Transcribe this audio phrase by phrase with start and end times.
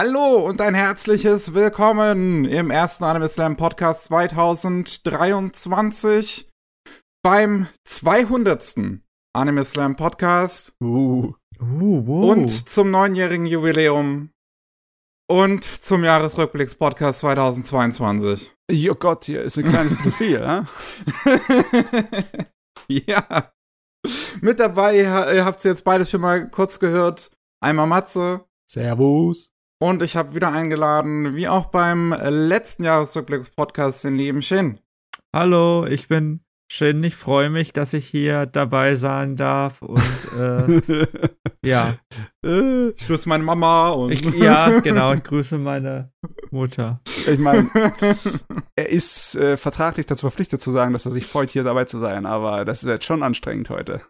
[0.00, 6.48] Hallo und ein herzliches Willkommen im ersten Anime Slam Podcast 2023
[7.24, 9.00] beim 200.
[9.34, 11.32] Anime Slam Podcast Uh.
[11.60, 12.30] Uh, wow.
[12.30, 14.30] und zum neunjährigen Jubiläum
[15.28, 18.54] und zum Jahresrückblicks Podcast 2022.
[18.70, 20.64] Oh Gott, hier ist ein kleines bisschen viel, ja?
[22.86, 23.52] ja.
[24.42, 27.32] Mit dabei, ihr ihr habt jetzt beide schon mal kurz gehört.
[27.60, 29.50] Einmal Matze, Servus.
[29.80, 34.80] Und ich habe wieder eingeladen, wie auch beim letzten Jahresrückblicks-Podcast, den lieben Shin.
[35.32, 37.04] Hallo, ich bin Shin.
[37.04, 39.80] Ich freue mich, dass ich hier dabei sein darf.
[39.80, 40.02] Und
[40.36, 41.06] äh,
[41.64, 41.96] ja.
[42.44, 44.10] Äh, Ich grüße meine Mama und.
[44.10, 45.12] Ich, ja, genau.
[45.12, 46.10] Ich grüße meine
[46.50, 47.00] Mutter.
[47.26, 47.70] ich meine,
[48.74, 52.00] er ist äh, vertraglich dazu verpflichtet zu sagen, dass er sich freut, hier dabei zu
[52.00, 54.00] sein, aber das ist jetzt schon anstrengend heute.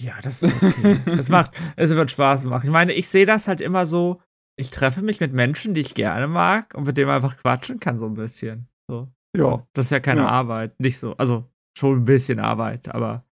[0.00, 1.00] Ja, das ist okay.
[1.18, 2.66] Es macht, es wird Spaß machen.
[2.66, 4.20] Ich meine, ich sehe das halt immer so.
[4.58, 7.78] Ich treffe mich mit Menschen, die ich gerne mag und mit denen man einfach quatschen
[7.80, 8.68] kann, so ein bisschen.
[8.90, 9.08] So.
[9.36, 9.66] Ja.
[9.72, 10.28] Das ist ja keine Ja.
[10.28, 10.78] Arbeit.
[10.80, 11.16] Nicht so.
[11.16, 11.44] Also
[11.78, 13.24] schon ein bisschen Arbeit, aber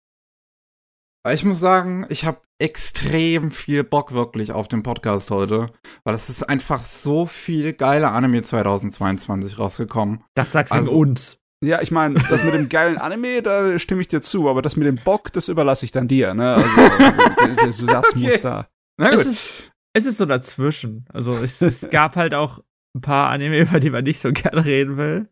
[1.28, 5.66] ich muss sagen, ich habe extrem viel Bock wirklich auf den Podcast heute,
[6.04, 10.22] weil es ist einfach so viel geile Anime 2022 rausgekommen.
[10.34, 11.38] das sagst du Also- in uns.
[11.64, 14.76] Ja, ich meine, das mit dem geilen Anime, da stimme ich dir zu, aber das
[14.76, 16.54] mit dem Bock, das überlasse ich dann dir, ne?
[16.54, 16.66] Also,
[17.86, 18.18] das Okay.
[18.18, 18.68] muss da.
[19.00, 19.32] Na Es gut.
[19.32, 21.06] ist, es ist so dazwischen.
[21.12, 22.62] Also es, es gab halt auch
[22.94, 25.28] ein paar Anime, über die man nicht so gerne reden will.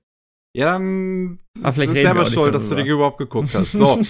[0.57, 3.73] Ja, dann Aber ist vielleicht wir selber schuld, dass du die überhaupt geguckt hast.
[3.73, 3.99] So.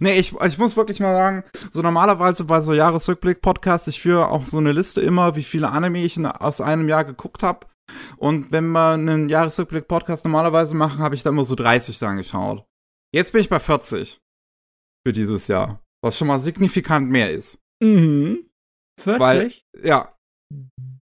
[0.00, 4.46] nee, ich, ich muss wirklich mal sagen, so normalerweise bei so Jahresrückblick-Podcasts, ich führe auch
[4.46, 7.66] so eine Liste immer, wie viele Anime ich in, aus einem Jahr geguckt habe.
[8.16, 12.64] Und wenn wir einen Jahresrückblick-Podcast normalerweise machen, habe ich da immer so 30 dann geschaut.
[13.14, 14.20] Jetzt bin ich bei 40
[15.06, 17.61] für dieses Jahr, was schon mal signifikant mehr ist.
[17.82, 18.46] Mhm.
[19.00, 19.20] 40?
[19.20, 19.52] Weil-
[19.82, 20.14] Ja.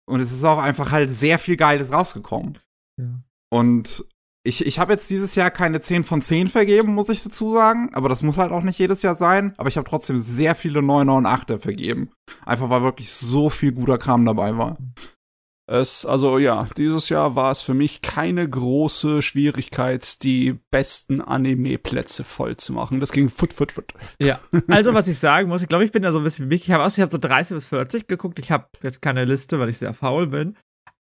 [0.09, 2.59] Und es ist auch einfach halt sehr viel Geiles rausgekommen.
[3.01, 3.21] Ja.
[3.53, 4.05] Und
[4.43, 7.91] ich, ich habe jetzt dieses Jahr keine 10 von 10 vergeben, muss ich dazu sagen.
[7.95, 9.55] Aber das muss halt auch nicht jedes Jahr sein.
[9.59, 12.11] Aber ich habe trotzdem sehr viele 9er und 8er vergeben.
[12.45, 14.79] Einfach weil wirklich so viel guter Kram dabei war.
[15.71, 22.25] Es, also ja, dieses Jahr war es für mich keine große Schwierigkeit, die besten Anime-Plätze
[22.25, 22.99] voll zu machen.
[22.99, 23.95] Das ging fut, fut, fut.
[24.19, 24.41] Ja.
[24.67, 26.67] Also, was ich sagen muss, ich glaube, ich bin da so ein bisschen wie Mickey.
[26.67, 28.41] Ich habe aus, ich habe so 30 bis 40 geguckt.
[28.41, 30.57] Ich habe jetzt keine Liste, weil ich sehr faul bin.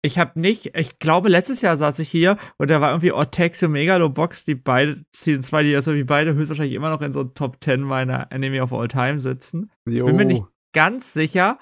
[0.02, 3.62] Ich habe nicht, ich glaube, letztes Jahr saß ich hier und da war irgendwie Ortex
[3.62, 7.22] und Megalobox, die beide, Season 2, die also wie beide höchstwahrscheinlich immer noch in so
[7.24, 9.70] Top 10 meiner Anime of All Time sitzen.
[9.88, 10.06] Jo.
[10.06, 11.58] Bin mir nicht ganz sicher,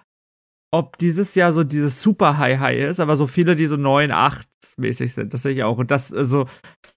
[0.74, 4.10] ob dieses Jahr so dieses super High High ist, aber so viele, die so 9,
[4.10, 5.78] 8 mäßig sind, das sehe ich auch.
[5.78, 6.46] Und das, also,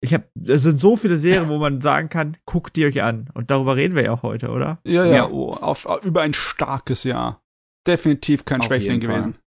[0.01, 3.29] ich habe, es sind so viele Serien, wo man sagen kann, guckt die euch an.
[3.33, 4.79] Und darüber reden wir ja auch heute, oder?
[4.83, 5.29] Ja, ja, Ja.
[5.29, 7.41] Oh, auf, über ein starkes Jahr.
[7.85, 9.37] Definitiv kein Schwächling gewesen.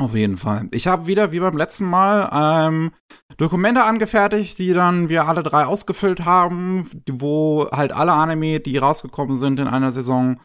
[0.00, 0.68] Auf jeden Fall.
[0.72, 2.28] Ich habe wieder, wie beim letzten Mal,
[2.68, 2.90] ähm,
[3.36, 9.36] Dokumente angefertigt, die dann wir alle drei ausgefüllt haben, wo halt alle Anime, die rausgekommen
[9.36, 10.40] sind in einer Saison,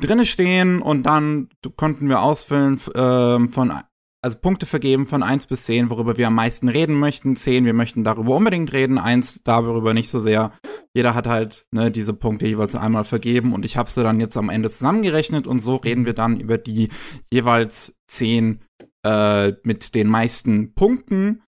[0.00, 3.72] drinne stehen und dann konnten wir ausfüllen ähm, von,
[4.26, 7.36] also Punkte vergeben von 1 bis 10, worüber wir am meisten reden möchten.
[7.36, 10.50] 10, wir möchten darüber unbedingt reden, 1 darüber nicht so sehr.
[10.94, 14.36] Jeder hat halt ne, diese Punkte jeweils einmal vergeben und ich habe sie dann jetzt
[14.36, 16.88] am Ende zusammengerechnet und so reden wir dann über die
[17.30, 18.62] jeweils 10
[19.04, 21.44] äh, mit den meisten Punkten.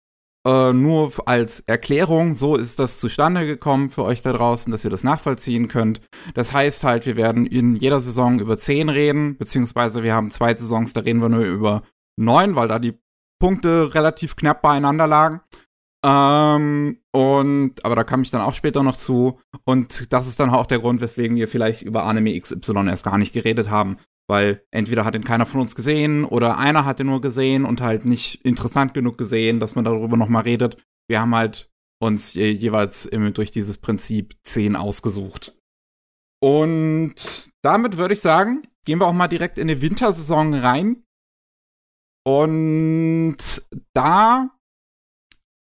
[0.44, 4.90] Äh, nur als Erklärung, so ist das zustande gekommen für euch da draußen, dass ihr
[4.90, 6.00] das nachvollziehen könnt.
[6.34, 10.56] Das heißt halt, wir werden in jeder Saison über 10 reden, beziehungsweise wir haben zwei
[10.56, 11.84] Saisons, da reden wir nur über
[12.16, 12.98] 9, weil da die
[13.40, 15.40] Punkte relativ knapp beieinander lagen.
[16.04, 19.40] Ähm, und, aber da kam ich dann auch später noch zu.
[19.64, 23.18] Und das ist dann auch der Grund, weswegen wir vielleicht über Anime XY erst gar
[23.18, 23.98] nicht geredet haben.
[24.28, 27.80] Weil entweder hat ihn keiner von uns gesehen oder einer hat ihn nur gesehen und
[27.80, 30.78] halt nicht interessant genug gesehen, dass man darüber nochmal redet.
[31.08, 31.70] Wir haben halt
[32.00, 35.54] uns je jeweils durch dieses Prinzip 10 ausgesucht.
[36.42, 41.02] Und damit würde ich sagen, gehen wir auch mal direkt in die Wintersaison rein.
[42.26, 43.36] Und
[43.94, 44.50] da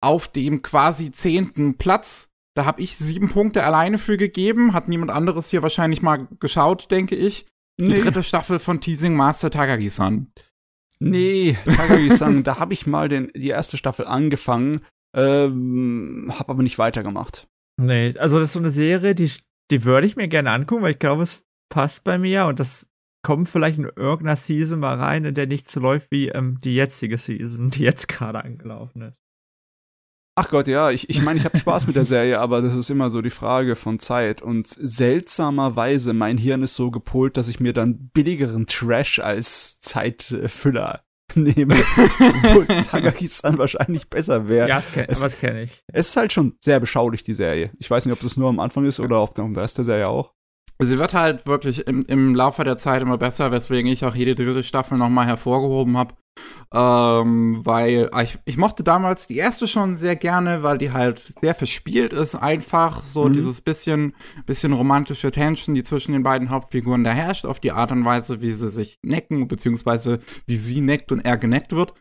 [0.02, 4.74] auf dem quasi zehnten Platz, da habe ich sieben Punkte alleine für gegeben.
[4.74, 7.46] Hat niemand anderes hier wahrscheinlich mal geschaut, denke ich.
[7.80, 10.32] Die Nee, dritte Staffel von Teasing Master Takagi-san.
[11.00, 14.80] nee Takagi-san, da habe ich mal den, die erste Staffel angefangen,
[15.16, 17.48] ähm, habe aber nicht weitergemacht.
[17.82, 19.32] Nee, also das ist so eine Serie, die,
[19.72, 22.88] die würde ich mir gerne angucken, weil ich glaube, es passt bei mir und das
[23.24, 26.76] kommt vielleicht in irgendeiner Season mal rein, in der nicht so läuft wie ähm, die
[26.76, 29.24] jetzige Season, die jetzt gerade angelaufen ist.
[30.36, 32.90] Ach Gott, ja, ich, ich meine, ich habe Spaß mit der Serie, aber das ist
[32.90, 34.42] immer so die Frage von Zeit.
[34.42, 41.04] Und seltsamerweise, mein Hirn ist so gepolt, dass ich mir dann billigeren Trash als Zeitfüller
[41.36, 41.76] nehme.
[41.76, 44.68] Obwohl Takagi-san wahrscheinlich besser wäre.
[44.68, 45.84] Ja, das kenn, kenne ich.
[45.88, 47.72] Es ist halt schon sehr beschaulich, die Serie.
[47.78, 50.08] Ich weiß nicht, ob das nur am Anfang ist oder ob der Rest der Serie
[50.08, 50.34] auch.
[50.86, 54.36] Sie wird halt wirklich im, im Laufe der Zeit immer besser, weswegen ich auch jede
[54.36, 56.16] dritte Staffel nochmal hervorgehoben habe.
[56.76, 61.22] Ähm, weil ah, ich, ich mochte damals die erste schon sehr gerne, weil die halt
[61.40, 63.34] sehr verspielt ist, einfach so mhm.
[63.34, 64.16] dieses bisschen,
[64.48, 68.42] bisschen romantische Tension, die zwischen den beiden Hauptfiguren da herrscht, auf die Art und Weise,
[68.42, 71.94] wie sie sich necken, beziehungsweise wie sie neckt und er geneckt wird.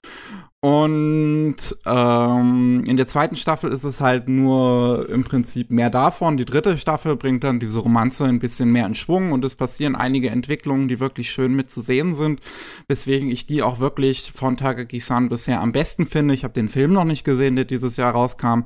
[0.65, 6.37] Und ähm, in der zweiten Staffel ist es halt nur im Prinzip mehr davon.
[6.37, 9.97] Die dritte Staffel bringt dann diese Romanze ein bisschen mehr in Schwung und es passieren
[9.97, 12.41] einige Entwicklungen, die wirklich schön mitzusehen sind,
[12.87, 16.35] weswegen ich die auch wirklich von Takagi-san bisher am besten finde.
[16.35, 18.65] Ich habe den Film noch nicht gesehen, der dieses Jahr rauskam,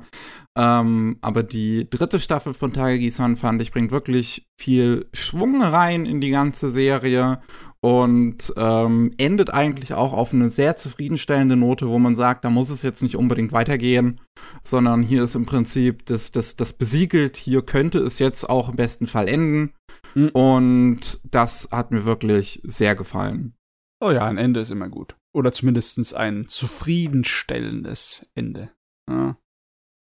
[0.57, 6.21] ähm, aber die dritte Staffel von Takagi-san fand ich bringt wirklich viel Schwung rein in
[6.21, 7.39] die ganze Serie
[7.81, 12.69] und ähm, endet eigentlich auch auf eine sehr zufriedenstellende Note, wo man sagt, da muss
[12.69, 14.19] es jetzt nicht unbedingt weitergehen,
[14.63, 18.75] sondern hier ist im Prinzip das, das, das besiegelt, hier könnte es jetzt auch im
[18.75, 19.73] besten Fall enden.
[20.15, 20.29] Mhm.
[20.29, 23.53] Und das hat mir wirklich sehr gefallen.
[23.99, 25.15] Oh ja, ein Ende ist immer gut.
[25.37, 28.71] Oder zumindest ein zufriedenstellendes Ende.
[29.07, 29.37] Ja.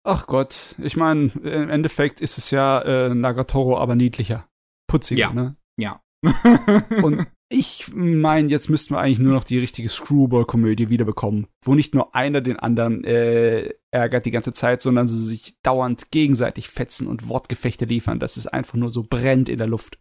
[0.02, 4.48] Ach Gott, ich meine, im Endeffekt ist es ja äh, Nagatoro aber niedlicher.
[4.86, 5.32] Putziger, ja.
[5.34, 5.56] ne?
[5.78, 6.02] Ja.
[7.02, 11.94] Und ich meine, jetzt müssten wir eigentlich nur noch die richtige Screwball-Komödie wiederbekommen, wo nicht
[11.94, 17.06] nur einer den anderen äh, ärgert die ganze Zeit, sondern sie sich dauernd gegenseitig fetzen
[17.06, 19.98] und Wortgefechte liefern, dass es einfach nur so brennt in der Luft.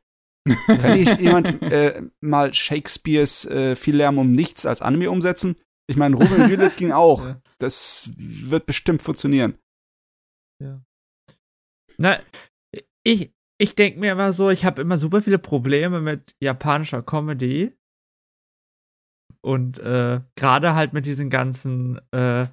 [0.68, 5.56] Kann ich jemand äh, mal Shakespeares äh, viel Lärm um nichts als Anime umsetzen?
[5.88, 7.26] Ich meine, und Juliet ging auch.
[7.26, 7.42] Ja.
[7.58, 9.58] Das wird bestimmt funktionieren.
[10.62, 10.82] Ja.
[11.98, 12.20] Na,
[13.04, 17.76] ich, ich denke mir immer so, ich habe immer super viele Probleme mit japanischer Comedy.
[19.42, 22.48] Und äh, gerade halt mit diesen ganzen äh,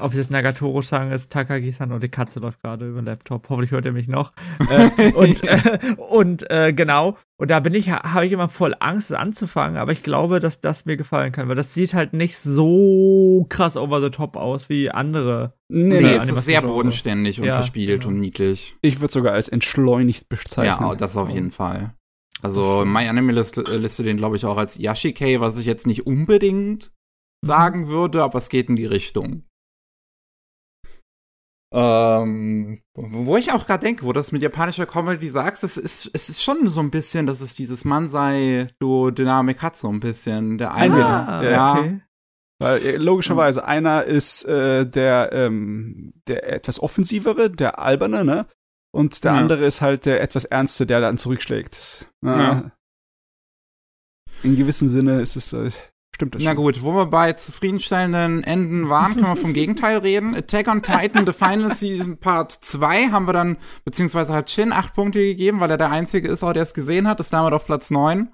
[0.00, 3.48] ob es jetzt Nagatoro-san ist, Takagi-san und die Katze läuft gerade über den Laptop.
[3.48, 4.32] Hoffentlich hört er mich noch.
[4.70, 9.10] äh, und äh, und äh, genau, und da bin ich, habe ich immer voll Angst,
[9.10, 12.38] es anzufangen, aber ich glaube, dass das mir gefallen kann, weil das sieht halt nicht
[12.38, 15.54] so krass over the top aus wie andere.
[15.68, 18.14] Nee, nee es ist sehr bodenständig und ja, verspielt genau.
[18.14, 18.76] und niedlich.
[18.82, 20.88] Ich würde sogar als entschleunigt bezeichnen.
[20.88, 21.94] Ja, das auf jeden Fall.
[22.42, 25.86] Also, My Anime Liste, äh, liste den, glaube ich, auch als Yashikei, was ich jetzt
[25.86, 26.92] nicht unbedingt
[27.42, 27.46] mhm.
[27.46, 29.44] sagen würde, aber es geht in die Richtung.
[31.74, 36.28] Ähm, wo ich auch gerade denke, wo das mit japanischer Comedy sagst, es ist, es
[36.28, 40.58] ist schon so ein bisschen, dass es dieses Mansei-Dynamik hat, so ein bisschen.
[40.58, 41.72] Der eine, ah, ja.
[41.72, 42.00] Okay.
[42.58, 48.46] Weil äh, logischerweise, einer ist äh, der, ähm, der etwas offensivere, der alberne, ne?
[48.94, 49.38] Und der ja.
[49.38, 52.06] andere ist halt der etwas ernste, der dann zurückschlägt.
[52.22, 52.70] Ja.
[54.42, 55.52] In gewissem Sinne ist es.
[55.54, 55.70] Äh,
[56.14, 56.56] Stimmt das Na schon.
[56.56, 60.34] gut, wo wir bei zufriedenstellenden Enden waren, können wir vom Gegenteil reden.
[60.34, 64.94] Attack on Titan The Final Season Part 2 haben wir dann, beziehungsweise hat Shin acht
[64.94, 67.90] Punkte gegeben, weil er der Einzige ist, der es gesehen hat, ist damit auf Platz
[67.90, 68.30] 9.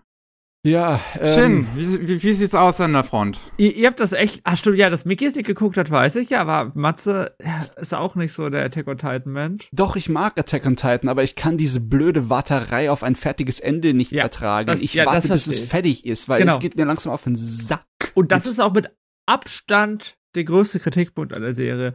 [0.66, 3.38] Ja, ähm, Shin, wie, wie, wie, sieht's aus an der Front?
[3.58, 6.16] Ihr, ihr habt das echt, ach stimmt, ja, dass Mickey es nicht geguckt hat, weiß
[6.16, 9.68] ich, ja, aber Matze ja, ist auch nicht so der Attack on Titan Mensch.
[9.72, 13.60] Doch, ich mag Attack on Titan, aber ich kann diese blöde Warterei auf ein fertiges
[13.60, 14.66] Ende nicht ja, ertragen.
[14.66, 16.54] Das, ich ja, warte, bis es fertig ist, weil genau.
[16.54, 17.86] es geht mir langsam auf den Sack.
[18.14, 18.90] Und das ist auch mit
[19.26, 21.94] Abstand der größte Kritikpunkt an der Serie.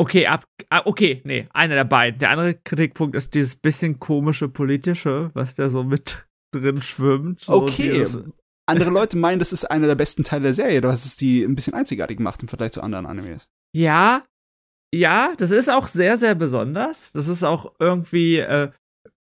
[0.00, 2.20] Okay, ab, ah, okay, nee, einer der beiden.
[2.20, 7.40] Der andere Kritikpunkt ist dieses bisschen komische politische, was der so mit drin schwimmt.
[7.40, 8.04] So okay.
[8.66, 11.54] Andere Leute meinen, das ist einer der besten Teile der Serie, was es die ein
[11.54, 13.48] bisschen einzigartig macht im Vergleich zu anderen Animes.
[13.74, 14.24] Ja,
[14.94, 17.12] ja, das ist auch sehr, sehr besonders.
[17.12, 18.70] Das ist auch irgendwie, äh,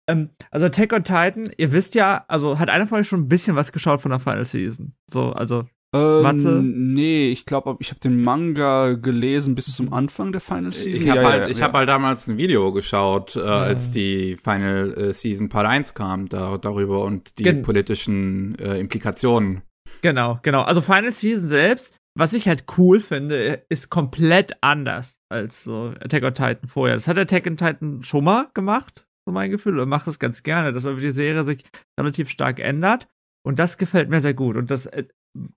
[0.09, 3.29] ähm, also Attack on Titan, ihr wisst ja, also hat einer von euch schon ein
[3.29, 4.95] bisschen was geschaut von der Final Season.
[5.07, 6.63] So, also ähm, Matze?
[6.63, 11.03] Nee, ich glaube, ich habe den Manga gelesen bis zum Anfang der Final Season.
[11.03, 11.65] Ich habe ja, halt, ja, ich ja.
[11.67, 16.29] hab halt damals ein Video geschaut, äh, als die Final äh, Season Part 1 kam,
[16.29, 19.63] da, darüber und die Gen politischen äh, Implikationen.
[20.03, 20.63] Genau, genau.
[20.63, 26.23] Also Final Season selbst, was ich halt cool finde, ist komplett anders als so Attack
[26.25, 26.95] on Titan vorher.
[26.95, 30.43] Das hat Attack on Titan schon mal gemacht, so mein Gefühl, und macht es ganz
[30.43, 31.65] gerne, dass die Serie sich
[31.99, 33.09] relativ stark ändert.
[33.43, 34.57] Und das gefällt mir sehr gut.
[34.57, 35.05] Und das äh,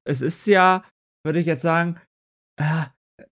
[0.07, 0.83] es ist ja,
[1.25, 1.99] würde ich jetzt sagen,
[2.59, 2.85] äh,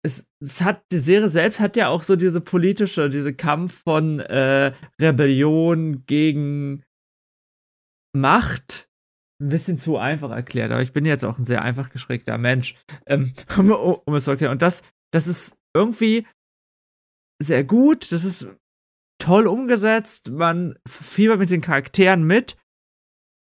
[0.03, 4.19] es, es, hat, die Serie selbst hat ja auch so diese politische, diese Kampf von
[4.19, 6.83] äh, Rebellion gegen
[8.15, 8.89] Macht
[9.41, 12.75] ein bisschen zu einfach erklärt, aber ich bin jetzt auch ein sehr einfach geschrägter Mensch,
[13.05, 14.51] ähm, um, um, es zu erklären.
[14.51, 16.27] Und das, das ist irgendwie,
[17.41, 18.47] sehr gut, das ist
[19.21, 22.57] toll umgesetzt, man fiebert mit den Charakteren mit,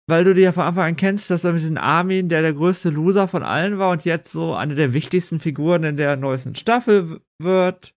[0.08, 2.54] weil du dir ja von Anfang an kennst, dass er mit diesem Armin, der der
[2.54, 6.54] größte Loser von allen war und jetzt so eine der wichtigsten Figuren in der neuesten
[6.54, 7.94] Staffel wird.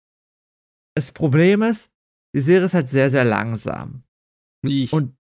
[0.95, 1.91] Das Problem ist,
[2.35, 4.03] die Serie ist halt sehr, sehr langsam.
[4.65, 5.15] Ich, Und,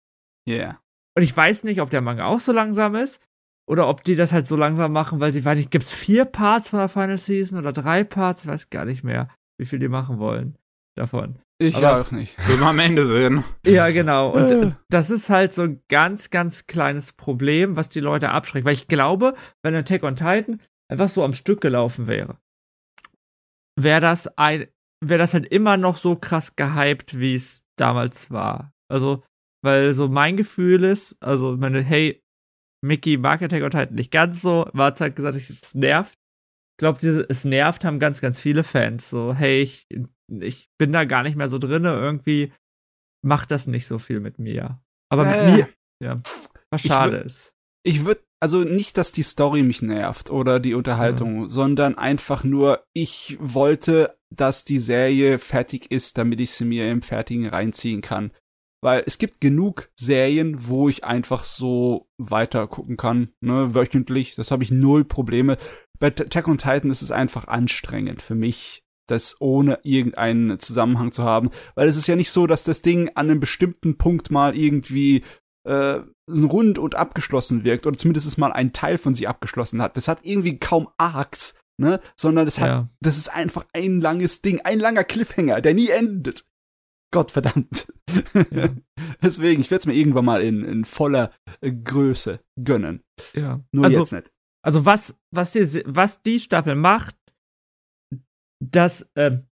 [0.49, 0.81] yeah.
[1.17, 3.21] und ich weiß nicht, ob der Manga auch so langsam ist
[3.69, 6.69] oder ob die das halt so langsam machen, weil sie, weiß nicht, gibt's vier Parts
[6.69, 8.43] von der Final Season oder drei Parts?
[8.43, 10.57] Ich weiß gar nicht mehr, wie viel die machen wollen
[10.97, 11.39] davon.
[11.59, 12.37] Ich Aber- auch nicht.
[12.49, 13.45] Will man am Ende sehen.
[13.65, 14.31] Ja, genau.
[14.31, 18.65] Und das ist halt so ein ganz, ganz kleines Problem, was die Leute abschreckt.
[18.67, 22.39] Weil ich glaube, wenn Attack on Titan einfach so am Stück gelaufen wäre,
[23.81, 24.67] wäre das ein,
[25.05, 28.73] wäre das halt immer noch so krass gehypt, wie es damals war.
[28.91, 29.23] Also,
[29.65, 32.23] weil so mein Gefühl ist, also meine, hey,
[32.85, 36.15] Mickey mag Attack on Titan nicht ganz so, war es halt gesagt, es nervt.
[36.75, 39.09] Ich glaube, es nervt, haben ganz, ganz viele Fans.
[39.09, 39.87] So, hey, ich,
[40.29, 42.53] ich bin da gar nicht mehr so drinne, irgendwie
[43.23, 44.81] macht das nicht so viel mit mir.
[45.11, 45.47] Aber Äh.
[45.47, 45.69] mit mir,
[46.03, 46.21] ja,
[46.71, 47.53] was Ich schade wür- ist.
[47.87, 52.85] Ich würde, also nicht, dass die Story mich nervt oder die Unterhaltung, sondern einfach nur,
[52.95, 58.33] ich wollte, dass die Serie fertig ist, damit ich sie mir im Fertigen reinziehen kann.
[58.83, 64.35] Weil es gibt genug Serien, wo ich einfach so weiter gucken kann, ne, wöchentlich.
[64.35, 65.57] Das habe ich null Probleme.
[65.99, 71.25] Bei Attack on Titan ist es einfach anstrengend für mich, das ohne irgendeinen Zusammenhang zu
[71.25, 71.51] haben.
[71.75, 75.23] Weil es ist ja nicht so, dass das Ding an einem bestimmten Punkt mal irgendwie
[75.69, 79.97] äh, rund und abgeschlossen wirkt oder zumindest es mal ein Teil von sich abgeschlossen hat.
[79.97, 82.01] Das hat irgendwie kaum Arcs, ne?
[82.17, 82.89] Sondern das hat, Ja.
[83.01, 86.45] das ist einfach ein langes Ding, ein langer Cliffhanger, der nie endet.
[87.13, 87.93] Gott verdammt.
[88.51, 88.71] Ja.
[89.23, 91.31] Deswegen, ich werde es mir irgendwann mal in, in voller
[91.61, 93.03] äh, Größe gönnen.
[93.35, 93.61] ja.
[93.73, 94.31] Nur also, jetzt nicht.
[94.65, 97.17] Also was, was die, was die Staffel macht,
[98.71, 99.47] das ähm,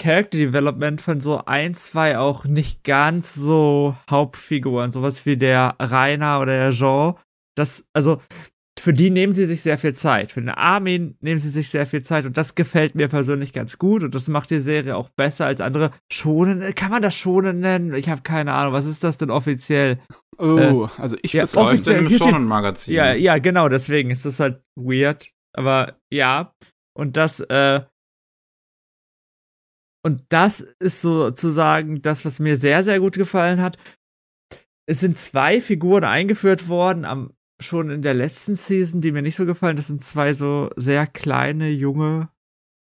[0.00, 6.40] Character Development von so ein, zwei auch nicht ganz so Hauptfiguren, sowas wie der Rainer
[6.40, 7.14] oder der Jean,
[7.56, 8.20] das, also
[8.78, 10.32] für die nehmen sie sich sehr viel Zeit.
[10.32, 13.78] Für den Armin nehmen sie sich sehr viel Zeit und das gefällt mir persönlich ganz
[13.78, 15.92] gut und das macht die Serie auch besser als andere.
[16.12, 17.94] Schonen, kann man das Schonen nennen?
[17.94, 18.74] Ich habe keine Ahnung.
[18.74, 19.98] Was ist das denn offiziell?
[20.36, 22.92] Oh, also ich würde Läuft offiziell- im Shonen-Magazin.
[22.92, 25.30] Ja, ja, genau, deswegen ist das halt weird.
[25.54, 26.52] Aber ja,
[26.94, 27.80] und das, äh,
[30.06, 33.76] und das ist sozusagen das, was mir sehr, sehr gut gefallen hat.
[34.88, 39.34] Es sind zwei Figuren eingeführt worden, am, schon in der letzten Season, die mir nicht
[39.34, 39.76] so gefallen.
[39.76, 42.28] Das sind zwei so sehr kleine, junge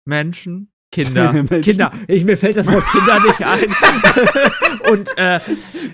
[0.04, 0.72] Menschen.
[0.90, 1.32] Kinder.
[1.32, 1.60] Menschen.
[1.62, 1.92] Kinder.
[2.08, 4.90] Ich, mir fällt das Wort Kinder nicht ein.
[4.90, 5.36] und äh,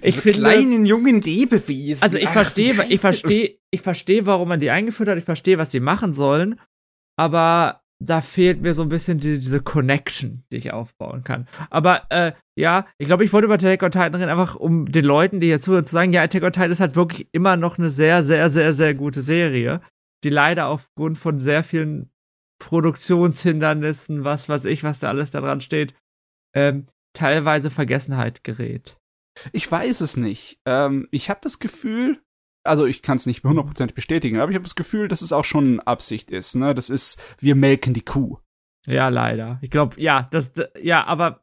[0.00, 0.38] ich Diese finde.
[0.38, 2.02] kleinen jungen Lebewesen.
[2.02, 5.18] Also ich verstehe, ich verstehe, ich verstehe, warum man die eingeführt hat.
[5.18, 6.58] Ich verstehe, was die machen sollen.
[7.18, 11.46] Aber da fehlt mir so ein bisschen die, diese Connection, die ich aufbauen kann.
[11.70, 15.04] Aber äh, ja, ich glaube, ich wollte über Attack on Titan reden, einfach um den
[15.04, 17.78] Leuten, die hier zuhören, zu sagen, ja, Attack on Titan ist halt wirklich immer noch
[17.78, 19.80] eine sehr, sehr, sehr, sehr gute Serie,
[20.24, 22.10] die leider aufgrund von sehr vielen
[22.60, 25.94] Produktionshindernissen, was weiß ich, was da alles da dran steht,
[26.54, 28.96] ähm, teilweise Vergessenheit gerät.
[29.52, 30.60] Ich weiß es nicht.
[30.66, 32.22] Ähm, ich habe das Gefühl,
[32.64, 35.44] also ich kann es nicht hundertprozentig bestätigen, aber ich habe das Gefühl, dass es auch
[35.44, 36.54] schon Absicht ist.
[36.56, 36.74] Ne?
[36.74, 38.38] Das ist, wir melken die Kuh.
[38.86, 39.58] Ja, leider.
[39.62, 41.42] Ich glaube, ja, das, ja, aber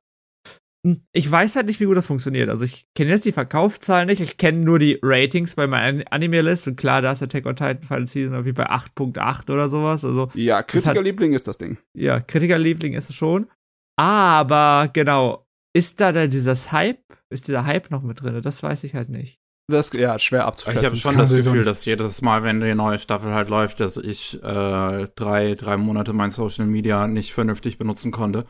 [0.86, 2.50] hm, ich weiß halt nicht, wie gut das funktioniert.
[2.50, 6.68] Also ich kenne jetzt die Verkaufszahlen nicht, ich kenne nur die Ratings bei meiner Anime-List
[6.68, 10.06] und klar, da ist Attack on Titan Final Season irgendwie bei 8.8 oder sowas.
[10.06, 11.78] Also Ja, Kritikerliebling ist das Ding.
[11.98, 13.50] ja, Kritikerliebling ist es schon.
[13.98, 15.46] Aber genau,
[15.76, 18.42] ist da denn dieses Hype, ist dieser Hype noch mit drin?
[18.42, 19.39] Das weiß ich halt nicht.
[19.70, 20.86] Das ja schwer Ich abzuschätzen.
[20.86, 24.36] habe schon das Gefühl, dass jedes Mal, wenn die neue Staffel halt läuft, dass ich
[24.44, 28.46] äh, drei, drei Monate mein Social Media nicht vernünftig benutzen konnte.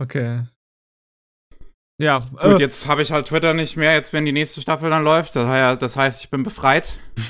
[0.00, 0.44] Okay.
[2.00, 4.88] Ja, Gut, äh, jetzt habe ich halt Twitter nicht mehr, jetzt wenn die nächste Staffel
[4.88, 5.34] dann läuft.
[5.34, 6.98] Das, hei- das heißt, ich bin befreit.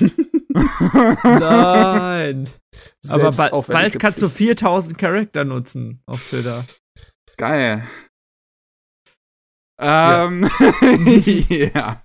[1.23, 2.47] nein.
[3.09, 4.59] Aber Selbst bald, kannst du Pflicht.
[4.59, 6.65] 4000 Charakter nutzen auf Twitter.
[7.37, 7.87] Geil.
[9.81, 10.49] Ähm,
[11.49, 12.03] ja.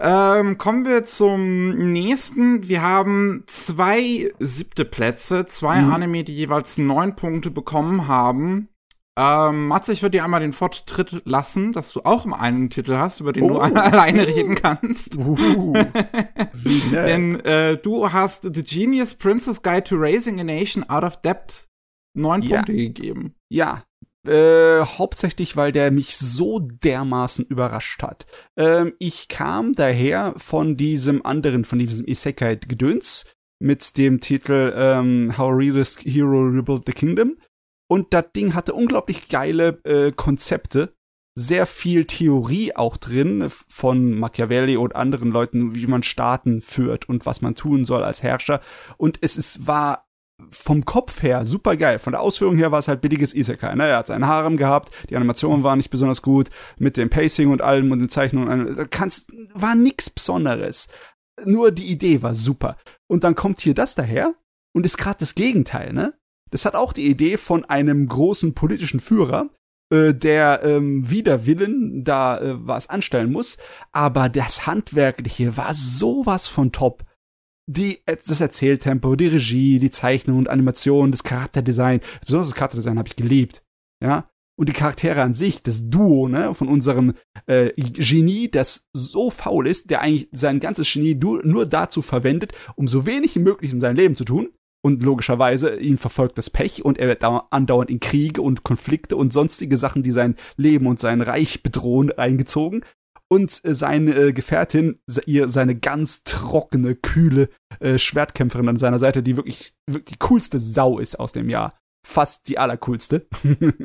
[0.00, 2.66] Ähm, kommen wir zum nächsten.
[2.68, 5.92] Wir haben zwei siebte Plätze, zwei Mhm.
[5.92, 8.68] Anime, die jeweils neun Punkte bekommen haben.
[9.16, 13.20] Ähm, Matze, ich würde dir einmal den Forttritt lassen, dass du auch einen Titel hast,
[13.20, 13.58] über den du Oh.
[13.60, 15.16] alleine reden kannst.
[15.16, 15.72] Uh.
[16.92, 21.68] Denn äh, du hast The Genius Princess Guide to Raising a Nation Out of Debt
[22.16, 22.56] neun Ja.
[22.56, 23.34] Punkte gegeben.
[23.48, 23.84] Ja,
[24.26, 28.26] äh, hauptsächlich, weil der mich so dermaßen überrascht hat.
[28.56, 33.26] Ähm, ich kam daher von diesem anderen, von diesem Isekai-Gedöns
[33.60, 37.36] mit dem Titel ähm, How Realist Hero Rebuilt the Kingdom.
[37.88, 40.92] Und das Ding hatte unglaublich geile äh, Konzepte,
[41.36, 47.26] sehr viel Theorie auch drin von Machiavelli und anderen Leuten, wie man Staaten führt und
[47.26, 48.60] was man tun soll als Herrscher.
[48.96, 50.03] Und es ist, war
[50.50, 51.98] vom Kopf her super geil.
[51.98, 53.74] Von der Ausführung her war es halt billiges Isekai.
[53.74, 53.88] Ne?
[53.88, 57.62] Er hat seinen Harem gehabt, die Animationen waren nicht besonders gut, mit dem Pacing und
[57.62, 58.88] allem und den Zeichnungen.
[58.90, 60.88] Kannst, war nix Besonderes.
[61.44, 62.76] Nur die Idee war super.
[63.08, 64.34] Und dann kommt hier das daher
[64.72, 66.14] und ist gerade das Gegenteil, ne?
[66.50, 69.50] Das hat auch die Idee von einem großen politischen Führer,
[69.90, 73.58] äh, der ähm, wider Willen da äh, was anstellen muss.
[73.90, 77.04] Aber das Handwerkliche war sowas von top.
[77.66, 82.98] Die, äh, das Erzähltempo, die Regie, die Zeichnung und Animation, das Charakterdesign, besonders das Charakterdesign
[82.98, 83.62] habe ich geliebt.
[84.02, 87.14] Ja, und die Charaktere an sich, das Duo, ne, von unserem
[87.46, 92.86] äh, Genie, das so faul ist, der eigentlich sein ganzes Genie nur dazu verwendet, um
[92.86, 94.50] so wenig wie möglich in seinem Leben zu tun.
[94.84, 99.32] Und logischerweise ihn verfolgt das Pech und er wird andauernd in Kriege und Konflikte und
[99.32, 102.84] sonstige Sachen, die sein Leben und sein Reich bedrohen, eingezogen.
[103.30, 107.48] Und seine äh, Gefährtin, ihr seine ganz trockene, kühle
[107.80, 111.74] äh, Schwertkämpferin an seiner Seite, die wirklich, wirklich die coolste Sau ist aus dem Jahr
[112.06, 113.26] fast die allercoolste.
[113.42, 113.78] und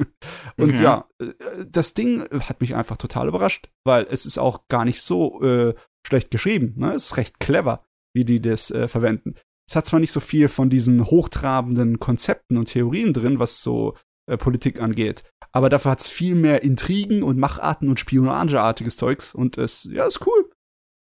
[0.59, 0.83] okay.
[0.83, 1.33] ja, äh,
[1.67, 5.73] das Ding hat mich einfach total überrascht, weil es ist auch gar nicht so äh,
[6.05, 6.75] schlecht geschrieben.
[6.77, 6.93] Ne?
[6.93, 9.35] Es ist recht clever, wie die das äh, verwenden.
[9.67, 13.95] Es hat zwar nicht so viel von diesen hochtrabenden Konzepten und Theorien drin, was so
[14.29, 19.33] äh, Politik angeht, aber dafür hat es viel mehr Intrigen und Macharten und Spionageartiges Zeugs
[19.33, 20.49] und es, ja, ist cool.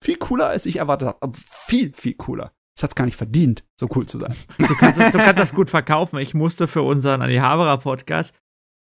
[0.02, 1.36] Viel cooler, als ich erwartet habe.
[1.36, 2.52] Viel, viel cooler.
[2.76, 4.34] Es hat es gar nicht verdient, so cool zu sein.
[4.56, 6.18] Du kannst, das, du kannst das gut verkaufen.
[6.18, 8.34] Ich musste für unseren Anihabara Podcast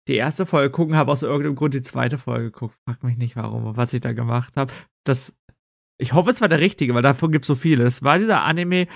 [0.06, 2.76] die erste Folge gucken, habe aus irgendeinem Grund die zweite Folge geguckt.
[2.86, 4.72] Frag mich nicht warum, was ich da gemacht habe.
[5.04, 5.34] Das,
[6.00, 7.84] ich hoffe, es war der richtige, weil davon gibt es so viele.
[7.84, 8.86] Es war dieser Anime,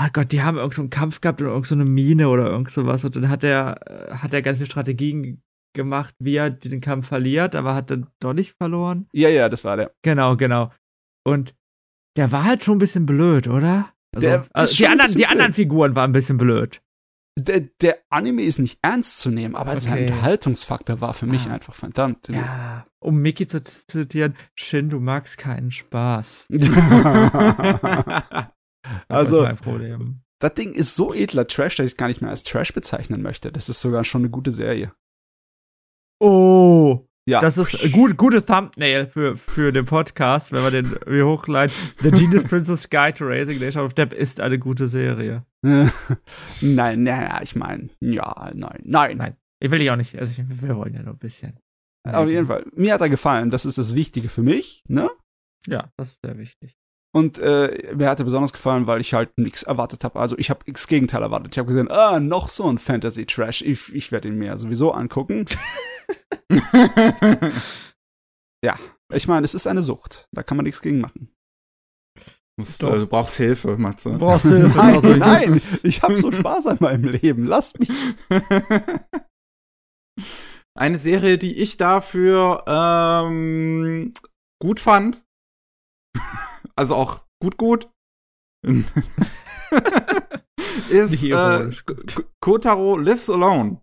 [0.00, 2.46] oh Gott, die haben irgend so einen Kampf gehabt oder irgend so eine Mine oder
[2.46, 5.42] irgend sowas und dann hat er, äh, hat er ganz viele Strategien
[5.74, 9.08] gemacht, wie er diesen Kampf verliert, aber hat dann doch nicht verloren.
[9.12, 9.92] Ja, ja, das war der.
[10.02, 10.70] Genau, genau.
[11.24, 11.54] Und
[12.16, 13.90] der war halt schon ein bisschen blöd, oder?
[14.14, 16.82] Also, also die, anderen, die anderen Figuren waren ein bisschen blöd.
[17.38, 19.88] Der, der, Anime ist nicht ernst zu nehmen, aber okay.
[19.88, 21.54] der Unterhaltungsfaktor war für mich ah.
[21.54, 22.28] einfach verdammt.
[22.28, 26.48] Ja, um Mickey zu zitieren, Shin, du magst keinen Spaß.
[29.08, 29.48] also,
[30.40, 33.22] das Ding ist so edler Trash, dass ich es gar nicht mehr als Trash bezeichnen
[33.22, 33.52] möchte.
[33.52, 34.92] Das ist sogar schon eine gute Serie.
[36.18, 37.40] Oh, ja.
[37.40, 41.74] Das ist gut, gute Thumbnail für, für den Podcast, wenn wir den wie hochleiten.
[42.00, 45.44] The Genius Princess Guide to Raising Nation of Depp ist eine gute Serie.
[45.62, 45.92] nein,
[46.60, 49.16] nein, nein, ich meine, ja, nein, nein.
[49.16, 51.58] Nein, ich will dich auch nicht, also ich, wir wollen ja nur ein bisschen.
[52.02, 52.66] Auf jeden Fall.
[52.74, 53.50] Mir hat er gefallen.
[53.50, 55.10] Das ist das Wichtige für mich, ne?
[55.66, 56.79] Ja, das ist sehr wichtig.
[57.12, 60.20] Und äh, mir hat er besonders gefallen, weil ich halt nichts erwartet habe.
[60.20, 61.54] Also ich habe das Gegenteil erwartet.
[61.54, 63.62] Ich habe gesehen, ah, noch so ein Fantasy-Trash.
[63.62, 65.46] Ich, ich werde ihn mir sowieso angucken.
[68.64, 68.78] ja,
[69.12, 70.28] ich meine, es ist eine Sucht.
[70.32, 71.32] Da kann man nichts gegen machen.
[72.56, 74.12] Musst, äh, du brauchst Hilfe, Matze.
[74.12, 74.68] Du brauchst Hilfe.
[74.76, 77.44] nein, also, nein, ich habe so Spaß an meinem Leben.
[77.44, 77.90] Lasst mich.
[80.78, 84.14] Eine Serie, die ich dafür ähm,
[84.60, 85.24] gut fand.
[86.80, 87.88] Also auch gut, gut.
[90.90, 91.70] ist äh,
[92.40, 93.80] Kotaro Lives Alone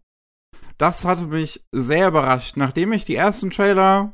[0.77, 2.55] das hatte mich sehr überrascht.
[2.55, 4.13] Nachdem ich die ersten Trailer,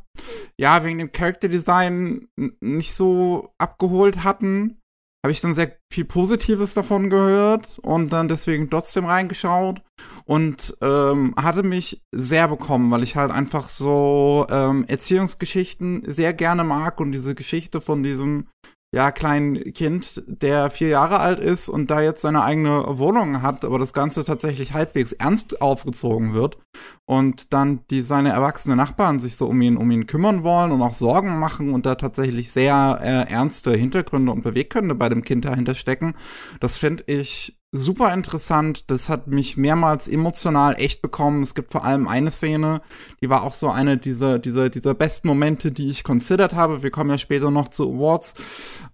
[0.58, 2.30] ja, wegen dem Character Design
[2.62, 4.80] nicht so abgeholt hatten,
[5.24, 9.82] habe ich dann sehr viel Positives davon gehört und dann deswegen trotzdem reingeschaut
[10.26, 16.66] und ähm, hatte mich sehr bekommen, weil ich halt einfach so ähm, Erziehungsgeschichten sehr gerne
[16.66, 18.50] mag und diese Geschichte von diesem
[18.94, 23.66] ja, kleinen Kind, der vier Jahre alt ist und da jetzt seine eigene Wohnung hat,
[23.66, 26.60] aber das Ganze tatsächlich halbwegs ernst aufgezogen wird
[27.06, 30.84] und dann die seine erwachsenen Nachbarn sich so um ihn um ihn kümmern wollen und
[30.84, 35.46] auch Sorgen machen und da tatsächlich sehr äh, ernste Hintergründe und Beweggründe bei dem Kind
[35.46, 36.14] dahinter stecken.
[36.60, 38.90] Das finde ich super interessant.
[38.90, 41.42] Das hat mich mehrmals emotional echt bekommen.
[41.42, 42.82] Es gibt vor allem eine Szene,
[43.20, 46.84] die war auch so eine dieser, dieser, dieser besten Momente, die ich considered habe.
[46.84, 48.36] Wir kommen ja später noch zu Awards.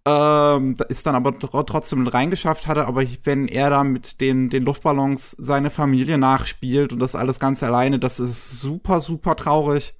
[0.05, 5.31] Ähm, ist dann aber trotzdem reingeschafft hatte, aber wenn er da mit den, den Luftballons
[5.31, 9.93] seine Familie nachspielt und das alles ganz alleine, das ist super, super traurig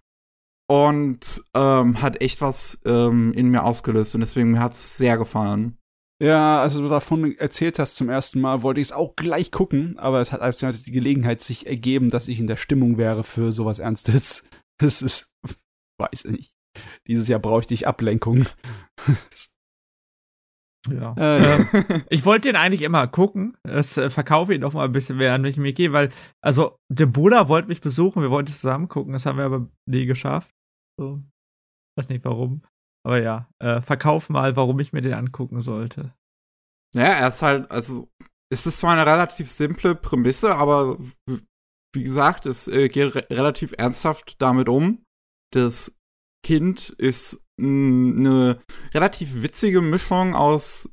[0.69, 5.77] und ähm, hat echt was ähm, in mir ausgelöst und deswegen hat es sehr gefallen.
[6.21, 9.97] Ja, also du davon erzählt hast zum ersten Mal, wollte ich es auch gleich gucken,
[9.97, 13.51] aber es hat also die Gelegenheit sich ergeben, dass ich in der Stimmung wäre für
[13.51, 14.45] sowas Ernstes.
[14.81, 15.35] Das ist,
[15.97, 16.55] weiß ich nicht.
[17.05, 18.45] Dieses Jahr brauche ich dich Ablenkung.
[20.87, 21.13] Ja.
[21.17, 21.65] Äh,
[22.09, 23.57] ich wollte den eigentlich immer gucken.
[23.63, 26.09] Es äh, verkaufe ihn doch mal ein bisschen mehr an mich, Miki, weil,
[26.41, 30.05] also, der Bruder wollte mich besuchen, wir wollten zusammen gucken, das haben wir aber nie
[30.05, 30.49] geschafft.
[30.97, 31.21] So.
[31.97, 32.63] Weiß nicht warum.
[33.09, 36.13] Aber ja, äh, verkauf mal, warum ich mir den angucken sollte.
[36.93, 38.07] Ja, er ist halt, also,
[38.53, 40.99] es ist zwar eine relativ simple Prämisse, aber
[41.95, 45.01] wie gesagt, es äh, geht re relativ ernsthaft damit um.
[45.51, 45.97] Das
[46.45, 48.61] Kind ist eine
[48.93, 50.87] relativ witzige Mischung aus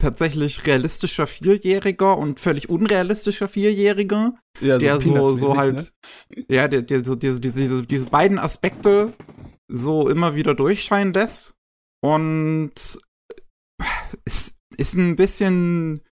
[0.00, 5.92] tatsächlich realistischer Vierjähriger und völlig unrealistischer Vierjähriger, ja, der so, so halt,
[6.34, 6.46] ne?
[6.48, 9.12] ja, der, der so diese, diese, diese beiden Aspekte
[9.68, 11.54] so immer wieder durchscheinen lässt.
[12.02, 12.72] Und
[14.24, 16.02] es ist ein bisschen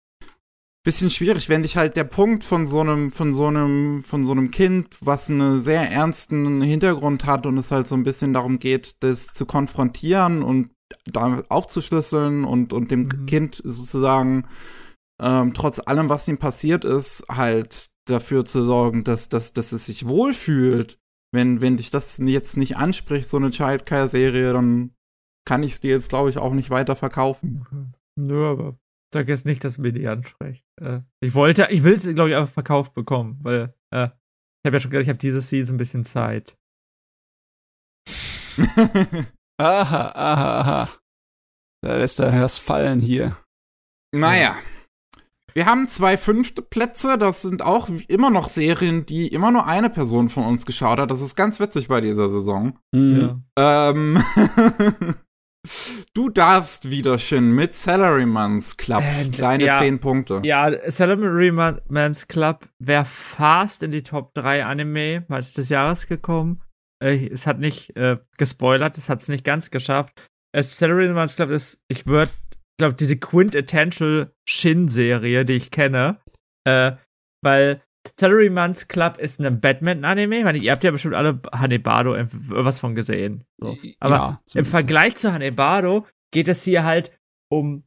[0.85, 4.33] bisschen schwierig, wenn dich halt der Punkt von so einem, von so einem, von so
[4.33, 8.59] einem Kind, was einen sehr ernsten Hintergrund hat und es halt so ein bisschen darum
[8.59, 10.71] geht, das zu konfrontieren und
[11.07, 13.27] da aufzuschlüsseln und, und dem mhm.
[13.27, 14.47] Kind sozusagen
[15.21, 19.87] ähm, trotz allem, was ihm passiert ist, halt dafür zu sorgen, dass, dass, dass es
[19.87, 20.99] sich wohlfühlt.
[21.35, 24.95] Wenn, wenn dich das jetzt nicht anspricht, so eine Childcare-Serie, dann
[25.45, 27.67] kann ich es dir jetzt, glaube ich, auch nicht weiter verkaufen.
[28.17, 28.79] Nö, aber
[29.13, 30.65] sag jetzt nicht, dass mir die anspricht.
[30.81, 34.77] Äh, ich wollte, ich will es, glaube ich, einfach verkauft bekommen, weil äh, ich habe
[34.77, 36.57] ja schon gesagt, ich habe diese Season ein bisschen Zeit.
[39.59, 40.89] aha, aha, aha.
[41.83, 43.37] Da lässt er was fallen hier.
[44.15, 44.57] Naja.
[45.55, 47.17] Wir haben zwei fünfte Plätze.
[47.17, 51.11] Das sind auch immer noch Serien, die immer nur eine Person von uns geschaut hat.
[51.11, 52.79] Das ist ganz witzig bei dieser Saison.
[52.93, 53.41] Mhm.
[53.57, 53.91] Ja.
[53.91, 54.23] Ähm
[56.13, 60.43] Du darfst wieder schön mit Salaryman's Club äh, deine ja, 10 Punkte.
[60.45, 66.63] Ja, Salaryman's Club wäre fast in die Top 3 Anime des Jahres gekommen.
[67.03, 70.29] Äh, es hat nicht äh, gespoilert, es hat es nicht ganz geschafft.
[70.53, 72.31] Äh, Salaryman's Club ist, ich würde,
[72.79, 76.19] glaube diese Quintessential Shin-Serie, die ich kenne.
[76.67, 76.93] Äh,
[77.43, 77.83] weil
[78.19, 80.57] Salaryman's Club ist ein Badminton-Anime.
[80.57, 83.45] Ihr habt ja bestimmt alle Hanebado was von gesehen.
[83.59, 83.77] So.
[84.01, 87.17] Aber ja, im Vergleich zu Hanebado geht es hier halt
[87.51, 87.85] um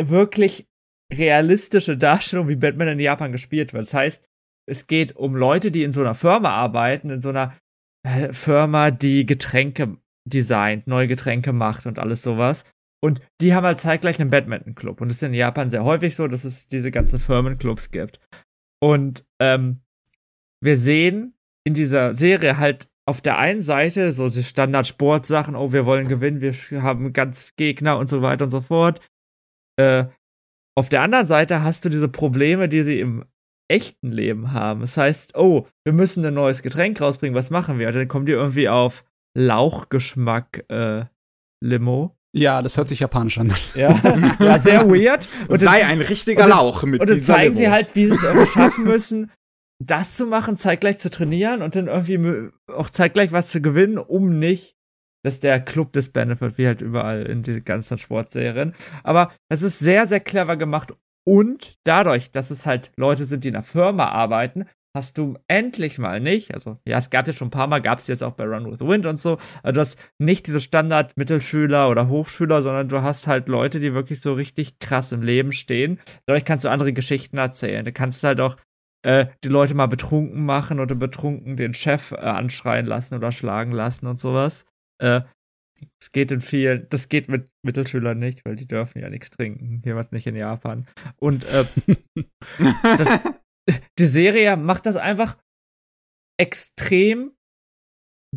[0.00, 0.66] wirklich
[1.12, 3.84] realistische Darstellung, wie Batman in Japan gespielt wird.
[3.84, 4.24] Das heißt,
[4.68, 7.56] es geht um Leute, die in so einer Firma arbeiten, in so einer
[8.06, 9.96] äh, Firma, die Getränke
[10.26, 12.64] designt, neue Getränke macht und alles sowas.
[13.00, 15.00] Und die haben halt zeitgleich einen Badminton-Club.
[15.00, 18.20] Und das ist in Japan sehr häufig so, dass es diese ganzen Firmenclubs gibt.
[18.82, 19.80] Und ähm,
[20.60, 21.34] wir sehen
[21.64, 26.40] in dieser Serie halt auf der einen Seite so die Standard-Sportsachen, oh, wir wollen gewinnen,
[26.40, 29.00] wir haben ganz Gegner und so weiter und so fort.
[29.78, 30.06] Äh,
[30.76, 33.24] auf der anderen Seite hast du diese Probleme, die sie im
[33.70, 34.80] echten Leben haben.
[34.80, 37.88] Das heißt, oh, wir müssen ein neues Getränk rausbringen, was machen wir?
[37.88, 39.04] Und dann kommen die irgendwie auf
[39.36, 41.04] Lauchgeschmack äh,
[41.62, 42.17] Limo.
[42.38, 43.52] Ja, das hört sich japanisch an.
[43.74, 43.98] Ja,
[44.38, 45.28] ja sehr weird.
[45.48, 48.22] Und Sei ein richtiger und Lauch mit Und dann zeigen sie halt, wie sie es
[48.22, 49.30] irgendwie schaffen müssen,
[49.78, 54.38] das zu machen, zeitgleich zu trainieren und dann irgendwie auch zeitgleich was zu gewinnen, um
[54.38, 54.74] nicht,
[55.24, 58.74] dass der Club des Benefit, wie halt überall in den ganzen Sportserien.
[59.02, 60.92] Aber es ist sehr, sehr clever gemacht
[61.26, 64.64] und dadurch, dass es halt Leute sind, die in einer Firma arbeiten,
[64.96, 67.98] hast du endlich mal nicht, also ja, es gab ja schon ein paar Mal, gab
[67.98, 70.60] es jetzt auch bei Run with the Wind und so, also du hast nicht diese
[70.60, 75.52] Standard-Mittelschüler oder Hochschüler, sondern du hast halt Leute, die wirklich so richtig krass im Leben
[75.52, 76.00] stehen.
[76.26, 77.84] Dadurch kannst du andere Geschichten erzählen.
[77.84, 78.56] Du kannst halt auch
[79.02, 83.72] äh, die Leute mal betrunken machen oder betrunken den Chef äh, anschreien lassen oder schlagen
[83.72, 84.64] lassen und sowas.
[85.00, 85.20] Äh,
[86.00, 89.80] das geht in vielen, das geht mit Mittelschülern nicht, weil die dürfen ja nichts trinken.
[89.84, 90.86] Jeweils nicht in Japan.
[91.20, 91.64] Und äh,
[92.82, 93.20] das,
[93.98, 95.38] die Serie macht das einfach
[96.38, 97.32] extrem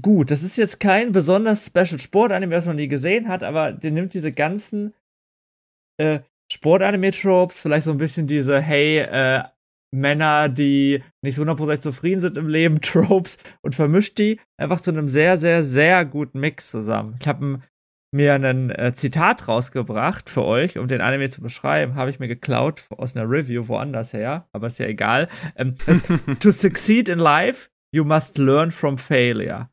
[0.02, 0.32] gut.
[0.32, 4.13] Das ist jetzt kein besonders Special Sport-Anime, was man nie gesehen hat, aber der nimmt
[4.13, 4.94] diese ganzen
[6.00, 6.20] äh,
[6.52, 9.44] Sport-Anime-Tropes, vielleicht so ein bisschen diese, hey, äh,
[9.94, 14.91] Männer, die nicht so 100% zufrieden sind im Leben, Tropes und vermischt die einfach zu
[14.91, 17.15] einem sehr, sehr, sehr guten Mix zusammen.
[17.20, 17.63] Ich habe ein
[18.13, 21.95] mir ein äh, Zitat rausgebracht für euch, um den Anime zu beschreiben.
[21.95, 25.30] Habe ich mir geklaut aus einer Review woanders her, aber ist ja egal.
[25.56, 26.04] Ähm, es,
[26.39, 29.69] to succeed in life, you must learn from failure.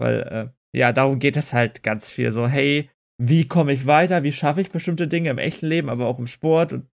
[0.00, 2.32] Weil, äh, ja, darum geht es halt ganz viel.
[2.32, 4.22] So, hey, wie komme ich weiter?
[4.22, 6.72] Wie schaffe ich bestimmte Dinge im echten Leben, aber auch im Sport?
[6.72, 6.90] Und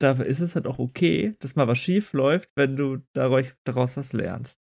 [0.00, 4.12] dafür ist es halt auch okay, dass mal was schief läuft, wenn du daraus was
[4.12, 4.59] lernst.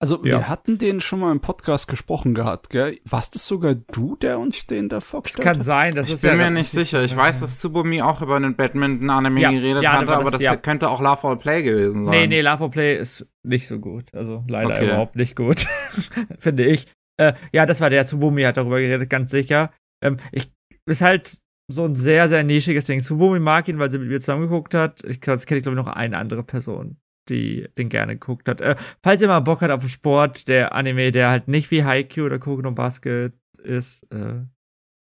[0.00, 0.38] Also, ja.
[0.38, 2.98] wir hatten den schon mal im Podcast gesprochen gehabt, gell?
[3.04, 5.56] Warst es sogar du, der uns den da vorgestellt hat?
[5.56, 7.02] Das kann sein, das ich ist bin ja mir nicht sicher.
[7.02, 10.62] Ich weiß, dass Tsubumi auch über einen Badminton-Anime ja, geredet ja, hatte, aber das, das
[10.62, 12.12] könnte auch Love or Play gewesen sein.
[12.12, 14.14] Nee, nee, Love or Play ist nicht so gut.
[14.14, 14.86] Also, leider okay.
[14.86, 15.66] überhaupt nicht gut.
[16.38, 16.86] Finde ich.
[17.16, 18.04] Äh, ja, das war der.
[18.04, 19.72] Tsubumi hat darüber geredet, ganz sicher.
[20.00, 20.52] Ähm, ich,
[20.86, 23.00] ist halt so ein sehr, sehr nischiges Ding.
[23.00, 25.02] Tsubumi mag ihn, weil sie mit mir zusammengeguckt hat.
[25.04, 28.60] Ich kenne ich, glaube ich, noch eine andere Person, die den gerne geguckt hat.
[28.60, 32.26] Äh, falls ihr mal Bock habt auf Sport, der Anime, der halt nicht wie Haikyuu
[32.26, 34.44] oder Kokono Basket ist, äh,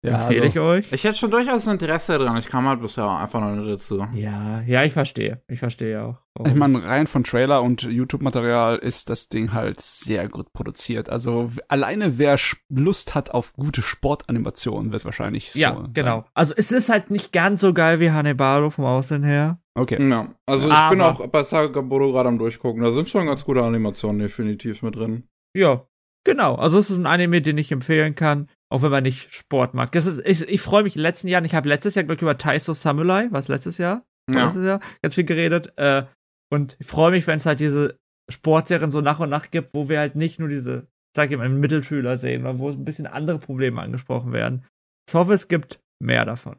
[0.06, 0.92] ja, empfehle also, ich euch.
[0.94, 2.38] Ich hätte schon durchaus Interesse dran.
[2.38, 4.06] Ich kam halt bisher einfach noch nicht dazu.
[4.14, 5.42] Ja, ja, ich verstehe.
[5.48, 6.18] Ich verstehe auch.
[6.36, 6.52] Warum.
[6.52, 11.10] Ich meine, rein von Trailer und YouTube-Material ist das Ding halt sehr gut produziert.
[11.10, 12.38] Also alleine wer
[12.70, 15.82] Lust hat auf gute Sportanimationen, wird wahrscheinlich ja, so.
[15.82, 16.22] Ja, genau.
[16.22, 16.32] Sein.
[16.34, 19.60] Also es ist halt nicht ganz so geil wie Hannibalo vom Aussehen her.
[19.78, 20.10] Okay.
[20.10, 22.82] Ja, also ich Aber bin auch bei Sagaburo gerade am durchgucken.
[22.82, 25.28] Da sind schon ganz gute Animationen definitiv mit drin.
[25.56, 25.86] Ja,
[26.26, 29.76] Genau, also es ist ein Anime, den ich empfehlen kann, auch wenn man nicht Sport
[29.76, 29.92] mag.
[29.92, 32.16] Das ist, ich, ich freue mich in den letzten Jahren, ich habe letztes Jahr, glaube
[32.16, 34.04] ich, über Taiso Samurai, was letztes Jahr?
[34.34, 34.46] Ja.
[34.46, 35.72] Letztes Jahr, ganz viel geredet.
[35.78, 36.04] Äh,
[36.52, 39.88] und ich freue mich, wenn es halt diese Sportserien so nach und nach gibt, wo
[39.88, 43.38] wir halt nicht nur diese, sag ich mal, Mittelschüler sehen, sondern wo ein bisschen andere
[43.38, 44.66] Probleme angesprochen werden.
[45.08, 46.56] Ich hoffe, es gibt mehr davon.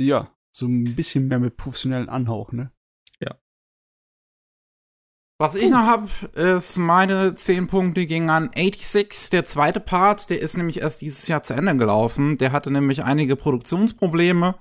[0.00, 2.70] Ja, so ein bisschen mehr mit professionellen Anhauch, ne?
[5.42, 10.40] Was ich noch habe, ist meine 10 Punkte gingen an 86, der zweite Part, der
[10.40, 12.38] ist nämlich erst dieses Jahr zu Ende gelaufen.
[12.38, 14.54] Der hatte nämlich einige Produktionsprobleme.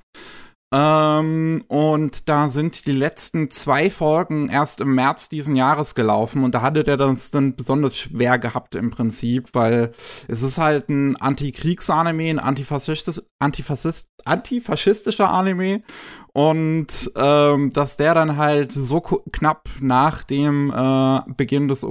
[0.73, 6.55] Ähm, und da sind die letzten zwei Folgen erst im März diesen Jahres gelaufen und
[6.55, 9.91] da hatte der das dann besonders schwer gehabt im Prinzip, weil
[10.29, 15.83] es ist halt ein Antikriegsanime, ein antifaschistisch, antifaschist, antifaschistischer Anime
[16.31, 21.85] und ähm, dass der dann halt so knapp nach dem äh, Beginn des,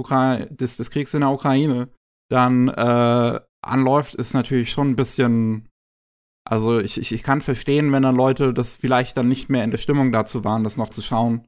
[0.49, 1.89] des, des Kriegs in der Ukraine
[2.29, 5.67] dann äh, anläuft, ist natürlich schon ein bisschen
[6.43, 9.71] also ich, ich, ich kann verstehen, wenn dann Leute das vielleicht dann nicht mehr in
[9.71, 11.47] der Stimmung dazu waren, das noch zu schauen.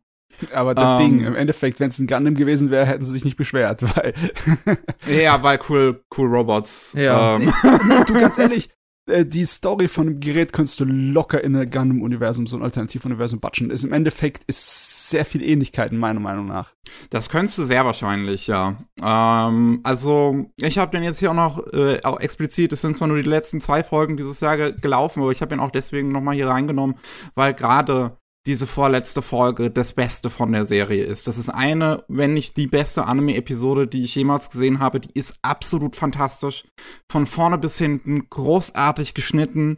[0.52, 3.26] Aber das ähm, Ding, im Endeffekt, wenn es ein Gundam gewesen wäre, hätten sie sich
[3.26, 4.14] nicht beschwert, weil.
[5.08, 6.94] ja, weil cool, cool Robots.
[6.98, 7.36] Ja.
[7.36, 7.54] Ähm.
[7.64, 8.70] Nee, nee, du ganz ehrlich,
[9.08, 13.70] die Story von dem Gerät könntest du locker in ein Gundam-Universum, so ein Alternativuniversum batschen.
[13.70, 16.74] Ist im Endeffekt ist sehr viel Ähnlichkeiten, meiner Meinung nach.
[17.10, 18.78] Das könntest du sehr wahrscheinlich, ja.
[19.02, 23.10] Ähm, also, ich habe den jetzt hier auch noch äh, auch explizit, es sind zwar
[23.10, 26.10] nur die letzten zwei Folgen dieses Jahr ge gelaufen, aber ich habe ihn auch deswegen
[26.10, 26.96] noch mal hier reingenommen,
[27.36, 31.28] weil gerade diese vorletzte Folge das Beste von der Serie ist.
[31.28, 35.00] Das ist eine, wenn nicht die beste Anime-Episode, die ich jemals gesehen habe.
[35.00, 36.66] Die ist absolut fantastisch.
[37.10, 39.78] Von vorne bis hinten großartig geschnitten,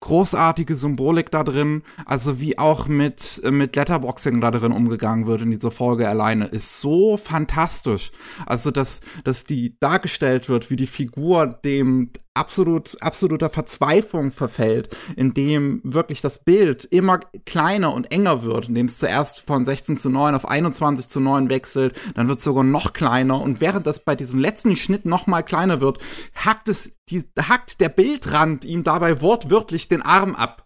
[0.00, 5.50] großartige Symbolik da drin, also wie auch mit, mit Letterboxing da drin umgegangen wird in
[5.50, 8.10] dieser Folge alleine, ist so fantastisch.
[8.46, 15.34] Also, dass, dass die dargestellt wird, wie die Figur dem absolut, absoluter Verzweiflung verfällt, in
[15.34, 19.96] dem wirklich das Bild immer kleiner und enger wird, in dem es zuerst von 16
[19.96, 23.86] zu 9 auf 21 zu 9 wechselt, dann wird es sogar noch kleiner und während
[23.86, 25.98] das bei diesem letzten Schnitt noch mal kleiner wird,
[26.34, 30.64] hackt es, die, hackt der Bildrand ihm dabei wortwörtlich den Arm ab.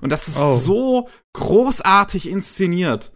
[0.00, 0.54] Und das ist oh.
[0.56, 3.12] so großartig inszeniert.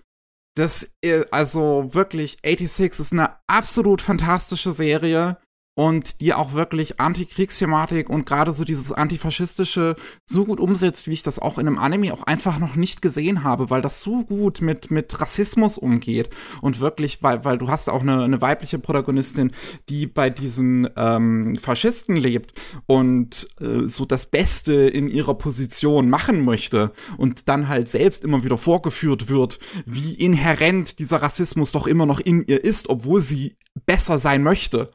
[0.57, 5.37] Das, äh, also wirklich, 86 ist eine absolut fantastische Serie
[5.75, 11.23] und die auch wirklich Antikriegsthematik und gerade so dieses antifaschistische so gut umsetzt, wie ich
[11.23, 14.61] das auch in einem Anime auch einfach noch nicht gesehen habe, weil das so gut
[14.61, 19.53] mit mit Rassismus umgeht und wirklich, weil weil du hast auch eine, eine weibliche Protagonistin,
[19.89, 22.53] die bei diesen ähm, Faschisten lebt
[22.87, 28.45] und äh, so das Beste in ihrer Position machen möchte und dann halt selbst immer
[28.45, 33.57] wieder vorgeführt wird, wie inhärent dieser Rassismus doch immer noch in ihr ist, obwohl sie
[33.87, 34.91] besser sein möchte.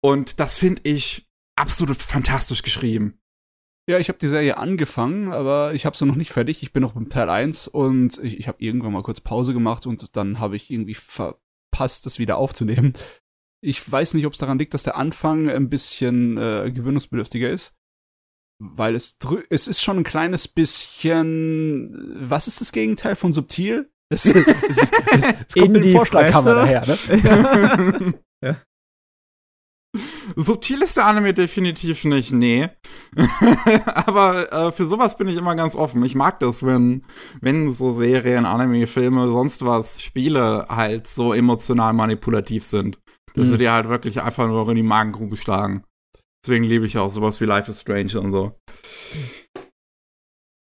[0.00, 3.18] Und das finde ich absolut fantastisch geschrieben.
[3.88, 6.62] Ja, ich habe die Serie angefangen, aber ich habe sie noch nicht fertig.
[6.62, 9.86] Ich bin noch beim Teil 1 und ich, ich habe irgendwann mal kurz Pause gemacht
[9.86, 12.92] und dann habe ich irgendwie verpasst, das wieder aufzunehmen.
[13.62, 17.74] Ich weiß nicht, ob es daran liegt, dass der Anfang ein bisschen äh, gewöhnungsbedürftiger ist.
[18.60, 19.16] Weil es,
[19.50, 22.28] es ist schon ein kleines bisschen.
[22.28, 23.90] Was ist das Gegenteil von subtil?
[24.10, 24.92] Es, es, es,
[25.48, 28.14] es kommt mit dem Vorschlaghammer daher, ne?
[28.42, 28.56] ja.
[30.36, 32.68] Subtil ist der Anime definitiv nicht, nee.
[33.86, 36.04] Aber äh, für sowas bin ich immer ganz offen.
[36.04, 37.04] Ich mag das, wenn,
[37.40, 42.98] wenn so Serien, Anime, Filme, sonst was, Spiele halt so emotional manipulativ sind.
[43.34, 43.52] Dass mhm.
[43.52, 45.84] sie dir halt wirklich einfach nur in die Magengrube schlagen.
[46.44, 48.58] Deswegen liebe ich auch sowas wie Life is Strange und so.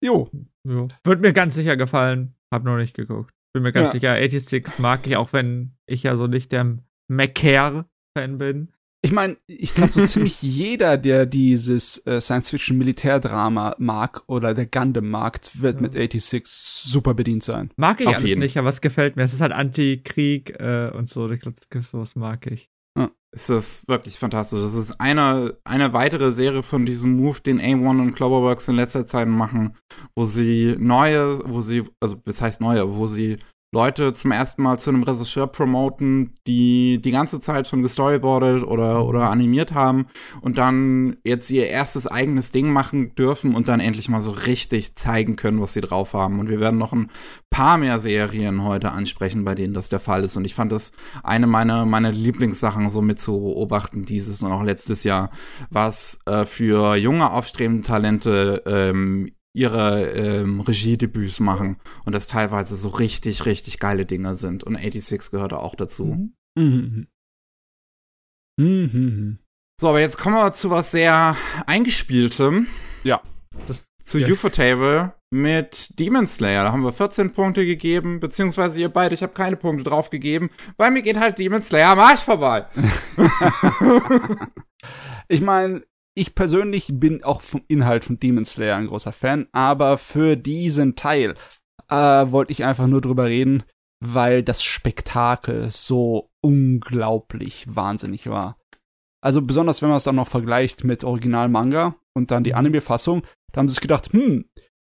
[0.04, 0.30] Jo.
[0.64, 0.88] jo.
[1.04, 2.36] Wird mir ganz sicher gefallen.
[2.54, 3.34] Hab noch nicht geguckt.
[3.54, 3.92] Bin mir ganz ja.
[3.92, 6.78] sicher, 86 mag ich, auch wenn ich ja so nicht der
[7.10, 14.54] McCare-Fan bin ich meine, ich glaube, so ziemlich jeder, der dieses äh, Science-Fiction-Militärdrama mag oder
[14.54, 15.82] der Gundam-Markt, wird ja.
[15.82, 17.72] mit 86 super bedient sein.
[17.78, 18.40] Mag ich Auf alles jeden.
[18.40, 19.24] nicht, aber es gefällt mir.
[19.24, 21.30] Es ist halt Anti-Krieg äh, und so.
[21.30, 22.70] Ich glaube, sowas mag ich.
[22.98, 23.12] Ja.
[23.32, 24.60] ist das wirklich fantastisch.
[24.60, 29.06] Das ist eine, eine weitere Serie von diesem Move, den A1 und Cloverworks in letzter
[29.06, 29.76] Zeit machen,
[30.16, 33.38] wo sie neue, wo sie, also das heißt neue, wo sie
[33.74, 39.06] Leute zum ersten Mal zu einem Regisseur promoten, die die ganze Zeit schon gestoryboardet oder,
[39.06, 40.08] oder animiert haben
[40.40, 44.96] und dann jetzt ihr erstes eigenes Ding machen dürfen und dann endlich mal so richtig
[44.96, 46.40] zeigen können, was sie drauf haben.
[46.40, 47.12] Und wir werden noch ein
[47.50, 50.38] paar mehr Serien heute ansprechen, bei denen das der Fall ist.
[50.38, 54.64] Und ich fand das eine meiner, meiner Lieblingssachen so mit zu beobachten dieses und auch
[54.64, 55.30] letztes Jahr,
[55.70, 62.90] was äh, für junge aufstrebende Talente ähm, ihre ähm, Regiedebüts machen und das teilweise so
[62.90, 64.64] richtig, richtig geile Dinge sind.
[64.64, 66.06] Und 86 gehört auch dazu.
[66.06, 66.34] Mhm.
[66.58, 67.08] Mhm.
[68.60, 69.40] Mhm.
[69.82, 72.68] So, aber jetzt kommen wir zu was sehr eingespieltem.
[73.04, 73.22] Ja.
[73.66, 74.32] Das, zu yes.
[74.32, 76.64] UFO-Table mit Demon Slayer.
[76.64, 80.50] Da haben wir 14 Punkte gegeben, beziehungsweise ihr beide, ich habe keine Punkte drauf gegeben,
[80.78, 82.68] weil mir geht halt Demon Slayer am Arsch vorbei.
[85.28, 85.84] ich meine,
[86.18, 90.96] ich persönlich bin auch vom Inhalt von Demon Slayer ein großer Fan, aber für diesen
[90.96, 91.36] Teil
[91.90, 93.64] äh, wollte ich einfach nur drüber reden,
[94.04, 98.58] weil das Spektakel so unglaublich wahnsinnig war.
[99.24, 102.58] Also besonders wenn man es dann noch vergleicht mit Original-Manga und dann die mhm.
[102.58, 103.22] Anime-Fassung,
[103.54, 104.46] da haben sie sich gedacht, hm,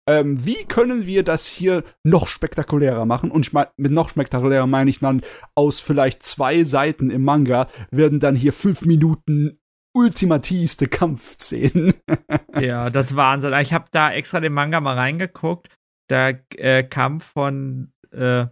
[0.09, 3.31] ähm, wie können wir das hier noch spektakulärer machen?
[3.31, 5.23] Und ich meine, mit noch spektakulärer meine ich dann,
[5.55, 9.60] aus vielleicht zwei Seiten im Manga werden dann hier fünf Minuten
[9.93, 11.95] ultimativste Kampfszenen.
[12.61, 13.53] ja, das Wahnsinn.
[13.61, 15.69] Ich habe da extra den Manga mal reingeguckt.
[16.11, 18.47] Der äh, Kampf von äh,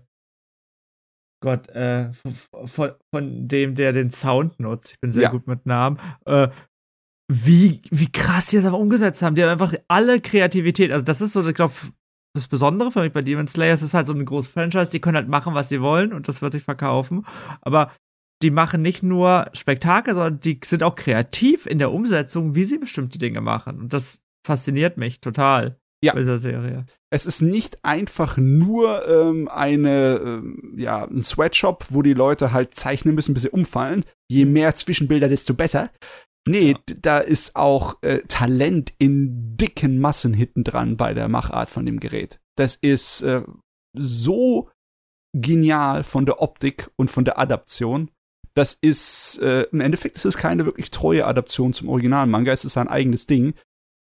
[1.40, 2.12] Gott, äh,
[2.66, 4.92] von, von, dem, der den Sound nutzt.
[4.92, 5.30] Ich bin sehr ja.
[5.30, 5.98] gut mit Namen.
[6.24, 6.48] Äh,
[7.30, 9.34] wie, wie krass die das aber umgesetzt haben.
[9.34, 10.90] Die haben einfach alle Kreativität.
[10.90, 11.74] Also, das ist so, ich glaube,
[12.34, 13.74] das Besondere für mich bei Demon Slayer.
[13.74, 14.90] Es ist halt so eine große Franchise.
[14.90, 17.24] Die können halt machen, was sie wollen und das wird sich verkaufen.
[17.60, 17.92] Aber
[18.42, 22.78] die machen nicht nur Spektakel, sondern die sind auch kreativ in der Umsetzung, wie sie
[22.78, 23.80] bestimmte Dinge machen.
[23.80, 26.12] Und das fasziniert mich total ja.
[26.12, 26.86] bei dieser Serie.
[27.10, 32.74] Es ist nicht einfach nur ähm, eine, ähm, ja, ein Sweatshop, wo die Leute halt
[32.74, 34.04] zeichnen müssen, bis sie umfallen.
[34.30, 35.90] Je mehr Zwischenbilder, desto besser.
[36.46, 36.94] Nee, ja.
[37.02, 42.00] da ist auch äh, Talent in dicken Massen hinten dran bei der Machart von dem
[42.00, 42.38] Gerät.
[42.56, 43.42] Das ist äh,
[43.96, 44.70] so
[45.36, 48.10] genial von der Optik und von der Adaption
[48.54, 52.74] das ist, äh, im Endeffekt ist es keine wirklich treue Adaption zum Original-Manga, es ist
[52.74, 53.54] sein eigenes Ding.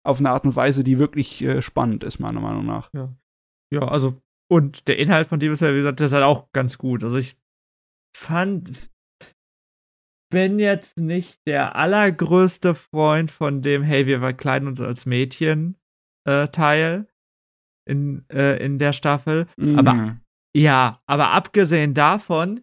[0.04, 2.90] Auf eine Art und Weise, die wirklich äh, spannend ist, meiner Meinung nach.
[2.94, 3.14] Ja.
[3.72, 6.78] Ja, also, und der Inhalt von Demon Slayer, wie gesagt, der ist halt auch ganz
[6.78, 7.04] gut.
[7.04, 7.36] Also ich
[8.16, 8.90] fand,
[10.30, 15.78] bin jetzt nicht der allergrößte Freund von dem, hey, wir verkleiden uns als Mädchen
[16.26, 17.08] äh, Teil
[17.86, 19.48] in, äh, in der Staffel.
[19.58, 19.80] Mhm.
[19.80, 20.18] Aber
[20.56, 22.62] ja, aber abgesehen davon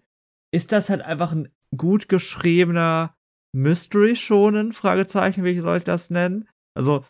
[0.53, 3.15] ist das halt einfach ein gut geschriebener
[3.55, 6.49] Mystery schonen, Fragezeichen, wie soll ich das nennen?
[6.77, 7.05] Also,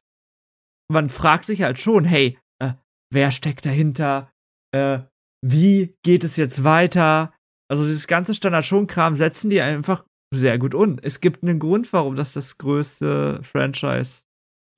[0.90, 2.74] man fragt sich halt schon, hey, äh,
[3.11, 4.31] wer steckt dahinter?
[4.72, 5.00] Äh,
[5.42, 7.33] wie geht es jetzt weiter?
[7.70, 10.98] Also, dieses ganze Standard-Schon-Kram setzen die einfach sehr gut um.
[11.00, 14.24] Es gibt einen Grund, warum das das größte Franchise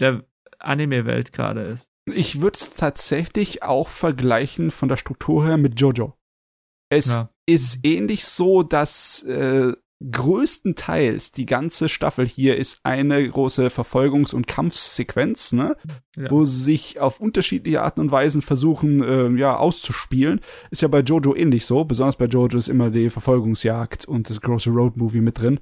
[0.01, 0.25] der
[0.59, 1.89] Anime-Welt gerade ist.
[2.09, 6.15] Ich würde es tatsächlich auch vergleichen von der Struktur her mit JoJo.
[6.89, 7.31] Es ja.
[7.47, 9.73] Ist ähnlich so, dass äh,
[10.05, 15.77] größtenteils die ganze Staffel hier ist eine große Verfolgungs- und Kampfsequenz, ne?
[16.17, 16.31] Ja.
[16.31, 20.41] Wo sie sich auf unterschiedliche Arten und Weisen versuchen, äh, ja, auszuspielen.
[20.71, 21.85] Ist ja bei Jojo ähnlich so.
[21.85, 25.61] Besonders bei Jojo ist immer die Verfolgungsjagd und das große Road-Movie mit drin.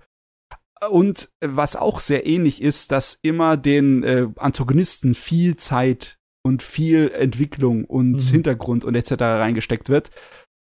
[0.90, 7.11] Und was auch sehr ähnlich ist, dass immer den äh, Antagonisten viel Zeit und viel
[7.11, 8.33] Entwicklung und mhm.
[8.33, 9.12] Hintergrund und etc.
[9.23, 10.11] reingesteckt wird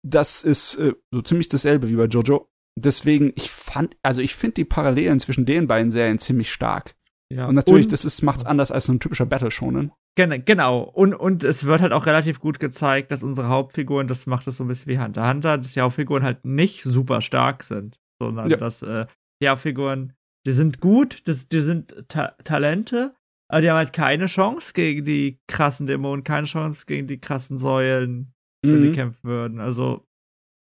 [0.04, 2.50] das ist äh, so ziemlich dasselbe wie bei Jojo.
[2.78, 6.96] Deswegen, ich fand, also ich finde die Parallelen zwischen den beiden Serien ziemlich stark.
[7.32, 7.48] Ja.
[7.48, 9.92] Und natürlich, und, das ist, macht's anders als so ein typischer Battle Shonen.
[10.16, 10.82] Genau.
[10.82, 14.58] Und, und es wird halt auch relativ gut gezeigt, dass unsere Hauptfiguren, das macht es
[14.58, 18.50] so ein bisschen wie Hunter Hunter, dass die Hauptfiguren halt nicht super stark sind, sondern
[18.50, 18.58] ja.
[18.58, 19.06] dass äh,
[19.42, 20.14] die Hauptfiguren,
[20.46, 23.16] die sind gut, das, die sind Ta Talente,
[23.48, 27.58] aber die haben halt keine Chance gegen die krassen Dämonen, keine Chance gegen die krassen
[27.58, 28.34] Säulen,
[28.66, 28.84] mhm.
[28.84, 29.60] die kämpfen würden.
[29.60, 30.08] Also,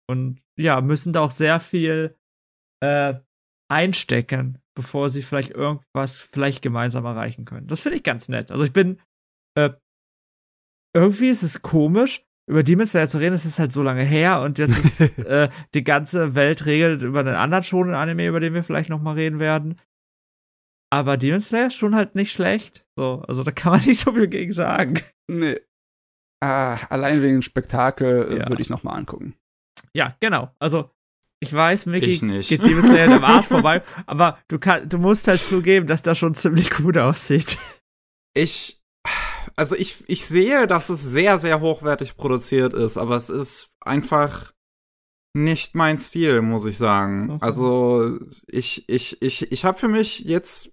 [0.09, 2.17] und ja, müssen da auch sehr viel
[2.83, 3.15] äh,
[3.71, 7.67] einstecken, bevor sie vielleicht irgendwas vielleicht gemeinsam erreichen können.
[7.67, 8.51] Das finde ich ganz nett.
[8.51, 8.99] Also ich bin,
[9.57, 9.71] äh,
[10.93, 14.41] irgendwie ist es komisch, über Demon Slayer zu reden, es ist halt so lange her
[14.41, 18.53] und jetzt ist äh, die ganze Welt regelt über einen anderen schonen Anime, über den
[18.53, 19.79] wir vielleicht noch mal reden werden.
[20.91, 22.85] Aber Demon Slayer ist schon halt nicht schlecht.
[22.97, 24.99] So, also da kann man nicht so viel gegen sagen.
[25.29, 25.61] Nee,
[26.41, 28.49] ah, allein wegen dem Spektakel äh, ja.
[28.49, 29.35] würde ich es nochmal angucken.
[29.93, 30.53] Ja, genau.
[30.59, 30.89] Also
[31.43, 32.49] ich weiß, Mickey Ich nicht.
[32.49, 36.17] geht Demon Slayer am Arsch vorbei, aber du, kann, du musst halt zugeben, dass das
[36.17, 37.57] schon ziemlich gut aussieht.
[38.33, 38.79] Ich,
[39.55, 44.53] also ich, ich sehe, dass es sehr, sehr hochwertig produziert ist, aber es ist einfach
[45.33, 47.31] nicht mein Stil, muss ich sagen.
[47.31, 47.45] Okay.
[47.45, 50.71] Also ich, ich, ich, ich habe für mich jetzt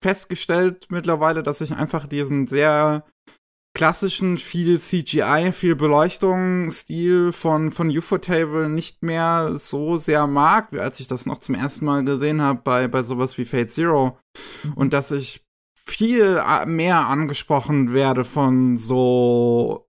[0.00, 3.04] festgestellt mittlerweile, dass ich einfach diesen sehr
[3.76, 10.80] klassischen, viel CGI, viel Beleuchtung Stil von, von UFO-Table nicht mehr so sehr mag, wie
[10.80, 14.18] als ich das noch zum ersten Mal gesehen habe bei, bei sowas wie Fate Zero.
[14.76, 19.86] Und dass ich viel mehr angesprochen werde von so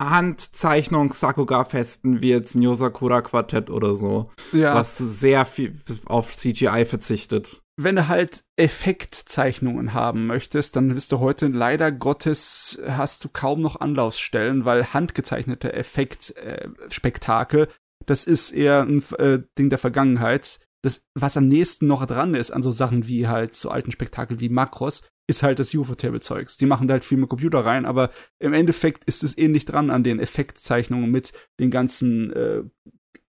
[0.00, 4.74] Handzeichnung Sakuga-Festen wie jetzt ein Yosakura Quartett oder so, Ja.
[4.74, 7.62] was sehr viel auf CGI verzichtet.
[7.82, 13.62] wenn du halt Effektzeichnungen haben möchtest, dann bist du heute leider Gottes hast du kaum
[13.62, 17.68] noch Anlaufstellen, weil handgezeichnete Effektspektakel,
[18.06, 20.60] das ist eher ein äh, Ding der Vergangenheit.
[20.82, 24.40] Das, was am nächsten noch dran ist an so Sachen wie halt so alten Spektakel
[24.40, 26.56] wie Makros, ist halt das UFO-Table-Zeugs.
[26.56, 29.90] Die machen da halt viel mit Computer rein, aber im Endeffekt ist es ähnlich dran
[29.90, 32.62] an den Effektzeichnungen mit den ganzen äh,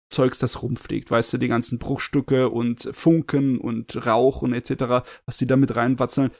[0.09, 5.37] Zeugs, das rumfliegt, weißt du, die ganzen Bruchstücke und Funken und Rauch und etc., was
[5.37, 6.31] die da mit reinwatzeln,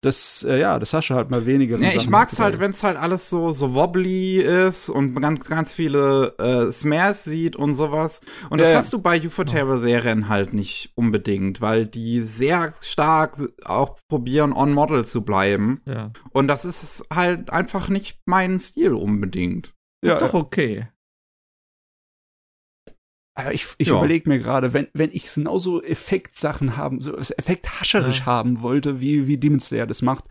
[0.00, 1.78] das, äh, ja, das hast du halt mal weniger.
[1.78, 5.72] Ja, ich mag's halt, wenn's halt alles so, so wobbly ist und man ganz, ganz
[5.72, 8.20] viele äh, Smares sieht und sowas.
[8.50, 8.78] Und das Ja, ja.
[8.78, 15.22] hast du bei UFO-Table-Serien halt nicht unbedingt, weil die sehr stark auch probieren, on-model zu
[15.22, 15.80] bleiben.
[15.84, 16.12] Ja.
[16.30, 19.74] Und das ist halt einfach nicht mein Stil unbedingt.
[20.04, 20.88] Ja, ist doch okay.
[23.38, 23.96] Aber ich, ich Ja.
[23.98, 28.26] überlege mir gerade, wenn, wenn ich genauso Effektsachen haben, so effekthascherisch Ja.
[28.26, 30.24] haben wollte, wie, wie Demon Slayer das macht,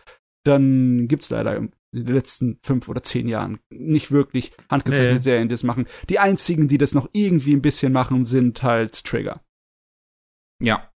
[0.46, 5.20] dann gibt's leider in den letzten fünf oder zehn Jahren nicht wirklich handgezeichnete Nee.
[5.20, 5.88] Serien, die das machen.
[6.10, 9.42] Die einzigen, die das noch irgendwie ein bisschen machen, sind halt Trigger.
[10.62, 10.92] Ja.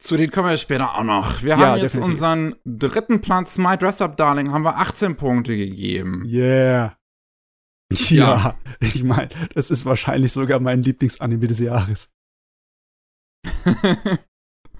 [0.00, 1.42] Zu denen kommen wir später auch noch.
[1.42, 2.12] Wir Ja, haben jetzt definitiv.
[2.14, 6.24] unseren dritten Platz, My Dress Up Darling, haben wir 18 Punkte gegeben.
[6.24, 6.96] Yeah.
[8.10, 8.36] Ja.
[8.36, 12.10] Ja, ich meine, das ist wahrscheinlich sogar mein Lieblingsanime des Jahres.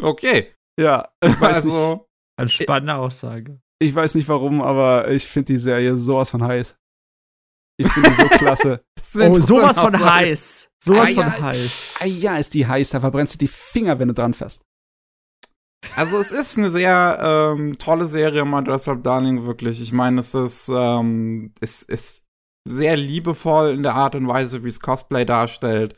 [0.02, 0.52] okay.
[0.78, 2.06] Ja, ich weiß, nicht, also,
[2.38, 3.60] Eine spannende Aussage.
[3.82, 6.76] ich weiß nicht warum, aber ich finde die Serie sowas von heiß.
[7.80, 8.84] Ich finde die so klasse.
[9.14, 10.04] Oh, sowas von Aussage.
[10.12, 10.68] heiß.
[10.84, 11.40] Sowas Ah, von ja.
[11.40, 11.94] heiß.
[12.00, 14.60] Ah ja, ist die heiß, da verbrennst du die Finger, wenn du dran fährst.
[15.96, 17.18] Also es ist eine sehr
[17.56, 19.80] ähm, tolle Serie, My Dress Up Darling, wirklich.
[19.80, 22.27] Ich meine, es ist, ähm, es ist
[22.68, 25.94] sehr liebevoll in der Art und Weise, wie es Cosplay darstellt.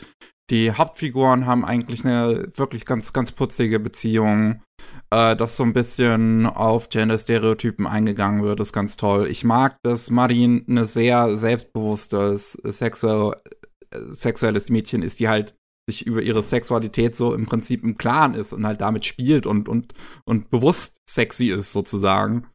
[0.51, 4.63] Die Hauptfiguren haben eigentlich eine wirklich ganz, ganz putzige Beziehung.
[5.11, 9.29] Äh, dass so ein bisschen auf Gender-Stereotypen eingegangen wird, ist ganz toll.
[9.29, 13.35] Ich mag, dass Marin eine sehr selbstbewusstes sexuell,
[13.91, 15.55] äh, sexuelles Mädchen ist, die halt
[15.89, 19.69] sich über ihre Sexualität so im Prinzip im Klaren ist und halt damit spielt und,
[19.69, 19.95] und,
[20.25, 22.47] und bewusst sexy ist, sozusagen.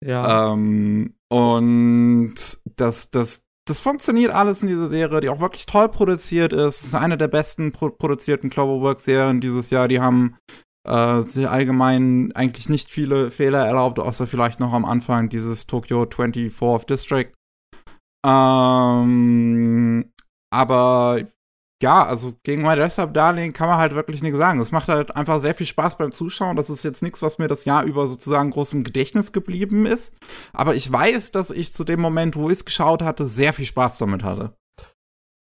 [0.00, 0.52] Ja.
[0.52, 2.34] Ähm, und
[2.76, 6.94] das, das, das funktioniert alles in dieser Serie, die auch wirklich toll produziert ist.
[6.94, 9.88] Eine der besten pro produzierten Cloverwork-Serien dieses Jahr.
[9.88, 10.36] Die haben
[10.86, 16.02] äh, sich allgemein eigentlich nicht viele Fehler erlaubt, außer vielleicht noch am Anfang dieses Tokyo
[16.02, 17.32] 24th District.
[18.26, 20.12] Ähm,
[20.50, 21.22] aber
[21.84, 24.58] ja, also gegen My Dress Up Darling kann man halt wirklich nichts sagen.
[24.58, 26.56] Es macht halt einfach sehr viel Spaß beim Zuschauen.
[26.56, 30.14] Das ist jetzt nichts, was mir das Jahr über sozusagen groß im Gedächtnis geblieben ist.
[30.54, 33.66] Aber ich weiß, dass ich zu dem Moment, wo ich es geschaut hatte, sehr viel
[33.66, 34.56] Spaß damit hatte.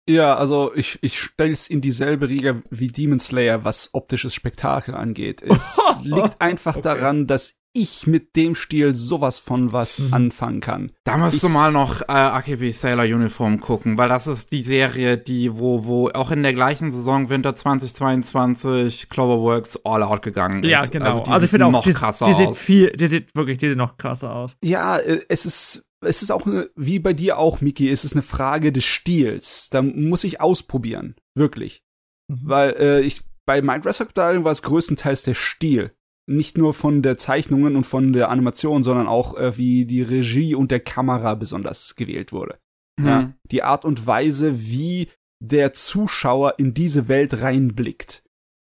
[0.08, 4.94] Ja, also ich, ich stelle es in dieselbe Riege wie Demon Slayer, was optisches Spektakel
[4.94, 5.42] angeht.
[5.42, 6.82] Es liegt einfach Okay.
[6.82, 10.14] daran, dass ich mit dem Stil sowas von was Mhm.
[10.14, 10.92] anfangen kann.
[11.04, 15.16] Da musst du mal noch äh, AKB Sailor Uniform gucken, weil das ist die Serie,
[15.18, 20.70] die, wo, wo auch in der gleichen Saison Winter 2022 Cloverworks all out gegangen ist.
[20.70, 21.20] ja, genau.
[21.20, 22.58] die Also, ich sieht finde auch, noch die, krasser die sieht aus.
[22.58, 24.56] viel, die sieht wirklich, die sieht noch krasser aus.
[24.64, 28.14] Ja, äh, es ist, es ist auch eine, wie bei dir auch, Miki, es ist
[28.14, 29.68] eine Frage des Stils.
[29.70, 31.14] Da muss ich ausprobieren.
[31.34, 31.82] Wirklich.
[32.28, 32.38] Mhm.
[32.44, 35.92] Weil äh, ich bei My Dress Up Darling war es größtenteils der Stil.
[36.30, 40.54] Nicht nur von der Zeichnungen und von der Animation, sondern auch äh, wie die Regie
[40.54, 42.58] und der Kamera besonders gewählt wurde.
[42.98, 43.06] Mhm.
[43.06, 45.08] Ja, die Art und Weise, wie
[45.42, 48.22] der Zuschauer in diese Welt reinblickt,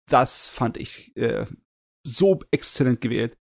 [0.10, 1.46] das fand ich äh,
[2.06, 3.38] so exzellent gewählt.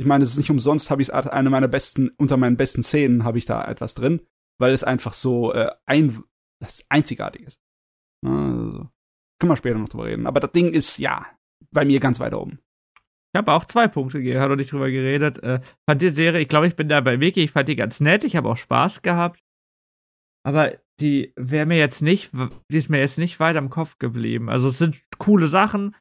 [0.00, 3.24] Ich meine, es ist nicht umsonst, habe ich eine meiner besten, unter meinen besten Szenen
[3.24, 4.22] habe ich da etwas drin,
[4.58, 6.22] weil es einfach so äh, ein,
[6.62, 7.60] das einzigartig ist.
[8.24, 8.88] Also,
[9.38, 10.26] können wir später noch drüber reden.
[10.26, 11.26] Aber das Ding ist, ja,
[11.70, 12.60] bei mir ganz weit oben.
[13.34, 15.42] Ich habe auch zwei Punkte gegeben, hat noch nicht drüber geredet.
[15.42, 18.00] Äh, fand die Serie, ich glaube, ich bin da bei Wiki, ich fand die ganz
[18.00, 19.40] nett, ich habe auch Spaß gehabt.
[20.46, 22.30] Aber die wäre mir jetzt nicht,
[22.72, 24.48] die ist mir jetzt nicht weiter im Kopf geblieben.
[24.48, 25.94] Also es sind coole Sachen.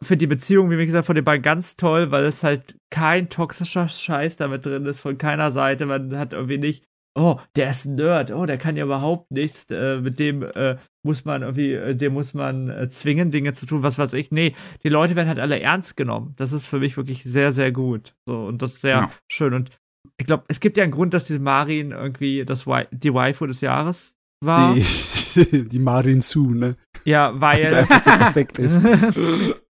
[0.00, 3.88] Für die Beziehung, wie gesagt, von den beiden ganz toll, weil es halt kein toxischer
[3.88, 5.86] Scheiß damit drin ist, von keiner Seite.
[5.86, 6.84] Man hat irgendwie nicht,
[7.16, 10.76] oh, der ist ein Nerd, oh, der kann ja überhaupt nichts, äh, mit dem äh,
[11.02, 14.30] muss man irgendwie, äh, dem muss man äh, zwingen, Dinge zu tun, was weiß ich.
[14.30, 16.34] Nee, die Leute werden halt alle ernst genommen.
[16.36, 18.14] Das ist für mich wirklich sehr, sehr gut.
[18.26, 19.10] So, und das ist sehr ja.
[19.30, 19.54] schön.
[19.54, 19.70] Und
[20.18, 23.60] ich glaube, es gibt ja einen Grund, dass diese Marin irgendwie das die Waifu des
[23.62, 24.74] Jahres war.
[24.74, 26.76] Die, die Marin Su, ne?
[27.04, 27.64] Ja, weil.
[27.64, 28.80] Weil einfach so perfekt ist.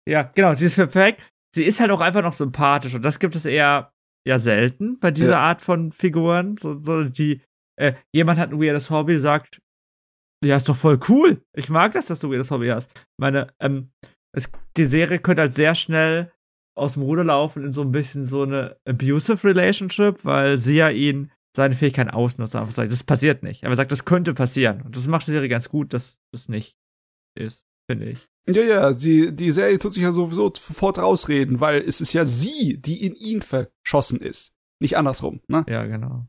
[0.09, 1.23] ja, genau, die ist perfekt.
[1.55, 3.93] Sie ist halt auch einfach noch sympathisch und das gibt es eher
[4.27, 5.41] ja selten bei dieser ja.
[5.41, 6.57] Art von Figuren.
[6.57, 7.41] So, so die,
[7.77, 9.61] äh, jemand hat ein weirdes Hobby, sagt,
[10.45, 11.43] ja, ist doch voll cool.
[11.55, 12.91] Ich mag das, dass du ein weirdes Hobby hast.
[13.19, 13.91] Meine, ähm,
[14.33, 16.33] es, die Serie könnte halt sehr schnell
[16.77, 20.91] aus dem Ruder laufen in so ein bisschen so eine abusive Relationship, weil sie ja
[20.91, 22.55] ihn seine Fähigkeiten ausnutzt.
[22.55, 23.65] Das passiert nicht.
[23.65, 24.83] Aber er sagt, das könnte passieren.
[24.83, 26.77] Und das macht die Serie ganz gut, dass das nicht
[27.39, 28.29] ist, finde ich.
[28.47, 32.27] Ja, ja, sie, die Serie tut sich ja sowieso sofort rausreden, weil es ist ja
[32.27, 34.53] sie, die in ihn verschossen ist.
[34.81, 35.65] Nicht andersrum, ne?
[35.69, 36.27] Ja, genau.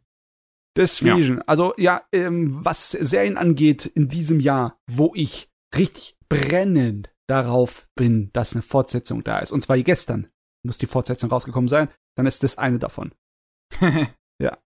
[0.78, 1.44] Deswegen, ja.
[1.46, 8.30] also ja, ähm, was Serien angeht in diesem Jahr, wo ich richtig brennend darauf bin,
[8.34, 10.28] dass eine Fortsetzung da ist, und zwar gestern
[10.66, 13.14] muss die Fortsetzung rausgekommen sein, dann ist das eine davon.
[14.42, 14.58] ja.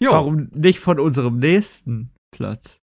[0.00, 0.12] Jo.
[0.12, 2.80] Warum nicht von unserem nächsten Platz?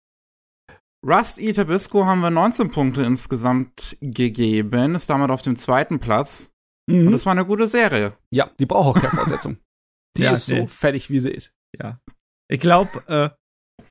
[1.07, 6.53] Rust Eater Bisco haben wir 19 Punkte insgesamt gegeben, ist damit auf dem zweiten Platz.
[6.91, 7.07] Mhm.
[7.07, 8.17] Und das war eine gute Serie.
[8.31, 9.59] Ja, die braucht auch keine Fortsetzung.
[10.17, 10.67] die ja, ist so nee.
[10.67, 11.53] fertig, wie sie ist.
[11.79, 12.01] Ja.
[12.51, 13.85] Ich glaube, äh,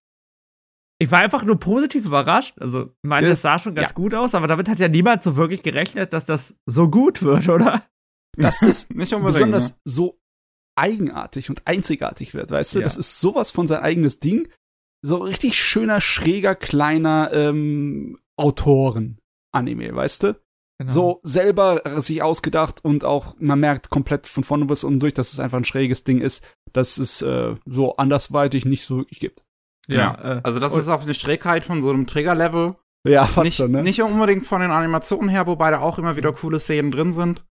[1.00, 2.60] ich war einfach nur positiv überrascht.
[2.60, 3.96] Also, ich meine, das sah schon ganz ja.
[3.96, 7.48] gut aus, aber damit hat ja niemand so wirklich gerechnet, dass das so gut wird,
[7.48, 7.88] oder?
[8.36, 9.78] Dass das nicht besonders ne?
[9.86, 10.20] so
[10.76, 12.80] eigenartig und einzigartig wird, weißt du?
[12.80, 12.84] Ja.
[12.84, 14.50] Das ist sowas von sein eigenes Ding
[15.02, 20.40] so richtig schöner, schräger, kleiner ähm, Autoren-Anime, weißt du?
[20.80, 20.92] Genau.
[20.92, 25.34] So selber sich ausgedacht und auch, man merkt komplett von vorne bis unten durch, dass
[25.34, 29.44] es einfach ein schräges Ding ist, dass es äh, so andersweitig nicht so wirklich gibt.
[29.88, 30.38] Ja, ja.
[30.38, 32.76] Äh, also das ist auf eine Schrägheit von so einem Trigger-Level.
[33.08, 33.82] Ja, fast nicht, schon, ne?
[33.84, 37.44] Nicht unbedingt von den Animationen her, wobei da auch immer wieder coole Szenen drin sind.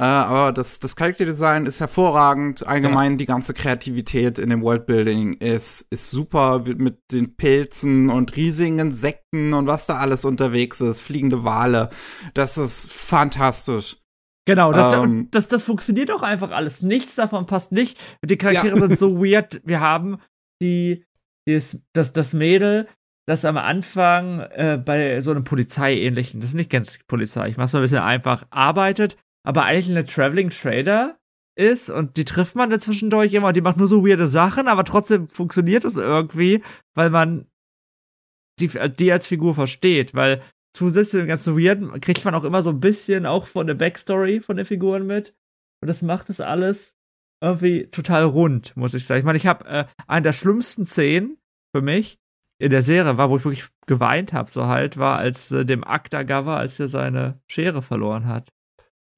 [0.00, 2.66] Äh, aber das, das Charakterdesign ist hervorragend.
[2.66, 3.18] Allgemein ja.
[3.18, 9.52] die ganze Kreativität in dem Worldbuilding ist, ist super mit den Pilzen und riesigen Insekten
[9.52, 11.02] und was da alles unterwegs ist.
[11.02, 11.90] Fliegende Wale.
[12.32, 13.98] Das ist fantastisch.
[14.46, 16.80] Genau, das, ähm, das, das funktioniert auch einfach alles.
[16.80, 18.00] Nichts davon passt nicht.
[18.24, 18.80] Die Charaktere ja.
[18.80, 19.60] sind so weird.
[19.66, 20.16] Wir haben
[20.62, 21.04] die,
[21.46, 22.88] das, das, das Mädel,
[23.26, 27.74] das am Anfang äh, bei so einem Polizeiähnlichen, das ist nicht ganz Polizei, ich mach's
[27.74, 31.18] mal ein bisschen einfach, arbeitet aber eigentlich eine Traveling Trader
[31.56, 34.84] ist und die trifft man da zwischendurch immer die macht nur so weirde Sachen, aber
[34.84, 36.62] trotzdem funktioniert es irgendwie,
[36.94, 37.46] weil man
[38.58, 40.42] die, die als Figur versteht, weil
[40.74, 43.74] zusätzlich zu dem ganzen Weirden kriegt man auch immer so ein bisschen auch von der
[43.74, 45.34] Backstory von den Figuren mit
[45.82, 46.96] und das macht es alles
[47.42, 49.20] irgendwie total rund, muss ich sagen.
[49.20, 51.38] Ich meine, ich habe äh, eine der schlimmsten Szenen
[51.74, 52.18] für mich
[52.60, 55.82] in der Serie war, wo ich wirklich geweint habe, so halt, war als äh, dem
[55.82, 58.48] Acta Gava, als er seine Schere verloren hat.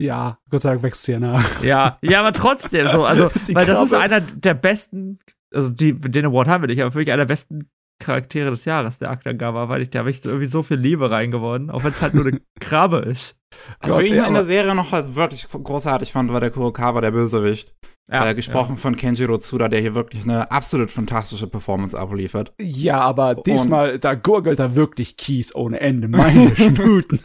[0.00, 1.62] Ja, Gott sei Dank wächst sie ja nach.
[1.62, 3.66] Ja, ja, aber trotzdem so, also, die weil Krabbe.
[3.66, 5.18] das ist einer der besten,
[5.52, 7.70] also die, den Award haben wir nicht, aber wirklich einer der besten
[8.02, 11.70] Charaktere des Jahres, der Akdagawa, weil ich, da habe ich irgendwie so viel Liebe reingeworden,
[11.70, 13.40] auch wenn es halt nur eine Krabbe ist.
[13.78, 17.12] Also, was ich in der Serie noch halt wirklich großartig fand, war der Kurokawa, der
[17.12, 17.74] Bösewicht.
[18.10, 18.76] Ja, äh, gesprochen ja.
[18.76, 22.52] von Kenjiro Tsuda, der hier wirklich eine absolut fantastische Performance abliefert.
[22.60, 26.08] Ja, aber diesmal, Und, da gurgelt er wirklich Kies ohne Ende.
[26.08, 27.20] Meine Schnuten.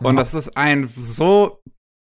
[0.00, 1.62] Und das ist ein so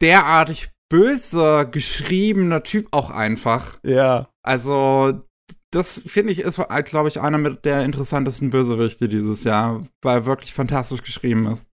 [0.00, 3.78] derartig böse geschriebener Typ auch einfach.
[3.82, 4.28] Ja.
[4.42, 5.22] Also,
[5.70, 10.26] das finde ich ist, glaube ich, einer mit der interessantesten Bösewichte dieses Jahr, weil er
[10.26, 11.68] wirklich fantastisch geschrieben ist.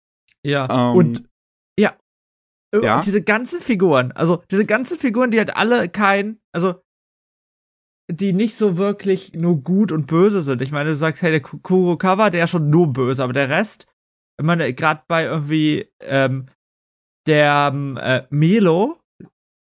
[0.45, 0.67] Ja.
[0.69, 1.30] Ähm, und
[1.80, 1.95] ja.
[2.74, 2.97] ja.
[2.97, 6.82] Und diese ganzen Figuren, also diese ganzen Figuren, die halt alle kein, also
[8.11, 10.61] die nicht so wirklich nur gut und böse sind.
[10.61, 13.88] Ich meine, du sagst, hey, der Kurokawa, der ist schon nur böse, aber der Rest,
[14.38, 16.47] ich meine, gerade bei irgendwie ähm,
[17.28, 18.97] der ähm, äh, Melo,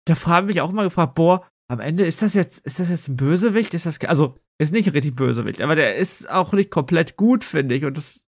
[0.07, 3.09] da fragen mich auch immer gefragt, boah, am Ende ist das jetzt, ist das jetzt
[3.09, 3.75] ein Bösewicht?
[3.75, 7.75] Ist das, also, ist nicht richtig Bösewicht, aber der ist auch nicht komplett gut, finde
[7.75, 7.85] ich.
[7.85, 8.27] Und das,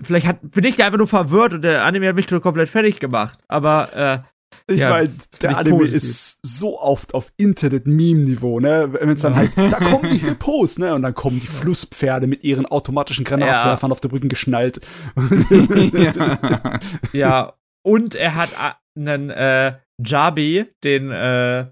[0.00, 2.68] vielleicht hat, bin ich da einfach nur verwirrt und der Anime hat mich nur komplett
[2.68, 3.38] fertig gemacht.
[3.48, 4.28] Aber, äh,
[4.66, 5.96] ich ja, meine, der Anime positiv.
[5.96, 8.92] ist so oft auf Internet-Meme-Niveau, ne?
[8.92, 10.94] Wenn es dann heißt, da kommen die Hippos, ne?
[10.94, 13.92] Und dann kommen die Flusspferde mit ihren automatischen Granatwerfern ja.
[13.92, 14.80] auf der Brücken geschnallt.
[15.94, 16.80] ja.
[17.12, 17.52] ja,
[17.82, 18.50] und er hat
[18.96, 21.70] einen äh, Jabi, den äh,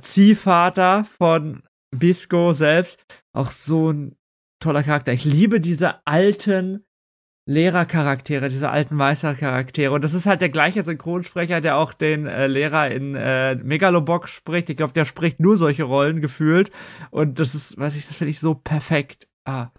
[0.00, 1.62] Ziehvater von
[1.94, 3.00] Bisco selbst
[3.32, 4.16] auch so ein
[4.60, 5.12] toller Charakter.
[5.12, 6.84] Ich liebe diese alten
[7.48, 9.92] Lehrercharaktere, diese alten Meistercharaktere.
[9.92, 14.30] Und das ist halt der gleiche Synchronsprecher, der auch den äh, Lehrer in äh, Megalobox
[14.30, 14.70] spricht.
[14.70, 16.70] Ich glaube, der spricht nur solche Rollen gefühlt.
[17.10, 19.28] Und das ist, weiß ich, das finde ich so perfekt.
[19.44, 19.70] Ah,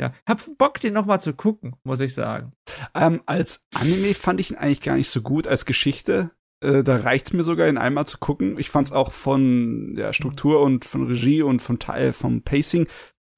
[0.00, 0.12] ja.
[0.26, 2.52] Hab Bock, den nochmal zu gucken, muss ich sagen.
[2.94, 5.46] Ähm, als Anime fand ich ihn eigentlich gar nicht so gut.
[5.46, 6.30] Als Geschichte,
[6.64, 8.58] äh, da reicht's mir sogar, ihn einmal zu gucken.
[8.58, 12.88] Ich fand's auch von der Struktur und von Regie und vom Teil, vom Pacing,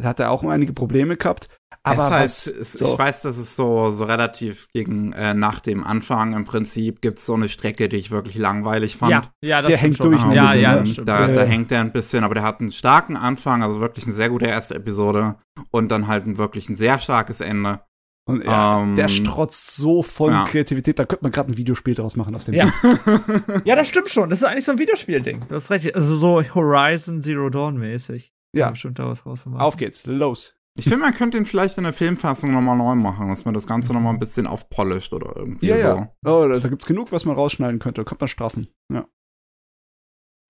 [0.02, 1.48] hat er auch einige Probleme gehabt.
[1.84, 2.92] Aber es halt, was, so.
[2.92, 7.18] ich weiß, dass es so, so relativ gegen äh, nach dem Anfang im Prinzip gibt
[7.18, 9.10] es so eine Strecke, die ich wirklich langweilig fand.
[9.10, 10.12] Ja, ja, das Der hängt schon.
[10.12, 11.08] durch, ne, Ja, ja, das stimmt.
[11.08, 14.14] Da, da hängt er ein bisschen, aber der hat einen starken Anfang, also wirklich eine
[14.14, 15.36] sehr gute erste Episode
[15.72, 17.80] und dann halt ein wirklich ein sehr starkes Ende.
[18.24, 20.44] Und ja, Ähm, der strotzt so von ja.
[20.44, 22.72] Kreativität, da könnte man gerade ein Videospiel draus machen aus dem Ja.
[23.64, 24.30] ja, das stimmt schon.
[24.30, 25.46] Das ist eigentlich so ein Videospielding.
[25.48, 25.92] Das ist recht.
[25.96, 28.32] Also so Horizon Zero Dawn mäßig.
[28.54, 29.60] Ja, Bestimmt daraus rausmachen.
[29.60, 30.54] auf geht's, los.
[30.78, 33.66] Ich finde, man könnte ihn vielleicht in der Filmfassung nochmal neu machen, dass man das
[33.66, 35.82] Ganze nochmal ein bisschen aufpolished oder irgendwie Ja, so.
[35.82, 36.12] ja.
[36.24, 38.00] Oh, da, da gibt's genug, was man rausschneiden könnte.
[38.00, 38.68] Da könnte man straffen.
[38.90, 39.06] Ja.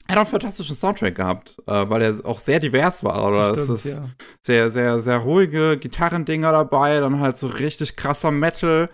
[0.08, 3.26] Er hat auch einen fantastischen Soundtrack gehabt, äh, weil er auch sehr divers war.
[3.26, 4.08] Oder es Stimmt, ist ja.
[4.44, 8.90] sehr, sehr, sehr ruhige Gitarrendinger dabei, dann halt so richtig krasser Metal.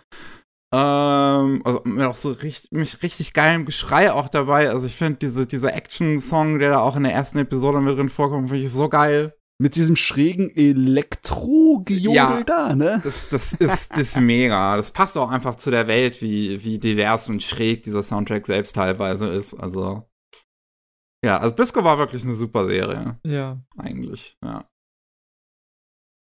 [0.74, 4.68] Ähm, also mit auch so richtig, mich richtig geilem Geschrei auch dabei.
[4.70, 8.08] Also ich finde diese, dieser Action-Song, der da auch in der ersten Episode mit drin
[8.10, 9.34] vorkommt, finde ich so geil.
[9.60, 12.44] Mit diesem schrägen Elektro-Gejodel Ja.
[12.44, 13.00] da, ne?
[13.02, 14.76] Das, das ist, das ist mega.
[14.76, 18.76] Das passt auch einfach zu der Welt, wie, wie divers und schräg dieser Soundtrack selbst
[18.76, 19.54] teilweise ist.
[19.54, 20.08] Also.
[21.24, 23.18] Ja, also Bisco war wirklich eine super Serie.
[23.24, 23.60] Ja.
[23.76, 24.64] eigentlich, ja.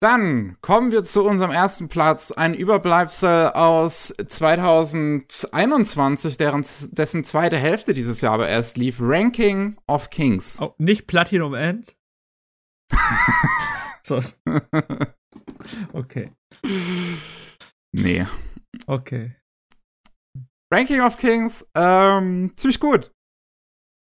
[0.00, 7.94] Dann kommen wir zu unserem ersten Platz, ein Überbleibsel aus 2021, deren, dessen zweite Hälfte
[7.94, 10.58] dieses Jahr aber erst lief, Ranking of Kings.
[10.62, 11.96] Oh, nicht Platinum End.
[14.02, 14.20] so,
[15.92, 16.32] okay.
[17.92, 18.26] Nee.
[18.86, 19.34] Okay.
[20.72, 23.10] Ranking of Kings, ähm, ziemlich gut.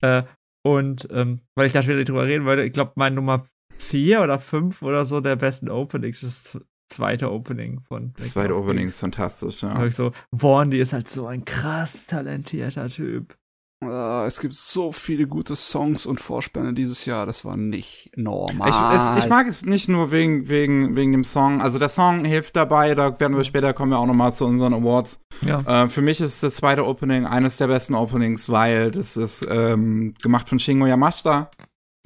[0.00, 0.22] Äh,
[0.62, 3.46] und ähm, weil ich da schon wieder drüber reden wollte, ich glaube, mein Nummer
[3.78, 8.12] 4 oder 5 oder so der besten Openings ist das zweite Opening von.
[8.16, 9.74] Das zweite Opening ist fantastisch, Da ja.
[9.74, 13.36] hab ich so, Vaughn, die ist halt so ein krass talentierter Typ.
[13.82, 18.70] Äh, es gibt so viele gute Songs und Vorspänne dieses Jahr, das war nicht normal.
[18.70, 21.60] Ich, es, ich mag es nicht nur wegen, wegen, wegen dem Song.
[21.60, 24.44] Also der Song hilft dabei, da werden wir später kommen wir auch noch mal zu
[24.44, 25.20] unseren Awards.
[25.40, 25.84] Ja.
[25.84, 30.14] Äh, für mich ist das zweite Opening eines der besten Openings, weil das ist ähm,
[30.22, 31.50] gemacht von Shingo Yamashita,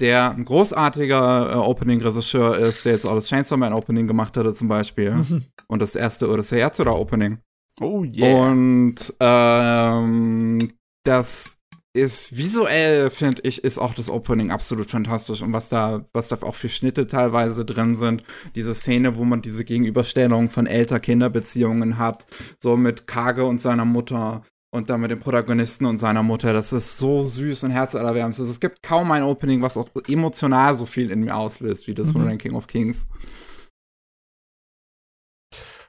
[0.01, 4.53] der ein großartiger äh, Opening-Regisseur ist, der jetzt auch das Chainsaw Man Opening gemacht hatte
[4.53, 5.25] zum Beispiel.
[5.69, 7.39] Und das erste Odyssey Yatsura Opening.
[7.81, 8.49] oh yeah.
[8.49, 10.73] Und ähm,
[11.05, 11.56] das
[11.97, 15.43] ist visuell, finde ich, ist auch das Opening absolut fantastisch.
[15.43, 18.23] Und was da, was da auch für Schnitte teilweise drin sind.
[18.55, 22.27] Diese Szene, wo man diese Gegenüberstellung von Elter-Kinder-Beziehungen hat,
[22.61, 24.45] so mit Kage und seiner Mutter.
[24.73, 26.53] Und dann mit dem Protagonisten und seiner Mutter.
[26.53, 28.41] Das ist so süß und herzallerwärmst.
[28.41, 32.11] Es gibt kaum ein Opening, was auch emotional so viel in mir auslöst, wie das
[32.11, 32.29] von Mhm.
[32.29, 33.09] den King of Kings.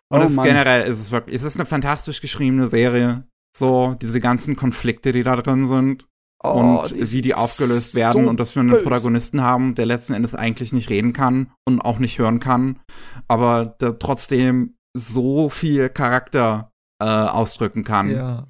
[0.09, 3.27] Und Oh ist generell ist es wirklich, es ist eine fantastisch geschriebene Serie.
[3.57, 6.05] So, diese ganzen Konflikte, die da drin sind
[6.43, 8.83] Oh, und die wie die aufgelöst werden so und dass wir einen böse.
[8.83, 12.79] Protagonisten haben, der letzten Endes eigentlich nicht reden kann und auch nicht hören kann,
[13.27, 18.11] aber der trotzdem so viel Charakter äh, ausdrücken kann.
[18.11, 18.47] Ja.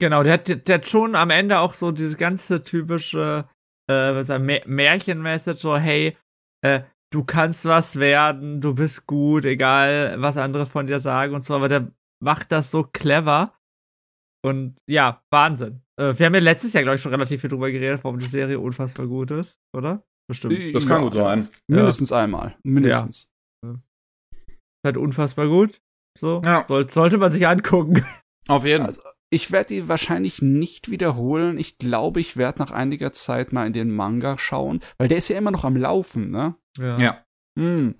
[0.00, 3.48] Genau, der hat, der hat schon am Ende auch so dieses ganze typische
[3.90, 6.16] äh, Märchen-Message, so, hey,
[6.64, 11.44] äh, du kannst was werden, du bist gut, egal was andere von dir sagen und
[11.44, 11.90] so, aber der
[12.22, 13.52] macht das so clever.
[14.44, 15.82] Und ja, Wahnsinn.
[16.00, 18.24] Äh, wir haben ja letztes Jahr, glaube ich, schon relativ viel drüber geredet, warum die
[18.24, 20.02] Serie unfassbar gut ist, oder?
[20.28, 20.74] Bestimmt.
[20.74, 21.08] Das kann Ja.
[21.08, 21.48] gut sein.
[21.68, 22.56] Mindestens einmal.
[22.62, 23.28] Mindestens.
[24.86, 25.80] Halt unfassbar gut.
[26.18, 26.40] So.
[26.44, 26.64] Ja.
[26.68, 28.02] Soll, sollte man sich angucken.
[28.48, 28.86] Auf jeden Fall.
[28.88, 31.58] Also, ich werde die wahrscheinlich nicht wiederholen.
[31.58, 35.28] Ich glaube, ich werde nach einiger Zeit mal in den Manga schauen, weil der ist
[35.28, 36.56] ja immer noch am Laufen, ne?
[36.78, 37.24] ja.
[37.58, 37.94] Hm.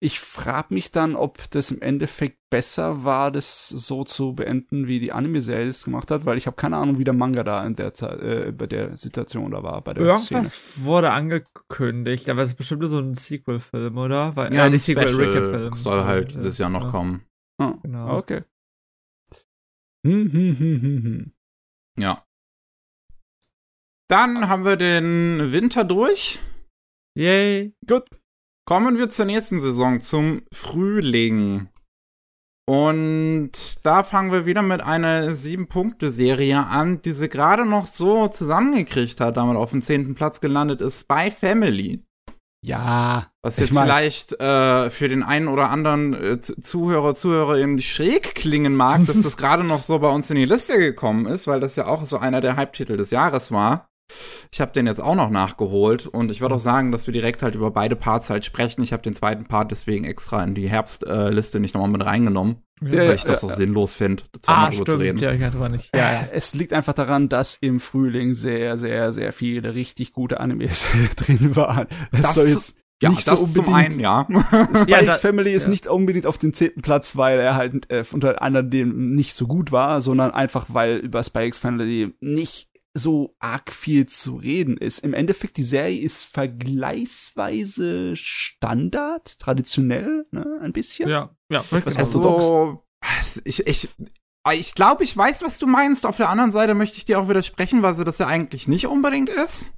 [0.00, 5.00] Ich frage mich dann, ob das im Endeffekt besser war, das so zu beenden, wie
[5.00, 7.74] die Anime-Serie es gemacht hat, weil ich habe keine Ahnung, wie der Manga da in
[7.74, 10.86] der Zeit, äh, bei der Situation da war, bei der Irgendwas Szene.
[10.86, 14.36] wurde angekündigt, aber es ist bestimmt so ein Sequel-Film, oder?
[14.36, 15.76] Weil, Ja, äh, Special Sequel-Recap-Film.
[15.76, 16.90] soll halt Äh, dieses Jahr noch ja.
[16.92, 17.26] kommen.
[17.60, 18.18] Ah, Genau.
[18.18, 18.44] Okay.
[20.06, 21.32] Hm, hm, hm, hm, hm.
[21.98, 22.24] Ja.
[24.08, 26.38] Dann haben wir den Winter durch.
[27.16, 27.74] Yay.
[28.68, 31.68] Kommen wir zur nächsten Saison, zum Frühling.
[32.68, 33.52] Und
[33.82, 39.38] da fangen wir wieder mit einer Sieben-Punkte-Serie an, die sie gerade noch so zusammengekriegt hat,
[39.38, 42.04] damit auf den zehnten Platz gelandet ist, Spy Family.
[42.62, 43.32] Ja.
[43.42, 48.74] Was jetzt mein- vielleicht äh, für den einen oder anderen äh, Zuhörer, Zuhörerin schräg klingen
[48.76, 51.76] mag, dass das gerade noch so bei uns in die Liste gekommen ist, weil das
[51.76, 53.87] ja auch so einer der Hype-Titel des Jahres war.
[54.50, 57.42] Ich habe den jetzt auch noch nachgeholt und ich würde auch sagen, dass wir direkt
[57.42, 58.82] halt über beide Parts halt sprechen.
[58.82, 62.56] Ich habe den zweiten Part deswegen extra in die Herbstliste äh, nicht nochmal mit reingenommen,
[62.80, 63.56] Ja, weil ich das ja, auch ja.
[63.56, 64.88] sinnlos finde, zweimal Ah, drüber stimmt.
[64.88, 65.18] zu reden.
[65.18, 65.94] Ja, ich hatte aber nicht.
[65.94, 70.40] Ja, ja, es liegt einfach daran, dass im Frühling sehr, sehr, sehr viele richtig gute
[70.40, 70.86] Animes
[71.16, 71.86] drin waren.
[72.12, 73.92] Das, Das- soll jetzt Ja, nicht das so zum unbedingt.
[73.92, 74.26] einen, ja.
[74.74, 75.68] Spikes Ja, da- Family ist ja.
[75.68, 79.70] nicht unbedingt auf dem zehnten Platz, weil er halt äh, unter anderem nicht so gut
[79.70, 85.00] war, sondern einfach, weil über Spikes Family nicht so arg viel zu reden ist.
[85.00, 91.08] Im Endeffekt, die Serie ist vergleichsweise Standard, traditionell, ne, ein bisschen.
[91.08, 91.64] Ja, ja.
[91.70, 92.82] Also,
[93.44, 93.88] ich, ich,
[94.52, 96.06] ich glaube, ich weiß, was du meinst.
[96.06, 98.86] Auf der anderen Seite möchte ich dir auch widersprechen, weil sie das ja eigentlich nicht
[98.86, 99.72] unbedingt ist.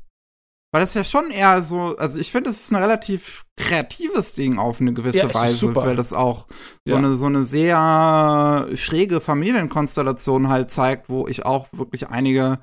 [0.73, 4.57] Weil das ja schon eher so, also ich finde, es ist ein relativ kreatives Ding
[4.59, 5.83] auf eine gewisse Ja, Weise, super.
[5.85, 6.47] weil das auch
[6.87, 6.99] so, Ja.
[6.99, 12.61] eine, so eine sehr schräge Familienkonstellation halt zeigt, wo ich auch wirklich einige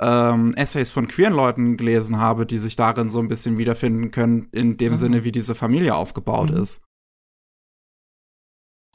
[0.00, 4.48] ähm, Essays von queeren Leuten gelesen habe, die sich darin so ein bisschen wiederfinden können,
[4.52, 4.96] in dem Mhm.
[4.96, 6.58] Sinne, wie diese Familie aufgebaut Mhm.
[6.58, 6.82] ist.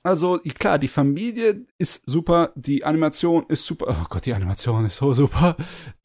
[0.03, 3.85] Also, klar, die Familie ist super, die Animation ist super.
[4.01, 5.55] Oh Gott, die Animation ist so super.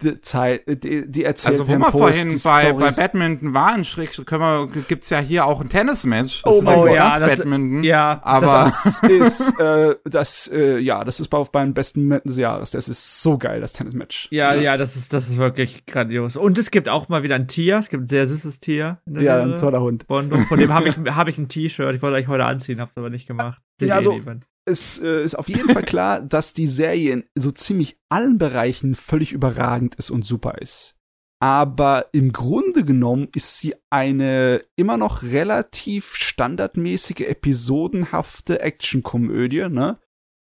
[0.02, 4.40] Die Zeit, die, die erzählt Also, wo wir vorhin bei, bei Badminton waren, schräg, können
[4.42, 6.42] wir, gibt's ja hier auch ein Tennismatch.
[6.42, 6.96] Das Oh ist mein nicht Gott.
[6.96, 7.84] ganz Ja, das- Badminton.
[7.84, 8.46] ja, aber
[8.84, 12.72] Das ist, äh, das, äh, ja, das ist auf meinen besten Momenten des Jahres.
[12.72, 14.28] Das ist so geil, das Tennismatch.
[14.30, 16.36] Ja, ja, das ist, das ist wirklich grandios.
[16.36, 17.78] Und es gibt auch mal wieder ein Tier.
[17.78, 18.98] Es gibt ein sehr süßes Tier.
[19.06, 20.06] in der Ja, ein toller Hund.
[20.06, 20.36] Bondo.
[20.36, 21.94] Von dem habe ich, hab ich ein T-Shirt.
[21.94, 23.62] Ich wollte eigentlich heute anziehen, hab's aber nicht gemacht.
[23.88, 24.46] Ja, also- niemand.
[24.68, 28.96] Es äh, ist auf jeden Fall klar, dass die Serie in so ziemlich allen Bereichen
[28.96, 30.96] völlig überragend ist und super ist.
[31.40, 39.96] Aber im Grunde genommen ist sie eine immer noch relativ standardmäßige, episodenhafte Actionkomödie, ne?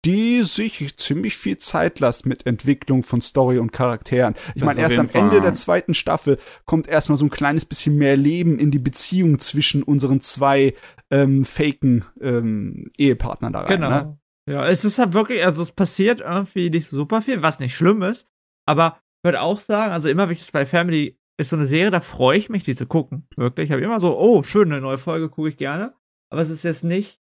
[0.06, 4.34] Die sich ziemlich viel Zeit lässt mit Entwicklung von Story und Charakteren.
[4.56, 7.95] Ich meine, erst am Fall, Ende der zweiten Staffel kommt erstmal so ein kleines bisschen
[7.95, 10.74] mehr Leben in die Beziehung zwischen unseren zwei
[11.12, 13.68] ähm, faken ähm, Ehepartnern da rein.
[13.68, 13.89] Genau.
[13.89, 14.20] Ne?
[14.50, 18.02] Ja, es ist halt wirklich, also es passiert irgendwie nicht super viel, was nicht schlimm
[18.02, 18.26] ist.
[18.66, 21.66] Aber ich würde auch sagen, also immer wenn ich das bei Family ist so eine
[21.66, 23.28] Serie, da freue ich mich, die zu gucken.
[23.36, 23.66] Wirklich.
[23.66, 25.93] Ich habe immer so, oh, schön, eine neue Folge gucke ich gerne.
[26.30, 27.20] Aber es ist jetzt nicht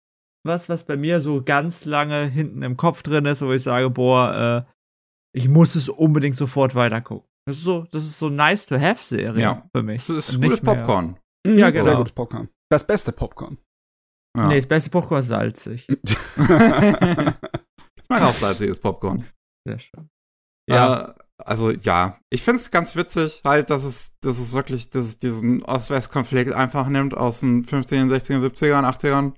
[0.44, 3.90] was, was bei mir so ganz lange hinten im Kopf drin ist, wo ich sage,
[3.90, 4.70] boah, äh,
[5.36, 7.26] ich muss es unbedingt sofort weitergucken.
[7.46, 9.68] Das ist so, das ist so nice to have Serie Ja.
[9.74, 10.06] für mich.
[10.06, 11.18] Das ist gutes Popcorn.
[11.46, 11.96] Mhm, Ja, Sehr genau.
[11.98, 12.48] gutes Popcorn.
[12.70, 13.58] Das beste Popcorn.
[14.36, 14.48] Ja.
[14.48, 15.88] Nee, das beste Popcorn ist salzig.
[16.04, 16.16] ich
[18.08, 19.24] mag auch salziges Popcorn.
[19.66, 20.08] Sehr schön.
[20.68, 21.10] Ja.
[21.10, 21.14] Äh,
[21.44, 25.18] also ja, ich finde es ganz witzig, halt, dass es, dass es wirklich, dass es
[25.18, 29.34] diesen Ost-West-Konflikt einfach nimmt aus den 50ern, 60ern, 70ern, 80ern.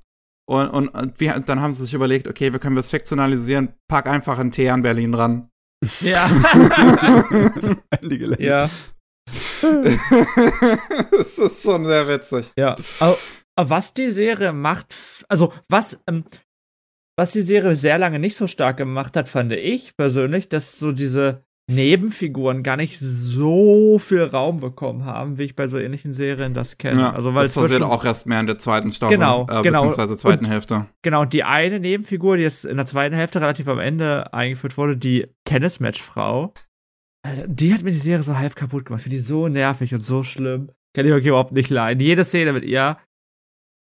[0.48, 4.08] Und, und, und wir, dann haben sie sich überlegt, okay, wir können das fiktionalisieren, pack
[4.08, 5.50] einfach ein T an Berlin dran.
[6.00, 6.30] Ja.
[8.38, 8.70] Ja.
[11.10, 12.52] das ist schon sehr witzig.
[12.56, 12.76] Ja.
[13.00, 13.18] Aber,
[13.56, 14.94] aber was die Serie macht,
[15.28, 16.24] also was, ähm,
[17.18, 20.92] was die Serie sehr lange nicht so stark gemacht hat, fand ich persönlich, dass so
[20.92, 26.54] diese Nebenfiguren gar nicht so viel Raum bekommen haben, wie ich bei so ähnlichen Serien
[26.54, 27.00] das kenne.
[27.00, 29.80] Ja, also weil das passiert auch erst mehr in der zweiten Staffel, Genau, äh, genau.
[29.80, 30.86] beziehungsweise zweiten Und- Hälfte.
[31.02, 34.96] Genau, die eine Nebenfigur, die jetzt in der zweiten Hälfte relativ am Ende eingeführt wurde,
[34.96, 36.54] die Tennismatchfrau,
[37.46, 39.00] die hat mir die Serie so halb kaputt gemacht.
[39.00, 40.70] Ich finde die so nervig und so schlimm.
[40.94, 42.00] Kann ich wirklich überhaupt nicht leiden.
[42.00, 42.96] Jede Szene mit ihr.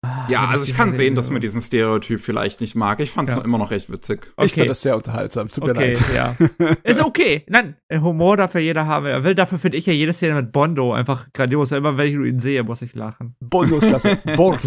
[0.03, 2.99] Ah, Ja, also ich kann sehen, dass man diesen Stereotyp vielleicht nicht mag.
[2.99, 3.41] Ich fand es Ja.
[3.41, 4.25] immer noch echt witzig.
[4.41, 4.61] Ich Okay.
[4.61, 5.47] fand das sehr unterhaltsam.
[5.49, 6.03] Tut mir Okay, leid.
[6.15, 6.35] ja.
[6.83, 7.43] Ist okay.
[7.47, 9.05] Nein, Humor darf ja jeder haben.
[9.05, 9.35] Er will.
[9.35, 11.71] Dafür finde ich ja jede Szene mit Bondo einfach grandios.
[11.71, 13.35] Immer wenn ich nur ihn sehe, muss ich lachen.
[13.39, 14.17] Bondo ist klasse.
[14.35, 14.65] Borf.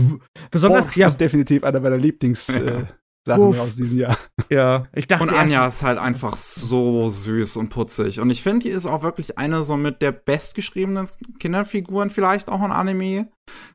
[0.52, 2.84] Besonders, Borf ja, ist definitiv einer meiner Lieblings äh,
[3.26, 3.60] Sachen Uff.
[3.60, 4.18] aus diesem Jahr.
[4.50, 4.86] ja.
[4.94, 8.20] Ich dachte Und Anja ist halt einfach so süß und putzig.
[8.20, 11.08] Und ich finde, die ist auch wirklich eine so mit der bestgeschriebenen
[11.38, 13.28] Kinderfiguren vielleicht auch in Anime.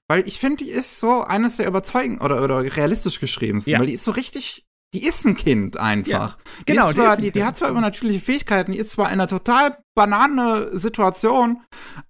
[0.07, 3.71] Weil ich finde, die ist so eines der überzeugend oder, oder realistisch geschriebensten.
[3.71, 3.79] Ja.
[3.79, 6.37] Weil die ist so richtig, die ist ein Kind einfach.
[6.59, 7.45] Die, genau, ist die zwar, ist ein die, die Kind.
[7.45, 11.61] hat zwar übernatürliche Fähigkeiten, die ist zwar in einer total banane Situation,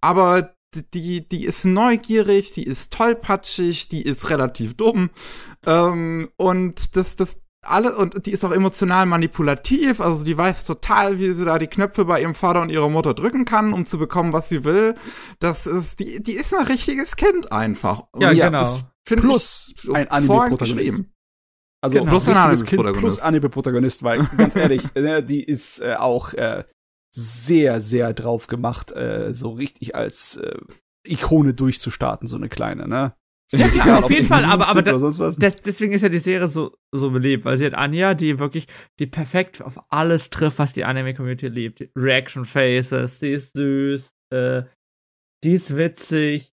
[0.02, 0.56] aber
[0.94, 5.10] die, die ist neugierig, die ist tollpatschig, die ist relativ dumm.
[5.66, 11.20] Ähm, und das, das alle, und die ist auch emotional manipulativ, also die weiß total,
[11.20, 13.98] wie sie da die Knöpfe bei ihrem Vater und ihrer Mutter drücken kann, um zu
[13.98, 14.96] bekommen, was sie will.
[15.40, 18.04] Das ist, die, die ist ein richtiges Kind einfach.
[18.14, 18.60] Und Ja, genau.
[18.60, 21.02] das Plus ich ein Anime-Protagonist.
[21.82, 22.12] Also Genau.
[22.12, 23.00] plus ein richtiges Kind Anime-Protagonist.
[23.02, 26.64] plus Anime-Protagonist, weil ganz ehrlich, ne, die ist äh, auch äh,
[27.14, 30.58] sehr, sehr drauf gemacht, äh, so richtig als äh,
[31.08, 33.14] Ikone durchzustarten, so eine kleine, ne?
[33.52, 35.32] Ja, klar, Egal, auf jeden Fall, aber- aber da-.
[35.38, 38.68] Das, deswegen ist ja die Serie so, so beliebt, weil sie hat Anja, die wirklich,
[39.00, 41.90] die perfekt auf alles trifft, was die Anime-Community liebt.
[41.98, 44.64] Reaction Faces, die ist süß, äh,
[45.44, 46.52] die ist witzig.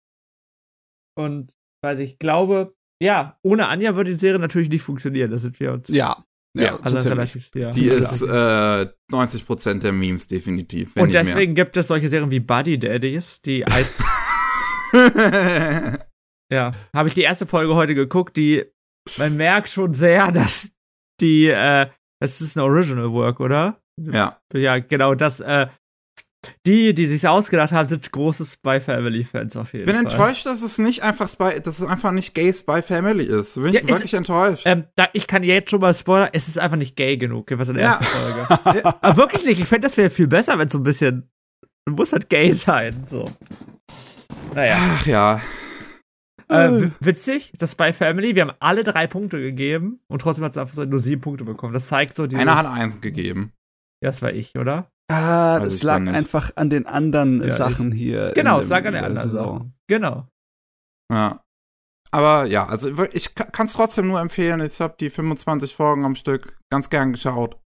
[1.19, 1.53] Und,
[1.85, 5.73] weil ich glaube, ja, ohne Anja würde die Serie natürlich nicht funktionieren, da sind wir
[5.75, 6.25] uns ja,
[6.57, 7.19] ja, alle so ziemlich.
[7.19, 7.71] relativ, ja.
[7.73, 10.97] Die ist äh, 90% der Memes definitiv.
[10.97, 13.65] Und deswegen gibt es solche Serien wie Buddy Daddies, die
[14.93, 15.99] mehr.
[16.53, 18.65] Ja, habe ich die erste Folge heute geguckt, die,
[19.19, 20.71] man merkt schon sehr, dass
[21.21, 21.87] die, äh,
[22.21, 23.81] das ist ein Original Work, oder?
[23.99, 24.39] ja.
[24.55, 25.67] Ja, genau, das, äh,
[26.65, 30.05] die, die sich ausgedacht haben, sind große Spy Family Fans auf jeden bin Fall.
[30.05, 33.55] enttäuscht, dass es nicht einfach Spy, dass es einfach nicht Gay Spy Family ist.
[33.57, 34.63] Bin ich Ja, ist- wirklich enttäuscht.
[34.67, 37.69] Ähm, da, ich kann jetzt schon mal spoilern, es ist einfach nicht gay genug, was
[37.71, 37.91] in der Ja.
[37.91, 38.85] ersten Folge.
[38.85, 41.29] Aber wirklich nicht, ich fände, das wäre viel besser, wenn es so ein bisschen,
[41.89, 43.25] muss halt gay sein, so.
[44.55, 44.77] Naja.
[44.79, 45.41] Ach ja.
[46.49, 50.53] Äh, w- witzig, das Spy Family, wir haben alle drei Punkte gegeben und trotzdem hat
[50.53, 51.73] es einfach so nur sieben Punkte bekommen.
[51.73, 53.53] Das zeigt so dieses, Einer hat eins gegeben.
[54.03, 54.91] Ja, das war ich, oder?
[55.11, 58.33] Ah, das ich lag einfach an den anderen Ja, Sachen hier.
[58.35, 59.59] Genau, es lag an den anderen Saison.
[59.59, 59.75] Sachen.
[59.89, 60.29] Genau.
[61.13, 61.43] Ja.
[62.13, 64.61] Aber ja, also ich kann es trotzdem nur empfehlen.
[64.61, 67.61] Ich habe die 25 Folgen am Stück ganz gern geschaut.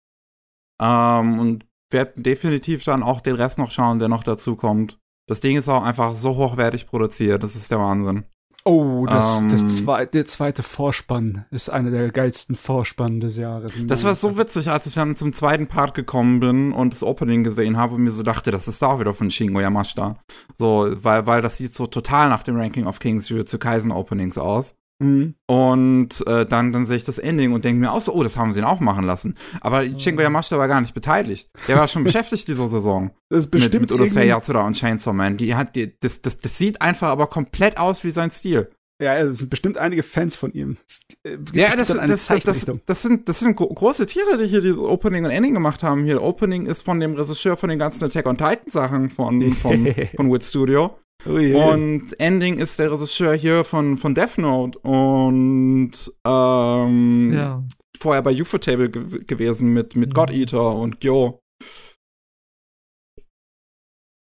[0.81, 4.99] Ähm, und werde definitiv dann auch den Rest noch schauen, der noch dazu kommt.
[5.29, 7.43] Das Ding ist auch einfach so hochwertig produziert.
[7.43, 8.25] Das ist der Wahnsinn.
[8.67, 13.73] Oh, das, Ähm, das zwei, der zweite Vorspann ist einer der geilsten Vorspannen des Jahres.
[13.87, 17.45] Das war so witzig, als ich dann zum zweiten Part gekommen bin und das Opening
[17.45, 20.17] gesehen habe und mir so dachte, das ist da auch wieder von Shingo Yamashita.
[20.59, 24.37] So, weil, weil das sieht so total nach dem Ranking of Kings zu Kaisen Openings
[24.37, 24.75] aus.
[24.99, 25.35] Mhm.
[25.47, 28.37] Und äh, dann, dann sehe ich das Ending und denke mir auch so, oh, das
[28.37, 29.37] haben sie ihn auch machen lassen.
[29.61, 31.51] Aber Shingo Yamashita war gar nicht beteiligt.
[31.69, 33.11] Der war schon beschäftigt diese Saison.
[33.29, 35.37] Das ist Mit, bestimmt mit Urusei irgendwie- Yatsura und Chainsaw Man.
[35.37, 38.71] Die hat, die, das, das, das sieht einfach aber komplett aus wie sein Stil.
[38.99, 40.79] Ja, es sind bestimmt einige Fans von ihm.
[41.23, 44.73] Äh, Ja, das, das, das, das, sind, das sind gro große Tiere, die hier die
[44.73, 46.05] Opening und Ending gemacht haben.
[46.05, 49.87] Hier, Opening ist von dem Regisseur von den ganzen Attack on Titan Sachen von, von,
[50.17, 50.97] von Wit Studio.
[51.25, 51.55] Oh je.
[51.55, 55.93] Und Ending ist der Regisseur hier von, von Death Note und
[56.25, 57.65] ähm, Ja.
[57.99, 60.15] vorher bei Ufotable ge gewesen mit, mit Mhm.
[60.15, 61.41] God Eater und Gyo.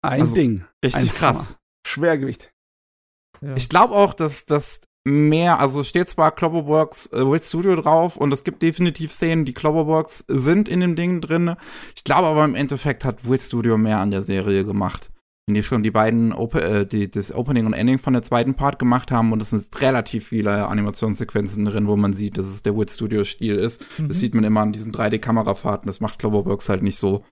[0.03, 0.65] ein also, Ding.
[0.83, 1.49] Richtig Ein krass.
[1.49, 1.57] Hammer.
[1.87, 2.51] Schwergewicht.
[3.41, 3.55] ja.
[3.55, 8.31] Ich glaube auch, dass das mehr, also steht zwar Cloverworks äh, Wit Studio drauf und
[8.33, 11.55] es gibt definitiv Szenen, die Cloverworks sind in dem Ding drin.
[11.95, 15.09] Ich glaube aber im Endeffekt hat Wit Studio mehr an der Serie gemacht.
[15.53, 18.79] Die schon die beiden Op äh, die, das Opening und Ending von der zweiten Part
[18.79, 22.77] gemacht haben und es sind relativ viele Animationssequenzen drin, wo man sieht, dass es der
[22.77, 23.83] Wit Studio Stil ist.
[23.97, 24.07] Mhm.
[24.07, 25.87] Das sieht man immer an diesen 3D-Kamerafahrten.
[25.87, 27.23] Das macht Cloverworks halt nicht so.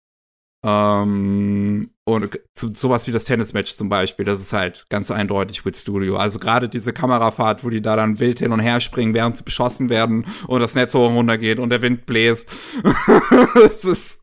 [0.65, 5.79] Ähm, und zu, sowas wie das Tennismatch zum Beispiel, das ist halt ganz eindeutig with
[5.79, 6.17] Studio.
[6.17, 9.43] Also gerade diese Kamerafahrt, wo die da dann wild hin und her springen, während sie
[9.43, 12.51] beschossen werden und das Netz hoch und runter geht und der Wind bläst.
[13.53, 14.19] das ist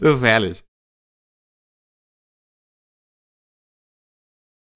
[0.00, 0.64] Das ist herrlich.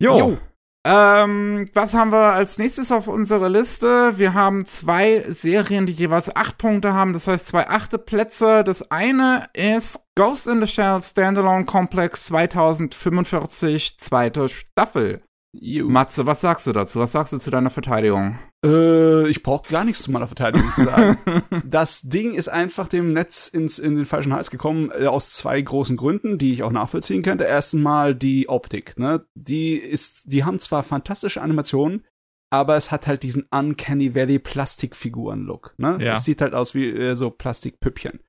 [0.00, 0.18] Jo.
[0.18, 0.38] jo.
[0.86, 4.14] Ähm, was haben wir als nächstes auf unserer Liste?
[4.16, 8.64] Wir haben zwei Serien, die jeweils acht Punkte haben, das heißt zwei achte Plätze.
[8.64, 15.22] Das eine ist Ghost in the Shell Standalone Complex 2045, zweite Staffel.
[15.52, 15.90] You.
[15.90, 16.98] Matze, was sagst du dazu?
[16.98, 18.38] Was sagst du zu deiner Verteidigung?
[18.64, 21.18] Äh, ich brauche gar nichts zu meiner Verteidigung zu sagen.
[21.64, 25.60] das Ding ist einfach dem Netz ins, in den falschen Hals gekommen, äh, aus zwei
[25.60, 27.44] großen Gründen, die ich auch nachvollziehen könnte.
[27.44, 29.24] Erstens mal die Optik, ne?
[29.34, 32.04] Die ist, die haben zwar fantastische Animationen,
[32.50, 35.98] aber es hat halt diesen Uncanny Valley Plastikfiguren-Look, ne?
[36.00, 36.14] Ja.
[36.14, 38.20] Es sieht halt aus wie äh, so Plastikpüppchen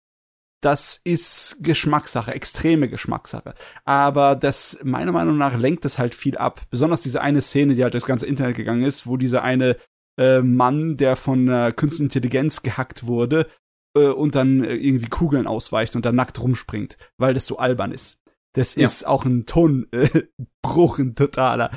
[0.61, 3.55] das ist Geschmackssache, extreme Geschmackssache.
[3.83, 6.61] Aber das, meiner Meinung nach, lenkt es halt viel ab.
[6.69, 9.75] Besonders diese eine Szene, die halt durchs ganze Internet gegangen ist, wo dieser eine
[10.17, 13.47] äh, Mann, der von äh, Künstliche Intelligenz gehackt wurde,
[13.95, 17.91] äh, und dann äh, irgendwie Kugeln ausweicht und dann nackt rumspringt, weil das so albern
[17.91, 18.19] ist.
[18.53, 18.85] Das ja.
[18.85, 19.89] ist auch ein Tonbruch,
[20.99, 21.71] ein totaler.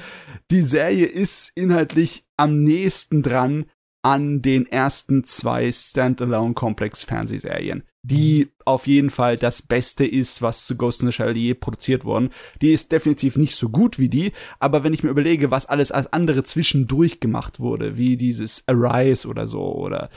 [0.50, 3.66] Die Serie ist inhaltlich am nächsten dran
[4.02, 11.00] an den ersten zwei Standalone-Komplex-Fernsehserien die auf jeden Fall das Beste ist, was zu Ghost
[11.00, 12.30] in the Shell je produziert worden.
[12.60, 15.90] Die ist definitiv nicht so gut wie die, aber wenn ich mir überlege, was alles
[15.90, 20.10] als andere zwischendurch gemacht wurde, wie dieses Arise oder so, oder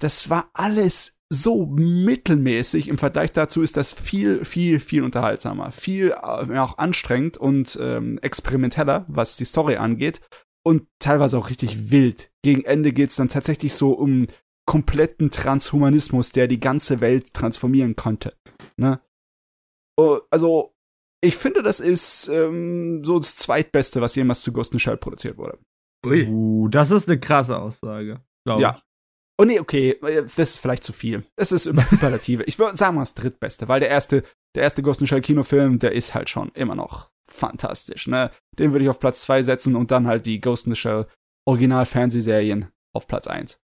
[0.00, 2.88] das war alles so mittelmäßig.
[2.88, 8.18] Im Vergleich dazu ist das viel, viel, viel unterhaltsamer, viel äh, auch anstrengend und ähm,
[8.20, 10.20] experimenteller, was die Story angeht.
[10.64, 12.30] Und teilweise auch richtig wild.
[12.42, 14.26] Gegen Ende geht's dann tatsächlich so um
[14.66, 18.36] kompletten Transhumanismus, der die ganze Welt transformieren konnte.
[18.76, 19.00] Ne?
[19.96, 20.74] Oh, also,
[21.22, 25.36] ich finde, das ist ähm, so das zweitbeste, was jemals zu Ghost in Shell produziert
[25.36, 25.58] wurde.
[26.06, 26.26] Ui.
[26.26, 28.20] Uh, das ist eine krasse Aussage.
[28.46, 28.76] Ja.
[28.76, 28.82] Ich.
[29.38, 31.24] Oh nee, okay, das ist vielleicht zu viel.
[31.36, 32.44] Das ist Überlative.
[32.44, 35.78] ich würde sagen mal das drittbeste, weil der erste, der erste Ghost in Shell Kinofilm,
[35.78, 38.30] der ist halt schon immer noch fantastisch, ne?
[38.58, 41.06] Den würde ich auf Platz zwei setzen und dann halt die Ghost in the Shell
[41.46, 43.58] Original-Fernsehserien auf Platz eins.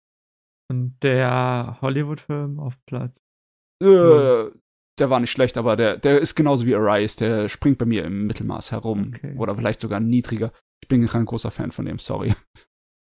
[0.71, 3.21] Und der Hollywood-Film auf Platz.
[3.83, 4.45] Äh,
[4.97, 7.17] der war nicht schlecht, aber der, der ist genauso wie Arise.
[7.17, 9.13] Der springt bei mir im Mittelmaß herum.
[9.15, 9.35] Okay.
[9.37, 10.51] Oder vielleicht sogar niedriger.
[10.81, 12.33] Ich bin kein großer Fan von dem, sorry.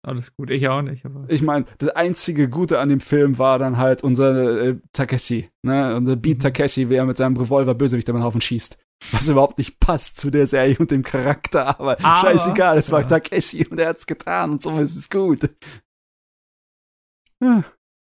[0.05, 1.05] Alles gut, ich auch nicht.
[1.05, 1.27] Aber.
[1.29, 5.95] Ich meine, das einzige Gute an dem Film war dann halt unser äh, Takeshi, ne?
[5.95, 6.43] Unser Beat mhm.
[6.43, 8.79] Takeshi, wie er mit seinem Revolver Bösewicht über den Haufen schießt.
[9.13, 13.01] Was überhaupt nicht passt zu der Serie und dem Charakter, aber, aber scheißegal, es war
[13.01, 13.07] ja.
[13.07, 15.49] Takeshi und er hat's getan und so ist es gut.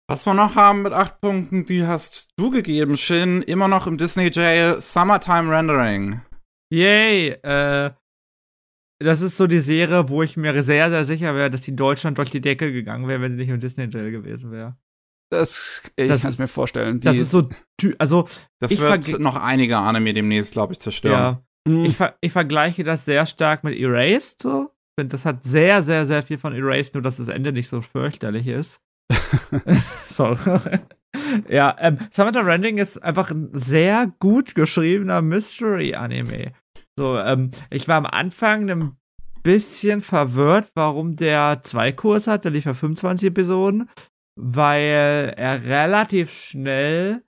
[0.08, 3.42] Was wir noch haben mit acht Punkten, die hast du gegeben, Shin.
[3.44, 6.22] Immer noch im Disney Jail Summertime Rendering.
[6.70, 7.30] Yay!
[7.42, 7.92] Äh,
[9.00, 12.18] das ist so die Serie, wo ich mir sehr, sehr sicher wäre, dass die Deutschland
[12.18, 14.78] durch die Decke gegangen wäre, wenn sie nicht im Disney Jail gewesen wäre.
[15.32, 17.00] Das, ich kann es mir vorstellen.
[17.00, 17.48] das ist so,
[17.98, 18.28] also.
[18.60, 21.14] Das wird noch einige Anime demnächst, glaube ich, zerstören.
[21.14, 21.44] Ja.
[21.68, 21.86] Mhm.
[21.86, 24.72] Ich, ver ich vergleiche das sehr stark mit Erased, so.
[24.90, 27.70] Ich finde, das hat sehr, sehr, sehr viel von Erased, nur dass das Ende nicht
[27.70, 28.82] so fürchterlich ist.
[30.08, 30.80] Sorry.
[31.50, 36.54] ja, ähm, Summertime Rending ist einfach ein sehr gut geschriebener Mystery-Anime.
[36.98, 38.98] So, ähm, ich war am Anfang ein
[39.44, 42.46] bisschen verwirrt, warum der zwei Kurs hat.
[42.46, 43.90] Der lief ja 25 Episoden,
[44.40, 47.24] weil er relativ schnell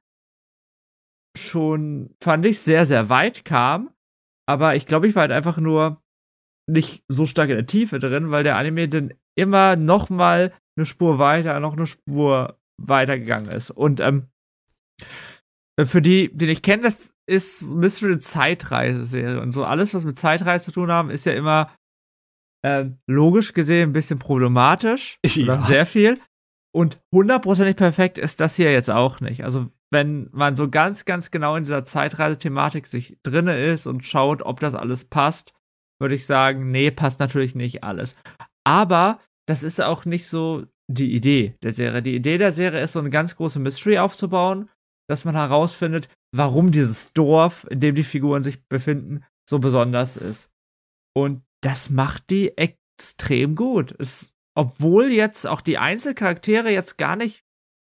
[1.36, 3.90] schon, fand ich, sehr, sehr weit kam.
[4.46, 6.03] Aber ich glaube, ich war halt einfach nur
[6.68, 10.86] nicht so stark in der Tiefe drin, weil der Anime dann immer noch mal eine
[10.86, 13.72] Spur weiter, noch eine Spur weitergegangen ist.
[13.72, 14.28] Und ähm,
[15.82, 19.42] für die, die nicht kennen, das ist Mystery Zeitreise-Serie.
[19.42, 21.74] Und so alles, was mit Zeitreise zu tun haben, ist ja immer
[22.66, 25.20] äh, logisch gesehen ein bisschen problematisch.
[25.26, 25.44] Ja.
[25.44, 26.20] Oder sehr viel.
[26.76, 29.44] Und hundertprozentig perfekt ist das hier jetzt auch nicht.
[29.44, 34.42] Also, wenn man so ganz, ganz genau in dieser Zeitreise-Thematik sich drinne ist und schaut,
[34.42, 35.54] ob das alles passt,
[36.04, 38.18] würde ich sagen, nee, passt natürlich nicht alles.
[38.68, 42.02] Aber das ist auch nicht so die Idee der Serie.
[42.02, 44.70] Die Idee der Serie ist, so eine ganz große Mystery aufzubauen,
[45.10, 50.52] dass man herausfindet, warum dieses Dorf, in dem die Figuren sich befinden, so besonders ist.
[51.16, 53.96] Und das macht die extrem gut.
[53.98, 57.46] Es, obwohl jetzt auch die Einzelcharaktere jetzt gar nicht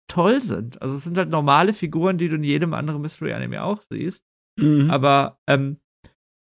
[0.08, 0.80] toll sind.
[0.84, 4.24] Also es sind halt normale Figuren, die du in jedem anderen Mystery-Anime auch siehst.
[4.60, 4.92] Mhm.
[4.92, 5.80] Aber ähm,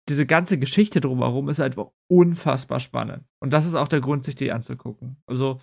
[0.09, 3.25] diese ganze Geschichte drumherum ist einfach unfassbar spannend.
[3.41, 5.17] Und das ist auch der Grund, sich die anzugucken.
[5.27, 5.61] Also,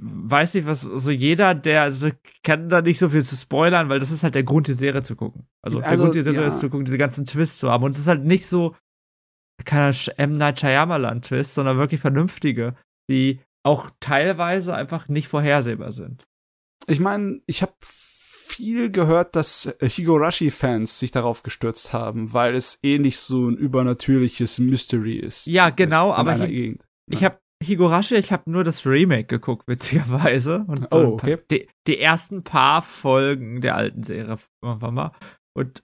[0.00, 2.10] weiß nicht, was, also jeder, der also
[2.42, 5.02] kann da nicht so viel zu spoilern, weil das ist halt der Grund, die Serie
[5.02, 5.46] zu gucken.
[5.62, 6.48] Also, also der Grund, die Serie ja.
[6.48, 7.84] ist zu gucken, diese ganzen Twists zu haben.
[7.84, 8.76] Und es ist halt nicht so
[9.64, 10.32] kein M.
[10.32, 12.74] Night Shyamalan-Twist, sondern wirklich vernünftige,
[13.08, 16.24] die auch teilweise einfach nicht vorhersehbar sind.
[16.86, 17.74] Ich meine, ich habe
[18.52, 24.58] viel gehört, dass äh, Higurashi-Fans sich darauf gestürzt haben, weil es ähnlich so ein übernatürliches
[24.58, 25.46] Mystery ist.
[25.46, 26.84] Ja, genau, in aber Hi- Gegend.
[27.10, 30.64] ich habe Higurashi, ich habe nur das Remake geguckt, witzigerweise.
[30.66, 31.38] Und Oh, äh, okay.
[31.50, 34.36] die, die ersten paar Folgen der alten Serie.
[35.56, 35.82] Und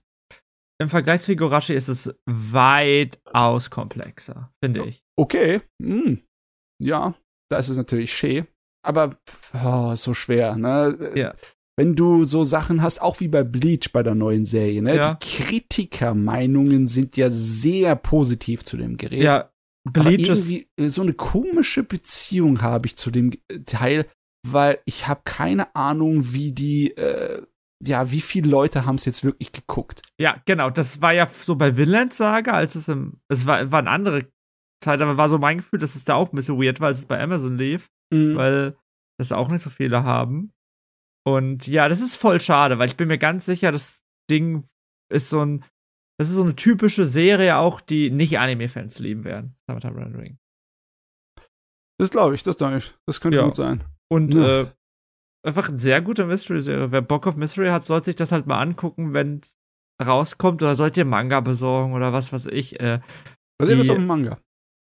[0.81, 5.03] im Vergleich zu Higurashi ist es weitaus komplexer, finde ich.
[5.17, 6.21] Okay, hm.
[6.81, 7.15] ja,
[7.51, 8.47] das ist natürlich schön,
[8.87, 9.19] aber
[9.55, 11.13] oh, so schwer, ne?
[11.15, 11.35] Ja.
[11.79, 14.97] Wenn du so Sachen hast, auch wie bei Bleach bei der neuen Serie, ne?
[14.97, 15.15] Ja.
[15.15, 19.23] Die Kritikermeinungen sind ja sehr positiv zu dem Gerät.
[19.23, 19.51] Ja,
[19.85, 20.51] Bleach ist.
[20.51, 24.07] äh, so eine komische Beziehung habe ich zu dem äh, Teil,
[24.45, 27.43] weil ich habe keine Ahnung, wie die, äh,
[27.85, 30.03] ja, wie viele Leute haben es jetzt wirklich geguckt.
[30.21, 30.71] Ja, genau.
[30.71, 33.21] Das war ja so bei Vinland Saga, als es im.
[33.29, 34.27] Es war, war eine andere
[34.83, 36.99] Zeit, aber war so mein Gefühl, dass es da auch ein bisschen weird war, als
[36.99, 37.89] es bei Amazon lief.
[38.13, 38.37] Mhm.
[38.37, 38.77] weil
[39.19, 40.53] das auch nicht so viele haben.
[41.27, 44.67] Und ja, das ist voll schade, weil ich bin mir ganz sicher, das Ding
[45.13, 45.65] ist so ein,
[46.19, 49.57] das ist so eine typische Serie auch, die nicht Anime-Fans lieben werden.
[49.69, 50.39] Summertime Rendering.
[52.01, 52.95] Das glaube ich, das glaube ich.
[53.07, 53.45] Das könnte Ja.
[53.45, 53.85] gut sein.
[54.11, 54.63] Und Ja.
[54.63, 54.67] äh,
[55.45, 56.93] einfach eine sehr gute Mystery-Serie.
[56.93, 59.59] Wer Bock auf Mystery hat, sollte sich das halt mal angucken, wenn es
[60.03, 60.63] rauskommt.
[60.63, 62.79] Oder sollt ihr Manga besorgen oder was weiß ich.
[62.81, 63.01] Äh,
[63.61, 64.39] Was ist das Die- auf dem Manga?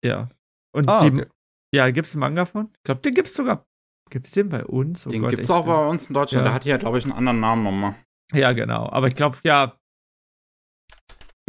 [0.04, 0.30] ja.
[0.76, 1.28] Und Ah, die, okay.
[1.74, 2.70] ja, gibt's einen Manga von?
[2.76, 3.66] Ich glaube, den gibt's sogar.
[4.10, 5.06] Gibt's den bei uns?
[5.06, 6.42] Oh Den Gott, gibt's ich auch bin- bei uns in Deutschland.
[6.42, 6.50] Ja.
[6.50, 7.96] Der hat hier, glaube ich, einen anderen Namen nochmal.
[8.34, 8.90] Ja, genau.
[8.90, 9.76] Aber ich glaube, ja.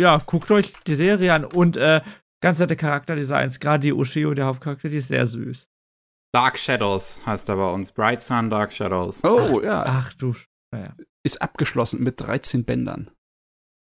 [0.00, 2.00] Ja, guckt euch die Serie an und äh,
[2.42, 3.60] ganz nette Charakterdesigns.
[3.60, 5.68] Gerade die Ushio, der Hauptcharakter, die ist sehr süß.
[6.32, 7.92] Dark Shadows heißt er bei uns.
[7.92, 9.22] Bright Sun, Dark Shadows.
[9.24, 9.84] Oh, ja.
[9.86, 10.34] Ach du.
[10.72, 10.94] Naja.
[11.24, 13.10] Ist abgeschlossen mit 13 Bändern.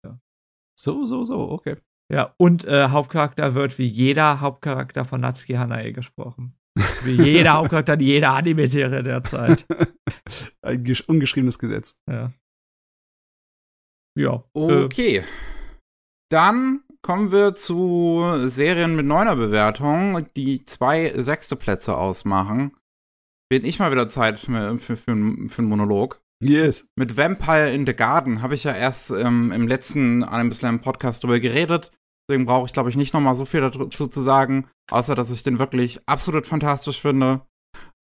[0.06, 0.20] Ja.
[0.80, 1.78] So, so, so, okay.
[2.14, 6.57] Ja, und äh, Hauptcharakter wird wie jeder Hauptcharakter von Natsuki Hanae gesprochen.
[7.04, 9.66] Wie jeder Hauptcharakter in jeder Anime-Serie derzeit.
[10.62, 11.96] Ein gesch- ungeschriebenes Gesetz.
[12.10, 12.32] Ja.
[14.18, 14.44] Ja.
[14.56, 15.24] Äh, Okay.
[16.30, 22.76] Dann kommen wir zu Serien mit neuner Bewertung, die zwei sechste Plätze ausmachen.
[23.50, 26.20] Bin ich mal wieder Zeit für, für, für, für einen Monolog.
[26.44, 26.86] Yes.
[26.98, 31.24] Mit Vampire in the Garden habe ich ja erst ähm, im letzten Anime Slam Podcast
[31.24, 31.92] drüber geredet.
[32.28, 35.32] Deswegen brauche ich, glaube ich, nicht noch mal so viel dazu zu sagen, außer dass
[35.32, 37.42] ich den wirklich absolut fantastisch finde.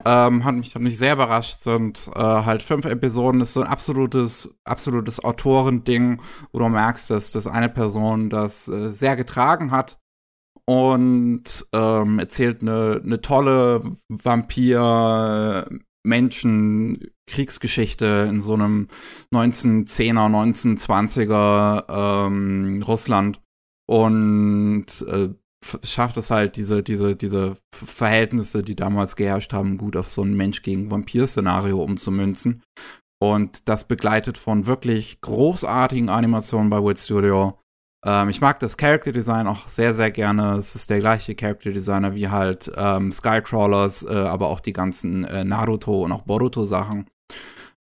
[0.05, 1.59] Ähm, hat mich, hat mich sehr überrascht.
[1.59, 6.21] Sind äh, halt fünf Episoden, ist so ein absolutes, absolutes Autorending,
[6.51, 9.99] wo du merkst, dass das eine Person das äh, sehr getragen hat
[10.65, 15.67] und ähm, erzählt eine, eine tolle Vampir
[16.05, 18.87] Menschen Kriegsgeschichte in so einem
[19.33, 23.42] 1910er, 1920er ähm, Russland
[23.93, 25.29] und äh,
[25.83, 30.33] schafft es halt diese diese diese Verhältnisse, die damals geherrscht haben, gut auf so ein
[30.33, 32.63] Mensch gegen Vampir Szenario umzumünzen.
[33.21, 37.59] Und das begleitet von wirklich großartigen Animationen bei Wood Studio.
[38.03, 40.55] Ähm, ich mag das Character Design auch sehr, sehr gerne.
[40.57, 45.23] Es ist der gleiche Character Designer wie halt ähm, Skycrawlers, äh, aber auch die ganzen
[45.23, 47.05] äh, Naruto und auch Boruto Sachen.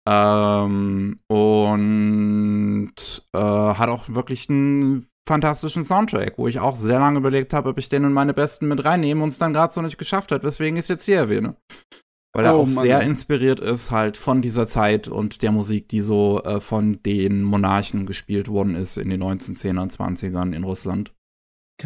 [0.09, 2.95] Ähm, und
[3.35, 7.79] äh, hat auch wirklich einen fantastischen Soundtrack, wo ich auch sehr lange überlegt habe, ob
[7.79, 10.45] ich den in meine besten mit reinnehme und es dann gerade so nicht geschafft hat,
[10.45, 11.57] weswegen ich es jetzt hier erwähne.
[12.35, 12.85] Weil er Oh, auch Mann.
[12.85, 17.43] sehr inspiriert ist halt von dieser Zeit und der Musik, die so äh, von den
[17.43, 21.13] Monarchen gespielt worden ist in den 1910er, 20ern in Russland.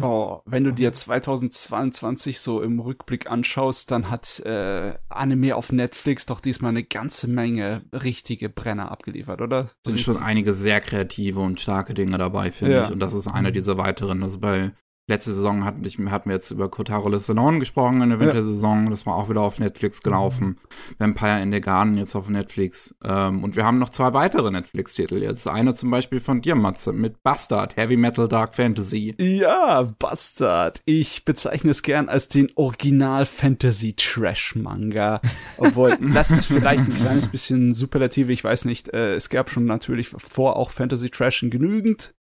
[0.01, 6.25] Oh, wenn du dir 2022 so im Rückblick anschaust, dann hat äh, Anime auf Netflix
[6.25, 9.69] doch diesmal eine ganze Menge richtige Brenner abgeliefert, oder?
[9.85, 12.85] sind schon einige sehr kreative und starke Dinge dabei, finde Ja.
[12.85, 12.91] ich.
[12.91, 14.23] Und das ist einer dieser weiteren.
[14.23, 14.71] Also bei
[15.07, 18.27] letzte Saison hatten, ich, hatten wir jetzt über Kotaro Listenon gesprochen in der Ja.
[18.27, 18.89] Wintersaison.
[18.89, 20.57] Das war auch wieder auf Netflix gelaufen.
[20.99, 22.95] Vampire in the Garden jetzt auf Netflix.
[23.03, 25.47] Ähm, und wir haben noch zwei weitere Netflix-Titel jetzt.
[25.47, 29.15] Eine zum Beispiel von dir, Matze, mit Bastard, Heavy Metal Dark Fantasy.
[29.19, 30.81] Ja, Bastard.
[30.85, 35.19] Ich bezeichne es gern als den Original-Fantasy-Trash-Manga.
[35.57, 38.93] Obwohl, das ist vielleicht ein kleines bisschen superlativ, ich weiß nicht.
[38.93, 42.13] Äh, es gab schon natürlich vor auch Fantasy-Trash genügend.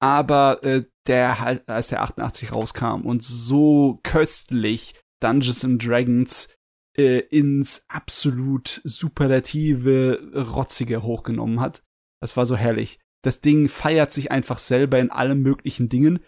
[0.00, 6.48] Aber äh, der halt, als der 88 rauskam und so köstlich Dungeons and Dragons
[6.96, 11.82] äh, ins absolut superlative, rotzige hochgenommen hat.
[12.20, 12.98] Das war so herrlich.
[13.24, 16.20] Das Ding feiert sich einfach selber in allen möglichen Dingen.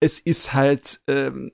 [0.00, 1.52] Es ist halt ähm,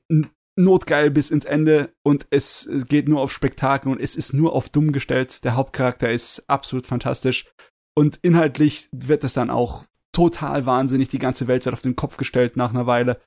[0.59, 4.53] notgeil bis ins Ende und es äh, geht nur auf Spektakel und es ist nur
[4.53, 5.45] auf dumm gestellt.
[5.45, 7.47] Der Hauptcharakter ist absolut fantastisch
[7.95, 11.09] und inhaltlich wird es dann auch total wahnsinnig.
[11.09, 13.21] Die ganze Welt wird auf den Kopf gestellt nach einer Weile.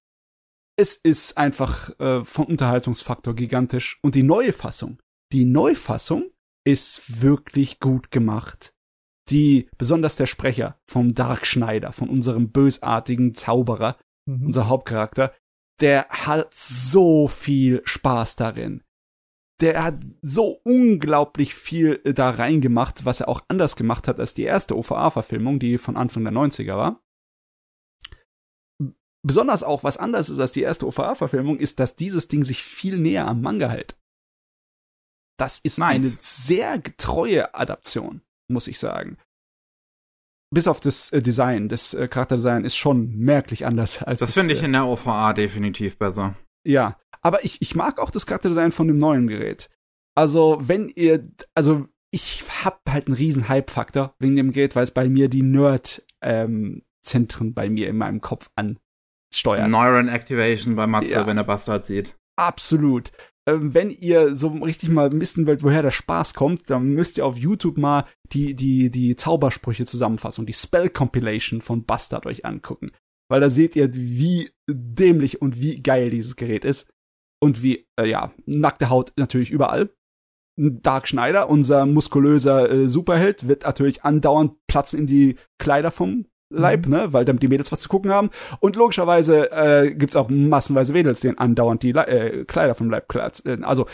[0.78, 5.00] Es ist einfach äh, vom Unterhaltungsfaktor gigantisch und die neue Fassung,
[5.32, 6.32] die Neufassung
[6.66, 8.74] ist wirklich gut gemacht
[9.32, 13.98] die, besonders der Sprecher vom Dark Schneider, von unserem bösartigen Zauberer,
[14.28, 14.48] Mhm.
[14.48, 15.34] unser Hauptcharakter,
[15.80, 18.84] der hat so viel Spaß darin.
[19.62, 24.34] Der hat so unglaublich viel äh, da reingemacht, was er auch anders gemacht hat als
[24.34, 27.02] die erste OVA-Verfilmung, die von Anfang der 90er war.
[29.24, 32.98] Besonders auch, was anders ist als die erste OVA-Verfilmung, ist, dass dieses Ding sich viel
[32.98, 33.96] näher am Manga hält.
[35.38, 35.96] Das ist Nice.
[35.96, 39.18] eine sehr getreue Adaption, muss ich sagen.
[40.54, 44.54] Bis auf das äh, Design, das äh, Charakterdesign ist schon merklich anders als Das finde
[44.54, 46.36] ich in der OVA definitiv besser.
[46.66, 49.70] ja, aber ich, ich mag auch das Charakterdesign von dem neuen Gerät.
[50.16, 51.24] Also, wenn ihr,
[51.56, 55.44] also ich hab halt einen riesen Hype-Faktor wegen dem Gerät, weil es bei mir die
[55.44, 59.70] Nerd-Zentren bei mir in meinem Kopf ansteuert.
[59.70, 61.28] Neuron Activation bei Matze, Ja.
[61.28, 62.16] wenn er Bastard sieht.
[62.38, 63.12] Absolut.
[63.48, 67.26] Ähm, wenn ihr so richtig mal wissen wollt, woher der Spaß kommt, dann müsst ihr
[67.26, 72.92] auf YouTube mal die, die, die Zaubersprüche Zusammenfassung, die Spell Compilation von Bastard euch angucken.
[73.30, 76.92] Weil da seht ihr, wie dämlich und wie geil dieses Gerät ist.
[77.42, 79.90] Und wie, äh, ja, nackte Haut natürlich überall.
[80.58, 86.88] Dark Schneider, unser muskulöser äh, Superheld, wird natürlich andauernd platzen in die Kleider vom Leib,
[86.88, 88.30] ne, weil damit die Mädels was zu gucken haben.
[88.60, 93.08] Und logischerweise äh, gibt's auch massenweise Mädels, denen andauernd die Le äh, Kleider vom Leib
[93.08, 93.64] platzen.
[93.64, 93.88] Also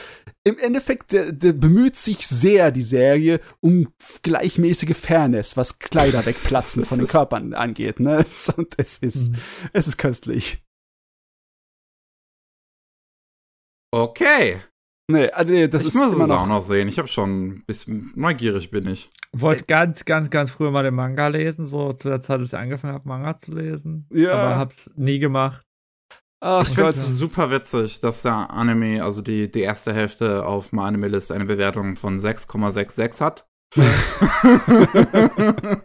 [0.43, 3.89] im Endeffekt der, der bemüht sich sehr die Serie um
[4.23, 8.25] gleichmäßige Fairness, was Kleider wegplatzen von den Körpern angeht, ne?
[8.57, 9.35] Und es ist, Mhm.
[9.73, 10.63] es ist köstlich.
[13.97, 14.61] Okay.
[15.09, 16.87] Nee, also nee, das ich ist muss es immer noch auch noch sehen.
[16.87, 19.09] Ich habe schon ein bisschen neugierig bin ich.
[19.31, 22.59] Wollte ganz, ganz, ganz früher mal den Manga lesen, so zu der Zeit, als ich
[22.59, 24.05] angefangen habe, Manga zu lesen.
[24.11, 24.33] Ja.
[24.33, 25.65] Aber hab's nie gemacht.
[26.41, 30.71] Ach Ich finde es super witzig, dass der Anime, also die, die erste Hälfte auf
[30.71, 33.47] My Anime List eine Bewertung von 6,66 hat.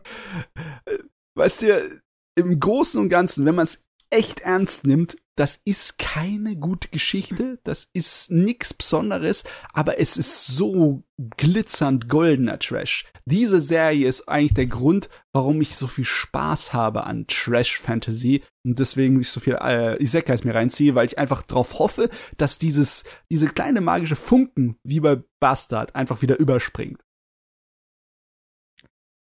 [1.35, 2.01] weißt du,
[2.39, 3.83] im Großen und Ganzen, wenn man es
[4.13, 10.47] echt ernst nimmt, das ist keine gute Geschichte, das ist nix Besonderes, aber es ist
[10.47, 11.05] so
[11.39, 13.07] glitzernd goldener Trash.
[13.25, 18.79] Diese Serie ist eigentlich der Grund, warum ich so viel Spaß habe an Trash-Fantasy und
[18.79, 23.05] deswegen ich so viel äh, Isekais mir reinziehe, weil ich einfach darauf hoffe, dass dieses,
[23.31, 27.03] diese kleine magische Funken, wie bei Bastard, einfach wieder überspringt.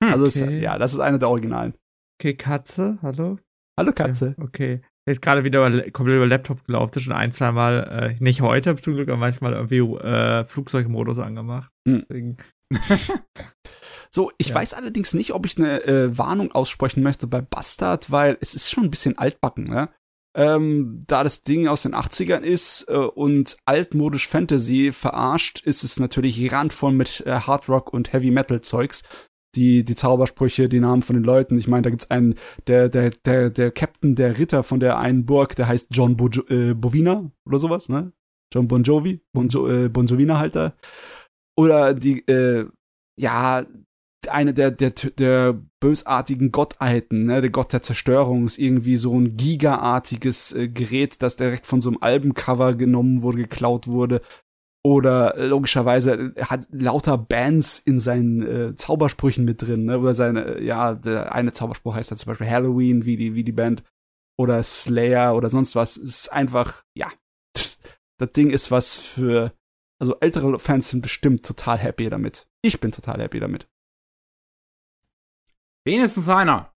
[0.03, 0.61] Hm, Also, okay.
[0.61, 1.75] ja, das ist eine der Originalen.
[2.21, 3.39] Okay, Katze, hallo?
[3.81, 4.35] Hallo Katze.
[4.39, 4.83] Okay.
[5.07, 8.43] Ist gerade wieder über, komplett über Laptop gelaufen, ist schon ein, zwei Mal, äh, nicht
[8.43, 11.71] heute zum Glück, aber manchmal irgendwie äh, Flugzeugmodus angemacht.
[11.89, 12.05] Hm.
[12.09, 12.37] Deswegen,
[14.13, 14.57] So, ich Ja.
[14.57, 18.71] weiß allerdings nicht, ob ich eine äh, Warnung aussprechen möchte bei Bastard, weil es ist
[18.71, 19.89] schon ein bisschen altbacken, ne?
[20.37, 25.99] Ähm, da das Ding aus den 80ern ist äh, und altmodisch Fantasy verarscht, ist es
[25.99, 29.03] natürlich randvoll mit äh, Hard Rock und Heavy Metal Zeugs.
[29.57, 31.59] Die, die Zaubersprüche, die Namen von den Leuten.
[31.59, 32.37] Ich meine, da gibt's einen,
[32.69, 36.45] der, der, der, der Captain, der Ritter von der einen Burg, der heißt John Bojo
[36.49, 38.13] äh, Bovina oder sowas, ne?
[38.53, 40.75] John Bon Jovi, Bon, jo äh, bon Jovina halt da.
[41.57, 42.67] Oder die, äh,
[43.19, 43.65] ja,
[44.29, 47.41] eine der, der, der bösartigen Gottheiten, ne?
[47.41, 51.91] der Gott der Zerstörung, ist irgendwie so ein gigaartiges äh, Gerät, das direkt von so
[51.91, 54.21] einem Albencover genommen wurde, geklaut wurde.
[54.83, 59.99] Oder logischerweise äh, hat lauter Bands in seinen äh, Zaubersprüchen mit drin, ne?
[59.99, 63.45] Oder seine, äh, ja, der eine Zauberspruch heißt dann zum Beispiel Halloween, wie die, wie
[63.45, 63.83] die Band.
[64.39, 65.99] Oder Slayer oder sonst was.
[65.99, 67.09] Es ist einfach, ja,
[67.53, 67.79] das,
[68.35, 69.53] Ding ist was für,
[70.01, 72.49] also ältere Fans sind bestimmt total happy damit.
[72.63, 73.69] Ich bin total happy damit.
[75.85, 76.73] Wenigstens einer.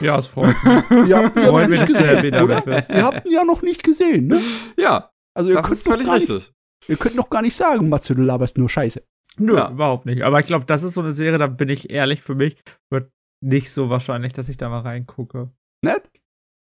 [0.00, 1.08] ja, es freut mich.
[1.08, 2.90] Ja, Freut mich, dass du happy damit bist.
[2.90, 4.40] Ihr habt ihn ja noch nicht gesehen, ne?
[4.76, 6.52] Ja, Also ihr das könnt ist völlig richtig.
[6.88, 9.02] Ihr könnt noch gar nicht sagen, Matze, du laberst nur Scheiße.
[9.38, 9.70] Nö, Ja.
[9.70, 10.22] überhaupt nicht.
[10.22, 13.12] Aber ich glaube, das ist so eine Serie, da bin ich ehrlich für mich, wird
[13.42, 15.50] nicht so wahrscheinlich, dass ich da mal reingucke.
[15.84, 16.10] Nett?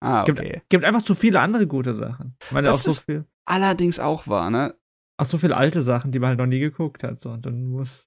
[0.05, 0.63] Ah, Gibt, okay.
[0.69, 2.37] gibt einfach zu viele andere gute Sachen.
[2.45, 4.75] Ich meine, Das auch so ist- viel, Allerdings auch wahr, ne?
[5.21, 7.19] auch so viele alte Sachen, die man halt noch nie geguckt hat.
[7.19, 8.07] So, und dann muss,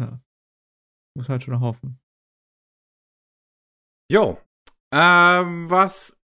[0.00, 0.20] ja,
[1.16, 1.98] muss halt schon hoffen.
[4.10, 4.38] Jo.
[4.94, 6.17] Ähm, was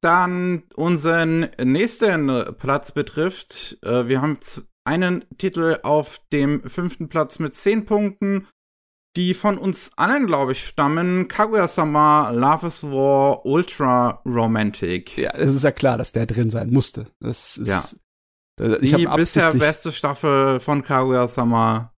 [0.00, 4.38] dann unseren nächsten Platz betrifft, äh, wir haben
[4.84, 8.46] einen Titel auf dem fünften Platz mit zehn Punkten,
[9.16, 11.26] die von uns allen, glaube ich, stammen.
[11.26, 15.16] Kaguya-sama, Love is War, Ultra Romantic.
[15.16, 17.06] Ja, es ist ja klar, dass der drin sein musste.
[17.20, 17.68] Das ist.
[17.68, 18.64] Ja.
[18.64, 21.94] Äh, die bisher beste Staffel von Kaguya-sama,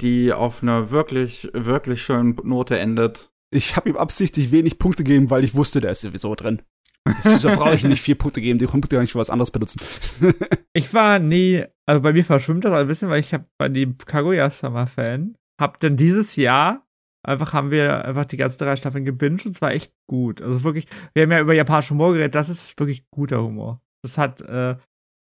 [0.00, 3.32] die auf einer wirklich, wirklich schönen Note endet.
[3.52, 6.62] Ich habe ihm absichtlich wenig Punkte gegeben, weil ich wusste, der ist sowieso drin.
[7.04, 9.80] Da brauche ich nicht vier Punkte geben, die Punkte kann ich für was anderes benutzen.
[10.72, 13.92] Ich war nie, also bei mir verschwimmt das ein bisschen, weil ich habe bei die
[13.92, 16.86] Kaguya-Sama-Fan, hab dann dieses Jahr
[17.22, 20.40] einfach haben wir einfach die ganzen drei Staffeln gebinged und es war echt gut.
[20.40, 23.82] Also wirklich, wir haben ja über japanischen Humor geredet, das ist wirklich guter Humor.
[24.02, 24.76] Das hat, äh,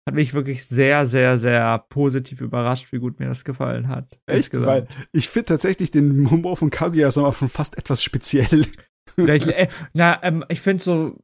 [0.07, 4.19] hat mich wirklich sehr, sehr, sehr positiv überrascht, wie gut mir das gefallen hat.
[4.27, 4.59] Echt?
[4.59, 8.67] Weil ich finde tatsächlich den Humor von Kaguya-sama schon fast etwas speziell.
[9.15, 11.19] Ich, äh, na, ähm, ich finde so,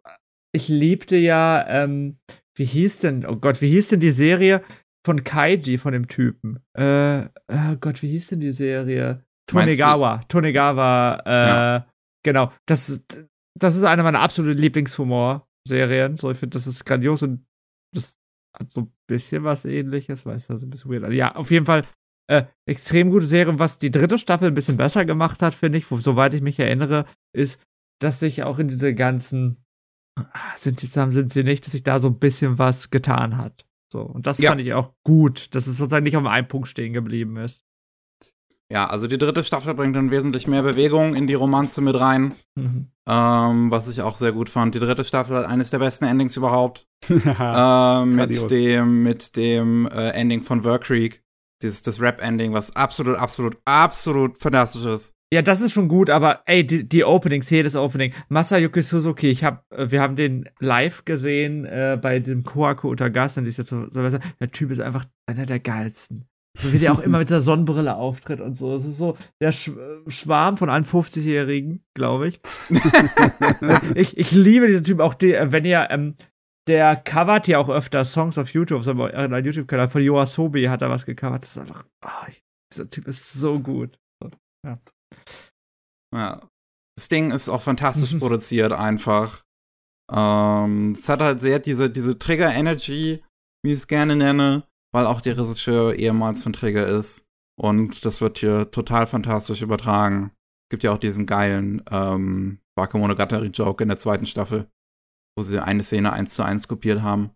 [0.55, 2.17] ich liebte ja, ähm,
[2.55, 4.61] wie hieß denn, oh Gott, wie hieß denn die Serie
[5.05, 6.59] von Kaiji, von dem Typen?
[6.77, 9.23] Äh, oh Gott, wie hieß denn die Serie?
[9.47, 10.23] Tonegawa.
[10.27, 11.87] Tonegawa, äh, ja.
[12.23, 12.51] genau.
[12.67, 13.03] Das,
[13.59, 16.17] das ist eine meiner absoluten Lieblingshumor-Serien.
[16.17, 17.45] So, ich finde, das ist grandios und
[17.93, 18.17] das
[18.57, 21.11] hat so ein bisschen was ähnliches, weiß das ist ein bisschen weird.
[21.11, 21.85] Ja, auf jeden Fall
[22.29, 23.59] äh, extrem gute Serie.
[23.59, 26.59] Was die dritte Staffel ein bisschen besser gemacht hat, finde ich, wo, soweit ich mich
[26.59, 27.05] erinnere,
[27.35, 27.59] ist,
[27.99, 29.62] dass sich auch in diese ganzen
[30.57, 33.65] sind sie zusammen, sind sie nicht, dass sich da so ein bisschen was getan hat.
[33.91, 34.49] So, und das ja.
[34.49, 37.63] fand ich auch gut, dass es sozusagen nicht auf einem Punkt stehen geblieben ist.
[38.71, 42.31] Ja, also die dritte Staffel bringt dann wesentlich mehr Bewegung in die Romanze mit rein,
[42.55, 42.87] mhm.
[43.07, 44.73] ähm, was ich auch sehr gut fand.
[44.73, 46.87] Die dritte Staffel hat eines der besten Endings überhaupt.
[47.09, 51.21] ähm, mit dem, mit dem äh, Ending von Workreek,
[51.61, 55.13] dieses das Rap-Ending, was absolut, absolut, absolut fantastisch ist.
[55.33, 58.13] Ja, das ist schon gut, aber ey, die, die Openings, jedes Opening.
[58.29, 63.43] Masayuki Suzuki, ich hab, äh, wir haben den live gesehen äh, bei dem Koaku Utagassen,
[63.43, 66.25] die ist jetzt so, so, der Typ ist einfach einer der geilsten.
[66.59, 68.73] So wie der auch immer mit seiner Sonnenbrille auftritt und so.
[68.73, 69.71] Das ist so der Sch
[70.07, 72.39] Schwarm von allen 50-Jährigen, glaube ich.
[73.95, 74.15] ich.
[74.15, 76.15] Ich liebe diesen Typ auch, die, äh, wenn ihr, ähm,
[76.67, 80.91] der covert ja auch öfter Songs auf YouTube, auf seinem YouTube-Kanal von Yoasobi hat er
[80.91, 81.41] was gecovert.
[81.41, 82.31] Das ist einfach, oh,
[82.71, 83.97] dieser Typ ist so gut.
[84.63, 84.75] Ja.
[86.13, 86.41] Ja.
[86.95, 89.43] Das Ding ist auch fantastisch produziert, einfach.
[90.11, 93.23] Ähm, es hat halt sehr diese, diese Trigger-Energy,
[93.63, 97.25] wie ich es gerne nenne, weil auch der Regisseur ehemals von Trigger ist.
[97.59, 100.31] Und das wird hier total fantastisch übertragen.
[100.65, 104.69] Es gibt ja auch diesen geilen ähm, Bakemonogatari-Joke in der zweiten Staffel,
[105.37, 107.31] wo sie eine Szene eins zu eins kopiert haben.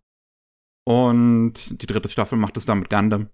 [0.88, 3.30] Und die dritte Staffel macht es dann mit Gundam.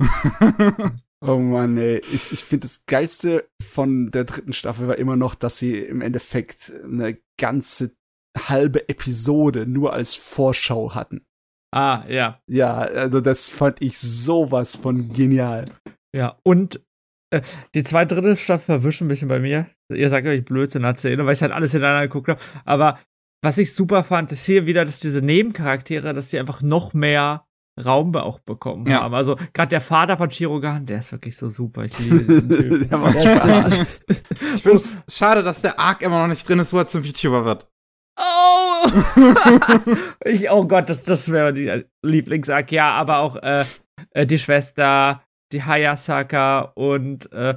[1.26, 2.02] Oh Mann, ey.
[2.12, 6.02] Ich, ich finde, das Geilste von der dritten Staffel war immer noch, dass sie im
[6.02, 7.96] Endeffekt eine ganze
[8.36, 11.24] halbe Episode nur als Vorschau hatten.
[11.74, 12.42] Ah, ja.
[12.46, 15.64] Ja, also das fand ich sowas von genial.
[16.14, 16.84] Ja, und
[17.30, 17.40] äh,
[17.74, 19.66] die zweite, dritte Staffel verwischt ein bisschen bei mir.
[19.90, 22.40] Ihr sagt, ich Blödsinn erzähle, weil ich halt alles hintereinander geguckt habe.
[22.66, 22.98] Aber
[23.42, 27.46] was ich super fand, ist hier wieder, dass diese Nebencharaktere, dass sie einfach noch mehr
[27.82, 29.02] Raum auch bekommen ja.
[29.02, 29.14] haben.
[29.14, 31.84] Also gerade der Vater von Chirogan, der ist wirklich so super.
[31.84, 32.88] Ich liebe diesen Typ.
[32.88, 34.04] der macht Spaß.
[34.54, 37.02] ich finde es schade, dass der Arc immer noch nicht drin ist, wo er zum
[37.02, 37.68] VTuber wird.
[38.16, 38.88] Oh!
[40.24, 42.70] ich, oh Gott, das, das wäre die Lieblingsarc.
[42.70, 43.64] Ja, aber auch äh,
[44.10, 45.22] äh, die Schwester,
[45.52, 47.56] die Hayasaka und äh,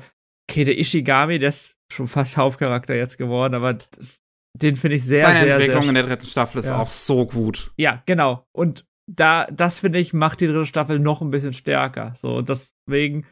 [0.49, 4.22] Kede Ishigami, der ist schon fast Hauptcharakter jetzt geworden, aber das,
[4.56, 6.80] den finde ich sehr, Seine sehr, Entwicklung sehr in der dritten Staffel ist ja.
[6.80, 7.72] auch so gut.
[7.77, 8.45] Ja, genau.
[8.52, 12.13] Und da, das finde ich, macht die dritte Staffel noch ein bisschen stärker.
[12.15, 13.25] So, deswegen,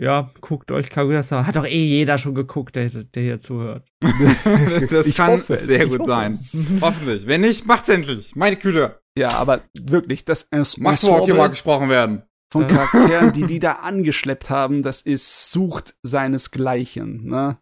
[0.00, 1.46] ja, guckt euch Kaguya-sama.
[1.46, 3.86] Hat doch eh jeder schon geguckt, der, der hier zuhört.
[4.90, 6.38] das ich kann hoffe, sehr gut sein.
[6.80, 7.26] Hoffentlich.
[7.26, 8.36] Wenn nicht, macht's endlich.
[8.36, 9.00] Meine Güte.
[9.16, 10.48] Ja, aber wirklich, das
[10.78, 12.22] Macht auch hier mal gesprochen werden.
[12.52, 17.58] Von Charakteren, die die da angeschleppt haben, das ist sucht seinesgleichen, ne?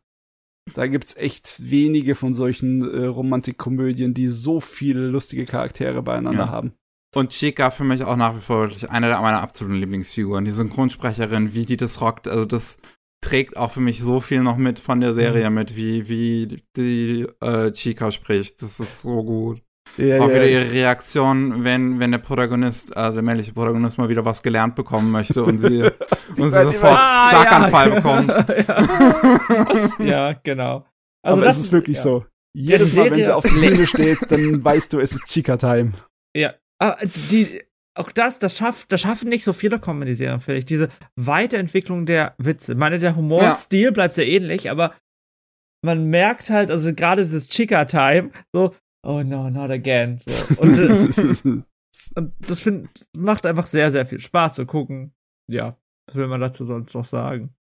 [0.74, 6.50] Da gibt's echt wenige von solchen äh, Romantikkomödien, die so viele lustige Charaktere beieinander ja.
[6.50, 6.74] haben.
[7.14, 10.44] Und Chica für mich auch nach wie vor wirklich eine meiner absoluten Lieblingsfiguren.
[10.44, 12.78] Die Synchronsprecherin, wie die das rockt, also das
[13.22, 15.56] trägt auch für mich so viel noch mit von der Serie mhm.
[15.56, 18.62] mit, wie, wie die äh, Chica spricht.
[18.62, 19.62] Das ist so gut.
[19.98, 20.34] Ja, auch ja.
[20.36, 24.74] wieder ihre Reaktion, wenn, wenn der Protagonist, also der männliche Protagonist mal wieder was gelernt
[24.74, 25.82] bekommen möchte und sie,
[26.38, 27.94] und sie sofort ah, Schlaganfall ja.
[27.96, 28.30] bekommt.
[30.08, 30.86] ja, genau.
[31.22, 32.24] Also Aber das ist wirklich so.
[32.54, 35.92] Jedes Mal, wenn sie auf der Bühne steht, dann weißt du, es ist Chica-Time.
[36.34, 36.54] Ja,
[37.30, 37.62] die,
[37.94, 40.64] auch das, das schafft, das schaffen nicht so viele Comedy-Serien, finde ich.
[40.64, 42.72] Diese Weiterentwicklung der Witze.
[42.72, 43.90] Ich meine, der Humorstil ja.
[43.90, 44.94] bleibt sehr ähnlich, aber
[45.84, 50.18] man merkt halt, also gerade dieses Chica-Time, so, oh no, not again.
[50.18, 50.32] So.
[50.56, 55.12] Und, das, und das find, macht einfach sehr, sehr viel Spaß zu gucken.
[55.50, 55.76] Ja,
[56.06, 57.54] was will man dazu sonst noch sagen?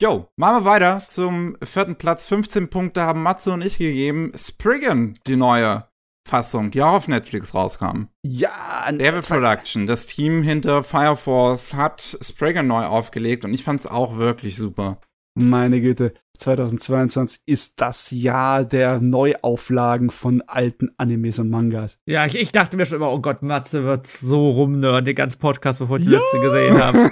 [0.00, 2.24] Jo, machen wir weiter zum vierten Platz.
[2.26, 4.32] 15 Punkte haben Matze und ich gegeben.
[4.34, 5.89] Spriggan, die neue
[6.28, 8.04] Fassung, die auch auf Netflix rauskam.
[8.22, 13.86] Ja, Devil Production, das Team hinter Fire Force hat Spriggan neu aufgelegt und ich fand's
[13.86, 15.00] auch wirklich super.
[15.34, 21.98] Meine Güte, 2022 ist das Jahr der Neuauflagen von alten Animes und Mangas.
[22.06, 25.38] Ja, ich, ich dachte mir schon immer, oh Gott, Matze wird so rumnörden, den ganzen
[25.38, 27.10] Podcast, bevor ich die Liste gesehen habe.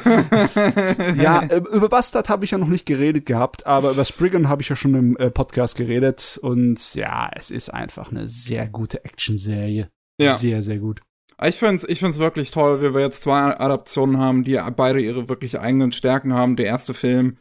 [1.23, 4.63] ja, äh, über Bastard habe ich ja noch nicht geredet gehabt, aber über Spriggan habe
[4.63, 9.05] ich ja schon im äh, Podcast geredet und ja, es ist einfach eine sehr gute
[9.05, 9.89] Actionserie.
[10.21, 10.37] Ja.
[10.37, 11.01] Sehr, sehr gut.
[11.45, 15.01] Ich finde es ich find's wirklich toll, wie wir jetzt zwei Adaptionen haben, die beide
[15.01, 16.57] ihre wirklich eigenen Stärken haben.
[16.57, 17.39] Der erste Film,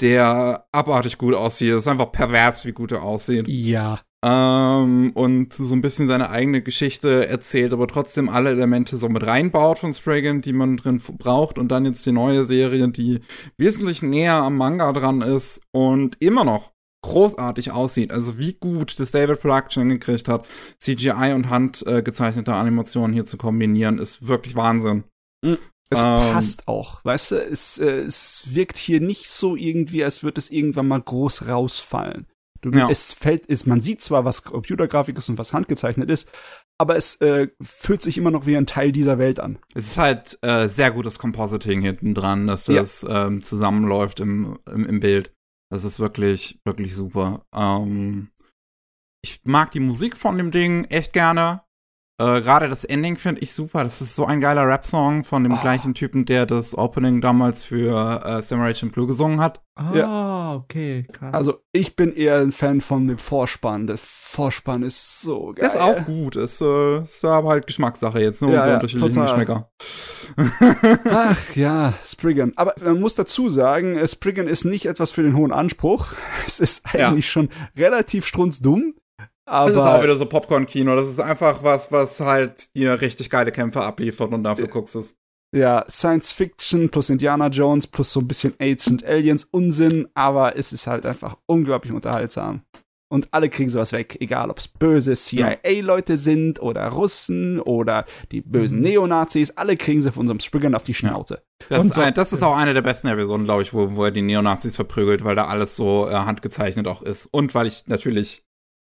[0.00, 1.70] der abartig gut aussieht.
[1.70, 3.46] Es ist einfach pervers, wie gut er aussieht.
[3.48, 4.00] Ja.
[4.22, 9.26] Ähm, und so ein bisschen seine eigene Geschichte erzählt, aber trotzdem alle Elemente so mit
[9.26, 11.58] reinbaut von Spriggan, die man drin braucht.
[11.58, 13.20] Und dann jetzt die neue Serie, die
[13.56, 16.72] wesentlich näher am Manga dran ist und immer noch
[17.02, 18.10] großartig aussieht.
[18.10, 20.46] Also wie gut das David Production gekriegt hat,
[20.78, 25.04] CGI und handgezeichnete äh, Animationen hier zu kombinieren, ist wirklich Wahnsinn.
[25.42, 25.56] Mhm.
[25.92, 30.22] Es ähm, passt auch, weißt du, es, äh, es wirkt hier nicht so irgendwie, als
[30.22, 32.26] würde es irgendwann mal groß rausfallen.
[32.60, 32.90] Du, ja.
[32.90, 36.28] Es fällt, ist, man sieht zwar, was Computergrafik ist und was handgezeichnet ist,
[36.78, 39.58] aber es äh, fühlt sich immer noch wie ein Teil dieser Welt an.
[39.74, 43.26] Es ist halt äh, sehr gutes Compositing hinten dran, dass das ja.
[43.26, 45.32] ähm, zusammenläuft im, im, im, Bild.
[45.70, 47.46] Das ist wirklich, wirklich super.
[47.54, 48.30] Ähm,
[49.22, 51.62] ich mag die Musik von dem Ding echt gerne.
[52.20, 53.82] Äh, Gerade das Ending finde ich super.
[53.82, 55.60] Das ist so ein geiler Rap-Song von dem oh.
[55.62, 59.62] gleichen Typen, der das Opening damals für äh, Samurai Champloo gesungen hat.
[59.74, 60.54] Ah, ja.
[60.56, 61.32] okay, krass.
[61.32, 63.86] Also ich bin eher ein Fan von dem Vorspann.
[63.86, 65.62] Das Vorspann ist so geil.
[65.62, 66.36] Das ist auch gut.
[66.36, 68.56] Ist, äh, ist aber halt Geschmackssache jetzt, nur ne?
[68.56, 69.70] ja, so unterschiedliche ja, Geschmäcker.
[71.10, 72.52] Ach ja, Spriggan.
[72.56, 76.08] Aber man muss dazu sagen, äh, Spriggan ist nicht etwas für den hohen Anspruch.
[76.46, 77.32] Es ist eigentlich ja.
[77.32, 78.94] schon relativ strunzdumm.
[79.46, 80.94] Aber das ist auch wieder so Popcorn-Kino.
[80.96, 85.00] Das ist einfach was, was halt dir richtig geile Kämpfe abliefert und dafür guckst du
[85.00, 85.16] es.
[85.52, 90.72] Ja, Science Fiction plus Indiana Jones plus so ein bisschen Ancient Aliens Unsinn, aber es
[90.72, 92.62] ist halt einfach unglaublich unterhaltsam.
[93.12, 98.40] Und alle kriegen sowas weg, egal ob es böse CIA-Leute sind oder Russen oder die
[98.40, 98.84] bösen mhm.
[98.84, 101.42] Neonazis, alle kriegen sie von unserem Spriggern auf die Schnauze.
[101.68, 104.12] Das, ist, ein, das ist auch eine der besten Episoden, glaube ich, wo, wo er
[104.12, 107.26] die Neonazis verprügelt, weil da alles so äh, handgezeichnet auch ist.
[107.26, 108.44] Und weil ich natürlich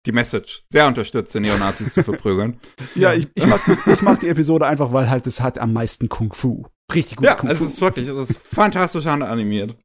[0.07, 2.59] die Message sehr unterstütze, Neonazis zu verprügeln.
[2.95, 5.73] Ja, ich, ich, mag die, ich mag die Episode einfach, weil halt es hat am
[5.73, 6.67] meisten Kung Fu.
[6.93, 7.27] Richtig gut.
[7.27, 7.65] Ja, Kung es Fu.
[7.65, 9.77] ist wirklich, es ist fantastisch animiert.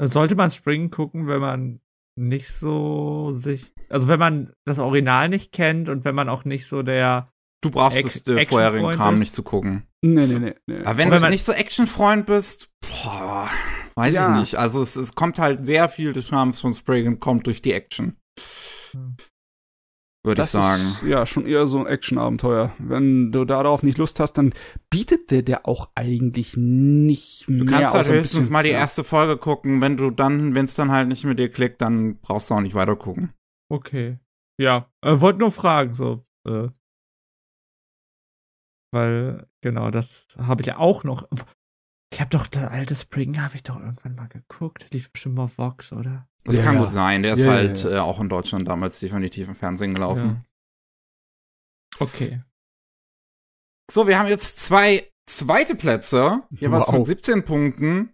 [0.00, 1.80] Sollte man Springen gucken, wenn man
[2.18, 6.66] nicht so sich, also wenn man das Original nicht kennt und wenn man auch nicht
[6.66, 7.30] so der
[7.62, 9.20] Du brauchst es, den vorherigen Kram ist.
[9.20, 9.86] nicht zu gucken.
[10.02, 10.54] Nee, nee, nee.
[10.66, 10.84] nee.
[10.84, 13.48] Aber wenn, wenn du nicht so Actionfreund bist, boah,
[13.96, 14.32] weiß ja.
[14.32, 14.54] ich nicht.
[14.56, 18.16] Also es, es kommt halt sehr viel des Charmes von Spriggan kommt durch die Action.
[20.26, 20.82] Würde ich sagen.
[20.82, 22.74] Ist, ja, schon eher so ein Action-Abenteuer.
[22.78, 24.52] Wenn du darauf nicht Lust hast, dann
[24.90, 27.64] bietet der der auch eigentlich nicht du mehr.
[27.64, 28.78] Du kannst halt höchstens bisschen, mal die ja.
[28.78, 29.80] erste Folge gucken.
[29.80, 32.60] Wenn du dann, wenn es dann halt nicht mit dir klickt, dann brauchst du auch
[32.60, 33.32] nicht weiter gucken.
[33.70, 34.18] Okay.
[34.60, 36.26] Ja, äh, wollte nur fragen, so.
[36.44, 36.70] Äh,
[38.92, 41.28] weil, genau, das habe ich ja auch noch.
[42.12, 44.92] Ich habe doch das alte Spring, habe ich doch irgendwann mal geguckt.
[44.92, 46.28] Lief bestimmt auf Vox, oder?
[46.46, 47.22] Das ja, kann gut sein.
[47.22, 50.44] Der ist ja, halt ja, äh, auch in Deutschland damals definitiv im Fernsehen gelaufen.
[51.98, 52.40] Okay.
[53.90, 56.98] So, wir haben jetzt zwei zweite Plätze, jeweils wow.
[56.98, 58.12] mit 17 Punkten.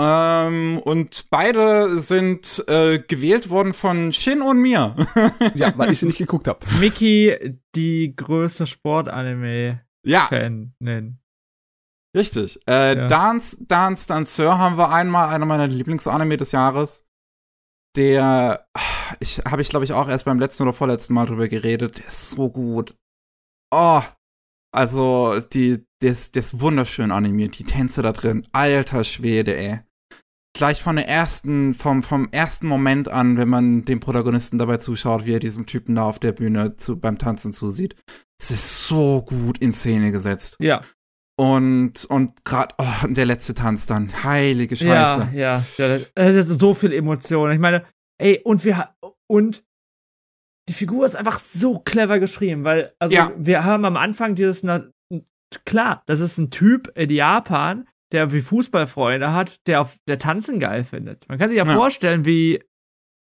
[0.00, 4.96] Ähm, und beide sind äh, gewählt worden von Shin und mir.
[5.54, 6.66] ja, weil ich sie nicht geguckt habe.
[6.80, 11.20] Mickey, die größte Sportanime-Fan nennen.
[12.16, 12.58] Richtig.
[12.68, 13.08] Äh, ja.
[13.08, 17.03] Dance, Dance, Danceur haben wir einmal, einer meiner Lieblingsanime des Jahres
[17.96, 18.66] der,
[19.20, 22.06] ich habe ich glaube ich auch erst beim letzten oder vorletzten Mal drüber geredet, der
[22.06, 22.96] ist so gut.
[23.70, 24.02] Oh,
[24.74, 29.80] also die, das, das wunderschön animiert, die Tänze da drin, alter Schwede, ey.
[30.56, 35.26] Gleich von der ersten, vom, vom ersten Moment an, wenn man dem Protagonisten dabei zuschaut,
[35.26, 37.96] wie er diesem Typen da auf der Bühne zu, beim Tanzen zusieht.
[38.40, 40.56] Es ist so gut in Szene gesetzt.
[40.60, 40.80] Ja.
[41.36, 45.30] Und, und gerade, oh, der letzte Tanz dann, heilige Scheiße.
[45.32, 47.50] Ja, ja, ja, das ist so viel Emotion.
[47.50, 47.84] Ich meine,
[48.18, 48.94] ey, und wir,
[49.26, 49.64] und
[50.68, 53.32] die Figur ist einfach so clever geschrieben, weil, also, ja.
[53.36, 54.88] wir haben am Anfang dieses, na,
[55.64, 60.60] klar, das ist ein Typ in Japan, der wie Fußballfreunde hat, der auf der Tanzen
[60.60, 61.28] geil findet.
[61.28, 61.74] Man kann sich ja, ja.
[61.74, 62.62] vorstellen, wie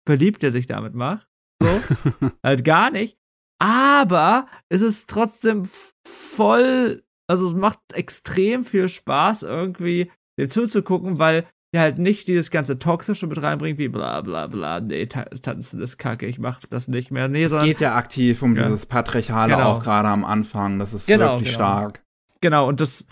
[0.04, 1.28] beliebt er sich damit macht.
[1.62, 1.82] So,
[2.42, 3.16] halt gar nicht.
[3.58, 5.62] Aber es ist trotzdem
[6.06, 7.02] voll
[7.32, 12.78] also es macht extrem viel Spaß, irgendwie dem zuzugucken, weil der halt nicht dieses ganze
[12.78, 17.10] Toxische mit reinbringt, wie bla bla bla, nee, tanzen ist kacke, ich mach das nicht
[17.10, 17.28] mehr.
[17.28, 18.64] Nee, es geht ja aktiv um ja.
[18.64, 19.70] dieses Patriarchale genau.
[19.70, 20.78] auch gerade am Anfang.
[20.78, 21.64] Das ist genau, wirklich genau.
[21.64, 22.04] stark.
[22.42, 23.06] Genau, und das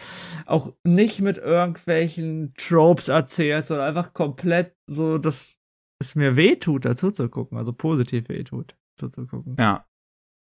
[0.44, 5.56] auch nicht mit irgendwelchen Tropes erzählt, sondern einfach komplett so das
[5.98, 9.56] es mir weh tut, dazu zu gucken, also positiv weh tut, dazu zu gucken.
[9.58, 9.86] Ja.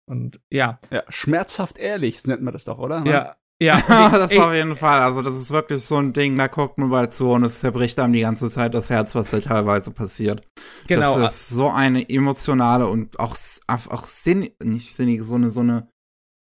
[0.06, 0.78] Und ja.
[0.92, 3.05] Ja, schmerzhaft ehrlich nennt man das doch, oder?
[3.06, 3.36] Ja.
[3.62, 5.01] Ja, das ich, auf jeden Fall.
[5.01, 7.98] Also, das ist wirklich so ein Ding, da guckt man mal zu und es zerbricht
[7.98, 10.47] einem die ganze Zeit das Herz, was da teilweise passiert.
[10.89, 11.18] Genau.
[11.18, 13.36] Das ist so eine emotionale und auch,
[13.68, 15.89] auch sinn, nicht sinnige, so eine, so eine,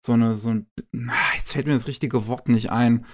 [0.05, 0.67] so eine, so ein,
[1.35, 3.05] jetzt fällt mir das richtige Wort nicht ein,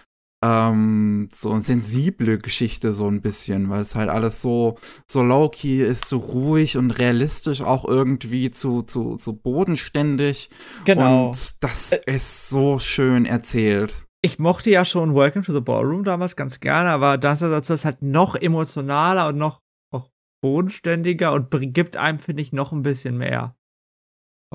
[0.45, 4.77] ähm, so eine sensible Geschichte so ein bisschen, weil es halt alles so,
[5.09, 10.49] so low-key ist, so ruhig und realistisch auch irgendwie zu, zu, zu bodenständig.
[10.85, 11.27] Genau.
[11.27, 13.95] Und das äh, ist so schön erzählt.
[14.21, 18.01] Ich mochte ja schon Welcome to the Ballroom damals ganz gerne, aber das ist halt
[18.01, 19.61] noch emotionaler und noch,
[19.91, 20.09] noch
[20.41, 23.55] bodenständiger und gibt einem, finde ich, noch ein bisschen mehr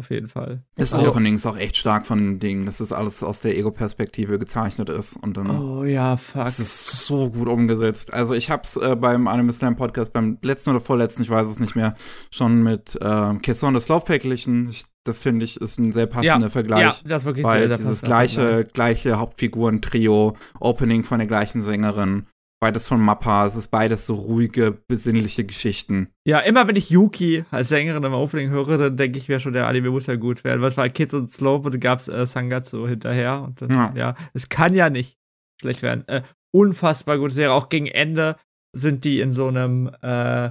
[0.01, 0.65] auf jeden Fall.
[0.77, 3.57] Das also, Opening ist auch echt stark von dem Ding, dass das alles aus der
[3.57, 5.17] Ego-Perspektive gezeichnet ist.
[5.17, 6.45] Und dann, oh ja, fuck.
[6.45, 8.15] Das ist so gut umgesetzt.
[8.15, 11.61] Also ich hab's äh, beim Anime Slam Podcast, beim letzten oder vorletzten, ich weiß es
[11.61, 11.95] nicht mehr,
[12.31, 14.71] schon mit äh, Kesson the Slope verglichen.
[14.71, 17.03] Ich, da finde ich, ist ein sehr passender ja, Vergleich.
[17.03, 21.61] Ja, das ist wirklich weil sehr, sehr dieses gleiche, gleiche Hauptfiguren-Trio, Opening von der gleichen
[21.61, 22.27] Sängerin
[22.61, 23.47] beides von Mappa.
[23.47, 26.09] Es ist beides so ruhige, besinnliche Geschichten.
[26.25, 29.55] Ja, immer wenn ich Yuki als Sängerin im Opening höre, dann denke ich mir schon,
[29.55, 30.61] der Anime muss ja gut werden.
[30.61, 33.43] Was war Kids und Slope und gab's äh, Sangatsu hinterher.
[33.43, 33.93] Und dann, ja.
[33.97, 35.19] ja, es kann ja nicht
[35.61, 36.07] schlecht werden.
[36.07, 36.23] Äh,
[36.53, 37.53] unfassbar gute Serie.
[37.53, 38.37] Auch gegen Ende
[38.73, 40.51] sind die in so einem äh,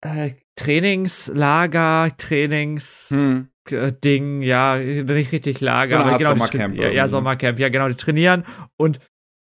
[0.00, 3.10] äh, Trainingslager, Trainings.
[3.10, 3.48] Hm.
[3.68, 6.76] Ding, ja, nicht richtig Lager, aber genau, Sommercamp.
[6.76, 8.44] Ja, ja, Sommercamp, ja, genau, die trainieren
[8.76, 9.00] und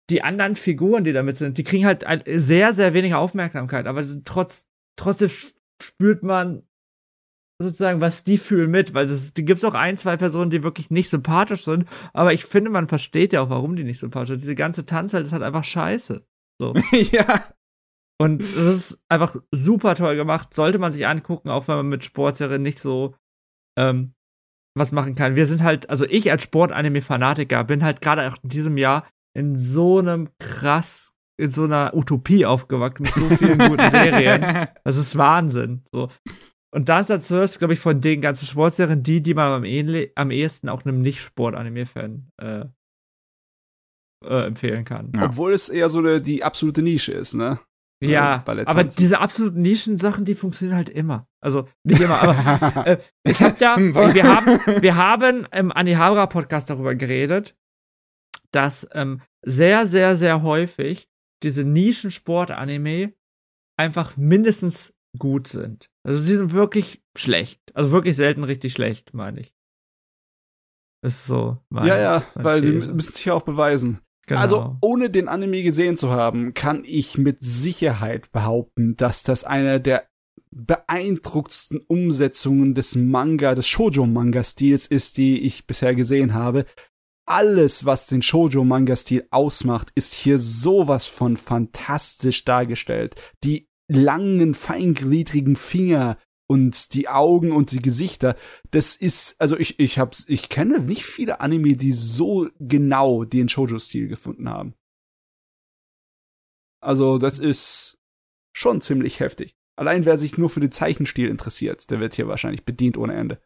[0.09, 4.67] die anderen Figuren, die damit sind, die kriegen halt sehr, sehr wenig Aufmerksamkeit, aber trotz,
[4.95, 5.29] trotzdem
[5.81, 6.63] spürt man
[7.61, 11.09] sozusagen, was die fühlen mit, weil es gibt auch ein, zwei Personen, die wirklich nicht
[11.09, 14.41] sympathisch sind, aber ich finde, man versteht ja auch, warum die nicht sympathisch sind.
[14.41, 16.25] Diese ganze Tanzwelt ist halt einfach scheiße.
[16.59, 16.73] So.
[17.11, 17.43] ja.
[18.21, 22.03] Und es ist einfach super toll gemacht, sollte man sich angucken, auch wenn man mit
[22.03, 23.15] Sportserien nicht so
[23.77, 24.13] ähm,
[24.77, 25.35] was machen kann.
[25.35, 29.55] Wir sind halt, also ich als Sportanime-Fanatiker bin halt gerade auch in diesem Jahr in
[29.55, 34.67] so einem krass, in so einer Utopie aufgewachsen mit so vielen guten Serien.
[34.83, 35.83] Das ist Wahnsinn.
[35.91, 36.09] So.
[36.73, 40.31] Und das ist als glaube ich, von den ganzen Sportserien die, die man am, am
[40.31, 42.65] ehesten auch einem Nicht-Sport-Anime-Fan äh,
[44.25, 45.11] äh, empfehlen kann.
[45.15, 45.25] Ja.
[45.25, 47.59] Obwohl es eher so eine, die absolute Nische ist, ne?
[48.01, 51.27] Ja, aber diese absoluten Nischen-Sachen, die funktionieren halt immer.
[51.41, 56.69] Also nicht immer, aber äh, ich hab ja, wir haben, wir haben im Anihabra Podcast
[56.69, 57.57] darüber geredet,
[58.51, 61.07] dass ähm, sehr, sehr, sehr häufig
[61.43, 63.13] diese Nischensport-Anime
[63.77, 65.89] einfach mindestens gut sind.
[66.03, 67.61] Also sie sind wirklich schlecht.
[67.73, 69.53] Also wirklich selten richtig schlecht, meine ich.
[71.01, 71.57] Ist so.
[71.69, 73.99] Meine, ja, ja, weil die müssen sich ja auch beweisen.
[74.27, 74.41] Genau.
[74.41, 79.79] Also, ohne den Anime gesehen zu haben, kann ich mit Sicherheit behaupten, dass das einer
[79.79, 80.07] der
[80.51, 86.65] beeindruckendsten Umsetzungen des Manga, des Shoujo-Manga-Stils ist, die ich bisher gesehen habe
[87.29, 93.15] alles, was den Shoujo-Manga-Stil ausmacht, ist hier sowas von fantastisch dargestellt.
[93.43, 98.35] Die langen, feingliedrigen Finger und die Augen und die Gesichter,
[98.71, 103.47] das ist, also ich, ich hab's, ich kenne nicht viele Anime, die so genau den
[103.47, 104.73] Shoujo-Stil gefunden haben.
[106.81, 107.99] Also, das ist
[108.55, 109.53] schon ziemlich heftig.
[109.75, 113.41] Allein wer sich nur für den Zeichenstil interessiert, der wird hier wahrscheinlich bedient ohne Ende.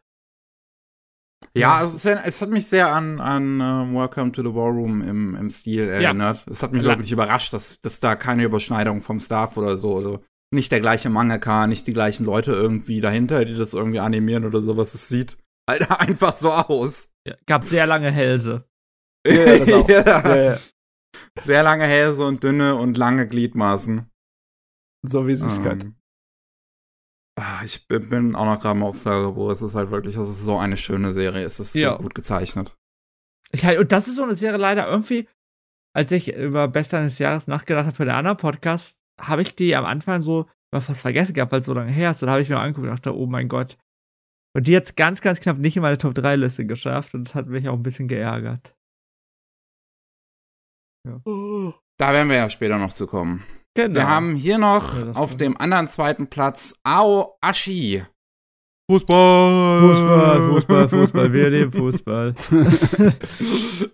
[1.56, 5.34] Ja, also es, es, hat mich sehr an, an uh, Welcome to the Ballroom im,
[5.36, 6.44] im Stil erinnert.
[6.46, 6.52] Ja.
[6.52, 10.24] Es hat mich wirklich überrascht, dass, dass da keine Überschneidung vom Staff oder so, also
[10.52, 14.62] nicht der gleiche Mangaka, nicht die gleichen Leute irgendwie dahinter, die das irgendwie animieren oder
[14.62, 14.94] sowas.
[14.94, 15.36] Es sieht
[15.68, 17.10] halt einfach so aus.
[17.26, 18.64] Ja, gab sehr lange Hälse.
[19.26, 19.88] Ja, das auch.
[19.88, 20.36] ja.
[20.36, 20.58] Ja,
[21.44, 24.10] sehr lange Hälse und dünne und lange Gliedmaßen.
[25.02, 25.96] So wie sie es um, können.
[27.36, 30.42] Ah, ich bin auch noch gerade mal auf Saga Es ist halt wirklich, das ist
[30.42, 31.44] so eine schöne Serie.
[31.44, 31.96] Es ist ja.
[31.96, 32.76] so gut gezeichnet.
[33.50, 35.28] Ich, und das ist so eine Serie leider irgendwie,
[35.94, 39.74] als ich über Beste eines Jahres nachgedacht habe für den anderen Podcast, habe ich die
[39.74, 42.22] am Anfang so mal fast vergessen gehabt, weil es so lange her ist.
[42.22, 43.78] Dann habe ich mir angeguckt und dachte, oh mein Gott.
[44.56, 47.34] Und die hat ganz, ganz knapp nicht in meine Top 3 Liste geschafft und das
[47.34, 48.76] hat mich auch ein bisschen geärgert.
[51.06, 51.20] Ja.
[51.98, 53.44] Da werden wir ja später noch zu kommen.
[53.76, 53.94] Genau.
[53.94, 58.04] Wir haben hier noch ja, auf dem anderen zweiten Platz Ao Ashi.
[58.90, 59.80] Fußball!
[59.80, 62.34] Fußball, Fußball, Fußball, wir nehmen Fußball.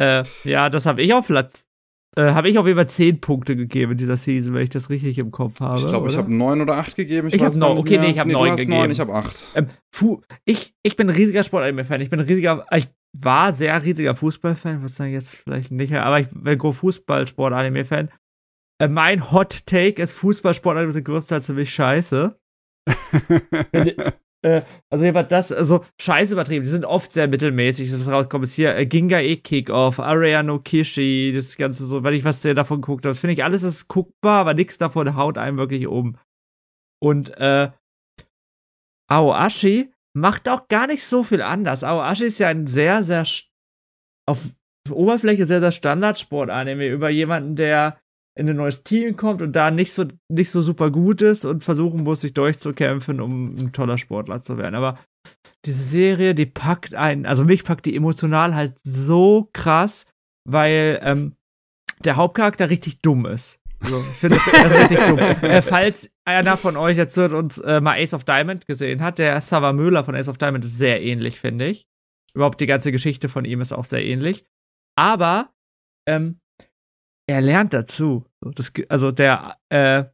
[0.00, 1.64] äh, ja, das habe ich auf Platz.
[2.16, 4.88] Äh, habe ich auf jeden Fall 10 Punkte gegeben in dieser Season, wenn ich das
[4.88, 5.78] richtig im Kopf habe.
[5.78, 7.28] Ich glaube, ich habe 9 oder 8 gegeben.
[7.28, 8.70] Ich, ich habe 9, okay, nee, ich habe nee, 9 gegeben.
[8.78, 9.44] 9, ich habe 8.
[9.56, 9.66] Ähm,
[10.44, 12.00] ich, ich bin ein riesiger Sport-Anime-Fan.
[12.00, 12.88] Ich bin ein riesiger, ich
[13.20, 18.10] war sehr riesiger Fußball-Fan, was dann jetzt vielleicht nicht, aber ich bin Fußball-Sport-Anime-Fan.
[18.84, 22.38] Äh, mein Hot Take ist, Fußballsportarten sind größtenteils ziemlich scheiße.
[23.72, 26.64] äh, also jedenfalls das, also scheiße übertrieben.
[26.64, 27.92] Die sind oft sehr mittelmäßig.
[27.92, 32.14] Was rauskommt, ist hier äh, Ginga E Kickoff, Area no Kishi, das Ganze so, wenn
[32.14, 33.14] ich was davon geguckt habe.
[33.14, 36.18] Finde ich, alles ist guckbar, aber nichts davon haut einem wirklich um.
[37.02, 37.70] Und äh,
[39.08, 41.84] Aoashi macht auch gar nicht so viel anders.
[41.84, 43.26] Aoashi ist ja ein sehr, sehr
[44.26, 44.50] auf
[44.90, 47.98] Oberfläche sehr, sehr Standardsport-Anime über jemanden, der
[48.36, 51.62] in ein neues Team kommt und da nicht so, nicht so super gut ist und
[51.62, 54.74] versuchen muss, sich durchzukämpfen, um ein toller Sportler zu werden.
[54.74, 54.98] Aber
[55.64, 60.06] diese Serie, die packt einen, also mich packt die emotional halt so krass,
[60.48, 61.36] weil ähm,
[62.04, 63.60] der Hauptcharakter richtig dumm ist.
[63.82, 65.18] So, ich finde das richtig dumm.
[65.18, 69.40] Äh, falls einer von euch jetzt uns äh, mal Ace of Diamond gesehen hat, der
[69.40, 71.86] Sava Müller von Ace of Diamond ist sehr ähnlich, finde ich.
[72.34, 74.44] Überhaupt die ganze Geschichte von ihm ist auch sehr ähnlich.
[74.96, 75.50] Aber
[76.06, 76.40] ähm,
[77.26, 78.24] er lernt dazu.
[78.40, 80.04] Das, also der äh,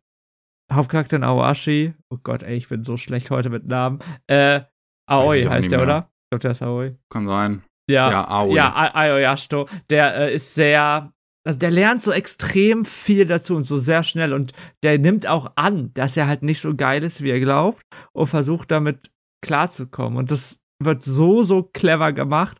[0.72, 3.98] Hauptcharakter in Aoashi, oh Gott, ey, ich bin so schlecht heute mit Namen.
[4.28, 4.60] Äh,
[5.08, 6.10] Aoi heißt der, oder?
[6.24, 6.96] Ich glaube, der ist Aoi.
[7.10, 7.62] Kann sein.
[7.90, 8.54] Ja, ja Aoi.
[8.54, 9.68] Ja, Aoyashito.
[9.90, 11.12] Der äh, ist sehr,
[11.44, 14.52] also der lernt so extrem viel dazu und so sehr schnell und
[14.84, 17.82] der nimmt auch an, dass er halt nicht so geil ist, wie er glaubt
[18.12, 19.10] und versucht damit
[19.42, 20.18] klarzukommen.
[20.18, 22.58] Und das wird so, so clever gemacht.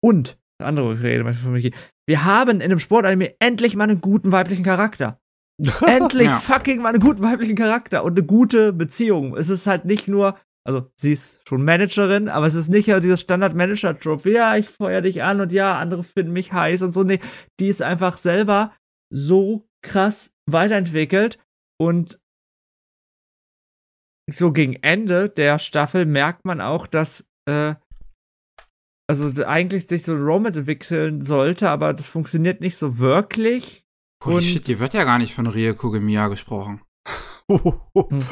[0.00, 1.72] Und, andere Rede für mich,
[2.12, 5.18] wir haben in einem Sportanime endlich mal einen guten weiblichen Charakter.
[5.86, 6.36] endlich ja.
[6.36, 9.34] fucking mal einen guten weiblichen Charakter und eine gute Beziehung.
[9.34, 13.00] Es ist halt nicht nur, also sie ist schon Managerin, aber es ist nicht ja
[13.00, 14.30] dieses Standard-Manager-Trope.
[14.30, 17.02] Ja, ich feuer dich an und ja, andere finden mich heiß und so.
[17.02, 17.18] Nee,
[17.58, 18.74] die ist einfach selber
[19.10, 21.38] so krass weiterentwickelt
[21.80, 22.20] und
[24.30, 27.74] so gegen Ende der Staffel merkt man auch, dass äh,
[29.20, 33.84] also eigentlich sich so Romance entwickeln sollte, aber das funktioniert nicht so wirklich.
[34.24, 36.82] Holy und shit, die wird ja gar nicht von Rie Kugemiya gesprochen.
[37.48, 37.80] hm.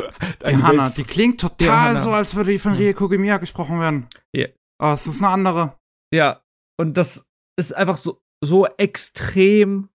[0.47, 4.09] Die Hanna, die klingt total so, als würde die von Rie Kugemiya gesprochen werden.
[4.33, 4.45] Ja.
[4.45, 4.55] Yeah.
[4.81, 5.79] Aber es ist eine andere.
[6.15, 6.43] Ja,
[6.79, 7.27] und das
[7.59, 9.91] ist einfach so, so extrem,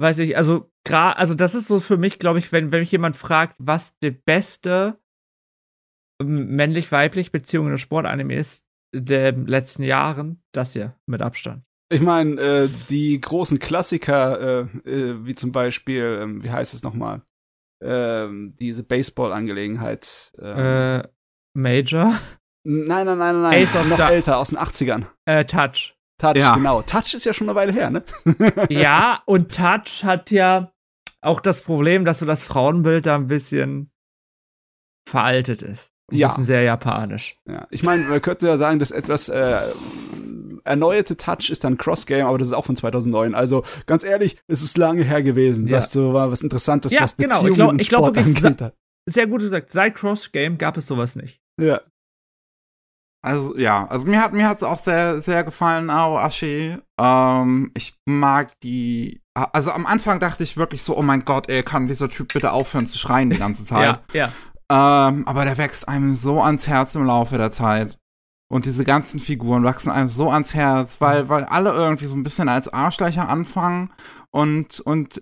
[0.00, 2.90] weiß ich, also gerade, also das ist so für mich, glaube ich, wenn, wenn mich
[2.90, 4.98] jemand fragt, was die beste
[6.22, 8.64] männlich-weiblich Beziehung in der Sportanime ist,
[8.94, 11.64] der letzten Jahren das hier mit Abstand.
[11.90, 16.82] Ich meine, äh, die großen Klassiker, äh, äh, wie zum Beispiel, ähm, wie heißt es
[16.82, 17.22] nochmal?
[17.82, 20.32] Ähm, diese Baseball-Angelegenheit.
[20.40, 21.02] Ähm.
[21.02, 21.08] Äh,
[21.56, 22.18] Major?
[22.64, 23.62] Nein, nein, nein, nein.
[23.62, 25.04] Ace noch älter, aus den 80ern.
[25.26, 25.94] Äh, Touch.
[26.18, 26.54] Touch, ja.
[26.54, 26.82] genau.
[26.82, 28.02] Touch ist ja schon eine Weile her, ne?
[28.70, 30.72] ja, und Touch hat ja
[31.20, 33.90] auch das Problem, dass so das Frauenbild da ein bisschen
[35.08, 35.93] veraltet ist.
[36.12, 36.28] Ein ja.
[36.28, 37.36] bisschen sehr japanisch.
[37.48, 39.58] Ja, ich meine, man könnte ja sagen, dass etwas äh,
[40.64, 43.34] erneuerte Touch ist dann Cross-Game, aber das ist auch von 2009.
[43.34, 45.76] Also ganz ehrlich, es ist lange her gewesen, ja.
[45.76, 47.72] dass so war was Interessantes, ja, was Beziehungen genau.
[47.74, 48.72] ich glaub, ich glaub, angeht.
[49.06, 51.40] Sehr gut gesagt, seit Cross-Game gab es sowas nicht.
[51.60, 51.80] Ja.
[53.22, 56.76] Also ja, also mir hat mir hat's auch sehr sehr gefallen, Aoashi.
[57.00, 59.22] Ähm, ich mag die.
[59.32, 62.52] Also am Anfang dachte ich wirklich so, oh mein Gott, ey, kann dieser Typ bitte
[62.52, 64.00] aufhören zu schreien die ganze Zeit.
[64.12, 64.32] ja, ja.
[64.70, 67.98] Ähm, aber der wächst einem so ans Herz im Laufe der Zeit.
[68.48, 72.22] Und diese ganzen Figuren wachsen einem so ans Herz, weil, weil alle irgendwie so ein
[72.22, 73.90] bisschen als Arschlöcher anfangen
[74.30, 75.20] und, und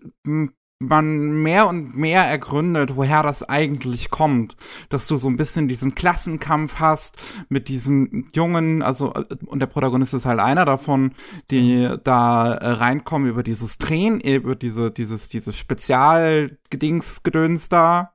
[0.82, 4.56] man mehr und mehr ergründet, woher das eigentlich kommt.
[4.89, 7.16] Dass du so ein bisschen diesen Klassenkampf hast
[7.48, 9.12] mit diesem Jungen, also,
[9.47, 11.12] und der Protagonist ist halt einer davon,
[11.51, 18.14] die da äh, reinkommen über dieses Drehen, über diese, dieses, dieses Spezialgedingsgedöns da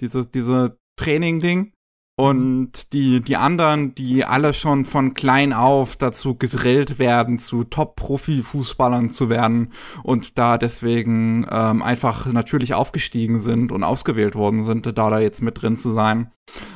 [0.00, 1.74] diese, diese Training-Ding.
[2.16, 9.10] Und die, die anderen, die alle schon von klein auf dazu gedrillt werden, zu Top-Profi-Fußballern
[9.10, 9.72] zu werden
[10.04, 15.42] und da deswegen ähm, einfach natürlich aufgestiegen sind und ausgewählt worden sind, da da jetzt
[15.42, 16.30] mit drin zu sein.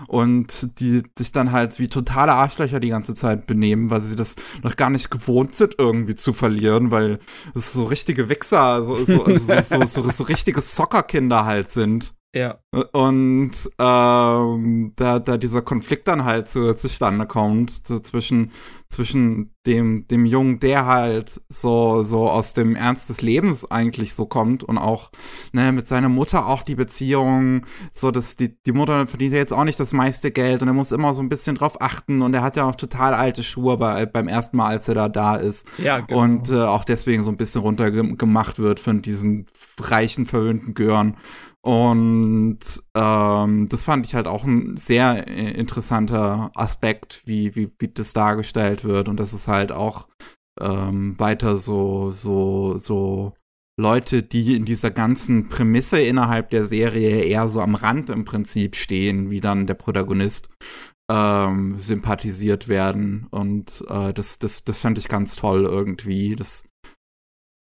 [0.08, 4.34] Und die sich dann halt wie totale Arschlöcher die ganze Zeit benehmen, weil sie das
[4.64, 7.20] noch gar nicht gewohnt sind, irgendwie zu verlieren, weil
[7.54, 12.17] es so richtige Wichser, so, so, so, so, so, so richtige Soccerkinder halt sind.
[12.34, 12.58] Ja.
[12.92, 18.52] Und ähm, da, da dieser Konflikt dann halt so zustande kommt, so zwischen,
[18.90, 24.26] zwischen dem, dem Jungen, der halt so, so aus dem Ernst des Lebens eigentlich so
[24.26, 25.10] kommt und auch
[25.52, 27.64] ne, mit seiner Mutter auch die Beziehung,
[27.94, 30.74] so dass die, die Mutter verdient ja jetzt auch nicht das meiste Geld und er
[30.74, 33.78] muss immer so ein bisschen drauf achten und er hat ja auch total alte Schuhe
[33.78, 35.66] bei, beim ersten Mal, als er da da ist.
[35.78, 36.20] Ja, genau.
[36.20, 39.46] Und äh, auch deswegen so ein bisschen runtergemacht wird von diesen
[39.80, 41.16] reichen, verwöhnten Gören.
[41.62, 42.60] Und
[42.94, 48.12] ähm, das fand ich halt auch ein sehr äh, interessanter Aspekt, wie, wie, wie das
[48.12, 49.08] dargestellt wird.
[49.08, 50.08] Und das ist halt auch
[50.60, 53.34] ähm, weiter so, so, so
[53.78, 58.76] Leute, die in dieser ganzen Prämisse innerhalb der Serie eher so am Rand im Prinzip
[58.76, 60.48] stehen, wie dann der Protagonist
[61.10, 63.26] ähm, sympathisiert werden.
[63.30, 66.36] Und äh, das, das, das fand ich ganz toll irgendwie.
[66.36, 66.64] Das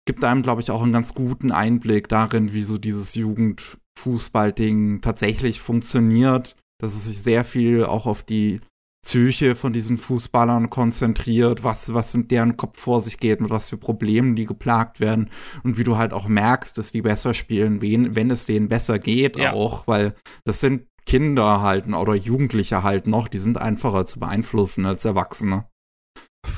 [0.06, 5.60] gibt einem, glaube ich, auch einen ganz guten Einblick darin, wie so dieses Jugendfußballding tatsächlich
[5.60, 6.56] funktioniert.
[6.78, 8.60] Dass es sich sehr viel auch auf die
[9.06, 13.70] Psyche von diesen Fußballern konzentriert, was, was in deren Kopf vor sich geht, mit was
[13.70, 15.30] für Problemen die geplagt werden
[15.62, 18.98] und wie du halt auch merkst, dass die besser spielen, wen, wenn es denen besser
[18.98, 19.52] geht ja.
[19.52, 20.14] auch, weil
[20.44, 25.66] das sind Kinder halt oder Jugendliche halt noch, die sind einfacher zu beeinflussen als Erwachsene.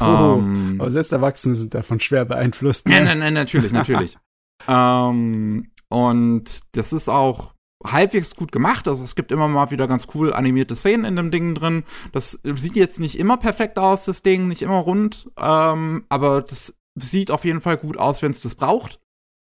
[0.00, 2.86] Oh, ähm, aber selbst Erwachsene sind davon schwer beeinflusst.
[2.86, 2.94] Ne?
[2.94, 4.18] Nein, nein, nein, natürlich, natürlich.
[4.68, 7.54] ähm, und das ist auch
[7.84, 8.88] halbwegs gut gemacht.
[8.88, 11.84] Also es gibt immer mal wieder ganz cool animierte Szenen in dem Ding drin.
[12.12, 16.76] Das sieht jetzt nicht immer perfekt aus, das Ding, nicht immer rund, ähm, aber das
[16.96, 19.00] sieht auf jeden Fall gut aus, wenn es das braucht.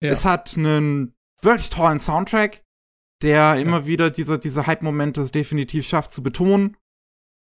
[0.01, 0.09] Ja.
[0.09, 2.61] Es hat einen wirklich tollen Soundtrack
[3.21, 6.77] der immer wieder diese, diese Hype-Momente definitiv schafft zu betonen.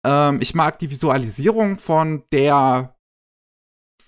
[0.06, 2.96] Ähm, ich mag die Visualisierung von der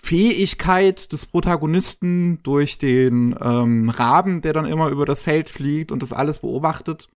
[0.00, 6.02] Fähigkeit des Protagonisten durch den ähm, Raben, der dann immer über das Feld fliegt und
[6.02, 7.10] das alles beobachtet.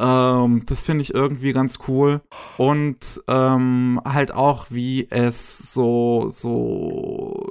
[0.00, 2.20] Ähm, das finde ich irgendwie ganz cool.
[2.58, 7.48] Und ähm, halt auch, wie es so, so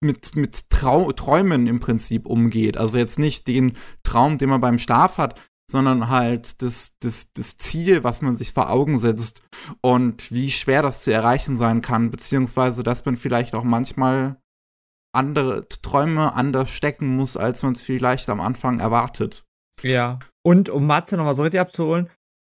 [0.00, 2.76] mit, mit Trau Träumen im Prinzip umgeht.
[2.76, 3.72] Also jetzt nicht den
[4.04, 8.52] Traum, den man beim Schlaf hat, sondern halt das, das, das Ziel, was man sich
[8.52, 9.42] vor Augen setzt
[9.80, 14.36] und wie schwer das zu erreichen sein kann, beziehungsweise dass man vielleicht auch manchmal
[15.14, 19.44] andere Träume anders stecken muss, als man es vielleicht am Anfang erwartet.
[19.82, 20.18] Ja.
[20.42, 22.10] Und um Matze nochmal so richtig abzuholen,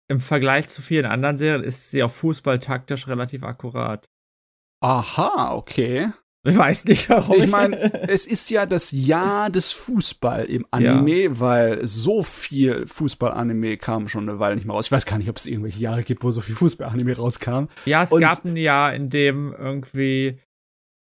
[0.09, 4.05] im Vergleich zu vielen anderen Serien ist sie auch fußballtaktisch relativ akkurat.
[4.81, 6.11] Aha, okay.
[6.43, 7.35] Ich weiß nicht warum.
[7.37, 11.39] Ich meine, es ist ja das Jahr des Fußball im Anime, ja.
[11.39, 14.87] weil so viel Fußball-Anime kam schon eine Weile nicht mehr raus.
[14.87, 17.65] Ich weiß gar nicht, ob es irgendwelche Jahre gibt, wo so viel Fußball-Anime rauskam.
[17.85, 20.39] Ja, es Und gab ein Jahr, in dem irgendwie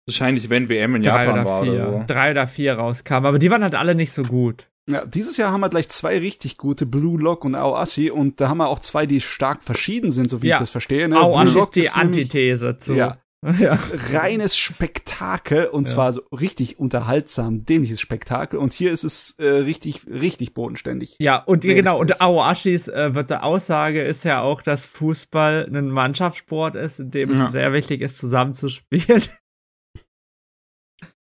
[0.07, 2.05] wahrscheinlich, wenn WM in Japan war vier, oder so.
[2.07, 4.69] Drei oder vier rauskamen, aber die waren halt alle nicht so gut.
[4.89, 8.49] Ja, dieses Jahr haben wir gleich zwei richtig gute, Blue Lock und Aoashi, und da
[8.49, 10.57] haben wir auch zwei, die stark verschieden sind, so wie ja.
[10.57, 11.09] ich das verstehe.
[11.09, 11.17] Ne?
[11.17, 13.19] Aoashi ist die Antithese zu ja.
[13.45, 13.79] Ja.
[14.13, 15.95] Reines Spektakel und ja.
[15.95, 18.59] zwar so richtig unterhaltsam, dämliches Spektakel.
[18.59, 21.17] Und hier ist es äh, richtig, richtig bodenständig.
[21.21, 26.75] Ja, und Wenn genau, und Aoashis äh, Aussage ist ja auch, dass Fußball ein Mannschaftssport
[26.75, 27.47] ist, in dem ja.
[27.47, 29.23] es sehr wichtig ist, zusammenzuspielen.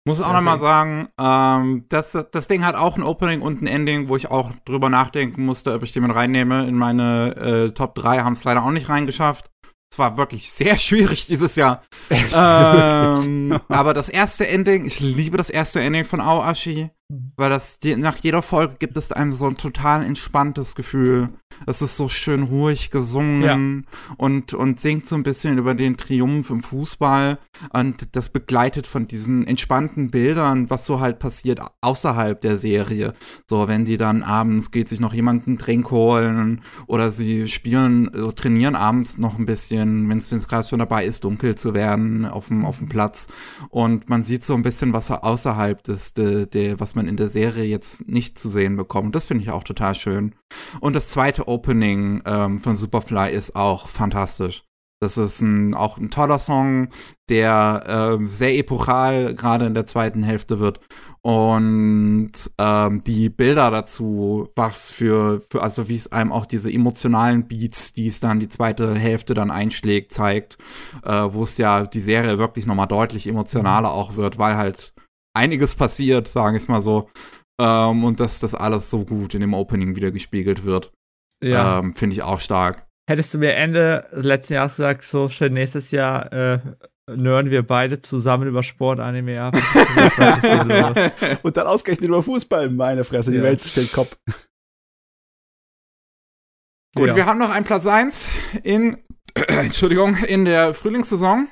[0.05, 4.09] Muss auch nochmal sagen, ähm, das, das Ding hat auch ein Opening und ein Ending,
[4.09, 6.67] wo ich auch drüber nachdenken musste, ob ich den mit reinnehme.
[6.67, 9.49] In meine äh, Top 3 haben es leider auch nicht reingeschafft.
[9.93, 11.83] Es war wirklich sehr schwierig dieses Jahr.
[12.35, 16.91] Ähm, aber das erste Ending, ich liebe das erste Ending von Aoashi,
[17.37, 21.31] weil das nach jeder Folge gibt es einem so ein total entspanntes Gefühl.
[21.67, 24.15] Es ist so schön ruhig gesungen ja.
[24.17, 27.39] und, und singt so ein bisschen über den Triumph im Fußball.
[27.73, 33.13] Und das begleitet von diesen entspannten Bildern, was so halt passiert außerhalb der Serie.
[33.47, 38.11] So, wenn die dann abends geht sich noch jemand einen Trink holen oder sie spielen,
[38.15, 42.25] so trainieren abends noch ein bisschen, wenn es gerade schon dabei ist, dunkel zu werden
[42.25, 43.29] auf dem, auf dem Platz.
[43.69, 47.29] Und man sieht so ein bisschen, was außerhalb des, de, de, was man in der
[47.29, 49.15] Serie jetzt nicht zu sehen bekommt.
[49.15, 50.35] Das finde ich auch total schön.
[50.81, 54.65] Und das zweite Opening ähm, von Superfly ist auch fantastisch.
[55.03, 56.87] Das ist ein, auch ein toller Song,
[57.29, 60.79] der äh, sehr epochal gerade in der zweiten Hälfte wird.
[61.23, 67.49] Und ähm, die Bilder dazu, was für, für also wie es einem auch diese emotionalen
[67.49, 70.59] Beats, die es dann die zweite Hälfte dann einschlägt, zeigt,
[71.03, 74.95] äh, wo es ja die Serie wirklich nochmal deutlich emotionaler auch wird, weil halt
[75.35, 77.11] einiges passiert, sage ich mal so.
[77.61, 80.93] Ähm, und dass das alles so gut in dem Opening wieder gespiegelt wird.
[81.43, 81.79] Ja.
[81.79, 82.87] Ähm, Finde ich auch stark.
[83.09, 86.59] Hättest du mir Ende letzten Jahres gesagt, so schön nächstes Jahr äh,
[87.11, 89.55] nörden wir beide zusammen über Sport-Anime ab.
[91.43, 93.43] und dann ausgerechnet über Fußball, meine Fresse, die ja.
[93.43, 94.17] Welt steht Kopf.
[96.95, 97.17] Gut, ja.
[97.17, 98.29] wir haben noch einen Platz 1
[98.63, 99.03] in,
[99.35, 101.49] Entschuldigung, in der Frühlingssaison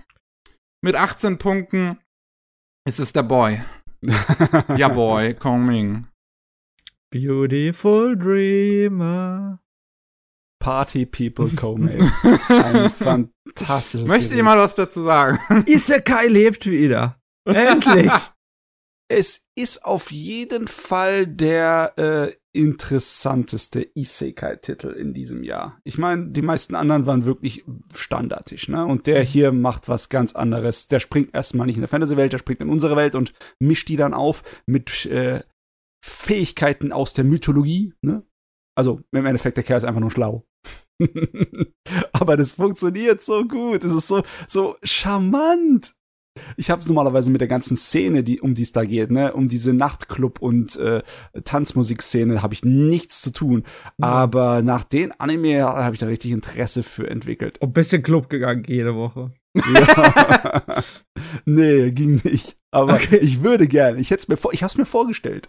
[0.83, 1.99] mit 18 Punkten.
[2.85, 3.63] Es ist der Boy.
[4.77, 6.07] ja, Boy, Kong
[7.11, 9.61] Beautiful Dreamer.
[10.61, 12.01] Party People Co-Mail.
[12.49, 15.65] Ein fantastisches Möchte jemand was dazu sagen?
[15.67, 17.19] Isekai lebt wieder.
[17.45, 18.13] Endlich.
[19.11, 25.81] es ist auf jeden Fall der äh, interessanteste Isekai-Titel in diesem Jahr.
[25.83, 28.87] Ich meine, die meisten anderen waren wirklich standardisch, ne?
[28.87, 30.87] Und der hier macht was ganz anderes.
[30.87, 33.97] Der springt erstmal nicht in der Fantasy-Welt, der springt in unsere Welt und mischt die
[33.97, 35.43] dann auf mit äh,
[36.05, 38.25] Fähigkeiten aus der Mythologie, ne?
[38.77, 40.47] Also im Endeffekt, der Kerl ist einfach nur schlau.
[42.13, 43.83] Aber das funktioniert so gut.
[43.83, 45.95] Es ist so, so charmant.
[46.57, 49.33] Ich habe es normalerweise mit der ganzen Szene, die, um die es da geht, ne,
[49.33, 51.03] um diese Nachtclub- und äh,
[51.45, 53.65] Tanzmusikszene, habe ich nichts zu tun.
[53.99, 54.05] Mhm.
[54.05, 57.59] Aber nach den Anime habe ich da richtig Interesse für entwickelt.
[57.59, 59.33] Und bisschen Club gegangen jede Woche.
[59.55, 60.63] Ja.
[61.45, 62.57] nee, ging nicht.
[62.71, 63.17] Aber okay.
[63.17, 63.99] ich würde gerne.
[64.01, 65.49] Ich hätte mir vor, ich habe es mir vorgestellt.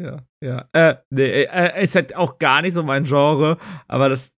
[0.00, 0.68] Ja, ja.
[0.72, 3.58] Äh, nee, äh, ist halt auch gar nicht so mein Genre,
[3.88, 4.32] aber das.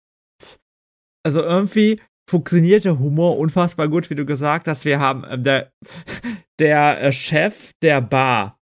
[1.25, 4.85] Also irgendwie funktioniert der Humor unfassbar gut, wie du gesagt hast.
[4.85, 5.73] Wir haben äh, der,
[6.61, 8.59] der Chef der Bar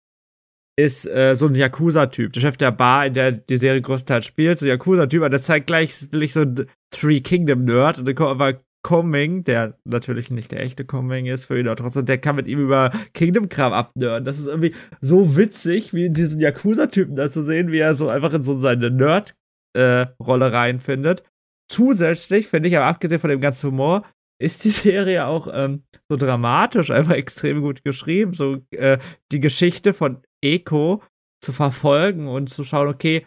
[0.78, 2.34] ist äh, so ein Yakuza-Typ.
[2.34, 5.42] Der Chef der Bar, in der die Serie größtenteils spielt, so ein Yakuza-Typ, aber der
[5.42, 10.62] zeigt gleich so ein Three Kingdom-Nerd und dann kommt aber Coming, der natürlich nicht der
[10.62, 14.26] echte Coming ist für ihn, aber trotzdem, der kann mit ihm über Kingdom-Kram abnörden.
[14.26, 18.34] Das ist irgendwie so witzig, wie diesen Yakuza-Typen da zu sehen, wie er so einfach
[18.34, 21.24] in so seine Nerd-Rolle äh, reinfindet.
[21.72, 24.03] Zusätzlich, finde ich, aber abgesehen von dem ganzen Humor,
[24.41, 28.34] ist die Serie auch ähm, so dramatisch, einfach extrem gut geschrieben.
[28.34, 28.98] So äh,
[29.31, 31.02] die Geschichte von Eko
[31.43, 33.26] zu verfolgen und zu schauen, okay,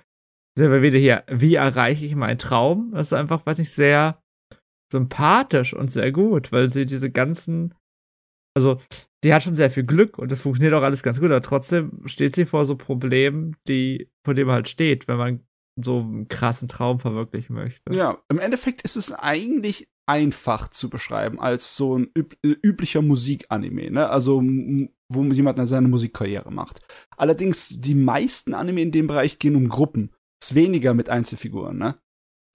[0.57, 2.93] sind wir wieder hier, wie erreiche ich meinen Traum?
[2.93, 4.23] Das ist einfach, weiß ich, sehr
[4.93, 7.75] sympathisch und sehr gut, weil sie diese ganzen,
[8.57, 8.79] also
[9.25, 12.03] die hat schon sehr viel Glück und es funktioniert auch alles ganz gut, aber trotzdem
[12.07, 15.41] steht sie vor so Problemen, die, vor denen man halt steht, wenn man
[15.77, 17.93] so einen krassen Traum verwirklichen möchte.
[17.95, 23.91] Ja, im Endeffekt ist es eigentlich einfach zu beschreiben als so ein üb üblicher Musikanime,
[23.91, 24.09] ne?
[24.09, 24.43] Also
[25.09, 26.81] wo jemand seine Musikkarriere macht.
[27.17, 30.11] Allerdings die meisten Anime in dem Bereich gehen um Gruppen,
[30.43, 31.99] ist weniger mit Einzelfiguren, ne?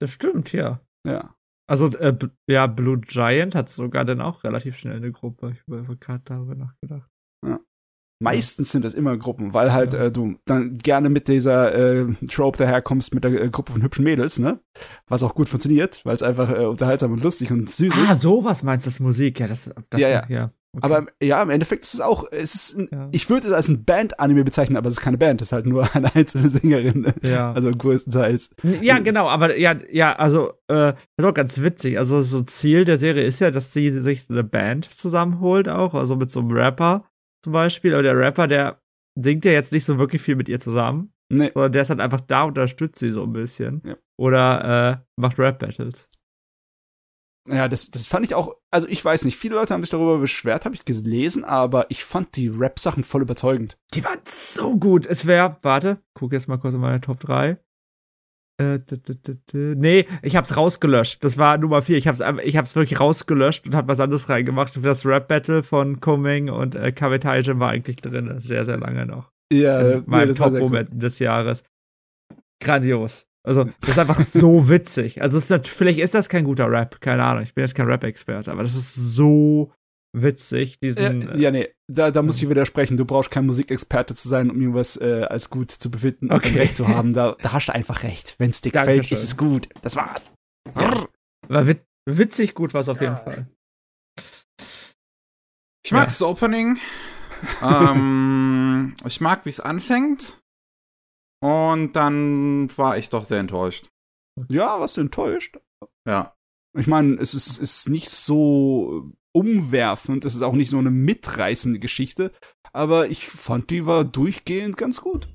[0.00, 0.80] Das stimmt, ja.
[1.06, 1.34] Ja.
[1.68, 2.16] Also, äh,
[2.48, 5.52] ja, Blue Giant hat sogar dann auch relativ schnell eine Gruppe.
[5.52, 7.09] Ich habe gerade darüber nachgedacht.
[8.22, 12.58] Meistens sind das immer Gruppen, weil halt äh, du dann gerne mit dieser äh, Trope
[12.58, 14.60] daherkommst mit der äh, Gruppe von hübschen Mädels, ne?
[15.08, 18.10] Was auch gut funktioniert, weil es einfach äh, unterhaltsam und lustig und süß ist.
[18.10, 20.24] Ah, sowas meinst du, das Musik, ja, das, das ja, ja.
[20.28, 20.50] ja.
[20.72, 20.84] Okay.
[20.84, 23.08] Aber ja, im Endeffekt ist es auch, es ist ein, ja.
[23.10, 25.66] ich würde es als ein Band-Anime bezeichnen, aber es ist keine Band, es ist halt
[25.66, 27.12] nur eine einzelne Sängerin.
[27.22, 27.52] Ja.
[27.52, 28.50] Also größtenteils.
[28.80, 31.98] Ja, genau, aber ja, ja, also, äh, ist auch ganz witzig.
[31.98, 36.14] Also, so Ziel der Serie ist ja, dass sie sich eine Band zusammenholt auch, also
[36.14, 37.04] mit so einem Rapper
[37.42, 37.94] zum Beispiel.
[37.94, 38.80] Aber der Rapper, der
[39.14, 41.12] singt ja jetzt nicht so wirklich viel mit ihr zusammen.
[41.32, 41.50] Nee.
[41.54, 43.82] Sondern der ist halt einfach da und unterstützt sie so ein bisschen.
[43.84, 43.96] Ja.
[44.18, 46.08] Oder äh, macht Rap-Battles.
[47.48, 50.18] Ja, das, das fand ich auch, also ich weiß nicht, viele Leute haben sich darüber
[50.18, 53.78] beschwert, habe ich gelesen, aber ich fand die Rap-Sachen voll überzeugend.
[53.94, 55.06] Die waren so gut.
[55.06, 57.58] Es wäre, warte, guck jetzt mal kurz in meine Top 3.
[58.60, 58.78] Äh,
[59.54, 61.24] nee, ich hab's rausgelöscht.
[61.24, 61.96] Das war Nummer 4.
[61.96, 64.78] Ich hab's, ich hab's wirklich rausgelöscht und hab was anderes reingemacht.
[64.84, 68.38] Das Rap-Battle von Coming und äh, Kavetaijin war eigentlich drin.
[68.38, 69.30] Sehr, sehr lange noch.
[69.52, 71.64] Ja, in meinem Top-Moment des Jahres.
[72.62, 73.26] Grandios.
[73.42, 75.22] Also, das ist einfach so witzig.
[75.22, 77.42] Also, ist vielleicht ist das kein guter Rap, keine Ahnung.
[77.42, 79.72] Ich bin jetzt kein Rap-Experte, aber das ist so
[80.12, 80.78] witzig.
[80.80, 82.96] Diesen, ja, ja, nee, da, da muss ich widersprechen.
[82.96, 86.50] Du brauchst kein Musikexperte zu sein, um irgendwas äh, als gut zu befinden okay.
[86.50, 87.14] und recht zu haben.
[87.20, 88.36] Da, da hast du einfach recht.
[88.38, 89.68] Wenn es dir gefällt, ist es gut.
[89.82, 90.32] Das war's.
[90.76, 91.06] Ja.
[91.48, 93.48] War wit witzig gut was auf jeden Fall.
[95.84, 96.78] Ich mag das Opening.
[97.62, 100.40] ähm, ich mag, wie es anfängt.
[101.42, 103.88] Und dann war ich doch sehr enttäuscht.
[104.48, 105.58] Ja, warst du enttäuscht?
[106.06, 106.34] Ja.
[106.78, 111.78] Ich meine, es ist, ist nicht so umwerfend, es ist auch nicht so eine mitreißende
[111.78, 112.32] Geschichte,
[112.72, 115.28] aber ich fand, die war durchgehend ganz gut.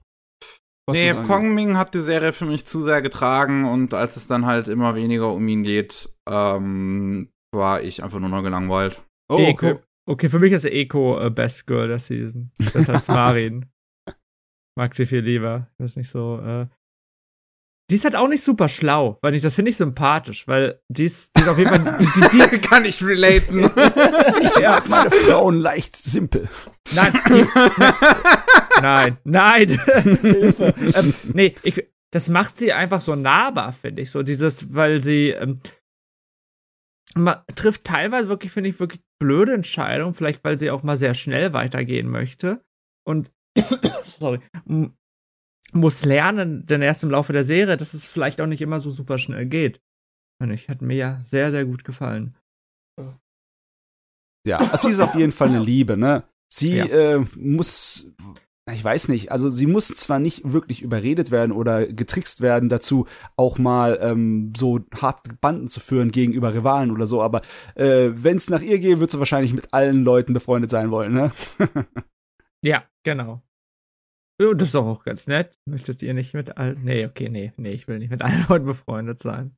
[0.88, 4.46] Was nee, Kongming hat die Serie für mich zu sehr getragen und als es dann
[4.46, 9.04] halt immer weniger um ihn geht, ähm, war ich einfach nur noch gelangweilt.
[9.30, 9.80] Oh, okay.
[10.08, 12.52] Okay, für mich ist Eko äh, Best Girl der Season.
[12.74, 13.66] Das heißt Marin.
[14.78, 15.68] Mag sie viel lieber.
[15.80, 16.40] Das ist nicht so.
[16.40, 16.68] Äh
[17.90, 21.06] die ist halt auch nicht super schlau, weil ich, das finde ich sympathisch, weil die
[21.06, 21.98] ist, die ist auf jeden Fall.
[22.00, 23.60] Die, die, die kann ich relaten.
[24.60, 26.50] ja, meine Frauen leicht simpel.
[26.94, 27.46] Nein, die,
[28.82, 29.70] nein, nein.
[30.22, 30.74] Hilfe.
[30.96, 34.10] ähm, nee, ich, das macht sie einfach so nahbar, finde ich.
[34.10, 35.60] So dieses, weil sie ähm,
[37.16, 41.14] man trifft teilweise wirklich, finde ich, wirklich blöde Entscheidungen, vielleicht weil sie auch mal sehr
[41.14, 42.64] schnell weitergehen möchte.
[43.08, 43.32] Und
[44.20, 44.40] sorry,
[45.74, 48.92] muss lernen, denn erst im Laufe der Serie, dass es vielleicht auch nicht immer so
[48.92, 49.82] super schnell geht.
[50.42, 52.36] Und ich hat mir ja sehr, sehr gut gefallen.
[54.48, 56.24] Ja, also sie ist auf jeden Fall eine Liebe, ne?
[56.54, 56.86] Sie ja.
[56.86, 58.14] äh, muss
[58.74, 63.06] ich weiß nicht, also sie muss zwar nicht wirklich überredet werden oder getrickst werden dazu,
[63.36, 67.44] auch mal ähm, so harte Banden zu führen gegenüber Rivalen oder so, aber
[67.76, 71.14] äh, wenn es nach ihr geht, wird sie wahrscheinlich mit allen Leuten befreundet sein wollen,
[71.14, 71.32] ne?
[72.64, 73.44] ja, genau.
[74.42, 75.58] Ja, das ist auch ganz nett.
[75.66, 76.84] Möchtest ihr nicht mit allen.
[76.84, 79.56] Nee, okay, nee, nee, ich will nicht mit allen Leuten befreundet sein.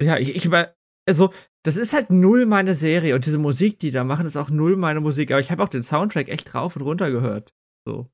[0.00, 0.74] Ja, ich, ich über.
[1.08, 1.32] Also,
[1.64, 4.76] das ist halt null meine Serie und diese Musik, die da machen, ist auch null
[4.76, 5.30] meine Musik.
[5.30, 7.54] Aber ich habe auch den Soundtrack echt rauf und runter gehört.
[7.86, 8.10] So.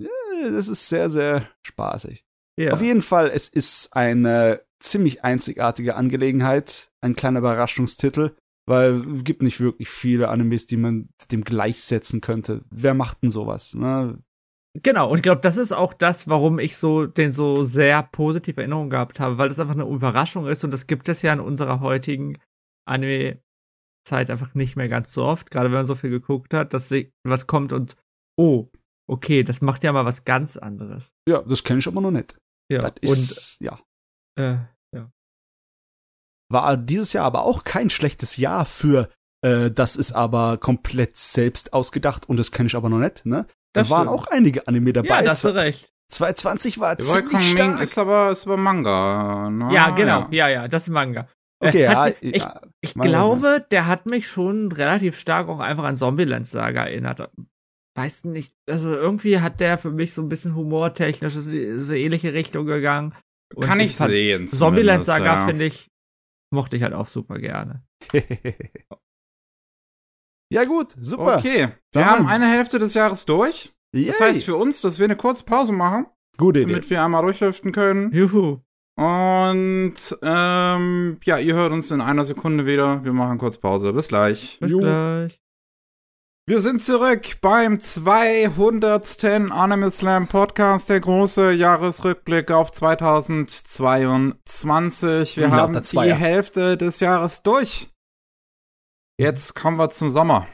[0.00, 2.24] Ja, das ist sehr, sehr spaßig.
[2.58, 2.72] Ja.
[2.72, 8.36] Auf jeden Fall, es ist eine ziemlich einzigartige Angelegenheit, ein kleiner Überraschungstitel,
[8.66, 12.64] weil es gibt nicht wirklich viele Animes, die man dem gleichsetzen könnte.
[12.70, 13.74] Wer macht denn sowas?
[13.74, 14.18] Ne?
[14.74, 18.60] Genau, und ich glaube, das ist auch das, warum ich so den so sehr positive
[18.60, 21.40] Erinnerungen gehabt habe, weil das einfach eine Überraschung ist und das gibt es ja in
[21.40, 22.38] unserer heutigen
[22.86, 26.92] Anime-Zeit einfach nicht mehr ganz so oft, gerade wenn man so viel geguckt hat, dass
[27.24, 27.96] was kommt und
[28.38, 28.68] oh,
[29.08, 31.12] okay, das macht ja mal was ganz anderes.
[31.28, 32.36] Ja, das kenne ich aber noch nicht.
[32.70, 33.80] Ja, das ist, und ja.
[34.38, 34.58] Äh,
[34.94, 35.10] ja.
[36.52, 39.08] War dieses Jahr aber auch kein schlechtes Jahr für
[39.42, 43.46] äh, das ist aber komplett selbst ausgedacht und das kenne ich aber noch nicht, ne?
[43.72, 44.20] Das da waren stimmt.
[44.20, 45.08] auch einige Anime dabei.
[45.08, 45.92] Ja, da hast du recht.
[46.10, 47.82] 2020 war ziemlich Welcome Ming stark.
[47.82, 49.50] ist aber, ist aber Manga.
[49.50, 49.74] Ne?
[49.74, 50.26] Ja, genau.
[50.30, 51.26] Ja, ja, das ist Manga.
[51.60, 55.58] Okay, Äh, ja, hat, ich ja, ich glaube, der hat mich schon relativ stark auch
[55.58, 57.30] einfach an Zombieland Saga erinnert.
[57.96, 62.64] Weiß nicht, also irgendwie hat der für mich so ein bisschen humortechnisch so ähnliche Richtung
[62.64, 63.14] gegangen.
[63.54, 64.46] Und Kann ich fand sehen.
[64.48, 65.46] Zombieland Saga ja.
[65.46, 65.88] finde ich,
[66.54, 67.82] mochte ich halt auch super gerne.
[70.50, 71.38] ja gut, super.
[71.38, 73.72] Okay, wir Dann haben eine Hälfte des Jahres durch.
[73.92, 74.12] Das Yay.
[74.12, 76.06] heißt für uns, dass wir eine kurze Pause machen,
[76.36, 76.72] Gute Idee.
[76.72, 78.12] damit wir einmal durchlüften können.
[78.12, 78.58] Juhu.
[78.96, 83.04] Und ähm, ja, ihr hört uns in einer Sekunde wieder.
[83.04, 83.92] Wir machen kurz Pause.
[83.92, 84.58] Bis gleich.
[84.60, 84.78] Bis Jo.
[84.80, 85.40] gleich.
[86.48, 89.24] Wir sind zurück beim 200.
[89.52, 95.36] Anime Slam Podcast, der große Jahresrückblick auf 2022.
[95.36, 96.14] Wir haben die.
[96.14, 97.90] Hälfte des Jahres durch.
[99.20, 100.46] Jetzt kommen wir zum Sommer.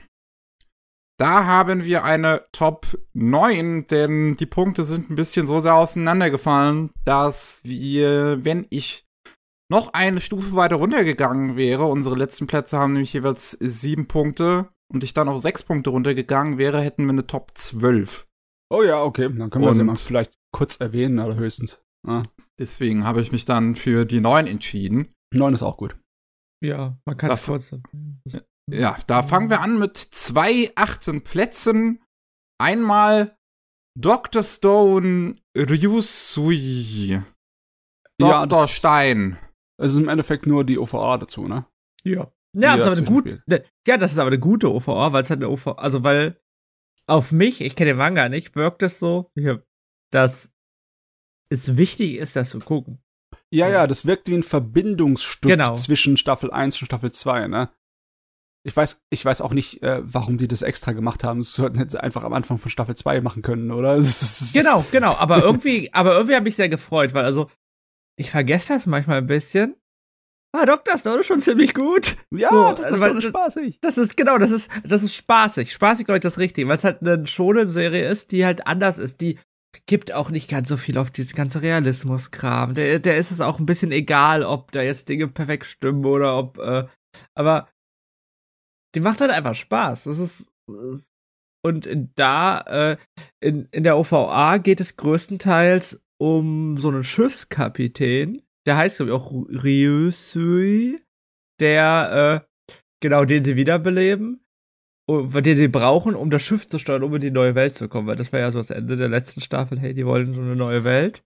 [1.19, 6.91] Da haben wir eine Top 9, denn die Punkte sind ein bisschen so sehr auseinandergefallen,
[7.05, 9.07] dass wir, wenn ich
[9.71, 15.03] noch eine Stufe weiter runtergegangen wäre, unsere letzten Plätze haben nämlich jeweils sieben Punkte, und
[15.03, 18.27] ich dann auf sechs Punkte runtergegangen wäre, hätten wir eine Top 12.
[18.73, 19.29] Oh ja, okay.
[19.35, 21.81] Dann können wir Und- sie mal vielleicht kurz erwähnen, oder höchstens.
[22.07, 22.23] Ah,
[22.59, 25.13] Deswegen habe ich mich dann für die 9 entschieden.
[25.33, 25.97] neun ist auch gut.
[26.63, 27.75] Ja, man kann es kurz.
[28.71, 32.03] Ja, da fangen wir an mit zwei achten Plätzen.
[32.59, 33.37] Einmal
[33.99, 34.43] Dr.
[34.43, 37.21] Stone Ryusui.
[38.21, 38.47] Ja, Dr.
[38.47, 39.39] das- Stein.
[39.81, 41.67] Es ist im Endeffekt nur die OVA dazu, ne?
[42.05, 42.31] Ja.
[42.57, 43.43] Ja, das ist aber eine gute.
[43.47, 46.41] ne, Ja, das ist aber eine gute OVA, weil es halt eine OVA, also weil
[47.09, 49.31] auf mich, ich kenne den Manga nicht, wirkt es so,
[50.13, 50.53] dass
[51.51, 53.03] es wichtig ist, das zu gucken.
[53.53, 55.75] Ja, ja, das wirkt wie ein Verbindungsstück Genau.
[55.75, 57.71] zwischen Staffel 1 und Staffel 2, ne?
[58.67, 61.41] Ich weiß, ich weiß auch nicht, äh, warum die das extra gemacht haben.
[61.41, 64.03] Das sollten sie einfach am Anfang von Staffel 2 machen können, oder?
[64.55, 65.15] Genau, genau.
[65.17, 67.51] Aber irgendwie, aber irgendwie habe ich sehr gefreut, weil also
[68.17, 69.77] ich vergesse das manchmal ein bisschen.
[70.57, 70.97] Ah, Dr.
[70.97, 72.17] Stone ist schon ziemlich gut.
[72.31, 73.79] Ja, So, das ist weil- spaßig.
[73.83, 75.73] Das ist genau, das ist das ist spaßig.
[75.73, 78.99] Spaßig glaube ich das Richtige, weil es halt eine schonen Serie ist, die halt anders
[78.99, 79.39] ist, die
[79.87, 82.75] gibt auch nicht ganz so viel auf dieses ganze Realismus-Kram.
[82.75, 86.39] Der, der ist es auch ein bisschen egal, ob da jetzt Dinge perfekt stimmen oder
[86.39, 86.85] ob, äh,
[87.35, 87.69] aber
[88.95, 90.05] die macht halt einfach Spaß.
[90.05, 90.51] Das ist
[91.65, 92.97] und in, da äh,
[93.41, 98.43] in, in der OVA geht es größtenteils um so einen Schiffskapitän.
[98.67, 101.01] Der heißt glaube ich auch Ryusui,
[101.61, 104.45] der äh, genau den sie wiederbeleben
[105.09, 108.07] den sie brauchen, um das Schiff zu steuern, um in die neue Welt zu kommen,
[108.07, 110.57] weil das war ja so das Ende der letzten Staffel, hey, die wollen so eine
[110.57, 111.23] neue Welt.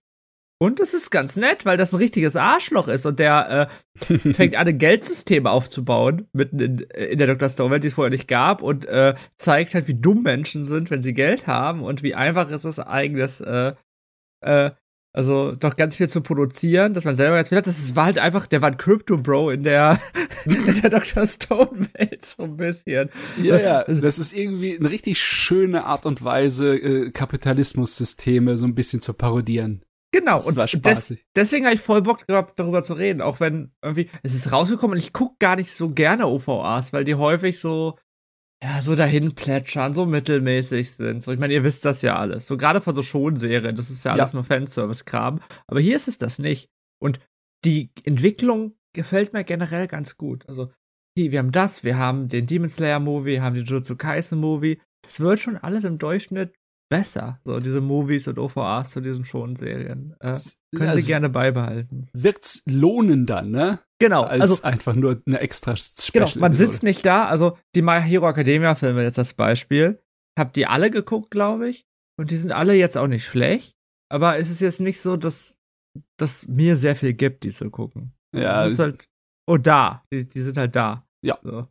[0.61, 3.69] Und es ist ganz nett, weil das ein richtiges Arschloch ist und der
[4.01, 7.47] äh, fängt an, ein Geldsystem aufzubauen, mitten in, in der Dr.
[7.47, 11.01] Stone-Welt, die es vorher nicht gab, und äh, zeigt halt, wie dumm Menschen sind, wenn
[11.01, 13.73] sie Geld haben und wie einfach es ist, eigenes, äh,
[14.41, 14.71] äh,
[15.13, 17.65] also doch ganz viel zu produzieren, dass man selber ganz viel hat.
[17.65, 19.97] Das war halt einfach, der war ein Crypto-Bro in der,
[20.45, 21.25] in der Dr.
[21.25, 23.09] Stone-Welt, so ein bisschen.
[23.41, 28.75] Ja, ja, das ist irgendwie eine richtig schöne Art und Weise, äh, Kapitalismussysteme so ein
[28.75, 29.83] bisschen zu parodieren.
[30.11, 31.25] Genau, Das und war des, spaßig.
[31.35, 34.93] deswegen habe ich voll Bock gehabt, darüber zu reden, auch wenn irgendwie, es ist rausgekommen
[34.93, 37.97] und ich gucke gar nicht so gerne OVAs, weil die häufig so,
[38.63, 41.21] ja, so dahin plätschern, so mittelmäßig sind.
[41.23, 42.47] So, ich meine, ihr wisst das ja alles.
[42.47, 44.21] So gerade von so Schonserien, das ist ja Ja.
[44.23, 45.39] alles nur Fanservice-Kram.
[45.67, 46.69] Aber hier ist es das nicht.
[47.01, 47.19] Und
[47.63, 50.43] die Entwicklung gefällt mir generell ganz gut.
[50.49, 50.71] Also,
[51.17, 54.39] die, wir haben das, wir haben den Demon Slayer Movie, wir haben den Jujutsu Kaisen
[54.39, 54.81] Movie.
[55.03, 56.53] Das wird schon alles im Durchschnitt
[56.89, 57.39] besser.
[57.45, 60.15] So diese Movies und OVAs zu diesen Schon-Serien.
[60.19, 60.35] Äh,
[60.75, 62.09] können Also sie gerne beibehalten.
[62.13, 63.79] Wirkt's lohnender, ne?
[63.99, 66.25] Genau, Als also einfach nur eine extra Special.
[66.27, 67.27] Genau, man sitzt nicht da.
[67.27, 70.01] Also die My Hero Academia Filme jetzt als Beispiel.
[70.37, 71.85] Hab die alle geguckt, glaube ich.
[72.17, 73.75] Und die sind alle jetzt auch nicht schlecht.
[74.11, 75.57] Aber es ist jetzt nicht so, dass
[76.17, 78.13] das mir sehr viel gibt, die zu gucken.
[78.35, 79.03] Ja, das ist halt.
[79.47, 80.03] Oh, da.
[80.13, 81.05] Die, die sind halt da.
[81.23, 81.39] Ja.
[81.43, 81.67] So.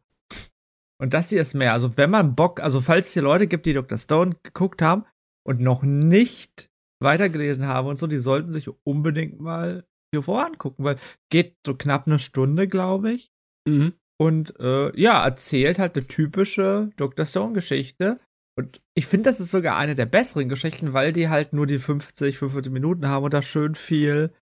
[1.01, 1.73] Und das hier ist mehr.
[1.73, 3.99] Also, wenn man Bock, also falls es hier Leute gibt, die Dr.
[3.99, 5.05] Stone geguckt haben
[5.47, 6.71] und noch nicht
[7.01, 10.97] weitergelesen haben und so, die sollten sich unbedingt mal hier vorangucken, weil
[11.31, 13.31] geht so knapp eine Stunde, glaube ich.
[13.69, 13.95] Mhm.
[14.21, 17.25] Und äh, ja, erzählt halt eine typische Dr.
[17.25, 18.19] Stone-Geschichte.
[18.59, 21.79] Und ich finde, das ist sogar eine der besseren Geschichten, weil die halt nur die
[21.79, 24.35] 50, 45 Minuten haben und da schön viel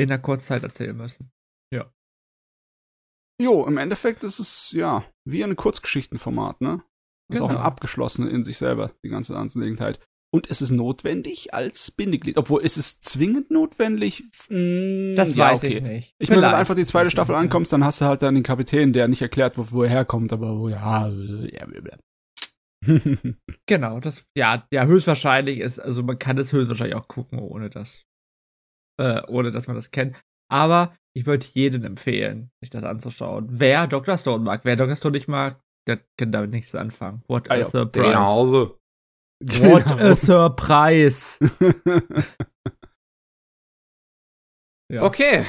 [0.00, 1.30] in der Kurzzeit erzählen müssen.
[3.40, 6.82] Jo, im Endeffekt ist es, ja, wie ein Kurzgeschichtenformat, ne?
[7.30, 7.66] Ist auch ein Genau.
[7.66, 10.00] abgeschlossene in sich selber, die ganze Angelegenheit.
[10.30, 12.36] Und es ist notwendig als Bindeglied.
[12.36, 14.24] Obwohl, ist es zwingend notwendig?
[14.48, 15.76] Hm, Das ja, weiß okay.
[15.78, 16.14] ich nicht.
[16.18, 17.38] Ich meine, wenn du einfach die zweite Staffel Ja.
[17.40, 20.32] ankommst, dann hast du halt dann den Kapitän, der nicht erklärt, wo, wo er herkommt,
[20.32, 21.66] aber wo, ja, ja.
[23.66, 28.04] Genau, das, ja, ja, höchstwahrscheinlich ist, also man kann es höchstwahrscheinlich auch gucken, ohne das,
[29.00, 30.16] äh, ohne dass man das kennt.
[30.50, 33.48] Aber ich würde jedem empfehlen, sich das anzuschauen.
[33.50, 34.16] Wer Dr.
[34.16, 34.94] Stone mag, wer Dr.
[34.94, 37.24] Stone nicht mag, der kann damit nichts anfangen.
[37.26, 38.08] What Ah a ja, surprise.
[38.12, 38.78] Nach Hause.
[39.42, 39.96] What Genau.
[39.98, 41.38] a surprise.
[44.90, 45.02] Ja.
[45.02, 45.44] Okay.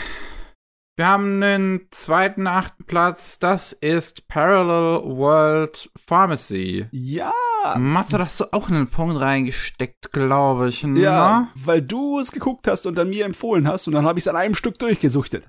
[0.99, 3.39] Wir haben den zweiten achten Platz.
[3.39, 6.87] Das ist Parallel World Pharmacy.
[6.91, 7.31] ja,
[7.77, 10.83] Mathe, da hast du auch einen Punkt reingesteckt, glaube ich.
[10.83, 10.99] Ne?
[10.99, 14.23] ja, weil du es geguckt hast und dann mir empfohlen hast und dann habe ich
[14.23, 15.47] es an einem Stück durchgesuchtet.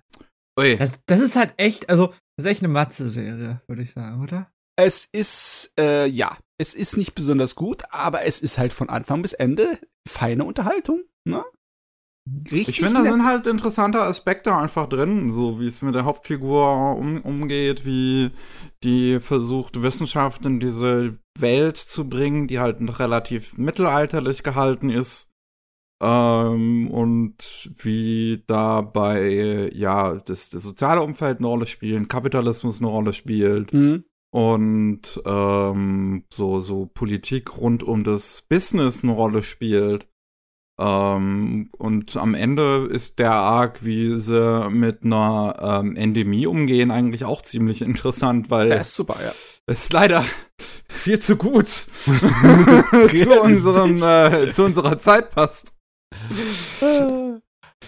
[0.56, 0.76] Ui.
[0.76, 2.06] Das, das ist halt echt, also,
[2.36, 4.52] das ist echt eine Matze-Serie, würde ich sagen, oder?
[4.76, 9.20] Es ist, äh, ja, es ist nicht besonders gut, aber es ist halt von Anfang
[9.20, 11.44] bis Ende feine Unterhaltung, ne?
[12.52, 16.04] Richtig Ich finde, da sind halt interessante Aspekte einfach drin, so wie es mit der
[16.04, 18.30] Hauptfigur um, umgeht, wie
[18.84, 25.30] die versucht, Wissenschaft in diese Welt zu bringen, die halt noch relativ mittelalterlich gehalten ist.
[26.02, 33.12] Ähm, und wie dabei, ja, das, das soziale Umfeld eine Rolle spielt, Kapitalismus eine Rolle
[33.12, 34.04] spielt Mhm.
[34.32, 40.08] und ähm, so, so Politik rund um das Business eine Rolle spielt.
[40.80, 47.26] Ähm, und am Ende ist der Arc, wie sie mit einer ähm, Endemie umgehen, eigentlich
[47.26, 49.32] auch ziemlich interessant, weil Der ist super, ja.
[49.66, 50.24] es ist leider
[50.88, 55.74] viel zu gut zu, unserem, äh, zu unserer Zeit passt.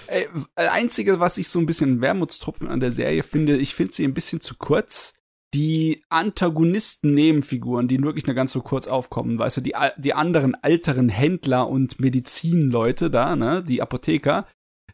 [0.07, 3.95] Ey, äh, einzige, was ich so ein bisschen Wermutstropfen an der Serie finde, ich finde
[3.95, 5.15] sie ein bisschen zu kurz.
[5.55, 11.11] Die Antagonisten-Nebenfiguren, die wirklich nur ganz so kurz aufkommen, weißt du, die, die anderen älteren
[11.11, 14.47] Händler und Medizinleute da, ne, die Apotheker,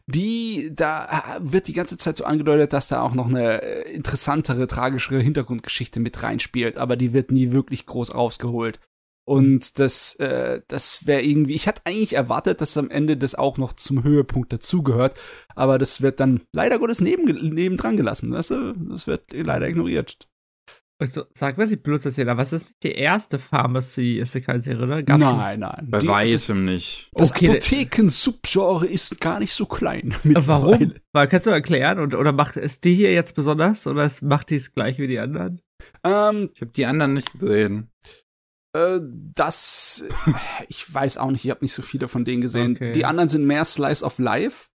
[0.09, 3.91] die, da äh, wird die ganze Zeit so angedeutet, dass da auch noch eine äh,
[3.91, 8.79] interessantere, tragischere Hintergrundgeschichte mit reinspielt, aber die wird nie wirklich groß rausgeholt.
[9.25, 13.59] Und das, äh, das wäre irgendwie, ich hatte eigentlich erwartet, dass am Ende das auch
[13.59, 15.19] noch zum Höhepunkt dazugehört,
[15.53, 18.73] aber das wird dann leider Gottes neben, nebendran gelassen, weißt du?
[18.89, 20.27] Das wird leider ignoriert.
[21.01, 25.01] Also, sag was ich blöd erzähle, aber was ist nicht die erste Pharmacy Isekai-Serie, oder?
[25.03, 25.87] Gab's nein, nein.
[25.89, 27.09] Bei Die- weitem nicht.
[27.13, 30.13] Das, Okay, Apotheken-Subgenre ist gar nicht so klein.
[30.23, 30.93] Warum?
[31.13, 31.99] Weil, kannst du erklären?
[31.99, 33.87] Und, oder macht ist die hier jetzt besonders?
[33.87, 35.61] Oder ist, macht die es gleich wie die anderen?
[36.03, 37.89] Ähm, Ich habe die anderen nicht gesehen.
[38.75, 38.99] Äh,
[39.33, 40.03] das,
[40.67, 42.73] ich weiß auch nicht, ich habe nicht so viele von denen gesehen.
[42.75, 42.91] Okay.
[42.91, 44.67] Die anderen sind mehr Slice of Life.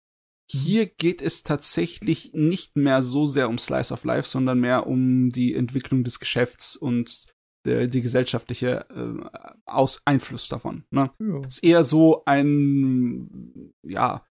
[0.51, 5.29] Hier geht es tatsächlich nicht mehr so sehr um Slice of Life, sondern mehr um
[5.29, 7.33] die Entwicklung des Geschäfts und
[7.65, 10.83] der, die gesellschaftliche äh, Aus Einfluss davon.
[10.91, 11.11] Ne?
[11.47, 14.25] ist eher so ein, ja,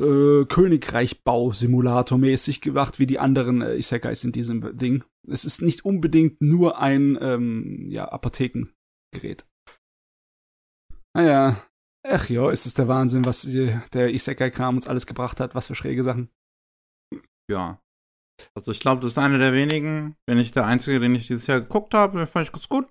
[0.00, 5.04] äh, Königreich-Bau-Simulator mäßig gemacht wie die anderen äh, Isekais in diesem Ding.
[5.28, 9.44] Es ist nicht unbedingt nur ein, ähm, ja, Apothekengerät.
[11.14, 11.62] Naja,
[12.08, 15.74] ach ja, es ist der Wahnsinn, was der Isekai-Kram uns alles gebracht hat, was für
[15.74, 16.30] schräge Sachen.
[17.50, 17.80] Ja.
[18.54, 21.46] Also ich glaube, das ist einer der wenigen, wenn nicht der einzige, den ich dieses
[21.46, 22.18] Jahr geguckt habe.
[22.18, 22.88] Den fand ich ganz gut.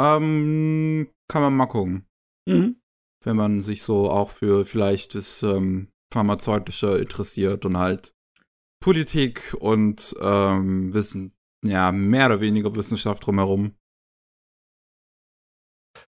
[0.00, 2.06] Ähm, kann man mal gucken.
[2.46, 2.80] Mhm.
[3.24, 8.14] Wenn man sich so auch für vielleicht das ähm, Pharmazeutische interessiert und halt
[8.80, 13.74] Politik und ähm, Wissen, ja, mehr oder weniger Wissenschaft drumherum.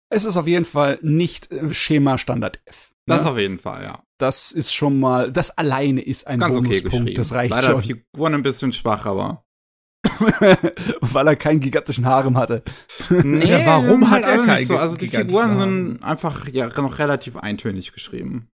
[0.08, 2.92] Es ist auf jeden Fall nicht äh, Schema Standard F.
[3.06, 3.30] Das ne?
[3.30, 4.02] auf jeden Fall, ja.
[4.18, 7.14] das ist schon mal, das alleine ist ein Ganz okay Bonuspunkt, geschrieben.
[7.16, 7.82] das reicht Leider schon.
[7.82, 9.44] Figuren ein bisschen schwach, aber
[11.00, 12.62] Weil er keinen gigantischen Harem hatte.
[13.10, 14.76] Nee, Ja, warum hat er keinen so?
[14.76, 18.48] Also die Figuren sind einfach ja noch relativ eintönig geschrieben.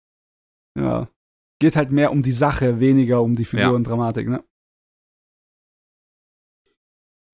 [0.77, 1.09] Ja.
[1.59, 4.21] Geht halt mehr um die Sache, weniger um die Figur Ja.
[4.23, 4.43] ne?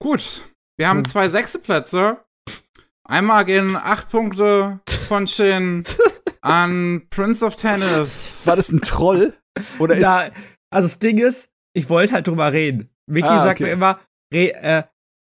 [0.01, 1.05] Gut, wir haben Hm.
[1.05, 2.24] zwei sechste Plätze.
[3.07, 5.83] Einmal gehen acht Punkte von Shin
[6.41, 8.41] an Prince of Tennis.
[8.45, 9.33] War das ein Troll?
[9.79, 10.01] Oder ist.
[10.03, 10.23] Na,
[10.73, 12.89] also das Ding ist, ich wollte halt drüber reden.
[13.07, 13.65] Vicky Ah, sagt okay.
[13.65, 13.99] mir immer,
[14.33, 14.83] re, äh,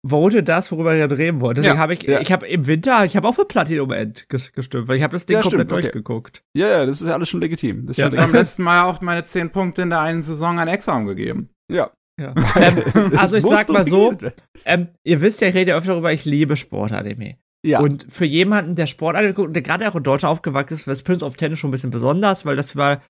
[0.09, 1.57] vote das, worüber ihr reden wollt.
[1.57, 2.21] Deswegen Ja, habe ich, ja.
[2.21, 5.13] ich habe im Winter, ich habe auch für Platinum End ges gestimmt, weil ich habe
[5.13, 5.83] das Ding Ja, komplett stimmt, okay.
[5.83, 6.43] durchgeguckt.
[6.57, 7.87] Ja, ja, das ist ja alles schon legitim.
[7.87, 10.23] Das Ja, schon Ich habe beim letzten Mal auch meine zehn Punkte in der einen
[10.23, 11.51] Saison an Examen gegeben.
[11.71, 11.91] Ja.
[12.21, 12.33] Ja.
[12.57, 12.83] ähm,
[13.19, 14.17] also ich sag mal so,
[14.65, 17.37] ähm, ihr wisst ja, ich rede ja öfter darüber, ich liebe Sportanime.
[17.67, 17.81] Ja.
[17.81, 21.03] Und für jemanden, der Sportanime guckt und der gerade auch in Deutschland aufgewachsen ist, ist
[21.03, 23.03] Prince of Tennis schon ein bisschen besonders, weil das war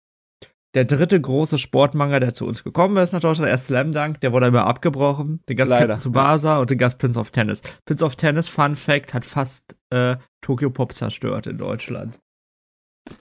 [0.74, 3.50] der dritte große Sportmanga, der zu uns gekommen ist nach Deutschland.
[3.50, 5.40] Erst Slam Dunk, der wurde immer abgebrochen.
[5.48, 7.60] Den Leider, Captain Tsubasa und den gab's Prince of Tennis.
[7.84, 12.18] Prince of Tennis, Fun Fact, hat fast äh, Tokyo Pop zerstört in Deutschland.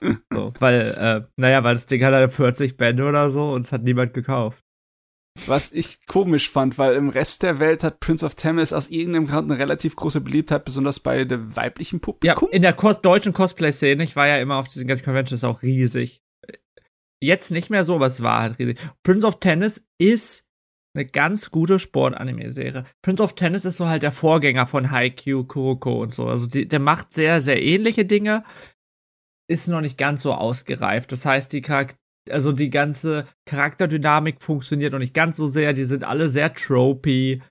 [0.32, 3.72] so, weil, äh, naja, weil das Ding hat halt 40 Bände oder so und es
[3.72, 4.62] hat niemand gekauft.
[5.46, 9.26] Was ich komisch fand, weil im Rest der Welt hat Prince of Tennis aus irgendeinem
[9.26, 12.48] Grund eine relativ große Beliebtheit, besonders bei dem weiblichen Ja, Publikum.
[12.50, 16.22] in der Cos deutschen Cosplay-Szene, ich war ja immer auf diesen ganzen Conventions auch riesig.
[17.22, 18.78] Jetzt nicht mehr so, aber es war halt riesig.
[19.02, 20.44] Prince of Tennis ist
[20.94, 22.84] eine ganz gute Sport-Anime-Serie.
[23.02, 26.26] Prince of Tennis ist so halt der Vorgänger von Haikyuu, Kuroko und so.
[26.26, 28.42] Also die, der macht sehr, sehr ähnliche Dinge,
[29.48, 31.12] ist noch nicht ganz so ausgereift.
[31.12, 31.96] Das heißt, die Charakter
[32.30, 35.72] also die ganze Charakterdynamik funktioniert noch nicht ganz so sehr.
[35.72, 37.42] Die sind alle sehr tropey.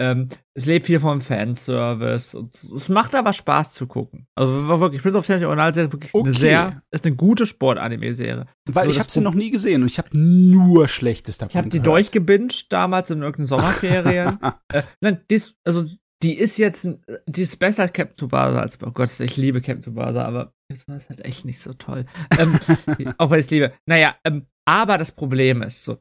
[0.00, 4.26] Ähm, es lebt viel vom Fanservice und es macht aber Spaß zu gucken.
[4.34, 6.38] Also wirklich Prince of Tennis Originalserie wirklich eine Okay.
[6.38, 8.46] sehr ist eine gute Sport-Anime-Serie.
[8.66, 11.56] weil so ich habe sie noch nie gesehen und ich habe nur Schlechtes davon Ich
[11.58, 14.38] habe die durchgebinged damals in irgendeinen Sommerferien.
[14.72, 15.84] äh, nein, die ist, also
[16.22, 16.88] die ist jetzt,
[17.26, 20.76] die ist besser als Captain Tsubasa als, oh Gott, ich liebe Captain Tsubasa, aber Captain
[20.76, 22.04] Tsubasa ist halt echt nicht so toll.
[22.38, 22.58] Ähm,
[23.18, 23.72] auch wenn ich es liebe.
[23.86, 25.98] Naja, ähm, aber das Problem ist so,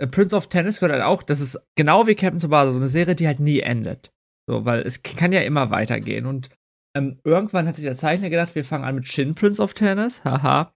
[0.00, 2.88] äh, Prince of Tennis gehört halt auch, das ist genau wie Captain Tsubasa, so eine
[2.88, 4.12] Serie, die halt nie endet.
[4.48, 6.48] So, weil es kann ja immer weitergehen und
[6.96, 10.24] ähm, irgendwann hat sich der Zeichner gedacht, wir fangen an mit Shin Prince of Tennis,
[10.24, 10.74] haha,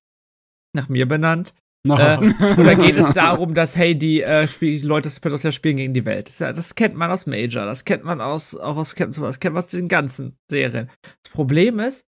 [0.74, 1.54] nach mir benannt.
[1.86, 1.98] No.
[1.98, 2.34] Äh, und
[2.64, 5.94] da geht es darum, dass, hey, die, äh, Spiel, Leute des Pedos ja spielen gegen
[5.94, 6.28] die Welt.
[6.28, 9.54] Das, das kennt man aus Major, das kennt man aus, auch aus Captain das kennt
[9.54, 10.90] man aus diesen ganzen Serien.
[11.22, 12.06] Das Problem ist,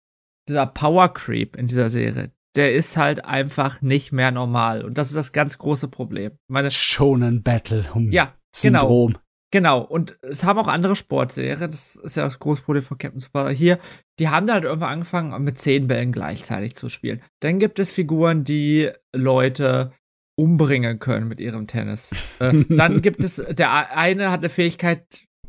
[0.47, 4.83] dieser Power Creep in dieser Serie, der ist halt einfach nicht mehr normal.
[4.83, 6.31] Und das ist das ganz große Problem.
[6.47, 8.79] Meine, Shonen Battle um ja, genau.
[8.79, 9.07] Syndrom.
[9.09, 9.19] Genau,
[9.51, 13.49] und es haben auch andere Sportserien, das ist ja das große Problem von Captain Tsubasa
[13.49, 13.79] hier,
[14.19, 17.21] die haben da halt irgendwann angefangen, mit zehn Bällen gleichzeitig zu spielen.
[17.41, 19.91] Dann gibt es Figuren, die Leute
[20.37, 22.11] umbringen können mit ihrem Tennis.
[22.39, 25.03] äh, dann gibt es, der eine hat eine Fähigkeit,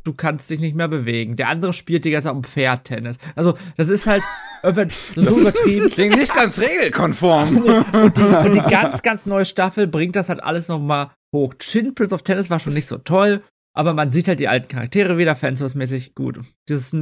[0.05, 1.37] du kannst dich nicht mehr bewegen.
[1.37, 3.19] Der andere spielt die ganze Zeit um Pferd-Tennis.
[3.37, 4.23] Also, das ist halt
[4.63, 5.89] irgendwann so übertrieben.
[5.89, 7.57] Klingt nicht ganz regelkonform.
[7.93, 11.55] Und die, und die ganz, ganz neue Staffel bringt das halt alles nochmal hoch.
[11.61, 13.43] Shin Prince of Tennis war schon nicht so toll,
[13.75, 16.41] aber man sieht halt die alten Charaktere wieder, Fanservice-mäßig gut.
[16.69, 16.97] Dieses,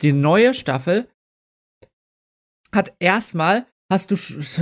[0.00, 1.08] die neue Staffel
[2.74, 4.16] hat erstmal, hast du,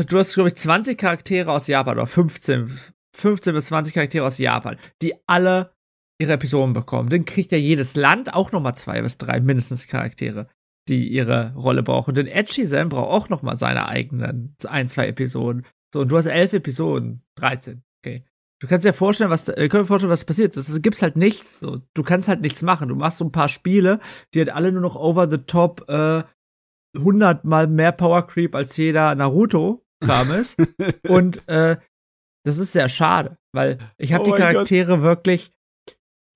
[0.04, 2.70] du hast, glaube ich, 20 Charaktere aus Japan oder 15,
[3.16, 5.72] 15 bis 20 Charaktere aus Japan, die alle
[6.20, 7.08] ihre Episoden bekommen.
[7.08, 10.48] Dann kriegt ja jedes Land auch nochmal zwei bis drei mindestens Charaktere,
[10.88, 12.14] die ihre Rolle brauchen.
[12.14, 15.64] Denn Edgy Sam braucht auch nochmal seine eigenen ein, zwei Episoden.
[15.94, 18.24] So, und du hast elf Episoden, 13, okay.
[18.60, 20.56] Du kannst dir vorstellen, was äh, können vorstellen, was passiert.
[20.56, 21.60] Es gibt's halt nichts.
[21.60, 22.88] So, du kannst halt nichts machen.
[22.88, 24.00] Du machst so ein paar Spiele,
[24.34, 26.22] die halt alle nur noch over the top äh,
[26.96, 30.58] 100 mal mehr Power Creep als jeder Naruto-Kram ist.
[31.08, 31.78] und äh,
[32.44, 34.52] das ist sehr schade, weil ich habe Oh die mein Gott.
[34.52, 35.52] Charaktere wirklich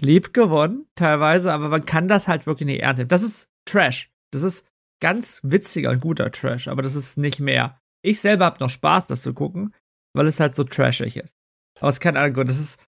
[0.00, 3.08] lieb gewonnen, teilweise, aber man kann das halt wirklich nicht ernst nehmen.
[3.08, 4.10] Das ist Trash.
[4.32, 4.66] Das ist
[5.02, 7.78] ganz witziger und guter Trash, aber das ist nicht mehr.
[8.02, 9.74] Ich selber habe noch Spaß, das zu gucken,
[10.14, 11.34] weil es halt so trashig ist.
[11.80, 12.48] Aber es kann Grund.
[12.48, 12.80] Das ist,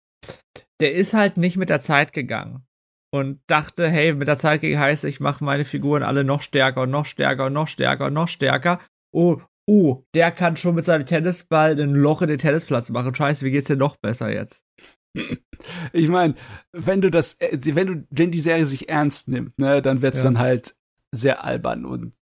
[0.81, 2.65] der ist halt nicht mit der Zeit gegangen
[3.13, 6.91] und dachte, hey, mit der Zeit heißt, ich mache meine Figuren alle noch stärker und
[6.91, 8.81] noch stärker und noch stärker und noch stärker.
[9.13, 13.15] Oh, oh, der kann schon mit seinem Tennisball ein Loch in den Tennisplatz machen.
[13.15, 14.65] Scheiße, wie geht's dir noch besser jetzt?
[15.95, 16.35] Ich meine,
[16.73, 20.19] wenn du das, äh, wenn du, wenn die Serie sich ernst nimmt, ne, dann wird's
[20.19, 20.25] Ja.
[20.25, 20.77] dann halt
[21.15, 22.15] sehr albern und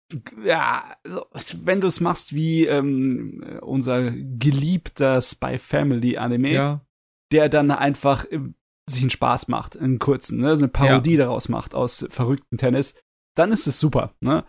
[0.44, 1.24] ja, so,
[1.64, 6.80] wenn du es machst wie ähm, unser geliebter Spy Family Anime, Ja.
[7.32, 8.55] der dann einfach ähm,
[8.89, 12.94] sich einen Spaß macht, einen kurzen, ne, so eine Parodie daraus macht aus verrückten Tennis,
[13.36, 14.44] dann ist es super, ne?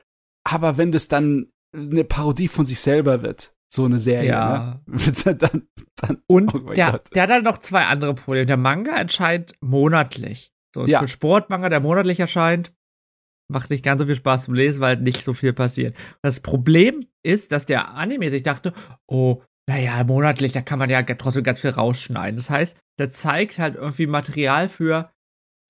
[0.45, 4.81] Aber wenn das dann eine Parodie von sich selber wird, so eine Serie, Ja.
[4.85, 7.15] ne, dann, dann Und Oh der, Gott.
[7.15, 8.45] der hat dann noch zwei andere Probleme.
[8.45, 10.52] Der Manga erscheint monatlich.
[10.76, 11.07] So, Ja.
[11.07, 12.73] Sportmanga, der monatlich erscheint,
[13.52, 15.95] macht nicht ganz so viel Spaß zum Lesen, weil nicht so viel passiert.
[16.22, 18.74] Das Problem ist, dass der Anime sich dachte,
[19.07, 22.36] oh, naja, monatlich, da kann man ja trotzdem ganz viel rausschneiden.
[22.36, 25.11] Das heißt, der zeigt halt irgendwie Material für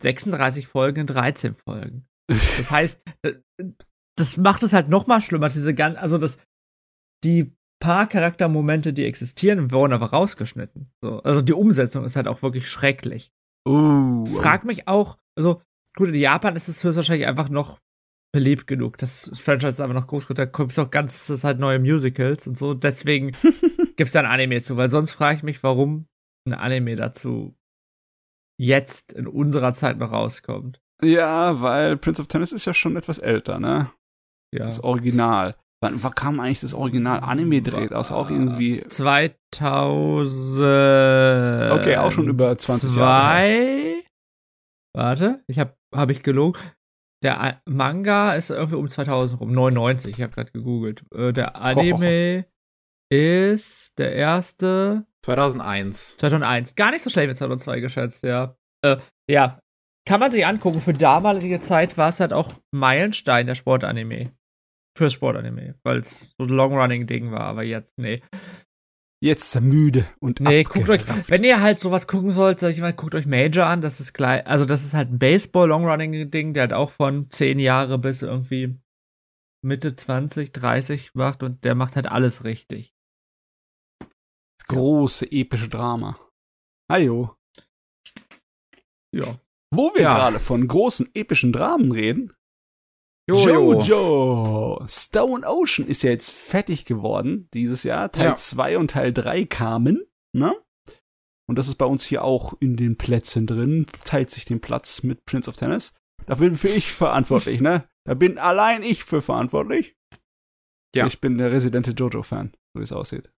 [0.01, 2.05] 36 Folgen in 13 Folgen.
[2.57, 3.01] Das heißt,
[4.17, 5.49] das macht es halt noch mal schlimmer.
[5.49, 6.37] Diese gan also das,
[7.23, 10.89] die paar Charaktermomente, die existieren, wurden aber rausgeschnitten.
[11.03, 13.33] So, also die Umsetzung ist halt auch wirklich schrecklich.
[13.67, 15.61] Uh, Frag mich auch, also
[15.95, 17.79] gut, in Japan ist es höchstwahrscheinlich einfach noch
[18.33, 18.97] beliebt genug.
[18.97, 20.37] Das Franchise ist einfach noch groß genug.
[20.37, 22.73] Da kommt es auch ganz, das ist halt neue Musicals und so.
[22.73, 23.31] Deswegen
[23.95, 26.07] gibt es da ein Anime zu, weil sonst frage ich mich, warum
[26.47, 27.55] ein Anime dazu
[28.59, 30.81] jetzt in unserer Zeit noch rauskommt.
[31.03, 33.91] Ja, weil Prince of Tennis ist ja schon etwas älter, ne?
[34.53, 34.65] Ja.
[34.65, 35.55] Das Original.
[35.81, 37.93] Wann, wann kam eigentlich das Original Anime dreht?
[37.93, 38.85] Außer auch irgendwie.
[38.87, 40.63] 2000.
[41.73, 44.03] Okay, auch schon über 20 Jahre zwei?
[44.95, 46.59] Warte, ich habe hab ich gelogen.
[47.23, 51.03] Der Manga ist irgendwie um 2000 rum, 99, ich habe gerade gegoogelt.
[51.13, 52.45] Äh, der Anime
[53.09, 56.17] ist der erste 2001.
[56.17, 56.75] 2001.
[56.75, 58.57] Gar nicht so schlecht mit 2002 geschätzt, ja.
[58.83, 58.97] Äh,
[59.29, 59.59] ja,
[60.05, 60.81] kann man sich angucken.
[60.81, 64.33] Für damalige Zeit war es halt auch Meilenstein der Sportanime.
[64.97, 68.21] Für Sportanime, weil es so ein Long-Running-Ding war, aber jetzt, nee.
[69.23, 72.71] Jetzt ist er müde und Nee, guckt euch, wenn ihr halt sowas gucken sollt, sag
[72.71, 76.53] ich mal, guckt euch Major an, das ist gleich, also das ist halt ein Baseball-Long-Running-Ding,
[76.53, 78.75] der hat auch von 10 Jahre bis irgendwie
[79.63, 82.93] Mitte 20, 30 macht und der macht halt alles richtig.
[84.01, 86.19] Das große epische Drama.
[86.91, 87.33] Ajo.
[89.15, 89.39] Ja.
[89.73, 90.15] Wo wir Ja.
[90.17, 92.29] gerade von großen epischen Dramen reden.
[93.29, 93.81] Jojo.
[93.81, 94.85] Jojo.
[94.87, 98.11] Stone Ocean ist ja jetzt fertig geworden dieses Jahr.
[98.11, 98.35] Teil Ja.
[98.35, 100.53] 2 und Teil 3 kamen, ne?
[101.47, 103.85] Und das ist bei uns hier auch in den Plätzen drin.
[104.05, 105.93] Teilt sich den Platz mit Prince of Tennis.
[106.25, 107.87] Da bin für ich verantwortlich, ne?
[108.05, 109.95] Da bin allein ich für verantwortlich.
[110.95, 111.07] Ja.
[111.07, 113.31] Ich bin der residente Jojo-Fan, so wie es aussieht.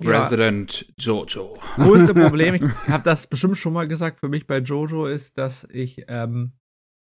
[0.00, 1.54] Resident Jojo.
[1.76, 5.64] Größte Problem, ich habe das bestimmt schon mal gesagt, für mich bei Jojo ist, dass
[5.64, 6.52] ich, ähm,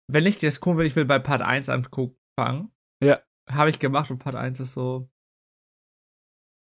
[0.09, 2.73] wenn ich das gucken will, ich will bei Part 1 anfangen.
[3.03, 3.20] Ja.
[3.51, 5.09] Habe ich gemacht und Part 1 ist so,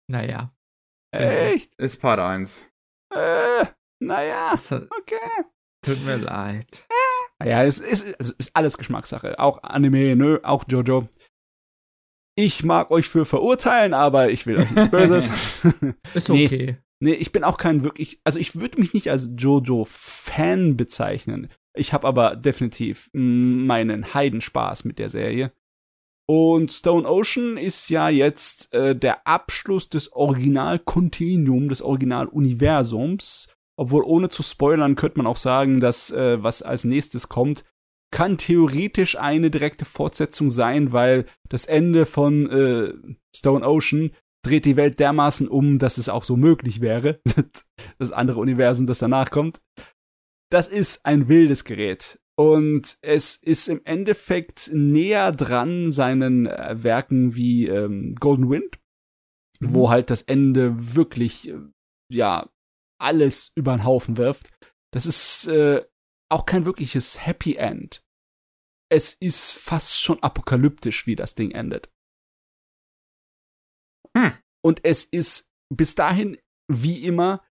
[0.07, 0.53] naja.
[1.11, 1.75] Echt?
[1.75, 2.69] Ist Part 1.
[3.13, 3.65] Äh,
[4.03, 5.45] naja, okay.
[5.81, 6.87] tut mir leid.
[7.43, 9.39] Ja, es ist, es ist alles Geschmackssache.
[9.39, 11.07] Auch Anime, nö, auch Jojo.
[12.37, 15.31] Ich mag euch für verurteilen, aber ich will euch nichts Böses.
[16.13, 16.45] Ist Nee.
[16.45, 16.77] okay.
[17.01, 21.49] nee, ich bin auch kein wirklich, also ich würde mich nicht als Jojo-Fan bezeichnen.
[21.75, 25.51] Ich habe aber definitiv meinen Heidenspaß mit der Serie.
[26.27, 33.49] Und Stone Ocean ist ja jetzt äh, der Abschluss des Original-Kontinuum, des Original-Universums.
[33.77, 37.63] Obwohl, ohne zu spoilern, könnte man auch sagen, dass äh, was als nächstes kommt,
[38.11, 42.93] kann theoretisch eine direkte Fortsetzung sein, weil das Ende von äh,
[43.35, 44.11] Stone Ocean
[44.45, 47.19] dreht die Welt dermaßen um, dass es auch so möglich wäre.
[47.97, 49.59] das andere Universum, das danach kommt.
[50.55, 52.17] Das ist ein wildes Gerät.
[52.39, 58.79] Und es ist im Endeffekt näher dran seinen äh, Werken wie ähm, Golden Wind,
[59.59, 61.59] wo halt das Ende wirklich, äh,
[62.09, 62.49] ja,
[63.01, 64.57] alles über den Haufen wirft.
[64.93, 65.85] Das ist äh,
[66.31, 68.01] auch kein wirkliches Happy End.
[68.89, 71.91] Es ist fast schon apokalyptisch, wie das Ding endet.
[74.15, 74.31] Hm.
[74.63, 76.37] Und es ist bis dahin,
[76.71, 77.45] wie immer,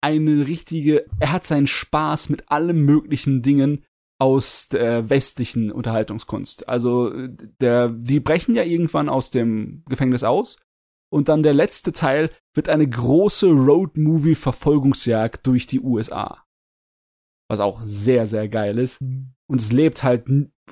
[0.00, 3.84] eine richtige, er hat seinen Spaß mit allen möglichen Dingen
[4.18, 6.68] aus der westlichen Unterhaltungskunst.
[6.68, 7.10] Also,
[7.60, 10.58] der, die brechen ja irgendwann aus dem Gefängnis aus.
[11.12, 16.44] Und dann der letzte Teil wird eine große Road-Movie-Verfolgungsjagd durch die USA.
[17.48, 19.00] Was auch sehr, sehr geil ist.
[19.00, 20.26] Und es lebt halt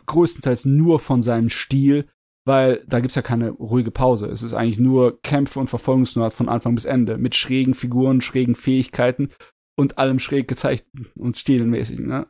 [0.06, 2.08] größtenteils nur von seinem Stil,
[2.48, 4.26] weil da gibt's ja keine ruhige Pause.
[4.26, 7.18] Es ist eigentlich nur Kämpfe und Verfolgungsnord von Anfang bis Ende.
[7.18, 9.28] Mit schrägen Figuren, schrägen Fähigkeiten
[9.76, 11.98] und allem schräg gezeigt und stilmäßig.
[11.98, 12.26] Ne?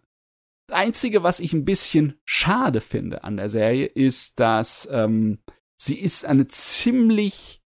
[0.66, 5.38] Das Einzige, was ich ein bisschen schade finde an der Serie, ist, dass ähm,
[5.80, 7.62] sie ist eine ziemlich,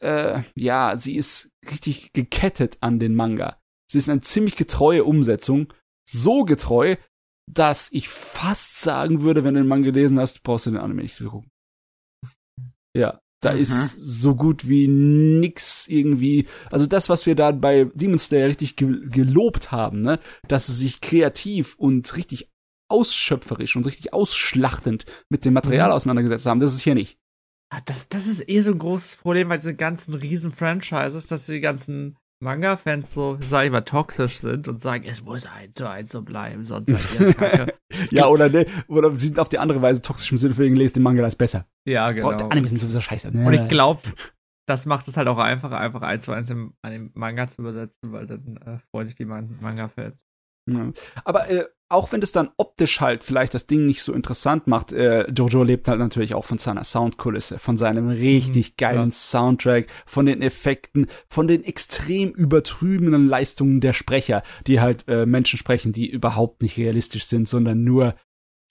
[0.00, 3.58] äh, ja, sie ist richtig gekettet an den Manga.
[3.90, 5.72] Sie ist eine ziemlich getreue Umsetzung.
[6.06, 6.96] So getreu,
[7.50, 11.00] dass ich fast sagen würde, wenn du den Manga gelesen hast, brauchst du den Anime
[11.00, 11.50] nicht zu gucken.
[12.96, 13.58] Ja, da Mhm.
[13.58, 16.46] ist so gut wie nix irgendwie.
[16.70, 20.18] Also das, was wir da bei Demon Slayer richtig ge gelobt haben, ne,
[20.48, 22.48] dass sie sich kreativ und richtig
[22.88, 25.94] ausschöpferisch und richtig ausschlachtend mit dem Material Mhm.
[25.94, 27.18] auseinandergesetzt haben, das ist hier nicht.
[27.70, 31.46] Ah, Das, das ist eh so ein großes Problem bei diesen ganzen riesen Franchises, dass
[31.46, 35.88] die ganzen Manga-Fans so, sag ich mal, toxisch sind und sagen, es muss eins zu
[35.88, 37.74] eins so bleiben, sonst seid ihr Kacke.
[38.10, 40.94] ja, oder ne, oder sie sind auf die andere Weise toxisch im Sinne, wegen lest
[40.94, 41.66] den Manga, das besser.
[41.84, 42.30] ja, genau.
[42.30, 43.30] Boah, Anime sind sowieso scheiße.
[43.30, 44.02] Und ich glaube,
[44.66, 48.12] das macht es halt auch einfacher, einfach eins zu eins an den Manga zu übersetzen,
[48.12, 50.16] weil dann äh, freuen sich die Man Manga-Fans.
[50.66, 50.92] Ja.
[51.24, 54.92] Aber äh, auch wenn das dann optisch halt vielleicht das Ding nicht so interessant macht,
[54.92, 59.12] äh, Jojo lebt halt natürlich auch von seiner Soundkulisse, von seinem richtig Mhm, geilen ja.
[59.12, 65.58] Soundtrack, von den Effekten, von den extrem übertriebenen Leistungen der Sprecher, die halt äh, Menschen
[65.58, 68.14] sprechen, die überhaupt nicht realistisch sind, sondern nur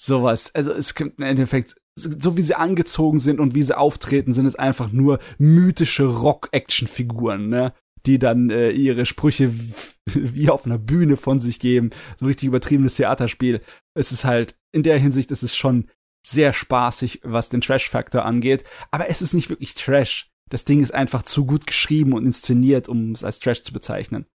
[0.02, 0.54] sowas.
[0.54, 4.48] Also es kommt im Endeffekt, so wie sie angezogen sind und wie sie auftreten, sind
[4.48, 7.74] es einfach nur mythische Rock-Action-Figuren, ne?
[8.06, 9.54] Die dann äh, ihre Sprüche
[10.06, 11.92] wie auf einer Bühne von sich geben.
[12.18, 13.62] So richtig übertriebenes Theaterspiel.
[13.94, 15.90] Es ist halt, in der Hinsicht ist es schon
[16.26, 18.64] sehr spaßig, was den Trash-Faktor angeht.
[18.92, 20.30] Aber es ist nicht wirklich Trash.
[20.50, 24.26] Das Ding ist einfach zu gut geschrieben und inszeniert, um es als Trash zu bezeichnen.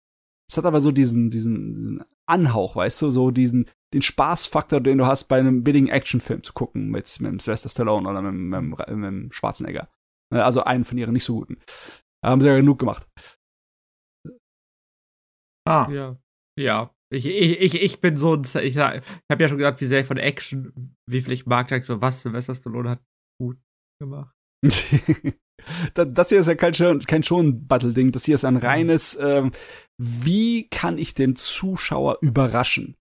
[0.51, 5.07] Es hat aber so diesen, diesen, Anhauch, weißt du, so diesen, den Spaßfaktor, den du
[5.07, 9.35] hast, bei einem billigen Actionfilm zu gucken mit, mit Sylvester Stallone oder mit, mit, mit,
[9.35, 9.89] Schwarzenegger.
[10.31, 11.57] Also einen von ihren nicht so guten.
[12.23, 13.09] Haben sie ja genug gemacht.
[15.69, 15.91] Ah.
[15.91, 16.17] Ja.
[16.59, 16.95] Ja.
[17.11, 19.03] Ich, ich, ich, bin so ein, ich, ich habe
[19.39, 22.21] ja schon gesagt, wie sehr ich von Action, wie viel ich mag, ich so, was
[22.21, 23.03] Sylvester Stallone hat
[23.41, 23.59] gut
[24.01, 24.35] gemacht.
[25.95, 28.13] Da- das hier ist ja kein, kein Schon-Battle-Ding.
[28.13, 29.51] Das hier ist ein reines, ähm,
[30.01, 32.97] wie kann ich den Zuschauer überraschen?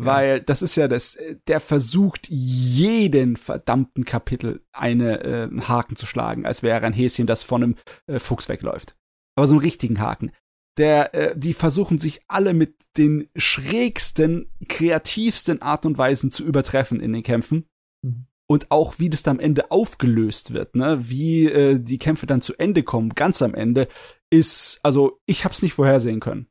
[0.00, 6.06] Weil das ist ja das, äh, der versucht, jeden verdammten Kapitel eine äh, Haken zu
[6.06, 7.74] schlagen, als wäre ein Häschen, das von einem
[8.06, 8.96] äh, Fuchs wegläuft.
[9.36, 10.32] Aber so einen richtigen Haken.
[10.78, 17.00] Der, äh, die versuchen sich alle mit den schrägsten, kreativsten Art und Weisen zu übertreffen
[17.00, 17.66] in den Kämpfen
[18.02, 18.26] Mhm.
[18.46, 22.40] und auch wie das dann am Ende aufgelöst wird, ne, wie äh, die Kämpfe dann
[22.40, 23.88] zu Ende kommen, ganz am Ende,
[24.30, 26.46] ist, also ich hab's nicht vorhersehen können.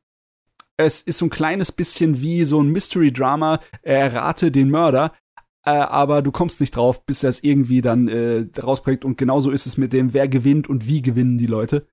[0.76, 5.12] Es ist so ein kleines bisschen wie so ein Mystery-Drama, errate den Mörder,
[5.64, 9.50] äh, aber du kommst nicht drauf, bis er es irgendwie dann äh, rausbringt und genauso
[9.50, 11.88] ist es mit dem, wer gewinnt und wie gewinnen die Leute.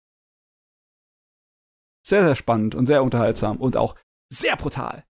[2.05, 3.95] Sehr, sehr spannend und sehr unterhaltsam und auch
[4.31, 5.05] sehr brutal.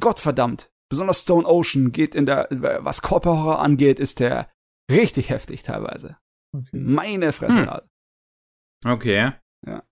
[0.00, 0.70] Gottverdammt.
[0.90, 4.50] Besonders Stone Ocean geht in der, was Körperhorror angeht, ist der
[4.90, 6.16] richtig heftig teilweise.
[6.56, 6.68] Okay.
[6.78, 7.60] Meine Fresse.
[7.62, 7.68] Hm.
[7.68, 7.88] Alter.
[8.86, 9.32] Okay.
[9.66, 9.82] Ja.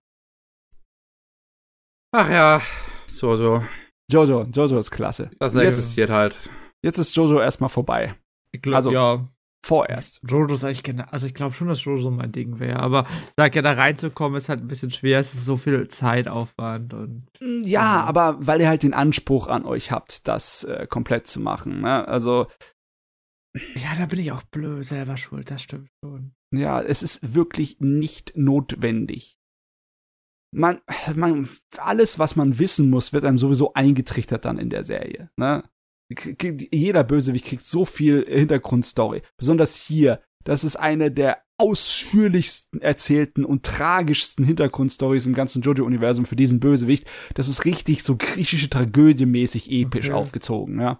[2.15, 2.61] Ach ja,
[3.07, 3.63] so, so.
[4.11, 5.29] Jojo, Jojo ist klasse.
[5.39, 6.37] Das Jetzt, existiert halt.
[6.83, 8.15] jetzt ist Jojo erstmal vorbei.
[8.51, 9.27] Ich glaube, Also- ja,
[9.67, 10.21] Vorerst.
[10.25, 13.53] Jojo ist eigentlich genau, also ich glaube schon, dass Jojo mein Ding wäre, aber sag
[13.55, 18.01] ja, da reinzukommen ist halt ein bisschen schwer, es ist so viel Zeitaufwand und Ja,
[18.03, 18.07] Mhm.
[18.07, 21.81] aber weil ihr halt den Anspruch an euch habt, das äh, komplett zu machen.
[21.81, 22.07] Ne?
[22.07, 22.47] Also,
[23.75, 26.31] ja, da bin ich auch blöd, selber schuld, das stimmt schon.
[26.53, 29.35] ja, es ist wirklich nicht notwendig.
[30.55, 30.79] Man,
[31.15, 35.29] man, alles, was man wissen muss, wird einem sowieso eingetrichtert dann in der Serie.
[35.37, 35.63] Ne?
[36.09, 39.21] Jeder Bösewicht kriegt so viel Hintergrundstory.
[39.37, 40.21] Besonders hier.
[40.43, 47.09] Das ist eine der ausführlichsten erzählten und tragischsten Hintergrundstories im ganzen Jojo-Universum für diesen Bösewicht.
[47.33, 50.13] Das ist richtig so griechische Tragödie mäßig episch Okay.
[50.15, 50.79] aufgezogen.
[50.79, 50.99] Ja?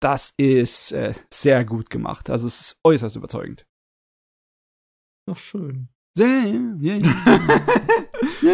[0.00, 2.30] Das ist äh, sehr gut gemacht.
[2.30, 3.66] Also es ist äußerst überzeugend.
[5.26, 5.88] Doch schön.
[6.16, 6.44] Sehr,
[6.80, 7.14] ja, ja,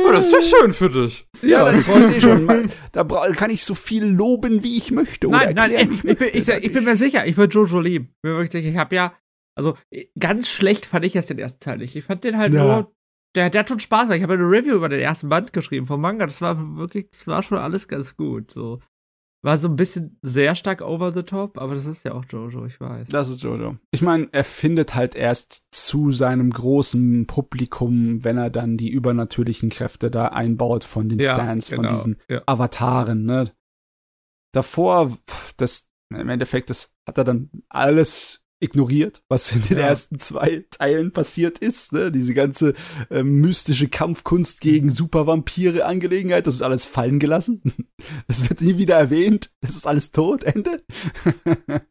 [0.06, 1.28] Oh, das ist ja schön für dich.
[1.42, 2.70] Ja, das ist eh schon.
[2.92, 5.28] Da kann ich so viel loben, wie ich möchte.
[5.28, 8.06] Nein, nein, erklären, ich, bin, ich, ich bin mir sicher, ich würde Jojo lieben.
[8.16, 9.14] Ich bin wirklich sicher, ich habe ja,
[9.56, 9.76] also
[10.18, 11.94] ganz schlecht fand ich erst den ersten Teil nicht.
[11.96, 12.64] Ich fand den halt Ja.
[12.64, 12.94] nur,
[13.36, 15.86] der, der hat schon Spaß, weil ich habe eine Review über den ersten Band geschrieben
[15.86, 16.26] vom Manga.
[16.26, 18.50] Das war wirklich, das war schon alles ganz gut.
[18.50, 18.80] So.
[19.42, 22.66] War so ein bisschen sehr stark over the top, aber das ist ja auch Jojo,
[22.66, 23.08] ich weiß.
[23.08, 23.78] Das ist Jojo.
[23.90, 29.70] Ich meine, er findet halt erst zu seinem großen Publikum, wenn er dann die übernatürlichen
[29.70, 31.94] Kräfte da einbaut von den Stands, von genau.
[31.94, 32.42] diesen Ja.
[32.44, 33.50] Avataren, ne?
[34.52, 35.16] Davor,
[35.56, 39.86] das, im Endeffekt, das hat er dann alles ignoriert, was in den Ja.
[39.88, 42.12] ersten zwei Teilen passiert ist, ne?
[42.12, 42.74] Diese ganze
[43.08, 47.62] äh, mystische Kampfkunst gegen Supervampire Angelegenheit, das wird alles fallen gelassen.
[48.26, 49.52] Das wird nie wieder erwähnt.
[49.60, 50.82] Das ist alles tot, Ende.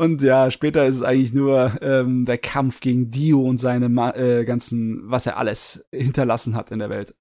[0.00, 4.10] Und ja, später ist es eigentlich nur ähm, der Kampf gegen Dio und seine Ma
[4.10, 7.14] äh, ganzen, was er alles hinterlassen hat in der Welt.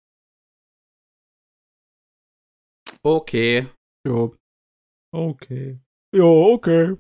[3.04, 3.68] Okay.
[4.08, 4.36] Jo.
[5.14, 5.80] Okay.
[6.16, 6.96] Jo, okay.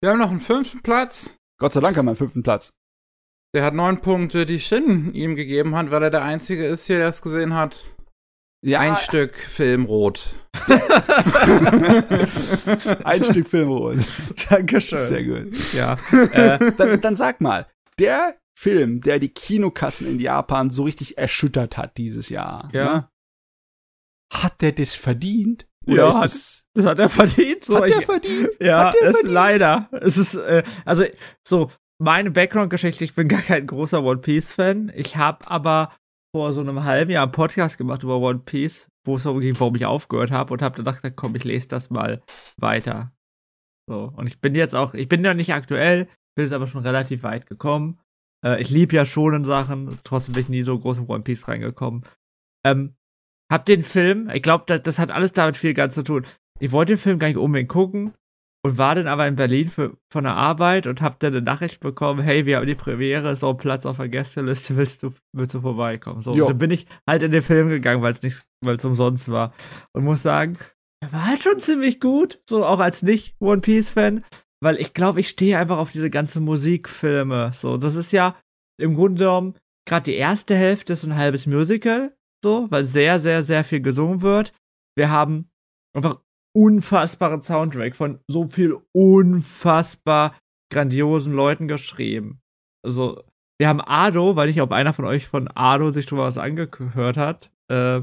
[0.00, 1.36] Wir haben noch einen fünften Platz.
[1.58, 2.72] Gott sei Dank haben wir einen fünften Platz.
[3.54, 6.98] Der hat neun Punkte, die Shin ihm gegeben hat, weil er der Einzige ist hier,
[6.98, 7.82] der es gesehen hat.
[8.62, 10.34] Ja, Ein Stück Film rot.
[13.04, 13.98] ein Stück Filmrot.
[14.50, 15.06] Dankeschön.
[15.06, 15.72] Sehr gut.
[15.74, 15.96] Ja.
[16.32, 17.66] äh, Dann, dann sag mal,
[17.98, 22.68] der Film, der die Kinokassen in Japan so richtig erschüttert hat dieses Jahr.
[22.72, 22.94] Ja.
[22.94, 23.08] Ne?
[24.32, 25.66] hat der das verdient?
[25.86, 27.64] Ja, ist hat- das, Das hat er verdient.
[27.64, 28.48] So, hat ich, verdient?
[28.60, 29.32] ja, ist verdient?
[29.32, 29.88] leider.
[30.00, 31.04] Es ist, äh, also,
[31.46, 34.92] so, meine Background-Geschichte, ich bin gar kein großer One Piece-Fan.
[34.94, 35.92] Ich habe aber
[36.34, 39.58] vor so einem halben Jahr einen Podcast gemacht über One Piece, wo es darum ging,
[39.58, 42.20] warum ich aufgehört habe und habe gedacht, komm, ich lese das mal
[42.58, 43.12] weiter.
[43.88, 46.82] So, und ich bin jetzt auch, ich bin ja nicht aktuell, bin jetzt aber schon
[46.82, 47.98] relativ weit gekommen.
[48.44, 51.22] Äh, ich liebe ja schon in Sachen, trotzdem bin ich nie so groß in One
[51.22, 52.02] Piece reingekommen.
[52.66, 52.96] Ähm,
[53.50, 56.26] hab den Film, ich glaube, das, das hat alles damit viel ganz zu tun.
[56.58, 58.14] Ich wollte den Film gar nicht unbedingt gucken
[58.64, 61.80] und war dann aber in Berlin für, von der Arbeit und hab dann eine Nachricht
[61.80, 65.54] bekommen, hey, wir haben die Premiere, so ein Platz auf der Gästeliste, willst du, willst
[65.54, 66.22] du vorbeikommen?
[66.22, 69.30] So, dann bin ich halt in den Film gegangen, weil es nicht, weil es umsonst
[69.30, 69.52] war.
[69.92, 70.58] Und muss sagen,
[71.00, 74.24] er war halt schon ziemlich gut, so auch als nicht One Piece Fan,
[74.60, 77.52] weil ich glaube, ich stehe einfach auf diese ganzen Musikfilme.
[77.54, 78.34] So, das ist ja
[78.80, 79.54] im Grunde genommen
[79.86, 83.80] gerade die erste Hälfte ist so ein halbes Musical, so, weil sehr, sehr, sehr viel
[83.80, 84.52] gesungen wird.
[84.96, 85.50] Wir haben
[85.94, 86.20] einfach
[86.54, 90.36] unfassbaren Soundtrack von so viel unfassbar
[90.72, 92.40] grandiosen Leuten geschrieben.
[92.84, 93.22] Also,
[93.58, 96.38] wir haben Ado, weil ich ob einer von euch von Ado sich schon mal was
[96.38, 97.50] angehört hat.
[97.70, 98.02] Äh,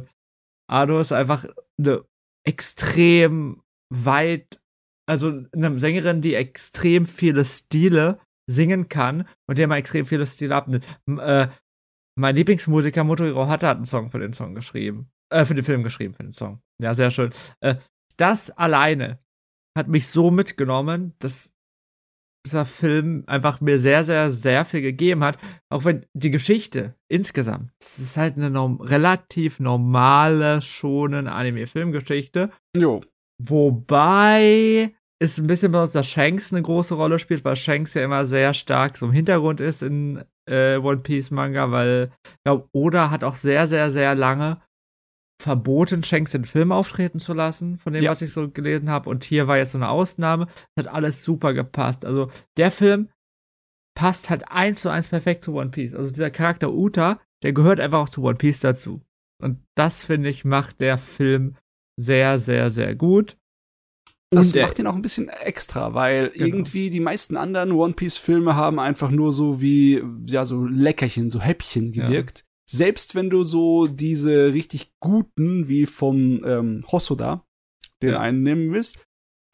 [0.70, 1.46] Ado ist einfach
[1.78, 2.06] eine
[2.46, 3.62] extrem
[3.92, 4.62] weit,
[5.08, 8.20] also eine Sängerin, die extrem viele Stile
[8.50, 10.86] singen kann und die immer extrem viele Stile abnimmt.
[11.08, 11.48] Äh,
[12.16, 15.10] mein Lieblingsmusiker Motorhiro Hatta hat einen Song für den Song geschrieben.
[15.30, 16.62] Äh, für den Film geschrieben, für den Song.
[16.82, 17.32] Ja, sehr schön.
[17.60, 17.76] Äh,
[18.18, 19.20] das alleine
[19.78, 21.52] hat mich so mitgenommen, dass
[22.46, 25.38] dieser Film einfach mir sehr, sehr, sehr viel gegeben hat.
[25.70, 32.52] Auch wenn die Geschichte insgesamt, das ist halt eine norm relativ normale, schonen Anime-Filmgeschichte.
[32.76, 33.02] Jo.
[33.42, 38.26] Wobei es ein bisschen besonders, dass Shanks eine große Rolle spielt, weil Shanks ja immer
[38.26, 43.10] sehr stark so im Hintergrund ist in äh, One Piece Manga, weil ich glaube, Oda
[43.10, 44.62] hat auch sehr, sehr, sehr lange
[45.42, 48.12] verboten, Shanks in Film auftreten zu lassen, von dem, Ja.
[48.12, 49.10] was ich so gelesen habe.
[49.10, 50.46] Und hier war jetzt so eine Ausnahme.
[50.76, 52.06] Das hat alles super gepasst.
[52.06, 53.10] Also der Film
[53.96, 55.96] passt halt eins zu eins perfekt zu One Piece.
[55.96, 59.02] Also dieser Charakter Uta, der gehört einfach auch zu One Piece dazu.
[59.42, 61.58] Und das, finde ich, macht der Film
[62.00, 63.38] sehr, sehr, sehr gut.
[64.36, 66.46] Das macht ihn auch ein bisschen extra, weil Genau.
[66.46, 71.30] irgendwie die meisten anderen One Piece Filme haben einfach nur so wie ja so Leckerchen,
[71.30, 72.08] so Häppchen Ja.
[72.08, 72.46] gewirkt.
[72.70, 77.46] Selbst wenn du so diese richtig guten wie vom ähm, Hosoda
[78.02, 78.20] den Ja.
[78.20, 79.00] einen nehmen willst,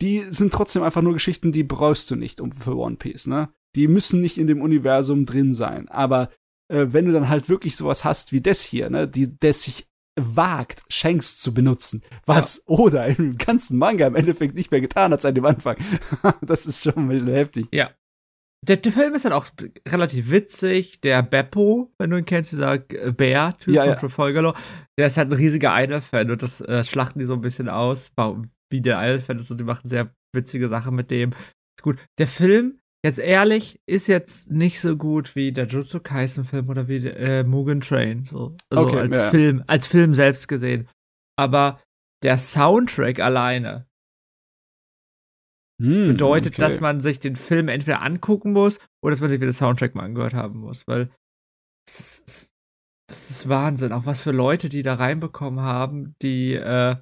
[0.01, 3.49] die sind trotzdem einfach nur Geschichten, die brauchst du nicht um für One Piece, ne?
[3.75, 6.29] Die müssen nicht in dem Universum drin sein, aber
[6.71, 9.87] äh, wenn du dann halt wirklich sowas hast wie das hier, ne, die das sich
[10.15, 15.21] wagt, Shanks zu benutzen, was Oda im ganzen Manga im Endeffekt nicht mehr getan hat
[15.21, 15.77] seit dem Anfang.
[16.41, 17.67] das ist schon ein bisschen heftig.
[17.73, 17.91] Ja.
[18.67, 19.47] Der, der Film ist halt auch
[19.87, 20.99] relativ witzig.
[21.01, 23.95] Der Beppo, wenn du ihn kennst, dieser Bär-Typ Ja, von ja.
[23.95, 24.55] Trafalgar,
[24.97, 28.11] der ist halt ein riesiger Idol-Fan und das äh, schlachten die so ein bisschen aus,
[28.69, 31.31] wie der Idol-Fan ist und die machen sehr witzige Sachen mit dem.
[31.31, 31.99] Ist gut.
[32.17, 36.97] Der Film, jetzt ehrlich, ist jetzt nicht so gut wie der Jutsu Kaisen-Film oder wie
[37.05, 38.25] äh, Mugen Train.
[38.25, 38.55] So.
[38.69, 39.29] Also Okay, als ja.
[39.29, 40.87] Film, als Film selbst gesehen.
[41.37, 41.81] Aber
[42.23, 43.89] der Soundtrack alleine
[45.81, 46.61] Hm, bedeutet, okay.
[46.61, 49.95] dass man sich den Film entweder angucken muss oder dass man sich wieder den Soundtrack
[49.95, 51.09] mal angehört haben muss, weil
[51.87, 52.51] das ist,
[53.09, 56.97] das ist Wahnsinn, auch was für Leute die da reinbekommen haben, die äh,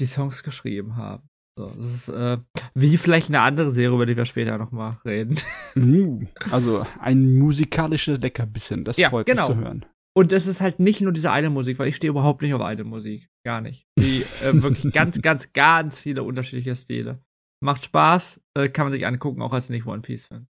[0.00, 1.28] die Songs geschrieben haben.
[1.60, 2.38] So, das ist äh,
[2.74, 5.36] wie vielleicht eine andere Serie, über die wir später noch mal reden.
[5.76, 9.42] Uh, also ein musikalischer Leckerbissen, das Ja, freut genau.
[9.42, 9.86] mich zu hören.
[10.16, 12.60] Und es ist halt nicht nur diese eine Musik, weil ich stehe überhaupt nicht auf
[12.60, 13.86] eine Musik, gar nicht.
[13.98, 17.22] Die äh, wirklich ganz, ganz, ganz viele unterschiedliche Stile.
[17.62, 20.48] Macht Spaß, äh, kann man sich angucken, auch als nicht One Piece Fan.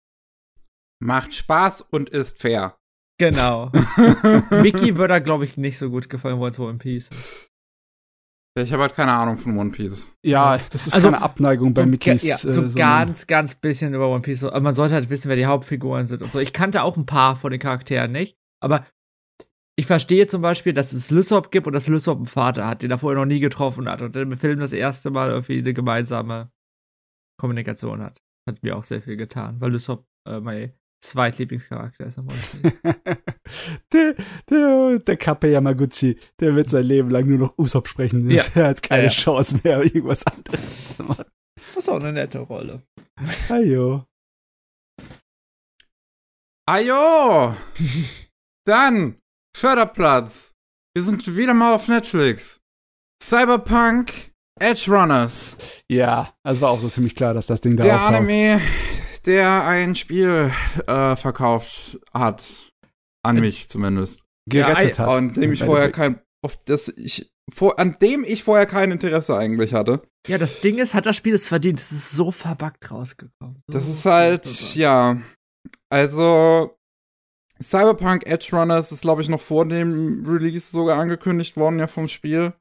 [1.02, 2.78] Macht Spaß und ist fair.
[3.18, 3.72] Genau.
[4.62, 7.50] Mickey würde da, glaube ich, nicht so gut gefallen, weil es One Piece ist.
[8.62, 10.14] Ich habe halt keine Ahnung von One Piece.
[10.22, 12.22] Ja, das ist Also, keine Abneigung bei so, Mickeys.
[12.22, 14.40] ja, äh, so ganz, ganz bisschen über One Piece.
[14.40, 16.38] So, Aber man sollte halt wissen, wer die Hauptfiguren sind und so.
[16.38, 18.86] Ich kannte auch ein paar von den Charakteren nicht, aber
[19.76, 22.90] ich verstehe zum Beispiel, dass es Lysop gibt und dass Lysop einen Vater hat, den
[22.90, 26.50] er vorher noch nie getroffen hat und im Film das erste Mal irgendwie eine gemeinsame
[27.40, 28.20] Kommunikation hat.
[28.48, 32.20] Hat mir auch sehr viel getan, weil Lysop äh, mein zweitlieblingscharakter ist.
[32.26, 32.58] Piece.
[33.92, 34.14] der,
[34.50, 38.30] der, der Kappe Yamaguchi, der wird sein Leben lang nur noch Usopp sprechen.
[38.30, 38.42] Ja.
[38.54, 39.14] Er hat keine Ja, ja.
[39.14, 41.24] Chance mehr, irgendwas anderes zu machen.
[41.74, 42.82] Das ist auch eine nette Rolle.
[43.48, 44.04] Ajo.
[46.66, 47.54] Ajo!
[48.66, 49.16] Dann,
[49.56, 50.54] Förderplatz.
[50.94, 52.60] Wir sind wieder mal auf Netflix.
[53.22, 55.56] Cyberpunk Edge Runners.
[55.88, 58.14] Ja, also war auch so ziemlich klar, dass das Ding da Der auftaucht.
[58.14, 58.60] Anime,
[59.26, 60.52] der ein Spiel
[60.86, 62.70] äh, verkauft hat.
[63.24, 64.22] An mich zumindest.
[64.48, 65.16] Gerettet Ja, hat.
[65.16, 69.36] Und dem ich vorher kein auf das ich vor, an dem ich vorher kein Interesse
[69.36, 70.02] eigentlich hatte.
[70.26, 71.78] Ja, das Ding ist, hat das Spiel es verdient.
[71.80, 73.56] Es ist so verbuggt rausgekommen.
[73.66, 74.74] So Das ist halt, verbuggt.
[74.76, 75.20] ja.
[75.90, 76.76] Also,
[77.62, 82.06] Cyberpunk Edge Runners ist, glaube ich, noch vor dem Release sogar angekündigt worden, ja, vom
[82.08, 82.52] Spiel.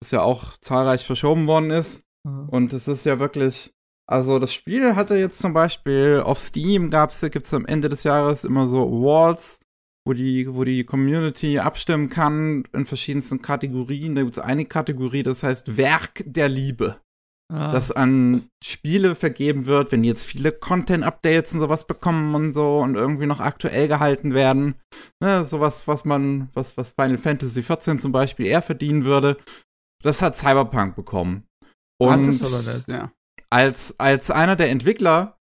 [0.00, 2.02] Das ja auch zahlreich verschoben worden ist.
[2.26, 2.46] Ja.
[2.50, 3.72] Und es ist ja wirklich.
[4.08, 8.44] Also, das Spiel hatte jetzt zum Beispiel auf Steam gab's, gibt's am Ende des Jahres
[8.44, 9.60] immer so Awards,
[10.06, 14.14] wo die, wo die Community abstimmen kann in verschiedensten Kategorien.
[14.14, 17.00] Da gibt's eine Kategorie, das heißt Werk der Liebe
[17.48, 17.70] Ah.
[17.70, 22.80] das an Spiele vergeben wird, wenn die jetzt viele Content-Updates und sowas bekommen und so
[22.80, 24.74] und irgendwie noch aktuell gehalten werden.
[25.22, 29.36] Ne, sowas, was man, was, was Final Fantasy XIV zum Beispiel eher verdienen würde.
[30.02, 31.44] Das hat Cyberpunk bekommen.
[32.02, 32.88] Hat Und es aber nicht.
[32.88, 33.12] Ja.
[33.50, 35.38] Als, als einer der Entwickler,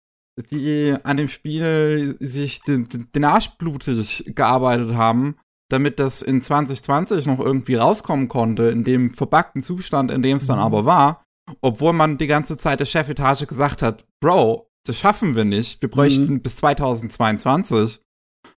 [0.49, 5.35] die an dem Spiel sich den, den Arsch blutig gearbeitet haben,
[5.69, 10.47] damit das in 2020 noch irgendwie rauskommen konnte, in dem verbuggten Zustand, in dem es
[10.47, 10.63] dann Mhm.
[10.63, 11.23] aber war,
[11.61, 15.89] obwohl man die ganze Zeit der Chefetage gesagt hat, Bro, das schaffen wir nicht, wir
[15.89, 18.01] bräuchten bis 2022,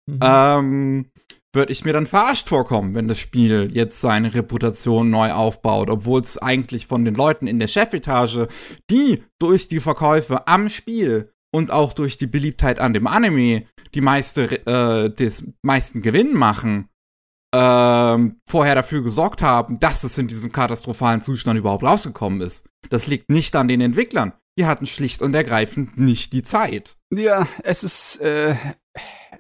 [0.06, 0.18] Mhm.
[0.22, 1.06] ähm,
[1.54, 6.20] würde ich mir dann verarscht vorkommen, wenn das Spiel jetzt seine Reputation neu aufbaut, obwohl
[6.20, 8.48] es eigentlich von den Leuten in der Chefetage,
[8.90, 13.64] die durch die Verkäufe am Spiel und auch durch die Beliebtheit an dem Anime
[13.94, 16.88] die meiste, äh, des meisten Gewinn machen,
[17.54, 22.66] ähm, vorher dafür gesorgt haben, dass es in diesem katastrophalen Zustand überhaupt rausgekommen ist.
[22.90, 24.32] Das liegt nicht an den Entwicklern.
[24.58, 26.96] Die hatten schlicht und ergreifend nicht die Zeit.
[27.12, 28.56] Ja, es ist, äh,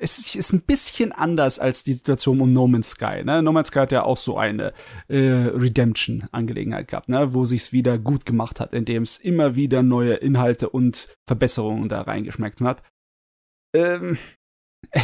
[0.00, 3.22] es ist ein bisschen anders als die Situation um No Man's Sky.
[3.24, 3.42] Ne?
[3.42, 4.72] No Man's Sky hat ja auch so eine
[5.08, 7.34] äh, Redemption-Angelegenheit gehabt, ne?
[7.34, 12.02] wo sich's wieder gut gemacht hat, indem es immer wieder neue Inhalte und Verbesserungen da
[12.02, 12.82] reingeschmeckt hat.
[13.74, 14.18] Ähm,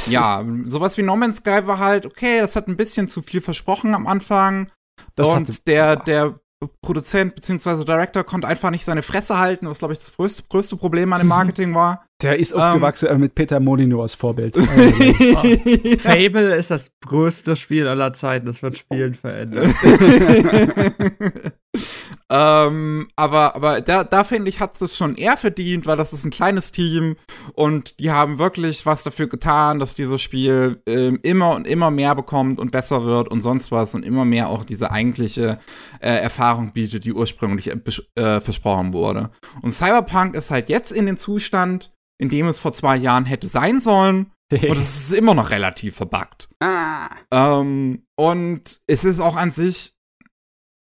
[0.06, 3.40] Ja, sowas wie No Man's Sky war halt, okay, das hat ein bisschen zu viel
[3.40, 4.70] versprochen am Anfang.
[5.16, 5.96] das und hatte- der, ja.
[5.96, 6.40] der
[6.82, 7.84] Produzent bzw.
[7.86, 11.20] Director konnte einfach nicht seine Fresse halten, was, glaube ich, das größte, größte Problem an
[11.20, 12.06] dem Marketing war.
[12.22, 12.60] Der ist Ähm.
[12.60, 14.56] aufgewachsen äh, mit Peter Molyneux als Vorbild.
[15.98, 18.46] Fable ist das größte Spiel aller Zeiten.
[18.46, 19.74] Das wird Spielen verändern.
[22.30, 26.24] ähm, aber aber da, da finde ich, hat es schon eher verdient, weil das ist
[26.24, 27.16] ein kleines Team
[27.54, 32.14] und die haben wirklich was dafür getan, dass dieses Spiel ähm, immer und immer mehr
[32.14, 35.58] bekommt und besser wird und sonst was und immer mehr auch diese eigentliche
[36.00, 37.78] äh, Erfahrung bietet, die ursprünglich äh,
[38.20, 39.30] äh, versprochen wurde.
[39.62, 43.48] Und Cyberpunk ist halt jetzt in dem Zustand, in dem es vor zwei Jahren hätte
[43.48, 46.48] sein sollen und es ist immer noch relativ verbuggt.
[46.60, 47.08] ah.
[47.32, 49.94] Ähm, und es ist auch an sich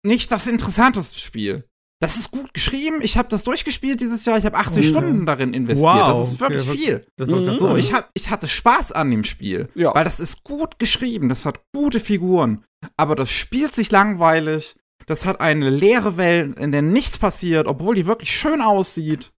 [0.06, 1.66] nicht das interessanteste Spiel.
[2.02, 2.99] Das ist gut geschrieben.
[3.02, 4.38] Ich habe das durchgespielt dieses Jahr.
[4.38, 4.90] Ich habe 80 Mhm.
[4.90, 5.94] Stunden darin investiert.
[5.94, 7.06] Wow, das ist wirklich okay, viel.
[7.20, 7.60] Mhm.
[7.60, 9.68] So, ich, hab, ich hatte Spaß an dem Spiel.
[9.76, 9.94] Ja.
[9.94, 11.28] Weil das ist gut geschrieben.
[11.28, 12.64] Das hat gute Figuren.
[12.95, 14.78] Aber das spielt sich langweilig.
[15.07, 19.34] Das hat eine leere Welt, in der nichts passiert, obwohl die wirklich schön aussieht.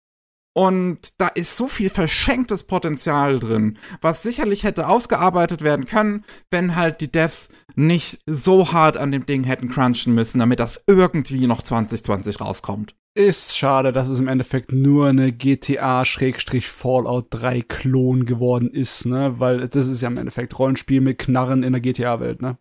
[0.54, 6.76] Und da ist so viel verschenktes Potenzial drin, was sicherlich hätte ausgearbeitet werden können, wenn
[6.76, 11.48] halt die Devs nicht so hart an dem Ding hätten crunchen müssen, damit das irgendwie
[11.48, 12.96] noch 2020 rauskommt.
[13.18, 19.40] Ist schade, dass es im Endeffekt nur eine GTA-Fallout 3 Klon geworden ist, ne?
[19.40, 22.58] Weil das ist ja im Endeffekt Rollenspiel mit Knarren in der GTA-Welt, ne?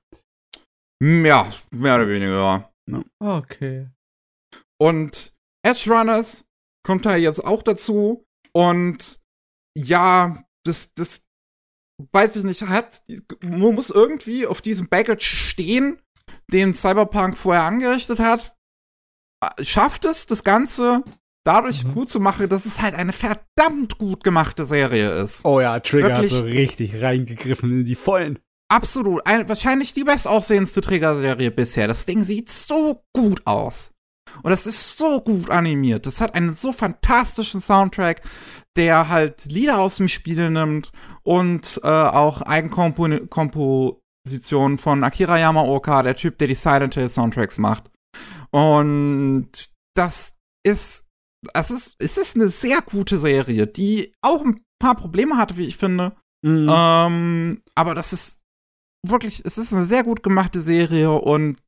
[1.02, 2.70] Hm, Ja, mehr oder weniger.
[3.20, 3.88] Okay.
[4.78, 5.32] Und
[5.64, 6.44] Edge Runners
[6.84, 8.24] kommt da jetzt auch dazu.
[8.52, 9.20] Und
[9.76, 11.22] ja, das, das
[12.12, 13.02] weiß ich nicht, hat,
[13.42, 16.00] man muss irgendwie auf diesem Baggage stehen,
[16.52, 18.56] den Cyberpunk vorher angerichtet hat.
[19.60, 21.02] Schafft es, das Ganze
[21.44, 21.94] dadurch Mhm.
[21.94, 25.44] gut zu machen, dass es halt eine verdammt gut gemachte Serie ist.
[25.44, 26.32] Oh ja, Trigger Wirklich?
[26.32, 28.38] hat so richtig reingegriffen in die Vollen.
[28.70, 29.26] Absolut.
[29.26, 31.88] Ein, wahrscheinlich die bestaussehendste Trigger-Serie bisher.
[31.88, 33.92] Das Ding sieht so gut aus.
[34.42, 36.06] Und das ist so gut animiert.
[36.06, 38.22] Das hat einen so fantastischen Soundtrack,
[38.76, 40.92] der halt Lieder aus dem Spiel nimmt
[41.22, 47.90] und äh, auch Eigenkompositionen von Akira Yamaoka, der Typ, der die Silent Hill Soundtracks macht.
[48.50, 50.34] Und das
[50.64, 51.08] ist,
[51.54, 55.66] es ist, es ist eine sehr gute Serie, die auch ein paar Probleme hatte, wie
[55.66, 56.12] ich finde.
[56.42, 56.68] Mhm.
[56.70, 58.40] Ähm, aber das ist
[59.06, 61.58] wirklich, es ist eine sehr gut gemachte Serie und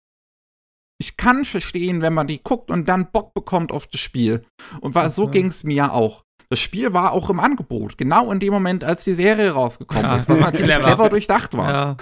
[1.02, 4.44] ich kann verstehen, wenn man die guckt und dann Bock bekommt auf das Spiel.
[4.81, 5.40] Und weil so Okay.
[5.40, 6.22] ging es mir ja auch.
[6.48, 10.16] Das Spiel war auch im Angebot, genau in dem Moment, als die Serie rausgekommen Ja,
[10.16, 10.82] ist, was natürlich clever.
[10.82, 11.70] clever durchdacht war.
[11.72, 11.97] Ja.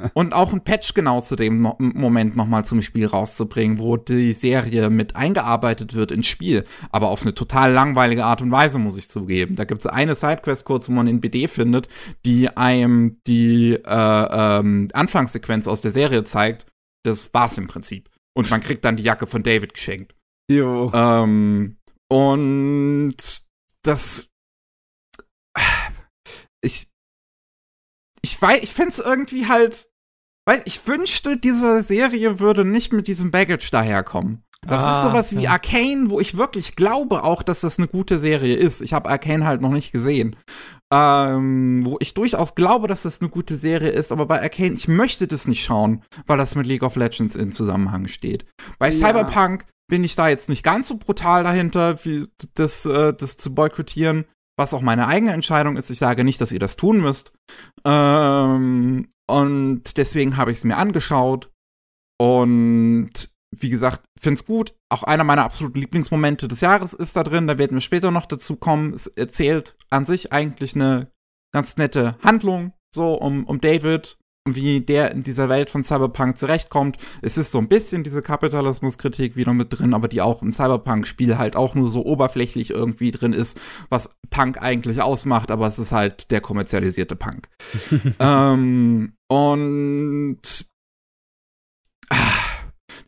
[0.14, 4.32] Und auch ein Patch genau zu dem Mo Moment nochmal zum Spiel rauszubringen, wo die
[4.34, 6.64] Serie mit eingearbeitet wird ins Spiel.
[6.92, 9.56] Aber auf eine total langweilige Art und Weise, muss ich zugeben.
[9.56, 11.88] Da gibt es eine Sidequest kurz, wo man in BD findet,
[12.26, 16.66] die einem die äh, ähm, Anfangssequenz aus der Serie zeigt.
[17.02, 18.10] Das war's im Prinzip.
[18.36, 20.14] Und man kriegt dann die Jacke von David geschenkt.
[20.50, 20.92] Jo.
[20.92, 23.16] Ähm, und
[23.82, 24.28] das.
[26.60, 26.88] Ich.
[28.22, 29.88] Ich weiß, ich find's irgendwie halt.
[30.48, 34.44] Weil ich wünschte, diese Serie würde nicht mit diesem Baggage daherkommen.
[34.66, 35.50] Das Ah, ist sowas wie ja.
[35.52, 38.80] Arcane, wo ich wirklich glaube auch, dass das eine gute Serie ist.
[38.80, 40.36] Ich habe Arcane halt noch nicht gesehen.
[40.92, 44.86] Ähm, wo ich durchaus glaube, dass das eine gute Serie ist, aber bei Arcane, ich
[44.86, 48.46] möchte das nicht schauen, weil das mit League of Legends im Zusammenhang steht.
[48.78, 48.92] Bei Ja.
[48.92, 53.52] Cyberpunk bin ich da jetzt nicht ganz so brutal dahinter, wie das, äh, das zu
[53.54, 55.90] boykottieren, was auch meine eigene Entscheidung ist.
[55.90, 57.32] Ich sage nicht, dass ihr das tun müsst.
[57.84, 61.50] Ähm, und deswegen habe ich es mir angeschaut.
[62.18, 63.10] Und
[63.58, 64.74] wie gesagt, find's gut.
[64.88, 67.46] Auch einer meiner absoluten Lieblingsmomente des Jahres ist da drin.
[67.46, 68.92] Da werden wir später noch dazu kommen.
[68.92, 71.10] Es erzählt an sich eigentlich eine
[71.52, 76.38] ganz nette Handlung, so um, um David und wie der in dieser Welt von Cyberpunk
[76.38, 76.96] zurechtkommt.
[77.20, 81.36] Es ist so ein bisschen diese Kapitalismuskritik wieder mit drin, aber die auch im Cyberpunk-Spiel
[81.36, 85.92] halt auch nur so oberflächlich irgendwie drin ist, was Punk eigentlich ausmacht, aber es ist
[85.92, 87.48] halt der kommerzialisierte Punk.
[88.20, 90.40] ähm, und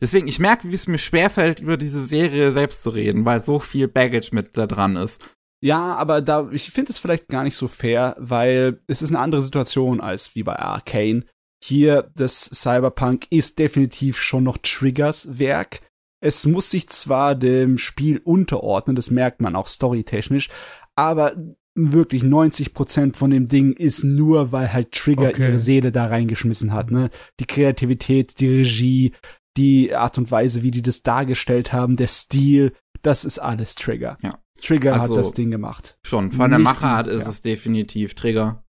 [0.01, 3.59] deswegen, ich merke, wie es mir schwerfällt, über diese Serie selbst zu reden, weil so
[3.59, 5.23] viel Baggage mit da dran ist.
[5.61, 9.19] Ja, aber da, ich finde es vielleicht gar nicht so fair, weil es ist eine
[9.19, 11.25] andere Situation als wie bei Arcane.
[11.63, 15.81] Hier, das Cyberpunk ist definitiv schon noch Triggers Werk.
[16.21, 20.49] Es muss sich zwar dem Spiel unterordnen, das merkt man auch storytechnisch,
[20.95, 21.33] aber
[21.75, 25.47] wirklich 90% von dem Ding ist nur, weil halt Trigger Okay.
[25.47, 27.09] ihre Seele da reingeschmissen hat, ne?
[27.39, 29.13] Die Kreativität, die Regie,
[29.57, 34.15] die Art und Weise, wie die das dargestellt haben, der Stil, das ist alles Trigger.
[34.21, 34.39] Ja.
[34.61, 35.97] Trigger Also- hat das Ding gemacht.
[36.05, 37.29] Schon, von der Machart ist ja.
[37.31, 38.63] es definitiv Trigger.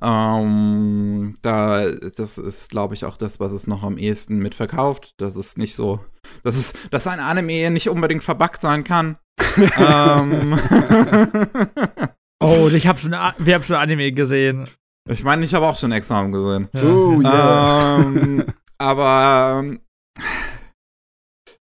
[0.00, 5.14] Ähm, da, das ist, glaube ich, auch das, was es noch am ehesten mitverkauft.
[5.18, 6.00] Das ist nicht so,
[6.42, 9.16] das ist, dass ein Anime nicht unbedingt verbuggt sein kann.
[9.78, 10.58] ähm,
[12.42, 14.66] Oh, ich hab schon, wir haben schon Anime gesehen.
[15.08, 16.68] ich meine, ich habe auch schon Examen gesehen.
[16.74, 18.00] Oh, yeah.
[18.00, 18.44] Ähm,
[18.78, 19.80] aber ähm,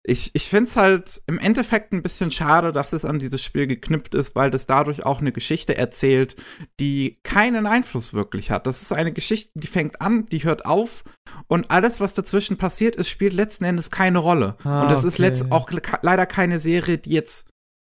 [0.03, 3.67] ich, ich finde es halt im Endeffekt ein bisschen schade, dass es an dieses Spiel
[3.67, 6.35] geknüpft ist, weil das dadurch auch eine Geschichte erzählt,
[6.79, 8.65] die keinen Einfluss wirklich hat.
[8.65, 11.03] Das ist eine Geschichte, die fängt an, die hört auf
[11.47, 14.57] und alles, was dazwischen passiert ist, spielt letzten Endes keine Rolle.
[14.63, 15.21] Ah, und das ist okay.
[15.23, 17.47] letzt auch le- leider keine Serie, die jetzt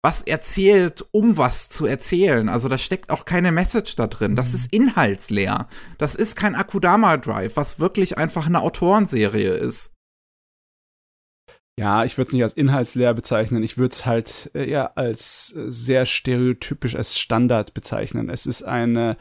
[0.04, 2.48] was erzählt, um was zu erzählen.
[2.48, 4.36] Also da steckt auch keine Message da drin.
[4.36, 4.54] Das Mhm.
[4.54, 5.68] ist inhaltsleer.
[5.98, 9.90] Das ist kein Akudama Drive, was wirklich einfach eine Autorenserie ist.
[11.78, 13.62] Ja, ich würde es nicht als inhaltsleer bezeichnen.
[13.62, 18.30] Ich würde es halt äh, eher als äh, sehr stereotypisch, als Standard bezeichnen.
[18.30, 19.18] Es ist eine,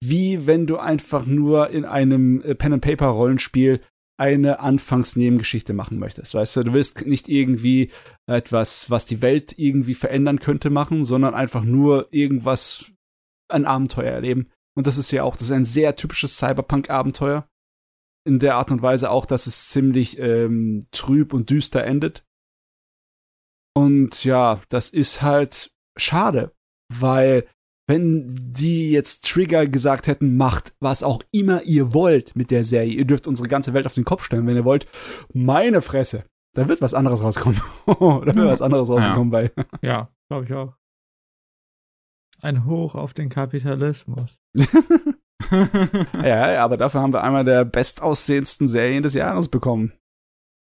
[0.00, 3.80] wie wenn du einfach nur in einem äh, Pen-and-Paper-Rollenspiel
[4.18, 6.34] eine Anfangsnebengeschichte machen möchtest.
[6.34, 7.90] Weißt du, du willst nicht irgendwie
[8.26, 12.92] etwas, was die Welt irgendwie verändern könnte, machen, sondern einfach nur irgendwas,
[13.48, 14.46] ein Abenteuer erleben.
[14.74, 17.46] Und das ist ja auch, das ist ein sehr typisches Cyberpunk-Abenteuer
[18.26, 22.24] in der Art und Weise auch, dass es ziemlich ähm, trüb und düster endet.
[23.74, 26.52] Und ja, das ist halt schade,
[26.92, 27.46] weil
[27.88, 32.92] wenn die jetzt Trigger gesagt hätten, macht was auch immer ihr wollt mit der Serie,
[32.92, 34.86] ihr dürft unsere ganze Welt auf den Kopf stellen, wenn ihr wollt,
[35.32, 36.24] meine Fresse,
[36.54, 37.60] da wird was anderes rauskommen.
[37.86, 39.52] da wird was anderes rauskommen bei.
[39.82, 40.74] Ja, glaube ich auch.
[42.40, 44.40] Ein Hoch auf den Kapitalismus.
[46.22, 49.92] ja, aber dafür haben wir einmal der bestaussehendsten Serien des Jahres bekommen.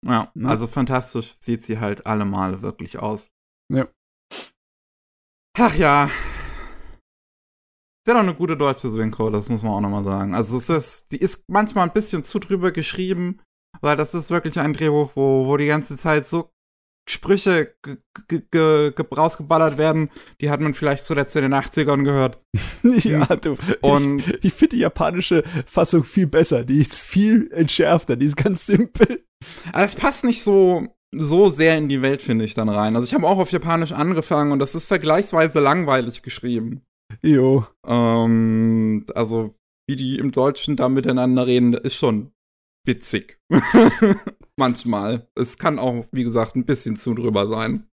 [0.06, 0.50] ja, Ne?
[0.50, 3.32] also fantastisch sieht sie halt alle Male wirklich aus.
[3.72, 3.88] Ja.
[5.58, 6.06] Ach ja.
[6.06, 6.12] Ist
[8.08, 10.36] ja doch eine gute deutsche Synchro, das muss man auch nochmal sagen.
[10.36, 13.40] Also es ist, die ist manchmal ein bisschen zu drüber geschrieben,
[13.80, 16.50] weil das ist wirklich ein Drehbuch, wo, wo die ganze Zeit so
[17.10, 17.98] Sprüche ge-
[18.30, 20.10] ge- ge- ge- rausgeballert werden,
[20.40, 22.42] die hat man vielleicht zuletzt in den 80ern gehört.
[22.84, 23.58] ja, du.
[23.82, 26.64] Und- ich ich finde die japanische Fassung viel besser.
[26.64, 28.16] Die ist viel entschärfter.
[28.16, 29.24] Die ist ganz simpel.
[29.74, 32.96] Aber es passt nicht so, so sehr in die Welt, finde ich, dann rein.
[32.96, 36.84] Also ich habe auch auf Japanisch angefangen und das ist vergleichsweise langweilig geschrieben.
[37.22, 37.68] Jo.
[37.86, 39.54] Ähm, also,
[39.88, 42.32] wie die im Deutschen da miteinander reden, ist schon
[42.86, 43.40] witzig.
[44.58, 45.28] Manchmal.
[45.36, 47.90] Es kann auch, wie gesagt, ein bisschen zu drüber sein.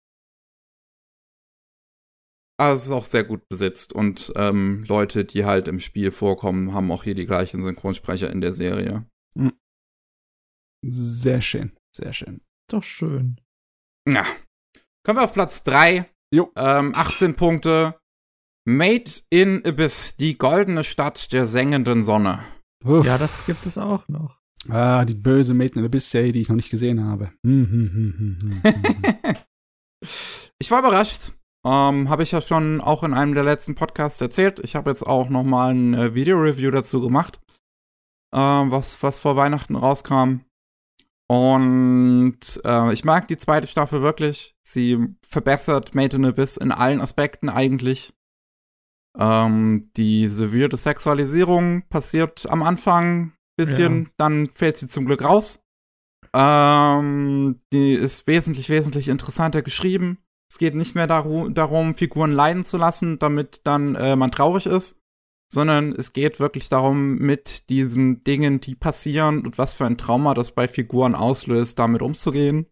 [2.58, 6.74] Aber es ist auch sehr gut besetzt und ähm, Leute, die halt im Spiel vorkommen,
[6.74, 9.06] haben auch hier die gleichen Synchronsprecher in der Serie.
[10.88, 11.76] Sehr schön.
[11.96, 12.42] Sehr schön.
[12.70, 13.42] Doch schön.
[14.08, 14.26] Ja.
[15.04, 16.10] Kommen wir auf Platz 3.
[16.34, 16.52] Jo.
[16.56, 18.00] Ähm, 18 Punkte.
[18.68, 22.44] Made in Abyss, die goldene Stadt der sengenden Sonne.
[22.84, 23.06] Uff.
[23.06, 24.40] Ja, das gibt es auch noch.
[24.70, 27.32] Ah, die böse Maiden in Abyss Serie, die ich noch nicht gesehen habe.
[27.46, 28.62] Hm, hm, hm.
[30.60, 31.34] Ich war überrascht.
[31.66, 34.60] Ähm, habe ich ja schon auch in einem der letzten Podcasts erzählt.
[34.60, 37.40] Ich habe jetzt auch noch mal ein äh, Video-Review dazu gemacht,
[38.34, 40.42] ähm, was, was vor Weihnachten rauskam.
[41.28, 44.56] Und äh, ich mag die zweite Staffel wirklich.
[44.62, 48.14] Sie verbessert Made in Abyss in allen Aspekten eigentlich.
[49.18, 54.10] Ähm, die severe Sexualisierung passiert am Anfang bisschen, Ja.
[54.18, 55.60] dann fällt sie zum Glück raus.
[56.34, 60.18] Ähm, die ist wesentlich, wesentlich interessanter geschrieben.
[60.52, 64.66] Es geht nicht mehr daru darum, Figuren leiden zu lassen, damit dann äh, man traurig
[64.66, 65.00] ist,
[65.52, 70.34] sondern es geht wirklich darum, mit diesen Dingen, die passieren und was für ein Trauma
[70.34, 72.68] das bei Figuren auslöst, damit umzugehen,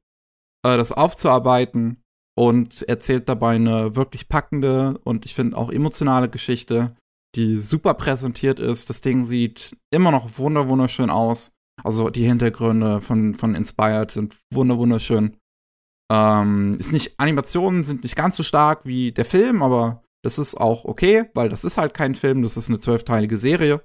[0.65, 2.03] äh, das aufzuarbeiten
[2.35, 6.95] und erzählt dabei eine wirklich packende und ich finde auch emotionale Geschichte,
[7.35, 8.89] die super präsentiert ist.
[8.89, 11.51] Das Ding sieht immer noch wunder wunderschön aus.
[11.83, 15.37] Also die Hintergründe von, von Inspired sind wunder wunderschön.
[16.11, 20.55] Ähm, ist nicht, Animationen sind nicht ganz so stark wie der Film, aber das ist
[20.55, 23.83] auch okay, weil das ist halt kein Film, das ist eine zwölfteilige Serie.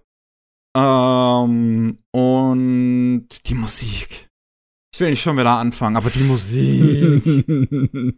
[0.76, 4.28] Ähm, und die Musik.
[4.92, 7.22] Ich will nicht schon wieder anfangen, aber die Musik.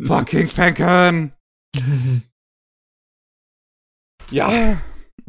[0.06, 1.32] Fucking Panken.
[4.32, 4.80] Ja.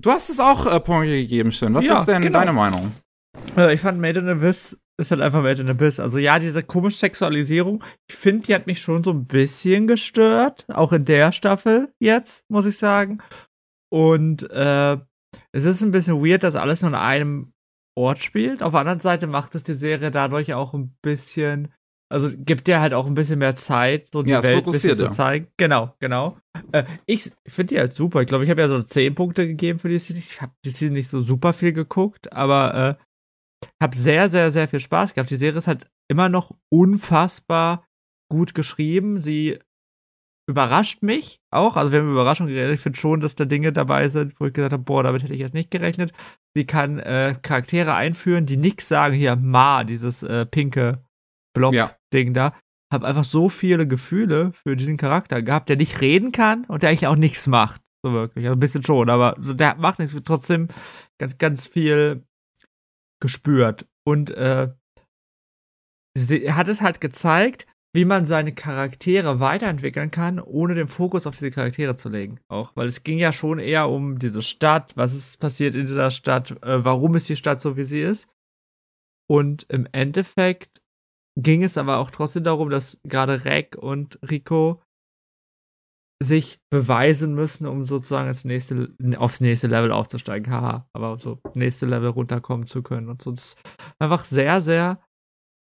[0.02, 1.74] Du hast es auch äh, Punkte gegeben, Shin.
[1.74, 2.40] Was Ja, ist denn genau.
[2.40, 2.92] deine Meinung?
[3.58, 6.00] Äh, ich fand Made in Abyss ist halt einfach Made in Abyss.
[6.00, 10.66] Also ja, diese komische Sexualisierung, ich finde, die hat mich schon so ein bisschen gestört.
[10.70, 13.20] Auch in der Staffel jetzt, muss ich sagen.
[13.92, 14.98] Und äh,
[15.52, 17.54] es ist ein bisschen weird, dass alles nur an einem
[17.98, 18.62] Ort spielt.
[18.64, 21.74] Auf der anderen Seite macht es die Serie dadurch auch ein bisschen,
[22.12, 24.92] also gibt dir halt auch ein bisschen mehr Zeit, so die Ja, Welt ein bisschen
[24.92, 25.12] fokussiert, zu ja.
[25.12, 25.48] zeigen.
[25.58, 26.38] Genau, genau.
[26.72, 28.22] Äh, ich finde die halt super.
[28.22, 30.22] Ich glaube, ich habe ja so 10 Punkte gegeben für die Serie.
[30.26, 34.68] Ich habe die Serie nicht so super viel geguckt, aber äh, habe sehr, sehr, sehr
[34.68, 35.30] viel Spaß gehabt.
[35.30, 37.86] Die Serie ist halt immer noch unfassbar
[38.30, 39.20] gut geschrieben.
[39.20, 39.60] Sie
[40.50, 41.78] überrascht mich auch.
[41.78, 42.76] Also wir haben über Überraschung geredet.
[42.76, 45.34] Ich finde schon, dass da Dinge dabei sind, wo ich gesagt habe, boah, damit hätte
[45.34, 46.12] ich jetzt nicht gerechnet.
[46.56, 49.14] Sie kann äh, Charaktere einführen, die nix sagen.
[49.16, 51.04] Hier, Ma, dieses äh, pinke
[51.54, 52.54] Blob-Ding da.
[52.92, 56.90] Hab einfach so viele Gefühle für diesen Charakter gehabt, der nicht reden kann und der
[56.90, 57.82] eigentlich auch nichts macht.
[58.04, 58.46] So wirklich.
[58.46, 60.68] Also ein bisschen schon, aber der macht nichts, trotzdem
[61.20, 62.26] ganz, ganz viel
[63.22, 63.88] gespürt.
[64.04, 64.74] Und äh,
[66.18, 71.36] sie hat es halt gezeigt, wie man seine Charaktere weiterentwickeln kann, ohne den Fokus auf
[71.36, 72.40] diese Charaktere zu legen.
[72.48, 76.10] Auch, weil es ging ja schon eher um diese Stadt, was ist passiert in dieser
[76.12, 78.30] Stadt, äh, warum ist die Stadt so, wie sie ist.
[79.30, 80.81] Und im Endeffekt
[81.38, 84.82] ging es aber auch trotzdem darum, dass gerade Rek und Rico
[86.22, 90.52] sich beweisen müssen, um sozusagen ins nächste, aufs nächste Level aufzusteigen.
[90.52, 93.10] Haha, aber so nächste Level runterkommen zu können.
[93.10, 93.58] Und sonst
[93.98, 95.02] einfach sehr, sehr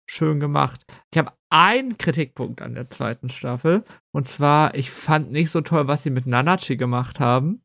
[0.06, 0.84] schön gemacht.
[1.12, 3.84] Ich habe einen Kritikpunkt an der zweiten Staffel.
[4.12, 7.63] Und zwar, ich fand nicht so toll, was sie mit Nanachi gemacht haben.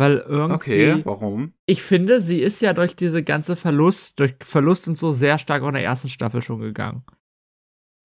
[0.00, 0.54] Weil irgendwie.
[0.54, 1.52] Okay, warum?
[1.66, 5.62] Ich finde, sie ist ja durch diese ganze Verlust, durch Verlust und so sehr stark
[5.62, 7.04] auch in der ersten Staffel schon gegangen.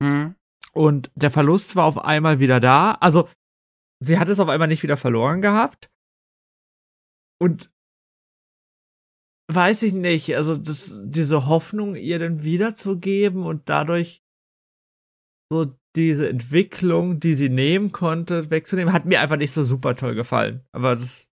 [0.03, 0.35] Hm.
[0.73, 2.97] Und der Verlust war auf einmal wieder da.
[2.99, 3.29] Also,
[4.03, 5.89] sie hat es auf einmal nicht wieder verloren gehabt.
[7.41, 7.71] Und
[9.49, 14.21] weiß ich nicht, also das, diese Hoffnung, ihr dann wiederzugeben und dadurch
[15.49, 15.65] so
[15.95, 20.65] diese Entwicklung, die sie nehmen konnte, wegzunehmen, hat mir einfach nicht so super toll gefallen.
[20.73, 21.31] Aber das.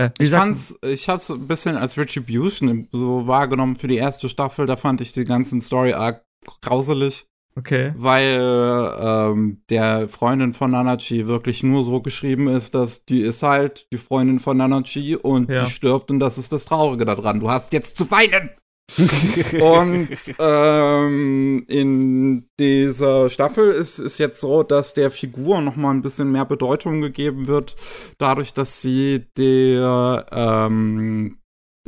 [0.00, 4.66] Äh, Ich fand's, ich hab's ein bisschen als Retribution so wahrgenommen für die erste Staffel.
[4.66, 6.22] Da fand ich die ganzen Story Arc
[6.62, 7.92] grauselig, Okay.
[7.96, 8.40] weil
[9.00, 13.98] ähm, der Freundin von Nanachi wirklich nur so geschrieben ist, dass die ist halt die
[13.98, 15.64] Freundin von Nanachi und Ja.
[15.64, 17.40] die stirbt und das ist das Traurige daran.
[17.40, 18.50] Du hast jetzt zu weinen.
[19.60, 26.02] Und ähm, in dieser Staffel ist es jetzt so, dass der Figur noch mal ein
[26.02, 27.76] bisschen mehr Bedeutung gegeben wird,
[28.18, 31.38] dadurch, dass sie der ähm,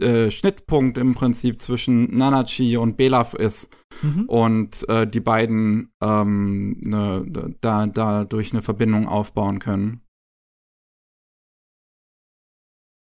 [0.00, 3.70] äh, Schnittpunkt im Prinzip zwischen Nanachi und Belaf ist
[4.02, 4.24] Mhm.
[4.26, 10.00] und äh, die beiden ähm, ne, da dadurch eine Verbindung aufbauen können.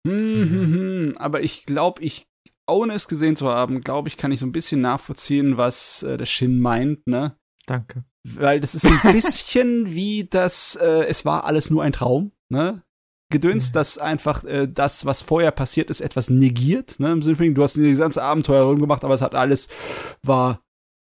[0.06, 1.16] Hm, hm, hm.
[1.16, 2.26] Aber ich glaube, ich,
[2.66, 6.16] ohne es gesehen zu haben, glaube ich, kann ich so ein bisschen nachvollziehen, was äh,
[6.16, 7.36] der Shin meint, ne?
[7.66, 8.04] Danke.
[8.26, 12.82] Weil das ist ein bisschen wie das, äh, es war alles nur ein Traum, ne?
[13.30, 13.72] Gedöns, Mhm.
[13.74, 17.12] dass einfach äh, das, was vorher passiert ist, etwas negiert, ne?
[17.12, 19.68] Im Sinne von, du hast dieses ganze Abenteuer rumgemacht, aber es hat alles,
[20.22, 20.60] war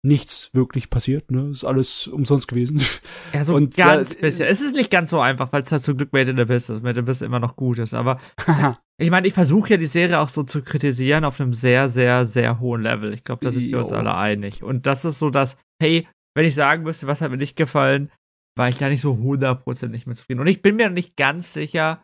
[0.07, 1.49] nichts wirklich passiert, ne?
[1.51, 2.81] Ist alles umsonst gewesen.
[3.33, 4.47] Ja, so Und, ganz äh, bisschen.
[4.47, 6.81] Es ist nicht ganz so einfach, weil es halt zum Glück Made in Abyss ist.
[6.81, 7.93] Made in Abyss immer noch gut ist.
[7.93, 8.19] Aber
[8.97, 12.25] ich meine, ich versuche ja die Serie auch so zu kritisieren auf einem sehr, sehr,
[12.25, 13.13] sehr hohen Level.
[13.13, 14.63] Ich glaube, da sind wir uns alle einig.
[14.63, 18.11] Und das ist so das, hey, wenn ich sagen müsste, was hat mir nicht gefallen,
[18.55, 20.39] war ich da nicht so hundertprozentig mit zufrieden.
[20.39, 22.03] Und ich bin mir nicht ganz sicher,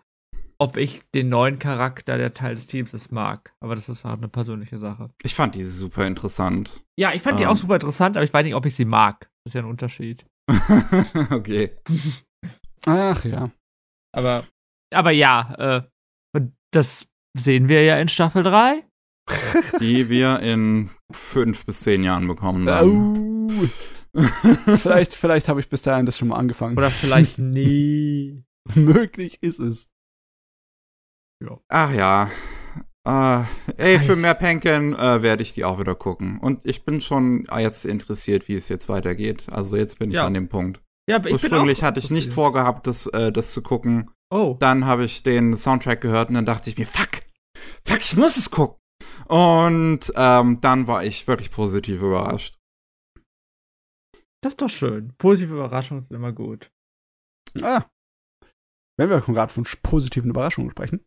[0.64, 3.54] ob ich den neuen Charakter, der Teil des Teams ist, mag.
[3.60, 5.10] Aber das ist halt eine persönliche Sache.
[5.22, 6.84] Ich fand die super interessant.
[6.98, 7.50] Ja, ich fand die Ähm.
[7.50, 9.30] auch super interessant, aber ich weiß nicht, ob ich sie mag.
[9.44, 10.26] Das ist ja ein Unterschied.
[11.32, 11.72] okay.
[12.86, 13.52] Ach ja.
[14.16, 14.46] Aber,
[14.94, 15.84] aber ja,
[16.36, 18.84] äh, das sehen wir ja in Staffel 3.
[19.80, 23.72] Die wir in fünf bis zehn Jahren bekommen werden.
[24.78, 26.78] Vielleicht vielleicht habe ich bis dahin das schon mal angefangen.
[26.78, 28.44] Oder vielleicht nie.
[28.76, 29.88] möglich ist es.
[31.68, 32.30] Ach ja.
[33.06, 33.44] Äh,
[33.78, 36.40] ey, für mehr Penken äh, werde ich die auch wieder gucken.
[36.40, 39.48] Und ich bin schon jetzt interessiert, wie es jetzt weitergeht.
[39.52, 40.26] Also jetzt bin ich Ja.
[40.26, 40.82] an dem Punkt.
[41.10, 44.10] Ja, aber ich bin Ursprünglich auch hatte ich nicht vorgehabt, das, äh, das zu gucken.
[44.32, 44.56] Oh.
[44.60, 47.24] Dann habe ich den Soundtrack gehört und dann dachte ich mir, fuck,
[47.86, 48.80] fuck, ich muss es gucken.
[49.28, 52.58] Und ähm, dann war ich wirklich positiv überrascht.
[54.42, 55.14] Das ist doch schön.
[55.18, 56.72] Positive Überraschungen sind immer gut.
[57.62, 57.86] Ah.
[58.98, 61.04] Wenn wir gerade von positiven Überraschungen sprechen.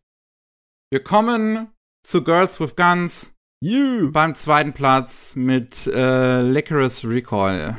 [0.89, 1.67] Wir kommen
[2.07, 4.09] zu Girls with Guns You.
[4.09, 7.75] beim zweiten Platz mit äh, Licorice Recall.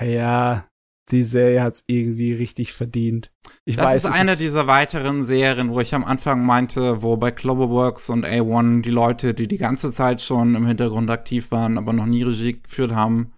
[0.00, 0.68] Ja,
[1.10, 3.32] die Serie hat's irgendwie richtig verdient.
[3.64, 7.16] Ich Das weiß, ist es eine dieser weiteren Serien, wo ich am Anfang meinte, wo
[7.16, 11.78] bei Cloverworks und A1 die Leute, die die ganze Zeit schon im Hintergrund aktiv waren,
[11.78, 13.32] aber noch nie Regie geführt haben,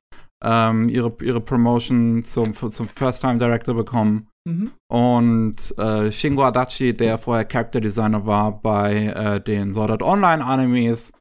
[0.45, 4.29] ähm, ihre, ihre Promotion zum, zum First-Time-Director bekommen.
[4.47, 4.70] Mhm.
[4.89, 10.44] Und äh, Shingo Adachi, der vorher Character Designer war bei äh, den Sword Art Online
[10.44, 11.12] Animes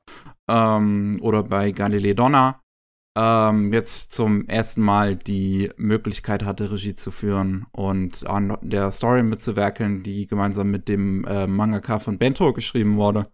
[0.49, 2.61] ähm, oder bei Galileo Donna,
[3.17, 9.23] ähm, jetzt zum ersten Mal die Möglichkeit hatte, Regie zu führen und an der Story
[9.23, 13.27] mitzuwerkeln, die gemeinsam mit dem äh, Mangaka von Bento geschrieben wurde.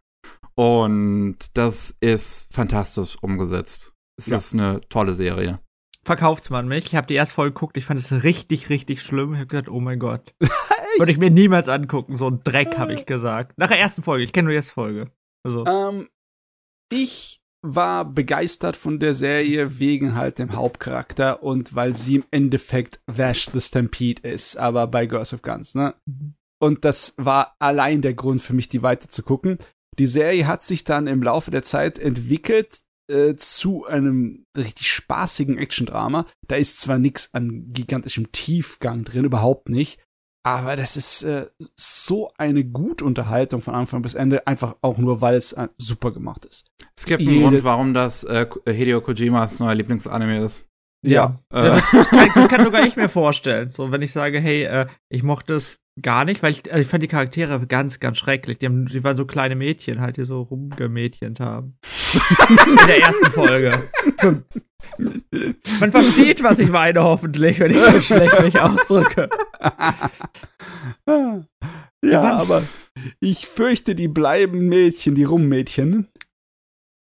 [0.55, 3.93] Und das ist fantastisch umgesetzt.
[4.17, 4.37] Es Ja.
[4.37, 5.59] ist eine tolle Serie.
[6.03, 6.87] Verkauft's man mich.
[6.87, 7.77] Ich habe die erste Folge geguckt.
[7.77, 9.33] Ich fand es richtig, richtig schlimm.
[9.33, 10.33] Ich habe gesagt, oh mein Gott.
[10.97, 12.17] Würde ich mir niemals angucken.
[12.17, 13.57] So ein Dreck, habe ich gesagt.
[13.57, 14.23] Nach der ersten Folge.
[14.23, 15.11] Ich kenne nur die erste Folge.
[15.43, 16.09] Also, Ähm,
[16.91, 22.99] ich war begeistert von der Serie wegen halt dem Hauptcharakter und weil sie im Endeffekt
[23.05, 25.93] Vash the Stampede ist, aber bei Girls with Guns, ne?
[26.07, 26.33] Mhm.
[26.59, 29.57] Und das war allein der Grund für mich, die weiter zu gucken.
[29.99, 35.57] Die Serie hat sich dann im Laufe der Zeit entwickelt äh, zu einem richtig spaßigen
[35.57, 36.25] Action-Drama.
[36.47, 39.99] Da ist zwar nichts an gigantischem Tiefgang drin, überhaupt nicht.
[40.43, 45.21] Aber das ist äh, so eine gute Unterhaltung von Anfang bis Ende, einfach auch nur,
[45.21, 46.65] weil es äh, super gemacht ist.
[46.95, 50.67] Es gibt einen Jede- Grund, warum das äh, Hideo Kojimas neuer Lieblingsanime ist.
[51.03, 51.39] Ja.
[51.53, 53.69] Äh, Ja, das, kann, das kann sogar ich mir vorstellen.
[53.69, 56.87] So, wenn ich sage, hey, äh, ich mochte es gar nicht, weil ich, also ich
[56.87, 58.59] fand die Charaktere ganz, ganz schrecklich.
[58.59, 61.77] Die, haben, die waren so kleine Mädchen, halt, die so rumgemädchent haben.
[62.49, 63.89] In der ersten Folge.
[65.79, 69.29] Man versteht, was ich meine, hoffentlich, wenn ich so schlecht mich ausdrücke.
[72.03, 72.63] ja, aber
[73.19, 76.07] ich fürchte, die bleiben Mädchen, die Rummädchen.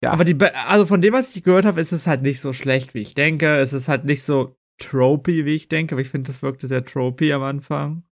[0.02, 0.12] Ja.
[0.12, 2.52] Aber die, Be- also von dem, was ich gehört habe, ist es halt nicht so
[2.52, 3.56] schlecht, wie ich denke.
[3.56, 6.84] Es ist halt nicht so tropey, wie ich denke, aber ich finde, das wirkte sehr
[6.84, 8.02] tropey am Anfang.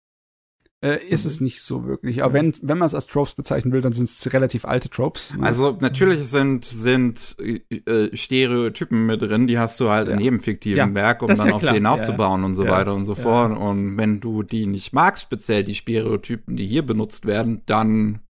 [0.80, 2.22] Äh, ist es nicht so wirklich.
[2.22, 5.34] Aber wenn, wenn man es als Tropes bezeichnen will, dann sind es relativ alte Tropes.
[5.36, 5.44] ne?
[5.44, 10.24] Also natürlich sind, sind äh, Stereotypen mit drin, die hast du halt in Ja.
[10.24, 11.92] jedem fiktiven Ja, Werk, um dann ja auf klar, denen ja.
[11.92, 13.22] aufzubauen und so Ja, weiter und so ja.
[13.22, 13.58] fort.
[13.58, 18.20] Und wenn du die nicht magst, speziell die Stereotypen, die hier benutzt werden, dann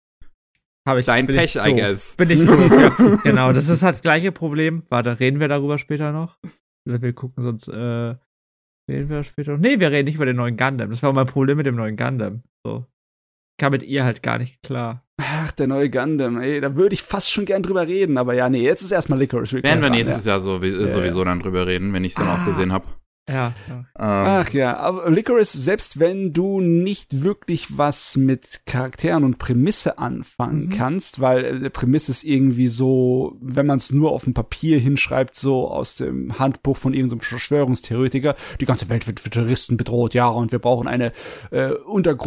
[0.89, 2.17] Habe ich dein bin Pech, ich I guess.
[2.17, 3.17] Bin ich doof, ja.
[3.23, 4.83] Genau, das ist halt das gleiche Problem.
[4.89, 6.39] Warte, reden wir darüber später noch?
[6.89, 8.17] Oder wir gucken sonst, äh,
[8.91, 9.59] reden wir später noch?
[9.59, 10.91] Nee, wir reden nicht über den neuen Gundam.
[10.91, 12.43] Das war mein Problem mit dem neuen Gundam.
[12.65, 12.87] So.
[13.61, 15.05] Kam mit ihr halt gar nicht klar.
[15.21, 18.49] Ach, der neue Gundam, ey, da würde ich fast schon gern drüber reden, aber ja,
[18.49, 21.67] nee, jetzt ist erstmal Licorice Recall Werden wir nächstes Jahr so, Ja, sowieso dann drüber
[21.67, 22.45] reden, wenn ich es dann auch Ah.
[22.47, 22.87] gesehen habe.
[23.29, 23.53] Ja.
[23.69, 29.99] Ähm, Ach ja, aber Licorice, selbst wenn du nicht wirklich was mit Charakteren und Prämisse
[29.99, 30.71] anfangen Mhm.
[30.71, 35.37] kannst, weil äh, Prämisse ist irgendwie so, wenn man es nur auf dem Papier hinschreibt,
[35.37, 40.29] so aus dem Handbuch von irgendeinem Verschwörungstheoretiker, die ganze Welt wird für Terroristen bedroht, ja,
[40.29, 41.13] und wir brauchen eine
[41.51, 41.73] äh,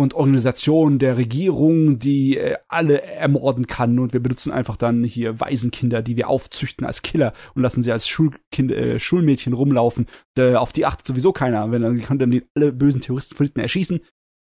[0.05, 6.01] Untergrundorganisation der Regierung, die äh, alle ermorden kann und wir benutzen einfach dann hier Waisenkinder,
[6.01, 10.07] die wir aufzüchten als Killer und lassen sie als Schulkind, äh, Schulmädchen rumlaufen.
[10.37, 13.61] Äh, auf die achtet sowieso keiner, wenn dann dann die alle bösen Terroristen von hinten
[13.61, 14.01] erschießen.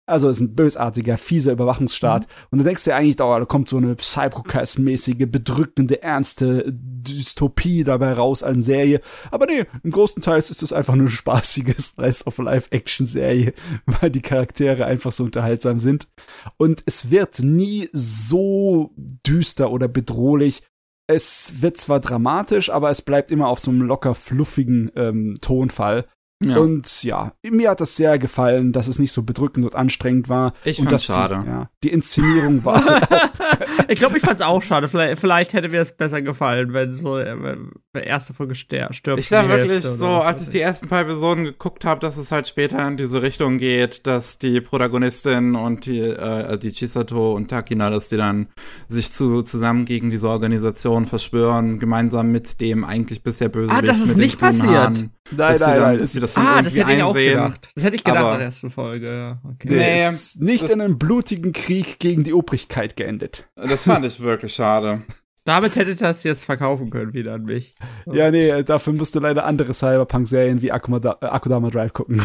[0.08, 2.24] Also es ist ein bösartiger, fieser Überwachungsstaat.
[2.24, 2.48] Mhm.
[2.50, 7.84] Und dann denkst du ja eigentlich, oh, da kommt so eine Psychocast-mäßige, bedrückende, ernste Dystopie
[7.84, 9.00] dabei raus als Serie.
[9.30, 13.54] Aber nee, im großen Teil ist es einfach nur eine spaßige Slice of Life-Action-Serie,
[13.86, 16.10] weil die Charaktere einfach so unterhaltsam sind.
[16.58, 18.92] Und es wird nie so
[19.26, 20.64] düster oder bedrohlich.
[21.08, 26.06] Es wird zwar dramatisch, aber es bleibt immer auf so einem locker fluffigen ähm, Tonfall.
[26.44, 26.58] Ja.
[26.58, 30.54] Und ja, mir hat das sehr gefallen, dass es nicht so bedrückend und anstrengend war.
[30.64, 31.42] Ich und fand's schade.
[31.44, 32.84] Die, ja, die Inszenierung war.
[33.12, 34.88] Halt ich glaube, ich fand's auch schade.
[34.88, 38.92] Vielleicht, vielleicht hätte mir es besser gefallen, wenn so äh, wenn die erste Folge stirbt.
[39.18, 42.48] Ich sag wirklich so, als ich die ersten paar Episoden geguckt habe, dass es halt
[42.48, 47.90] später in diese Richtung geht, dass die Protagonistin und die, äh, die Chisato und Takina,
[47.90, 48.48] dass die dann
[48.88, 53.72] sich zu, zusammen gegen diese Organisation verschwören, gemeinsam mit dem eigentlich bisher böse.
[53.72, 54.72] Ah, das ist nicht passiert.
[54.72, 55.98] Haaren, nein, nein, nein.
[56.00, 57.70] Dass sie das ah, das hätte ich auch gedacht.
[57.76, 59.40] Das hätte ich gedacht aber, in der ersten Folge.
[59.44, 59.70] Okay.
[59.70, 63.48] Nee, ist nicht in einem blutigen Krieg gegen die Obrigkeit geendet.
[63.56, 65.04] Das fand ich wirklich schade.
[65.46, 67.74] Damit hätte das jetzt verkaufen können wieder an mich.
[68.06, 72.22] Ja, nee, dafür musst du leider andere Cyberpunk-Serien wie Akuma, Akudama Drive gucken.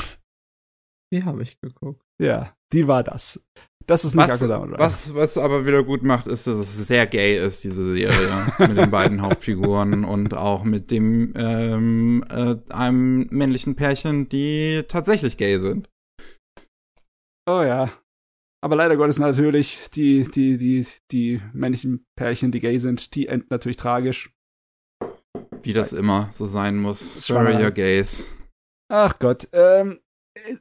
[1.12, 2.02] Die habe ich geguckt.
[2.18, 3.42] Ja, die war das.
[3.86, 7.38] Das ist nicht was, was, was aber wieder gut macht, ist, dass es sehr gay
[7.38, 8.52] ist, diese Serie.
[8.58, 15.36] mit den beiden Hauptfiguren und auch mit dem ähm, äh, einem männlichen Pärchen, die tatsächlich
[15.36, 15.88] gay sind.
[17.48, 17.92] Oh ja.
[18.60, 23.46] Aber leider Gottes natürlich, die, die, die, die männlichen Pärchen, die gay sind, die enden
[23.50, 24.32] natürlich tragisch.
[25.62, 27.24] Wie das immer so sein muss.
[27.24, 28.24] Sorry, your gays.
[28.88, 29.48] Ach Gott.
[29.52, 30.00] Ähm,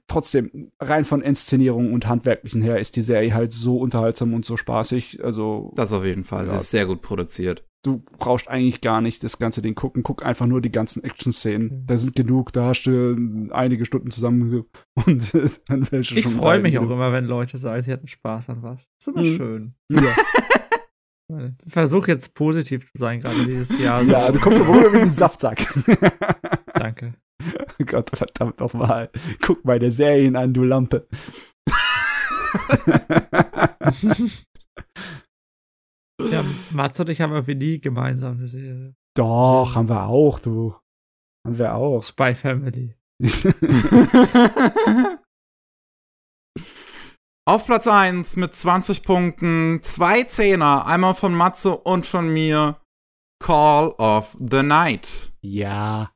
[0.07, 4.57] trotzdem, rein von Inszenierung und Handwerklichen her ist die Serie halt so unterhaltsam und so
[4.57, 5.23] spaßig.
[5.23, 5.71] Also.
[5.75, 6.45] Das auf jeden Fall.
[6.45, 7.65] Ja, es ist sehr gut produziert.
[7.83, 10.01] Du brauchst eigentlich gar nicht das ganze Ding gucken.
[10.01, 11.67] Guck einfach nur die ganzen Action-Szenen.
[11.67, 11.83] Okay.
[11.85, 14.65] Da sind genug, da hast du einige Stunden zusammen
[15.05, 15.33] und
[15.67, 16.31] dann wärst du ich schon.
[16.31, 18.89] Ich freue mich auch immer, wenn Leute sagen, sie hatten Spaß an was.
[18.97, 19.35] Das ist immer mhm.
[19.35, 19.75] schön.
[19.91, 20.01] Ja.
[21.65, 24.03] Ich versuche jetzt positiv zu sein, gerade dieses Jahr.
[24.03, 25.73] Ja, du kommst rüber wie ein Saftsack.
[27.85, 29.09] Gott, verdammt nochmal.
[29.41, 31.07] Guck meine Serien an, du Lampe.
[36.21, 38.95] ja, Mats und ich haben irgendwie nie gemeinsam eine Serie.
[39.15, 40.75] Doch, haben wir auch, du.
[41.45, 42.01] Haben wir auch.
[42.01, 42.95] Spy Family.
[47.47, 52.81] Auf Platz 1 mit 20 Punkten, zwei Zehner, einmal von Matze und von mir.
[53.39, 55.31] Call of the Night.
[55.41, 56.09] Ja.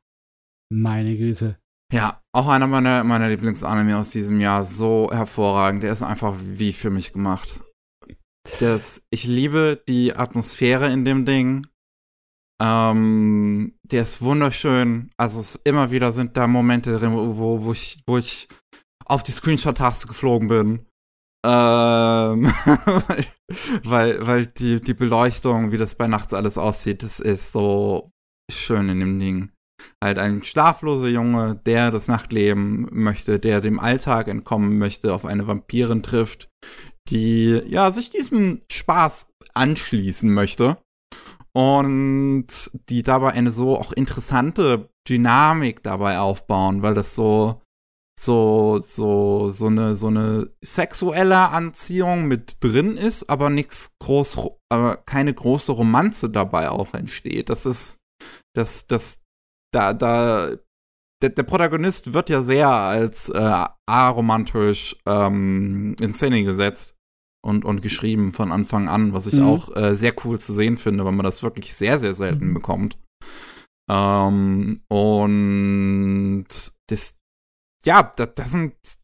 [0.71, 1.59] Meine Güte.
[1.91, 4.63] Ja, auch einer meiner, meiner Lieblingsanime aus diesem Jahr.
[4.63, 5.83] So hervorragend.
[5.83, 7.59] Der ist einfach wie für mich gemacht.
[8.59, 11.65] Das, ich liebe die Atmosphäre in dem Ding.
[12.61, 15.09] Ähm, der ist wunderschön.
[15.17, 18.47] Also es, immer wieder sind da Momente drin, wo, wo, ich, wo ich
[19.05, 20.85] auf die Screenshot-Taste geflogen bin.
[21.43, 22.45] Ähm,
[23.83, 28.11] weil, weil die, die Beleuchtung, wie das bei nachts alles aussieht, das ist so
[28.51, 29.51] schön in dem Ding
[30.03, 35.47] halt ein schlafloser Junge, der das Nachtleben möchte, der dem Alltag entkommen möchte, auf eine
[35.47, 36.49] Vampirin trifft,
[37.09, 40.77] die ja sich diesem Spaß anschließen möchte
[41.53, 42.47] und
[42.89, 47.61] die dabei eine so auch interessante Dynamik dabei aufbauen, weil das so
[48.19, 54.37] so so so eine so eine sexuelle Anziehung mit drin ist, aber nichts groß
[54.69, 57.49] aber keine große Romanze dabei auch entsteht.
[57.49, 57.97] Das ist
[58.53, 59.19] das das
[59.71, 60.55] da, da,
[61.21, 66.95] der, der Protagonist wird ja sehr als äh, aromantisch ähm, in Szene gesetzt
[67.41, 69.47] und, und geschrieben von Anfang an, was ich mhm.
[69.47, 72.53] auch äh, sehr cool zu sehen finde, weil man das wirklich sehr, sehr selten mhm.
[72.53, 72.97] bekommt.
[73.89, 76.47] Ähm, und
[76.87, 77.17] das,
[77.83, 78.99] ja, das, das sind das,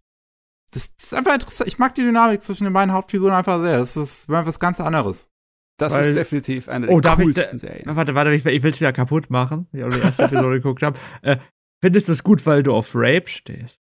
[0.72, 1.68] das, ist einfach interessant.
[1.68, 3.77] Ich mag die Dynamik zwischen den beiden Hauptfiguren einfach sehr.
[3.77, 5.30] Das ist was ganz anderes.
[5.78, 7.95] Das Weil, ist definitiv eine der oh, coolsten ich, Serien.
[7.95, 10.84] Warte, warte, ich, ich will es wieder kaputt machen, wie ich die erste Episode geguckt
[10.84, 10.98] habe.
[11.22, 11.38] Äh,
[11.84, 13.82] findest du es gut, weil du auf Rape stehst?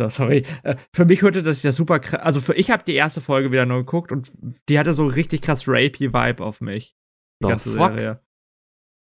[0.00, 0.44] So, sorry.
[0.62, 2.20] Äh, für mich hörte das ja super krass.
[2.20, 4.30] Also für ich habe die erste Folge wieder nur geguckt und
[4.68, 6.94] die hatte so richtig krass rapey Vibe auf mich.
[7.42, 7.88] Die The ganze fuck?
[7.88, 8.20] Serie.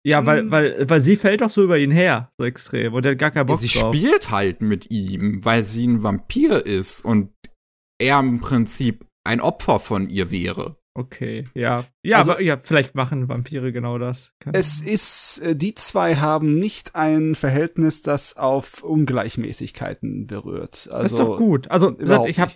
[0.07, 0.51] Ja, weil, hm.
[0.53, 2.95] weil, weil sie fällt doch so über ihn her, so extrem.
[2.95, 3.93] Und er hat gar keinen Bock ja, sie drauf.
[3.93, 7.33] Sie spielt halt mit ihm, weil sie ein Vampir ist und
[8.01, 10.77] er im Prinzip ein Opfer von ihr wäre.
[10.99, 11.85] Okay, ja.
[12.03, 14.33] Ja, also, aber ja, vielleicht machen Vampire genau das.
[14.41, 20.89] Kann es ist, äh, die zwei haben nicht ein Verhältnis, das auf Ungleichmäßigkeiten berührt.
[20.91, 21.71] Also, das ist doch gut.
[21.71, 22.51] Also, gesagt, ich habe,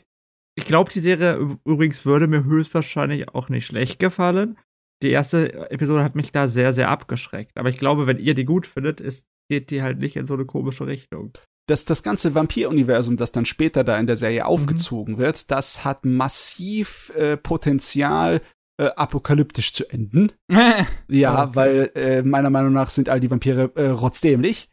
[0.56, 4.58] ich glaube, die Serie übrigens würde mir höchstwahrscheinlich auch nicht schlecht gefallen.
[5.04, 7.56] Die erste Episode hat mich da sehr, sehr abgeschreckt.
[7.56, 10.34] Aber ich glaube, wenn ihr die gut findet, ist, geht die halt nicht in so
[10.34, 11.32] eine komische Richtung.
[11.66, 15.18] Dass das ganze Vampir-Universum, das dann später da in der Serie aufgezogen mhm.
[15.18, 18.40] wird, das hat massiv äh, Potenzial,
[18.78, 20.32] äh, apokalyptisch zu enden.
[21.08, 21.50] ja, okay.
[21.54, 24.70] weil äh, meiner Meinung nach sind all die Vampire äh, rotzdämlich.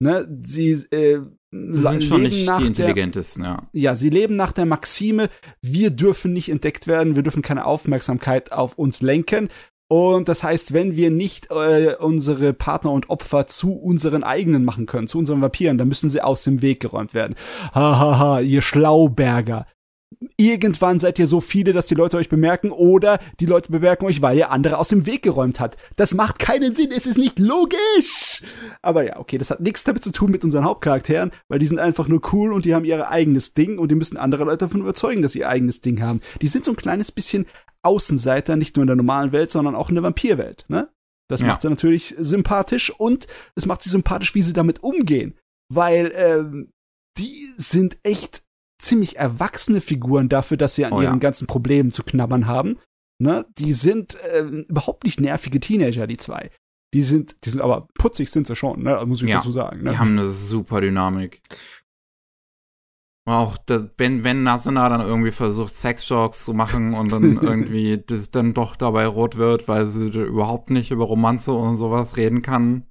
[0.00, 0.26] Ne?
[0.44, 1.20] Sie, äh,
[1.50, 3.68] sie sind schon nicht die intelligentesten, der, ja.
[3.72, 5.30] Ja, sie leben nach der Maxime,
[5.62, 9.48] wir dürfen nicht entdeckt werden, wir dürfen keine Aufmerksamkeit auf uns lenken.
[9.94, 14.86] Und das heißt, wenn wir nicht äh, unsere Partner und Opfer zu unseren eigenen machen
[14.86, 17.36] können, zu unseren Vampiren, dann müssen sie aus dem Weg geräumt werden.
[17.72, 19.66] Hahaha, ha, ha, ihr Schlauberger
[20.36, 24.22] irgendwann seid ihr so viele, dass die Leute euch bemerken oder die Leute bemerken euch,
[24.22, 25.76] weil ihr andere aus dem Weg geräumt habt.
[25.96, 28.42] Das macht keinen Sinn, es ist nicht logisch.
[28.82, 31.78] Aber ja, okay, das hat nichts damit zu tun mit unseren Hauptcharakteren, weil die sind
[31.78, 34.80] einfach nur cool und die haben ihr eigenes Ding und die müssen andere Leute davon
[34.80, 36.20] überzeugen, dass sie ihr eigenes Ding haben.
[36.40, 37.46] Die sind so ein kleines bisschen
[37.82, 40.88] Außenseiter, nicht nur in der normalen Welt, sondern auch in der Vampirwelt, ne?
[41.28, 41.46] Das ja.
[41.46, 45.38] macht sie natürlich sympathisch und es macht sie sympathisch, wie sie damit umgehen.
[45.72, 46.70] Weil ähm,
[47.16, 48.43] die sind echt
[48.78, 51.18] ziemlich erwachsene Figuren dafür, dass sie an oh, ihren ja.
[51.18, 52.76] ganzen Problemen zu knabbern haben.
[53.20, 53.46] Ne?
[53.58, 56.50] Die sind äh, überhaupt nicht nervige Teenager, die zwei.
[56.92, 59.02] Die sind, die sind aber putzig sind sie schon, ne?
[59.06, 59.82] muss ich ja, dazu sagen.
[59.82, 59.90] Ne?
[59.90, 61.40] Die haben eine super Dynamik.
[63.26, 68.30] Auch das, wenn, wenn Nasuna dann irgendwie versucht, Sexjokes zu machen und dann irgendwie das
[68.30, 72.86] dann doch dabei rot wird, weil sie überhaupt nicht über Romanze und sowas reden kann.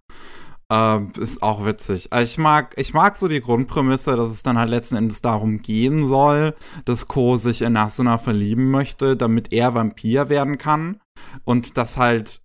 [0.73, 2.11] Ähm, ist auch witzig.
[2.11, 5.61] Also ich mag, ich mag so die Grundprämisse, dass es dann halt letzten Endes darum
[5.61, 10.99] gehen soll, dass Ko sich in Asuna verlieben möchte, damit er Vampir werden kann.
[11.43, 12.41] Und das halt,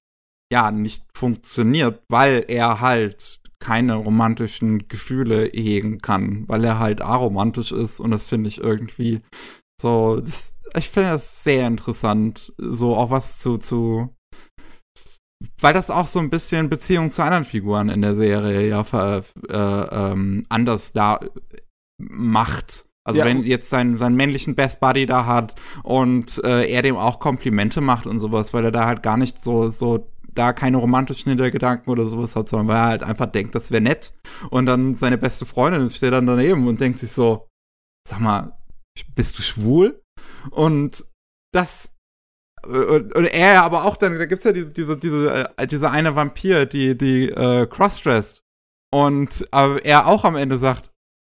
[0.52, 7.72] ja, nicht funktioniert, weil er halt keine romantischen Gefühle hegen kann, weil er halt aromantisch
[7.72, 9.20] ist und das finde ich irgendwie
[9.80, 14.14] so, das, ich finde das sehr interessant, so auch was zu, zu
[15.60, 19.22] weil das auch so ein bisschen Beziehung zu anderen Figuren in der Serie ja äh,
[19.50, 21.20] ähm, anders da
[21.98, 22.86] macht.
[23.04, 23.26] Also ja.
[23.26, 27.80] wenn jetzt sein, seinen männlichen Best Buddy da hat und äh, er dem auch Komplimente
[27.80, 31.90] macht und sowas, weil er da halt gar nicht so, so da keine romantischen Hintergedanken
[31.90, 34.14] oder sowas hat, sondern weil er halt einfach denkt, das wäre nett.
[34.50, 37.48] Und dann seine beste Freundin steht dann daneben und denkt sich so,
[38.06, 38.58] sag mal,
[39.14, 40.02] bist du schwul?
[40.50, 41.04] Und
[41.52, 41.96] das
[42.66, 46.14] und, und er aber auch dann, da gibt's ja diese, diese, diese, äh, diese eine
[46.14, 48.42] Vampir, die, die äh, crossdressed.
[48.90, 50.90] Und aber er auch am Ende sagt,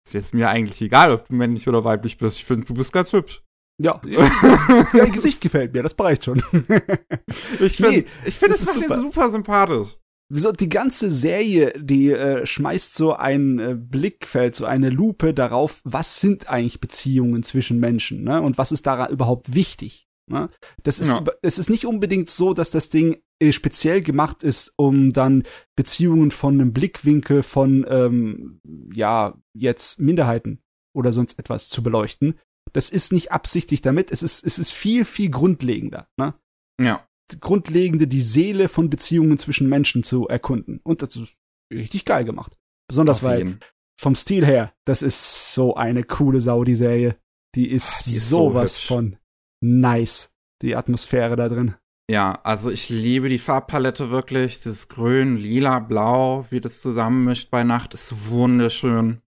[0.06, 2.38] es ist mir eigentlich egal, ob du männlich oder weiblich bist.
[2.38, 3.42] Ich finde, du bist ganz hübsch.
[3.82, 4.00] Ja,
[4.92, 6.38] dein Gesicht gefällt mir, das bereicht schon.
[7.60, 8.96] ich finde, nee, ich finde es super.
[8.96, 9.96] super sympathisch.
[10.30, 15.80] So, die ganze Serie, die äh, schmeißt so ein äh, Blickfeld, so eine Lupe darauf,
[15.84, 18.40] was sind eigentlich Beziehungen zwischen Menschen, ne?
[18.40, 20.08] Und was ist daran überhaupt wichtig?
[20.26, 20.48] Ne?
[20.82, 21.24] Das ist, ja.
[21.42, 25.44] es ist nicht unbedingt so, dass das Ding äh, speziell gemacht ist, um dann
[25.76, 28.60] Beziehungen von einem Blickwinkel von, ähm,
[28.92, 30.62] ja, jetzt Minderheiten
[30.94, 32.38] oder sonst etwas zu beleuchten.
[32.72, 34.10] Das ist nicht absichtlich damit.
[34.10, 36.08] Es ist, es ist viel, viel grundlegender.
[36.16, 36.34] Ne?
[36.80, 37.06] Ja.
[37.40, 40.80] Grundlegende, die Seele von Beziehungen zwischen Menschen zu erkunden.
[40.82, 41.36] Und das ist
[41.72, 42.58] richtig geil gemacht.
[42.88, 43.58] Besonders weil
[44.00, 47.16] vom Stil her, das ist so eine coole Sau, die Serie.
[47.54, 49.16] Die ist, Ach, die ist sowas so von
[49.64, 51.74] nice, die Atmosphäre da drin.
[52.10, 54.62] Ja, also ich liebe die Farbpalette wirklich.
[54.62, 59.22] Das Grün, Lila, Blau, wie das zusammenmischt bei Nacht, ist wunderschön.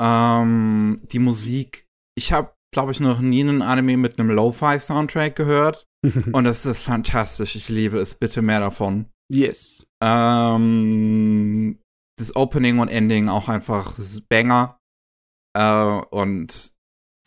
[0.00, 1.88] Ähm, die Musik.
[2.14, 5.88] Ich habe, glaube ich, noch nie einen Anime mit einem Lo-Fi-Soundtrack gehört.
[6.32, 7.56] und das ist fantastisch.
[7.56, 8.14] Ich liebe es.
[8.14, 9.06] Bitte mehr davon.
[9.28, 9.84] Yes.
[10.00, 11.78] Ähm,
[12.16, 13.98] das Opening und Ending auch einfach
[14.28, 14.78] Banger.
[15.56, 16.72] Äh, und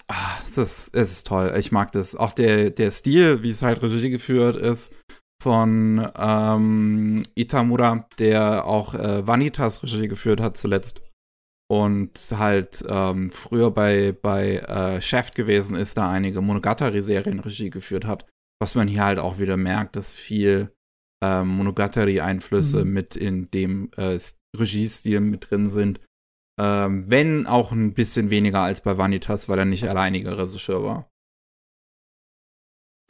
[0.08, 1.54] Ah, es ist, es ist toll.
[1.58, 2.16] Ich mag das.
[2.16, 4.94] Auch der, der Stil, wie es halt Regie geführt ist,
[5.42, 11.02] von ähm, Itamura, der auch äh, Vanitas Regie geführt hat zuletzt.
[11.68, 18.06] Und halt ähm, früher bei, bei äh, Chef gewesen ist, da einige Monogatari-Serien Regie geführt
[18.06, 18.28] hat.
[18.62, 20.72] Was man hier halt auch wieder merkt, dass viel
[21.24, 22.94] ähm, Monogatari-Einflüsse mhm.
[22.94, 24.20] mit in dem äh,
[24.56, 26.00] Regiestil mit drin sind.
[26.58, 31.10] Ähm, wenn auch ein bisschen weniger als bei Vanitas, weil er nicht alleiniger Regisseur war.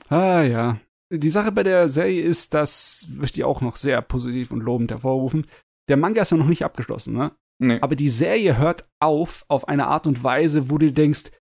[0.09, 0.79] Ah ja.
[1.11, 4.91] Die Sache bei der Serie ist, das möchte ich auch noch sehr positiv und lobend
[4.91, 5.45] hervorrufen.
[5.87, 7.31] Der Manga ist ja noch nicht abgeschlossen, ne?
[7.59, 7.79] Nee.
[7.81, 11.31] Aber die Serie hört auf auf eine Art und Weise, wo du denkst,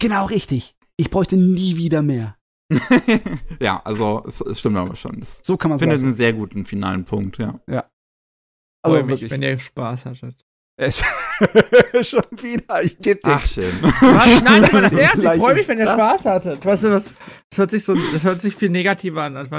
[0.00, 2.36] genau richtig, ich bräuchte nie wieder mehr.
[3.60, 5.20] ja, also es, stimmt aber schon.
[5.20, 5.90] Das so kann man sagen.
[5.90, 7.60] Ich finde einen sehr guten finalen Punkt, ja.
[7.68, 7.88] Ja.
[8.82, 9.30] Also oh, wirklich.
[9.30, 10.44] wenn ihr Spaß hattet.
[10.76, 11.04] Es
[12.02, 13.32] schon wieder, ich gebe dir.
[13.32, 13.72] Ach, schön.
[13.80, 14.42] Was?
[14.42, 15.24] Nein, aber das Ernst.
[15.24, 16.64] Ich freue mich, wenn ihr Spaß hattet.
[16.64, 17.14] Weißt du, was,
[17.50, 19.34] das hört sich so, das hört sich viel negativer an.
[19.34, 19.50] Das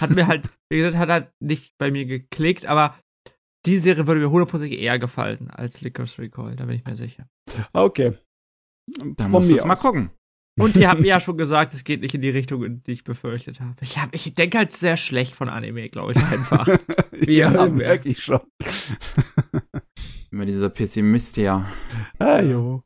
[0.00, 2.96] hat mir halt, wie gesagt, hat halt nicht bei mir geklickt, aber
[3.66, 7.28] die Serie würde mir hundertprozentig eher gefallen als Licorice Recall, da bin ich mir sicher.
[7.72, 8.14] Okay.
[9.16, 10.10] Dann musst du es mal gucken.
[10.58, 12.92] Und ihr habt mir ja schon gesagt, es geht nicht in die Richtung, in die
[12.92, 13.76] ich befürchtet habe.
[13.80, 16.66] Ich, hab, ich denke halt sehr schlecht von Anime, glaube ich einfach.
[17.12, 18.40] Wie ja, ja, merke ich schon.
[20.30, 21.64] Immer dieser Pessimist hier.
[22.18, 22.82] Ah, jo.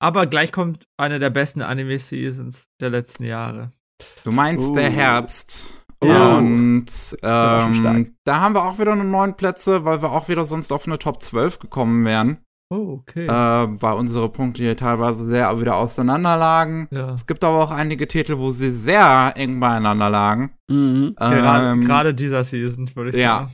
[0.00, 3.70] Aber gleich kommt eine der besten Anime-Seasons der letzten Jahre.
[4.24, 4.74] Du meinst Oh.
[4.74, 5.74] der Herbst.
[6.02, 6.38] Ja.
[6.38, 6.86] Und
[7.22, 10.88] ähm, da haben wir auch wieder nur neun Plätze, weil wir auch wieder sonst auf
[10.88, 12.38] eine Top 12 gekommen wären.
[12.70, 13.26] Oh, okay.
[13.26, 13.28] Äh,
[13.82, 16.88] weil unsere Punkte hier teilweise sehr wieder auseinander lagen.
[16.90, 17.12] ja.
[17.12, 20.50] Es gibt aber auch einige Titel, wo sie sehr eng beieinander lagen.
[20.68, 21.14] Mhm.
[21.16, 23.38] Gerade, Ähm, gerade dieser Season, würde ich ja.
[23.40, 23.50] sagen.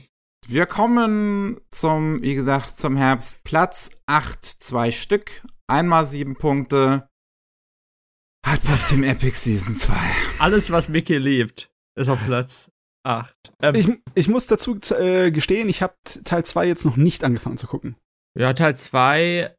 [0.51, 3.43] Wir kommen zum, wie gesagt, zum Herbst.
[3.43, 5.43] Platz 8, zwei Stück.
[5.67, 7.07] Einmal sieben Punkte.
[8.43, 9.93] Hat Pop Team Epic Season 2.
[10.39, 12.71] Alles, was Mickey liebt, ist auf Platz
[13.03, 13.35] 8.
[13.61, 17.57] Ähm, Ich, ich muss dazu äh, gestehen, ich habe Teil 2 jetzt noch nicht angefangen
[17.57, 17.95] zu gucken.
[18.35, 19.55] ja, Teil 2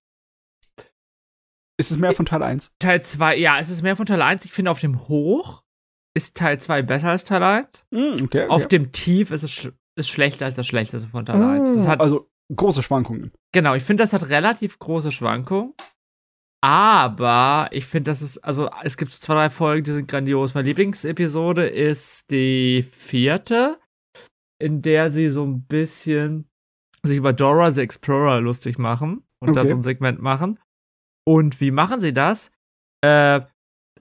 [1.78, 2.72] Ist es mehr von Teil 1?
[2.80, 4.44] Teil 2, ja, es ist mehr von Teil 1.
[4.44, 5.62] Ich finde, auf dem Hoch
[6.16, 7.86] ist Teil 2 besser als Teil 1.
[7.92, 8.48] Mhm, okay, okay.
[8.48, 9.52] Auf dem Tief ist es
[10.00, 11.68] ist schlechter als das Schlechteste von Teil 1.
[11.68, 13.30] Es hat, also große Schwankungen.
[13.52, 15.74] genau, ich finde, das hat relativ große Schwankungen.
[16.62, 20.52] Aber ich finde, das ist, also es gibt zwei, drei Folgen, die sind grandios.
[20.54, 23.78] Meine Lieblingsepisode ist die vierte,
[24.60, 26.50] in der sie so ein bisschen
[27.02, 29.70] sich über Dora the Explorer lustig machen und da Okay.
[29.70, 30.58] so ein Segment machen.
[31.26, 32.50] Und wie machen sie das?
[33.02, 33.40] Äh,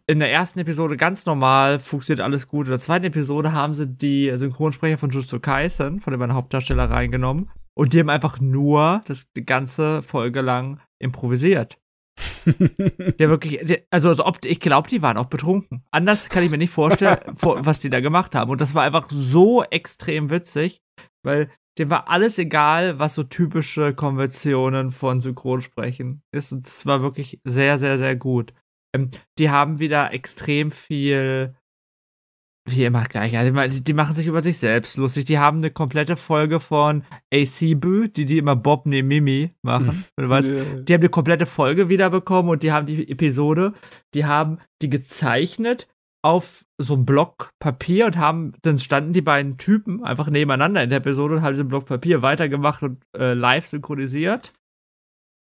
[0.10, 2.66] in der ersten Episode ganz normal, funktioniert alles gut.
[2.66, 7.52] In der zweiten Episode haben sie die Synchronsprecher von Jutsu Kaisen, von beiden Hauptdarsteller, reingenommen.
[7.76, 11.78] Und die haben einfach nur das die ganze Folge lang improvisiert.
[13.20, 15.84] Der wirklich, der, also, als ob, ich glaube, die waren auch betrunken.
[15.92, 18.50] Anders kann ich mir nicht vorstellen, vor, was die da gemacht haben.
[18.52, 20.82] Und das war einfach so extrem witzig,
[21.24, 26.52] weil dem war alles egal, was so typische Konventionen von Synchronsprechen ist.
[26.52, 28.54] Es war wirklich sehr, sehr, sehr gut.
[28.96, 31.56] Ähm, die haben wieder extrem viel,
[32.68, 35.26] wie immer gleich, ja, die, ma- die machen sich über sich selbst lustig.
[35.26, 37.04] Die haben eine komplette Folge von
[37.34, 40.06] AC Boo, die die immer Bob ne Mimi machen.
[40.16, 43.74] Wenn du weißt, Äh, die haben eine komplette Folge wiederbekommen und die haben die Episode,
[44.14, 45.88] die haben die gezeichnet
[46.22, 50.90] auf so einem Block Papier und haben, dann standen die beiden Typen einfach nebeneinander in
[50.90, 54.52] der Episode und haben diesen Block Papier weitergemacht und äh, live synchronisiert.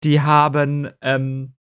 [0.03, 1.53] Die haben, ähm,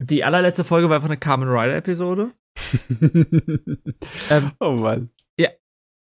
[0.00, 2.32] die allerletzte Folge war einfach eine Kamen Rider Episode.
[4.30, 5.10] Ähm, oh Mann.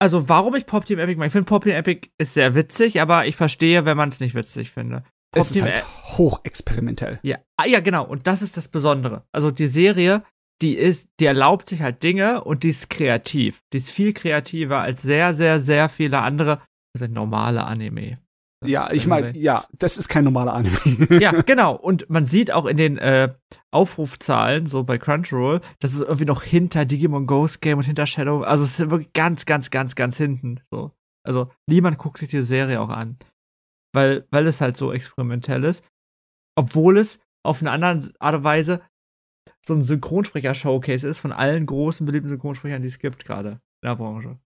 [0.03, 2.99] Also, warum ich Pop Team Epic mag, ich finde Pop Team Epic ist sehr witzig,
[2.99, 5.03] aber ich verstehe, wenn man es nicht witzig finde.
[5.31, 5.85] Pop Es ist Team halt
[6.17, 7.19] hochexperimentell.
[7.23, 8.05] Ja, ah, ja, genau.
[8.05, 9.23] Und das ist das Besondere.
[9.31, 10.23] Also die Serie,
[10.61, 13.61] die ist, die erlaubt sich halt Dinge und die ist kreativ.
[13.71, 16.61] Die ist viel kreativer als sehr, sehr, sehr viele andere
[16.93, 18.19] also normale Anime.
[18.65, 20.77] Ja, ich meine, ja, das ist kein normaler Anime.
[21.21, 21.75] ja, genau.
[21.75, 23.33] Und man sieht auch in den äh,
[23.73, 28.41] Aufrufzahlen, so bei Crunchyroll, dass es irgendwie noch hinter Digimon Ghost Game und hinter Shadow,
[28.41, 30.59] also es ist wirklich ganz, ganz, ganz, ganz hinten.
[30.71, 30.91] So.
[31.25, 33.17] Also niemand guckt sich die Serie auch an.
[33.95, 35.83] Weil, weil es halt so experimentell ist.
[36.55, 38.81] Obwohl es auf eine andere Art und Weise
[39.65, 43.95] so ein Synchronsprecher-Showcase ist von allen großen beliebten Synchronsprechern, die es gibt gerade in der
[43.95, 44.39] Branche.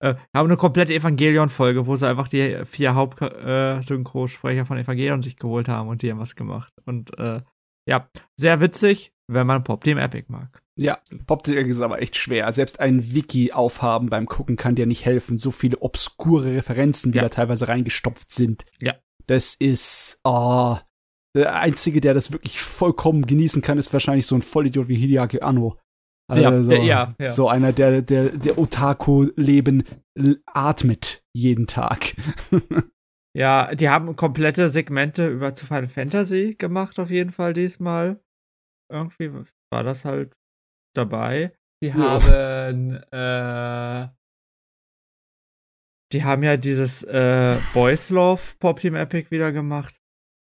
[0.00, 5.36] Äh, wir haben eine komplette Evangelion-Folge, wo sie einfach die vier Hauptsynchronsprecher von Evangelion sich
[5.36, 6.72] geholt haben und die haben was gemacht.
[6.84, 7.42] Und äh,
[7.88, 10.62] ja, sehr witzig, wenn man Pop Team Epic mag.
[10.78, 12.52] ja, Pop ist aber echt schwer.
[12.52, 15.38] Selbst ein Wiki aufhaben beim Gucken kann dir nicht helfen.
[15.38, 17.22] So viele obskure Referenzen, die Ja.
[17.22, 18.64] da teilweise reingestopft sind.
[18.80, 18.94] Ja.
[19.26, 20.76] Das ist, oh,
[21.34, 25.40] der Einzige, der das wirklich vollkommen genießen kann, ist wahrscheinlich so ein Vollidiot wie Hideaki
[25.40, 25.78] Anno.
[26.32, 27.30] Ja, Also, der- ja, ja.
[27.30, 29.84] So einer, der, der, der Otaku-Leben
[30.46, 32.14] atmet jeden Tag.
[33.36, 38.18] Ja, die haben komplette Segmente über zu Final Fantasy gemacht, auf jeden Fall diesmal.
[38.90, 39.30] Irgendwie
[39.70, 40.34] war das halt
[40.94, 41.54] dabei.
[41.82, 44.08] Die haben, äh,
[46.14, 49.98] die haben ja dieses äh, Boys Love Pop Team Epic wieder gemacht.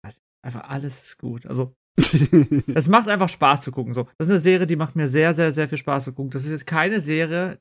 [0.06, 1.48] Also, Einfach alles ist gut.
[1.48, 1.76] Also,
[2.76, 3.96] es macht einfach Spaß zu gucken.
[3.96, 6.30] So, das ist eine Serie, die macht mir sehr, sehr, sehr viel Spaß zu gucken.
[6.30, 7.60] Das ist jetzt keine Serie,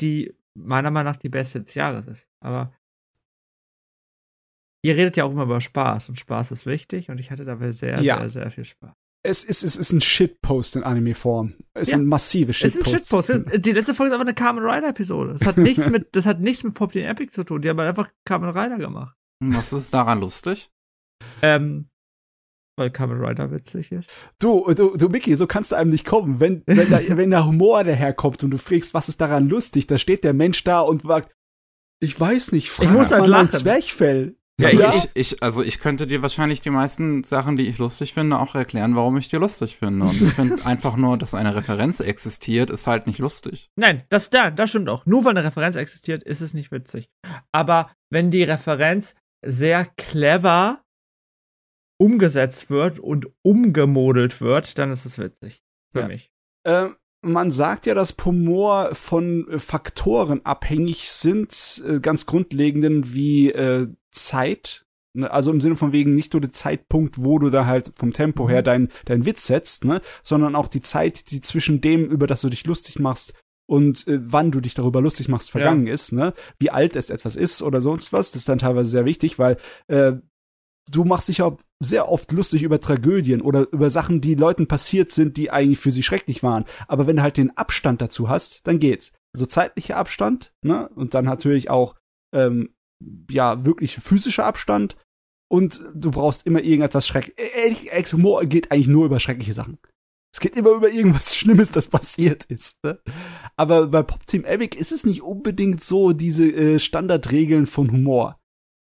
[0.00, 2.30] die meiner Meinung nach die beste des Jahres ist.
[2.42, 2.72] Aber
[4.84, 7.72] ihr redet ja auch immer über Spaß und Spaß ist wichtig und ich hatte dabei
[7.72, 8.18] sehr, Ja.
[8.20, 8.90] sehr, sehr viel Spaß.
[9.24, 11.54] es, ist, es ist ein Shitpost in Anime-Form.
[11.74, 11.96] Es Ja.
[11.98, 13.30] sind massive Es ist ein Shitpost.
[13.64, 15.32] Die letzte Folge ist aber eine Kamen Rider Episode.
[15.32, 17.62] Das hat nichts mit, das hat nichts mit Pop Team Epic zu tun.
[17.62, 19.16] Die haben halt einfach Kamen Rider gemacht.
[19.44, 20.70] Was ist daran lustig?
[21.40, 21.88] Ähm,
[22.76, 24.10] weil Kamen Rider witzig ist.
[24.40, 26.40] Du, du, du, Mickey, so kannst du einem nicht kommen.
[26.40, 29.98] Wenn, wenn, da, wenn der Humor daherkommt und du fragst, was ist daran lustig, da
[29.98, 31.32] steht der Mensch da und sagt,
[32.00, 33.50] ich weiß nicht, frag Ich muss mal halt mein lachen.
[33.58, 34.36] Zwerchfell.
[34.62, 34.94] Ja, Ja.
[34.94, 38.54] Ich, ich, also ich könnte dir wahrscheinlich die meisten Sachen, die ich lustig finde, auch
[38.54, 40.06] erklären, warum ich die lustig finde.
[40.06, 43.70] Und ich finde einfach nur, dass eine Referenz existiert, ist halt nicht lustig.
[43.76, 45.04] Nein, das, da, das stimmt auch.
[45.06, 47.08] Nur weil eine Referenz existiert, ist es nicht witzig.
[47.52, 50.82] Aber wenn die Referenz sehr clever
[52.00, 55.62] umgesetzt wird und umgemodelt wird, dann ist es witzig.
[55.92, 56.08] Für Ja.
[56.08, 56.30] mich.
[56.66, 63.50] Ähm, man sagt ja, dass Humor von äh, Faktoren abhängig sind, äh, ganz grundlegenden wie
[63.50, 64.84] äh, Zeit.
[65.14, 65.30] Ne?
[65.30, 68.48] Also im Sinne von wegen nicht nur der Zeitpunkt, wo du da halt vom Tempo
[68.48, 70.00] her deinen dein Witz setzt, ne?
[70.22, 73.34] sondern auch die Zeit, die zwischen dem, über das du dich lustig machst,
[73.66, 76.34] und äh, wann du dich darüber lustig machst, vergangen ist, ne?
[76.58, 79.56] Wie alt es etwas ist oder sonst was, das ist dann teilweise sehr wichtig, weil
[79.86, 80.14] äh,
[80.90, 85.10] du machst dich auch sehr oft lustig über Tragödien oder über Sachen, die Leuten passiert
[85.10, 86.64] sind, die eigentlich für sie schrecklich waren.
[86.88, 89.12] Aber wenn du halt den Abstand dazu hast, dann geht's.
[89.34, 90.88] Also zeitlicher Abstand, ne?
[90.94, 91.94] Und dann natürlich auch
[92.34, 92.74] ähm,
[93.30, 94.96] ja wirklich physischer Abstand.
[95.50, 97.36] Und du brauchst immer irgendetwas schrecklich.
[97.56, 99.78] Ehrlich, ehrlich, Humor geht eigentlich nur über schreckliche Sachen.
[100.34, 102.82] Es geht immer über irgendwas Schlimmes, das passiert ist.
[102.84, 102.98] Ne?
[103.56, 108.38] Aber bei Pop Team Epic ist es nicht unbedingt so diese äh, Standardregeln von Humor.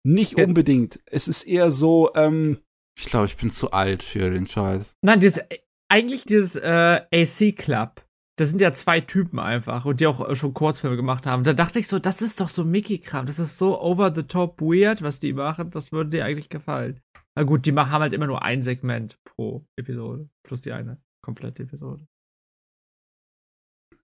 [0.05, 0.45] Nicht Ja.
[0.45, 0.99] unbedingt.
[1.05, 2.59] Es ist eher so, ähm,
[2.97, 4.95] Ich glaube, ich bin zu alt für den Scheiß.
[5.01, 5.43] Nein, dieses,
[5.89, 8.05] eigentlich dieses äh, AC Club.
[8.37, 11.43] Das sind ja zwei Typen einfach und die auch schon Kurzfilme gemacht haben.
[11.43, 13.25] Da dachte ich so, das ist doch so Mickey-Kram.
[13.25, 15.71] Das ist so over the top weird, was die machen.
[15.71, 17.01] Das würde dir eigentlich gefallen.
[17.35, 20.29] Na gut, die machen haben halt immer nur ein Segment pro Episode.
[20.43, 22.05] Plus die eine komplette Episode.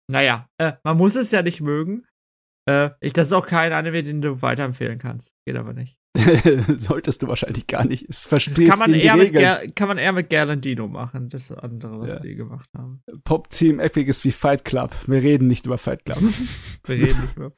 [0.07, 2.05] Naja, äh, man muss es ja nicht mögen.
[2.71, 5.35] Äh, ich, das ist auch kein Anime, den du weiterempfehlen kannst.
[5.45, 5.97] Geht aber nicht.
[6.77, 8.03] solltest du wahrscheinlich gar nicht.
[8.03, 9.33] Es Das verstehst kann man, eher mit
[9.75, 11.29] kann man eher mit Gerlandino machen.
[11.29, 12.19] Das andere, was Ja.
[12.19, 13.01] die gemacht haben.
[13.23, 14.93] Pop Team Epic ist wie Fight Club.
[15.07, 16.19] Wir reden nicht über Fight Club.
[16.85, 17.51] Wir reden nicht mehr.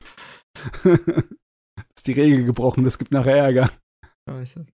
[1.96, 3.70] ist die Regel gebrochen, es gibt nachher Ärger.
[4.30, 4.66] Scheiße.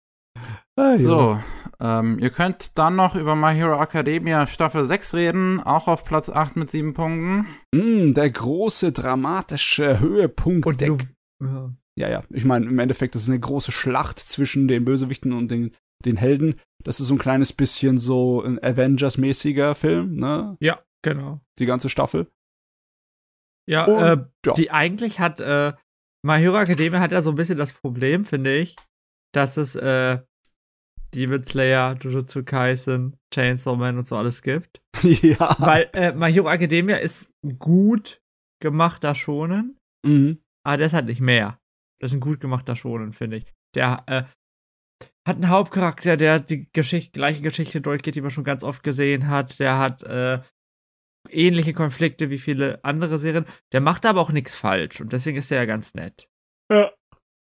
[0.80, 0.98] Ah.
[0.98, 1.38] So,
[1.82, 6.30] ähm, ihr könnt dann noch über My Hero Academia Staffel 6 reden, auch auf Platz
[6.30, 7.48] 8 mit 7 Punkten.
[7.76, 10.66] Mm, der große dramatische Höhepunkt.
[10.66, 10.98] Und der,
[11.42, 11.74] ja.
[11.98, 12.24] ja, ja.
[12.30, 15.76] Ich meine, im Endeffekt ist es eine große Schlacht zwischen den Bösewichten und den,
[16.06, 16.56] den Helden.
[16.86, 20.56] Das ist so ein kleines bisschen so ein Avengers-mäßiger Film, ne?
[20.62, 21.42] ja, genau.
[21.60, 22.28] Die ganze Staffel.
[23.70, 24.54] Ja, Und, äh, ja.
[24.54, 25.74] die eigentlich hat, äh,
[26.26, 28.78] My Hero Academia hat ja so ein bisschen das Problem, finde ich,
[29.34, 30.20] dass es, äh,
[31.14, 34.82] Demon Slayer, Jujutsu Kaisen, Chainsaw Man und so alles gibt.
[35.04, 35.56] ja.
[35.60, 38.22] Weil, äh, My Hero Academia ist gut
[38.62, 40.40] gemachter Schonen, Mhm.
[40.66, 41.60] aber der ist halt nicht mehr.
[42.02, 43.46] Das ist ein gut gemachter Schonen, finde ich.
[43.76, 44.24] Der, äh,
[45.28, 49.28] hat einen Hauptcharakter, der die Geschichte, gleiche Geschichte durchgeht, die man schon ganz oft gesehen
[49.28, 49.60] hat.
[49.60, 50.42] Der hat äh,
[51.30, 53.46] ähnliche Konflikte wie viele andere Serien.
[53.72, 56.30] Der macht aber auch nichts falsch und deswegen ist er ja ganz nett.
[56.72, 56.92] Ja.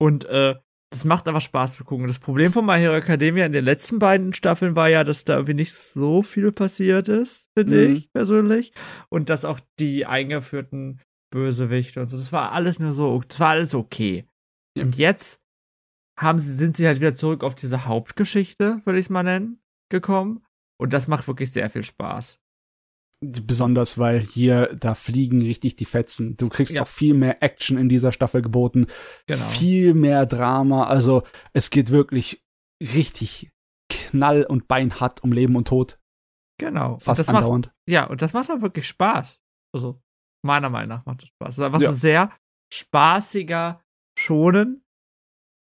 [0.00, 0.56] Und äh,
[0.90, 2.06] das macht aber Spaß zu gucken.
[2.06, 5.34] Das Problem von My Hero Academia in den letzten beiden Staffeln war ja, dass da
[5.34, 7.94] irgendwie nicht so viel passiert ist, finde Mhm.
[7.94, 8.72] ich persönlich.
[9.08, 11.00] Und dass auch die eingeführten
[11.30, 14.26] Bösewichte und so, das war alles nur so, das war alles okay.
[14.76, 14.84] Ja.
[14.84, 15.42] Und jetzt
[16.18, 19.60] haben sie, sind sie halt wieder zurück auf diese Hauptgeschichte, würde ich es mal nennen,
[19.90, 20.42] gekommen.
[20.80, 22.40] Und das macht wirklich sehr viel Spaß.
[23.20, 26.36] Besonders, weil hier, da fliegen richtig die Fetzen.
[26.36, 26.82] Du kriegst Ja.
[26.82, 28.86] auch viel mehr Action in dieser Staffel geboten.
[29.26, 29.44] Genau.
[29.46, 30.86] viel mehr Drama.
[30.86, 32.44] Also, es geht wirklich
[32.80, 33.50] richtig
[33.90, 35.98] knall- und beinhart um Leben und Tod.
[36.60, 36.94] Genau.
[36.94, 37.72] Und Fast macht, andauernd.
[37.88, 39.40] ja, und das macht auch wirklich Spaß.
[39.74, 40.00] Also,
[40.44, 41.48] meiner Meinung nach macht es Spaß.
[41.54, 41.88] Es ist einfach Ja.
[41.88, 42.32] so ein sehr
[42.72, 43.82] spaßiger
[44.18, 44.84] Schonen,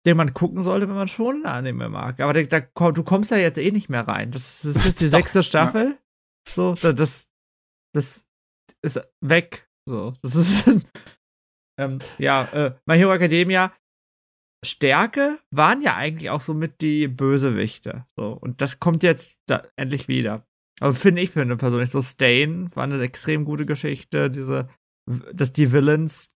[0.05, 2.19] den man gucken sollte, wenn man schon Anime mag.
[2.19, 4.31] Aber da, da, du kommst ja jetzt eh nicht mehr rein.
[4.31, 5.97] Das, das ist die sechste Staffel.
[6.49, 7.30] So, da- das,
[7.93, 8.27] das
[8.81, 9.67] ist weg.
[9.87, 10.67] So, das ist.
[11.79, 13.73] ähm, ja, äh, My Hero Academia.
[14.63, 18.05] Stärke waren ja eigentlich auch so mit die Bösewichte.
[18.15, 20.45] So, und das kommt jetzt da endlich wieder.
[20.79, 24.69] Also finde ich für eine persönlich so Stain war eine extrem gute Geschichte, diese,
[25.33, 26.29] dass die Villains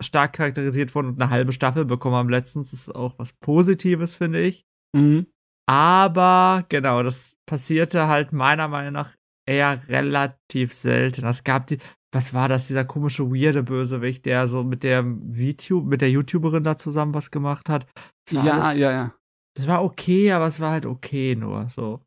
[0.00, 4.40] stark charakterisiert wurden und eine halbe Staffel bekommen haben letztens, ist auch was Positives, finde
[4.40, 4.64] ich.
[4.96, 5.26] Mhm.
[5.68, 9.14] Aber genau, das passierte halt meiner Meinung nach
[9.46, 11.26] eher relativ selten.
[11.26, 11.78] Es gab die,
[12.12, 16.64] was war das, dieser komische, weirde Bösewicht, der so mit der VTube, mit der YouTuberin
[16.64, 17.86] da zusammen was gemacht hat.
[18.30, 19.14] Ja, alles- ja, ja.
[19.54, 22.00] Das war okay, aber es war halt okay nur, so.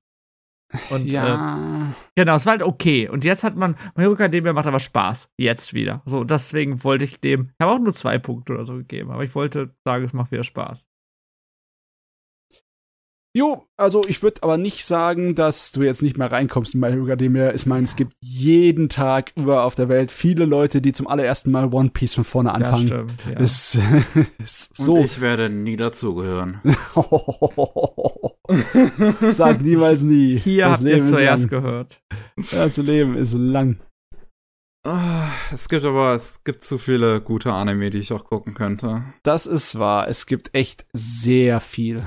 [0.89, 1.93] Und äh, ja.
[2.15, 3.07] Genau, es war halt okay.
[3.07, 5.29] Und jetzt hat man, Hero Academia macht aber Spaß.
[5.37, 6.01] Jetzt wieder.
[6.05, 9.23] So, deswegen wollte ich dem, ich habe auch nur zwei Punkte oder so gegeben, aber
[9.23, 10.87] ich wollte sagen, es macht wieder Spaß.
[13.37, 16.89] Jo, also ich würde aber nicht sagen, dass du jetzt nicht mehr reinkommst in My
[16.89, 17.53] Hero Academia.
[17.53, 21.51] Ich meine, es gibt jeden Tag über auf der Welt viele Leute, die zum allerersten
[21.51, 22.87] Mal One Piece von vorne anfangen.
[22.87, 23.41] Das stimmt, ja.
[23.41, 23.77] Es
[24.41, 24.93] ist so.
[24.95, 26.61] Und ich werde nie dazugehören.
[29.33, 30.37] Sag niemals nie.
[30.37, 31.49] Hier das habt ihr es ist zuerst lang.
[31.49, 32.01] gehört.
[32.51, 33.81] Das Leben ist lang.
[34.87, 39.03] Ah, Es gibt aber, es gibt zu viele gute Anime, die ich auch gucken könnte.
[39.23, 40.07] Das ist wahr.
[40.07, 42.03] Es gibt echt sehr viel.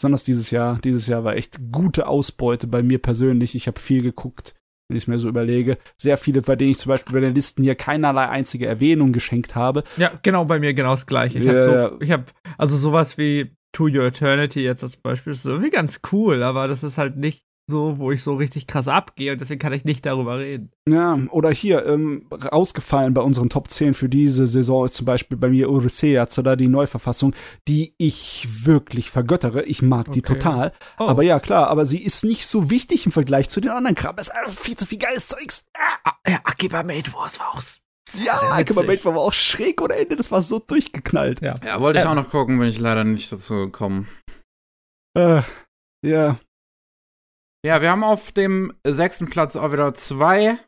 [0.00, 0.78] Besonders dieses Jahr.
[0.82, 3.54] Dieses Jahr war echt gute Ausbeute bei mir persönlich.
[3.54, 4.54] Ich habe viel geguckt,
[4.88, 5.76] wenn ich es mir so überlege.
[5.98, 9.56] Sehr viele, bei denen ich zum Beispiel bei den Listen hier keinerlei einzige Erwähnung geschenkt
[9.56, 9.84] habe.
[9.98, 11.38] Ja, genau, bei mir genau das gleiche.
[11.38, 11.90] Ich habe ja.
[11.90, 12.24] so, ich habe,
[12.56, 16.82] also sowas wie To Your Eternity jetzt als Beispiel, ist irgendwie ganz cool, aber das
[16.82, 20.04] ist halt nicht so, wo ich so richtig krass abgehe und deswegen kann ich nicht
[20.04, 20.70] darüber reden.
[20.88, 25.38] Ja, oder hier, ähm, rausgefallen bei unseren Top 10 für diese Saison ist zum Beispiel
[25.38, 27.34] bei mir Odyssea, da die Neuverfassung,
[27.68, 29.62] die ich wirklich vergöttere.
[29.62, 30.34] Ich mag die Okay.
[30.34, 30.72] total.
[30.98, 31.04] Oh.
[31.04, 34.16] Aber ja, klar, aber sie ist nicht so wichtig im Vergleich zu den anderen Kram.
[34.18, 35.64] Es ist einfach viel zu viel geiles Zeugs.
[36.04, 38.82] Ah, ja, Akiba Made Wars war auch sehr, Ja, sehr Akiba.
[38.82, 40.16] Mate war auch schräg ohne Ende.
[40.16, 41.40] Das war so durchgeknallt.
[41.42, 41.54] Ja.
[41.64, 44.08] Ja, wollte ich Äh, auch noch gucken, bin ich leider nicht dazu gekommen.
[45.16, 45.42] Äh,
[46.04, 46.38] ja.
[47.62, 50.58] Ja, wir haben auf dem sechsten Platz auch wieder zwei.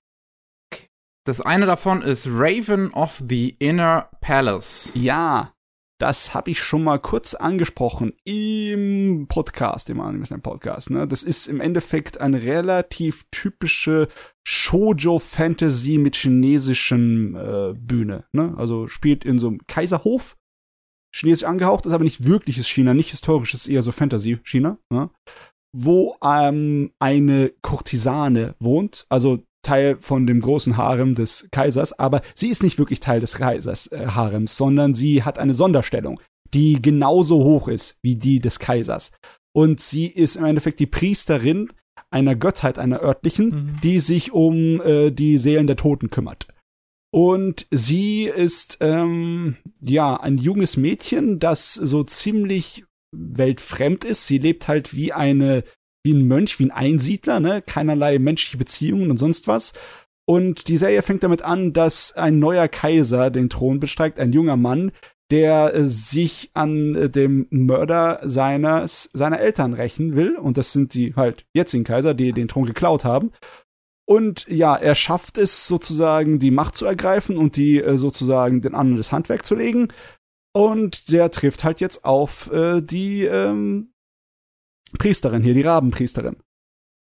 [1.25, 4.93] Das eine davon ist Raven of the Inner Palace.
[4.95, 5.55] Ja,
[5.99, 10.91] das habe ich schon mal kurz angesprochen im Podcast, im Anime Podcast.
[10.91, 11.09] Ne?
[11.09, 14.09] Das ist im Endeffekt eine relativ typische
[14.47, 18.27] Shoujo-Fantasy mit chinesischen äh, Bühne.
[18.33, 18.53] Ne?
[18.59, 20.37] Also spielt in so einem Kaiserhof,
[21.15, 24.77] chinesisch angehaucht, ist aber nicht wirkliches China, nicht historisches, eher so Fantasy-China.
[24.91, 25.09] Ne?
[25.75, 32.49] Wo ähm, eine Kurtisane wohnt, also Teil von dem großen Harem des Kaisers, aber sie
[32.49, 36.20] ist nicht wirklich Teil des Kaisers äh, Harems, sondern sie hat eine Sonderstellung,
[36.52, 39.12] die genauso hoch ist wie die des Kaisers.
[39.55, 41.68] Und sie ist im Endeffekt die Priesterin
[42.10, 43.81] einer Gottheit, einer örtlichen, Mhm.
[43.83, 46.47] die sich um äh, die Seelen der Toten kümmert.
[47.15, 54.26] Und sie ist ähm, ja ein junges Mädchen, das so ziemlich weltfremd ist.
[54.26, 55.65] Sie lebt halt wie eine
[56.05, 57.62] wie ein Mönch, wie ein Einsiedler, ne?
[57.62, 59.73] Keinerlei menschliche Beziehungen und sonst was.
[60.26, 64.57] Und die Serie fängt damit an, dass ein neuer Kaiser den Thron besteigt, ein junger
[64.57, 64.92] Mann,
[65.31, 70.36] der äh, sich an äh, dem Mörder seines, seiner Eltern rächen will.
[70.36, 73.32] Und das sind die halt jetzigen Kaiser, die den Thron geklaut haben.
[74.07, 78.74] Und ja, er schafft es sozusagen, die Macht zu ergreifen und die äh, sozusagen den
[78.74, 79.89] anderen das Handwerk zu legen.
[80.55, 83.93] Und der trifft halt jetzt auf äh, die ähm,
[84.99, 86.37] Priesterin hier, die Rabenpriesterin.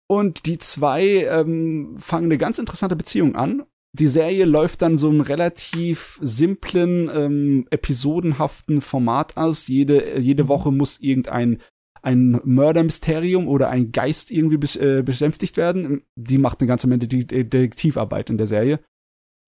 [0.08, 3.64] Und die zwei ähm, fangen eine ganz interessante Beziehung an.
[3.92, 9.66] Die Serie läuft dann so einem relativ simplen, ähm, episodenhaften Format aus.
[9.66, 11.60] Jede, jede Woche muss irgendein
[12.02, 16.02] ein Mördermysterium oder ein Geist irgendwie bes äh, besänftigt werden.
[16.16, 18.80] Die macht eine ganze Menge De Detektivarbeit in der Serie.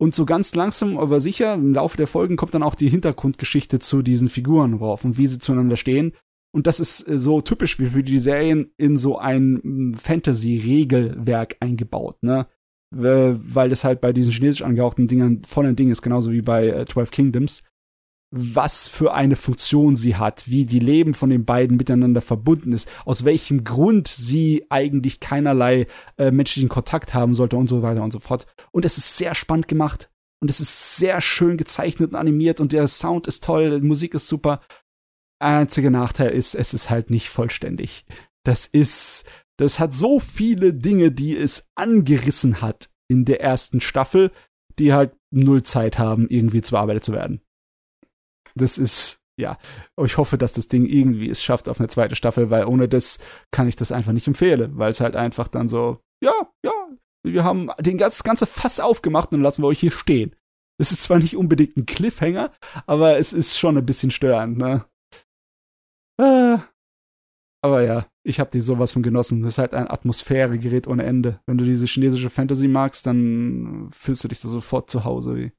[0.01, 3.81] Und so ganz langsam, aber sicher, im Laufe der Folgen kommt dann auch die Hintergrundgeschichte
[3.81, 6.15] zu diesen Figuren rauf und wie sie zueinander stehen.
[6.53, 11.57] Und das ist äh, so typisch wie für die Serien in so ein mm, Fantasy-Regelwerk
[11.61, 12.47] eingebaut, ne?
[12.97, 16.43] Äh, Weil das halt bei diesen chinesisch angehauchten Dingern voll ein Ding ist, genauso wie
[16.43, 17.63] bei äh, Twelve Kingdoms.
[18.33, 22.89] Was für eine Funktion sie hat, wie die Leben von den beiden miteinander verbunden ist,
[23.05, 28.13] aus welchem Grund sie eigentlich keinerlei äh, menschlichen Kontakt haben sollte und so weiter und
[28.13, 28.47] so fort.
[28.71, 30.11] Und es ist sehr spannend gemacht.
[30.41, 34.15] Und es ist sehr schön gezeichnet und animiert und der Sound ist toll, die Musik
[34.15, 34.61] ist super.
[35.39, 38.07] Einziger Nachteil ist, es ist halt nicht vollständig.
[38.45, 39.25] Das ist,
[39.59, 44.31] das hat so viele Dinge, die es angerissen hat in der ersten Staffel,
[44.79, 47.43] die halt null Zeit haben, irgendwie zu bearbeitet zu werden.
[48.55, 49.59] Das ist, ja,
[50.03, 53.19] ich hoffe, dass das Ding irgendwie es schafft auf eine zweite Staffel, weil ohne das
[53.51, 56.33] kann ich das einfach nicht empfehlen, weil es halt einfach dann so, ja,
[56.65, 56.73] ja,
[57.25, 60.35] wir haben den ganz, ganze Fass aufgemacht und lassen wir euch hier stehen.
[60.81, 62.53] Es ist zwar nicht unbedingt ein Cliffhanger,
[62.87, 64.87] aber es ist schon ein bisschen störend, ne?
[66.19, 66.59] Äh,
[67.63, 69.43] aber ja, ich habe die sowas von genossen.
[69.43, 71.41] Das ist halt ein Atmosphäregerät ohne Ende.
[71.47, 75.53] Wenn du diese chinesische Fantasy magst, dann fühlst du dich da sofort zu Hause wie.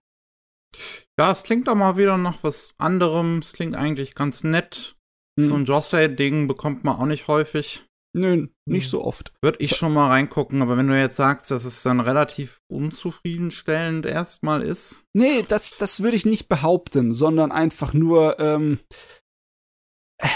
[1.22, 3.38] Ja, es klingt doch mal wieder nach was anderem.
[3.44, 4.96] Es klingt eigentlich ganz nett.
[5.40, 5.44] Hm.
[5.44, 7.86] So ein Josei-Ding bekommt man auch nicht häufig.
[8.14, 9.32] Nö, nicht so oft.
[9.40, 14.08] Würde ich schon mal reingucken, aber wenn du jetzt sagst, dass es dann relativ unzufriedenstellend
[14.08, 15.04] erstmal ist.
[15.14, 18.80] Nee, das, das würde ich nicht behaupten, sondern einfach nur, ähm,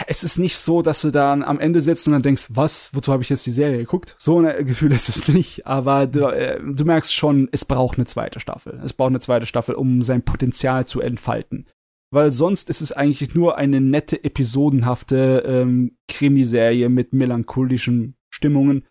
[0.08, 3.12] es ist nicht so, dass du dann am Ende sitzt und dann denkst, was, wozu
[3.12, 4.16] habe ich jetzt die Serie geguckt?
[4.18, 8.06] So ein Gefühl ist es nicht, aber du, äh, du merkst schon, es braucht eine
[8.06, 8.80] zweite Staffel.
[8.84, 11.68] Es braucht eine zweite Staffel, um sein Potenzial zu entfalten.
[12.12, 18.86] weil sonst ist es eigentlich nur eine nette, episodenhafte ähm, Krimiserie mit melancholischen Stimmungen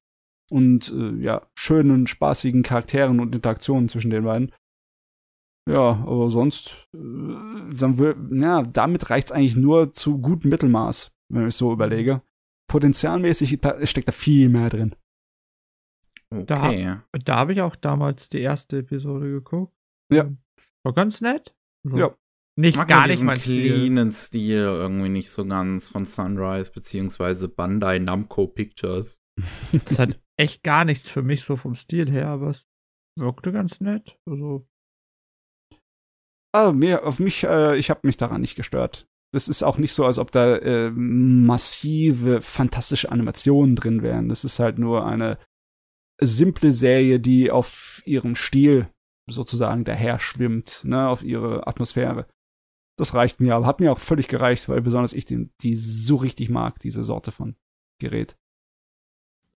[0.50, 4.52] und äh, ja, schönen, spaßigen Charakteren und Interaktionen zwischen den beiden.
[5.70, 11.48] Ja, aber sonst, äh, dann wür- ja, damit reicht's eigentlich nur zu gutem Mittelmaß, wenn
[11.48, 12.22] ich so überlege.
[12.70, 14.94] Potenzialmäßig da steckt da viel mehr drin.
[16.30, 16.98] Okay.
[17.24, 19.74] Da habe ich auch damals die erste Episode geguckt.
[20.12, 20.30] Ja.
[20.84, 21.54] War ganz nett.
[21.86, 21.96] So.
[21.96, 22.16] Ja.
[22.56, 23.72] Nicht mag gar nicht mein Stil.
[23.72, 29.20] cleanen Stil irgendwie nicht so ganz von Sunrise beziehungsweise Bandai Namco Pictures.
[29.72, 32.66] Das hat echt gar nichts für mich so vom Stil her, aber es
[33.18, 34.20] wirkte ganz nett.
[34.28, 34.68] Also,
[36.54, 39.08] Ah, mir, auf mich, äh, ich habe mich daran nicht gestört.
[39.32, 44.28] Das ist auch nicht so, als ob da äh, massive, fantastische Animationen drin wären.
[44.28, 45.38] Das ist halt nur eine
[46.20, 48.88] simple Serie, die auf ihrem Stil
[49.28, 52.28] sozusagen daher schwimmt, ne, auf ihre Atmosphäre.
[52.96, 56.14] Das reicht mir, aber hat mir auch völlig gereicht, weil besonders ich den, die so
[56.14, 57.56] richtig mag, diese Sorte von
[58.00, 58.36] Gerät.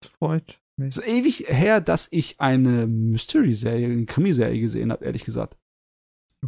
[0.02, 0.90] es freut mich.
[0.90, 5.60] Es ist ewig her, dass ich eine Mystery-Serie, eine Krimiserie gesehen habe, ehrlich gesagt.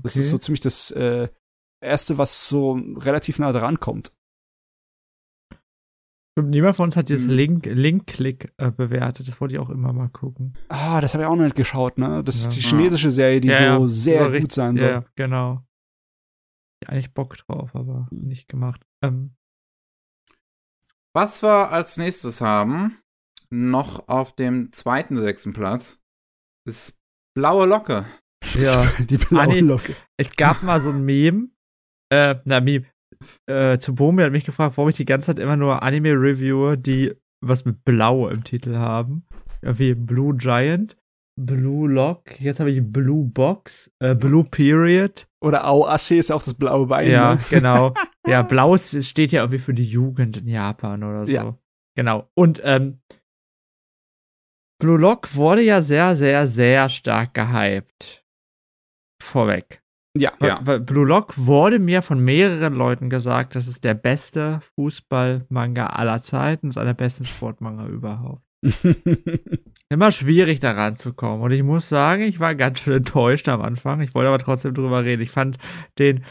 [0.02, 1.30] Das ist so ziemlich das äh,
[1.84, 4.16] erste, was so relativ nah dran kommt.
[6.34, 7.36] Stimmt, niemand von uns hat dieses Hm.
[7.36, 9.28] Link, Link-Click äh, bewertet.
[9.28, 10.56] Das wollte ich auch immer mal gucken.
[10.70, 12.24] Ah, das habe ich auch noch nicht geschaut, ne?
[12.24, 12.48] Das Ja.
[12.48, 13.88] ist die chinesische Serie, die Ja, so ja.
[13.88, 14.88] sehr So gut richtig- sein soll.
[14.90, 15.66] Ja, genau.
[16.82, 18.86] Ich eigentlich Bock drauf, aber nicht gemacht.
[19.04, 19.36] Ähm,
[21.14, 23.00] Was wir als nächstes haben,
[23.50, 26.00] noch auf dem zweiten, sechsten Platz,
[26.66, 27.00] ist
[27.36, 28.06] Blaue Locke.
[28.56, 28.86] Ja.
[29.00, 29.96] Die blaue Anni- Locke.
[30.18, 31.50] Es gab mal so ein Meme,
[32.12, 32.86] äh, na, Meme,
[33.48, 36.78] äh, zu Bomi hat mich gefragt, warum ich die ganze Zeit immer nur Anime reviewe,
[36.78, 39.26] die was mit Blau im Titel haben.
[39.62, 40.96] Wie Blue Giant,
[41.40, 45.28] Blue Lock, jetzt habe ich Blue Box, äh, Blue Period.
[45.42, 47.10] Oder Aoashi ist auch das blaue Bein.
[47.12, 47.42] Ja, Ne?
[47.50, 47.94] genau.
[48.28, 51.32] Ja, Blau steht ja irgendwie für die Jugend in Japan oder so.
[51.32, 51.58] Ja.
[51.96, 52.30] Genau.
[52.36, 53.00] Und ähm,
[54.80, 58.24] Blue Lock wurde ja sehr, sehr, sehr stark gehypt.
[59.22, 59.82] Vorweg.
[60.18, 60.34] Ja.
[60.42, 60.60] Ja.
[60.64, 66.22] Weil Blue Lock wurde mir von mehreren Leuten gesagt, das ist der beste Fußball-Manga aller
[66.22, 68.42] Zeiten, ist einer der besten Sportmanga überhaupt.
[69.90, 71.42] Immer schwierig da ranzukommen.
[71.42, 74.02] Und ich muss sagen, ich war ganz schön enttäuscht am Anfang.
[74.02, 75.22] Ich wollte aber trotzdem drüber reden.
[75.22, 75.58] Ich fand
[75.98, 76.24] den,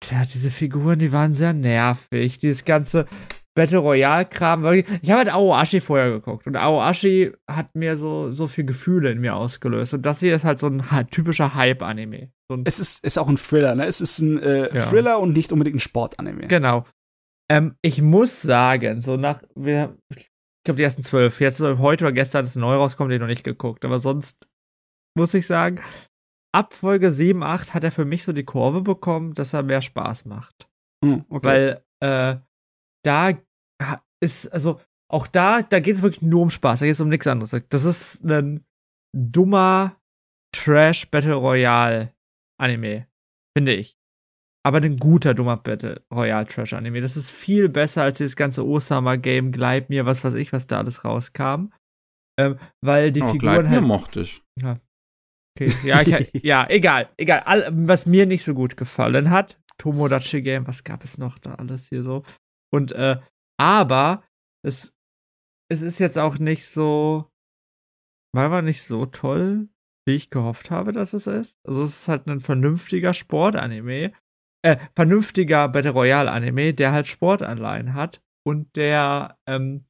[0.00, 2.38] tja, diese Figuren, die waren sehr nervig.
[2.38, 3.06] Dieses ganze
[3.54, 4.64] Battle Royale-Kram.
[4.72, 6.46] Ich habe halt Aoashi vorher geguckt.
[6.46, 9.94] Und Aoashi hat mir so, so viel Gefühle in mir ausgelöst.
[9.94, 12.32] Und das hier ist halt so ein typischer Hype-Anime.
[12.50, 13.86] So es ist, ist auch ein Thriller, ne?
[13.86, 14.86] Es ist ein äh, Ja.
[14.86, 16.48] Thriller und nicht unbedingt ein Sportanime.
[16.48, 16.84] Genau.
[17.50, 20.30] Ähm, ich muss sagen, so nach, wir, ich
[20.64, 23.84] glaube, die ersten zwölf, jetzt heute oder gestern ist neu rauskommt, den noch nicht geguckt,
[23.84, 24.48] aber sonst
[25.16, 25.80] muss ich sagen,
[26.54, 29.82] ab Folge 7, 8 hat er für mich so die Kurve bekommen, dass er mehr
[29.82, 30.68] Spaß macht.
[31.04, 31.46] Hm, okay.
[31.46, 32.36] Weil, äh,
[33.04, 33.32] da
[34.20, 34.80] ist, also,
[35.10, 37.54] auch da, da geht es wirklich nur um Spaß, da geht es um nichts anderes.
[37.68, 38.64] Das ist ein
[39.14, 39.96] dummer
[40.54, 42.14] Trash Battle Royale
[42.60, 43.06] Anime,
[43.56, 43.96] finde ich.
[44.66, 47.00] Aber ein guter, dummer Battle Royale Trash Anime.
[47.00, 50.66] Das ist viel besser als dieses ganze Osama Game, Gleib mir, was weiß ich, was
[50.66, 51.70] da alles rauskam.
[52.38, 53.82] Ähm, weil die oh, Figuren Gleitner halt.
[53.82, 54.42] mochte ich.
[54.56, 55.72] Okay.
[55.84, 57.40] Ja, ich, ja, egal, egal.
[57.40, 61.54] All, was mir nicht so gut gefallen hat, Tomodachi Game, was gab es noch da
[61.54, 62.22] alles hier so?
[62.72, 63.18] Und, äh,
[63.58, 64.24] aber
[64.64, 64.94] es,
[65.70, 67.30] es ist jetzt auch nicht so,
[68.34, 69.68] war aber nicht so toll,
[70.06, 71.58] wie ich gehofft habe, dass es ist.
[71.64, 74.12] Also es ist halt ein vernünftiger Sportanime,
[74.64, 79.86] äh, vernünftiger Battle Royale Anime, der halt Sportanleihen hat und der, ähm,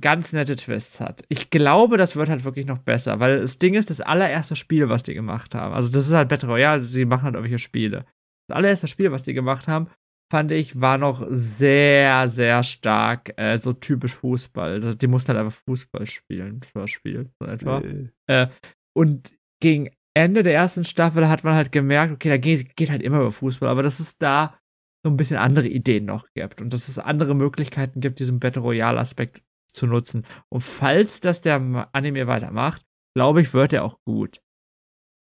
[0.00, 1.22] ganz nette Twists hat.
[1.28, 4.88] Ich glaube, das wird halt wirklich noch besser, weil das Ding ist, das allererste Spiel,
[4.88, 8.04] was die gemacht haben, also das ist halt Battle Royale, sie machen halt irgendwelche Spiele.
[8.48, 9.88] Das allererste Spiel, was die gemacht haben,
[10.30, 14.80] fand ich, war noch sehr, sehr stark äh, so typisch Fußball.
[14.80, 17.80] Das- Die mussten halt einfach Fußball spielen, das Spiel, so etwa.
[18.26, 18.48] Äh,
[18.94, 23.02] Und gegen Ende der ersten Staffel hat man halt gemerkt, okay, da geht, geht halt
[23.02, 24.58] immer über Fußball, aber dass es da
[25.04, 28.62] so ein bisschen andere Ideen noch gibt und dass es andere Möglichkeiten gibt, diesen Battle
[28.62, 29.42] Royale-Aspekt
[29.72, 30.24] zu nutzen.
[30.48, 32.84] Und falls das der Anime weitermacht,
[33.16, 34.40] glaube ich, wird er auch gut.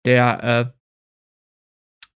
[0.06, 0.75] Der äh,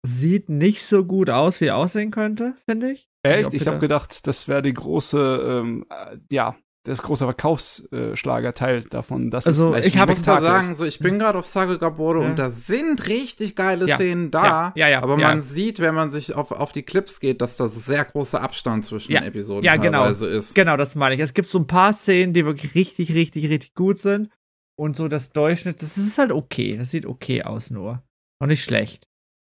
[0.09, 3.09] sieht nicht so gut aus, wie er aussehen könnte, finde ich.
[3.23, 3.55] Echt?
[3.55, 9.31] Ich habe da- gedacht, das wäre die große, ähm, äh, ja, das große Verkaufsschlagerteil davon.
[9.31, 10.65] Das Also, ist ich hab- Ich muss mal Spektakel ist.
[10.65, 12.27] sagen, so, ich bin gerade auf Sakagabore Ja.
[12.31, 13.97] und da sind richtig geile Ja.
[13.97, 14.45] Szenen da.
[14.45, 15.29] Ja, ja, ja, aber ja.
[15.29, 18.85] man sieht, wenn man sich auf, auf die Clips geht, dass da sehr großer Abstand
[18.85, 19.21] zwischen Ja.
[19.21, 20.03] den Episoden Ja, genau.
[20.05, 20.55] teilweise ist.
[20.55, 21.21] Genau, das meine ich.
[21.21, 24.31] Es gibt so ein paar Szenen, die wirklich richtig, richtig, richtig gut sind.
[24.79, 26.77] Und so das Durchschnitt, das ist halt okay.
[26.79, 28.03] Das sieht okay aus nur.
[28.41, 29.08] Und nicht schlecht.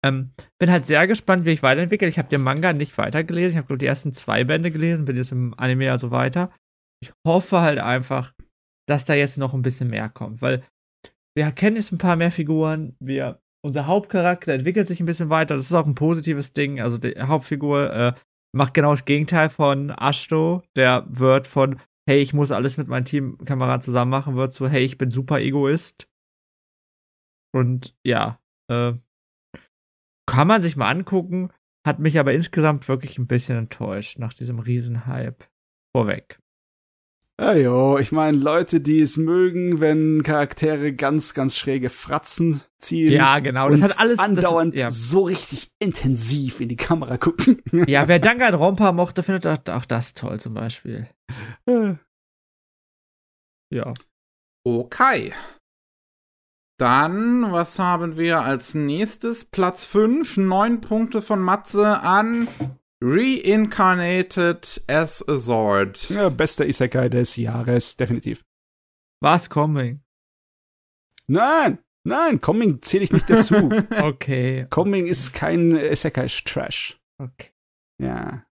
[0.05, 2.09] Ähm, bin halt sehr gespannt, wie ich weiterentwickle.
[2.09, 3.53] Ich habe den Manga nicht weitergelesen.
[3.53, 6.53] Ich habe nur die ersten zwei Bände gelesen, bin jetzt im Anime also weiter.
[7.03, 8.35] Ich hoffe halt einfach,
[8.87, 10.63] dass da jetzt noch ein bisschen mehr kommt, weil
[11.35, 12.97] wir kennen jetzt ein paar mehr Figuren.
[13.01, 15.57] Wir, unser Hauptcharakter entwickelt sich ein bisschen weiter.
[15.57, 16.81] Das ist auch ein positives Ding.
[16.81, 18.13] Also die Hauptfigur äh,
[18.55, 20.63] macht genau das Gegenteil von Ashto.
[20.77, 24.85] Der wird von, hey, ich muss alles mit meinem Teamkameraden zusammen machen, wird zu, hey,
[24.85, 26.09] ich bin super Egoist.
[27.53, 28.39] Und ja,
[28.71, 28.93] äh,
[30.27, 31.51] kann man sich mal angucken,
[31.87, 35.45] hat mich aber insgesamt wirklich ein bisschen enttäuscht nach diesem Riesenhype
[35.95, 36.39] vorweg.
[37.41, 43.13] Ja, jo, ich meine, Leute, die es mögen, wenn Charaktere ganz, ganz schräge Fratzen ziehen.
[43.13, 43.69] Ja, genau.
[43.71, 44.91] Das hat alles andauernd das, ja.
[44.91, 47.61] so richtig intensiv in die Kamera gucken.
[47.89, 51.09] Ja, wer Danganronpa mochte, findet auch, auch das toll zum Beispiel.
[53.71, 53.93] Ja.
[54.65, 55.33] Okay.
[56.77, 59.45] Dann, was haben wir als nächstes?
[59.45, 62.49] Platz 5, 9 Punkte von Matze an
[63.01, 66.11] Reincarnated as a Sword.
[66.11, 68.45] Ja, bester Isekai des Jahres, definitiv.
[69.21, 70.03] Was Coming?
[71.29, 73.55] Nein, nein, Coming zähle ich nicht dazu.
[74.03, 74.67] okay.
[74.71, 76.99] Coming ist kein Isekai-Trash.
[77.19, 77.51] Okay.
[77.99, 78.45] Ja.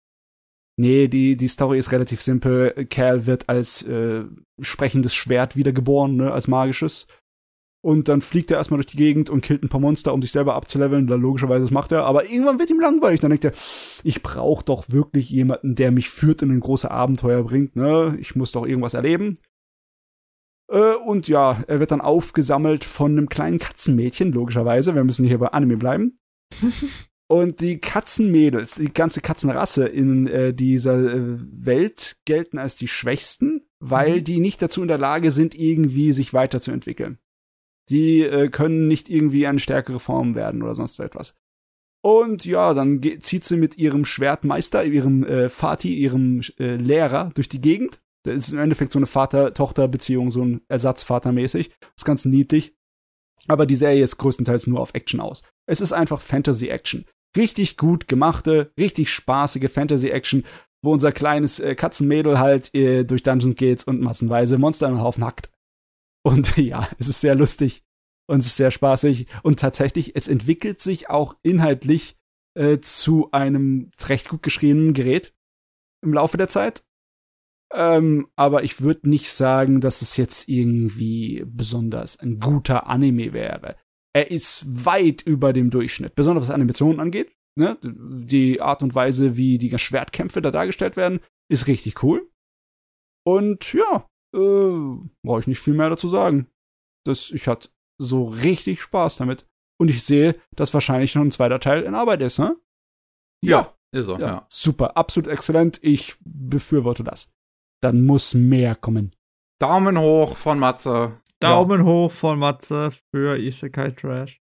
[0.78, 2.86] Nee, die, die Story ist relativ simpel.
[2.90, 4.26] Cal wird als äh,
[4.60, 7.08] sprechendes Schwert wiedergeboren, ne, als magisches.
[7.84, 10.32] Und dann fliegt er erstmal durch die Gegend und killt ein paar Monster, um sich
[10.32, 11.08] selber abzuleveln.
[11.08, 12.06] Da logischerweise das macht er.
[12.06, 13.22] Aber irgendwann wird ihm langweilig.
[13.22, 13.54] Dann denkt er,
[14.04, 17.76] ich brauche doch wirklich jemanden, der mich führt und in große Abenteuer bringt.
[17.76, 18.18] Ne?
[18.20, 19.40] Ich muss doch irgendwas erleben.
[20.72, 24.94] Äh, und ja, er wird dann aufgesammelt von einem kleinen Katzenmädchen, logischerweise.
[24.94, 26.20] Wir müssen hier bei Anime bleiben.
[27.28, 33.64] und die Katzenmädels, die ganze Katzenrasse in äh, dieser äh, Welt gelten als die schwächsten,
[33.80, 34.24] weil Mhm.
[34.24, 37.18] die nicht dazu in der Lage sind, irgendwie sich weiterzuentwickeln.
[37.90, 41.36] Die äh, können nicht irgendwie eine stärkere Form werden oder sonst etwas.
[42.04, 47.48] Und ja, dann zieht sie mit ihrem Schwertmeister, ihrem äh, Vati, ihrem äh, Lehrer durch
[47.48, 48.00] die Gegend.
[48.24, 51.72] Das ist im Endeffekt so eine Vater-Tochter-Beziehung, so ein Ersatzvater-mäßig.
[51.96, 52.76] Ist ganz niedlich.
[53.48, 55.44] Aber die Serie ist größtenteils nur auf Action aus.
[55.68, 57.06] Es ist einfach Fantasy-Action.
[57.36, 60.44] Richtig gut gemachte, richtig spaßige Fantasy-Action,
[60.84, 65.24] wo unser kleines äh, Katzenmädel halt äh, durch Dungeons geht und massenweise Monster im Haufen
[65.24, 65.50] hackt.
[66.24, 67.84] Und ja, es ist sehr lustig
[68.28, 69.28] und es ist sehr spaßig.
[69.44, 72.18] Und tatsächlich, es entwickelt sich auch inhaltlich
[72.58, 75.34] äh, zu einem recht gut geschriebenen Gerät
[76.04, 76.84] im Laufe der Zeit.
[77.74, 83.78] Ähm, aber ich würde nicht sagen, dass es jetzt irgendwie besonders ein guter Anime wäre.
[84.14, 87.32] Er ist weit über dem Durchschnitt, besonders was Animationen angeht.
[87.58, 87.78] Ne?
[87.82, 92.30] Die Art und Weise, wie die Schwertkämpfe da dargestellt werden, ist richtig cool.
[93.26, 96.48] Und ja, äh, brauche ich nicht viel mehr dazu sagen.
[97.06, 97.70] Das, ich hatte
[98.00, 99.46] so richtig Spaß damit.
[99.80, 102.56] Und ich sehe, dass wahrscheinlich noch ein zweiter Teil in Arbeit ist, ne?
[103.44, 104.46] Ja, ist so, Ja, ja.
[104.50, 105.80] super, absolut exzellent.
[105.82, 107.30] Ich befürworte das.
[107.82, 109.16] Dann muss mehr kommen.
[109.60, 111.20] Daumen hoch von Matze.
[111.40, 114.40] Daumen hoch von Matze für Isekai Trash.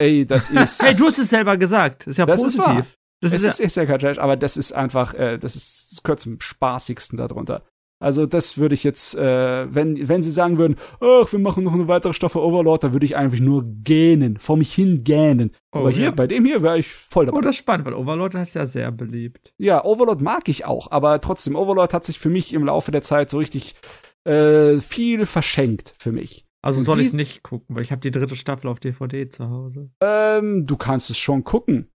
[0.00, 0.82] Ey, das ist.
[0.82, 2.06] Hey, du hast es selber gesagt.
[2.06, 2.66] Ist ja Das ist positiv.
[2.66, 2.86] wahr.
[3.20, 5.92] das es ist, ist, ist ja kein Trash, aber das ist einfach, äh, das ist
[5.92, 7.62] das gehört zum spaßigsten darunter.
[8.00, 11.72] Also das würde ich jetzt, äh, wenn wenn sie sagen würden, ach, wir machen noch
[11.72, 15.50] eine weitere Staffel Overlord, da würde ich einfach nur gähnen, vor mich hin gähnen.
[15.72, 16.10] Oh, aber hier, ja.
[16.12, 17.38] bei dem hier wäre ich voll dabei.
[17.38, 19.52] Oh, das ist spannend, weil Overlord ist ja sehr beliebt.
[19.58, 23.02] Ja, Overlord mag ich auch, aber trotzdem, Overlord hat sich für mich im Laufe der
[23.02, 23.74] Zeit so richtig
[24.24, 26.46] äh, viel verschenkt für mich.
[26.62, 29.48] Also Und soll ich nicht gucken, weil ich habe die dritte Staffel auf DVD zu
[29.48, 29.90] Hause.
[30.02, 31.90] Ähm, du kannst es schon gucken.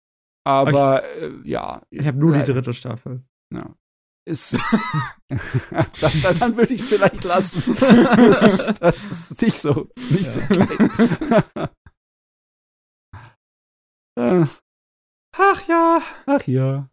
[0.44, 1.82] Aber äh, ja.
[1.90, 3.22] Ich habe nur die dritte Staffel.
[3.52, 3.74] Ja.
[4.30, 4.82] Es ist,
[5.28, 7.76] dann, dann, dann würde ich es vielleicht lassen.
[7.80, 11.68] Das ist, das ist nicht so, nicht so klein.
[14.16, 14.44] Äh,
[15.36, 16.02] Ach ja.
[16.26, 16.88] Ach ja.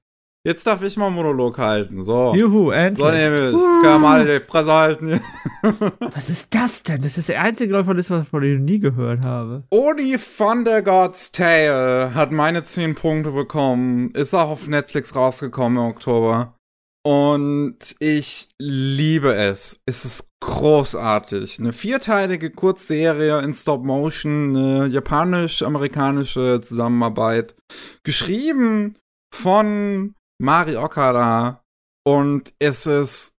[0.45, 2.01] Jetzt darf ich mal einen Monolog halten.
[2.03, 2.33] So.
[2.33, 3.05] Juhu, So, endlich.
[3.05, 5.19] Nemes, kann mal die Fresse halten.
[6.13, 7.01] Was ist das denn?
[7.01, 9.63] Das ist der einzige Läufer, das was ich von dem nie gehört habe.
[9.71, 14.11] Oni von der God's Tale hat meine 10 Punkte bekommen.
[14.11, 16.56] Ist auch auf Netflix rausgekommen im Oktober.
[17.07, 19.81] Und ich liebe es.
[19.85, 21.57] Es ist großartig.
[21.57, 27.55] Eine vierteilige Kurzserie in Stop Motion, eine japanisch-amerikanische Zusammenarbeit.
[28.03, 28.97] Geschrieben
[29.33, 31.63] von Mari Okada.
[32.05, 33.37] Und es ist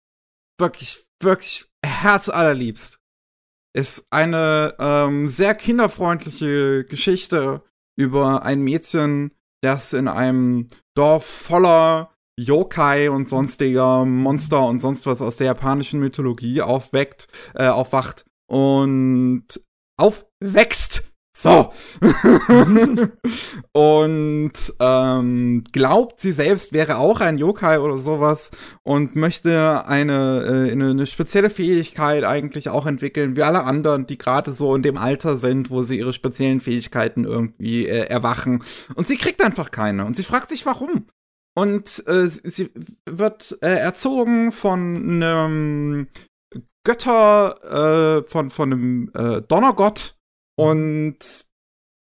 [0.59, 2.99] wirklich, wirklich herzallerliebst.
[3.77, 7.63] Ist eine ähm, sehr kinderfreundliche Geschichte
[7.99, 15.21] über ein Mädchen, das in einem Dorf voller Yokai und sonstiger Monster und sonst was
[15.21, 19.61] aus der japanischen Mythologie aufweckt, äh, aufwacht und
[19.97, 21.03] aufwächst
[21.33, 21.73] So.
[23.73, 28.53] und ähm, glaubt, sie selbst wäre auch ein Yokai oder sowas
[28.85, 34.19] und möchte eine, äh, eine, eine spezielle Fähigkeit eigentlich auch entwickeln, wie alle anderen, die
[34.19, 38.63] gerade so in dem Alter sind, wo sie ihre speziellen Fähigkeiten irgendwie äh, erwachen.
[38.95, 40.05] Und sie kriegt einfach keine.
[40.07, 41.07] Und sie fragt sich, warum.
[41.59, 42.71] Und äh, sie
[43.05, 46.07] wird äh, erzogen von einem
[46.85, 50.17] Götter, äh, von, von einem äh, Donnergott.
[50.57, 51.49] Und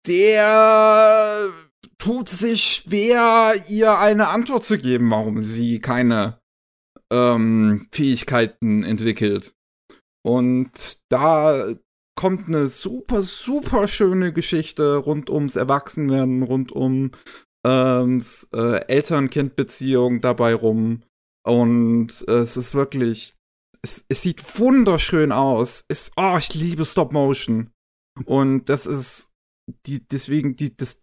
[0.05, 1.49] der
[1.97, 6.39] tut sich schwer, ihr eine Antwort zu geben, warum sie keine
[7.11, 9.55] ähm, Fähigkeiten entwickelt.
[10.23, 11.73] Und da
[12.15, 17.09] kommt eine super, super schöne Geschichte rund ums Erwachsenwerden, rund um
[17.67, 18.23] ähm,
[18.53, 21.03] äh, Eltern-Kind-Beziehung dabei rum.
[21.45, 23.35] Und äh, es ist wirklich,
[23.81, 25.83] es, es sieht wunderschön aus.
[25.89, 27.71] Es, oh, ich liebe Stop Motion.
[28.25, 29.31] Und das ist
[29.85, 30.99] die, deswegen die, das,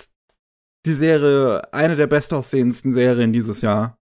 [0.86, 3.98] die Serie eine der bestaussehendsten Serien dieses Jahr.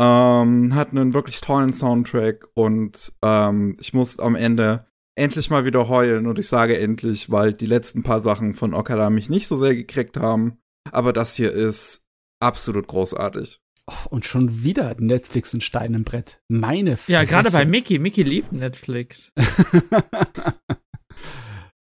[0.00, 5.88] Ähm, hat einen wirklich tollen Soundtrack und ähm, ich muss am Ende endlich mal wieder
[5.88, 9.56] heulen und ich sage endlich, weil die letzten paar Sachen von Okada mich nicht so
[9.56, 10.58] sehr gekriegt haben.
[10.90, 12.04] Aber das hier ist
[12.40, 13.60] absolut großartig.
[13.86, 16.40] Oh, und schon wieder Netflix in Stein im Brett.
[16.48, 17.12] Meine Fresse.
[17.12, 17.98] Ja, gerade bei Mickey.
[17.98, 19.30] Mickey liebt Netflix.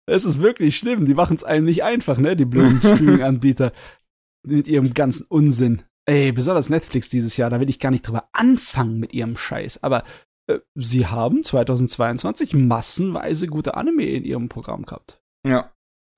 [0.08, 1.06] es ist wirklich schlimm.
[1.06, 2.36] Die machen es einem nicht einfach, ne?
[2.36, 3.72] Die blöden Streaming-Anbieter.
[4.48, 5.84] mit ihrem ganzen Unsinn.
[6.08, 9.84] Ey, besonders Netflix dieses Jahr, da will ich gar nicht drüber anfangen mit ihrem Scheiß.
[9.84, 10.04] Aber
[10.48, 15.22] äh, sie haben 2022 massenweise gute Anime in ihrem Programm gehabt.
[15.46, 15.72] Ja.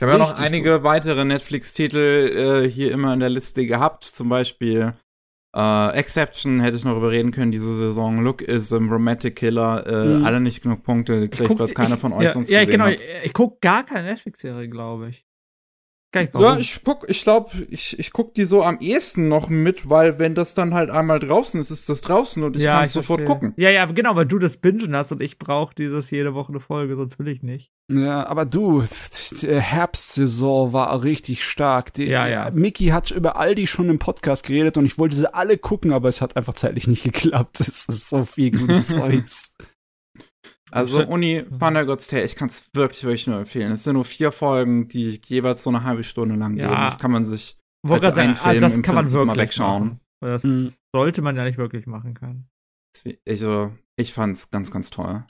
[0.03, 0.83] Ich habe ja noch einige gut.
[0.83, 4.03] weitere Netflix-Titel äh, hier immer in der Liste gehabt.
[4.03, 4.95] Zum Beispiel
[5.55, 8.21] äh, Exception hätte ich noch überreden können diese Saison.
[8.21, 9.87] Look is a Romantic Killer.
[9.87, 10.25] Äh, mhm.
[10.25, 12.85] Alle nicht genug Punkte gekriegt, was keiner von euch ja, sonst ja, gesehen genau.
[12.85, 12.95] hat.
[12.95, 15.25] Ich, ich gucke gar keine Netflix-Serie, glaube ich.
[16.15, 20.19] Ja, ich guck, ich glaube, ich, ich guck die so am ehesten noch mit, weil
[20.19, 22.91] wenn das dann halt einmal draußen ist, ist das draußen und ich ja, kann ich
[22.91, 23.25] sofort verstehe.
[23.25, 23.53] gucken.
[23.57, 26.59] Ja, ja, genau, weil du das Bingen hast und ich brauche dieses jede Woche eine
[26.59, 27.71] Folge, sonst will ich nicht.
[27.91, 28.83] Ja, aber du,
[29.41, 31.93] die Herbstsaison war richtig stark.
[31.93, 32.49] Die, ja, ja.
[32.51, 35.91] Mickey hat über all die schon im Podcast geredet und ich wollte sie alle gucken,
[35.91, 37.59] aber es hat einfach zeitlich nicht geklappt.
[37.73, 39.51] Es ist so viel gutes Zeugs.
[40.73, 43.71] Also Uni Thunder God's Tale, ich kann es wirklich, wirklich nur empfehlen.
[43.71, 46.69] Es sind nur vier Folgen, die jeweils so eine halbe Stunde lang gehen.
[46.69, 46.85] Ja.
[46.85, 49.83] Das kann man sich als sagen, einen Film das kann man wirklich mal wegschauen.
[49.83, 49.99] Machen.
[50.21, 50.73] Das mhm.
[50.95, 52.49] sollte man ja nicht wirklich machen können.
[53.27, 55.25] Also, ich fand's ganz, ganz toll.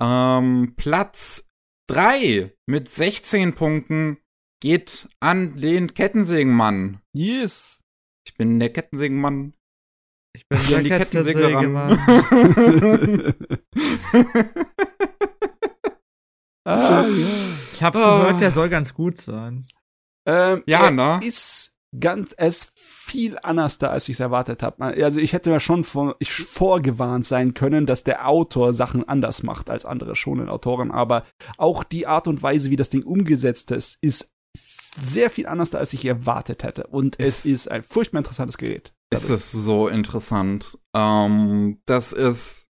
[0.00, 1.48] Ähm, Platz
[1.88, 4.18] 3 mit 16 Punkten
[4.60, 7.00] geht an den Kettensägenmann.
[7.14, 7.80] Yes.
[8.26, 9.54] Ich bin der Kettensägenmann.
[10.34, 11.76] Ich bin die Kettensäge ran.
[16.64, 17.04] ah, ja.
[17.72, 18.18] Ich habe oh.
[18.20, 19.66] gehört, der soll ganz gut sein.
[20.26, 21.20] Ähm, ja, ne?
[21.22, 24.82] Ist ganz, er ist viel anders da, als ich es erwartet habe.
[24.82, 29.42] Also ich hätte mir schon vor, ich vorgewarnt sein können, dass der Autor Sachen anders
[29.42, 31.24] macht als andere schonen Autoren, aber
[31.58, 34.30] auch die Art und Weise, wie das Ding umgesetzt ist, ist
[34.98, 36.86] sehr viel anders da, als ich erwartet hätte.
[36.86, 38.94] Und es, es ist ein furchtbar interessantes Gerät.
[39.12, 40.78] Es ist so interessant.
[40.94, 42.66] Ähm, das ist.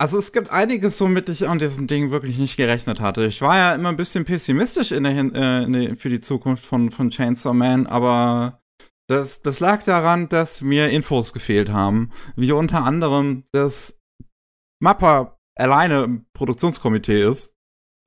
[0.00, 3.26] Also es gibt einiges, womit ich an diesem Ding wirklich nicht gerechnet hatte.
[3.26, 6.64] Ich war ja immer ein bisschen pessimistisch in der, äh, in der, für die Zukunft
[6.64, 8.62] von, von Chainsaw Man, aber
[9.10, 12.12] das, das lag daran, dass mir Infos gefehlt haben.
[12.34, 14.00] Wie unter anderem, dass
[14.82, 17.54] Mappa alleine im Produktionskomitee ist.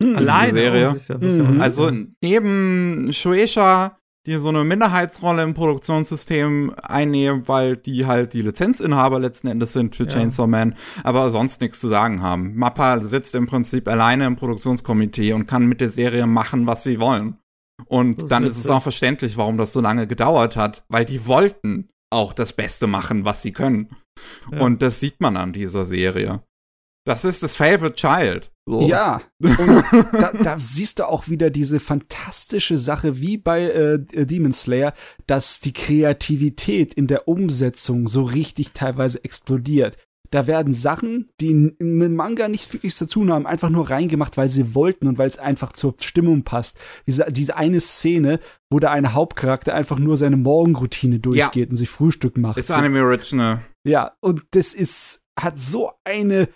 [0.01, 0.59] Hm, alleine?
[0.59, 0.95] Serie.
[0.95, 1.61] Oh, ja, mhm.
[1.61, 9.19] Also neben Shueisha die so eine Minderheitsrolle im Produktionssystem einnehmen, weil die halt die Lizenzinhaber
[9.19, 10.09] letzten Endes sind für ja.
[10.09, 12.55] Chainsaw Man, aber sonst nichts zu sagen haben.
[12.55, 16.99] Mappa sitzt im Prinzip alleine im Produktionskomitee und kann mit der Serie machen, was sie
[16.99, 17.37] wollen.
[17.85, 21.89] Und dann ist es auch verständlich, warum das so lange gedauert hat, weil die wollten
[22.11, 23.89] auch das Beste machen, was sie können.
[24.51, 24.61] Ja.
[24.61, 26.43] Und das sieht man an dieser Serie.
[27.05, 28.52] Das ist das Favorite Child.
[28.65, 28.87] So.
[28.87, 34.93] Ja, da, da, siehst du auch wieder diese fantastische Sache wie bei äh, Demon Slayer,
[35.27, 39.97] dass die Kreativität in der Umsetzung so richtig teilweise explodiert.
[40.31, 44.49] Da werden Sachen, die mit Manga nicht wirklich zu tun haben, einfach nur reingemacht, weil
[44.49, 46.79] sie wollten und weil es einfach zur Stimmung passt.
[47.05, 48.39] Diese, diese eine Szene,
[48.71, 51.69] wo der eine Hauptcharakter einfach nur seine Morgenroutine durchgeht ja.
[51.69, 52.57] und sich Frühstück macht.
[52.57, 53.61] Ist Anime Original.
[53.85, 56.47] Ja, und das ist, hat so eine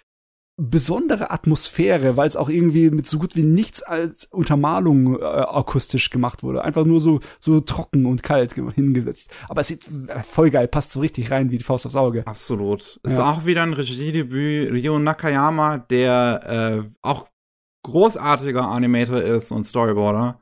[0.58, 6.10] besondere Atmosphäre, weil es auch irgendwie mit so gut wie nichts als Untermalung äh, akustisch
[6.10, 6.64] gemacht wurde.
[6.64, 9.30] Einfach nur so, so trocken und kalt hingesetzt.
[9.50, 9.88] Aber es sieht
[10.24, 12.26] voll geil, passt so richtig rein wie die Faust aufs Auge.
[12.26, 13.00] Absolut.
[13.06, 13.12] Ja.
[13.12, 14.72] Ist auch wieder ein Regiedebüt.
[14.72, 17.28] Ryo Nakayama, der äh, auch
[17.84, 20.42] großartiger Animator ist und Storyboarder.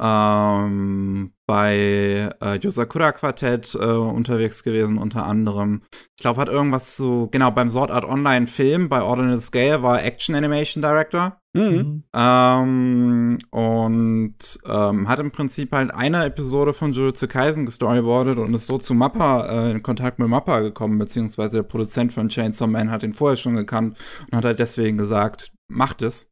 [0.00, 5.82] Ähm, bei äh, Yosakura Quartett äh, unterwegs gewesen, unter anderem.
[6.16, 10.02] Ich glaube, hat irgendwas zu, genau, beim Sword Art Online Film bei Ordinal Scale war
[10.02, 11.40] Action Animation Director.
[11.54, 12.02] Mhm.
[12.12, 18.66] Ähm, und ähm, hat im Prinzip halt eine Episode von Jujutsu Kaisen gestoryboardet und ist
[18.66, 22.90] so zu Mappa äh, in Kontakt mit Mappa gekommen, beziehungsweise der Produzent von Chainsaw Man
[22.90, 23.96] hat ihn vorher schon gekannt
[24.30, 26.30] und hat halt deswegen gesagt, macht es.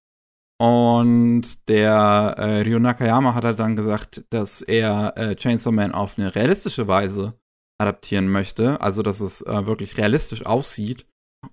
[0.60, 6.18] Und der äh, Ryo Nakayama hat halt dann gesagt, dass er äh, Chainsaw Man auf
[6.18, 7.34] eine realistische Weise
[7.78, 11.06] adaptieren möchte, also dass es äh, wirklich realistisch aussieht.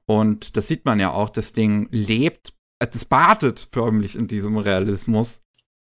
[0.06, 5.42] Und das sieht man ja auch, das Ding lebt, es badet förmlich in diesem Realismus.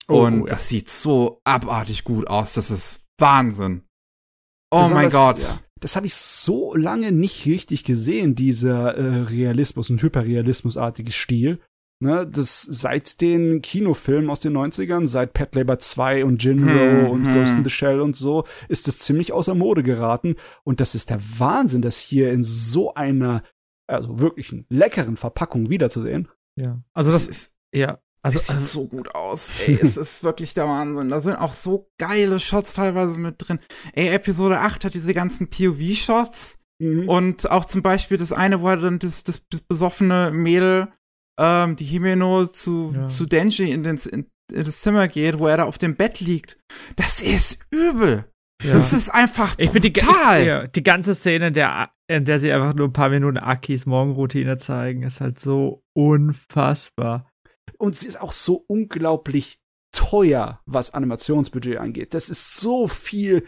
[0.08, 0.46] Oh, und ja.
[0.46, 3.82] das sieht so abartig gut aus, das ist Wahnsinn.
[4.70, 5.40] Oh Besonders, mein Gott.
[5.40, 5.58] Ja.
[5.80, 11.60] Das habe ich so lange nicht richtig gesehen, dieser äh, Realismus und Hyperrealismusartige Stil.
[11.98, 17.06] Ne, das seit den Kinofilmen aus den 90ern, seit Pet Labor 2 und Jinro hm,
[17.08, 17.34] und hm.
[17.34, 20.36] Ghost in the Shell und so, ist das ziemlich außer Mode geraten.
[20.62, 23.42] Und das ist der Wahnsinn, das hier in so einer,
[23.86, 26.28] also wirklichen leckeren Verpackung wiederzusehen.
[26.56, 26.82] Ja.
[26.92, 27.98] Also das, das ist, ja.
[28.22, 29.52] Also, das sieht also, so gut aus.
[29.66, 31.08] Ey, es ist wirklich der Wahnsinn.
[31.08, 33.58] Da sind auch so geile Shots teilweise mit drin.
[33.94, 36.58] Ey, Episode 8 hat diese ganzen POV-Shots.
[36.78, 37.08] Mhm.
[37.08, 40.88] Und auch zum Beispiel das eine, wo er dann das, das besoffene Mädel
[41.38, 43.06] ähm, die Himeno zu, ja.
[43.08, 46.20] zu Denji in, den, in, in, das Zimmer geht, wo er da auf dem Bett
[46.20, 46.58] liegt.
[46.96, 48.24] Das ist übel.
[48.62, 48.72] Ja.
[48.72, 50.36] Das ist einfach ich brutal.
[50.36, 53.10] Die, ich, ja, die ganze Szene, in der, in der sie einfach nur ein paar
[53.10, 57.30] Minuten Akis Morgenroutine zeigen, ist halt so unfassbar.
[57.78, 59.58] Und sie ist auch so unglaublich
[59.92, 62.14] teuer, was Animationsbudget angeht.
[62.14, 63.46] Das ist so viel.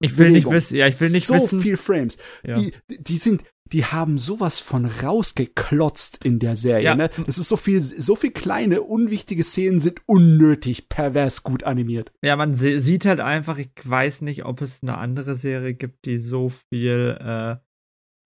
[0.00, 1.58] Ich will Bewegung, nicht wissen, ja, ich will nicht so wissen.
[1.58, 2.18] So viel Frames.
[2.44, 2.58] Ja.
[2.58, 6.84] Die, die sind die haben sowas von rausgeklotzt in der Serie.
[6.84, 6.94] Ja.
[6.94, 7.10] Ne?
[7.26, 12.12] Das ist so viel, so viel kleine, unwichtige Szenen sind unnötig pervers gut animiert.
[12.22, 16.18] Ja, man sieht halt einfach, ich weiß nicht, ob es eine andere Serie gibt, die
[16.18, 17.56] so viel, äh,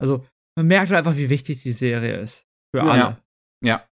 [0.01, 0.25] also
[0.57, 2.47] man merkt halt einfach, wie wichtig die Serie ist.
[2.75, 2.99] Für alle.
[2.99, 3.21] Ja.
[3.63, 3.89] ja.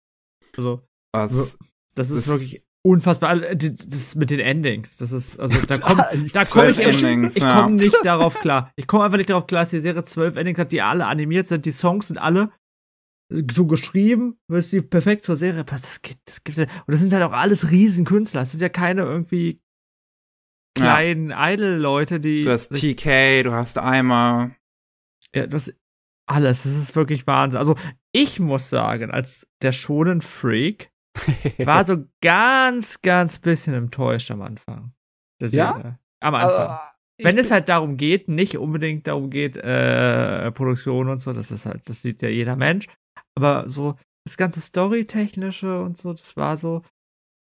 [0.57, 1.59] Also, das,
[1.95, 3.37] das ist das wirklich unfassbar.
[3.37, 7.77] Das mit den Endings, das ist, also da komme da komm ich, Endings, ich komme
[7.77, 8.73] nicht darauf klar.
[8.77, 11.47] Ich komme einfach nicht darauf klar, dass die Serie zwölf Endings hat, die alle animiert
[11.47, 11.67] sind.
[11.67, 12.51] Die Songs sind alle
[13.31, 15.85] so geschrieben, weil es die perfekt zur Serie passt.
[15.85, 18.41] Das gibt, das gibt, und das sind halt auch alles Riesenkünstler.
[18.41, 19.61] Das sind ja keine irgendwie
[20.75, 21.51] kleinen ja.
[21.51, 22.45] Idol-Leute, die.
[22.45, 24.53] Du hast TK, du hast Eimer.
[25.35, 25.73] Ja, das
[26.27, 26.63] alles.
[26.63, 27.59] Das ist wirklich Wahnsinn.
[27.59, 27.75] Also,
[28.13, 30.91] ich muss sagen, als der schonen Freak,
[31.59, 34.93] war so ganz, ganz bisschen enttäuscht am Anfang.
[35.41, 35.99] ja?
[36.21, 36.71] Am Anfang.
[36.71, 41.51] Uh, Wenn es halt darum geht, nicht unbedingt darum geht, äh, Produktion und so, das
[41.51, 42.87] ist halt, das sieht ja jeder Mensch.
[43.35, 46.83] Aber so das ganze Storytechnische und so, das war so.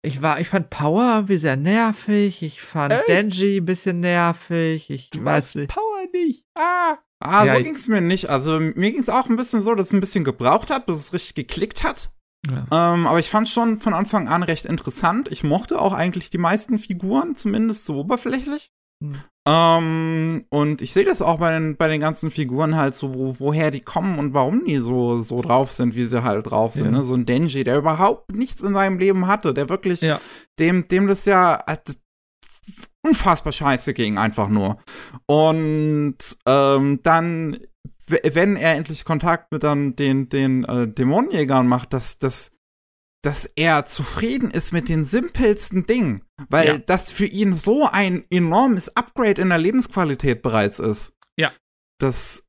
[0.04, 2.42] Ich war, ich fand Power irgendwie sehr nervig.
[2.44, 3.10] Ich fand Echt?
[3.10, 4.90] Denji ein bisschen nervig.
[4.90, 5.70] Ich du weiß nicht.
[5.70, 6.46] Power nicht.
[6.56, 6.98] Ah.
[7.20, 8.30] Ah, ja, so ging's mir nicht.
[8.30, 11.14] Also mir ging's auch ein bisschen so, dass es ein bisschen gebraucht hat, bis es
[11.14, 12.12] richtig geklickt hat.
[12.50, 12.94] Ja.
[12.94, 15.30] Ähm, aber ich fand schon von Anfang an recht interessant.
[15.32, 18.72] Ich mochte auch eigentlich die meisten Figuren, zumindest so oberflächlich.
[19.00, 19.16] Mhm.
[19.48, 23.40] Ähm, und ich sehe das auch bei den, bei den ganzen Figuren halt so, wo,
[23.40, 26.86] woher die kommen und warum die so, so drauf sind, wie sie halt drauf sind.
[26.86, 26.92] Ja.
[26.92, 27.04] Ne?
[27.04, 30.20] So ein Denji, der überhaupt nichts in seinem Leben hatte, der wirklich, ja.
[30.60, 32.02] dem, dem das ja das
[33.06, 34.80] unfassbar scheiße ging, einfach nur.
[35.28, 37.58] Und ähm, dann
[38.08, 42.52] wenn er endlich Kontakt mit dann den, den äh, Dämonenjägern macht, dass, dass,
[43.22, 46.78] dass er zufrieden ist mit den simpelsten Dingen, weil ja.
[46.78, 51.14] das für ihn so ein enormes Upgrade in der Lebensqualität bereits ist.
[51.38, 51.52] Ja.
[52.00, 52.48] Das,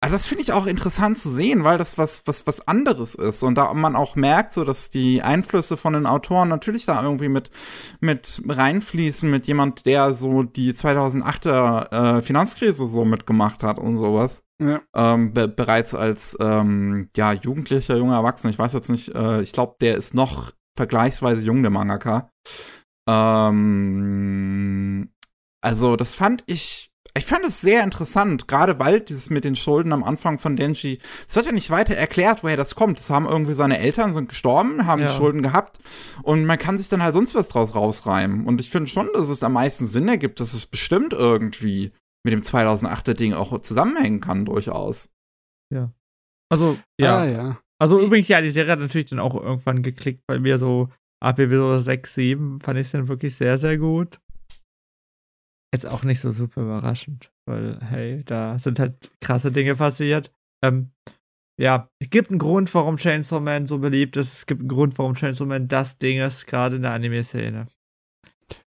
[0.00, 3.42] also das finde ich auch interessant zu sehen, weil das was, was, was anderes ist.
[3.42, 7.28] Und da man auch merkt, so dass die Einflüsse von den Autoren natürlich da irgendwie
[7.28, 7.50] mit,
[8.00, 14.42] mit reinfließen, mit jemand, der so die 2008er äh, Finanzkrise so mitgemacht hat und sowas.
[14.58, 14.80] Ja.
[14.94, 18.50] Ähm, be bereits als ähm, ja, jugendlicher, junger Erwachsener.
[18.50, 22.30] Ich weiß jetzt nicht, äh, ich glaube, der ist noch vergleichsweise jung, der Mangaka.
[23.08, 25.10] Ähm,
[25.62, 26.90] also, das fand ich.
[27.16, 30.98] Ich fand es sehr interessant, gerade weil dieses mit den Schulden am Anfang von Denji,
[31.26, 33.00] es wird ja nicht weiter erklärt, woher das kommt.
[33.00, 35.08] Es haben irgendwie seine Eltern sind gestorben, haben ja.
[35.08, 35.78] Schulden gehabt
[36.24, 38.46] und man kann sich dann halt sonst was draus rausreimen.
[38.46, 41.92] Und ich finde schon, dass es am meisten Sinn ergibt, dass es bestimmt irgendwie
[42.26, 45.14] mit dem 2008er Ding auch zusammenhängen kann, durchaus.
[45.72, 45.92] Ja.
[46.52, 47.20] Also, ja.
[47.20, 47.60] Ah, ja.
[47.80, 50.88] Also übrigens, ja, die Serie hat natürlich dann auch irgendwann geklickt bei mir so
[51.22, 54.18] ab Episode 6, 7 fand ich es dann wirklich sehr, sehr gut.
[55.72, 60.32] Jetzt auch nicht so super überraschend, weil, hey, da sind halt krasse Dinge passiert.
[60.64, 60.90] Ähm,
[61.60, 64.32] ja, es gibt einen Grund, warum Chainsaw Man so beliebt ist.
[64.32, 67.68] Es gibt einen Grund, warum Chainsaw Man das Ding ist, gerade in der Anime-Szene.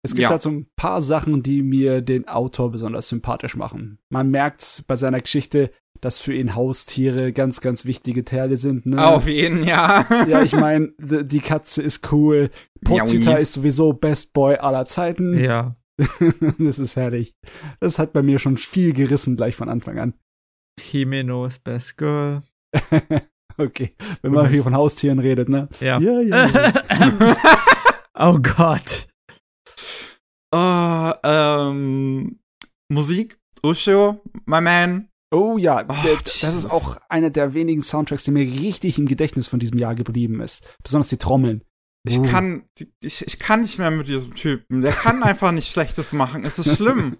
[0.04, 0.30] Es gibt Ja.
[0.30, 3.98] halt so ein paar Sachen, die mir den Autor besonders sympathisch machen.
[4.08, 8.86] Man merkt's bei seiner Geschichte, dass für ihn Haustiere ganz, ganz wichtige Teile sind.
[8.86, 9.06] Ne?
[9.06, 10.04] Auf jeden, ja.
[10.28, 12.50] Ja, ich meine, die Katze ist cool.
[12.80, 13.40] Miaui.
[13.40, 15.38] ist sowieso Best Boy aller Zeiten.
[15.38, 15.76] Ja.
[16.58, 17.36] das ist herrlich.
[17.78, 20.14] Das hat bei mir schon viel gerissen gleich von Anfang an.
[20.80, 22.42] Himeno ist Best Girl.
[23.58, 25.68] okay, wenn man hier von Haustieren redet, ne?
[25.80, 26.00] Ja.
[26.00, 26.46] Ja, ja.
[26.46, 27.36] ja.
[28.18, 29.06] oh Gott.
[30.54, 32.38] Äh, ähm,
[32.90, 35.08] Musik, Ushio, my man.
[35.34, 36.64] Oh ja, Oh, das Jesus.
[36.64, 40.40] ist auch einer der wenigen Soundtracks, der mir richtig im Gedächtnis von diesem Jahr geblieben
[40.40, 40.62] ist.
[40.82, 41.64] Besonders die Trommeln.
[42.06, 42.22] Ich Uh.
[42.22, 42.64] kann,
[43.02, 44.82] ich, ich kann nicht mehr mit diesem Typen.
[44.82, 46.44] Der kann einfach nicht Schlechtes machen.
[46.44, 47.16] Es ist schlimm.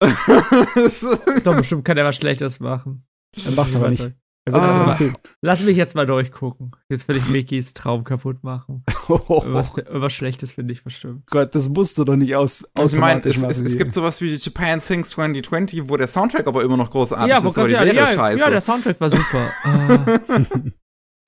[0.00, 3.04] Doch, bestimmt kann er was Schlechtes machen.
[3.44, 4.12] Er macht's aber nicht.
[4.52, 4.96] Ah.
[5.42, 6.70] Lass mich jetzt mal durchgucken.
[6.88, 8.84] Jetzt will ich Mickys Traum kaputt machen.
[9.08, 11.26] Oh, Irgendwas, irgendwas Schlechtes finde ich bestimmt.
[11.30, 12.64] Gott, das musst du doch nicht aus.
[12.76, 16.48] Also ich meine, es, es, es gibt sowas wie Japan Sings 2020, wo der Soundtrack
[16.48, 18.40] aber immer noch großartig ja, ist, aber die ja, Serie ja, scheiße.
[18.40, 19.50] ja, der Soundtrack war super.
[19.64, 20.48] äh,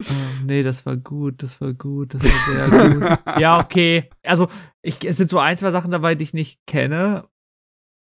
[0.44, 3.40] nee, das war gut, das war gut, das war sehr gut.
[3.40, 4.10] ja, okay.
[4.24, 4.48] Also,
[4.82, 7.28] ich, es sind so ein, zwei Sachen dabei, die ich nicht kenne.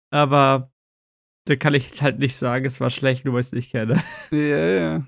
[0.10, 0.72] Aber
[1.50, 4.02] da kann ich halt nicht sagen, es war schlecht, nur weil ich es nicht kenne.
[4.32, 5.06] ja, ja.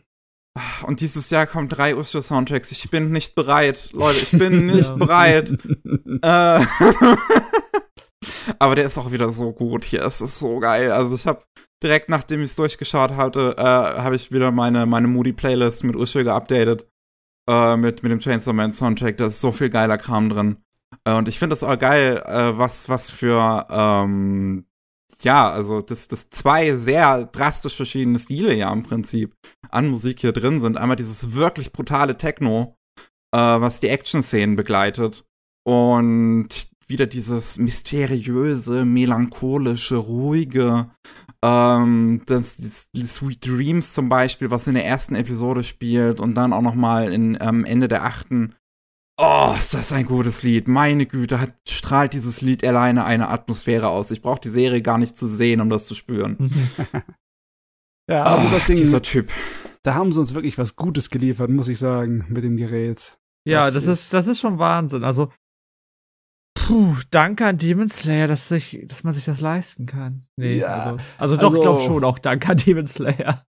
[0.84, 2.72] Und dieses Jahr kommen drei Ushio-Soundtracks.
[2.72, 5.58] Ich bin nicht bereit, Leute, ich bin nicht bereit.
[6.24, 6.66] Äh,
[8.60, 10.04] aber der ist auch wieder so gut hier.
[10.04, 10.92] Es ist so geil.
[10.92, 11.42] Also ich habe
[11.82, 16.24] direkt nachdem ich es durchgeschaut hatte, äh, habe ich wieder meine, meine Moody-Playlist mit Ushio
[16.24, 16.86] geupdatet.
[17.50, 19.18] Äh, mit, mit dem Chainsaw Man Soundtrack.
[19.18, 20.58] Da ist so viel geiler Kram drin.
[21.06, 24.66] Äh, und ich finde das auch geil, äh, was, was für, ähm,
[25.24, 29.34] ja, also dass das zwei sehr drastisch verschiedene Stile ja im Prinzip
[29.70, 30.78] an Musik hier drin sind.
[30.78, 32.76] Einmal dieses wirklich brutale Techno,
[33.34, 35.26] äh, was die Action-Szenen begleitet.
[35.64, 40.92] Und wieder dieses mysteriöse, melancholische, ruhige,
[41.44, 46.36] ähm, das, das, die Sweet Dreams zum Beispiel, was in der ersten Episode spielt und
[46.36, 48.56] dann auch noch mal in ähm, Ende der achten.
[49.18, 50.68] Oh, ist das ein gutes Lied.
[50.68, 54.10] Meine Güte, hat, strahlt dieses Lied alleine eine Atmosphäre aus.
[54.12, 56.38] Ich brauche die Serie gar nicht zu sehen, um das zu spüren.
[58.10, 59.30] ja, also Oh, das Ding, dieser Typ.
[59.84, 63.20] da haben sie uns wirklich was Gutes geliefert, muss ich sagen, mit dem Gerät.
[63.48, 65.04] ja, Das das, ist- das ist schon Wahnsinn.
[65.04, 65.32] Also,
[66.58, 70.26] puh, danke an Demon Slayer, dass, sich, dass man sich das leisten kann.
[70.38, 73.46] Nee, Ja, also, also doch, ich also- glaube schon auch danke an Demon Slayer.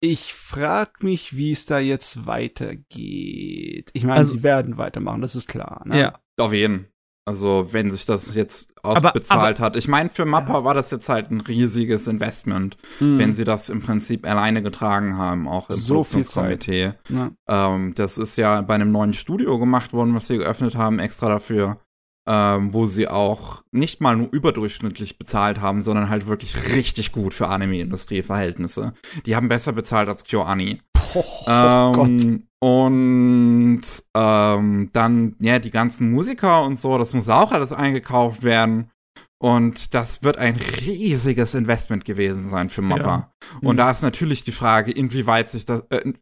[0.00, 3.90] Ich frag mich, wie es da jetzt weitergeht.
[3.92, 5.82] Ich meine, Also- sie werden weitermachen, das ist klar.
[5.86, 5.98] Ne?
[6.00, 6.18] Ja.
[6.38, 6.86] Auf jeden.
[7.28, 9.74] Also, wenn sich das jetzt Aber- ausbezahlt hat.
[9.74, 13.18] Ich meine, für Mappa war das jetzt halt ein riesiges Investment, Hm.
[13.18, 16.92] wenn sie das im Prinzip alleine getragen haben, auch im So viel Produktionskomitee.
[17.08, 17.30] Ja.
[17.48, 21.28] Ähm, das ist ja bei einem neuen Studio gemacht worden, was sie geöffnet haben, extra
[21.28, 21.80] dafür,
[22.26, 27.34] ähm, wo sie auch nicht mal nur überdurchschnittlich bezahlt haben, sondern halt wirklich richtig gut
[27.34, 28.94] für Anime-Industrie-Verhältnisse.
[29.26, 30.80] Die haben besser bezahlt als KyoAni.
[31.14, 32.08] Oh, oh Gott.
[32.08, 33.82] Ähm, und
[34.14, 38.90] ähm, dann, ja, die ganzen Musiker und so, das muss auch alles eingekauft werden.
[39.38, 43.32] Und das wird ein riesiges Investment gewesen sein für Mappa.
[43.60, 43.76] Und Mhm.
[43.78, 46.12] da ist natürlich die Frage, inwieweit sich das, äh,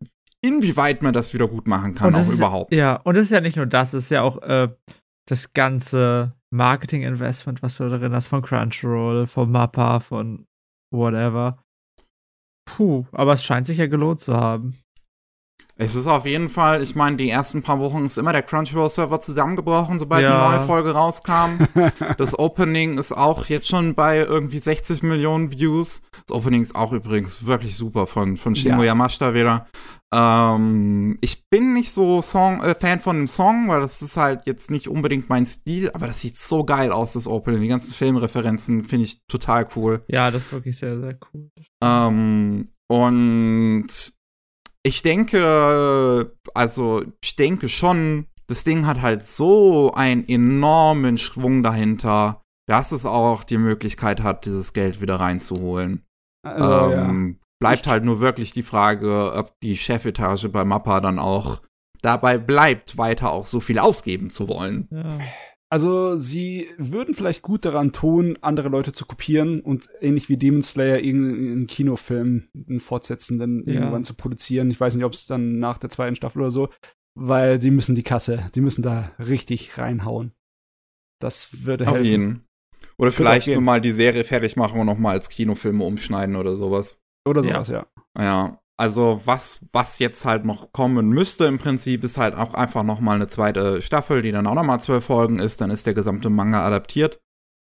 [0.43, 2.75] inwieweit man das wieder gut machen kann, auch ist- überhaupt.
[2.75, 4.69] Ja, und es ist ja nicht nur das, es ist ja auch äh,
[5.27, 10.47] das ganze Marketing-Investment, was du drin hast, von Crunchyroll, von Mappa, von
[10.93, 11.65] whatever.
[12.67, 14.79] Puh, aber es scheint sich ja gelohnt zu haben.
[15.77, 19.19] Es ist auf jeden Fall, ich meine, die ersten paar Wochen ist immer der Crunchyroll-Server
[19.21, 20.51] zusammengebrochen, sobald Ja.
[20.53, 21.67] die neue Folge rauskam.
[22.17, 26.03] Das Opening ist auch jetzt schon bei irgendwie 60 Millionen Views.
[26.27, 28.89] Das Opening ist auch übrigens wirklich super von, von Shingo Ja.
[28.91, 29.67] Yamashita wieder.
[30.13, 34.43] Ähm, ich bin nicht so Song, äh, Fan von dem Song, weil das ist halt
[34.47, 37.63] jetzt nicht unbedingt mein Stil, aber das sieht so geil aus, das Opening.
[37.63, 40.05] Die ganzen Filmreferenzen finde ich total cool.
[40.09, 41.51] Ja, das ist wirklich sehr, sehr cool.
[41.83, 43.87] Ähm, und
[44.87, 52.43] ich denke, also ich denke schon, das Ding hat halt so einen enormen Schwung dahinter,
[52.69, 56.05] dass es auch die Möglichkeit hat, dieses Geld wieder reinzuholen.
[56.47, 57.09] Also, ja.
[57.09, 61.63] ähm, bleibt Ich- halt nur wirklich die Frage, ob die Chefetage bei Mappa dann auch
[62.03, 64.89] dabei bleibt, weiter auch so viel ausgeben zu wollen.
[64.91, 65.19] Ja.
[65.71, 70.63] Also, sie würden vielleicht gut daran tun, andere Leute zu kopieren und ähnlich wie Demon
[70.63, 73.75] Slayer irgendeinen Kinofilm, einen fortsetzenden Ja.
[73.81, 74.71] irgendwann zu produzieren.
[74.71, 76.69] Ich weiß nicht, ob es dann nach der zweiten Staffel oder so,
[77.19, 80.33] weil die müssen die Kasse, die müssen da richtig reinhauen.
[81.21, 82.05] Das würde Auf helfen.
[82.11, 82.45] jeden.
[82.97, 86.55] Oder vielleicht nur mal die Serie fertig machen und noch mal als Kinofilme umschneiden oder
[86.55, 87.01] sowas.
[87.27, 87.65] Oder Ja.
[87.65, 87.87] sowas, ja.
[88.17, 88.61] Ja.
[88.77, 93.01] Also was, was jetzt halt noch kommen müsste im Prinzip, ist halt auch einfach noch
[93.01, 95.61] mal eine zweite Staffel, die dann auch noch mal zwölf Folgen ist.
[95.61, 97.21] Dann ist der gesamte Manga adaptiert.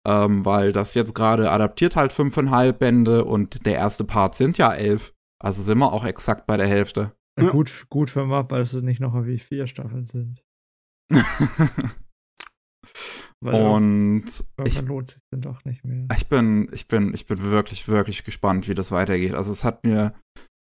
[0.07, 4.73] Ähm, weil das jetzt gerade adaptiert halt fünfeinhalb Bände und der erste Part sind ja
[4.74, 5.15] elf.
[5.42, 7.12] Also sind wir auch exakt bei der Hälfte.
[7.41, 7.50] Ja.
[7.50, 10.44] Gut, gut für Mappa, dass es nicht noch wie vier Staffeln sind.
[13.41, 14.24] Weil und
[14.65, 16.07] ich, lohnt sich dann doch nicht mehr.
[16.16, 19.34] Ich bin, ich bin, ich bin wirklich, wirklich gespannt, wie das weitergeht.
[19.34, 20.15] Also es hat mir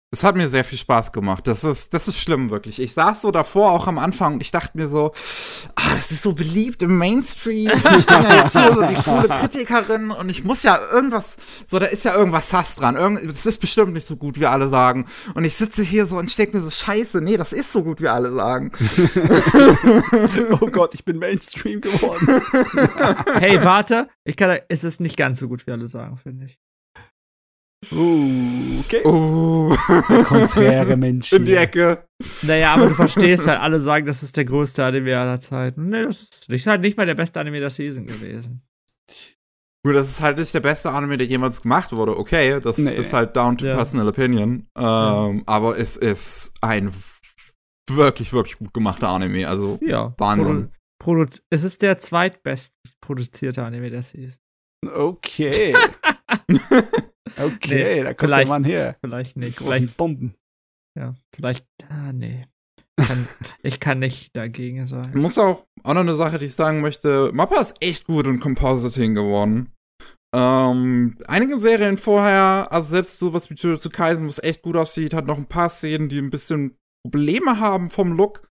[0.10, 1.48] es hat mir sehr viel Spaß gemacht.
[1.48, 2.80] Das ist, das ist schlimm, wirklich.
[2.80, 5.12] Ich saß so davor auch am Anfang und ich dachte mir so,
[5.76, 7.72] ah, das ist so beliebt im Mainstream.
[7.98, 11.38] Ich bin ja jetzt hier so die coole Kritikerin und ich muss ja irgendwas,
[11.68, 12.96] so, da ist ja irgendwas Sass dran.
[12.96, 15.08] Irgend, das ist bestimmt nicht so gut, wie alle sagen.
[15.34, 18.02] Und ich sitze hier so und steck mir so, scheiße, nee, das ist so gut,
[18.02, 18.72] wie alle sagen.
[20.62, 22.42] oh Gott, ich bin Mainstream geworden.
[23.40, 26.60] hey, warte, ich kann, es ist nicht ganz so gut, wie alle sagen, finde ich.
[27.92, 29.06] Uh, okay.
[29.06, 29.76] Uh.
[30.10, 31.32] Der konträre Mensch.
[31.32, 32.08] In die Ecke.
[32.42, 35.90] Naja, aber du verstehst halt, alle sagen, das ist der größte Anime aller Zeiten.
[35.90, 38.62] Nee, das ist halt nicht mal der beste Anime der Season gewesen.
[39.86, 42.18] Gut, das ist halt nicht der beste Anime, der jemals gemacht wurde.
[42.18, 42.94] Okay, das nee.
[42.94, 43.76] ist halt down to ja.
[43.76, 44.68] personal opinion.
[44.76, 45.42] Ähm, ja.
[45.46, 46.92] Aber es ist ein
[47.90, 49.48] wirklich, wirklich gut gemachter Anime.
[49.48, 50.14] Also, ja.
[50.18, 50.72] Wahnsinn.
[51.00, 54.40] Produ Produ es ist der zweitbest produzierte Anime der Season.
[54.86, 55.76] Okay.
[57.38, 58.96] Okay, nee, da kommt der Mann her.
[59.02, 59.58] Vielleicht nicht.
[59.58, 60.36] Vielleicht Bomben.
[60.98, 61.66] Ja, vielleicht.
[61.90, 62.42] Ah, nee.
[62.98, 63.28] Kann,
[63.64, 65.04] ich kann nicht dagegen sein.
[65.10, 67.32] Ich muss auch, auch noch eine Sache, die ich sagen möchte.
[67.34, 69.72] Mappa ist echt gut in Compositing geworden.
[70.36, 75.26] Ähm, einige Serien vorher, also selbst sowas wie Jujutsu Kaisen, was echt gut aussieht, hat
[75.26, 78.47] noch ein paar Szenen, die ein bisschen Probleme haben vom Look.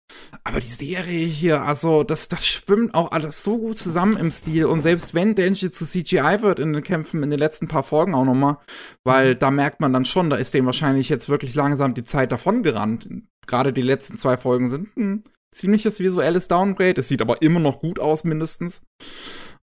[0.43, 4.65] Aber die Serie hier, also das, das schwimmt auch alles so gut zusammen im Stil.
[4.65, 8.15] Und selbst wenn Denji zu CGI wird in den Kämpfen in den letzten paar Folgen
[8.15, 8.57] auch nochmal,
[9.03, 9.39] weil mhm.
[9.39, 12.63] da merkt man dann schon, da ist dem wahrscheinlich jetzt wirklich langsam die Zeit davon
[12.63, 13.07] gerannt.
[13.45, 17.01] Gerade die letzten zwei Folgen sind ein ziemliches visuelles Downgrade.
[17.01, 18.81] Es sieht aber immer noch gut aus, mindestens.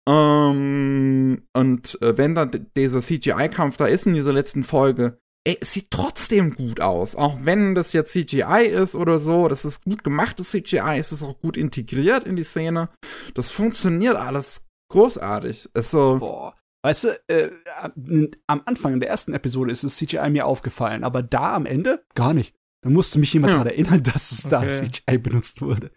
[0.07, 5.73] Ähm, und äh, wenn dann dieser CGI-Kampf da ist in dieser letzten Folge, ey, es
[5.73, 7.15] sieht trotzdem gut aus.
[7.15, 11.23] Auch wenn das jetzt CGI ist oder so, das ist gut gemachtes CGI, es ist
[11.23, 12.89] auch gut integriert in die Szene.
[13.33, 15.69] Das funktioniert alles großartig.
[15.73, 16.17] Ist so.
[16.19, 16.55] Boah.
[16.83, 17.51] Weißt du, äh,
[18.45, 22.03] am Anfang in der ersten Episode ist das CGI mir aufgefallen, aber da am Ende
[22.13, 22.53] gar nicht.
[22.83, 23.57] Da musste mich jemand ja.
[23.57, 24.67] daran erinnern, dass es okay.
[24.67, 25.91] da CGI benutzt wurde.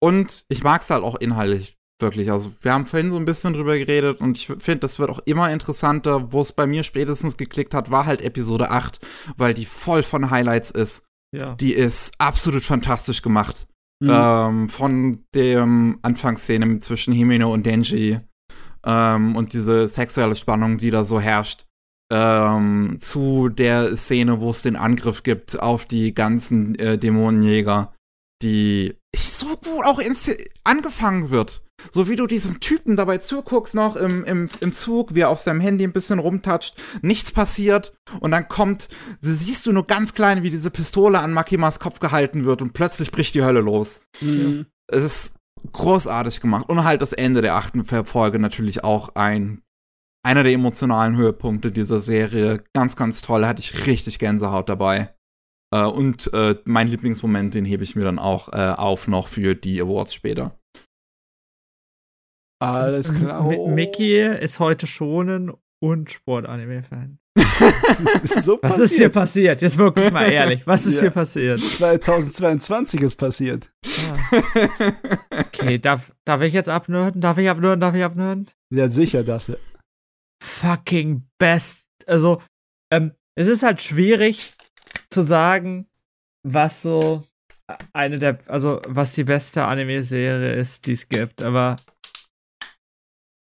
[0.00, 2.30] Und ich mag es halt auch inhaltlich wirklich.
[2.30, 5.20] Also wir haben vorhin so ein bisschen drüber geredet und ich finde, das wird auch
[5.24, 6.32] immer interessanter.
[6.32, 9.00] Wo es bei mir spätestens geklickt hat, war halt Episode 8,
[9.36, 11.04] weil die voll von Highlights ist.
[11.34, 11.54] Ja.
[11.54, 13.66] Die ist absolut fantastisch gemacht.
[14.00, 14.10] Mhm.
[14.10, 18.20] Ähm, von dem Anfangsszene zwischen Himeno und Denji
[18.84, 21.66] ähm, und diese sexuelle Spannung, die da so herrscht.
[22.12, 27.94] Ähm, zu der Szene, wo es den Angriff gibt auf die ganzen äh, Dämonenjäger,
[28.42, 30.00] die so gut auch
[30.64, 31.62] angefangen wird.
[31.90, 35.40] So wie du diesem Typen dabei zuguckst noch im, im, im Zug, wie er auf
[35.40, 38.88] seinem Handy ein bisschen rumtatscht, nichts passiert und dann kommt,
[39.20, 43.10] siehst du nur ganz klein, wie diese Pistole an Makimas Kopf gehalten wird und plötzlich
[43.10, 44.00] bricht die Hölle los.
[44.20, 44.66] Mhm.
[44.86, 45.36] Es ist
[45.72, 49.62] großartig gemacht und halt das Ende der achten Folge natürlich auch ein
[50.24, 52.62] einer der emotionalen Höhepunkte dieser Serie.
[52.72, 55.12] Ganz, ganz toll, hatte ich richtig Gänsehaut dabei.
[55.72, 59.54] Äh, und äh, mein Lieblingsmoment, den hebe ich mir dann auch äh, auf noch für
[59.54, 60.58] die Awards später.
[62.62, 63.50] Alles klar.
[63.50, 67.18] M Mickey ist heute schonen und Sportanime-Fan.
[68.24, 69.62] so was ist hier passiert?
[69.62, 70.66] Jetzt wirklich mal ehrlich.
[70.66, 71.02] Was ist ja.
[71.02, 71.60] hier passiert?
[71.60, 73.72] 2022 ist passiert.
[73.84, 74.42] Ah.
[75.40, 77.20] Okay, darf, darf ich jetzt abnörden?
[77.20, 77.80] Darf ich abnörden?
[77.80, 78.48] Darf ich abnörden?
[78.70, 79.58] Ja, sicher dafür.
[80.42, 81.88] Fucking best.
[82.06, 82.42] Also,
[82.92, 84.52] ähm, es ist halt schwierig
[85.10, 85.88] zu sagen,
[86.44, 87.24] was so
[87.92, 91.42] eine der, also was die beste Anime-Serie ist, die es gibt.
[91.42, 91.76] Aber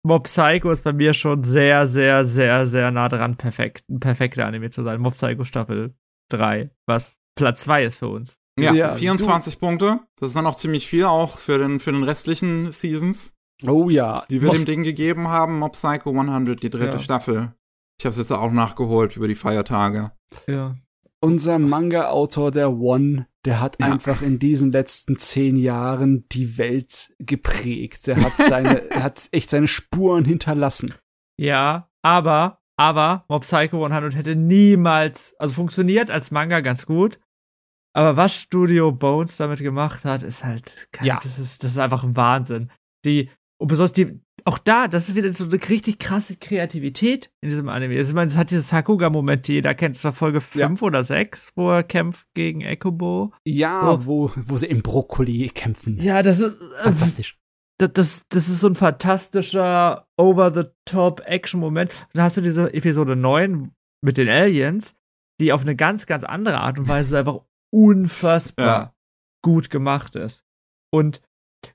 [0.04, 4.46] Mob Psycho ist bei mir schon sehr, sehr, sehr, sehr nah dran, perfekt, ein perfekter
[4.46, 5.00] Anime zu sein.
[5.00, 5.94] Mob Psycho Staffel
[6.30, 8.40] 3, was Platz 2 ist für uns.
[8.60, 9.60] Ja, ja 24 du.
[9.60, 10.00] Punkte.
[10.18, 13.36] Das ist dann auch ziemlich viel, auch für den, für den restlichen Seasons.
[13.66, 14.26] Oh ja.
[14.30, 15.60] Die wir Mob dem Ding gegeben haben.
[15.60, 17.00] Mob Psycho 100, die dritte ja.
[17.00, 17.54] Staffel.
[18.00, 20.12] Ich habe es jetzt auch nachgeholt über die Feiertage.
[20.48, 20.76] Ja.
[21.24, 23.88] Unser Manga-Autor, der One, der hat ja.
[23.88, 28.08] einfach in diesen letzten zehn Jahren die Welt geprägt.
[28.08, 30.93] Der hat seine, er hat echt seine Spuren hinterlassen.
[31.40, 37.19] Ja, aber, aber Mob Psycho 100 hätte niemals, also funktioniert als Manga ganz gut.
[37.93, 41.19] Aber was Studio Bones damit gemacht hat, ist halt, ja.
[41.22, 42.72] das ist, das ist einfach ein Wahnsinn.
[43.06, 47.50] Die, und besonders die, auch da, das ist wieder so eine richtig krasse Kreativität in
[47.50, 47.98] diesem Anime.
[47.98, 50.88] Also, ich meine, es hat dieses Sakuga-Moment, die jeder kennt, es war Folge 5 ja.
[50.88, 53.34] oder 6, wo er kämpft gegen Ekobo.
[53.45, 54.06] Ja, so.
[54.06, 55.98] wo, wo sie im Brokkoli kämpfen.
[55.98, 57.38] Ja, das ist äh, fantastisch.
[57.78, 62.08] Das, das, das ist so ein fantastischer Over-the-Top-Action-Moment.
[62.14, 63.72] Dann hast du diese Episode 9
[64.03, 64.95] mit den Aliens,
[65.40, 67.42] die auf eine ganz, ganz andere Art und Weise einfach
[67.74, 68.94] unfassbar ja.
[69.44, 70.44] gut gemacht ist.
[70.94, 71.22] Und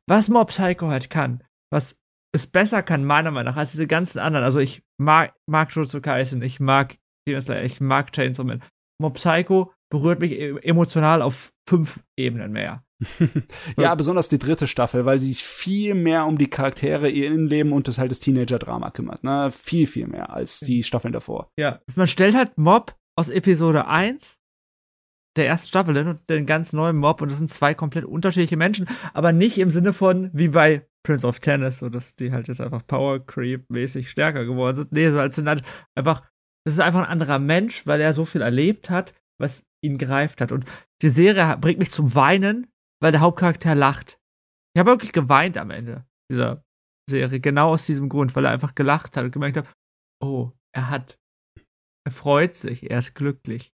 [0.06, 1.98] was Mob Psycho halt kann, was
[2.36, 4.44] es besser kann, meiner Meinung nach, als diese ganzen anderen.
[4.44, 6.96] Also ich mag, mag Jujutsu Kaisen, ich mag
[7.28, 8.62] ich mag Chainsaw Man.
[9.00, 12.84] Mob Psycho berührt mich e-, emotional auf fünf Ebenen mehr.
[13.76, 17.72] ja, besonders die dritte Staffel, weil sie sich viel mehr um die Charaktere, ihr Innenleben
[17.72, 19.22] und das halt das Teenager-Drama kümmert.
[19.22, 19.50] Ne?
[19.50, 21.50] Viel, viel mehr als die Staffeln davor.
[21.58, 24.38] Ja, man stellt halt Mob aus Episode 1
[25.36, 28.56] der ersten Staffel hin und den ganz neuen Mob und das sind zwei komplett unterschiedliche
[28.56, 32.48] Menschen, aber nicht im Sinne von wie bei Prince of Tennis, so dass die halt
[32.48, 34.92] jetzt einfach Power Creep mäßig stärker geworden sind.
[34.92, 35.62] Nee, so als sind halt
[35.96, 36.28] einfach,
[36.66, 40.40] das ist einfach ein anderer Mensch, weil er so viel erlebt hat, was ihn greift
[40.40, 40.50] hat.
[40.50, 40.64] Und
[41.02, 42.66] die Serie bringt mich zum Weinen,
[43.00, 44.18] weil der Hauptcharakter lacht.
[44.74, 46.64] Ich habe wirklich geweint am Ende dieser
[47.08, 49.72] Serie, genau aus diesem Grund, weil er einfach gelacht hat und gemerkt hat,
[50.20, 51.20] oh, er hat,
[52.04, 53.72] er freut sich, er ist glücklich.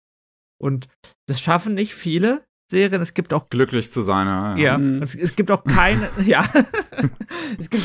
[0.62, 0.88] Und
[1.28, 3.02] das schaffen nicht viele Serien.
[3.02, 4.28] Es gibt auch glücklich zu sein.
[4.28, 4.64] Ja, ja.
[4.64, 5.02] ja mhm.
[5.02, 6.10] es, es, gibt auch keine.
[6.26, 6.46] ja,
[7.60, 7.84] es gibt.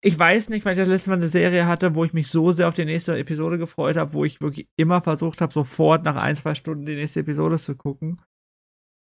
[0.00, 2.52] Ich weiß nicht, weil ich das letzte Mal eine Serie hatte, wo ich mich so
[2.52, 6.14] sehr auf die nächste Episode gefreut habe, wo ich wirklich immer versucht habe, sofort nach
[6.14, 8.20] ein, zwei Stunden die nächste Episode zu gucken.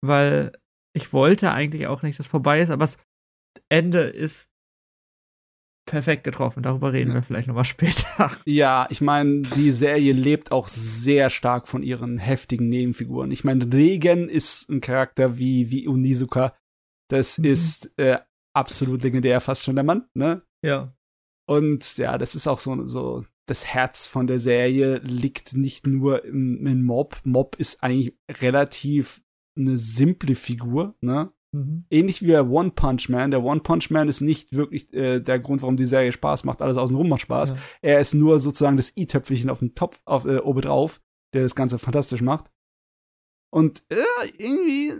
[0.00, 0.52] Weil
[0.94, 2.98] ich wollte eigentlich auch nicht, dass vorbei ist, aber das
[3.68, 4.48] Ende ist
[5.86, 6.62] perfekt getroffen.
[6.62, 8.30] Darüber reden wir vielleicht nochmal später.
[8.44, 13.30] Ja, ich meine, die Serie lebt auch sehr stark von ihren heftigen Nebenfiguren.
[13.30, 16.56] Ich meine, Regen ist ein Charakter wie, wie Unizuka.
[17.08, 17.44] Das mhm.
[17.44, 18.18] ist äh,
[18.54, 20.42] absolut legendär, fast schon der Mann, ne?
[20.62, 20.94] Ja.
[21.48, 26.24] Und ja, das ist auch so, so das Herz von der Serie liegt nicht nur
[26.24, 27.20] im, im Mob.
[27.24, 29.22] Mob ist eigentlich relativ
[29.56, 31.32] eine simple Figur, ne?
[31.56, 31.84] Mhm.
[31.90, 33.30] Ähnlich wie der One Punch Man.
[33.30, 36.60] Der One Punch Man ist nicht wirklich äh, der Grund, warum die Serie Spaß macht.
[36.60, 37.50] Alles außenrum macht Spaß.
[37.50, 37.56] Ja.
[37.80, 41.00] Er ist nur sozusagen das i-Töpfelchen auf dem Topf, auf, äh, obendrauf,
[41.32, 42.50] der das Ganze fantastisch macht.
[43.50, 43.96] Und äh,
[44.36, 44.92] irgendwie,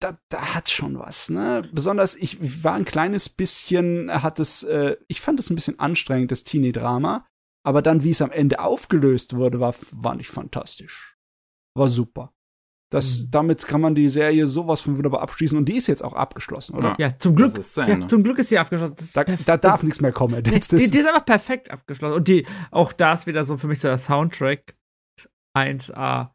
[0.00, 1.62] da, da hat schon was, ne?
[1.72, 6.30] Besonders, ich war ein kleines bisschen, hat es, äh, ich fand es ein bisschen anstrengend,
[6.30, 7.26] das Teenie-Drama.
[7.64, 11.16] Aber dann, wie es am Ende aufgelöst wurde, war, war nicht fantastisch.
[11.74, 12.34] War super.
[12.92, 13.30] Das, mhm.
[13.30, 16.76] Damit kann man die Serie sowas von wunderbar abschließen und die ist jetzt auch abgeschlossen,
[16.76, 16.94] oder?
[16.98, 17.56] Ja, zum Glück.
[17.56, 18.96] Ist ja, zum Glück ist sie abgeschlossen.
[19.14, 20.34] Da, da, darf nichts mehr kommen.
[20.34, 22.14] Nee, die, die, ist einfach perfekt abgeschlossen.
[22.14, 24.76] Und die, auch da ist wieder so für mich so der Soundtrack
[25.56, 26.32] 1A.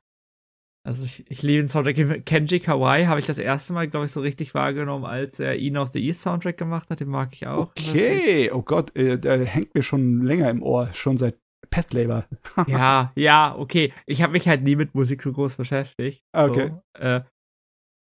[0.84, 2.26] Also ich, ich liebe den Soundtrack.
[2.26, 5.84] Kenji Kawai habe ich das erste Mal, glaube ich, so richtig wahrgenommen, als er Eno
[5.84, 7.02] of the East Soundtrack gemacht hat.
[7.02, 7.69] Den mag ich auch.
[7.69, 11.38] Okay, oh Gott, äh, der hängt mir schon länger im Ohr, schon seit
[11.69, 12.26] Pet Labor.
[12.68, 13.94] ja, ja, okay.
[14.06, 16.24] Ich habe mich halt nie mit Musik so groß beschäftigt.
[16.34, 16.72] Okay.
[16.95, 17.22] So, äh,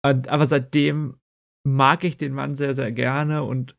[0.02, 1.20] aber seitdem
[1.66, 3.76] mag ich den Mann sehr, sehr gerne und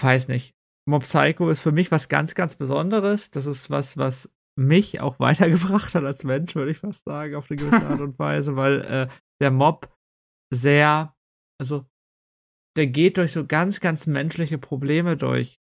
[0.00, 0.54] weiß nicht.
[0.88, 3.30] Mob Psycho ist für mich was ganz, ganz Besonderes.
[3.30, 7.50] Das ist was, was mich auch weitergebracht hat als Mensch, würde ich fast sagen, auf
[7.50, 9.08] eine gewisse Art und Weise, weil äh,
[9.40, 9.94] der Mob
[10.52, 11.14] sehr,
[11.60, 11.86] also
[12.76, 15.59] der geht durch so ganz, ganz menschliche Probleme durch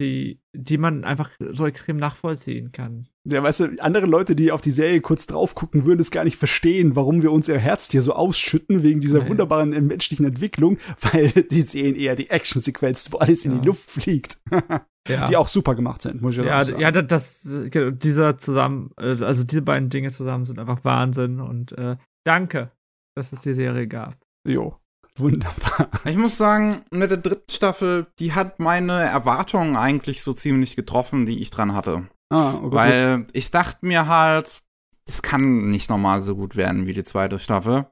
[0.00, 3.06] die, die man einfach so extrem nachvollziehen kann.
[3.24, 6.24] Ja, weißt du, andere Leute, die auf die Serie kurz drauf gucken, würden es gar
[6.24, 9.30] nicht verstehen, warum wir uns ihr Herz hier so ausschütten wegen dieser nee.
[9.30, 10.78] wunderbaren äh, menschlichen Entwicklung,
[11.12, 13.50] weil die sehen eher die Actionsequenz, wo alles ja.
[13.50, 14.38] in die Luft fliegt.
[15.08, 15.26] ja.
[15.26, 16.80] Die auch super gemacht sind, muss ich ja, sagen.
[16.80, 21.96] Ja, das, dieser zusammen, äh, also diese beiden Dinge zusammen sind einfach Wahnsinn und äh,
[22.24, 22.70] danke,
[23.16, 24.14] dass es die Serie gab.
[24.46, 24.76] Jo.
[25.18, 25.90] Wunderbar.
[26.04, 31.26] Ich muss sagen, mit der dritten Staffel, die hat meine Erwartungen eigentlich so ziemlich getroffen,
[31.26, 32.08] die ich dran hatte.
[32.30, 32.76] Ah, okay.
[32.76, 34.62] Weil ich dachte mir halt,
[35.06, 37.86] das kann nicht normal so gut werden wie die zweite Staffel.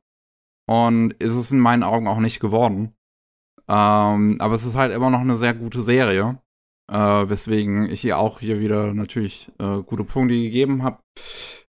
[0.68, 2.94] Und ist es in meinen Augen auch nicht geworden.
[3.68, 6.40] Ähm, aber es ist halt immer noch eine sehr gute Serie.
[6.90, 11.00] Äh, weswegen ich ihr auch hier wieder natürlich äh, gute Punkte gegeben habe.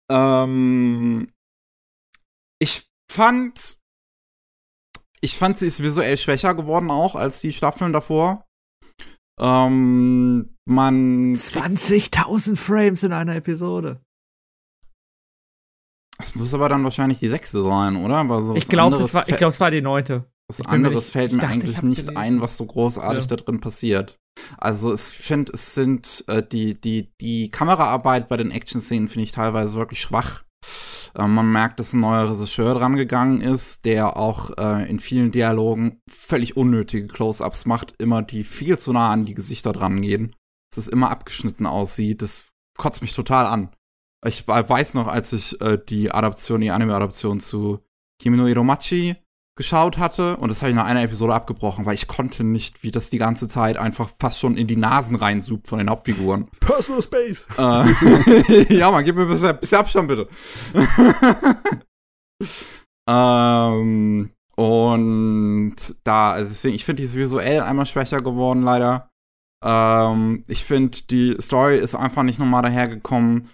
[0.09, 1.33] Ähm,
[2.61, 3.80] ich fand
[5.20, 8.47] ich fand, sie ist visuell schwächer geworden auch als die Staffeln davor.
[9.39, 11.34] Ähm, man.
[11.34, 14.00] 20.000 Frames in einer Episode.
[16.18, 18.44] Das muss aber dann wahrscheinlich die sechste sein, oder?
[18.44, 20.31] So ich glaube, es war, glaub, war die neunte.
[20.49, 22.16] Was anderes nicht, fällt mir dachte, eigentlich nicht gelesen.
[22.16, 23.26] ein, was so großartig ja.
[23.28, 24.18] da drin passiert.
[24.58, 29.32] Also ich finde, es sind äh, die, die, die Kameraarbeit bei den Action-Szenen finde ich
[29.32, 30.44] teilweise wirklich schwach.
[31.14, 35.32] Äh, man merkt, dass ein neuer Regisseur dran gegangen ist, der auch äh, in vielen
[35.32, 40.34] Dialogen völlig unnötige Close-ups macht, immer die viel zu nah an die Gesichter dran gehen.
[40.70, 42.44] dass es immer abgeschnitten aussieht, das
[42.78, 43.70] kotzt mich total an.
[44.24, 47.80] Ich weiß noch, als ich äh, die Adaption, die Anime-Adaption zu
[48.20, 49.16] Kimi no Iromachi
[49.57, 52.91] geschaut hatte und das habe ich nach einer Episode abgebrochen, weil ich konnte nicht, wie
[52.91, 56.49] das die ganze Zeit einfach fast schon in die Nasen reinsoupt von den Hauptfiguren.
[56.61, 57.47] Personal Space.
[57.59, 60.29] Äh, ja, man, gib mir ein bisschen, bisschen Abstand, bitte.
[63.09, 69.11] ähm, und da, also deswegen, ich finde die ist visuell einmal schwächer geworden, leider.
[69.65, 73.51] Ähm, ich finde, die Story ist einfach nicht nochmal dahergekommen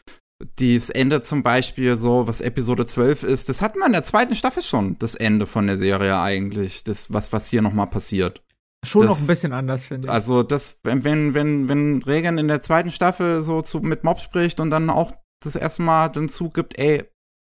[0.56, 4.36] das Ende zum Beispiel, so was Episode 12 ist, das hatten wir in der zweiten
[4.36, 8.42] Staffel schon, das Ende von der Serie eigentlich, das, was, was hier nochmal passiert.
[8.84, 10.12] Schon das, noch ein bisschen anders, finde ich.
[10.12, 14.20] Also, das, wenn, wenn, wenn, wenn Regan in der zweiten Staffel so zu, mit Mob
[14.20, 17.04] spricht und dann auch das erste Mal den Zug gibt, ey,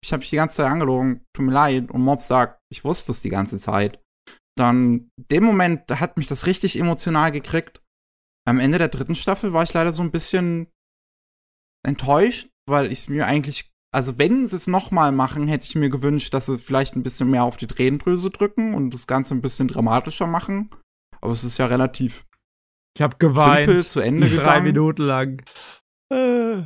[0.03, 3.11] ich habe dich die ganze Zeit angelogen, tut mir leid, und Mob sagt, ich wusste
[3.11, 3.99] es die ganze Zeit,
[4.55, 7.81] dann, dem Moment, da hat mich das richtig emotional gekriegt.
[8.47, 10.67] Am Ende der dritten Staffel war ich leider so ein bisschen
[11.85, 16.33] enttäuscht, weil ich mir eigentlich, also wenn sie es nochmal machen, hätte ich mir gewünscht,
[16.33, 19.67] dass sie vielleicht ein bisschen mehr auf die Tränendrüse drücken und das Ganze ein bisschen
[19.67, 20.69] dramatischer machen.
[21.21, 22.25] Aber es ist ja relativ
[22.95, 23.67] ich hab geweint.
[23.67, 24.47] simpel zu Ende gegangen.
[24.47, 25.43] Drei Minuten lang.
[26.11, 26.63] Äh.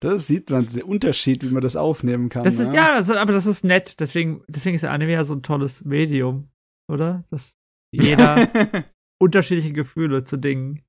[0.00, 2.42] Das sieht man, den Unterschied, wie man das aufnehmen kann.
[2.42, 2.76] Das ist, ne?
[2.76, 4.00] ja, ja aber das ist nett.
[4.00, 6.50] Deswegen, deswegen ist der Anime ja so ein tolles Medium,
[6.90, 7.24] oder?
[7.30, 7.56] Dass
[7.92, 8.48] jeder
[9.22, 10.82] unterschiedliche Gefühle zu Dingen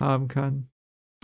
[0.00, 0.71] haben kann.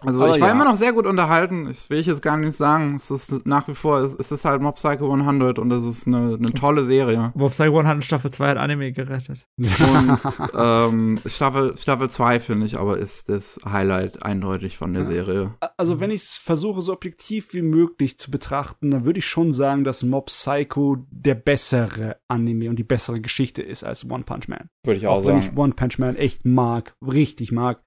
[0.04, 0.54] Also oh, ich war ja.
[0.54, 1.68] immer noch sehr gut unterhalten.
[1.68, 2.94] Ich will ich jetzt gar nicht sagen.
[2.94, 6.34] Es ist nach wie vor, es ist halt Mob Psycho 100 und es ist eine,
[6.34, 7.32] eine tolle Serie.
[7.34, 9.46] Mob Psycho 100 Staffel 2 hat Anime gerettet.
[9.58, 10.18] Und
[10.54, 15.54] ähm, Staffel, Staffel 2 finde ich aber ist das Highlight eindeutig von der Serie.
[15.76, 19.52] Also wenn ich es versuche so objektiv wie möglich zu betrachten, dann würde ich schon
[19.52, 24.46] sagen, dass Mob Psycho der bessere Anime und die bessere Geschichte ist als One Punch
[24.46, 24.68] Man.
[24.84, 25.42] Würde ich auch, auch sagen.
[25.42, 27.82] Wenn ich One Punch Man echt mag, richtig mag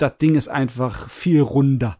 [0.00, 1.98] das Ding ist einfach viel runder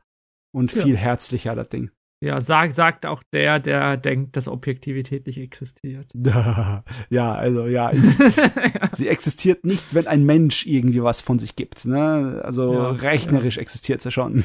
[0.54, 1.00] und viel ja.
[1.00, 1.90] herzlicher, das Ding.
[2.22, 6.12] Ja, sag, sagt auch der, der denkt, dass Objektivität nicht existiert.
[6.14, 8.02] ja, also ja, ich,
[8.92, 11.86] sie existiert nicht, wenn ein Mensch irgendwie was von sich gibt.
[11.86, 12.42] Ne?
[12.44, 13.62] Also ja, rechnerisch ja.
[13.62, 14.44] existiert sie schon.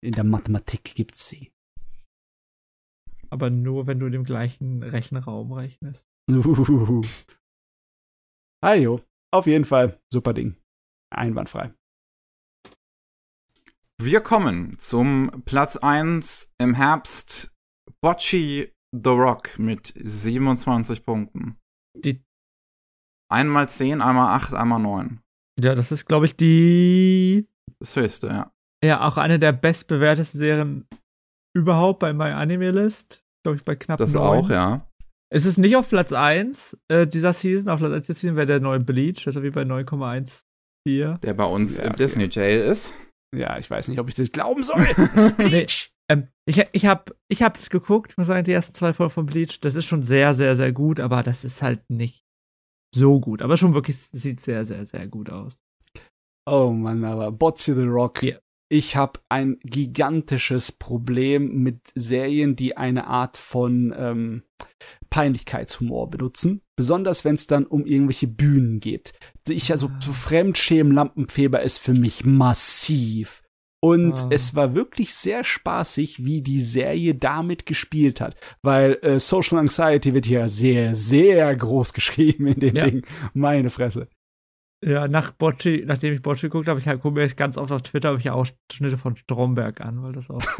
[0.00, 1.50] In der Mathematik gibt's sie.
[3.30, 6.06] Aber nur, wenn du in dem gleichen Rechenraum rechnest.
[8.62, 9.00] Ajo,
[9.32, 10.56] auf jeden Fall, super Ding.
[11.10, 11.72] Einwandfrei.
[14.04, 17.54] Wir kommen zum Platz 1 im Herbst.
[18.00, 21.56] Bocci The Rock mit 27 Punkten.
[21.96, 22.20] Die
[23.30, 25.20] einmal 10, einmal 8, einmal 9.
[25.60, 27.46] Ja, das ist, glaube ich, die.
[27.78, 28.52] Das höchste, ja.
[28.84, 30.88] Ja, auch eine der bestbewertesten Serien
[31.56, 33.22] überhaupt bei My Anime List.
[33.44, 34.22] Glaube ich, bei knapp Das 9.
[34.24, 34.84] auch, ja.
[35.32, 37.70] Es ist nicht auf Platz 1 äh, dieser Season.
[37.70, 39.22] Auf Platz 1 dieser Season wäre der neue Bleach.
[39.26, 41.18] Das ist wie bei 9,14.
[41.18, 41.98] Der bei uns ja, im okay.
[41.98, 42.92] Disney Jail ist
[43.34, 44.84] ja, ich weiß nicht, ob ich das glauben soll.
[45.36, 45.92] Bleach.
[46.08, 49.60] ähm, ich ich habe ich hab's geguckt, muss sagen, die ersten zwei Folgen von Bleach.
[49.60, 52.24] Das ist schon sehr, sehr, sehr gut, aber das ist halt nicht
[52.94, 53.42] so gut.
[53.42, 55.62] Aber schon wirklich, sieht sehr, sehr, sehr gut aus.
[56.46, 58.22] Oh Mann, aber Bocce the Rock.
[58.22, 58.38] Yeah.
[58.72, 64.44] Ich habe ein gigantisches Problem mit Serien, die eine Art von ähm,
[65.10, 66.62] Peinlichkeitshumor benutzen.
[66.74, 69.12] Besonders wenn es dann um irgendwelche Bühnen geht.
[69.46, 70.14] Ich, also so ah.
[70.14, 73.42] Fremdschämen, Lampenfeber ist für mich massiv.
[73.82, 74.28] Und oh.
[74.30, 78.36] es war wirklich sehr spaßig, wie die Serie damit gespielt hat.
[78.62, 82.86] Weil äh, Social Anxiety wird hier sehr, sehr groß geschrieben in dem ja.
[82.86, 83.04] Ding.
[83.34, 84.08] Meine Fresse.
[84.84, 88.08] Ja, nach Bocci, nachdem ich Bocci geguckt habe, ich gucke mir ganz oft auf Twitter,
[88.08, 90.42] habe ich ja auch Schnitte von Stromberg an, weil das auch.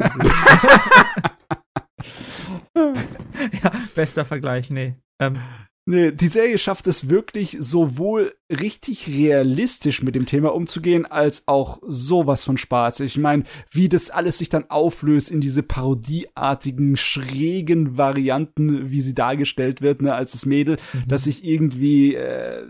[3.63, 4.95] ja, bester Vergleich, nee.
[5.19, 5.39] Ähm,
[5.85, 11.81] Nee, die Serie schafft es wirklich sowohl richtig realistisch mit dem Thema umzugehen, als auch
[11.85, 13.01] sowas von Spaß.
[13.01, 19.13] Ich meine, wie das alles sich dann auflöst in diese parodieartigen, schrägen Varianten, wie sie
[19.13, 21.03] dargestellt wird, ne, als das Mädel, mhm.
[21.09, 22.65] das sich irgendwie äh,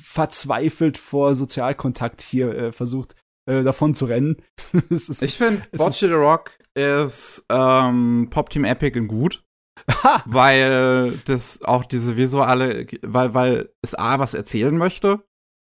[0.00, 3.14] verzweifelt vor Sozialkontakt hier äh, versucht
[3.46, 4.36] äh, davon zu rennen.
[4.90, 9.44] ist, ich finde, Watch the Rock ist ähm, Pop Team Epic in gut.
[10.26, 15.24] weil das auch diese visuelle, weil, weil es A was erzählen möchte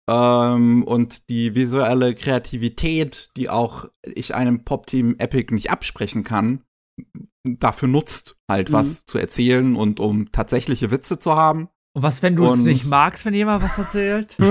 [0.09, 6.65] ähm, und die visuelle Kreativität, die auch ich einem Pop-Team Epic nicht absprechen kann,
[7.45, 8.75] dafür nutzt, halt mhm.
[8.75, 11.69] was zu erzählen und um tatsächliche Witze zu haben.
[11.95, 14.37] Und was, wenn du es nicht magst, wenn jemand was erzählt?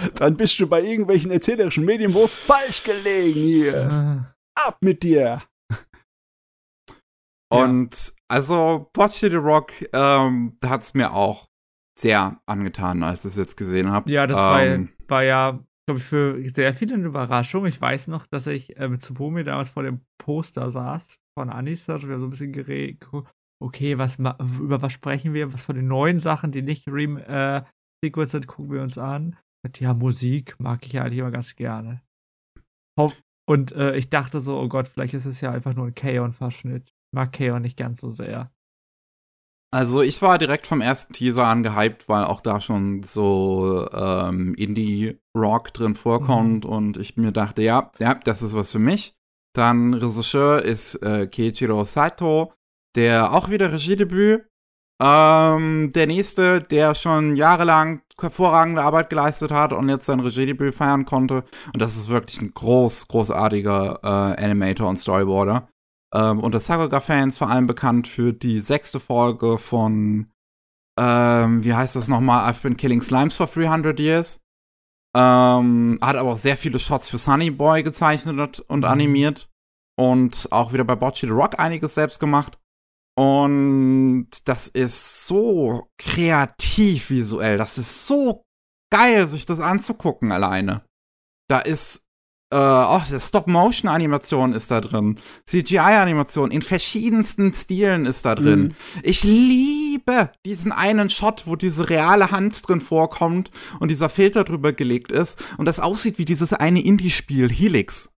[0.14, 3.90] Dann bist du bei irgendwelchen erzählerischen Medien wo falsch gelegen hier.
[3.90, 4.34] Ah.
[4.54, 5.42] Ab mit dir.
[7.52, 8.12] Und ja.
[8.28, 11.48] also Watch the Rock, ähm, da hat es mir auch
[11.98, 14.10] sehr angetan, als ich es jetzt gesehen habe.
[14.10, 17.66] Ja, das ähm, war, war, ja, glaube ich, für sehr viele eine Überraschung.
[17.66, 22.06] Ich weiß noch, dass ich äh, mit Tsubumi damals vor dem Poster saß von Anisage.
[22.06, 23.06] Wir haben so ein bisschen geredet.
[23.62, 25.52] Okay, was über was sprechen wir?
[25.52, 27.62] Was von den neuen Sachen, die nicht äh,
[28.02, 29.36] Sequels sind, gucken wir uns an.
[29.76, 32.00] Ja, Musik mag ich ja eigentlich immer ganz gerne.
[33.46, 36.84] Und äh, ich dachte so, oh Gott, vielleicht ist es ja einfach nur ein Kaon-Verschnitt.
[36.86, 38.50] Ich mag Kaon nicht ganz so sehr.
[39.72, 45.72] Also ich war direkt vom ersten Teaser angehypt, weil auch da schon so ähm, Indie-Rock
[45.72, 46.70] drin vorkommt mhm.
[46.70, 49.14] und ich mir dachte, ja, ja, das ist was für mich.
[49.52, 52.52] Dann Regisseur ist äh, Keiichiro Saito,
[52.96, 54.46] der auch wieder Regiedebüt.
[55.02, 61.06] Ähm, der nächste, der schon jahrelang hervorragende Arbeit geleistet hat und jetzt sein Regiedebüt feiern
[61.06, 61.44] konnte.
[61.72, 65.68] Und das ist wirklich ein groß, großartiger äh, Animator und Storyboarder.
[66.12, 70.28] Ähm, unter Sakuga-Fans vor allem bekannt für die sechste Folge von,
[70.98, 74.40] ähm, wie heißt das nochmal, I've been killing slimes for 300 years.
[75.16, 78.84] Ähm, hat aber auch sehr viele Shots für Sunny Boy gezeichnet und mhm.
[78.84, 79.48] animiert.
[79.96, 82.58] Und auch wieder bei Bocce the Rock einiges selbst gemacht.
[83.20, 87.58] Und das ist so kreativ visuell.
[87.58, 88.46] Das ist so
[88.90, 90.80] geil, sich das anzugucken alleine.
[91.46, 92.06] Da ist
[92.50, 95.18] äh, oh, Stop-Motion-Animation ist da drin.
[95.44, 98.60] CGI-Animation in verschiedensten Stilen ist da drin.
[98.62, 98.74] Mhm.
[99.02, 103.50] Ich liebe diesen einen Shot, wo diese reale Hand drin vorkommt
[103.80, 108.14] und dieser Filter drüber gelegt ist und das aussieht wie dieses eine Indie-Spiel Helix.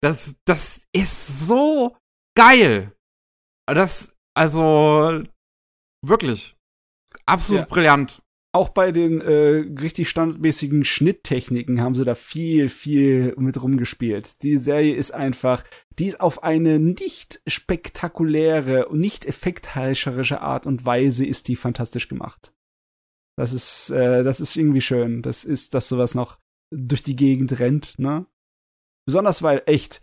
[0.00, 1.94] Das, das ist so
[2.34, 2.95] geil.
[3.66, 5.22] Das, also,
[6.02, 6.56] wirklich.
[7.26, 7.66] Absolut ja.
[7.66, 8.22] brillant
[8.56, 14.42] auch bei den äh, richtig standardmäßigen Schnitttechniken haben sie da viel, viel mit rumgespielt.
[14.42, 15.62] Die Serie ist einfach,
[15.98, 22.08] die ist auf eine nicht spektakuläre und nicht effektheischerische Art und Weise ist die fantastisch
[22.08, 22.54] gemacht.
[23.38, 25.20] Das ist, äh, das ist irgendwie schön.
[25.20, 26.38] Das ist, dass sowas noch
[26.74, 28.24] durch die Gegend rennt, ne?
[29.04, 30.00] Besonders weil echt,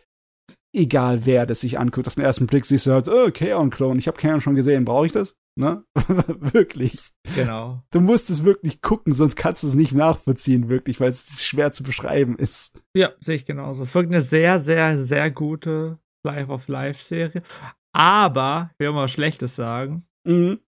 [0.74, 4.08] egal wer das sich anguckt, auf den ersten Blick siehst du halt, oh, Kaon-Clone, ich
[4.08, 5.36] habe Kaon schon gesehen, brauche ich das?
[5.56, 5.84] Ne?
[5.96, 7.12] wirklich.
[7.36, 7.84] Genau.
[7.92, 11.72] Du musst es wirklich gucken, sonst kannst du es nicht nachvollziehen, wirklich, weil es schwer
[11.72, 12.74] zu beschreiben ist.
[12.96, 13.84] Ja, sehe ich genauso.
[13.84, 17.44] Es wirkt eine sehr, sehr, sehr gute Life of Life-Serie.
[17.96, 20.04] Aber, ich will mal Schlechtes sagen.
[20.26, 20.60] Mhm.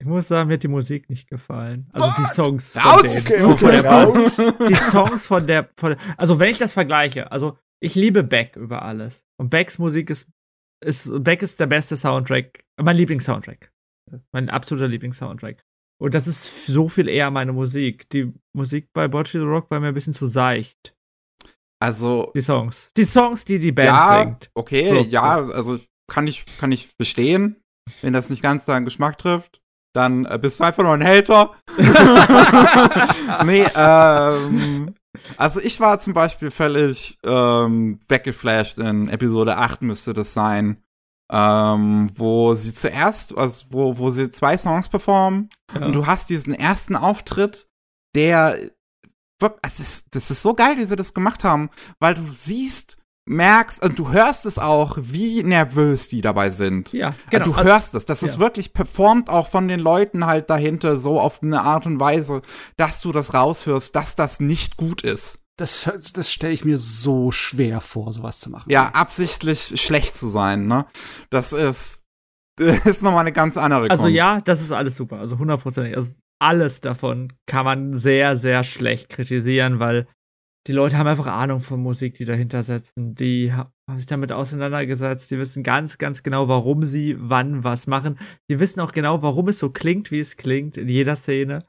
[0.00, 1.88] Ich muss sagen, mir hat die Musik nicht gefallen.
[1.92, 2.18] Also What?
[2.18, 4.32] die Songs von raus, okay, okay, raus.
[4.68, 8.56] Die Songs von der, von der, also wenn ich das vergleiche, also ich liebe Beck
[8.56, 9.26] über alles.
[9.40, 10.28] Und Becks Musik ist,
[10.84, 13.72] ist Beck ist der beste Soundtrack, mein Lieblings-Soundtrack.
[14.32, 15.64] Mein absoluter Lieblings-Soundtrack.
[16.00, 18.08] Und das ist so viel eher meine Musik.
[18.10, 20.94] Die Musik bei Bocce the Rock war mir ein bisschen zu seicht.
[21.80, 22.30] Also.
[22.34, 22.90] Die Songs.
[22.96, 24.50] Die Songs, die die Band ja, singt.
[24.54, 25.78] Okay, so, ja, also
[26.08, 27.56] kann ich, kann ich verstehen,
[28.00, 29.60] wenn das nicht ganz deinen Geschmack trifft.
[29.94, 31.54] Dann äh, bist du einfach nur ein Hater.
[33.44, 34.94] nee, ähm.
[35.36, 40.82] Also ich war zum Beispiel völlig ähm, weggeflasht in Episode 8 müsste das sein,
[41.30, 45.86] ähm, wo sie zuerst, also wo, wo sie zwei Songs performen ja.
[45.86, 47.68] und du hast diesen ersten Auftritt,
[48.14, 48.58] der,
[49.62, 53.82] es ist, das ist so geil, wie sie das gemacht haben, weil du siehst, merkst
[53.82, 56.92] und du hörst es auch, wie nervös die dabei sind.
[56.92, 57.44] Ja, genau.
[57.44, 58.04] Du hörst es.
[58.04, 58.28] Das ja.
[58.28, 62.42] ist wirklich performt auch von den Leuten halt dahinter so auf eine Art und Weise,
[62.76, 65.42] dass du das raushörst, dass das nicht gut ist.
[65.56, 68.70] Das, das stelle ich mir so schwer vor, sowas zu machen.
[68.70, 70.86] Ja, absichtlich schlecht zu sein, ne?
[71.30, 72.00] Das ist,
[72.56, 74.16] das ist nochmal eine ganz andere Also Kunst.
[74.16, 75.18] ja, das ist alles super.
[75.18, 75.96] Also hundertprozentig.
[75.96, 80.08] Also alles davon kann man sehr, sehr schlecht kritisieren, weil
[80.66, 83.14] die Leute haben einfach Ahnung von Musik, die dahinter setzen.
[83.14, 85.30] Die haben sich damit auseinandergesetzt.
[85.30, 88.18] Die wissen ganz, ganz genau, warum sie wann was machen.
[88.48, 91.60] Die wissen auch genau, warum es so klingt, wie es klingt in jeder Szene.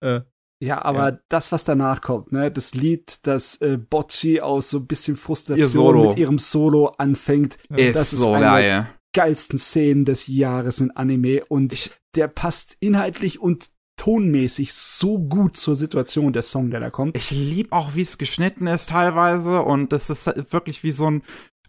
[0.00, 0.20] Äh,
[0.62, 1.18] ja, aber ja.
[1.28, 6.06] das, was danach kommt, ne, das Lied, das äh, Bocci aus so ein bisschen Frustration
[6.06, 8.62] mit ihrem Solo anfängt, ist das ist so eine geil.
[8.62, 15.18] der geilsten Szenen des Jahres in Anime und ich, der passt inhaltlich und tonmäßig so
[15.18, 17.16] gut zur Situation der Song, der da kommt.
[17.16, 21.22] Ich lieb auch, wie es geschnitten ist teilweise und das ist wirklich wie so ein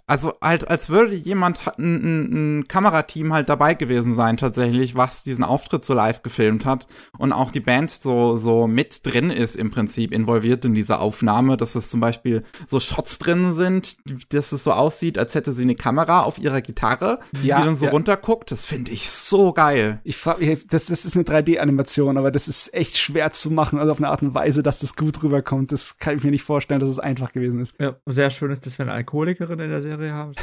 [0.08, 5.24] also halt, als würde jemand, ein, ein, ein, Kamerateam halt dabei gewesen sein tatsächlich, was
[5.24, 6.88] diesen Auftritt so live gefilmt hat
[7.18, 11.58] und auch die Band so, so mit drin ist im Prinzip involviert in dieser Aufnahme,
[11.58, 13.98] dass es zum Beispiel so Shots drin sind,
[14.34, 17.76] dass es so aussieht, als hätte sie eine Kamera auf ihrer Gitarre, ja, die dann
[17.76, 17.92] so ja.
[17.92, 18.50] runterguckt.
[18.52, 20.00] Das finde ich so geil.
[20.06, 23.92] Ich frage das, das ist eine 3D-Animation, aber das ist echt schwer zu machen, also
[23.92, 25.74] auf eine Art und Weise, dass das gut rüberkommt.
[25.74, 27.74] Das kann ich mir nicht vorstellen, dass es einfach gewesen ist.
[27.78, 30.34] Ja, sehr schön ist, dass wir eine Alkoholikerin in der Serie Serie haben.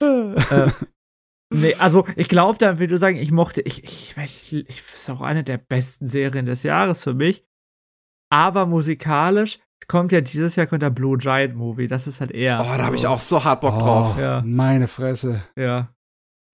[0.00, 0.70] äh,
[1.52, 5.10] nee, also ich glaube da, wie du sagen, ich mochte, ich, ich, ich, ich ist
[5.10, 7.44] auch eine der besten Serien des Jahres für mich.
[8.30, 11.86] aber musikalisch kommt ja dieses Jahr kommt der Blue Giant Movie.
[11.86, 12.60] Das ist halt eher.
[12.60, 14.14] Oh, da habe ich auch so hart Bock drauf.
[14.16, 14.42] Oh, Ja.
[14.44, 15.42] Meine Fresse.
[15.56, 15.94] Ja.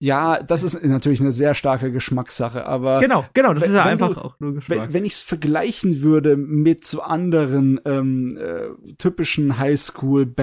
[0.03, 3.53] Ja, das ist natürlich eine sehr starke Geschmackssache, aber Genau, genau.
[3.53, 4.79] Das wenn- ist ja einfach du- auch nur Geschmack.
[4.87, 9.57] wenn, wenn ich es vergleichen würde mit so anderen ähm, äh, typischen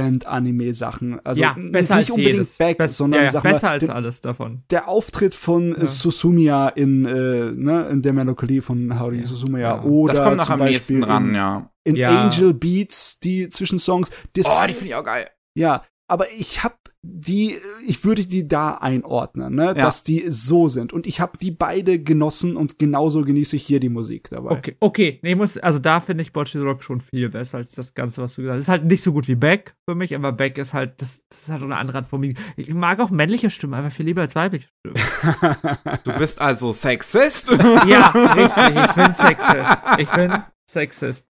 [0.01, 2.59] Highschool-Band-Anime-Sachen, also ja, besser nicht als unbedingt jedes.
[2.59, 4.63] Back, Bess- sondern ja, ja, sag besser mal, als der, alles davon.
[4.71, 5.87] der Auftritt von Ja.
[5.87, 9.27] Susumiya in, äh, ne, in der Melancholie von Haruhi Ja.
[9.27, 9.83] Susumiya Ja.
[9.83, 11.71] oder Das kommt noch zum am Beispiel nächsten dran, in, ja.
[11.85, 12.25] in Ja.
[12.25, 14.11] Angel Beats, die Zwischensongs.
[14.35, 15.27] Das, Oh, die finde ich auch geil.
[15.55, 17.57] ja, aber ich hab die,
[17.87, 20.93] ich würde die da einordnen, ne, dass die so sind.
[20.93, 24.51] Und ich habe die beide genossen und genauso genieße ich hier die Musik dabei.
[24.51, 25.19] Okay, okay.
[25.23, 28.21] Nee, ich muss, also da finde ich Bocce Rock schon viel besser als das Ganze,
[28.23, 28.65] was du gesagt hast.
[28.65, 31.43] Ist halt nicht so gut wie Beck für mich, aber Beck ist halt, das, das
[31.43, 32.39] ist halt so eine andere Art von Musik.
[32.57, 35.01] Ich mag auch männliche Stimmen, aber viel lieber als weibliche Stimmen.
[36.05, 37.51] Du bist also Sexist?
[37.87, 38.85] ja, richtig.
[38.85, 39.79] Ich bin Sexist.
[39.99, 40.33] Ich bin
[40.69, 41.27] Sexist.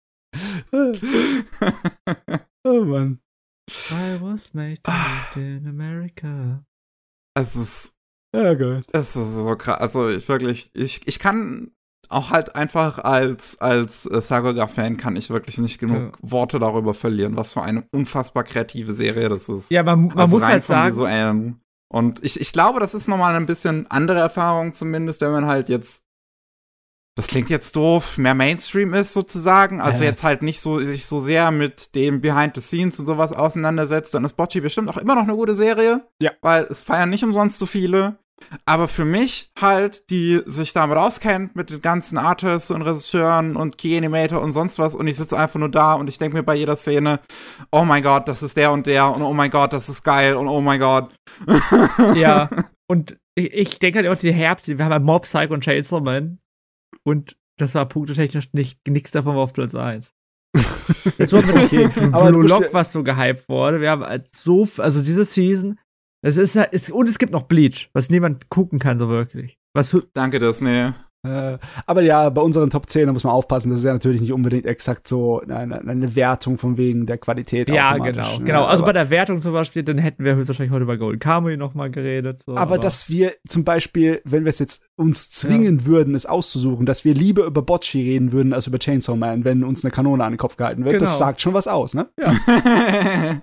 [2.64, 3.20] oh Mann.
[3.70, 6.64] I was made live in America.
[7.34, 7.94] es ist,
[8.34, 8.84] Ja, Gott.
[8.92, 9.80] es ist so krass.
[9.80, 11.70] Also ich wirklich, ich, ich kann
[12.10, 17.36] auch halt einfach als, als äh, Sagoga-Fan kann ich wirklich nicht genug Worte darüber verlieren,
[17.36, 19.70] was für eine unfassbar kreative Serie das ist.
[19.70, 21.60] Ja, man, man also muss halt sagen, Visuellen.
[21.88, 25.68] Und ich, ich glaube, das ist nochmal ein bisschen andere Erfahrung zumindest, wenn man halt
[25.68, 26.03] jetzt
[27.16, 30.10] das klingt jetzt doof, mehr Mainstream ist sozusagen, also Ja.
[30.10, 34.14] jetzt halt nicht so sich so sehr mit dem Behind the Scenes und sowas auseinandersetzt,
[34.14, 36.32] dann ist Bocci bestimmt auch immer noch eine gute Serie, Ja.
[36.42, 38.16] weil es feiern nicht umsonst so viele.
[38.66, 43.78] Aber für mich halt, die sich damit auskennt, mit den ganzen Artists und Regisseuren und
[43.78, 46.42] Key Animator und sonst was, und ich sitze einfach nur da und ich denke mir
[46.42, 47.20] bei jeder Szene,
[47.70, 50.34] oh mein Gott, das ist der und der, und oh mein Gott, das ist geil,
[50.34, 51.10] und oh mein Gott.
[52.14, 52.50] ja.
[52.86, 56.02] Und ich, ich denke halt auch die Herbst, wir haben halt Mob, Psycho und Chainsaw
[56.02, 56.38] Man.
[57.06, 60.12] Und das war punktetechnisch nicht, nichts davon war auf Platz 1.
[61.18, 63.80] Jetzt wurde mit Okay, Blue aber du Lock, was so gehypt wurde.
[63.80, 65.78] Wir haben halt so, also diese Season,
[66.22, 69.58] es ist ja, es, und es gibt noch Bleach, was niemand gucken kann so wirklich.
[69.74, 70.92] Was, Danke, Disney.
[71.24, 74.20] Äh, aber ja, bei unseren Top 10 da muss man aufpassen, das ist ja natürlich
[74.20, 77.68] nicht unbedingt exakt so eine, eine Wertung von wegen der Qualität.
[77.68, 78.44] ja, genau, ne?
[78.44, 78.64] genau.
[78.64, 81.56] Also aber, bei der Wertung zum Beispiel, dann hätten wir höchstwahrscheinlich heute über Golden Kamuy
[81.56, 82.42] noch mal geredet.
[82.44, 86.86] So, aber dass wir zum Beispiel, wenn wir es jetzt uns zwingen würden, es auszusuchen,
[86.86, 90.22] dass wir lieber über Bocci reden würden als über Chainsaw Man, wenn uns eine Kanone
[90.24, 91.18] an den Kopf gehalten wird, das Genau.
[91.18, 92.08] sagt schon was aus, ne?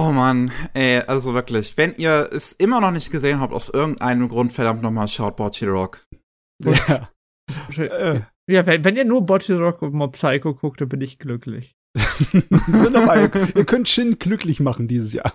[0.00, 4.28] oh Mann, ey, also wirklich, wenn ihr es immer noch nicht gesehen habt, aus irgendeinem
[4.28, 6.06] Grund, verdammt nochmal, schaut Bocci Rock.
[6.64, 7.08] Ja.
[7.76, 11.18] Äh, Ja, wenn, wenn ihr nur Bocce Rock und Mob Psycho guckt, dann bin ich
[11.18, 11.76] glücklich.
[12.66, 13.16] wunderbar.
[13.16, 15.32] ihr, ihr könnt Shin glücklich machen dieses Jahr.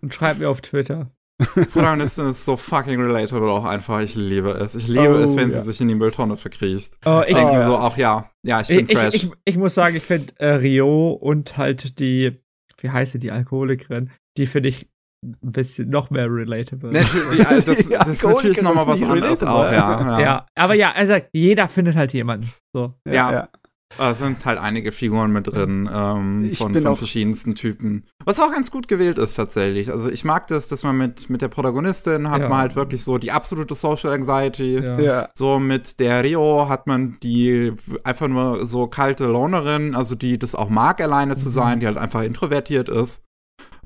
[0.00, 1.10] Und schreibt mir auf Twitter.
[1.72, 4.00] Protagonistin ist so fucking relatable auch einfach.
[4.00, 4.74] Ich liebe es.
[4.74, 5.58] Ich liebe Oh, es, wenn ja.
[5.58, 6.98] sie sich in die Mülltonne verkriecht.
[7.06, 7.66] Oh, Ich denke Oh, ja.
[7.66, 9.14] so, auch ja, ja, ich bin ich, trash.
[9.14, 12.42] ich, ich, ich muss sagen, ich finde äh, Rio und halt die,
[12.82, 14.88] wie heißt sie, die Alkoholikerin, die finde ich
[15.22, 16.90] ein bisschen noch mehr relatable.
[16.92, 17.78] Natürlich, ja, das, das
[18.08, 19.50] ist natürlich nochmal was anderes relatable.
[19.50, 20.00] auch, ja.
[20.00, 20.20] ja.
[20.20, 20.46] ja.
[20.54, 22.50] aber ja, also jeder findet halt jemanden.
[22.72, 22.94] So.
[23.06, 23.48] Ja.
[23.98, 28.04] Da sind halt einige Figuren mit drin ähm, von, von verschiedensten Typen.
[28.24, 29.90] Was auch ganz gut gewählt ist tatsächlich.
[29.90, 32.48] Also ich mag das, dass man mit, mit der Protagonistin hat Ja.
[32.48, 34.78] man halt wirklich so die absolute Social Anxiety.
[34.78, 35.00] Ja.
[35.00, 35.28] Ja.
[35.34, 37.72] So mit der Rio hat man die
[38.04, 41.98] einfach nur so kalte Lonerin, also die das auch mag, alleine zu sein, die halt
[41.98, 43.22] einfach introvertiert ist.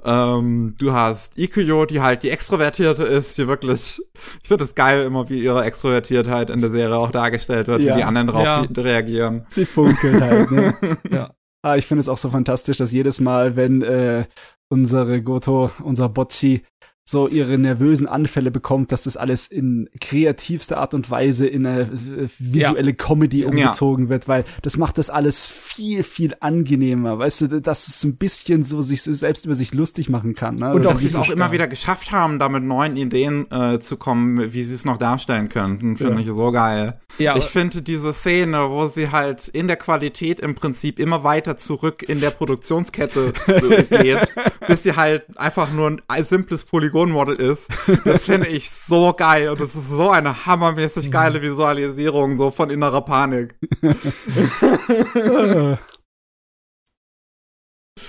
[0.05, 4.01] Ähm, du hast Ikuyo, die halt die Extrovertierte ist, die wirklich,
[4.43, 7.95] ich finde es geil immer, wie ihre Extrovertiertheit in der Serie auch dargestellt wird, Ja.
[7.95, 8.61] wie die anderen drauf Ja.
[8.77, 9.47] reagieren.
[9.49, 10.75] Sie funkelt halt, ne?
[11.11, 11.31] Ja.
[11.63, 14.27] Ah, ich finde es auch so fantastisch, dass jedes Mal, wenn äh,
[14.69, 16.63] unsere Goto, unser Bocci,
[17.07, 21.83] so ihre nervösen Anfälle bekommt, dass das alles in kreativster Art und Weise in eine
[21.83, 23.49] äh, visuelle Comedy Ja.
[23.49, 27.19] umgezogen wird, weil das macht das alles viel, viel angenehmer.
[27.19, 30.57] Weißt du, dass es ein bisschen so sich selbst über sich lustig machen kann.
[30.57, 30.73] Ne?
[30.73, 33.51] Und Das dass auch sie es auch immer wieder geschafft haben, da mit neuen Ideen
[33.51, 36.21] äh, zu kommen, wie sie es noch darstellen könnten, finde Ja.
[36.21, 37.01] ich so geil.
[37.19, 41.57] Ja, Ich finde diese Szene, wo sie halt in der Qualität im Prinzip immer weiter
[41.57, 43.33] zurück in der Produktionskette
[43.91, 44.33] geht,
[44.67, 47.69] bis sie halt einfach nur ein simples Polygonmodell ist.
[48.05, 52.71] Das finde ich so geil und das ist so eine hammermäßig geile Visualisierung so von
[52.71, 53.57] innerer Panik.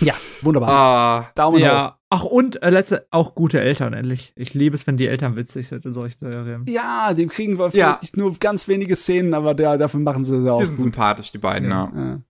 [0.02, 0.70] Ja, wunderbar.
[0.70, 1.66] Ah, Daumen hoch.
[1.66, 2.00] ja.
[2.10, 4.34] Ach, und äh, letzte, auch gute Eltern, endlich.
[4.36, 6.66] Ich liebe es, wenn die Eltern witzig sind in solchen Serien.
[6.68, 7.98] Ja, dem kriegen wir Ja.
[8.00, 10.84] vielleicht nur ganz wenige Szenen, aber der, dafür machen sie es auch die sind gut.
[10.86, 11.92] sympathisch, die beiden, ja.
[11.96, 12.22] Ja.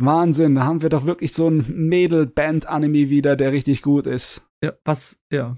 [0.00, 4.47] Wahnsinn, da haben wir doch wirklich so ein Mädel-Band-Anime wieder, der richtig gut ist.
[4.64, 5.56] Ja, was, ja.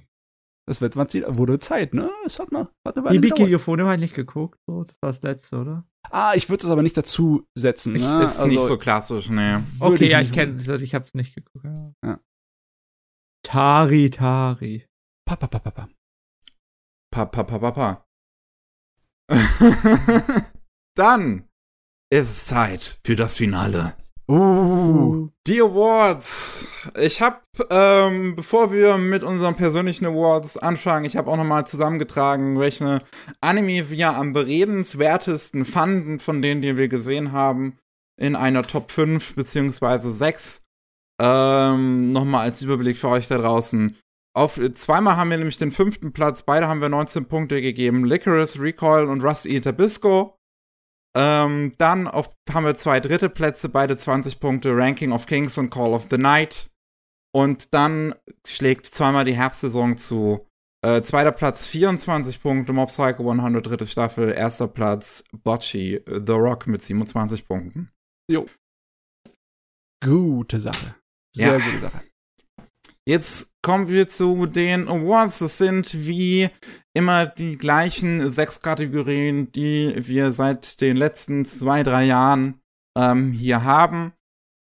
[0.69, 2.11] Das wird, was sie- wurde Zeit, ne?
[2.27, 3.55] Es hat noch, hat eine Die Weile Biki gedauert.
[3.61, 4.59] Euphonium habe ich nicht geguckt.
[4.69, 5.87] So, das war das letzte, oder?
[6.11, 7.95] Ah, ich würde es aber nicht dazu setzen.
[7.97, 8.25] Ich, Ne?
[8.25, 11.65] ist nicht so klassisch, würde Okay, ja, ich kenne es, ich hab's nicht geguckt.
[11.65, 11.93] Ja.
[12.05, 12.20] Ja.
[13.45, 14.87] Tari, Tari.
[15.27, 15.89] Pa, pa, pa, pa, pa.
[17.12, 18.05] Pa, pa, pa, pa, pa.
[20.97, 21.49] Dann
[22.12, 23.97] ist es Zeit für das Finale.
[24.31, 25.28] Uh.
[25.49, 26.68] Die Awards.
[27.00, 32.60] Ich habe, ähm, bevor wir mit unseren persönlichen Awards anfangen, ich habe auch nochmal zusammengetragen,
[32.60, 33.00] welche
[33.41, 37.76] Anime wir am beredenswertesten fanden von denen, die wir gesehen haben,
[38.20, 40.62] in einer Top 5 beziehungsweise 6.
[41.20, 43.97] Ähm, nochmal als Überblick für euch da draußen.
[44.33, 48.05] Auf, zweimal haben wir nämlich den fünften Platz, beide haben wir 19 Punkte gegeben.
[48.05, 50.40] Licorice, Recoil und Rusty Itabisco.
[51.16, 55.70] Ähm, dann auf, haben wir zwei dritte Plätze, beide 20 Punkte, Ranking of Kings und
[55.70, 56.70] Call of the Night.
[57.34, 58.14] Und dann
[58.47, 60.47] schlägt zweimal die Herbstsaison zu.
[60.82, 64.32] Äh, zweiter Platz 24 Punkte, Mob Psycho 100, dritte Staffel.
[64.32, 67.90] Erster Platz Bocce, The Rock mit 27 Punkten.
[70.02, 70.94] Gute Sache.
[71.34, 71.64] Sehr Ja.
[71.64, 72.02] gute Sache.
[73.06, 75.40] Jetzt kommen wir zu den Awards.
[75.40, 76.48] Das sind wie
[76.94, 82.60] immer die gleichen sechs Kategorien, die wir seit den letzten zwei, drei Jahren
[82.97, 84.12] ähm, hier haben.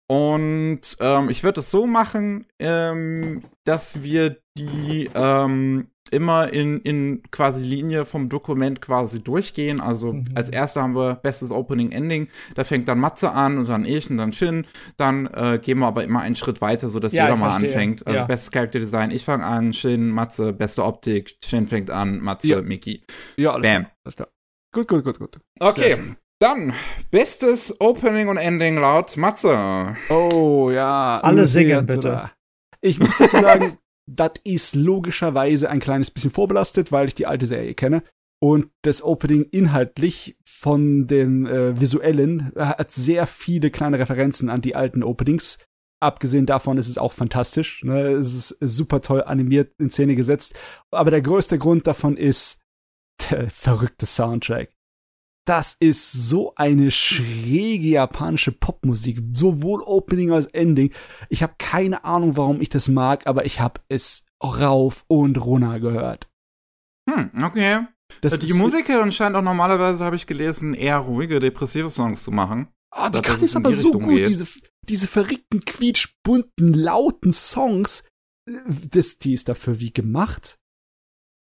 [0.08, 7.22] Und ähm, ich würde es so machen, ähm, dass wir die ähm, immer in, in
[7.30, 9.80] quasi Linie vom Dokument quasi durchgehen.
[9.80, 10.24] Also Mhm.
[10.34, 12.28] als erster haben wir bestes Opening Ending.
[12.54, 14.66] Da fängt dann Matze an und dann ich und dann Shin.
[14.96, 17.70] Dann äh, gehen wir aber immer einen Schritt weiter, sodass Ja, jeder mal verstehe.
[17.70, 18.06] anfängt.
[18.06, 18.24] Also Ja.
[18.26, 22.62] bestes Character Design, ich fange an, Shin, Matze, beste Optik, Shin fängt an, Matze, Ja.
[22.62, 23.02] Miki.
[23.36, 23.82] Ja, alles Bam.
[23.84, 23.92] klar.
[24.04, 24.28] Alles klar.
[24.72, 25.38] Gut, gut, gut, gut.
[25.58, 25.96] Okay,
[26.38, 26.72] dann
[27.10, 29.96] bestes Opening und Ending laut Matze.
[30.08, 31.20] Oh ja.
[31.20, 32.30] Alle singen, bitte.
[32.80, 33.76] Ich muss dazu sagen,
[34.16, 38.02] das ist logischerweise ein kleines bisschen vorbelastet, weil ich die alte Serie kenne.
[38.42, 44.74] Und das Opening inhaltlich von dem äh, visuellen hat sehr viele kleine Referenzen an die
[44.74, 45.58] alten Openings.
[46.02, 47.84] Abgesehen davon ist es auch fantastisch.
[47.84, 48.12] Ne?
[48.12, 50.58] Es ist super toll animiert in Szene gesetzt.
[50.90, 52.60] Aber der größte Grund davon ist
[53.30, 54.70] der verrückte Soundtrack.
[55.46, 60.92] Das ist so eine schräge japanische Popmusik, sowohl Opening als Ending.
[61.28, 65.80] Ich habe keine Ahnung, warum ich das mag, aber ich habe es rauf und runter
[65.80, 66.28] gehört.
[67.08, 67.86] Hm, okay.
[68.20, 72.68] Das die Musikerin scheint auch normalerweise, habe ich gelesen, eher ruhige, depressive Songs zu machen.
[72.92, 74.26] Ah, die kann es aber so Richtung gut, geht.
[74.26, 74.46] diese,
[74.88, 78.04] diese verrückten, quietschbunten, lauten Songs.
[78.48, 78.52] äh,
[78.90, 80.58] Das, die ist dafür wie gemacht.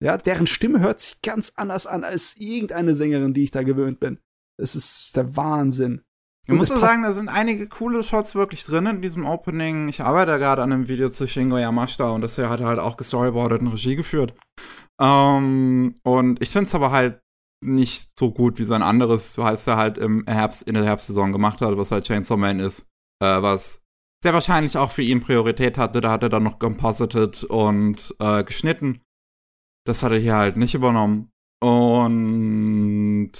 [0.02, 4.00] Ja, deren Stimme hört sich ganz anders an als irgendeine Sängerin, die ich da gewöhnt
[4.00, 4.20] bin.
[4.58, 6.02] Das ist der Wahnsinn.
[6.48, 9.88] Ich muss es sagen, da sind einige coole Shots wirklich drin in diesem Opening.
[9.88, 12.80] Ich arbeite gerade an einem Video zu Shingo Yamashita und das hier hat er halt
[12.80, 14.34] auch gestoryboardet und Regie geführt.
[15.00, 17.20] Ähm, und ich finde es aber halt
[17.64, 21.62] nicht so gut wie sein anderes, als er halt im Herbst, in der Herbstsaison gemacht
[21.62, 22.88] hat, was halt Chainsaw Man ist.
[23.22, 23.84] Äh, was
[24.24, 26.02] sehr wahrscheinlich auch für ihn Priorität hatte.
[26.02, 29.02] Da hat er dann noch composited und äh, geschnitten.
[29.90, 31.32] Das hat er hier halt nicht übernommen.
[31.62, 33.32] Und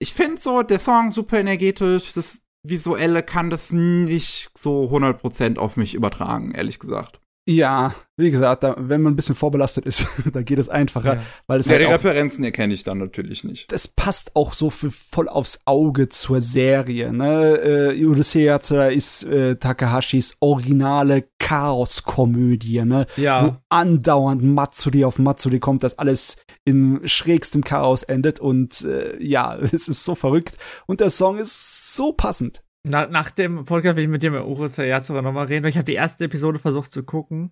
[0.00, 5.76] ich finde so, der Song super energetisch, das Visuelle kann das nicht so 100% auf
[5.76, 7.20] mich übertragen, ehrlich gesagt.
[7.48, 11.22] Ja, wie gesagt, da, wenn man ein bisschen vorbelastet ist, da geht es einfacher, Ja.
[11.46, 13.70] weil es Ja, halt die auch Referenzen erkenne ich dann natürlich nicht.
[13.70, 17.12] das passt auch so für voll aufs Auge zur Serie.
[17.12, 17.92] Ne?
[17.94, 23.06] Äh, Yatsura ist äh, Takahashis originale Chaos-Komödie, ne?
[23.16, 23.46] Ja.
[23.46, 29.56] wo andauernd Matsuri auf Matsuri kommt, dass alles in schrägstem Chaos endet und äh, ja,
[29.72, 32.62] es ist so verrückt und der Song ist so passend.
[32.86, 35.76] Nach, nach dem Podcast will ich mit dir mit Uro Sayatsura nochmal reden, weil ich
[35.76, 37.50] habe die erste Episode versucht zu gucken.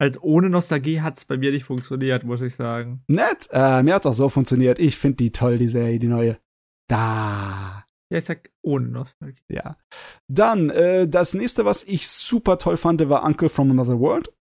[0.00, 3.02] Halt ohne Nostalgie hat es bei mir nicht funktioniert, muss ich sagen.
[3.08, 4.78] Nett, äh, mir hat's auch so funktioniert.
[4.78, 6.38] Ich finde die toll, die Serie, die neue.
[6.88, 7.84] Da.
[8.12, 9.42] Ja, ich sag ohne Nostalgie.
[9.48, 9.76] Ja.
[10.28, 14.32] Dann, äh, das nächste, was ich super toll fand, war Uncle from Another World.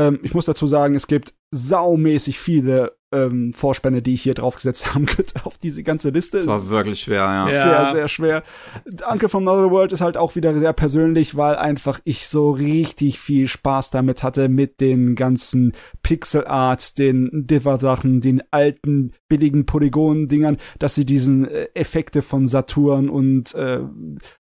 [0.00, 4.94] Ähm, ich muss dazu sagen, es gibt saumäßig viele ähm, Vorspänne, die ich hier draufgesetzt
[4.94, 6.38] haben könnte auf diese ganze Liste.
[6.38, 7.48] Das war wirklich schwer, ja.
[7.48, 7.48] Ja.
[7.48, 8.42] sehr, sehr schwer.
[9.10, 13.18] Uncle from Another World ist halt auch wieder sehr persönlich, weil einfach ich so richtig
[13.18, 20.56] viel Spaß damit hatte mit den ganzen Pixel Art, den Diver-Sachen, den alten billigen Polygon-Dingern,
[20.78, 23.80] dass sie diesen äh, Effekte von Saturn und äh,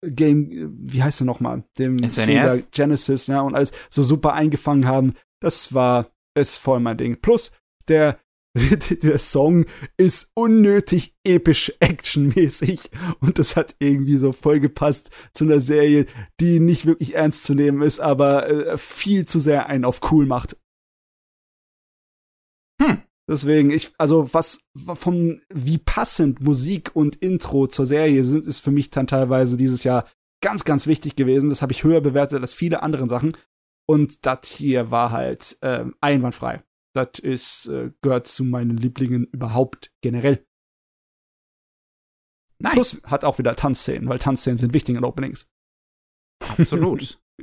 [0.03, 1.65] Game, wie heißt er nochmal?
[1.79, 2.15] Dem SNES?
[2.15, 5.15] Sega Genesis, ja, und alles so super eingefangen haben.
[5.41, 7.21] Das war, ist voll mein Ding.
[7.21, 7.53] Plus,
[7.89, 8.19] der,
[9.03, 9.65] der Song
[9.97, 16.07] ist unnötig episch actionmäßig und das hat irgendwie so voll gepasst zu einer Serie,
[16.41, 20.27] die nicht wirklich ernst zu nehmen ist, aber äh, viel zu sehr einen auf cool
[20.27, 20.57] macht.
[22.83, 23.03] Hm.
[23.29, 28.73] Deswegen, ich, also was von wie passend Musik und Intro zur Serie sind, ist für
[28.73, 30.09] mich dann teilweise dieses Jahr
[30.43, 31.49] ganz, ganz wichtig gewesen.
[31.49, 33.37] Das habe ich höher bewertet als viele andere Sachen.
[33.87, 36.65] Und das hier war halt äh, einwandfrei.
[36.95, 40.45] Das ist, äh, gehört zu meinen Lieblingen überhaupt generell.
[42.63, 42.73] Nice.
[42.75, 45.49] Plus hat auch wieder Tanzszenen, weil Tanzszenen sind wichtig in Openings.
[46.59, 47.21] Absolut.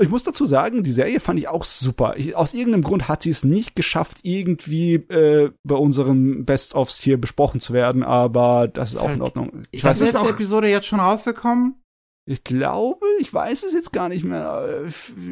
[0.00, 2.16] ich muss dazu sagen, die Serie fand ich auch super.
[2.16, 7.20] Ich, aus irgendeinem Grund hat sie es nicht geschafft, irgendwie äh, bei unseren Best-ofs hier
[7.20, 9.62] besprochen zu werden, aber das ist, Ist auch halt- in Ordnung.
[9.70, 10.30] Ich Ist weiß die es letzte auch.
[10.34, 11.80] Episode jetzt schon rausgekommen?
[12.26, 14.86] Ich glaube, ich weiß es jetzt gar nicht mehr.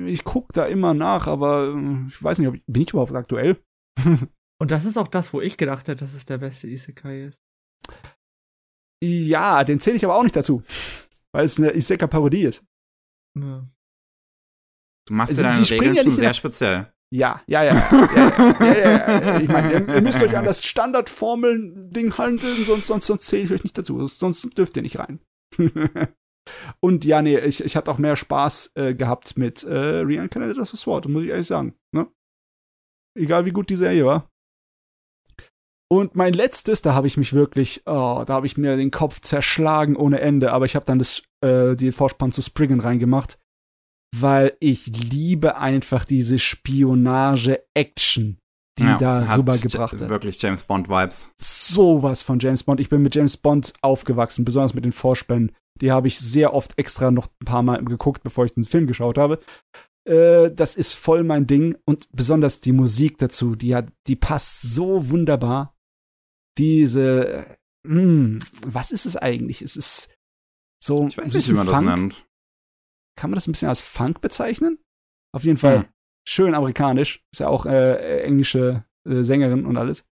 [0.06, 3.14] Ich guck da immer nach, aber äh, ich weiß nicht, ob ich, bin ich überhaupt
[3.14, 3.62] aktuell?
[4.60, 7.42] Und das ist auch das, wo ich gedacht hätte, dass es der beste Isekai ist.
[9.02, 10.62] Ja, den zähle ich aber auch nicht dazu,
[11.32, 12.64] weil es eine Isekai-Parodie ist.
[13.36, 13.66] Ja.
[15.08, 16.92] Du machst Also, dir deine Regeln ja schon sehr speziell.
[17.12, 17.74] Ja, ja, ja.
[17.74, 19.40] ja, ja, ja, ja, ja.
[19.40, 23.50] Ich meine, ihr, ihr müsst euch an das Standardformeln-Ding handeln, sonst, sonst, sonst zähle ich
[23.50, 23.98] euch nicht dazu.
[24.06, 25.20] Sonst, sonst dürft ihr nicht rein.
[26.80, 30.70] Und ja, nee, ich, ich hatte auch mehr Spaß äh, gehabt mit äh, Reincarnated of
[30.70, 31.74] the Sword, muss ich ehrlich sagen.
[31.94, 32.08] Ne?
[33.18, 34.28] Egal wie gut die Serie war.
[35.90, 39.20] Und mein letztes, da habe ich mich wirklich, oh, da habe ich mir den Kopf
[39.20, 43.38] zerschlagen ohne Ende, aber ich habe dann das, äh, die Vorspann zu Spriggan reingemacht,
[44.16, 48.38] weil ich liebe einfach diese Spionage-Action,
[48.78, 50.08] die Ja, da hat rübergebracht wird.
[50.08, 51.28] Wirklich James Bond-Vibes.
[51.38, 52.80] Sowas von James Bond.
[52.80, 55.52] Ich bin mit James Bond aufgewachsen, besonders mit den Vorspänen.
[55.81, 58.86] Die habe ich sehr oft extra noch ein paar Mal geguckt, bevor ich den Film
[58.86, 59.41] geschaut habe.
[60.05, 64.62] Äh, das ist voll mein Ding und besonders die Musik dazu, die hat, die passt
[64.62, 65.75] so wunderbar.
[66.59, 67.57] Diese, äh,
[67.89, 69.62] mh, was ist es eigentlich?
[69.62, 70.15] Es ist
[70.83, 71.86] so Ich weiß nicht, wie man das Funk.
[71.86, 72.26] nennt.
[73.17, 74.78] Kann man das ein bisschen als Funk bezeichnen?
[75.34, 75.84] Auf jeden Fall Hm.
[76.28, 77.25] schön amerikanisch.
[77.33, 80.05] Ist ja auch äh, englische äh, Sängerin und alles.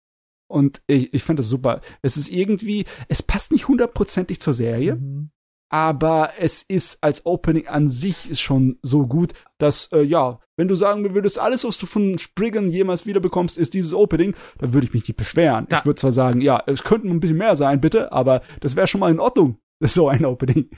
[0.51, 1.81] Und ich, ich finde das super.
[2.03, 5.31] Es ist irgendwie, es passt nicht hundertprozentig zur Serie, Mhm.
[5.71, 10.69] Aber es ist als Opening an sich ist schon so gut, dass, äh, ja, wenn
[10.69, 14.75] du sagen würdest, alles, was du von Spriggan jemals wieder bekommst, ist dieses Opening, dann
[14.75, 15.67] würde ich mich nicht beschweren.
[15.69, 18.77] Da- ich würde zwar sagen, ja, es könnten ein bisschen mehr sein, bitte, aber das
[18.77, 19.57] wäre schon mal in Ordnung.
[19.83, 20.69] So ein Opening.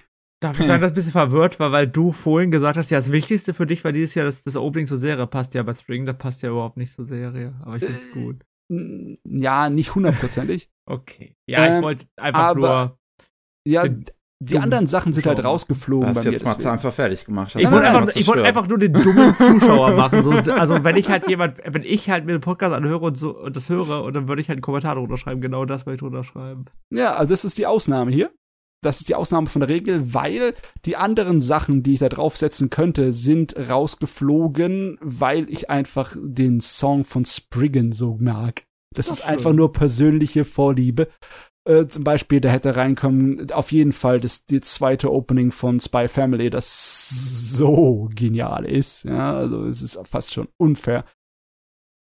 [0.40, 2.98] Darf ich sagen, dass ich ein bisschen verwirrt war, weil du vorhin gesagt hast, ja,
[2.98, 5.54] das Wichtigste für dich war dieses Jahr, dass das Opening zur Serie passt.
[5.54, 7.54] Ja, bei Spring, das passt ja überhaupt nicht zur Serie.
[7.64, 8.44] Aber ich finde es Äh, gut.
[9.24, 10.68] Ja, nicht hundertprozentig.
[10.84, 11.36] Okay.
[11.48, 12.98] Ja, ähm, ich wollte einfach aber- nur.
[13.66, 14.04] Ja, Den
[14.44, 15.52] die anderen Sachen sind halt Zuschauer.
[15.52, 16.32] rausgeflogen Du bei hast mir.
[16.32, 17.54] jetzt mal einfach fertig gemacht.
[17.56, 20.22] Ich wollte einfach, ich wollte einfach nur den dummen Zuschauer machen.
[20.22, 23.36] So, also wenn ich halt jemand, wenn ich halt mir den Podcast anhöre und so
[23.38, 25.94] und das höre, und dann würde ich halt einen Kommentar drunter schreiben, genau das will
[25.94, 26.64] ich drunter schreiben.
[26.90, 28.30] Ja, also das ist die Ausnahme hier.
[28.84, 30.54] Das ist die Ausnahme von der Regel, weil
[30.84, 37.04] die anderen Sachen, die ich da draufsetzen könnte, sind rausgeflogen, weil ich einfach den Song
[37.04, 38.64] von Spriggan so mag.
[38.94, 39.30] Das Ach, ist schön.
[39.30, 41.08] einfach nur persönliche Vorliebe.
[41.64, 46.08] Äh, zum Beispiel, da hätte reinkommen, auf jeden Fall das die zweite Opening von Spy
[46.08, 49.04] Family, das so genial ist.
[49.04, 51.04] Ja, also es ist fast schon unfair.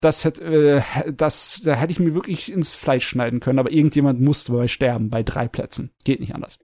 [0.00, 4.20] Das hätte, äh, das, da hätte ich mir wirklich ins Fleisch schneiden können, aber irgendjemand
[4.20, 5.92] musste dabei sterben bei drei Plätzen.
[6.04, 6.58] Geht nicht anders.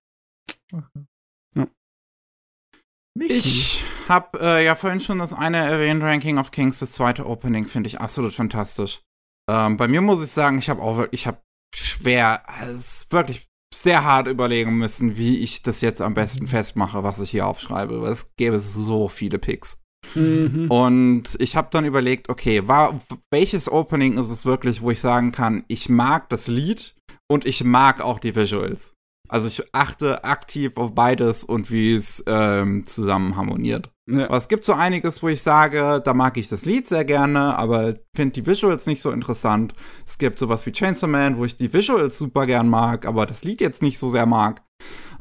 [3.18, 7.66] Ich habe äh, ja vorhin schon das eine erwähnt, Ranking of Kings, das zweite Opening
[7.66, 9.02] finde ich absolut fantastisch.
[9.48, 11.38] Ähm, bei mir muss ich sagen, ich habe auch wirklich, ich habe
[11.76, 17.02] schwer, es ist wirklich sehr hart überlegen müssen, wie ich das jetzt am besten festmache,
[17.02, 19.82] was ich hier aufschreibe, weil es gäbe so viele Picks.
[20.14, 20.70] Mhm.
[20.70, 23.00] Und ich habe dann überlegt, okay, war,
[23.32, 26.94] welches Opening ist es wirklich, wo ich sagen kann, ich mag das Lied
[27.28, 28.94] und ich mag auch die Visuals.
[29.28, 33.90] Also ich achte aktiv auf beides und wie es ähm, zusammen harmoniert.
[34.07, 34.26] Ja.
[34.26, 37.57] Aber es gibt so einiges, wo ich sage, da mag ich das Lied sehr gerne,
[37.57, 39.74] aber finde die Visuals nicht so interessant.
[40.07, 43.44] Es gibt sowas wie Chainsaw Man, wo ich die Visuals super gern mag, aber das
[43.44, 44.62] Lied jetzt nicht so sehr mag.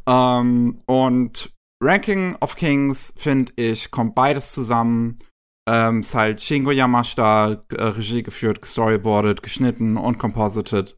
[0.05, 5.19] Ähm, und Ranking of Kings, finde ich, kommt beides zusammen.
[5.65, 10.97] Ähm, ist halt Shingo Yamashita, äh, Regie geführt, storyboardet, geschnitten und composited.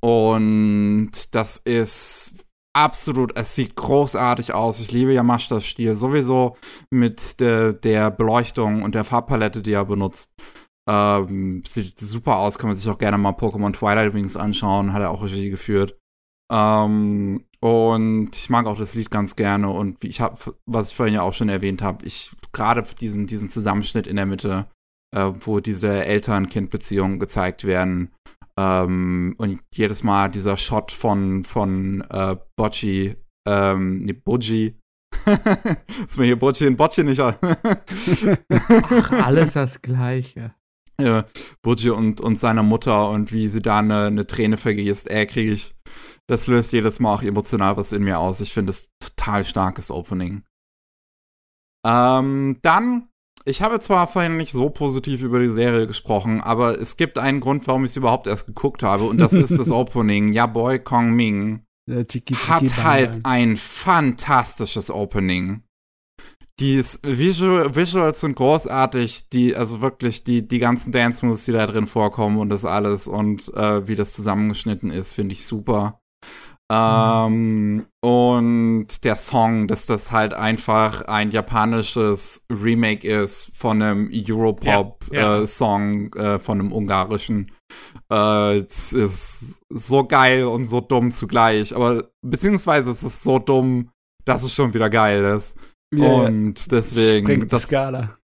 [0.00, 2.41] Und das ist
[2.72, 4.80] absolut, es sieht großartig aus.
[4.80, 6.56] Ich liebe Yamashitas Stil sowieso
[6.90, 10.30] mit der, der Beleuchtung und der Farbpalette, die er benutzt.
[10.88, 15.02] Ähm, sieht super aus, kann man sich auch gerne mal Pokémon Twilight Wings anschauen, hat
[15.02, 15.96] er auch Regie geführt.
[16.52, 20.96] Ähm, und ich mag auch das Lied ganz gerne und wie ich habe, was ich
[20.96, 24.66] vorhin ja auch schon erwähnt habe, ich gerade diesen, diesen Zusammenschnitt in der Mitte,
[25.14, 28.10] äh, wo diese Eltern-Kind-Beziehungen gezeigt werden,
[28.58, 33.16] ähm, und jedes Mal dieser Shot von, von äh, Bocci,
[33.48, 34.78] ähm, nee, Boji.
[36.08, 37.20] ist mir hier Bocci und Bocci nicht.
[37.20, 37.36] Ach,
[39.24, 40.54] alles das Gleiche.
[40.98, 41.24] äh,
[41.62, 45.52] Butchie und, und seiner Mutter und wie sie da eine, eine Träne vergießt, ey, kriege
[45.52, 45.74] ich,
[46.28, 48.40] das löst jedes Mal auch emotional was in mir aus.
[48.40, 50.44] Ich finde es total starkes Opening.
[51.84, 53.08] Ähm, dann,
[53.44, 57.40] ich habe zwar vorhin nicht so positiv über die Serie gesprochen, aber es gibt einen
[57.40, 60.32] Grund, warum ich sie überhaupt erst geguckt habe und das ist das Opening.
[60.32, 65.62] Ja, Boy Kong Ming Äh, tiki, tiki, hat bang, halt ein fantastisches Opening.
[66.60, 71.66] Die Visual, Visuals sind großartig, die, also wirklich, die, die ganzen Dance Moves, die da
[71.66, 76.01] drin vorkommen und das alles und äh, wie das zusammengeschnitten ist, finde ich super.
[76.72, 85.12] Ähm, und der Song, dass das halt einfach ein japanisches Remake ist von einem Europop-Song
[85.12, 85.42] Ja, ja.
[85.42, 87.52] äh, Song, äh, von einem ungarischen.
[88.10, 91.76] Äh, es ist so geil und so dumm zugleich.
[91.76, 93.90] Aber beziehungsweise es ist so dumm,
[94.24, 95.58] dass es schon wieder geil ist.
[95.94, 96.12] Ja, ja.
[96.12, 97.26] Und deswegen.
[97.26, 98.16] Sprengt die das, Skala.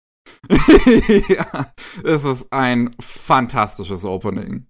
[1.28, 4.66] ja, es ist ein fantastisches Opening.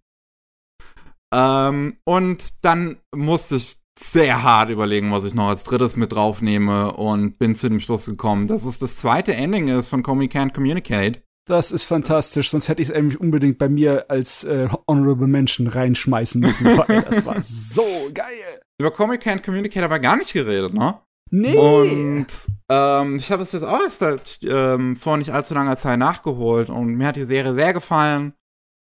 [1.35, 6.93] Ähm, und dann musste ich sehr hart überlegen, was ich noch als drittes mit draufnehme
[6.93, 10.55] und bin zu dem Schluss gekommen, dass es das zweite Ending ist von Comey Can't
[10.55, 11.23] Communicate.
[11.49, 15.67] Das ist fantastisch, sonst hätte ich es eigentlich unbedingt bei mir als äh, Honorable Mention
[15.67, 18.61] reinschmeißen müssen, weil das war so geil.
[18.79, 21.01] Über Comey Can't Communicate aber gar nicht geredet, ne?
[21.31, 21.57] Nee.
[21.57, 22.27] Und
[22.71, 26.71] ähm, ich habe es jetzt auch erst halt, ähm, vor nicht allzu langer Zeit nachgeholt
[26.71, 28.33] und mir hat die Serie sehr gefallen.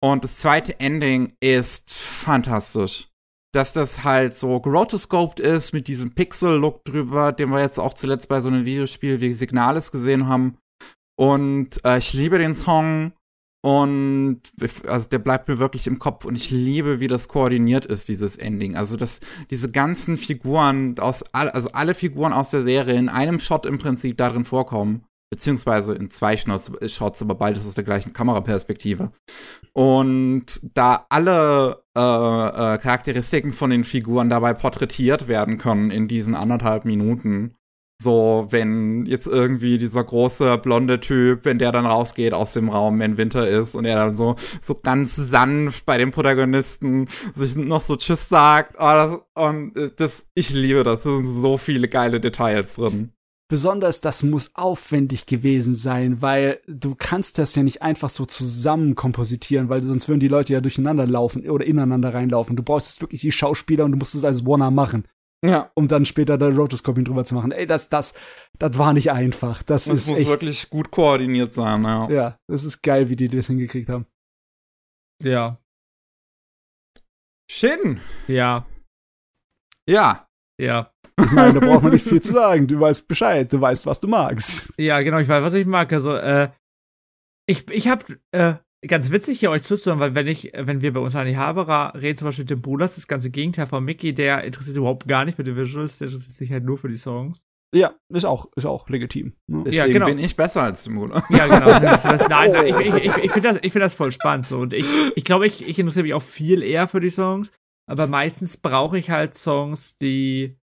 [0.05, 3.07] Und das zweite Ending ist fantastisch.
[3.55, 8.27] Dass das halt so gerotoscoped ist mit diesem Pixel-Look drüber, den wir jetzt auch zuletzt
[8.27, 10.59] bei so einem Videospiel wie Signales gesehen haben.
[11.19, 13.13] Und äh, ich liebe den Song.
[13.63, 14.41] Und
[14.85, 18.37] also der bleibt mir wirklich im Kopf und ich liebe, wie das koordiniert ist, dieses
[18.37, 18.75] Ending.
[18.75, 23.39] Also das, diese ganzen Figuren aus, all- also alle Figuren aus der Serie in einem
[23.39, 25.03] Shot im Prinzip darin vorkommen.
[25.31, 29.11] Beziehungsweise in zwei Shots, aber beides aus der gleichen Kameraperspektive.
[29.73, 36.35] Und da alle äh, äh, Charakteristiken von den Figuren dabei porträtiert werden können in diesen
[36.35, 37.55] anderthalb Minuten.
[38.01, 42.99] So, wenn jetzt irgendwie dieser große blonde Typ, wenn der dann rausgeht aus dem Raum,
[42.99, 47.81] wenn Winter ist und er dann so, so ganz sanft bei dem Protagonisten sich noch
[47.81, 48.75] so Tschüss sagt.
[48.77, 51.03] Oh, das, und äh, das, ich liebe das.
[51.03, 53.14] Da sind so viele geile Details drin.
[53.47, 58.95] Besonders das muss aufwendig gewesen sein, weil du kannst das ja nicht einfach so zusammen
[58.95, 62.55] kompositieren, weil sonst würden die Leute ja durcheinander laufen oder ineinander reinlaufen.
[62.55, 65.07] Du brauchst jetzt wirklich die Schauspieler und du musst es als Warner machen,
[65.45, 65.69] Ja.
[65.75, 67.51] um dann später da Rotoscoping drüber zu machen.
[67.51, 68.15] Ey, das, das,
[68.57, 69.61] das war nicht einfach.
[69.61, 72.09] Das Das ist muss echt, wirklich gut koordiniert sein, ja.
[72.09, 74.07] ja, das ist geil, wie die das hingekriegt haben.
[75.21, 75.61] Ja.
[77.49, 78.01] Shin.
[78.27, 78.65] Ja.
[79.87, 80.27] Ja.
[80.59, 80.91] Ja.
[81.21, 82.67] Ich meine, da braucht man nicht viel zu sagen.
[82.67, 84.73] Du weißt Bescheid, du weißt, was du magst.
[84.77, 85.91] Ja, genau, ich weiß, was ich mag.
[85.93, 86.49] Also, äh,
[87.47, 88.55] ich, ich hab, äh,
[88.87, 91.93] ganz witzig hier euch zuzuhören, weil wenn ich, wenn wir bei uns an die Haberer
[91.95, 95.07] reden, zum Beispiel mit dem Bruder, das ganze Gegenteil von Mickey, der interessiert sich überhaupt
[95.07, 97.43] gar nicht für die Visuals, der interessiert sich halt nur für die Songs.
[97.73, 99.33] Ja, ist auch, ist auch legitim.
[99.47, 99.63] Ne?
[99.65, 100.05] Deswegen genau.
[100.05, 101.23] bin ich besser als Tim Bruder.
[101.29, 101.65] Ja, genau.
[102.29, 104.59] Nein, nein, ich, ich, ich, ich finde das, ich find das voll spannend so.
[104.59, 104.85] Und ich,
[105.15, 107.51] ich glaube, ich, ich interessiere mich auch viel eher für die Songs,
[107.89, 110.57] aber meistens brauche ich halt Songs, die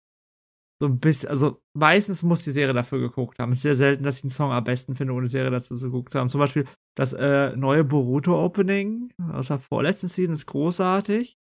[0.83, 3.53] so ein bisschen, also meistens muss die Serie dafür geguckt haben.
[3.53, 5.87] Es ist sehr selten, dass ich einen Song am besten finde, ohne Serie dazu zu
[5.87, 6.31] geguckt haben.
[6.31, 6.65] Zum Beispiel
[6.97, 11.37] das äh, neue Boruto-Opening aus der vorletzten Season ist großartig,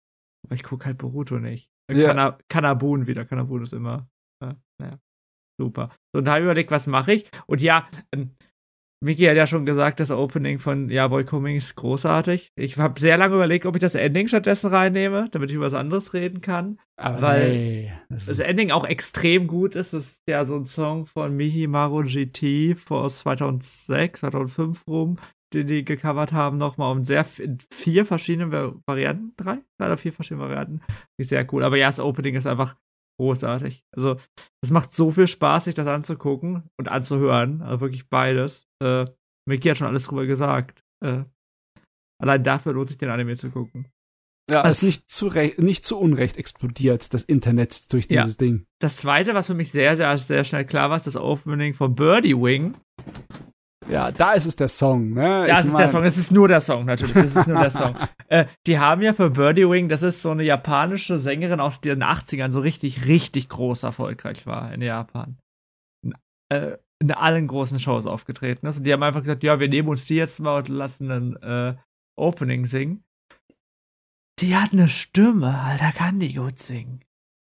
[0.46, 1.70] aber ich gucke halt Boruto nicht.
[1.92, 2.08] Ja.
[2.08, 3.26] Kana, Kanabun wieder.
[3.26, 4.10] Kanabun ist immer,
[4.44, 5.00] äh, naja,
[5.60, 5.92] super.
[6.14, 7.30] So, und da habe ich überlegt, was mache ich?
[7.46, 8.36] Und ja, ähm,
[9.00, 12.50] Miki hat ja schon gesagt, das Opening von Ja Boy Coming ist großartig.
[12.56, 15.76] Ich habe sehr lange überlegt, ob ich das Ending stattdessen reinnehme, damit ich über was
[15.76, 16.80] anderes reden kann.
[16.96, 19.94] Aber Weil nee, das Ending auch extrem gut ist.
[19.94, 25.18] Das ist ja so ein Song von Mihimaru GT aus 2006, 2005 rum,
[25.54, 29.98] den die gecovert haben, nochmal um sehr in vier verschiedene Va- Varianten, drei, drei oder
[29.98, 30.82] vier verschiedene Varianten.
[31.18, 31.64] Ist sehr cool.
[31.64, 32.76] Aber ja, das Opening ist einfach
[33.20, 33.84] großartig.
[33.96, 34.18] Also,
[34.64, 37.62] es macht so viel Spaß, sich das anzugucken und anzuhören.
[37.62, 38.68] Also wirklich beides.
[38.84, 39.06] Äh,
[39.48, 40.82] Mickey hat schon alles drüber gesagt.
[41.04, 41.24] Äh,
[42.22, 43.88] allein dafür lohnt sich den Anime zu gucken.
[44.50, 48.22] ja, das- ist nicht zu, nicht zu Unrecht explodiert, das Internet durch Ja.
[48.22, 48.66] dieses Ding.
[48.82, 51.96] Das zweite, was für mich sehr, sehr, sehr schnell klar war, ist das Opening von
[51.96, 52.76] Birdie Wing.
[53.90, 55.46] Ja, da ist es der Song, ne?
[55.48, 57.14] Das Ich ist mein- der Song, es ist nur der Song, natürlich.
[57.14, 57.96] Das ist nur der Song.
[58.28, 62.04] äh, die haben ja für Birdie Wing, das ist so eine japanische Sängerin aus den
[62.04, 65.38] 80ern, so richtig, richtig groß erfolgreich war in Japan.
[66.04, 66.16] In,
[66.50, 68.78] äh, in allen großen Shows aufgetreten ist.
[68.80, 71.36] Und die haben einfach gesagt, ja, wir nehmen uns die jetzt mal und lassen einen
[71.38, 71.76] äh,
[72.18, 73.04] Opening singen.
[74.40, 77.02] Die hat eine Stimme, Alter, kann die gut singen.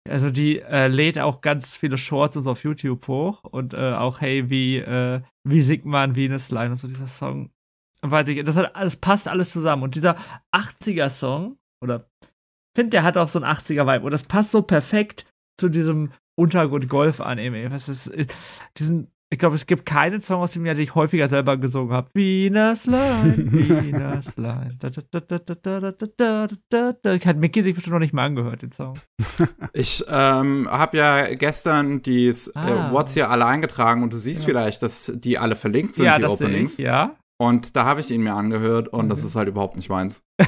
[0.09, 3.93] Also die äh, lädt auch ganz viele Shorts und so auf YouTube hoch und äh,
[3.93, 7.51] auch hey, wie, äh, wie singt man Venus Line und so dieser Song
[8.03, 9.83] weiß ich, das hat alles passt alles zusammen.
[9.83, 10.17] Und dieser
[10.51, 12.09] 80er-Song, oder
[12.75, 14.05] finde, der hat auch so einen 80er-Vibe.
[14.05, 15.25] Und das passt so perfekt
[15.59, 17.71] zu diesem Untergrund-Golf-Anime.
[17.71, 18.27] Was ist, äh,
[18.77, 21.91] diesen, ich glaube, es gibt keinen Song aus dem Jahr, den ich häufiger selber gesungen
[21.91, 22.07] habe.
[22.13, 24.77] Venus Line, Venus Line.
[24.79, 24.89] Da,
[27.01, 27.19] da.
[27.25, 28.93] Hat Mickey sich bestimmt noch nicht mal angehört, den Song.
[29.73, 32.91] Ich ähm, habe ja gestern die äh, Ah.
[32.91, 34.45] What's hier alle eingetragen und du siehst Ja.
[34.49, 36.73] vielleicht, dass die alle verlinkt sind, ja, die Openings.
[36.73, 37.15] ich, ja.
[37.41, 39.27] Und da habe ich ihn mir angehört und das Okay.
[39.27, 40.21] ist halt überhaupt nicht meins.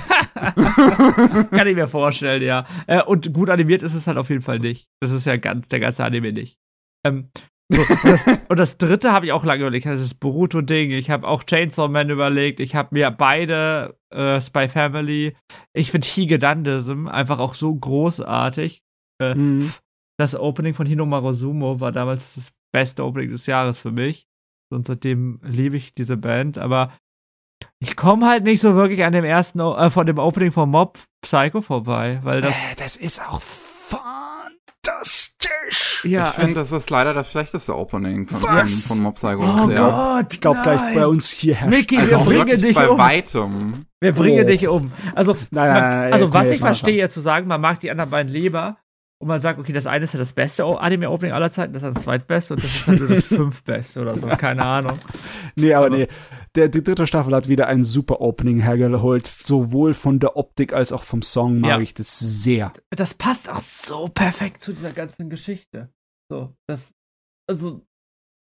[1.52, 2.66] Kann ich mir vorstellen, ja.
[2.88, 4.88] Äh, und gut animiert ist es halt auf jeden Fall nicht.
[5.02, 6.58] Das ist ja ganz, der ganze Anime nicht.
[7.04, 7.30] Ähm,
[7.70, 9.86] so, und, das, und das dritte habe ich auch lange überlegt.
[9.86, 10.92] Das ist Boruto-Ding.
[10.92, 12.60] Ich habe auch Chainsaw Man überlegt.
[12.60, 15.36] Ich habe mir beide äh, Spy Family.
[15.74, 18.82] Ich finde Higedandism einfach auch so großartig.
[19.22, 19.72] Äh, Mhm.
[20.18, 24.28] Das Opening von Hinomaru Sumo war damals das beste Opening des Jahres für mich.
[24.74, 26.58] Und seitdem liebe ich diese Band.
[26.58, 26.94] Aber
[27.80, 31.00] ich komme halt nicht so wirklich an dem ersten, äh, von dem Opening von Mob
[31.22, 33.42] Psycho vorbei, weil das, Äh, das ist auch
[34.86, 36.02] fantastisch.
[36.04, 39.42] ja, ich finde, also, das ist leider das schlechteste Opening von, von, von Mob Psycho.
[39.66, 40.18] oh ja.
[40.22, 41.76] Gott, Ich glaube gleich bei uns hier herrscht.
[41.78, 42.98] Mickey, Also wir bringen dich bei um.
[42.98, 43.74] weitem.
[44.02, 44.48] Wir bringen Oh.
[44.48, 44.92] dich um.
[45.16, 48.10] Also, Nein, nein, nein, also was ich verstehe, jetzt zu sagen, man mag die anderen
[48.10, 48.78] beiden lieber
[49.20, 51.96] und man sagt, okay, das eine ist ja das beste Anime-Opening aller Zeiten, das ist
[51.96, 55.00] das zweitbeste und das ist halt nur das fünftbeste oder so, keine Ahnung.
[55.56, 56.08] Nee, aber Aber- nee.
[56.56, 59.28] Der, die dritte Staffel hat wieder ein super Opening hergeholt.
[59.28, 61.80] Sowohl von der Optik als auch vom Song mag Ja.
[61.80, 62.72] ich das sehr.
[62.92, 65.92] Das passt auch so perfekt zu dieser ganzen Geschichte.
[66.32, 66.94] So, das,
[67.48, 67.86] also,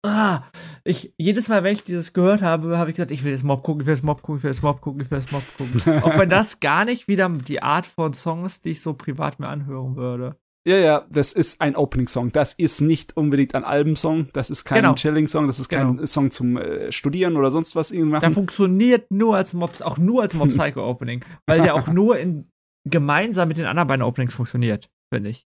[0.04, 0.42] ah,
[0.82, 3.62] ich, jedes Mal, wenn ich dieses gehört habe, habe ich gesagt, ich will das Mob
[3.62, 5.42] gucken, ich will das Mob gucken, ich will das Mob gucken, ich will das Mob
[5.56, 5.80] gucken.
[6.02, 9.38] Auch wenn das gar nicht wieder die Art von Song ist, die ich so privat
[9.38, 10.36] mir anhören würde.
[10.66, 12.32] Ja, ja, das ist ein Opening-Song.
[12.32, 14.28] Das ist nicht unbedingt ein Albensong.
[14.34, 14.94] Das ist kein Genau.
[14.94, 15.46] Chilling-Song.
[15.46, 16.06] Das ist kein Genau.
[16.06, 20.22] Song zum äh, Studieren oder sonst was irgendwie Der funktioniert nur als Mob, auch nur
[20.22, 22.46] als Mob Psycho Opening, weil der auch nur in,
[22.88, 25.46] gemeinsam mit den anderen beiden Openings funktioniert, finde ich.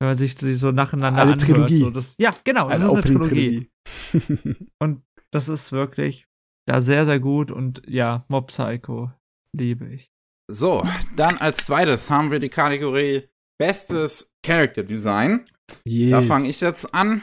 [0.00, 1.42] Wenn man sich die so nacheinander Eine anhört.
[1.42, 1.80] Trilogie.
[1.80, 3.70] So, das, ja, genau, das Eine ist eine Trilogie.
[4.14, 4.66] Opening-Trilogie.
[4.80, 6.26] Und das ist wirklich
[6.66, 9.10] da sehr, sehr gut und ja, Mob Psycho
[9.56, 10.10] liebe ich.
[10.50, 10.84] So,
[11.16, 13.28] dann als zweites haben wir die Kategorie
[13.60, 15.44] Bestes Character Design.
[15.84, 16.12] yes.
[16.12, 17.20] Da fange ich jetzt an.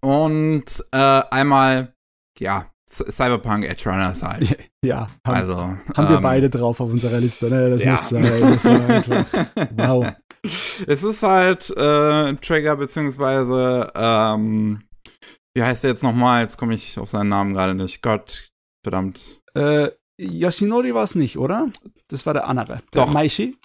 [0.00, 1.92] Und äh, einmal,
[2.38, 4.56] ja, Cyberpunk Edge Runner ist halt.
[4.84, 7.50] Ja, haben, Also, haben wir ähm, beide drauf auf unserer Liste.
[7.50, 7.70] Ne?
[7.70, 7.90] Das ja.
[7.90, 8.40] muss sein.
[8.40, 9.26] Das war einfach.
[9.76, 10.12] Wow.
[10.86, 14.84] Es ist halt äh, Trigger, beziehungsweise, ähm,
[15.56, 16.42] wie heißt der jetzt nochmal?
[16.42, 18.00] Jetzt komme ich auf seinen Namen gerade nicht.
[18.00, 18.52] Gott,
[18.84, 19.42] verdammt.
[19.54, 19.90] Äh,
[20.20, 21.68] Yoshinori war es nicht, oder?
[22.06, 22.82] Das war der andere.
[22.94, 23.12] Der Doch.
[23.12, 23.56] Maishi?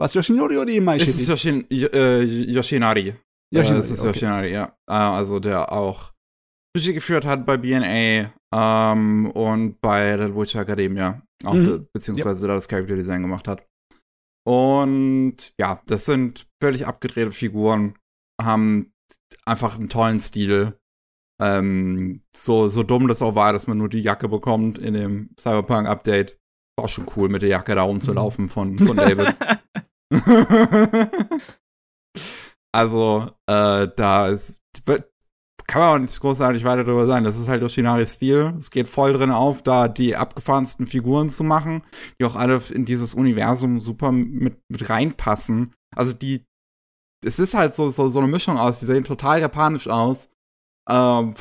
[0.00, 1.04] Was Yoshinori oder die Maishi?
[1.08, 3.14] Es ist Yoshin, äh, Yoshinari.
[3.52, 4.08] Yoshinori, Äh, es ist okay.
[4.08, 4.76] Yoshinari, ja.
[4.88, 6.12] Äh, also der auch
[6.76, 11.22] Regie geführt hat bei BNA ähm, und bei der Witcher Academia.
[11.44, 11.64] Auch Mhm.
[11.64, 13.64] der, beziehungsweise da das Character Design gemacht hat.
[14.46, 17.94] Und ja, das sind völlig abgedrehte Figuren,
[18.42, 18.92] haben
[19.46, 20.76] einfach einen tollen Stil.
[21.40, 25.30] Ähm, so, so dumm das auch war, dass man nur die Jacke bekommt in dem
[25.38, 26.38] Cyberpunk-Update.
[26.78, 29.34] War schon cool, mit der Jacke da rumzulaufen von, von David.
[32.72, 34.62] also, äh, da ist,
[35.66, 37.24] kann man auch nicht großartig weiter drüber sagen.
[37.24, 38.54] Das ist halt Yoshinaris Stil.
[38.58, 41.82] Es geht voll drin auf, da die abgefahrensten Figuren zu machen,
[42.20, 45.72] die auch alle in dieses Universum super mit, mit reinpassen.
[45.96, 46.44] Also die,
[47.24, 50.30] es ist halt so, so, so eine Mischung aus, die sehen total japanisch aus,
[50.88, 51.34] ähm,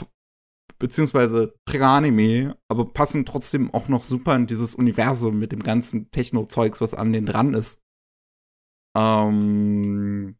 [0.79, 6.81] beziehungsweise Trigger-Anime, aber passen trotzdem auch noch super in dieses Universum mit dem ganzen Techno-Zeugs,
[6.81, 7.82] was an denen dran ist.
[8.95, 10.37] Ähm,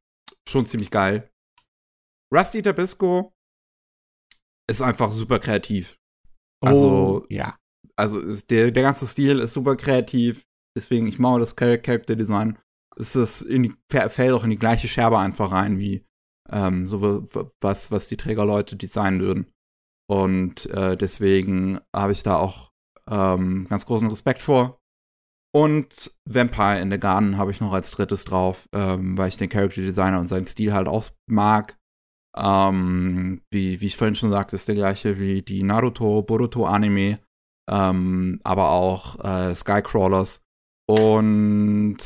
[0.48, 1.30] schon ziemlich geil.
[2.34, 3.34] Rusty Tabisco
[4.70, 5.98] ist einfach super kreativ.
[6.64, 7.58] Also, oh, ja.
[7.96, 10.46] Also ist der, der ganze Stil ist super kreativ.
[10.76, 12.58] Deswegen, ich mache das Char- Character Design.
[12.96, 16.06] Es ist in die, fä- fällt auch in die gleiche Scherbe einfach rein, wie
[16.50, 19.52] ähm, so wa- was, was die Trägerleute designen würden.
[20.10, 22.72] Und äh, deswegen habe ich da auch
[23.08, 24.80] ähm, ganz großen Respekt vor.
[25.56, 29.50] Und Vampire in the Garden habe ich noch als drittes drauf, ähm, weil ich den
[29.50, 31.78] Character Designer und seinen Stil halt auch mag.
[32.36, 37.20] Ähm, wie, wie ich vorhin schon sagte, ist der gleiche wie die Naruto, Boruto Anime,
[37.70, 40.42] ähm, aber auch äh, Skycrawlers.
[40.90, 41.98] Und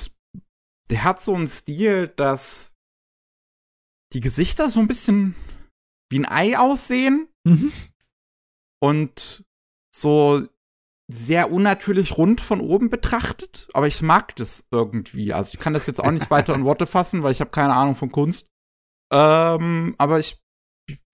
[0.90, 2.74] der hat so einen Stil, dass
[4.14, 5.35] die Gesichter so ein bisschen
[6.11, 7.72] wie ein Ei aussehen Mhm.
[8.84, 9.45] und
[9.95, 10.45] so
[11.10, 15.34] sehr unnatürlich rund von oben betrachtet, aber ich mag das irgendwie.
[15.34, 17.74] Also ich kann das jetzt auch nicht weiter in Worte fassen, weil ich habe keine
[17.74, 18.48] Ahnung von Kunst.
[19.14, 20.38] Ähm, aber ich,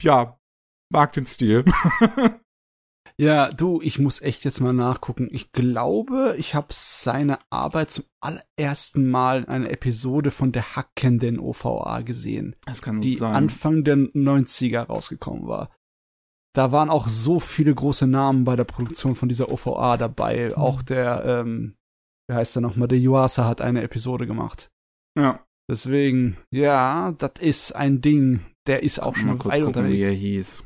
[0.01, 0.39] ja,
[0.91, 1.63] mag den Stil.
[3.17, 5.29] Ja, du, ich muss echt jetzt mal nachgucken.
[5.31, 11.39] Ich glaube, ich habe seine Arbeit zum allerersten Mal in einer Episode von der hackenden
[11.39, 13.35] OVA gesehen, Das kann die sein.
[13.35, 15.69] Anfang der 90er rausgekommen war.
[16.55, 20.55] Da waren auch so viele große Namen bei der Produktion von dieser OVA dabei.
[20.55, 21.75] Auch der, ähm,
[22.29, 24.69] wie heißt er nochmal, der Yuasa hat eine Episode gemacht.
[25.17, 25.43] ja.
[25.71, 28.45] Deswegen, ja, das ist ein Ding.
[28.67, 30.21] Der ist auch schon mal kurz Weile gucken, wie er unterwegs.
[30.21, 30.63] hieß.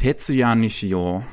[0.00, 1.24] Tetsuya Nishio.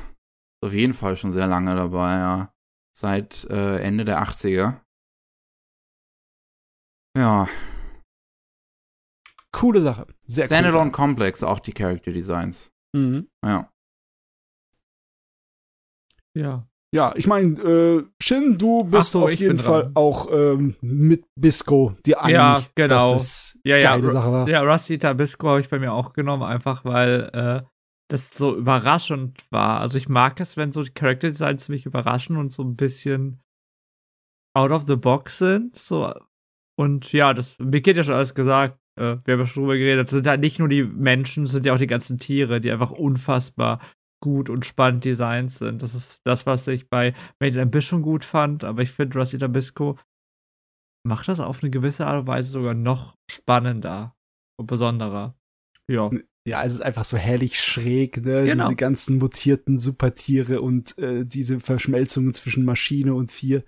[0.64, 2.52] Auf jeden Fall schon sehr lange dabei, ja.
[2.96, 4.80] Seit äh, Ende der 80er.
[7.18, 7.48] Ja.
[9.52, 10.06] Coole Sache.
[10.26, 10.96] Sehr Standalone Sache.
[10.96, 12.70] Complex, auch die Character Designs.
[12.94, 13.28] Mhm.
[13.44, 13.70] Ja.
[16.36, 16.66] Ja.
[16.94, 19.96] Ja, ich meine, äh, Shin, du bist so, auf jeden Fall dran.
[19.96, 23.14] auch ähm, mit Bisco dir einig, Ja, genau.
[23.14, 24.48] dass das Ja, ja, geile Sache war.
[24.48, 27.62] Ja, Rusty Tabisco habe ich bei mir auch genommen, einfach weil äh,
[28.08, 29.80] das so überraschend war.
[29.80, 33.40] Also ich mag es, wenn so die Character Designs mich überraschen und so ein bisschen
[34.56, 35.74] out of the box sind.
[35.76, 36.14] So.
[36.78, 38.78] Und ja, das, mir geht ja schon alles gesagt.
[39.00, 40.04] Äh, wir haben ja schon drüber geredet.
[40.04, 42.70] Es sind halt nicht nur die Menschen, es sind ja auch die ganzen Tiere, die
[42.70, 43.80] einfach unfassbar
[44.24, 45.82] gut und spannend designt sind.
[45.82, 49.36] Das ist das, was ich bei Made in schon gut fand, aber ich finde Rusty
[49.38, 49.98] Tabisco
[51.06, 54.16] macht das auf eine gewisse Art und Weise sogar noch spannender
[54.58, 55.36] und besonderer.
[55.86, 56.10] Ja.
[56.46, 58.44] Ja, es ist einfach so herrlich schräg, ne?
[58.44, 58.64] Genau.
[58.64, 63.64] Diese ganzen mutierten Supertiere und äh, diese Verschmelzungen zwischen Maschine und Vier.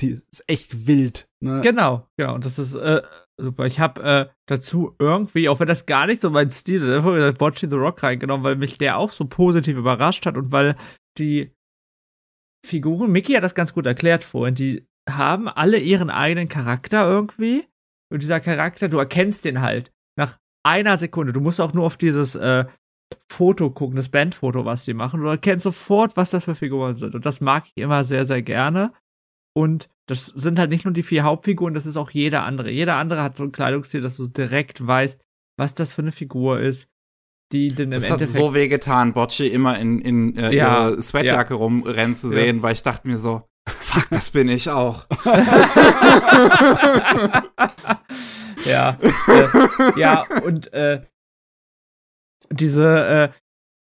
[0.00, 1.60] Die ist echt wild, ne?
[1.62, 2.34] Genau, genau.
[2.34, 3.02] Und das ist äh,
[3.38, 3.66] super.
[3.66, 7.14] Ich habe äh, dazu irgendwie, auch wenn das gar nicht so mein Stil ist, einfach
[7.14, 10.76] wieder Bocce the Rock reingenommen, weil mich der auch so positiv überrascht hat und weil
[11.18, 11.52] die
[12.66, 17.64] Figuren, Mickey hat das ganz gut erklärt vorhin, die haben alle ihren eigenen Charakter irgendwie.
[18.12, 21.32] Und dieser Charakter, du erkennst den halt nach einer Sekunde.
[21.32, 22.66] Du musst auch nur auf dieses äh,
[23.30, 25.20] Foto gucken, das Bandfoto, was die machen.
[25.20, 27.14] Du erkennst sofort, was das für Figuren sind.
[27.14, 28.92] Und das mag ich immer sehr, sehr gerne.
[29.56, 32.70] Und das sind halt nicht nur die vier Hauptfiguren, das ist auch jeder andere.
[32.70, 35.18] Jeder andere hat so ein Kleidungsstil, dass du direkt weißt,
[35.58, 36.88] was das für eine Figur ist,
[37.52, 38.36] die denn im Es hat Endeffekt.
[38.44, 42.34] so wehgetan, Bocce immer in, in äh, Ja, ihre Sweatjacke rumrennen zu Ja.
[42.34, 43.48] sehen, weil ich dachte mir so,
[43.80, 45.06] fuck, das bin ich auch.
[48.66, 48.98] ja.
[49.00, 51.00] äh, ja, und äh,
[52.50, 53.38] diese äh,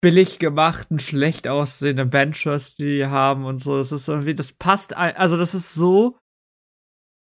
[0.02, 5.16] billig gemachten, schlecht aussehenden Benchers, die haben und so, das ist irgendwie, das passt, ein,
[5.16, 6.18] also das ist so,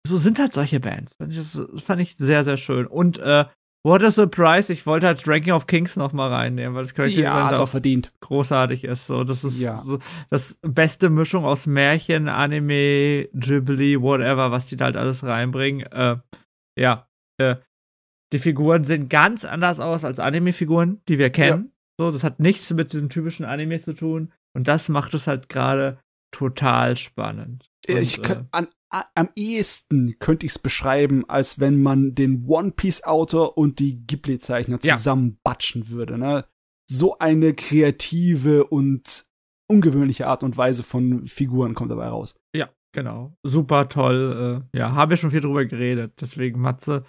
[0.07, 1.15] so sind halt solche Bands.
[1.17, 2.85] Das fand ich sehr, sehr schön.
[2.87, 3.45] Und äh,
[3.87, 7.21] What a Surprise, ich wollte halt Ranking of Kings noch mal reinnehmen, weil das Charakter
[7.21, 8.11] ja, auch verdient.
[8.19, 9.05] großartig ist.
[9.05, 9.77] So, das ist Ja.
[9.77, 9.99] so
[10.29, 15.85] das beste Mischung aus Märchen, Anime, Ghibli, whatever, was die da halt alles reinbringen.
[15.89, 16.17] Äh,
[16.77, 17.07] ja,
[17.37, 17.55] äh,
[18.33, 21.71] die Figuren sehen ganz anders aus als Anime-Figuren, die wir kennen.
[21.99, 24.31] So, das hat nichts mit dem typischen Anime zu tun.
[24.53, 25.99] Und das macht es halt gerade
[26.31, 27.69] total spannend.
[27.89, 28.67] Und, ich äh, könnt, an,
[29.15, 34.05] am ehesten könnte ich es beschreiben, als wenn man den One Piece Autor und die
[34.05, 34.95] Ghibli Zeichner Ja.
[34.95, 36.17] zusammenbatschen würde.
[36.17, 36.45] Ne?
[36.89, 39.25] So eine kreative und
[39.69, 42.35] ungewöhnliche Art und Weise von Figuren kommt dabei raus.
[42.55, 43.35] Ja, genau.
[43.43, 44.63] Super toll.
[44.73, 46.13] Äh, ja, haben wir schon viel drüber geredet.
[46.21, 47.05] Deswegen, Matze,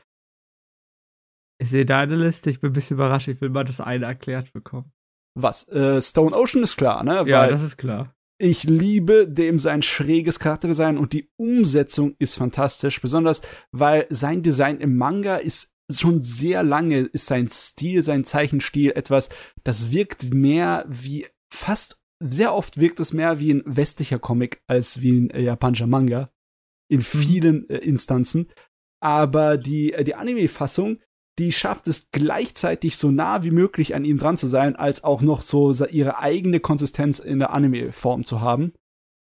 [1.58, 2.50] ich sehe deine Liste.
[2.50, 3.28] Ich bin ein bisschen überrascht.
[3.28, 4.92] Ich will mal das eine erklärt bekommen.
[5.34, 5.68] Was?
[5.68, 7.24] Äh, Stone Ocean ist klar, ne?
[7.26, 8.14] Ja, Weil das ist klar.
[8.38, 14.78] ich liebe dem sein schräges Charakterdesign und die Umsetzung ist fantastisch, besonders weil sein Design
[14.78, 19.28] im Manga ist schon sehr lange ist sein Stil, sein Zeichenstil etwas,
[19.64, 25.00] das wirkt mehr wie fast sehr oft wirkt es mehr wie ein westlicher Comic als
[25.02, 26.28] wie ein äh, japanischer Manga
[26.90, 28.48] in vielen äh, Instanzen,
[29.00, 30.98] aber die äh, die Anime Fassung
[31.38, 35.22] die schafft es gleichzeitig so nah wie möglich an ihm dran zu sein, als auch
[35.22, 38.72] noch so ihre eigene Konsistenz in der Anime-Form zu haben.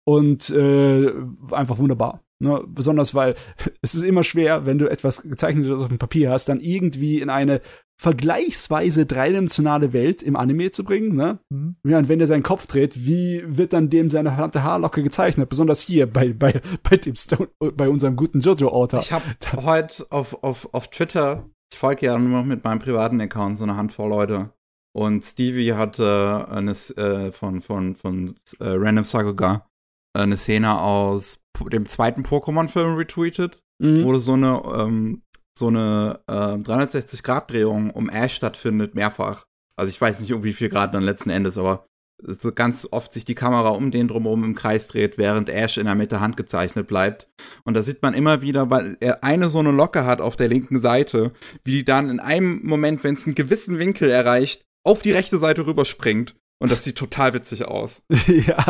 [0.04, 1.12] Und äh,
[1.50, 2.22] einfach wunderbar.
[2.38, 2.62] Ne?
[2.68, 3.34] Besonders weil
[3.82, 7.30] es ist immer schwer, wenn du etwas gezeichnetes auf dem Papier hast, dann irgendwie in
[7.30, 7.60] eine
[7.98, 11.16] vergleichsweise dreidimensionale Welt im Anime zu bringen.
[11.16, 11.40] Ne?
[11.48, 11.76] Mhm.
[11.84, 15.48] Ja, und wenn der seinen Kopf dreht, wie wird dann dem seine verdammte Haarlocke gezeichnet?
[15.48, 19.00] Besonders hier bei, bei, bei dem Stone, bei unserem guten Jojo-Autor.
[19.00, 19.24] Ich habe
[19.56, 23.64] heute auf, auf, auf Twitter, ich folge ja nur noch mit meinem privaten Account so
[23.64, 24.50] eine Handvoll Leute.
[24.94, 29.68] Und Stevie hatte eine, S- äh, von, von, von äh, Random Sakuga
[30.16, 31.38] äh, eine Szene aus
[31.70, 34.04] dem zweiten Pokémon-Film retweetet, Mhm.
[34.06, 35.20] wo so eine, ähm,
[35.58, 39.44] so eine äh, 360-Grad-Drehung um Ash stattfindet, mehrfach.
[39.78, 41.84] Also ich weiß nicht, um wie viel Grad dann letzten Endes, aber
[42.22, 45.86] so ganz oft sich die Kamera um den drumherum im Kreis dreht, während Ash in
[45.86, 47.28] der Mitte handgezeichnet bleibt.
[47.64, 50.48] Und da sieht man immer wieder, weil er eine so eine Locke hat auf der
[50.48, 51.32] linken Seite,
[51.64, 55.38] wie die dann in einem Moment, wenn es einen gewissen Winkel erreicht, auf die rechte
[55.38, 58.06] Seite rüberspringt Und das sieht total witzig aus.
[58.28, 58.64] ja,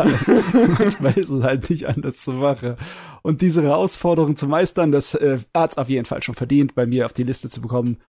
[0.77, 2.75] manchmal ist es halt nicht anders zu machen.
[3.21, 6.85] Und diese Herausforderung zu meistern, das äh, hat es auf jeden Fall schon verdient, bei
[6.85, 8.01] mir auf die Liste zu bekommen.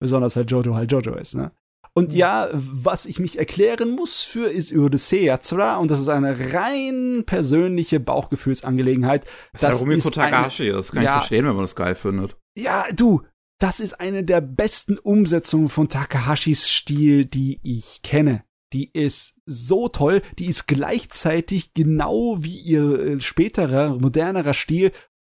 [0.00, 1.52] Besonders weil Jojo halt Jojo ist, ne?
[1.96, 6.52] Und ja, was ich mich erklären muss für ist Odyssey Yatsura und das ist eine
[6.52, 9.24] rein persönliche Bauchgefühlsangelegenheit.
[9.52, 12.36] Das, das ist Rumiko Takahashi, das kann ja, ich verstehen, wenn man das geil findet.
[12.54, 13.22] Ja, du,
[13.58, 18.44] das ist eine der besten Umsetzungen von Takahashis Stil, die ich kenne.
[18.74, 24.92] Die ist so toll, die ist gleichzeitig genau wie ihr äh, späterer, modernerer Stil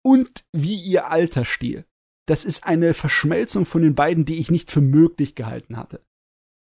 [0.02, 1.84] und wie ihr alter Stil.
[2.26, 6.00] Das ist eine Verschmelzung von den beiden, die ich nicht für möglich gehalten hatte.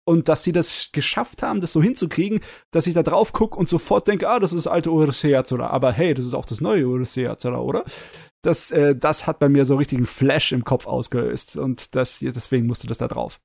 [0.08, 2.40] Und dass sie das geschafft haben, das so hinzukriegen,
[2.72, 5.67] dass ich da drauf gucke und sofort denke, ah, das ist das alte Urusei-Yatsura.
[5.67, 7.84] Aber hey, das ist auch das neue Urusei-Yatsura, oder?
[8.43, 11.58] Das, äh, das hat bei mir so richtig einen Flash im Kopf ausgelöst.
[11.58, 13.40] Und das, deswegen musste das da drauf.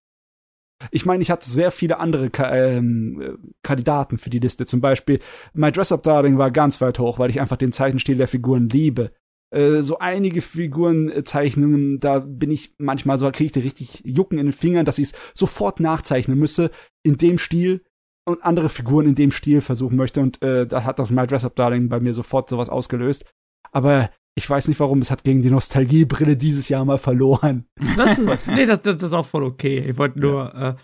[0.90, 4.66] Ich meine, ich hatte sehr viele andere Ka ähm, Kandidaten für die Liste.
[4.66, 5.20] Zum Beispiel
[5.52, 8.68] My Dress Up Darling war ganz weit hoch, weil ich einfach den Zeichenstil der Figuren
[8.68, 9.12] liebe.
[9.50, 14.46] Äh, so einige Figurenzeichnungen, da bin ich manchmal so, kriege ich da richtig Jucken in
[14.46, 16.70] den Fingern, dass ich es sofort nachzeichnen müsse
[17.02, 17.82] in dem Stil
[18.28, 20.20] und andere Figuren in dem Stil versuchen möchte.
[20.20, 23.24] Und äh, da hat auch My Dress Up Darling bei mir sofort sowas ausgelöst.
[23.72, 27.66] Aber ich weiß nicht warum, es hat gegen die Nostalgiebrille dieses Jahr mal verloren.
[27.96, 29.78] Das ist, nee, das, das ist auch voll okay.
[29.80, 30.70] Ich wollte nur, ja.
[30.70, 30.74] Äh,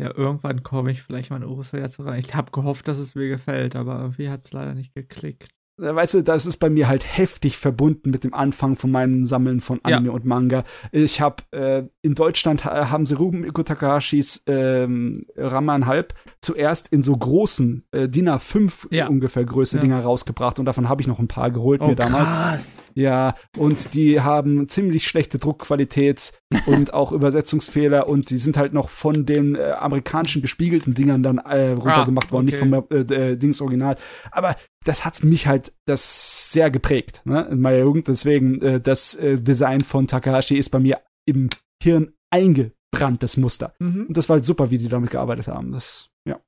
[0.00, 2.20] ja, irgendwann komme ich vielleicht mal in Urus rein.
[2.20, 5.57] Ich habe gehofft, dass es mir gefällt, aber irgendwie hat es leider nicht geklickt.
[5.78, 9.24] Äh, weißt du, das ist bei mir halt heftig verbunden mit dem Anfang von meinem
[9.24, 10.12] Sammeln von Anime ja.
[10.12, 10.64] und Manga.
[10.92, 17.16] Ich habe äh, in Deutschland haben sie Rumiko Takahashis ähm, Raman Halb zuerst in so
[17.16, 19.08] großen äh, DIN A5 ja.
[19.08, 19.82] ungefähr Größe ja.
[19.82, 22.28] Dinger rausgebracht und davon habe ich noch ein paar geholt oh, mir damals.
[22.28, 22.92] Krass.
[22.94, 26.32] Ja, und die haben ziemlich schlechte Druckqualität
[26.66, 31.38] und auch Übersetzungsfehler und die sind halt noch von den äh, amerikanischen gespiegelten Dingern dann
[31.38, 33.96] äh, runtergemacht ah, worden, nicht vom äh, äh, Dings Original.
[34.30, 34.56] Aber
[34.88, 38.08] das hat mich halt das sehr geprägt ne, in meiner Jugend.
[38.08, 41.50] Deswegen, äh, das äh, Design von Takahashi ist bei mir im
[41.82, 43.74] Hirn eingebrannt, das Muster.
[43.80, 44.06] Mhm.
[44.06, 45.72] Und das war halt super, wie die damit gearbeitet haben.
[45.72, 46.40] Das, ja.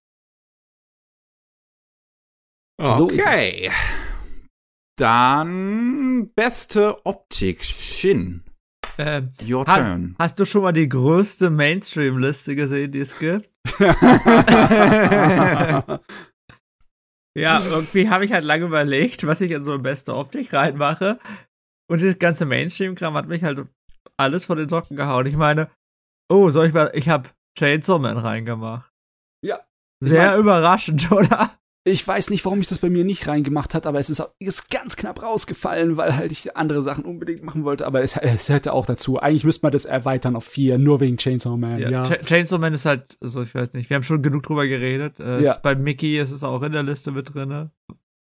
[2.80, 3.68] Okay.
[3.68, 3.72] So
[4.96, 8.42] Dann beste Optik, Shin.
[8.96, 10.16] Äh, Your ha turn.
[10.18, 13.50] Hast du schon mal die größte Mainstream-Liste gesehen, die es gibt?
[17.38, 21.18] Ja, irgendwie habe ich halt lange überlegt, was ich in so eine beste Optik reinmache.
[21.88, 23.66] Und das ganze Mainstream-Kram hat mich halt
[24.16, 25.26] alles von den Socken gehauen.
[25.26, 25.70] Ich meine,
[26.30, 27.28] oh, soll ich mal, ich habe
[27.58, 28.92] Chainsaw Man reingemacht.
[29.44, 29.60] Ja.
[30.00, 31.50] Sehr mein, überraschend, oder?
[31.84, 34.68] Ich weiß nicht, warum ich das bei mir nicht reingemacht hat, aber es ist, ist
[34.68, 37.86] ganz knapp rausgefallen, weil halt ich andere Sachen unbedingt machen wollte.
[37.86, 39.18] Aber es, es hätte auch dazu.
[39.18, 41.78] Eigentlich müsste man das erweitern auf vier, nur wegen Chainsaw Man.
[41.78, 41.90] Ja.
[41.90, 42.04] ja.
[42.04, 45.18] Ch Chainsaw Man ist halt, also ich weiß nicht, wir haben schon genug drüber geredet.
[45.20, 45.56] Äh, ja.
[45.56, 47.70] bei Mickey ist es auch in der Liste mit drin.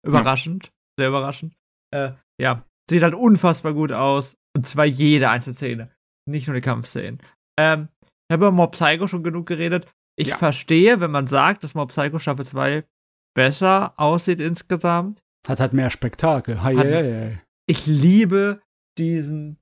[0.03, 0.71] Überraschend, ja.
[0.99, 1.55] sehr überraschend.
[1.91, 4.37] Äh, ja, sieht halt unfassbar gut aus.
[4.55, 5.91] Und zwar jede einzelne Szene,
[6.27, 7.19] nicht nur die Kampfszenen.
[7.59, 9.85] Ähm, ich habe über Mob Psycho schon genug geredet.
[10.17, 12.85] Ich verstehe, wenn man sagt, dass Mob Psycho Staffel 2
[13.35, 15.21] besser aussieht insgesamt.
[15.47, 16.63] Hat halt mehr Spektakel.
[16.63, 17.37] Hi, Hat, hi, hi.
[17.67, 18.61] Ich liebe
[18.97, 19.57] diesen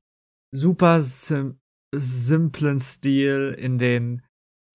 [0.56, 1.60] super sim
[1.95, 4.24] simplen Stil in den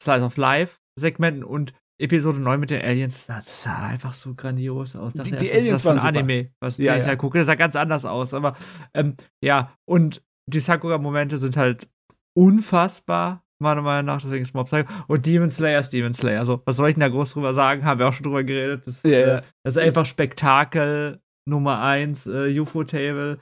[0.00, 4.94] Slice of Life Segmenten und Episode 9 mit den Aliens, das sah einfach so grandios
[4.94, 5.14] aus.
[5.14, 7.08] Die, die Aliens waren Anime, was ja, ich ja.
[7.08, 8.34] halt gucke, das sah ganz anders aus.
[8.34, 8.56] Aber
[8.94, 11.88] ähm, ja, und die Sakura-Momente sind halt
[12.36, 14.88] unfassbar meiner Meinung nach, deswegen ist Mob Psycho.
[15.06, 16.40] Und Demon Slayer ist Demon Slayer.
[16.40, 17.84] Also, was soll ich denn da groß drüber sagen?
[17.84, 18.86] Haben wir auch schon drüber geredet.
[18.86, 19.38] Das, yeah.
[19.38, 22.26] äh, das ist einfach Spektakel Nummer eins.
[22.26, 23.38] Äh, UFO-Table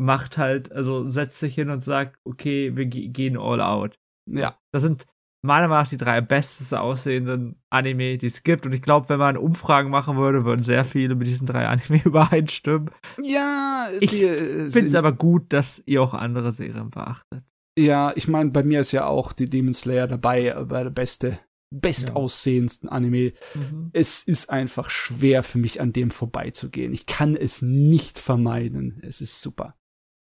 [0.00, 3.98] macht halt, also setzt sich hin und sagt, okay, wir gehen all out.
[4.30, 5.06] Ja, das sind
[5.42, 8.66] meiner Meinung nach die drei besten aussehenden Anime, die es gibt.
[8.66, 12.02] Und ich glaube, wenn man Umfragen machen würde, würden sehr viele mit diesen drei Anime
[12.04, 12.90] übereinstimmen.
[13.22, 17.42] Ja, ich finde es aber gut, dass ihr auch andere Serien beachtet.
[17.78, 21.38] Ja, ich meine, bei mir ist ja auch die Demon Slayer dabei, bei der beste,
[21.70, 23.34] bestaussehendsten Anime.
[23.54, 23.90] Mhm.
[23.92, 26.92] Es ist einfach schwer für mich, an dem vorbeizugehen.
[26.92, 29.00] Ich kann es nicht vermeiden.
[29.06, 29.76] Es ist super.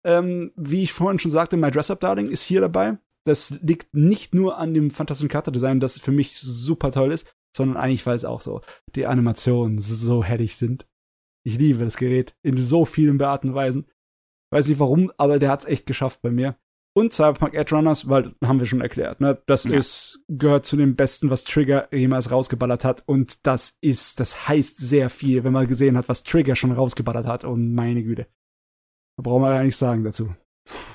[0.05, 2.97] Ähm, wie ich vorhin schon sagte, My Dress Up Darling ist hier dabei.
[3.25, 7.25] Das liegt nicht nur an dem fantastischen Charakterdesign, das für mich super toll ist,
[7.55, 8.59] sondern eigentlich, weil es auch so
[8.95, 10.85] die Animationen so herrlich sind.
[11.45, 13.85] Ich liebe das Gerät in so vielen Arten und Weisen.
[14.51, 16.57] Weiß nicht warum, aber der hat es echt geschafft bei mir.
[16.97, 19.41] Und Cyberpunk Edge Runners, weil haben wir schon erklärt, ne?
[19.47, 19.77] Das ja.
[19.77, 23.03] ist, gehört zu dem Besten, was Trigger jemals rausgeballert hat.
[23.05, 27.27] Und das ist, das heißt sehr viel, wenn man gesehen hat, was Trigger schon rausgeballert
[27.27, 27.43] hat.
[27.43, 28.27] Und meine Güte.
[29.17, 30.33] Da brauchen wir ja nichts sagen dazu.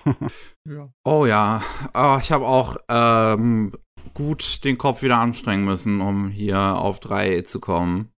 [0.68, 0.90] ja.
[1.04, 1.62] Oh ja.
[1.92, 3.70] Oh, ich habe auch ähm,
[4.14, 8.10] gut den Kopf wieder anstrengen müssen, um hier auf drei zu kommen.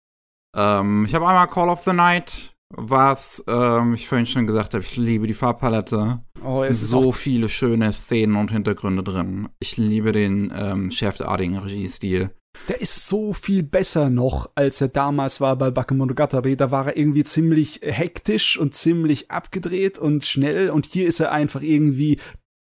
[0.55, 4.85] Ähm, ich habe einmal Call of the Night, was ähm, ich vorhin schon gesagt habe,
[4.85, 6.23] ich liebe die Farbpalette.
[6.43, 9.49] Oh, es sind so viele schöne Szenen und Hintergründe drin.
[9.59, 12.31] Ich liebe den ähm, cheftartigen Regiestil.
[12.69, 16.57] Der ist so viel besser noch, als er damals war bei Bakemonogatari.
[16.57, 20.71] Da war er irgendwie ziemlich hektisch und ziemlich abgedreht und schnell.
[20.71, 22.19] Und hier ist er einfach irgendwie,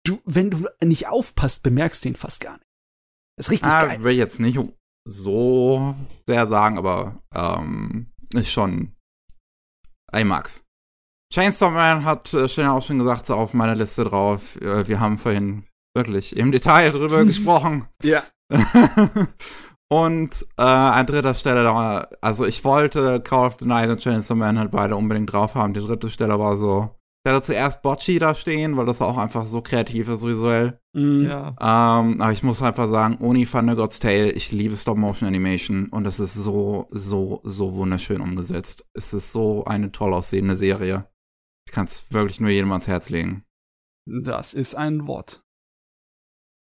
[0.05, 2.67] du, wenn du nicht aufpasst, bemerkst du ihn fast gar nicht.
[3.37, 4.03] Das ist richtig ah, geil.
[4.03, 4.59] Will ich jetzt nicht
[5.07, 5.95] so
[6.27, 8.95] sehr sagen, aber ähm, ist schon.
[10.13, 10.64] Mag's.
[11.35, 14.55] Chainsaw Man hat äh, Shannon auch schon gesagt, so auf meiner Liste drauf.
[14.61, 17.87] Äh, wir haben vorhin wirklich im Detail drüber gesprochen.
[18.05, 18.23] Ja.
[19.89, 24.37] Und äh, an dritter Stelle, da, also ich wollte Call of the Night und Chainsaw
[24.37, 25.75] Man halt beide unbedingt drauf haben.
[25.75, 26.91] Die dritte Stelle war so,
[27.25, 30.79] ich hatte zuerst Bocci da stehen, weil das auch einfach so kreativ ist visuell.
[30.95, 31.27] Mhm.
[31.27, 31.49] Ja.
[31.61, 36.21] Ähm, aber ich muss einfach sagen, Oni Thunder God's Tale, ich liebe Stop-Motion-Animation und es
[36.21, 38.87] ist so, so, so wunderschön umgesetzt.
[38.95, 41.07] Es ist so eine toll aussehende Serie.
[41.75, 43.43] Kann es wirklich nur jedem ans Herz legen.
[44.07, 45.43] Das ist ein Wort.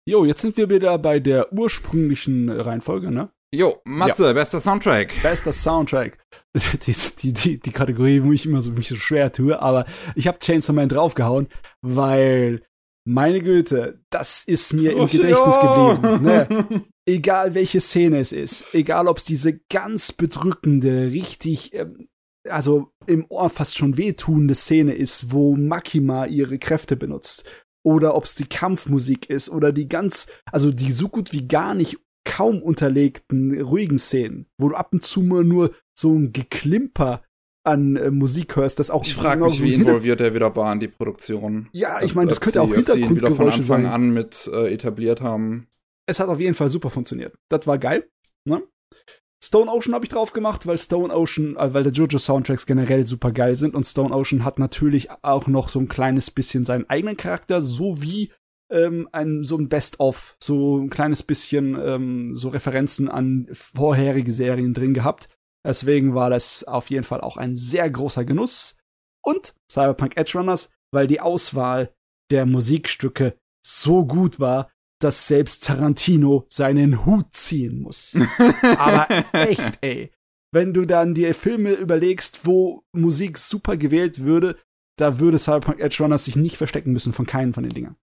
[0.09, 3.31] Jo, jetzt sind wir wieder bei der ursprünglichen Reihenfolge, ne?
[3.55, 5.23] Jo, Matze, bester Soundtrack.
[5.23, 6.19] Bester Soundtrack.
[6.85, 9.87] Die, die, die, die Kategorie, wo ich immer so mich so schwer tue, aber
[10.17, 11.49] ich habe Chainsaw Man draufgehauen,
[11.81, 12.67] weil
[13.07, 15.95] meine Güte, das ist mir im Oh, Gedächtnis ja.
[15.95, 16.25] geblieben.
[16.25, 16.83] Ne?
[17.07, 22.09] Egal welche Szene es ist, egal ob es diese ganz bedrückende, richtig, ähm,
[22.51, 27.45] also im Ohr fast schon wehtuende Szene ist, wo Makima ihre Kräfte benutzt.
[27.85, 31.75] Oder ob es die Kampfmusik ist oder die ganz, also die so gut wie gar
[31.75, 37.23] nicht kaum unterlegten, ruhigen Szenen, wo du ab und zu mal nur so ein Geklimper
[37.65, 40.73] an äh, Musik hörst, das auch Ich frage genau mich, wie involviert er wieder war
[40.73, 41.69] in die Produktion.
[41.73, 43.93] Ja, ich meine, das könnte auch ihn wieder von Hintergrundgeräusche Anfang sein.
[43.93, 45.69] an mit äh, etabliert haben.
[46.07, 47.35] es hat auf jeden Fall super funktioniert.
[47.49, 48.09] Das war geil.
[48.45, 48.63] Ne?
[49.43, 53.05] Stone Ocean habe ich drauf gemacht, weil Stone Ocean, äh, weil der JoJo Soundtracks generell
[53.05, 56.89] super geil sind und Stone Ocean hat natürlich auch noch so ein kleines bisschen seinen
[56.91, 58.33] eigenen Charakter, so wie
[58.71, 64.75] ähm, ein so ein Best-of, so ein kleines bisschen ähm, so Referenzen an vorherige Serien
[64.75, 65.29] drin gehabt.
[65.65, 68.77] Deswegen war das auf jeden Fall auch ein sehr großer Genuss.
[69.23, 71.93] Und Cyberpunk Edge Runners, weil die Auswahl
[72.31, 74.71] der Musikstücke so gut war,
[75.01, 78.17] dass selbst Tarantino seinen Hut ziehen muss.
[78.79, 80.11] Aber echt, ey.
[80.51, 84.59] Wenn du dann dir Filme überlegst, wo Musik super gewählt würde,
[84.99, 87.97] da würde Cyberpunk Edge Runners sich nicht verstecken müssen von keinen von den Dingern.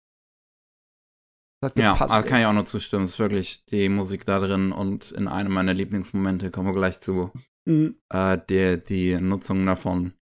[1.62, 2.28] Das hat Ja, gepasst, ey.
[2.28, 3.04] kann ich auch nur zustimmen.
[3.04, 6.98] Es ist wirklich die Musik da drin und in einem meiner Lieblingsmomente kommen wir gleich
[6.98, 7.30] zu.
[7.64, 7.96] Mhm.
[8.12, 10.14] Äh, der, die Nutzung davon.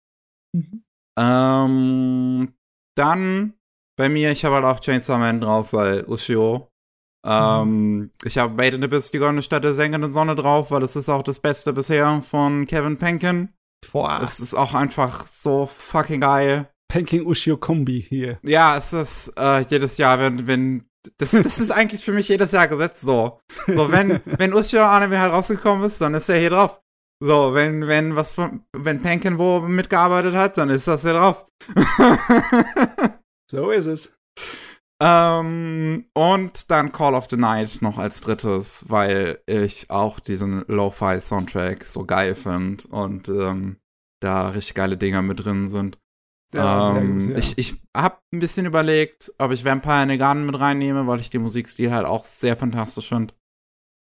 [0.52, 0.84] Mhm.
[1.18, 2.54] Ähm,
[2.94, 3.54] dann
[4.00, 6.70] bei mir, ich habe halt auch Chainsaw Man drauf, weil Ushio.
[7.22, 10.96] Ähm, ich habe Made in Abyss, die goldene Stadt der sengenden Sonne drauf, weil es
[10.96, 13.50] ist auch das Beste bisher von Kevin Penkin.
[13.92, 16.70] Boah, Es ist auch einfach so fucking geil.
[16.90, 18.38] Penking Ushio Kombi hier.
[18.42, 20.88] Ja, es ist äh, jedes Jahr, wenn, wenn
[21.18, 23.40] das, das ist eigentlich für mich jedes Jahr gesetzt so.
[23.66, 26.80] So, wenn, wenn Ushio Anime halt rausgekommen ist, dann ist er hier drauf.
[27.22, 31.46] So, wenn, wenn was von, wenn Penkin wo mitgearbeitet hat, dann ist das hier drauf.
[33.50, 34.16] So ist es.
[35.02, 41.84] ähm, und dann Call of the Night noch als drittes, weil ich auch diesen Lo-Fi-Soundtrack
[41.84, 43.78] so geil finde und ähm,
[44.22, 45.98] da richtig geile Dinger mit drin sind.
[46.54, 47.38] Ja, ähm, gut, ja.
[47.38, 51.18] Ich, ich habe ein bisschen überlegt, ob ich Vampire in the Garden mit reinnehme, weil
[51.18, 53.34] ich den Musikstil halt auch sehr fantastisch finde.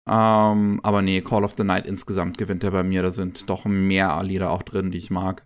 [0.09, 3.03] Ähm, aber nee, Call of the Night insgesamt gewinnt er bei mir.
[3.03, 5.45] Da sind doch mehr Lieder auch drin, die ich mag.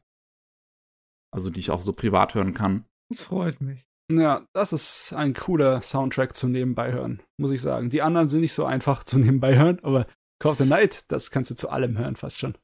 [1.33, 2.85] Also die ich auch so privat hören kann.
[3.09, 3.88] Das freut mich.
[4.11, 7.89] Ja, das ist ein cooler Soundtrack zum Nebenbei hören, muss ich sagen.
[7.89, 10.07] Die anderen sind nicht so einfach zum Nebenbei hören, aber
[10.39, 12.55] Call of the Night, das kannst du zu allem hören, fast schon.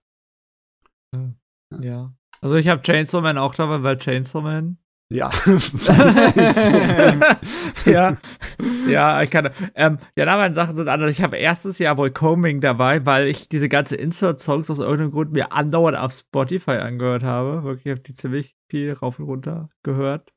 [1.82, 2.14] Ja.
[2.42, 4.78] Also ich habe Chainsaw Man auch dabei, weil Chainsaw Man.
[5.12, 5.30] Ja.
[7.86, 8.18] ja,
[8.88, 9.52] ja, ich kann.
[9.76, 11.12] Ähm, die anderen Sachen sind anders.
[11.12, 15.32] Ich habe erstes Jahr wohl Combing dabei, weil ich diese ganze Insert-Songs aus irgendeinem Grund
[15.32, 17.64] mir andauernd auf Spotify angehört habe.
[17.64, 20.35] Wirklich, ich habe die ziemlich viel rauf und runter gehört.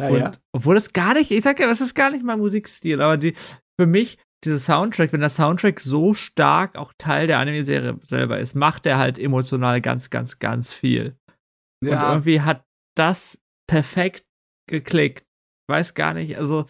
[0.00, 0.32] Ja, und ja.
[0.52, 3.34] obwohl das gar nicht, ich sag ja, das ist gar nicht mein Musikstil, aber die,
[3.80, 8.54] für mich, dieser Soundtrack, wenn der Soundtrack so stark auch Teil der Anime-Serie selber ist,
[8.54, 11.16] macht er halt emotional ganz, ganz, ganz viel.
[11.82, 12.10] Und ja.
[12.10, 12.64] irgendwie hat
[12.96, 14.24] das perfekt
[14.68, 15.26] geklickt.
[15.68, 16.66] Weiß gar nicht, also,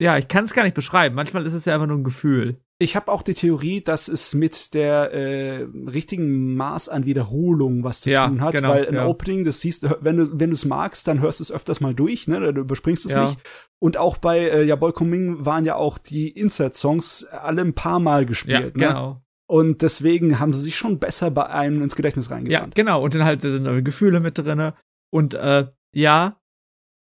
[0.00, 1.14] ja, ich kann es gar nicht beschreiben.
[1.14, 2.60] Manchmal ist es ja einfach nur ein Gefühl.
[2.78, 8.02] Ich habe auch die Theorie, dass es mit der äh, richtigen Maß an Wiederholung was
[8.02, 9.06] zu Ja, tun hat, genau, weil ein ja.
[9.06, 11.94] Opening, das siehst, wenn du wenn du es magst, dann hörst du es öfters mal
[11.94, 12.52] durch, ne?
[12.52, 13.22] Du überspringst es Ja.
[13.24, 13.38] nicht.
[13.78, 17.98] Und auch bei äh, Ja Boy Coming waren ja auch die Insert-Songs alle ein paar
[17.98, 18.76] Mal Ja, gespielt.
[18.76, 18.86] ne?
[18.88, 19.22] genau.
[19.48, 22.74] Und deswegen haben sie sich schon besser bei einem ins Gedächtnis Ja, reingebrannt.
[22.74, 23.02] genau.
[23.02, 24.74] Und dann halt sind neue Gefühle mit drinne.
[25.10, 26.40] Und äh, ja,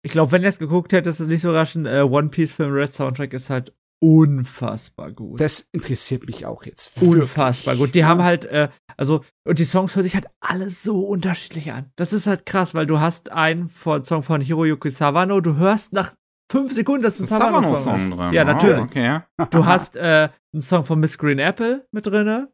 [0.04, 1.88] ich glaube, wenn ihr es geguckt hättet, ist es nicht so überraschend.
[1.88, 5.40] Äh, One Piece Film Red Soundtrack ist halt unfassbar gut.
[5.40, 7.02] Das interessiert mich auch jetzt.
[7.02, 7.96] unfassbar gut.
[7.96, 11.92] Die haben halt, äh, also, und die Songs hören sich halt alle so unterschiedlich an.
[11.96, 15.94] Das ist halt krass, weil du hast einen von, Song von Hiroyuki Sawano, du hörst
[15.94, 16.14] nach
[16.52, 18.10] fünf Sekunden, dass ein Sawano-Song Song ist.
[18.10, 18.34] drin.
[18.34, 18.78] Ja, Oh, natürlich.
[18.80, 19.20] Okay.
[19.50, 22.52] Du hast äh, einen Song von Miss Green Apple mit drinne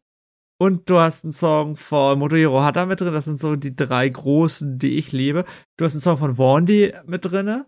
[0.59, 3.13] und du hast einen Song von Motohiro Hata mit drin.
[3.13, 5.43] Das sind so die drei großen, die ich liebe.
[5.77, 7.65] Du hast einen Song von Wandy mit drinne.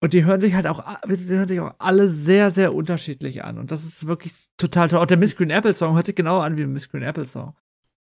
[0.00, 3.58] Und die hören sich halt auch, die hören sich auch alle sehr, sehr unterschiedlich an.
[3.58, 5.00] Und das ist wirklich total toll.
[5.00, 7.24] Auch der Miss Green Apple Song hört sich genau an wie ein Miss Green Apple
[7.24, 7.56] Song.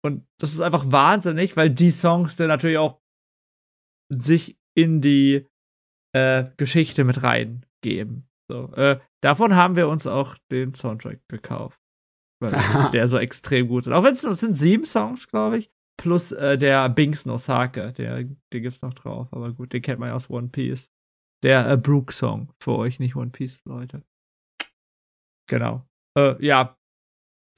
[0.04, 3.00] Und das ist einfach wahnsinnig, weil die Songs dann natürlich auch
[4.08, 5.48] sich in die
[6.12, 8.28] äh, Geschichte mit reingeben.
[8.48, 11.80] So, äh, davon haben wir uns auch den Soundtrack gekauft.
[12.40, 13.92] Weil der so extrem gut ist.
[13.92, 15.70] Auch wenn es sind sieben Songs, glaube ich.
[15.96, 19.28] Plus äh, der Binks no Sake, der, den gibt's noch drauf.
[19.30, 20.90] Aber gut, den kennt man ja aus One Piece.
[21.42, 24.04] Der äh, Brook-Song für euch, nicht One Piece-Leute.
[25.48, 25.86] Genau.
[26.16, 26.76] Äh, ja.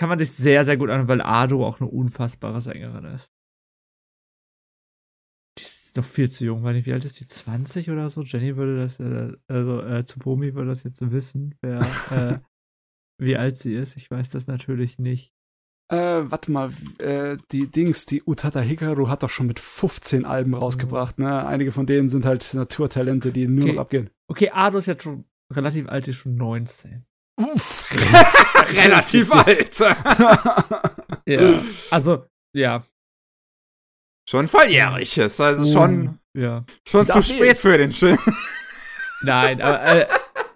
[0.00, 3.32] Kann man sich sehr, sehr gut anhören, weil Ado auch eine unfassbare Sängerin ist.
[5.58, 7.26] Die ist noch viel zu jung, weil die, wie alt ist die?
[7.26, 8.22] 20 oder so?
[8.22, 11.80] Jenny würde das, äh, also äh, Tsubomi würde das jetzt wissen, wer,
[12.10, 12.38] äh,
[13.20, 13.96] wie alt sie ist.
[13.96, 15.33] Ich weiß das natürlich nicht.
[15.90, 15.96] Äh,
[16.30, 21.18] warte mal, äh, die Dings, die Utada Hikaru hat doch schon mit 15 Alben rausgebracht,
[21.18, 21.46] ne?
[21.46, 23.72] Einige von denen sind halt Naturtalente, die nur Okay.
[23.74, 24.10] noch abgehen.
[24.28, 27.04] Okay, Ado ist jetzt schon relativ alt, die ist schon 19.
[27.36, 27.84] Uff.
[28.84, 29.78] Relativ alt.
[31.26, 31.62] Ja.
[31.90, 32.82] also, ja.
[34.28, 36.64] schon volljährig ist, also schon, Un- Ja.
[36.86, 38.18] schon zu spät für den Film.
[39.22, 40.06] Nein, aber äh,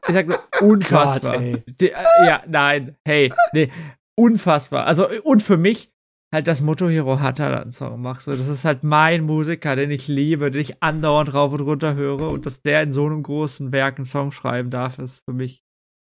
[0.09, 1.39] ich sag nur, unfassbar.
[1.39, 1.63] Gott, ey.
[1.81, 3.71] Die, äh, ja, nein, hey, nee,
[4.19, 4.87] unfassbar.
[4.87, 5.93] Also, und für mich
[6.35, 8.23] halt das Motohiro Hata einen Song macht.
[8.23, 11.95] So, das ist halt mein Musiker, den ich liebe, den ich andauernd rauf und runter
[11.95, 15.33] höre und dass der in so einem großen Werk einen Song schreiben darf, ist für
[15.33, 15.63] mich,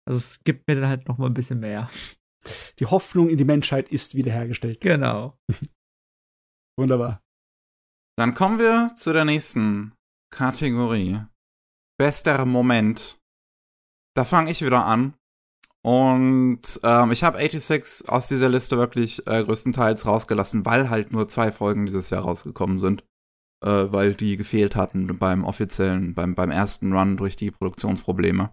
[0.06, 1.90] also es gibt mir dann halt noch mal ein bisschen mehr.
[2.78, 4.80] Die Hoffnung in die Menschheit ist wiederhergestellt.
[4.80, 5.38] Genau.
[6.78, 7.20] Wunderbar.
[8.18, 9.94] Dann kommen wir zu der nächsten
[10.30, 11.20] Kategorie.
[11.98, 13.20] Bester Moment.
[14.14, 15.14] Da fange ich wieder an.
[15.84, 21.28] Und ähm, ich habe 86 aus dieser Liste wirklich äh, größtenteils rausgelassen, weil halt nur
[21.28, 23.04] zwei Folgen dieses Jahr rausgekommen sind.
[23.62, 28.52] Äh, weil die gefehlt hatten beim offiziellen, beim, beim ersten Run durch die Produktionsprobleme.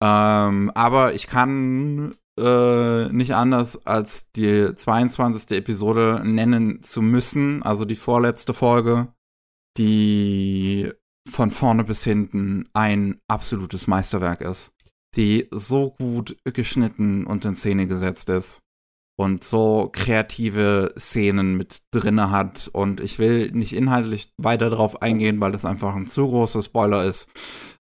[0.00, 5.50] Ähm, aber ich kann äh, nicht anders als die 22.
[5.58, 9.12] Episode nennen zu müssen, also die vorletzte Folge,
[9.76, 10.92] die
[11.28, 14.72] von vorne bis hinten ein absolutes Meisterwerk ist,
[15.16, 18.60] die so gut geschnitten und in Szene gesetzt ist
[19.18, 25.40] und so kreative Szenen mit drinne hat und ich will nicht inhaltlich weiter darauf eingehen,
[25.40, 27.28] weil das einfach ein zu großer Spoiler ist,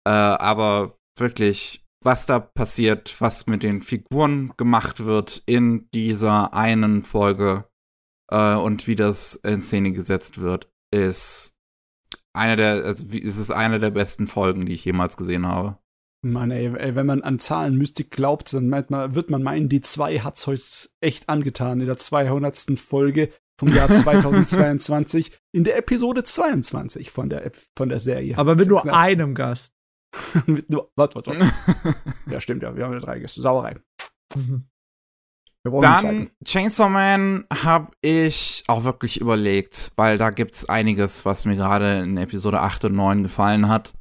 [0.07, 7.03] äh, aber wirklich was da passiert, was mit den Figuren gemacht wird in dieser einen
[7.03, 7.69] Folge
[8.31, 11.57] äh, und wie das in Szene gesetzt wird, ist
[12.33, 15.77] eine der, also es ist eine der besten Folgen, die ich jemals gesehen habe.
[16.21, 19.81] Mann, ey, ey, wenn man an Zahlenmystik glaubt, dann meint man, wird man meinen, die
[19.81, 20.61] zwei hat's heute
[20.99, 22.77] echt angetan in der 200.
[22.77, 28.37] Folge vom Jahr 2022 in der Episode 22 von der, von der Serie.
[28.37, 28.97] Aber mit nur Gesagt.
[28.97, 29.73] einem Gast.
[30.45, 31.95] mit nur, warte, warte, warte.
[32.29, 33.41] Ja, stimmt, ja, wir haben ja drei Gäste.
[33.41, 33.77] Sauerei.
[34.35, 34.65] Mhm.
[35.63, 36.29] Dann.
[36.45, 42.17] Chainsaw Man habe ich auch wirklich überlegt, weil da gibt's einiges, was mir gerade in
[42.17, 43.93] Episode 8 und 9 gefallen hat.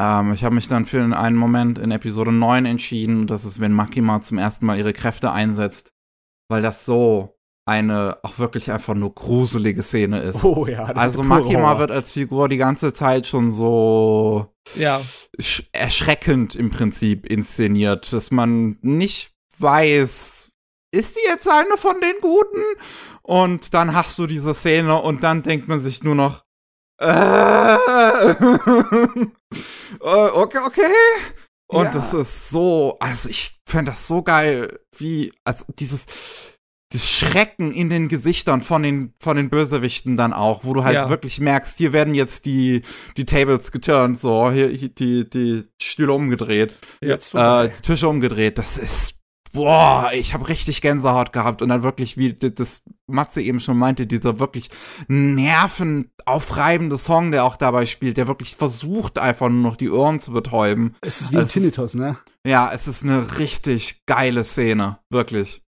[0.00, 3.72] Ähm, ich habe mich dann für einen Moment in Episode 9 entschieden, das ist, wenn
[3.72, 5.92] Makima zum ersten Mal ihre Kräfte einsetzt,
[6.50, 7.34] weil das so
[7.66, 10.42] eine auch wirklich einfach nur gruselige Szene ist.
[10.44, 11.78] Oh ja, das also ist Makima Horror.
[11.80, 15.02] wird als Figur die ganze Zeit schon so Ja,
[15.38, 20.50] sch- erschreckend im Prinzip inszeniert, dass man nicht weiß,
[20.94, 22.62] ist die jetzt eine von den Guten?
[23.22, 26.44] Und dann hast du diese Szene und dann denkt man sich nur noch,
[27.00, 27.74] äh,
[30.00, 30.82] äh, okay, okay.
[31.70, 31.90] Und Ja.
[31.92, 36.06] das ist so, also ich fände das so geil, wie, also dieses,
[36.90, 40.94] das Schrecken in den Gesichtern von den, von den Bösewichten dann auch, wo du halt
[40.94, 41.10] Ja.
[41.10, 42.80] wirklich merkst, hier werden jetzt die,
[43.18, 48.56] die Tables geturnt, so, hier, hier die, die Stühle umgedreht, Jetzt äh, die Tische umgedreht.
[48.56, 49.17] Das ist
[49.52, 54.06] boah, ich habe richtig Gänsehaut gehabt und dann wirklich, wie das Matze eben schon meinte,
[54.06, 54.70] dieser wirklich
[55.08, 60.32] nervenaufreibende Song, der auch dabei spielt, der wirklich versucht einfach nur noch die Ohren zu
[60.32, 60.94] betäuben.
[61.00, 62.16] Es ist wie ein Es- Tinnitus, ne?
[62.46, 65.62] Ja, es ist eine richtig geile Szene, wirklich.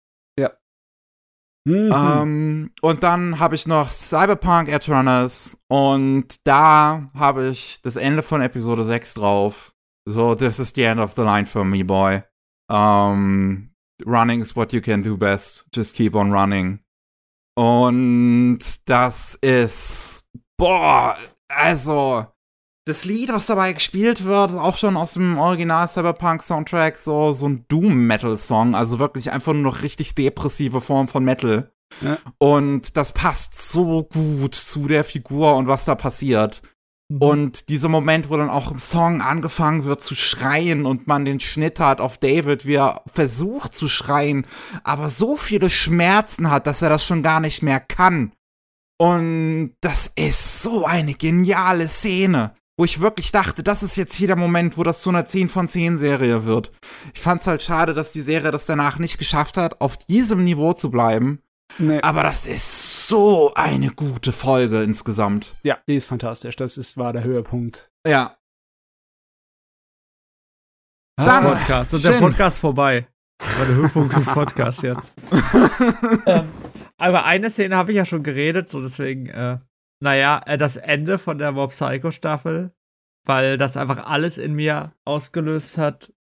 [1.67, 1.93] Mhm.
[1.95, 8.41] Ähm, und dann habe ich noch Cyberpunk Runners und da habe ich das Ende von
[8.41, 9.75] Episode 6 drauf.
[10.09, 12.23] So, this is the end of the line for me, boy.
[12.73, 13.70] Um,
[14.07, 15.67] running is what you can do best.
[15.75, 16.81] Just keep on running.
[17.57, 20.25] Und das ist,
[20.57, 21.17] boah,
[21.49, 22.27] also,
[22.87, 27.33] das Lied, was dabei gespielt wird, ist auch schon aus dem Original Cyberpunk Soundtrack, so,
[27.33, 31.71] so ein Doom-Metal-Song, also wirklich einfach nur noch richtig depressive Form von Metal.
[32.01, 32.19] Ja.
[32.39, 36.63] Und das passt so gut zu der Figur und was da passiert.
[37.11, 37.23] Mhm.
[37.23, 41.41] Und dieser Moment, wo dann auch im Song angefangen wird zu schreien und man den
[41.41, 44.47] Schnitt hat auf David, wie er versucht zu schreien,
[44.85, 48.33] aber so viele Schmerzen hat, dass er das schon gar nicht mehr kann.
[48.99, 54.29] Und das ist so eine geniale Szene, wo ich wirklich dachte, das ist jetzt hier
[54.29, 56.71] der Moment, wo das zu einer 10 von 10 Serie wird.
[57.15, 60.75] Ich fand's halt schade, dass die Serie das danach nicht geschafft hat, auf diesem Niveau
[60.75, 61.41] zu bleiben.
[61.79, 62.01] nee.
[62.03, 65.57] Aber das ist so eine gute Folge insgesamt.
[65.65, 66.57] Ja, die ist fantastisch.
[66.57, 67.91] Das ist, war der Höhepunkt.
[68.07, 68.39] Ja.
[71.19, 71.93] Ah, Dann- Podcast.
[71.93, 72.19] Und der.
[72.19, 73.09] Podcast vorbei.
[73.59, 75.13] War der Höhepunkt des Podcasts jetzt.
[76.27, 76.49] ähm,
[76.99, 79.59] aber eine Szene habe ich ja schon geredet, so deswegen, äh,
[80.03, 82.73] naja, äh, das Ende von der Mob Psycho Staffel,
[83.27, 86.13] weil das einfach alles in mir ausgelöst hat,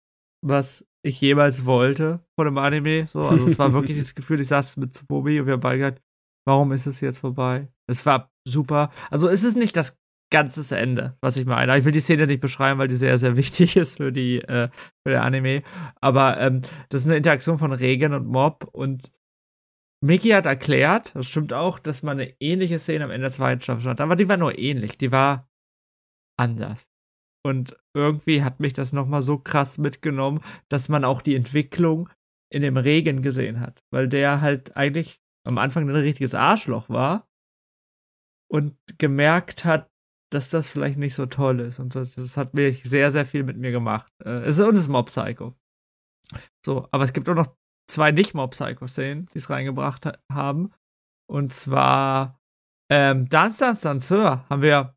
[0.41, 3.05] was ich jemals wollte von dem Anime.
[3.05, 5.77] So, also es war wirklich das Gefühl, ich saß mit Tsubomi und wir haben beide
[5.77, 6.01] gesagt,
[6.45, 7.67] warum ist es jetzt vorbei?
[7.87, 8.91] Es war super.
[9.09, 9.97] Also es ist nicht das
[10.31, 11.77] ganze Ende, was ich meine.
[11.77, 14.69] Ich will die Szene nicht beschreiben, weil die sehr, sehr wichtig ist für die, äh,
[15.03, 15.63] für den Anime.
[16.01, 19.11] Aber ähm, das ist eine Interaktion von Regen und Mob und
[20.01, 23.61] Mickey hat erklärt, das stimmt auch, dass man eine ähnliche Szene am Ende der zweiten
[23.61, 23.99] Staffel hat.
[23.99, 25.49] Aber die war nur ähnlich, die war
[26.37, 26.89] anders.
[27.45, 32.09] Und irgendwie hat mich das nochmal so krass mitgenommen, dass man auch die Entwicklung
[32.49, 33.83] in dem Regen gesehen hat.
[33.91, 37.27] Weil der halt eigentlich am Anfang ein richtiges Arschloch war
[38.49, 39.89] und gemerkt hat,
[40.31, 41.79] dass das vielleicht nicht so toll ist.
[41.79, 44.11] Und das, das hat mich sehr, sehr viel mit mir gemacht.
[44.23, 45.55] Äh, es ist, und es ist Mob Psycho.
[46.63, 47.47] So, aber es gibt auch noch
[47.89, 50.71] zwei nicht-Mob Psycho-Szenen, die es reingebracht ha haben.
[51.27, 52.39] Und zwar
[52.91, 54.95] ähm, Dance Dance Danseur haben wir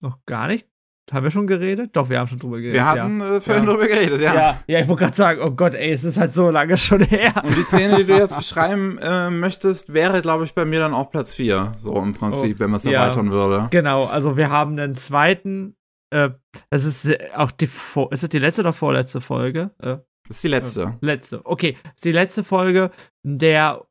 [0.00, 0.71] noch gar nicht.
[1.12, 1.90] Haben wir schon geredet?
[1.96, 2.74] Doch, wir haben schon drüber geredet.
[2.74, 3.70] Wir hatten äh, vorhin Ja.
[3.70, 4.34] drüber geredet, ja.
[4.34, 4.40] ja.
[4.40, 4.58] ja.
[4.66, 7.32] Ja, ich wollte gerade sagen, oh Gott, ey, es ist halt so lange schon her.
[7.44, 10.94] Und die Szene, die du jetzt beschreiben äh, möchtest, wäre, glaube ich, bei mir dann
[10.94, 11.72] auch Platz 4.
[11.78, 13.04] So im Prinzip, Oh, wenn man es ja.
[13.04, 13.68] erweitern würde.
[13.70, 15.76] Genau, also wir haben einen zweiten,
[16.10, 16.30] äh,
[16.70, 19.70] das ist äh, auch die, vor ist es die letzte oder vorletzte Folge?
[19.82, 20.98] Äh, Das ist die letzte.
[21.00, 22.90] letzte, okay, das ist die letzte Folge,
[23.24, 23.82] in der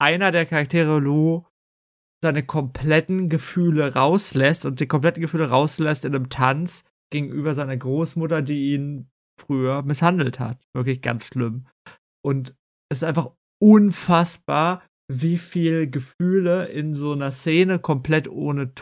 [0.00, 1.44] einer der Charaktere Lou
[2.24, 8.40] seine kompletten Gefühle rauslässt und die kompletten Gefühle rauslässt in einem Tanz gegenüber seiner Großmutter,
[8.40, 10.66] die ihn früher misshandelt hat.
[10.74, 11.66] Wirklich ganz schlimm.
[12.24, 12.56] Und
[12.90, 18.72] es ist einfach unfassbar, wie viel Gefühle in so einer Szene komplett ohne,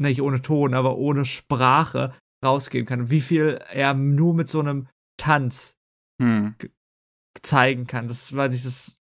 [0.00, 3.10] nicht ohne Ton, aber ohne Sprache rausgehen kann.
[3.10, 4.86] Wie viel er nur mit so einem
[5.18, 5.76] Tanz
[6.22, 6.54] Hm.
[7.42, 8.06] zeigen kann.
[8.06, 8.99] Das war dieses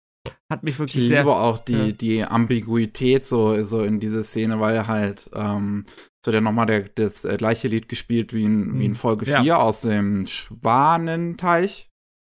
[0.51, 1.91] hat mich Ich wirklich sehr liebe auch die, ja.
[1.91, 5.85] die Ambiguität so, so in dieser Szene, weil halt, ähm,
[6.25, 8.95] wird ja nochmal der, das äh, gleiche Lied gespielt wie in, wie in Mhm.
[8.95, 9.41] Folge Ja.
[9.41, 11.89] 4 aus dem Schwanenteich.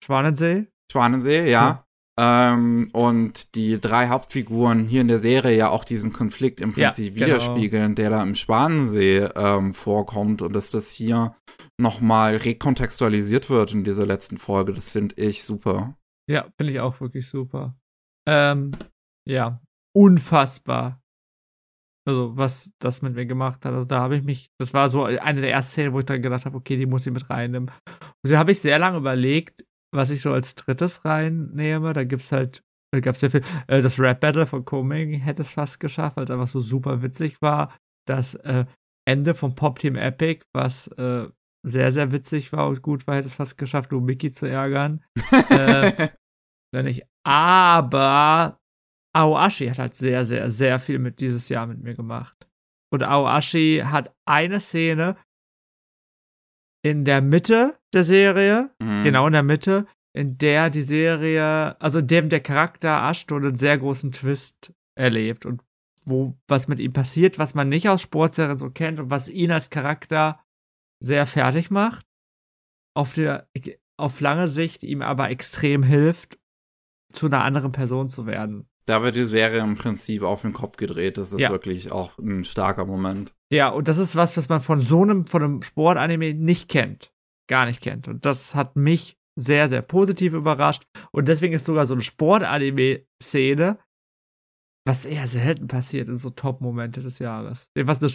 [0.04, 0.66] Schwanensee.
[0.92, 1.84] Schwanensee, ja.
[2.20, 6.88] Ähm, und die drei Hauptfiguren hier in der Serie ja auch diesen Konflikt im Ja,
[6.88, 7.26] Prinzip genau.
[7.26, 11.36] widerspiegeln, der da im Schwanensee ähm, vorkommt und dass das hier
[11.80, 15.94] nochmal rekontextualisiert wird in dieser letzten Folge, das finde ich super.
[16.28, 17.76] Ja, finde ich auch wirklich super.
[18.28, 18.72] Ähm,
[19.26, 19.60] ja,
[19.96, 21.00] unfassbar.
[22.06, 23.72] Also, was das mit mir gemacht hat.
[23.72, 26.22] Also, da habe ich mich, das war so eine der ersten Szenen, wo ich dann
[26.22, 27.70] gedacht habe, okay, die muss ich mit reinnehmen.
[28.24, 31.92] Und da habe ich sehr lange überlegt, was ich so als drittes reinnehme.
[31.92, 33.42] Da gibt's halt, da gab's sehr viel.
[33.66, 37.02] Äh, das Rap Battle von Coming hätte es fast geschafft, weil es einfach so super
[37.02, 37.74] witzig war.
[38.06, 38.64] Das äh,
[39.06, 41.28] Ende vom Pop Team Epic, was äh,
[41.66, 45.04] sehr, sehr witzig war und gut war, hätte es fast geschafft, nur Mickey zu ärgern.
[45.50, 46.08] äh,
[46.72, 47.04] wenn nicht.
[47.24, 48.58] Aber
[49.14, 52.46] Aoashi hat halt sehr, sehr, sehr viel mit dieses Jahr mit mir gemacht.
[52.92, 55.16] Und Aoashi hat eine Szene
[56.84, 59.02] in der Mitte der Serie, Mhm.
[59.02, 63.56] genau in der Mitte, in der die Serie, also in dem der Charakter Ashton einen
[63.56, 65.62] sehr großen Twist erlebt und
[66.04, 69.50] wo was mit ihm passiert, was man nicht aus Sportserien so kennt und was ihn
[69.52, 70.42] als Charakter
[71.00, 72.06] sehr fertig macht,
[72.96, 73.48] auf der
[73.98, 76.38] auf lange Sicht ihm aber extrem hilft
[77.12, 78.68] zu einer anderen Person zu werden.
[78.86, 81.18] Da wird die Serie im Prinzip auf den Kopf gedreht.
[81.18, 81.50] Das ist Ja.
[81.50, 83.34] wirklich auch ein starker Moment.
[83.52, 87.12] Ja, und das ist was, was man von so einem, von einem Sportanime nicht kennt.
[87.48, 88.08] Gar nicht kennt.
[88.08, 90.84] Und das hat mich sehr, sehr positiv überrascht.
[91.12, 93.78] Und deswegen ist sogar so eine Sportanime-Szene,
[94.86, 97.70] was eher selten passiert in so Top-Momente des Jahres.
[97.74, 98.10] Was eine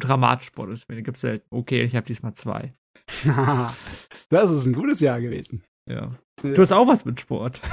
[0.00, 1.46] dramatische Sportanime gibt es selten.
[1.50, 2.74] Okay, ich habe diesmal zwei.
[4.28, 5.64] das ist ein gutes Jahr gewesen.
[5.88, 6.16] Ja.
[6.42, 7.60] Du hast auch was mit Sport.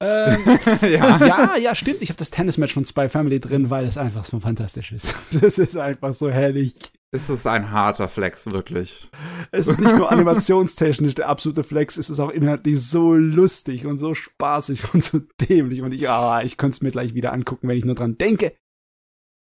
[0.00, 0.40] Ähm,
[0.82, 1.24] ja.
[1.26, 2.02] ja, ja, stimmt.
[2.02, 5.14] Ich habe das Tennismatch von Spy Family drin, weil es einfach so fantastisch ist.
[5.42, 6.74] Es ist einfach so herrlich.
[7.10, 9.08] Es ist ein harter Flex, wirklich.
[9.50, 13.96] Es ist nicht nur animationstechnisch der absolute Flex, es ist auch inhaltlich so lustig und
[13.96, 15.80] so spaßig und so dämlich.
[15.80, 18.52] Und ich, ah, ich könnte es mir gleich wieder angucken, wenn ich nur dran denke.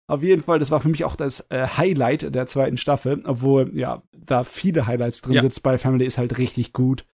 [0.08, 3.76] Auf jeden Fall, das war für mich auch das äh, Highlight der zweiten Staffel, obwohl,
[3.76, 5.41] ja, da viele Highlights drin Ja.
[5.41, 5.55] sind.
[5.55, 7.07] Spy Family ist halt richtig gut.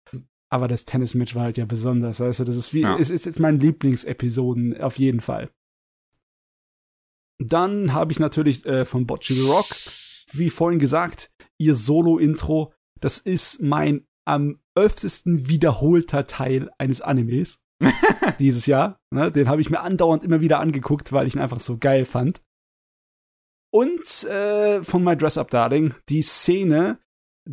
[0.52, 2.98] Aber das Tennismatch war halt ja besonders, weißt du, das ist wie, Ja.
[2.98, 5.50] es ist jetzt mein Lieblingsepisoden, auf jeden Fall.
[7.40, 9.66] Dann habe ich natürlich äh, von Bocce the Rock,
[10.34, 12.74] wie vorhin gesagt, ihr Solo-Intro.
[13.00, 17.60] Das ist mein am öftesten wiederholter Teil eines Animes
[18.40, 19.00] dieses Jahr.
[19.10, 19.32] Ne?
[19.32, 22.42] Den habe ich mir andauernd immer wieder angeguckt, weil ich ihn einfach so geil fand.
[23.74, 27.00] Und äh, von My Dress Up Darling die Szene,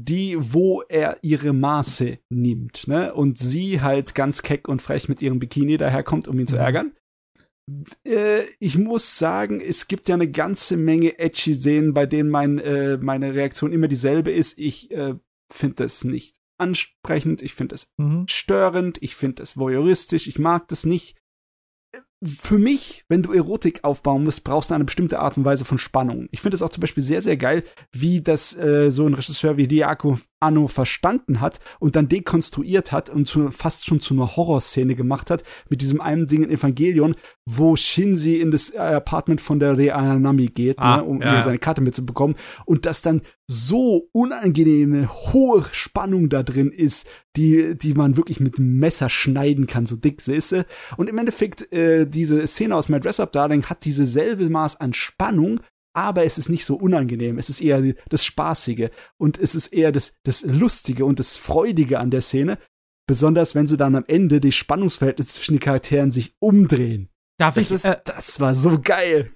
[0.05, 3.13] die, wo er ihre Maße nimmt, ne?
[3.15, 6.61] Und sie halt ganz keck und frech mit ihrem Bikini daherkommt, um ihn zu Mhm.
[6.61, 6.93] ärgern.
[8.07, 12.59] Äh, ich muss sagen, es gibt ja eine ganze Menge edgy Szenen, bei denen mein,
[12.59, 14.59] äh, meine Reaktion immer dieselbe ist.
[14.59, 15.15] Ich äh,
[15.53, 18.25] finde das nicht ansprechend, ich finde es Mhm.
[18.29, 21.17] störend, ich finde es voyeuristisch, ich mag das nicht.
[22.25, 25.79] Für mich, wenn du Erotik aufbauen musst, brauchst du eine bestimmte Art und Weise von
[25.79, 26.29] Spannung.
[26.33, 29.57] Ich finde es auch zum Beispiel sehr, sehr geil, wie das äh, so ein Regisseur
[29.57, 34.37] wie Diaco Anno verstanden hat und dann dekonstruiert hat und zu, fast schon zu einer
[34.37, 39.41] Horrorszene gemacht hat, mit diesem einen Ding in Evangelion, wo Shinji in das äh, Apartment
[39.41, 44.09] von der Reanami geht, Ah, ne, um ja, seine Karte mitzubekommen und dass dann so
[44.13, 49.87] unangenehme, hohe Spannung da drin ist, die, die man wirklich mit dem Messer schneiden kann,
[49.87, 50.55] so dick sie ist.
[50.97, 54.93] Und im Endeffekt, äh, diese Szene aus My Dress Up Darling hat dieselbe Maß an
[54.93, 55.61] Spannung,
[55.99, 57.39] aber es ist nicht so unangenehm.
[57.39, 61.99] Es ist eher das Spaßige und es ist eher das, das Lustige und das Freudige
[61.99, 62.59] an der Szene.
[63.09, 67.09] Besonders wenn sie dann am Ende die Spannungsverhältnisse zwischen den Charakteren sich umdrehen.
[67.37, 69.33] Darf Das, ich ist, äh, das war so geil.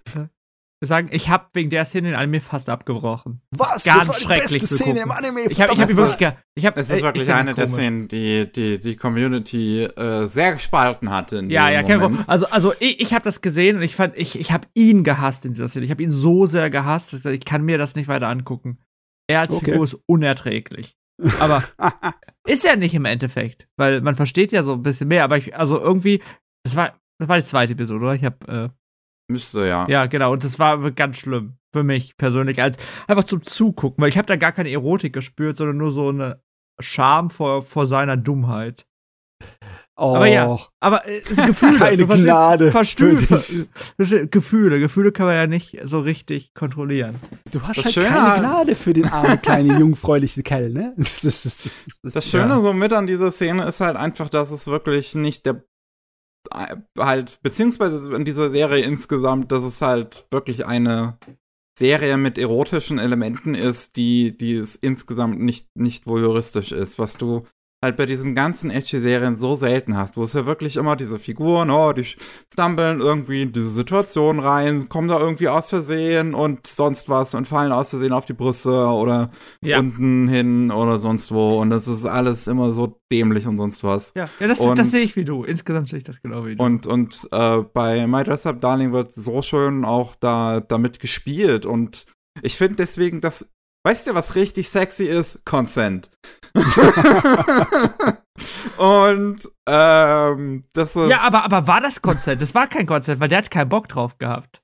[0.87, 3.41] Sagen, ich habe wegen der Szene den Anime fast abgebrochen.
[3.51, 3.85] Was?
[3.85, 5.03] Ganz das war die schrecklich beste zu Szene gucken.
[5.05, 5.41] im Anime.
[5.49, 7.65] Ich habe ich hab wirklich, ich hab, Es äh, ist ich wirklich ihn eine der
[7.67, 7.79] komisch.
[7.81, 11.37] Szenen, die die, die Community äh, sehr gespalten hatte.
[11.39, 12.01] In Ja, ja, kein.
[12.01, 12.25] Problem.
[12.27, 15.45] Also, also ich, ich habe das gesehen und ich fand, ich, ich habe ihn gehasst
[15.47, 15.85] in dieser Szene.
[15.85, 18.79] Ich habe ihn so sehr gehasst, dass ich kann mir das nicht weiter angucken.
[19.29, 19.67] Er als Okay.
[19.67, 20.97] Figur ist unerträglich.
[21.39, 21.63] Aber
[22.47, 25.23] ist er nicht im Endeffekt, weil man versteht ja so ein bisschen mehr.
[25.25, 26.21] Aber ich, also irgendwie,
[26.65, 28.15] das war, das war die zweite Episode, oder?
[28.15, 28.69] Ich habe, äh,
[29.28, 29.87] Müsste ja.
[29.88, 30.33] ja, genau.
[30.33, 32.76] Und das war ganz schlimm für mich persönlich, als
[33.08, 36.42] einfach zum Zugucken, weil ich habe da gar keine Erotik gespürt, sondern nur so eine
[36.81, 38.85] Scham vor, vor seiner Dummheit.
[39.97, 41.78] oh, Aber ja, Aber äh, Gefühle.
[41.78, 42.71] keine Gnade.
[42.72, 43.67] Verstühl, für dich.
[43.72, 44.81] ver- versteh- Gefühle.
[44.81, 47.17] Gefühle kann man ja nicht so richtig kontrollieren.
[47.53, 50.94] Du hast Das halt Schöne keine Gnade für den armen, kleinen, jungfräulichen Kerl, ne?
[50.99, 52.60] Das das das Das Schöne Ja.
[52.60, 55.62] so mit an dieser Szene ist halt einfach, dass es wirklich nicht der
[56.99, 61.19] halt, beziehungsweise in dieser Serie insgesamt, dass es halt wirklich eine
[61.78, 67.47] Serie mit erotischen Elementen ist, die, die es insgesamt nicht, nicht voyeuristisch ist, was du
[67.83, 71.69] halt bei diesen ganzen Edgy-Serien so selten hast, wo es ja wirklich immer diese Figuren,
[71.71, 72.05] oh, die
[72.53, 77.47] stumbeln irgendwie in diese Situation rein, kommen da irgendwie aus Versehen und sonst was und
[77.49, 79.31] fallen aus Versehen auf die Brüste oder
[79.63, 79.81] Ja.
[79.81, 81.61] unten hin oder sonst wo.
[81.61, 84.13] Und das ist alles immer so dämlich und sonst was.
[84.15, 85.43] Ja, ja das, Und- das sehe ich wie du.
[85.43, 86.63] Insgesamt sehe ich das genau wie du.
[86.63, 91.67] Und, und äh, bei My Dress Up Darling wird so schön auch da damit gespielt.
[91.67, 92.07] Und
[92.43, 93.49] ich finde deswegen, dass.
[93.85, 95.45] Weißt du, was richtig sexy ist?
[95.45, 96.09] Consent.
[98.77, 101.09] und ähm, das ist.
[101.09, 102.41] ja, aber, aber war das Konzert?
[102.41, 104.63] Das war kein Konzert, weil der hat keinen Bock drauf gehabt.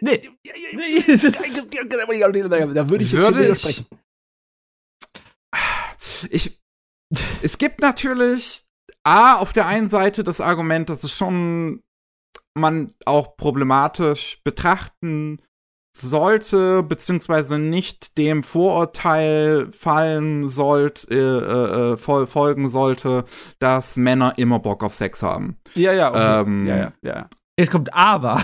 [0.00, 0.28] Nee.
[0.72, 3.86] Nee, Da würde ich jetzt Würde hier ich- widersprechen.
[6.30, 6.60] ich,
[7.42, 8.64] es gibt natürlich
[9.04, 11.82] A, auf der einen Seite das Argument, dass es schon
[12.56, 15.40] man auch problematisch betrachten
[16.00, 23.24] sollte, beziehungsweise nicht dem Vorurteil fallen sollte, äh, äh, fol folgen sollte,
[23.58, 25.56] dass Männer immer Bock auf Sex haben.
[25.74, 26.40] Ja, ja, okay.
[26.40, 27.28] Ähm, ja, ja, ja.
[27.58, 28.42] Jetzt kommt aber.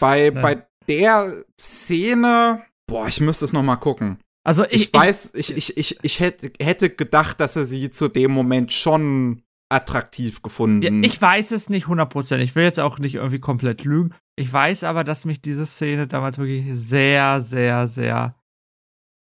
[0.00, 0.40] Bei, Ja.
[0.40, 4.18] bei der Szene, boah, ich müsste es noch mal gucken.
[4.46, 8.08] Also Ich, ich, weiß, ich, ich, ich, ich hätte, hätte gedacht, dass er sie zu
[8.08, 9.43] dem Moment schon
[9.74, 10.82] attraktiv gefunden.
[10.82, 12.38] Ja, ich weiß es nicht 100%.
[12.38, 14.14] Ich will jetzt auch nicht irgendwie komplett lügen.
[14.36, 18.34] Ich weiß aber, dass mich diese Szene damals wirklich sehr, sehr, sehr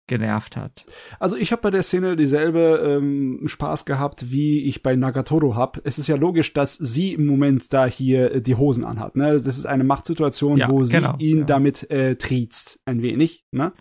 [0.08, 0.84] genervt hat.
[1.20, 5.80] Also ich habe bei der Szene dieselbe ähm, Spaß gehabt, wie ich bei Nagatoro hab.
[5.86, 9.16] Es ist ja logisch, dass sie im Moment da hier äh, die Hosen anhat.
[9.16, 9.34] Ne?
[9.34, 11.44] Das ist eine Machtsituation, Ja, wo sie genau, ihn ja.
[11.46, 13.46] damit äh, triezt, ein wenig.
[13.52, 13.72] Ne?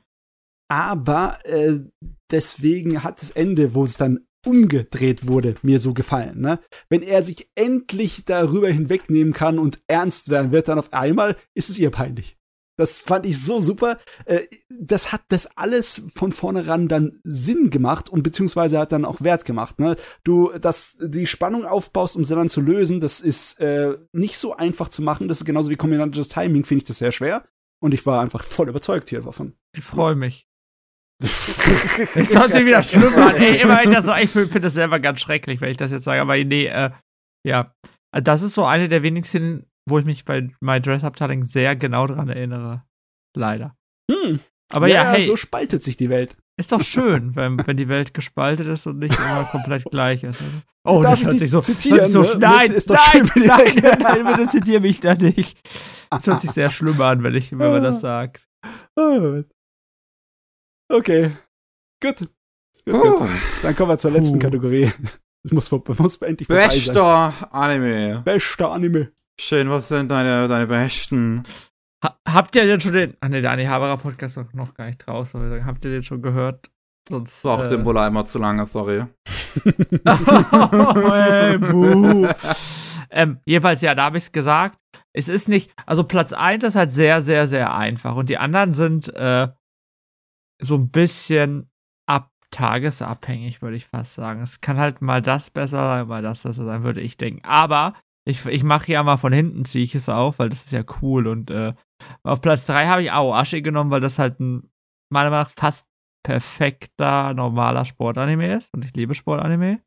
[0.71, 1.81] Aber äh,
[2.31, 6.41] deswegen hat das Ende, wo es dann umgedreht wurde, mir so gefallen.
[6.41, 6.61] Ne?
[6.89, 11.71] Wenn er sich endlich darüber hinwegnehmen kann und ernst werden wird, dann auf einmal ist
[11.71, 12.39] es ihr peinlich.
[12.79, 13.99] Das fand ich so super.
[14.25, 19.21] Äh, das hat das alles von vornherein dann Sinn gemacht und beziehungsweise hat dann auch
[19.21, 19.81] Wert gemacht.
[19.81, 19.97] Ne?
[20.23, 24.57] Du, dass die Spannung aufbaust, um sie dann zu lösen, das ist äh, nicht so
[24.57, 25.27] einfach zu machen.
[25.27, 27.45] Das ist genauso wie kombinatorisches Timing, finde ich das sehr schwer.
[27.81, 29.55] Und ich war einfach voll überzeugt hier davon.
[29.73, 30.48] Ich freue mich.
[31.21, 33.37] Es hört sich wieder schlimm an.
[33.37, 36.05] Ey, immer wenn ich das ich finde das selber ganz schrecklich, wenn ich das jetzt
[36.05, 36.21] sage.
[36.21, 36.91] Aber nee, äh,
[37.47, 37.75] ja.
[38.13, 41.77] Das ist so eine der wenigsten, wo ich mich bei My Dress Up Darling sehr
[41.77, 42.85] genau dran erinnere.
[43.37, 43.77] Leider.
[44.11, 44.41] Hm.
[44.73, 46.37] Aber ja, hey, so spaltet sich die Welt.
[46.59, 50.41] ist doch schön, wenn, wenn die Welt gespaltet ist und nicht immer komplett gleich ist.
[50.85, 52.47] Oh, Darf das hört sich so, zitieren, hört sich so ne?
[52.47, 54.01] Nein, ist doch nein, schön nein, Welt.
[54.01, 55.59] nein, bitte zitiere mich da nicht.
[56.11, 58.47] Das hört sich sehr schlimm an, wenn, ich, wenn man das sagt.
[60.89, 61.33] Okay.
[62.03, 62.29] Gut.
[62.87, 63.29] Gut.
[63.63, 64.45] Dann kommen wir zur letzten Puh.
[64.45, 64.93] Kategorie.
[65.45, 66.95] Es muss, muss endlich vorbei sein.
[66.95, 68.23] Bester Anime.
[68.25, 69.13] Bester Anime.
[69.41, 71.45] Schön, was sind deine, deine besten?
[72.05, 73.17] Ha habt ihr denn schon den.
[73.21, 75.41] Ach ne, der Anni Haberer Podcast ist noch gar nicht draußen.
[75.41, 76.71] aber Habt ihr den schon gehört?
[77.09, 77.41] Sonst.
[77.41, 79.07] So, auch äh, dem Buller immer zu lange, sorry.
[80.05, 82.29] hey, buh.
[83.11, 84.77] ähm, jedenfalls, ja, da habe ich es gesagt.
[85.13, 88.17] Es ist nicht, also Platz 1 ist halt sehr, sehr, sehr einfach.
[88.17, 89.49] Und die anderen sind äh,
[90.61, 91.67] so ein bisschen
[92.07, 94.43] ab tagesabhängig, würde ich fast sagen.
[94.43, 97.45] Es kann halt mal das besser sein, mal das besser sein, würde ich denken.
[97.45, 97.95] Aber
[98.27, 100.85] ich, ich mache ja mal von hinten, ziehe ich es auf, weil das ist ja
[101.01, 101.27] cool.
[101.27, 101.75] Und äh,
[102.23, 104.71] auf Platz 3 habe ich Aoashi genommen, weil das halt ein,
[105.11, 105.87] meiner Meinung nach, fast
[106.23, 108.73] perfekter, normaler Sportanime ist.
[108.75, 109.81] Und ich liebe Sportanime.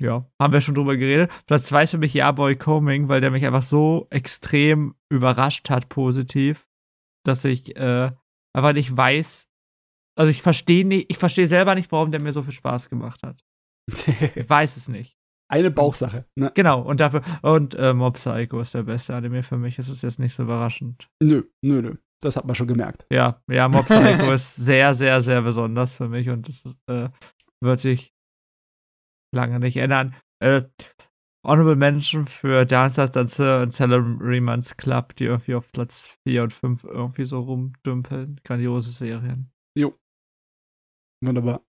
[0.00, 1.30] Ja, haben wir schon drüber geredet.
[1.46, 5.70] Platz 2 ist für mich Ja Boy Coming, weil der mich einfach so extrem überrascht
[5.70, 6.68] hat, positiv,
[7.24, 8.10] dass ich äh,
[8.56, 9.48] einfach nicht weiß.
[10.18, 13.22] Also ich verstehe nicht, ich verstehe selber nicht, warum der mir so viel Spaß gemacht
[13.22, 13.42] hat.
[14.34, 15.16] Ich weiß es nicht.
[15.48, 16.26] Eine Bauchsache.
[16.34, 16.50] Ne?
[16.54, 19.76] Genau, und dafür, und äh, Mob Psycho ist der beste Anime für mich.
[19.76, 21.08] Das ist jetzt nicht so überraschend.
[21.22, 21.94] Nö, nö, nö.
[22.20, 23.06] Das hat man schon gemerkt.
[23.12, 27.10] Ja, ja, Mob Psycho ist sehr, sehr, sehr besonders für mich und das äh,
[27.62, 28.12] wird sich
[29.32, 30.16] lange nicht ändern.
[30.42, 30.62] Äh,
[31.46, 36.84] Honorable Mention für Dancers Dancer und Salaryman's Club, die irgendwie auf Platz 4 und 5
[36.84, 38.40] irgendwie so rumdümpeln.
[38.42, 39.50] Grandiose Serien.
[41.22, 41.64] Wunderbar.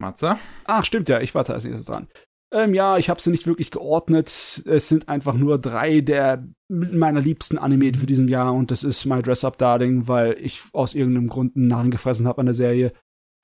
[0.00, 0.38] Matze?
[0.64, 1.20] Ach, stimmt ja.
[1.20, 2.08] Ich warte als nächstes dran.
[2.52, 4.62] Ähm, ja, ich habe sie nicht wirklich geordnet.
[4.66, 9.04] Es sind einfach nur drei der meiner liebsten Anime für diesen Jahr und das ist
[9.04, 12.54] My Dress Up Darling, weil ich aus irgendeinem Grund einen Narren gefressen habe an der
[12.54, 12.92] Serie.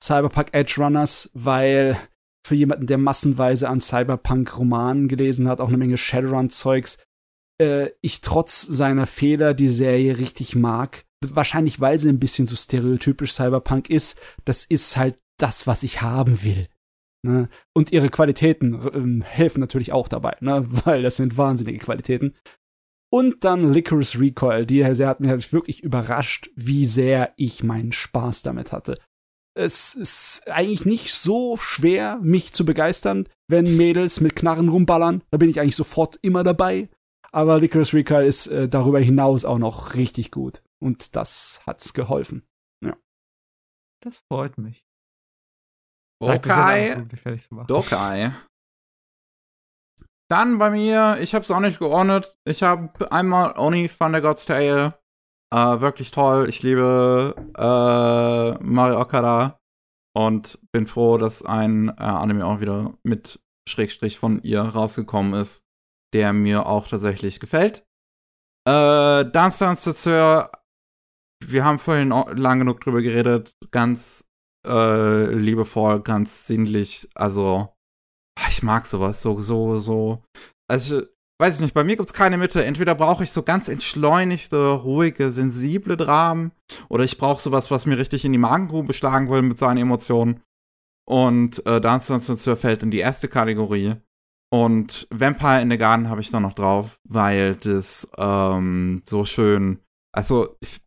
[0.03, 1.97] Cyberpunk Edge Runners, weil
[2.45, 6.97] für jemanden, der massenweise an Cyberpunk-Romanen gelesen hat, auch eine Menge Shadowrun-Zeugs,
[7.61, 11.05] äh, ich trotz seiner Fehler die Serie richtig mag.
[11.23, 14.19] Wahrscheinlich, weil sie ein bisschen so stereotypisch Cyberpunk ist.
[14.45, 16.67] Das ist halt das, was ich haben will.
[17.23, 17.49] Ne?
[17.73, 20.65] Und ihre Qualitäten ähm, helfen natürlich auch dabei, ne?
[20.85, 22.35] weil das sind wahnsinnige Qualitäten.
[23.13, 24.65] Und dann Licorice Recoil.
[24.65, 28.97] Die hat mich wirklich überrascht, wie sehr ich meinen Spaß damit hatte.
[29.53, 35.23] Es ist eigentlich nicht so schwer, mich zu begeistern, wenn Mädels mit Knarren rumballern.
[35.29, 36.89] Da bin ich eigentlich sofort immer dabei.
[37.33, 40.63] Aber Licorice Recoil ist äh, darüber hinaus auch noch richtig gut.
[40.81, 42.43] Und das hat's geholfen.
[44.03, 44.83] Das freut mich.
[46.19, 46.95] Okay.
[47.69, 48.31] Okay.
[50.29, 52.37] Dann bei mir, ich hab's auch nicht geordnet.
[52.45, 55.00] Ich habe einmal Oni Thunder God's Tale.
[55.53, 56.47] Äh, wirklich toll.
[56.49, 59.57] Ich liebe äh, Mario Okada.
[60.13, 65.63] Und bin froh, dass ein äh, Anime auch wieder mit Schrägstrich von ihr rausgekommen ist,
[66.13, 67.85] der mir auch tatsächlich gefällt.
[68.67, 70.51] Äh, Dance Dance Danseur,
[71.45, 74.25] wir haben vorhin lang genug drüber geredet, ganz
[74.67, 77.73] äh, liebevoll, ganz sinnlich, also
[78.49, 80.23] ich mag sowas, so, so, so.
[80.69, 81.03] Also,
[81.41, 82.63] weiß ich nicht, bei mir gibt's keine Mitte.
[82.63, 86.51] Entweder brauche ich so ganz entschleunigte, ruhige, sensible Dramen,
[86.87, 90.41] oder ich brauche sowas, was mir richtig in die Magengrube schlagen will mit seinen Emotionen.
[91.05, 93.95] Und äh, Dance Dance Danseur fällt in die erste Kategorie.
[94.53, 99.79] Und Vampire in the Garden habe ich da noch drauf, weil das ähm, so schön.
[100.13, 100.79] Also, ich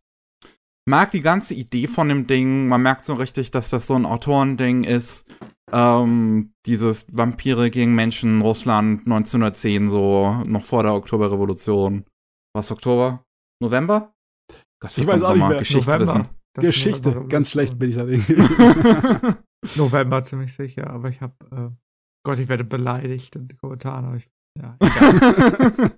[0.87, 2.67] mag die ganze Idee von dem Ding.
[2.69, 5.27] Man merkt so richtig, dass das so ein Autorending ist.
[5.71, 12.05] Ähm, dieses Vampire gegen Menschen Russland 1910 so noch vor der Oktoberrevolution.
[12.53, 13.23] Was Oktober?
[13.61, 14.13] November?
[14.81, 15.59] Gott, ich weiß auch nicht mehr.
[15.59, 16.27] Geschichtswissen.
[16.57, 18.05] Geschichte, ganz schlecht bin ich da.
[19.75, 21.69] November ziemlich sicher, aber ich habe äh,
[22.25, 24.05] Gott, ich werde beleidigt in den Kommentaren.
[24.05, 24.77] Aber ich, ja,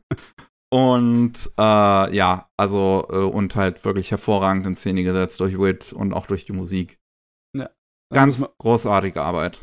[0.74, 6.14] und äh, ja, also äh, und halt wirklich hervorragend in Szene gesetzt durch Wit und
[6.14, 7.00] auch durch die Musik.
[8.14, 9.62] Ganz großartige Arbeit.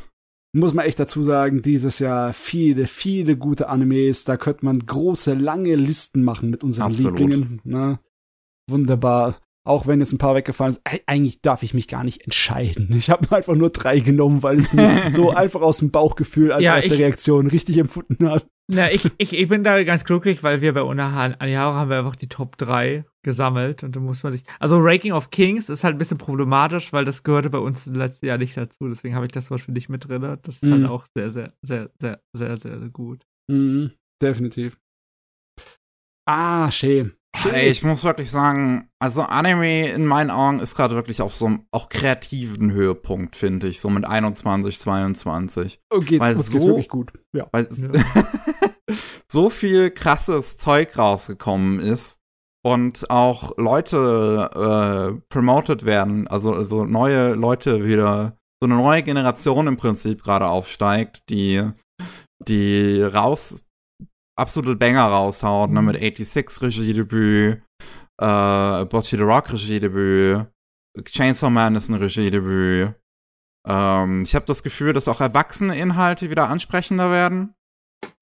[0.53, 4.23] Muss man echt dazu sagen, dieses Jahr viele, viele gute Animes.
[4.23, 7.19] Da könnte man große, lange Listen machen mit unseren Absolut.
[7.19, 7.61] Lieblingen.
[7.65, 7.99] Ne?
[8.69, 9.37] Wunderbar.
[9.67, 12.93] Auch wenn jetzt ein paar weggefallen sind, eigentlich darf ich mich gar nicht entscheiden.
[12.95, 16.63] Ich habe einfach nur drei genommen, weil es mir so einfach aus dem Bauchgefühl als
[16.63, 18.45] Ja, erste ich- Reaktion richtig empfunden hat.
[18.67, 21.99] Na, ich, ich, ich bin da ganz glücklich, weil wir bei Unahan Anjaro haben wir
[21.99, 24.43] einfach die Top 3 gesammelt und da muss man sich.
[24.59, 28.27] Also Ranking of Kings ist halt ein bisschen problematisch, weil das gehörte bei uns letztes
[28.27, 28.87] Jahr nicht dazu.
[28.87, 30.21] Deswegen habe ich das zum Beispiel nicht mit drin.
[30.41, 30.71] Das ist Mhm.
[30.71, 33.23] halt auch sehr, sehr, sehr, sehr, sehr, sehr, sehr gut.
[33.51, 34.79] Mhm, definitiv.
[36.27, 37.15] Ah, schön.
[37.51, 41.45] Ey, ich muss wirklich sagen, also Anime in meinen Augen ist gerade wirklich auf so
[41.47, 45.79] einem auch kreativen Höhepunkt, finde ich, so mit 21, 22.
[45.91, 47.13] Oh, geht's, Weil uns geht's so- wirklich gut.
[47.33, 47.47] Ja.
[47.51, 48.01] Weil Ja.
[49.27, 52.19] so viel krasses Zeug rausgekommen ist
[52.63, 54.49] und auch Leute
[55.17, 60.47] äh, promoted werden, also, also neue Leute wieder, so eine neue Generation im Prinzip gerade
[60.47, 61.63] aufsteigt, die,
[62.47, 63.64] die raus,
[64.37, 65.87] absolute Banger raushaut, ne, Mhm.
[65.87, 67.61] mit 86 Regiedebüt,
[68.21, 70.47] äh, Bocce the Rock Regiedebüt,
[71.05, 72.93] Chainsaw Man ist ein Regiedebüt.
[73.67, 77.53] Ähm, ich habe das Gefühl, dass auch erwachsene Inhalte wieder ansprechender werden.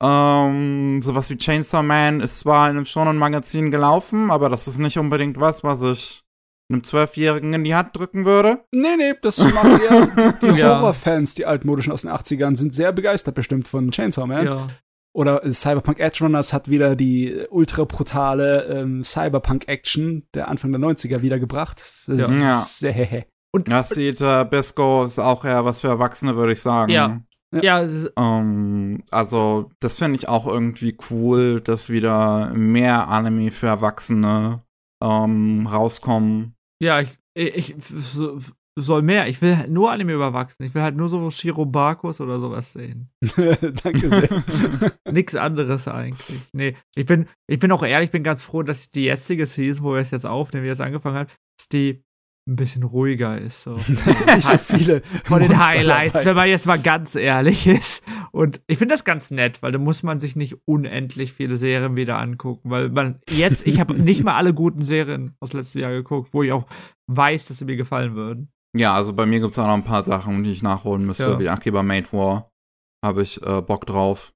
[0.01, 4.97] Ähm, sowas wie Chainsaw Man ist zwar in einem Shonen-Magazin gelaufen, aber das ist nicht
[4.97, 6.23] unbedingt was, was ich
[6.71, 8.63] einem Zwölfjährigen in die Hand drücken würde.
[8.71, 10.79] Nee, nee, das machen eher die, die Ja.
[10.79, 14.45] Horrorfans, die altmodischen aus den 80ern, sind sehr begeistert bestimmt von Chainsaw Man.
[14.45, 14.67] Ja.
[15.13, 21.21] Oder Cyberpunk Edge Runners hat wieder die ultra brutale ähm, Cyberpunk-Action der Anfang der 90er
[21.21, 21.79] wiedergebracht.
[21.79, 22.59] Das ist Ja.
[22.61, 23.25] Sehr.
[23.65, 26.91] Das sieht äh, Bisco ist auch eher was für Erwachsene, würde ich sagen.
[26.91, 27.21] Ja.
[27.61, 33.51] Ja, es ist- Ähm, also, das finde ich auch irgendwie cool, dass wieder mehr Anime
[33.51, 34.63] für Erwachsene
[35.03, 36.55] ähm, rauskommen.
[36.81, 37.75] ja, ich, ich,
[38.75, 39.27] soll mehr.
[39.27, 40.65] Ich will halt nur Anime überwachsen.
[40.65, 43.09] Ich will halt nur so Shirobakus oder sowas sehen.
[43.35, 44.43] Danke sehr.
[45.11, 46.39] Nix anderes eigentlich.
[46.53, 49.83] Nee, ich bin, ich bin auch ehrlich, ich bin ganz froh, dass die jetzige Season,
[49.85, 52.03] wo wir es jetzt aufnehmen, wie es angefangen hat, dass die
[52.45, 53.63] ein bisschen ruhiger ist.
[53.63, 53.75] So.
[54.05, 56.25] Das sind nicht so viele Von den Monster Highlights, dabei.
[56.25, 58.03] wenn man jetzt mal ganz ehrlich ist.
[58.31, 61.95] Und ich finde das ganz nett, weil da muss man sich nicht unendlich viele Serien
[61.95, 65.91] wieder angucken, weil man jetzt, ich habe nicht mal alle guten Serien aus letztem Jahr
[65.91, 66.65] geguckt, wo ich auch
[67.07, 68.49] weiß, dass sie mir gefallen würden.
[68.75, 71.23] Ja, also bei mir gibt es auch noch ein paar Sachen, die ich nachholen müsste,
[71.23, 71.39] Ja.
[71.39, 72.49] wie Akiba Made War.
[73.05, 74.33] Habe ich äh, Bock drauf.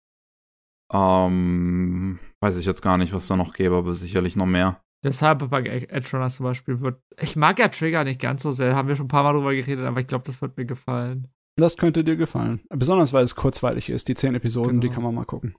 [0.94, 4.82] Ähm, weiß ich jetzt gar nicht, was da noch gäbe, aber sicherlich noch mehr.
[5.04, 7.00] Deshalb bei Edge Runners zum Beispiel wird.
[7.20, 9.54] Ich mag ja Trigger nicht ganz so sehr, haben wir schon ein paar Mal drüber
[9.54, 11.28] geredet, aber ich glaube, das wird mir gefallen.
[11.60, 12.62] Das könnte dir gefallen.
[12.70, 14.08] Besonders, weil es kurzweilig ist.
[14.08, 14.82] Die zehn Episoden, Genau.
[14.82, 15.56] die kann man mal gucken.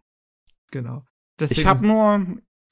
[0.71, 0.99] Genau.
[1.41, 2.27] Ich Deswegen- habe nur,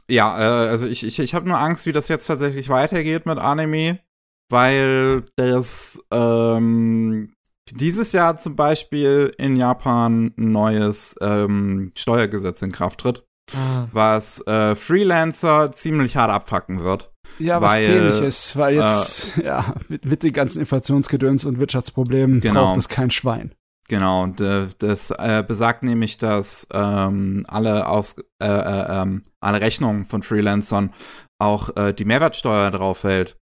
[0.09, 3.39] ja, äh, also ich, ich, ich habe nur Angst, wie das jetzt tatsächlich weitergeht mit
[3.39, 4.01] Anime,
[4.51, 7.33] weil das ähm,
[7.73, 13.87] dieses Jahr zum Beispiel in Japan ein neues ähm, Steuergesetz in Kraft tritt, Ah.
[13.93, 17.13] was äh, Freelancer ziemlich hart abfacken wird.
[17.39, 22.41] Ja, was Weil, dämlich ist, weil jetzt, ja, mit, mit den ganzen Inflationsgedöns und Wirtschaftsproblemen
[22.41, 22.67] Genau.
[22.67, 23.55] braucht es kein Schwein.
[23.89, 29.61] Genau, und, äh, das äh, besagt nämlich, dass ähm, alle, aus, äh, äh, ähm, alle
[29.61, 30.93] Rechnungen von Freelancern
[31.39, 33.37] auch äh, die Mehrwertsteuer drauf fällt.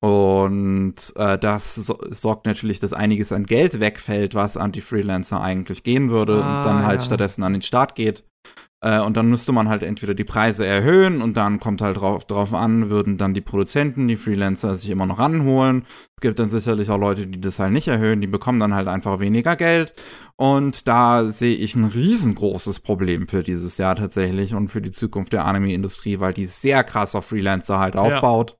[0.00, 5.40] Und äh, das so sorgt natürlich, dass einiges an Geld wegfällt, was an die Freelancer
[5.40, 7.06] eigentlich gehen würde Ah, und dann halt ja.
[7.06, 8.24] stattdessen an den Staat geht.
[8.80, 12.24] Äh, und dann müsste man halt entweder die Preise erhöhen und dann kommt halt drauf,
[12.24, 15.84] drauf an, würden dann die Produzenten, die Freelancer sich immer noch ranholen.
[16.16, 18.86] Es gibt dann sicherlich auch Leute, die das halt nicht erhöhen, die bekommen dann halt
[18.86, 19.94] einfach weniger Geld.
[20.36, 25.32] Und da sehe ich ein riesengroßes Problem für dieses Jahr tatsächlich und für die Zukunft
[25.32, 28.58] der Anime-Industrie, weil die sehr krass auf Freelancer halt aufbaut.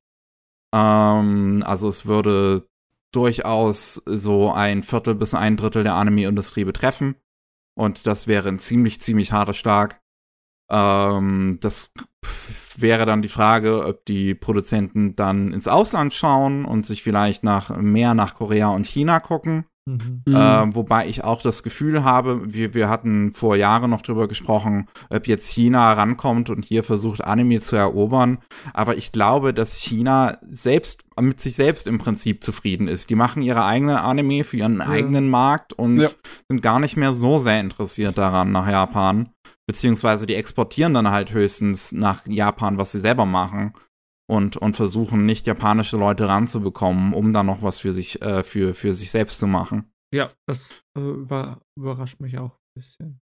[0.75, 2.67] Ähm, also es würde
[3.13, 7.15] durchaus so ein Viertel bis ein Drittel der Anime-Industrie betreffen.
[7.77, 10.01] Und das wäre ein ziemlich, ziemlich harter Schlag.
[10.71, 11.91] Ähm, das
[12.77, 17.77] wäre dann die Frage, ob die Produzenten dann ins Ausland schauen und sich vielleicht nach
[17.77, 19.65] mehr nach Korea und China gucken.
[19.89, 20.23] Mhm.
[20.27, 24.87] Ähm, wobei ich auch das Gefühl habe, wir, wir hatten vor Jahren noch drüber gesprochen,
[25.09, 28.39] ob jetzt China rankommt und hier versucht, Anime zu erobern.
[28.75, 33.09] Aber ich glaube, dass China selbst mit sich selbst im Prinzip zufrieden ist.
[33.09, 36.09] Die machen ihre eigenen Anime für ihren eigenen Markt und Ja.
[36.49, 39.31] sind gar nicht mehr so sehr interessiert daran nach Japan.
[39.69, 43.75] Beziehungsweise die exportieren dann halt höchstens nach Japan, was sie selber machen.
[44.27, 48.75] Und, und versuchen nicht japanische Leute ranzubekommen, um dann noch was für sich, äh, für,
[48.75, 49.91] für sich selbst zu machen.
[50.13, 53.21] Ja, das äh, über, überrascht mich auch ein bisschen.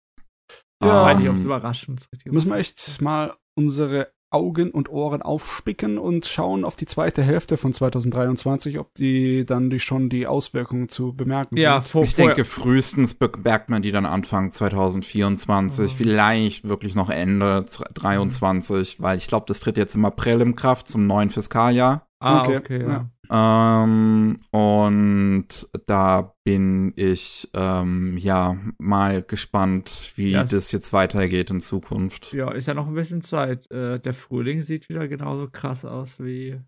[0.84, 1.12] Ja.
[1.12, 1.96] Ähm, aufs Überraschen.
[1.96, 6.86] das richtige Müssen wir echt mal unsere Augen und Ohren aufspicken und schauen auf die
[6.86, 11.92] zweite Hälfte von 2023, ob die dann die schon die Auswirkungen zu bemerken Ja, sind.
[11.92, 15.98] vor, Ich vorher- denke, frühestens bemerkt man die dann Anfang 2024, Mhm.
[15.98, 20.88] vielleicht wirklich noch Ende 23, weil ich glaube, das tritt jetzt im April in Kraft
[20.88, 22.08] zum neuen Fiskaljahr.
[22.20, 22.88] Ah, Okay, okay, ja.
[22.90, 23.10] ja.
[23.32, 25.48] Ähm, und
[25.88, 32.34] da bin ich ähm, ja mal gespannt, wie Ja, das, es- jetzt weitergeht in Zukunft.
[32.34, 33.72] Ja, ist ja noch ein bisschen Zeit.
[33.72, 36.60] Äh, der Frühling sieht wieder genauso krass aus wie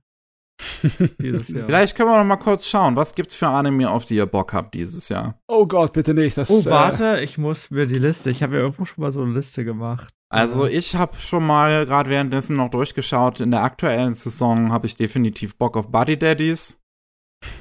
[1.20, 1.66] dieses Jahr.
[1.66, 4.54] Vielleicht können wir noch mal kurz schauen, was gibt's für Anime, auf die ihr Bock
[4.54, 5.38] habt dieses Jahr.
[5.48, 6.38] Oh Gott, bitte nicht.
[6.38, 8.30] Das, Oh, äh, warte, ich muss mir die Liste.
[8.30, 10.14] Ich habe ja irgendwo schon mal so eine Liste gemacht.
[10.34, 13.40] Also ich habe schon mal gerade währenddessen noch durchgeschaut.
[13.40, 16.80] In der aktuellen Saison habe ich definitiv Bock auf Buddy Daddies.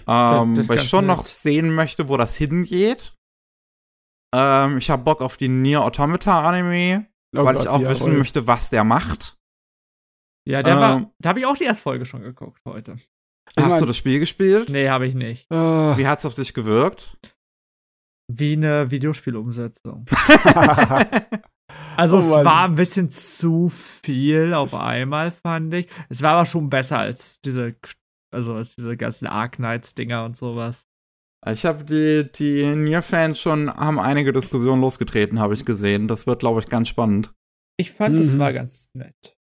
[0.07, 1.17] Ähm, das weil ich schon nett.
[1.17, 3.15] noch sehen möchte, wo das hingeht.
[4.35, 7.07] Ähm, ich habe Bock auf die Nier Automata Anime,
[7.37, 8.17] oh weil Gott, ich auch wissen voll.
[8.17, 9.37] möchte, was der macht.
[10.49, 10.81] Ja, der Ähm.
[10.81, 11.11] war.
[11.19, 12.93] Da habe ich auch die erste Folge schon geguckt heute.
[12.95, 14.71] Ich Hast mein- du das Spiel gespielt?
[14.71, 15.51] Nee, habe ich nicht.
[15.51, 15.55] Äh,
[15.99, 17.19] Wie hat's auf dich gewirkt?
[18.29, 20.07] Wie eine Videospielumsetzung.
[21.97, 25.89] Also Oh es war ein bisschen zu viel auf einmal, fand ich.
[26.09, 27.75] Es war aber schon besser als diese,
[28.33, 30.85] also als diese ganzen Ark Knights Dinger und sowas.
[31.47, 36.07] Ich habe die, die Nier-Fans schon, haben einige Diskussionen losgetreten, habe ich gesehen.
[36.07, 37.33] Das wird, glaube ich, ganz spannend.
[37.79, 38.39] Ich fand, es Mhm.
[38.39, 39.37] war ganz nett.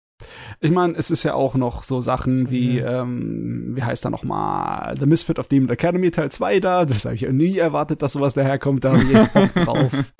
[0.60, 2.86] Ich meine, es ist ja auch noch so Sachen wie, Mhm.
[2.86, 6.84] ähm, wie heißt da noch mal, The Misfit of Demon Academy Teil 2 da.
[6.84, 8.84] Das habe ich ja nie erwartet, dass sowas daherkommt.
[8.84, 9.92] Da habe ich echt Bock drauf.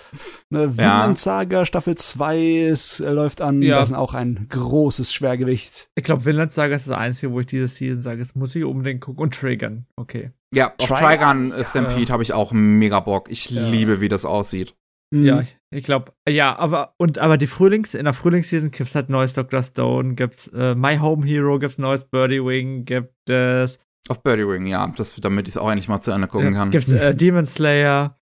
[0.51, 0.71] Ne, Ja.
[0.79, 2.39] Vinland Saga Staffel 2
[2.71, 3.61] ist, äh, läuft an.
[3.61, 3.81] Ja.
[3.81, 5.89] Das ist auch ein großes Schwergewicht.
[5.95, 8.65] Ich glaube, Vinland Saga ist das Einzige, wo ich dieses Season sage, es muss ich
[8.65, 9.23] unbedingt gucken.
[9.23, 10.31] Und Triggern, okay.
[10.55, 13.31] Ja, auf Trigun, Trigun Stampede habe ich auch mega Bock.
[13.31, 13.69] Ich Ja.
[13.69, 14.75] liebe, wie das aussieht.
[15.11, 15.25] Mhm.
[15.25, 19.09] Ja, ich, ich glaube, ja, aber und aber die Frühlings, in der Frühlingsseason gibt's halt
[19.09, 19.63] neues Dr.
[19.63, 24.67] Stone, gibt's äh, My Home Hero, gibt's neues Birdie Wing, gibt es Auf Birdie Ring,
[24.67, 26.71] ja, das, damit ich es auch endlich mal zu Ende gucken kann.
[26.71, 28.19] gibt's äh, Demon Slayer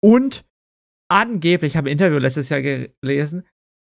[0.00, 0.44] und
[1.10, 3.44] angeblich, ich habe ein Interview letztes Jahr gelesen,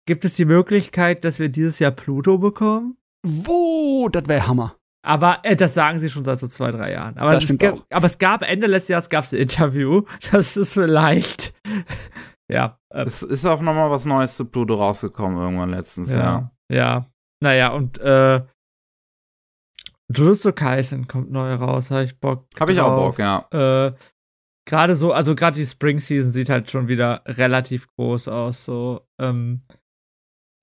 [0.07, 2.99] gibt es die Möglichkeit, dass wir dieses Jahr Pluto bekommen.
[3.27, 4.09] Wo?
[4.13, 4.77] Das wäre Hammer.
[5.07, 7.17] Aber äh, das sagen sie schon seit so zwei, drei Jahren.
[7.19, 7.87] Aber, Das es gab- auch.
[7.91, 10.03] aber es gab Ende letztes Jahres gab's ein Interview.
[10.33, 11.55] Das ist vielleicht.
[12.51, 12.79] Ja.
[12.91, 16.21] Äh, Es ist auch noch mal was Neues zu Pluto rausgekommen irgendwann letztens, ja.
[16.21, 16.51] ja.
[16.71, 17.07] Ja.
[17.41, 18.43] Naja, und äh,
[20.15, 22.47] Jujutsu Kaisen kommt neu raus, habe ich Bock.
[22.59, 22.97] Habe ich auch.
[22.97, 23.47] Bock, ja.
[23.53, 23.95] Äh,
[24.67, 28.65] gerade so, also gerade die Spring Season sieht halt schon wieder relativ groß aus.
[28.65, 29.63] So, ähm,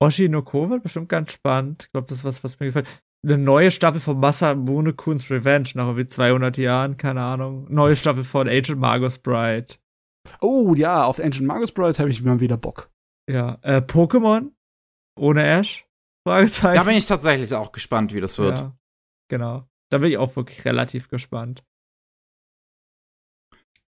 [0.00, 1.84] Oshi no Ko wird bestimmt ganz spannend.
[1.84, 2.88] Ich glaube, das ist was, was mir gefällt.
[3.24, 7.66] Eine neue Staffel von Masamune Kun's Revenge nach irgendwie 200 Jahren, keine Ahnung.
[7.70, 9.74] Neue Staffel von Agent Magus Bride.
[10.40, 12.90] Oh ja, auf Ancient Magus Bride habe ich mal wieder Bock.
[13.30, 14.52] Ja, äh, Pokémon
[15.18, 15.86] ohne Ash?
[16.26, 16.76] Fragezeichen.
[16.76, 18.58] Da bin ich tatsächlich auch gespannt, wie das wird.
[18.60, 18.76] Ja,
[19.28, 19.68] genau.
[19.90, 21.64] Da bin ich auch wirklich relativ gespannt.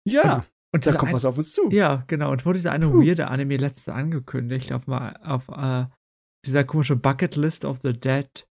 [0.07, 1.69] Ja, Und da kommt ein- was auf uns zu.
[1.69, 2.31] Ja, genau.
[2.31, 3.01] Und wurde dieser eine Puh.
[3.01, 5.85] weirde Anime letzte angekündigt auf mal auf äh,
[6.45, 8.47] dieser komische Bucket List of the Dead.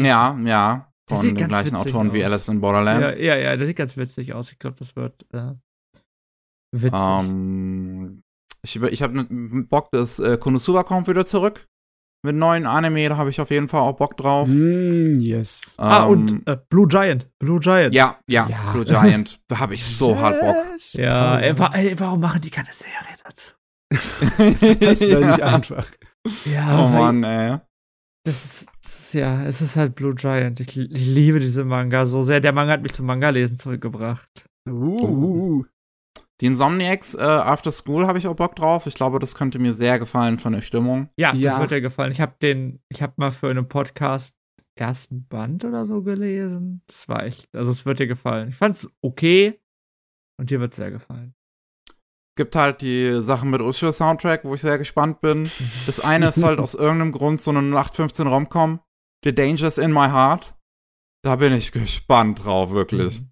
[0.00, 0.92] Ja, ja.
[1.08, 2.32] Das Von den gleichen Autoren wie aus.
[2.32, 3.00] Alice in Borderland.
[3.00, 4.50] Ja, ja, ja, das sieht ganz witzig aus.
[4.50, 5.54] Ich glaube, das wird äh,
[6.82, 7.00] witzig.
[7.00, 8.22] Ähm,
[8.62, 9.24] ich ich habe
[9.68, 11.66] Bock, dass äh, Konosuba kommt wieder zurück.
[12.24, 14.48] Mit neuen Anime, da habe ich auf jeden Fall auch Bock drauf.
[14.48, 15.74] Mm, yes.
[15.76, 17.28] ah, Ähm, und äh, Blue Giant.
[17.38, 17.94] Blue Giant.
[17.94, 18.72] Ja, ja, Ja.
[18.72, 19.38] Blue Giant.
[19.46, 20.56] Da habe ich so hart Bock.
[20.72, 23.52] Yes, Ja, ey, wa ey, warum machen die keine Serie dazu?
[24.80, 25.54] das wäre nicht ja.
[25.54, 25.86] einfach.
[26.52, 27.58] Ja, Oh Mann, ey.
[28.24, 30.58] Das ist, das ist ja, es ist halt Blue Giant.
[30.58, 32.40] Ich, ich liebe diese Manga so sehr.
[32.40, 34.48] Der Manga hat mich zum Manga-Lesen zurückgebracht.
[34.68, 35.64] Uh,
[36.40, 38.86] Die Insomniacs äh, After School habe ich auch Bock drauf.
[38.86, 41.08] Ich glaube, das könnte mir sehr gefallen von der Stimmung.
[41.16, 41.50] Ja, Ja.
[41.52, 42.12] das wird dir gefallen.
[42.12, 44.34] Ich habe den, ich habe mal für einen Podcast
[44.78, 46.82] ersten Band oder so gelesen.
[46.86, 48.50] Das war echt, also es wird dir gefallen.
[48.50, 49.58] Ich fand's okay
[50.38, 51.34] und dir wird sehr gefallen.
[52.36, 55.50] Gibt halt die Sachen mit Ushio Soundtrack, wo ich sehr gespannt bin.
[55.86, 58.80] Das eine ist halt aus irgendeinem Grund so eine 0815 Romcom.
[59.24, 60.54] The Dangers in My Heart.
[61.24, 63.20] Da bin ich gespannt drauf, wirklich.
[63.20, 63.30] Mhm.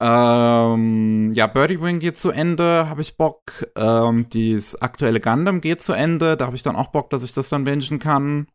[0.00, 3.66] Ähm, ja, Birdie Wing geht zu Ende, habe ich Bock.
[3.76, 7.32] Ähm, das aktuelle Gundam geht zu Ende, da habe ich dann auch Bock, dass ich
[7.32, 8.48] das dann bingen kann.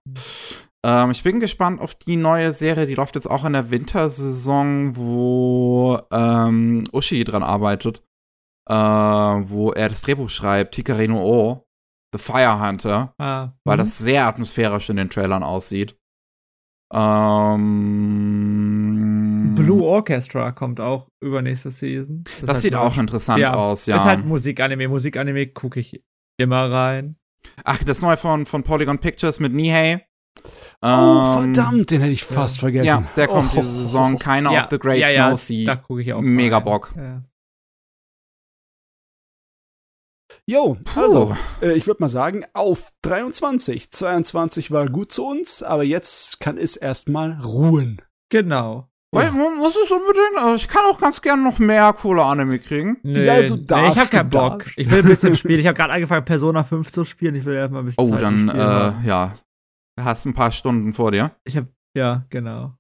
[0.86, 4.96] Ähm, ich bin gespannt auf die neue Serie, die läuft jetzt auch in der Wintersaison,
[4.96, 8.04] wo ähm, Ushi dran arbeitet.
[8.70, 11.66] Äh, wo er das Drehbuch schreibt, Hikari no O,
[12.14, 13.82] The Fire Hunter, Ah, weil mhm.
[13.82, 15.98] das sehr atmosphärisch in den Trailern aussieht.
[16.94, 18.89] Ähm,
[19.60, 22.24] Blue Orchestra kommt auch übernächste Season.
[22.42, 23.98] Das, heißt, sieht auch interessant ja, aus, ja.
[23.98, 24.88] Ist halt Musikanime.
[24.88, 26.04] Musikanime gucke ich
[26.38, 27.18] immer rein.
[27.64, 30.06] Ach, das neue von, von Polygon Pictures mit Nihei.
[30.82, 32.88] Oh, Ähm, verdammt, den hätte ich fast vergessen.
[32.88, 34.18] Ja, der kommt Oh, diese Saison.
[34.18, 35.66] Keiner ja, of the Great ja, ja, Snow Sea.
[35.66, 36.66] Da gucke ich auch Mega rein.
[36.66, 36.94] Bock.
[36.96, 37.24] Ja.
[40.46, 43.92] Jo, also, äh, ich würde mal sagen, auf 23.
[43.92, 48.02] 22 war gut zu uns, aber jetzt kann es erstmal ruhen.
[48.30, 48.89] Genau.
[49.12, 50.38] Muss es unbedingt?
[50.38, 52.98] Also ich kann auch ganz gerne noch mehr coole Anime kriegen.
[53.04, 54.60] Nee, Ja, du nee, darfst, ich habe keinen Bock.
[54.60, 54.78] darfst.
[54.78, 55.60] Ich will ein bisschen spielen.
[55.60, 57.36] Ich habe gerade angefangen, Persona 5 zu spielen.
[57.36, 58.56] Ich will erstmal ein bisschen Oh, Zeit dann, Spielen
[59.04, 59.34] äh, ja.
[59.98, 61.36] Du hast ein paar Stunden vor dir.
[61.44, 62.76] Ich habe ja, genau.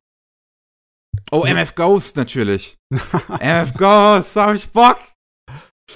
[1.31, 2.77] Oh, MF Ghost natürlich.
[3.39, 4.99] MF Ghost, da hab ich Bock.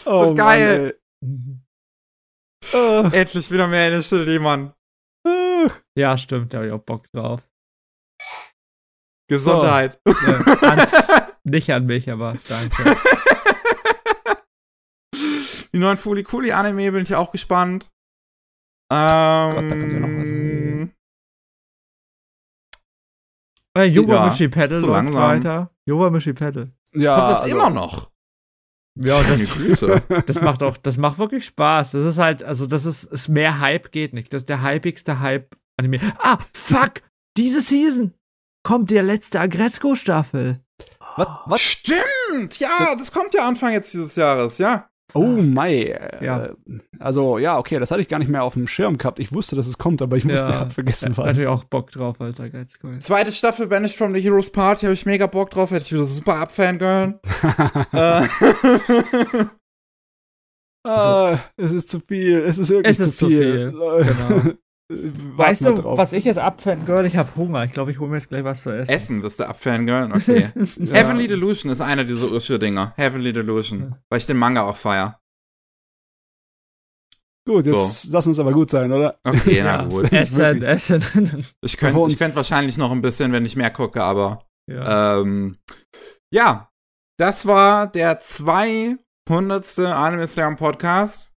[0.06, 1.00] Oh, geil.
[1.24, 1.62] Mhm.
[2.74, 3.22] Mann, ey.
[3.22, 4.74] Endlich wieder mehr in der Stille, Mann.
[5.98, 7.48] Ja, stimmt, da habe ich auch Bock drauf.
[9.30, 10.00] Gesundheit.
[10.06, 11.12] Ja, ans,
[11.44, 12.98] nicht an mich, aber danke.
[15.74, 17.90] Die neuen Fuli Kuli Anime bin ich auch gespannt.
[18.92, 20.94] Ähm, Gott, da kommt ja noch was.
[23.76, 25.22] Äh, Yuba Ja, Pedal so läuft langsam.
[25.22, 25.72] weiter.
[25.86, 26.72] Yuba Mishi Pedal.
[26.94, 28.12] Ja, Kommt das also, immer noch?
[29.00, 29.80] Ja, das,
[30.28, 31.92] das macht auch, das macht wirklich Spaß.
[31.92, 34.32] Das ist halt, also das ist, ist mehr Hype geht nicht.
[34.32, 36.00] Das ist der hypigste Hype-Anime.
[36.20, 37.02] Ah, fuck!
[37.36, 38.14] Diese Season
[38.64, 40.60] kommt der letzte Agretzko-Staffel.
[41.16, 41.28] Was?
[41.46, 41.62] was?
[41.62, 42.60] Stimmt!
[42.60, 44.90] Ja, das kommt ja Anfang jetzt dieses Jahres, ja.
[45.14, 46.50] Oh äh, Ja.
[47.00, 49.20] Also, ja, okay, das hatte ich gar nicht mehr auf dem Schirm gehabt.
[49.20, 50.60] Ich wusste, dass es kommt, aber ich wusste, Ja.
[50.62, 51.26] hab vergessen, Ja, was.
[51.28, 52.98] natürlich auch Bock drauf als Agretzko.
[53.00, 56.06] Zweite Staffel Banished from the Heroes Party, habe ich mega Bock drauf, hätte ich wieder
[56.08, 57.20] super abfangirlen.
[57.94, 58.26] äh,
[60.88, 62.40] ah, es ist zu viel.
[62.40, 63.72] Es ist wirklich Es ist zu zu viel.
[63.72, 64.42] Genau.
[64.94, 65.98] Warten Weißt du, drauf.
[65.98, 67.06] was ich jetzt abfangirl?
[67.06, 67.64] Ich habe Hunger.
[67.66, 68.92] Ich glaube, ich hole mir jetzt gleich was zu essen.
[68.92, 70.14] Essen wirst du abfangirlen?
[70.14, 70.50] Okay.
[70.78, 70.94] Ja.
[70.94, 72.94] Heavenly Delusion ist einer dieser Ursche-Dinger.
[72.96, 73.80] Heavenly Delusion.
[73.80, 73.98] Ja.
[74.10, 75.20] Weil ich den Manga auch feier.
[77.46, 79.18] Gut, jetzt lass uns aber gut sein, oder?
[79.24, 80.12] Okay, na gut.
[80.14, 80.64] Essen.
[80.64, 81.04] Essen.
[81.62, 85.20] Ich könnte ich könnt wahrscheinlich noch ein bisschen, wenn ich mehr gucke, aber ja.
[85.20, 85.58] ähm,
[86.34, 86.70] ja,
[87.20, 88.98] das war der 200.
[89.80, 91.34] Anime Slam Podcast.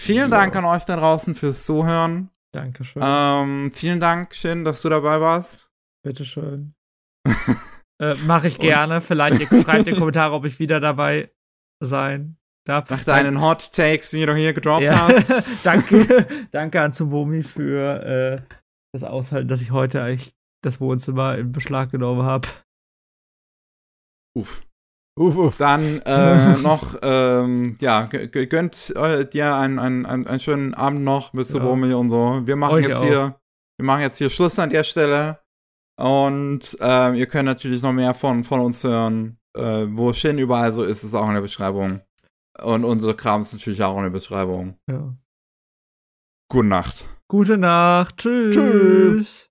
[0.00, 0.38] Vielen Ja.
[0.38, 2.30] Dank an euch da draußen fürs Zuhören.
[2.54, 3.02] Dankeschön.
[3.04, 5.72] Ähm, vielen Dank, Shin, dass du dabei warst.
[6.04, 6.74] Bitteschön.
[8.00, 9.00] äh, Mache ich gerne.
[9.00, 11.32] Vielleicht ihr schreibt in die Kommentare, ob ich wieder dabei
[11.82, 12.88] sein darf.
[12.90, 15.08] Nach deinen Hot Takes, die du hier gedroppt ja.
[15.08, 15.30] hast.
[15.64, 18.56] danke, danke an Tsubomi für äh,
[18.92, 22.48] das Aushalten, dass ich heute eigentlich das Wohnzimmer in Beschlag genommen habe.
[24.36, 24.62] Uff.
[25.16, 25.58] Uff, uff.
[25.58, 31.46] Dann äh, noch, ähm, ja, gönnt äh, dir einen, einen, einen, schönen Abend noch mit
[31.46, 31.52] Ja.
[31.52, 32.42] Subomi und so.
[32.44, 33.04] Wir machen Euch jetzt auch.
[33.04, 33.40] hier,
[33.78, 35.38] wir machen jetzt hier Schluss an der Stelle.
[35.96, 39.38] Und ähm, ihr könnt natürlich noch mehr von, von uns hören.
[39.56, 42.00] Äh, wo Shin überall so ist, ist auch in der Beschreibung.
[42.60, 44.76] Und unsere Kram ist natürlich auch in der Beschreibung.
[44.90, 45.14] Ja.
[46.50, 47.08] Gute Nacht.
[47.28, 48.16] Gute Nacht.
[48.18, 48.54] Tschüss.
[48.54, 49.50] Tschüss.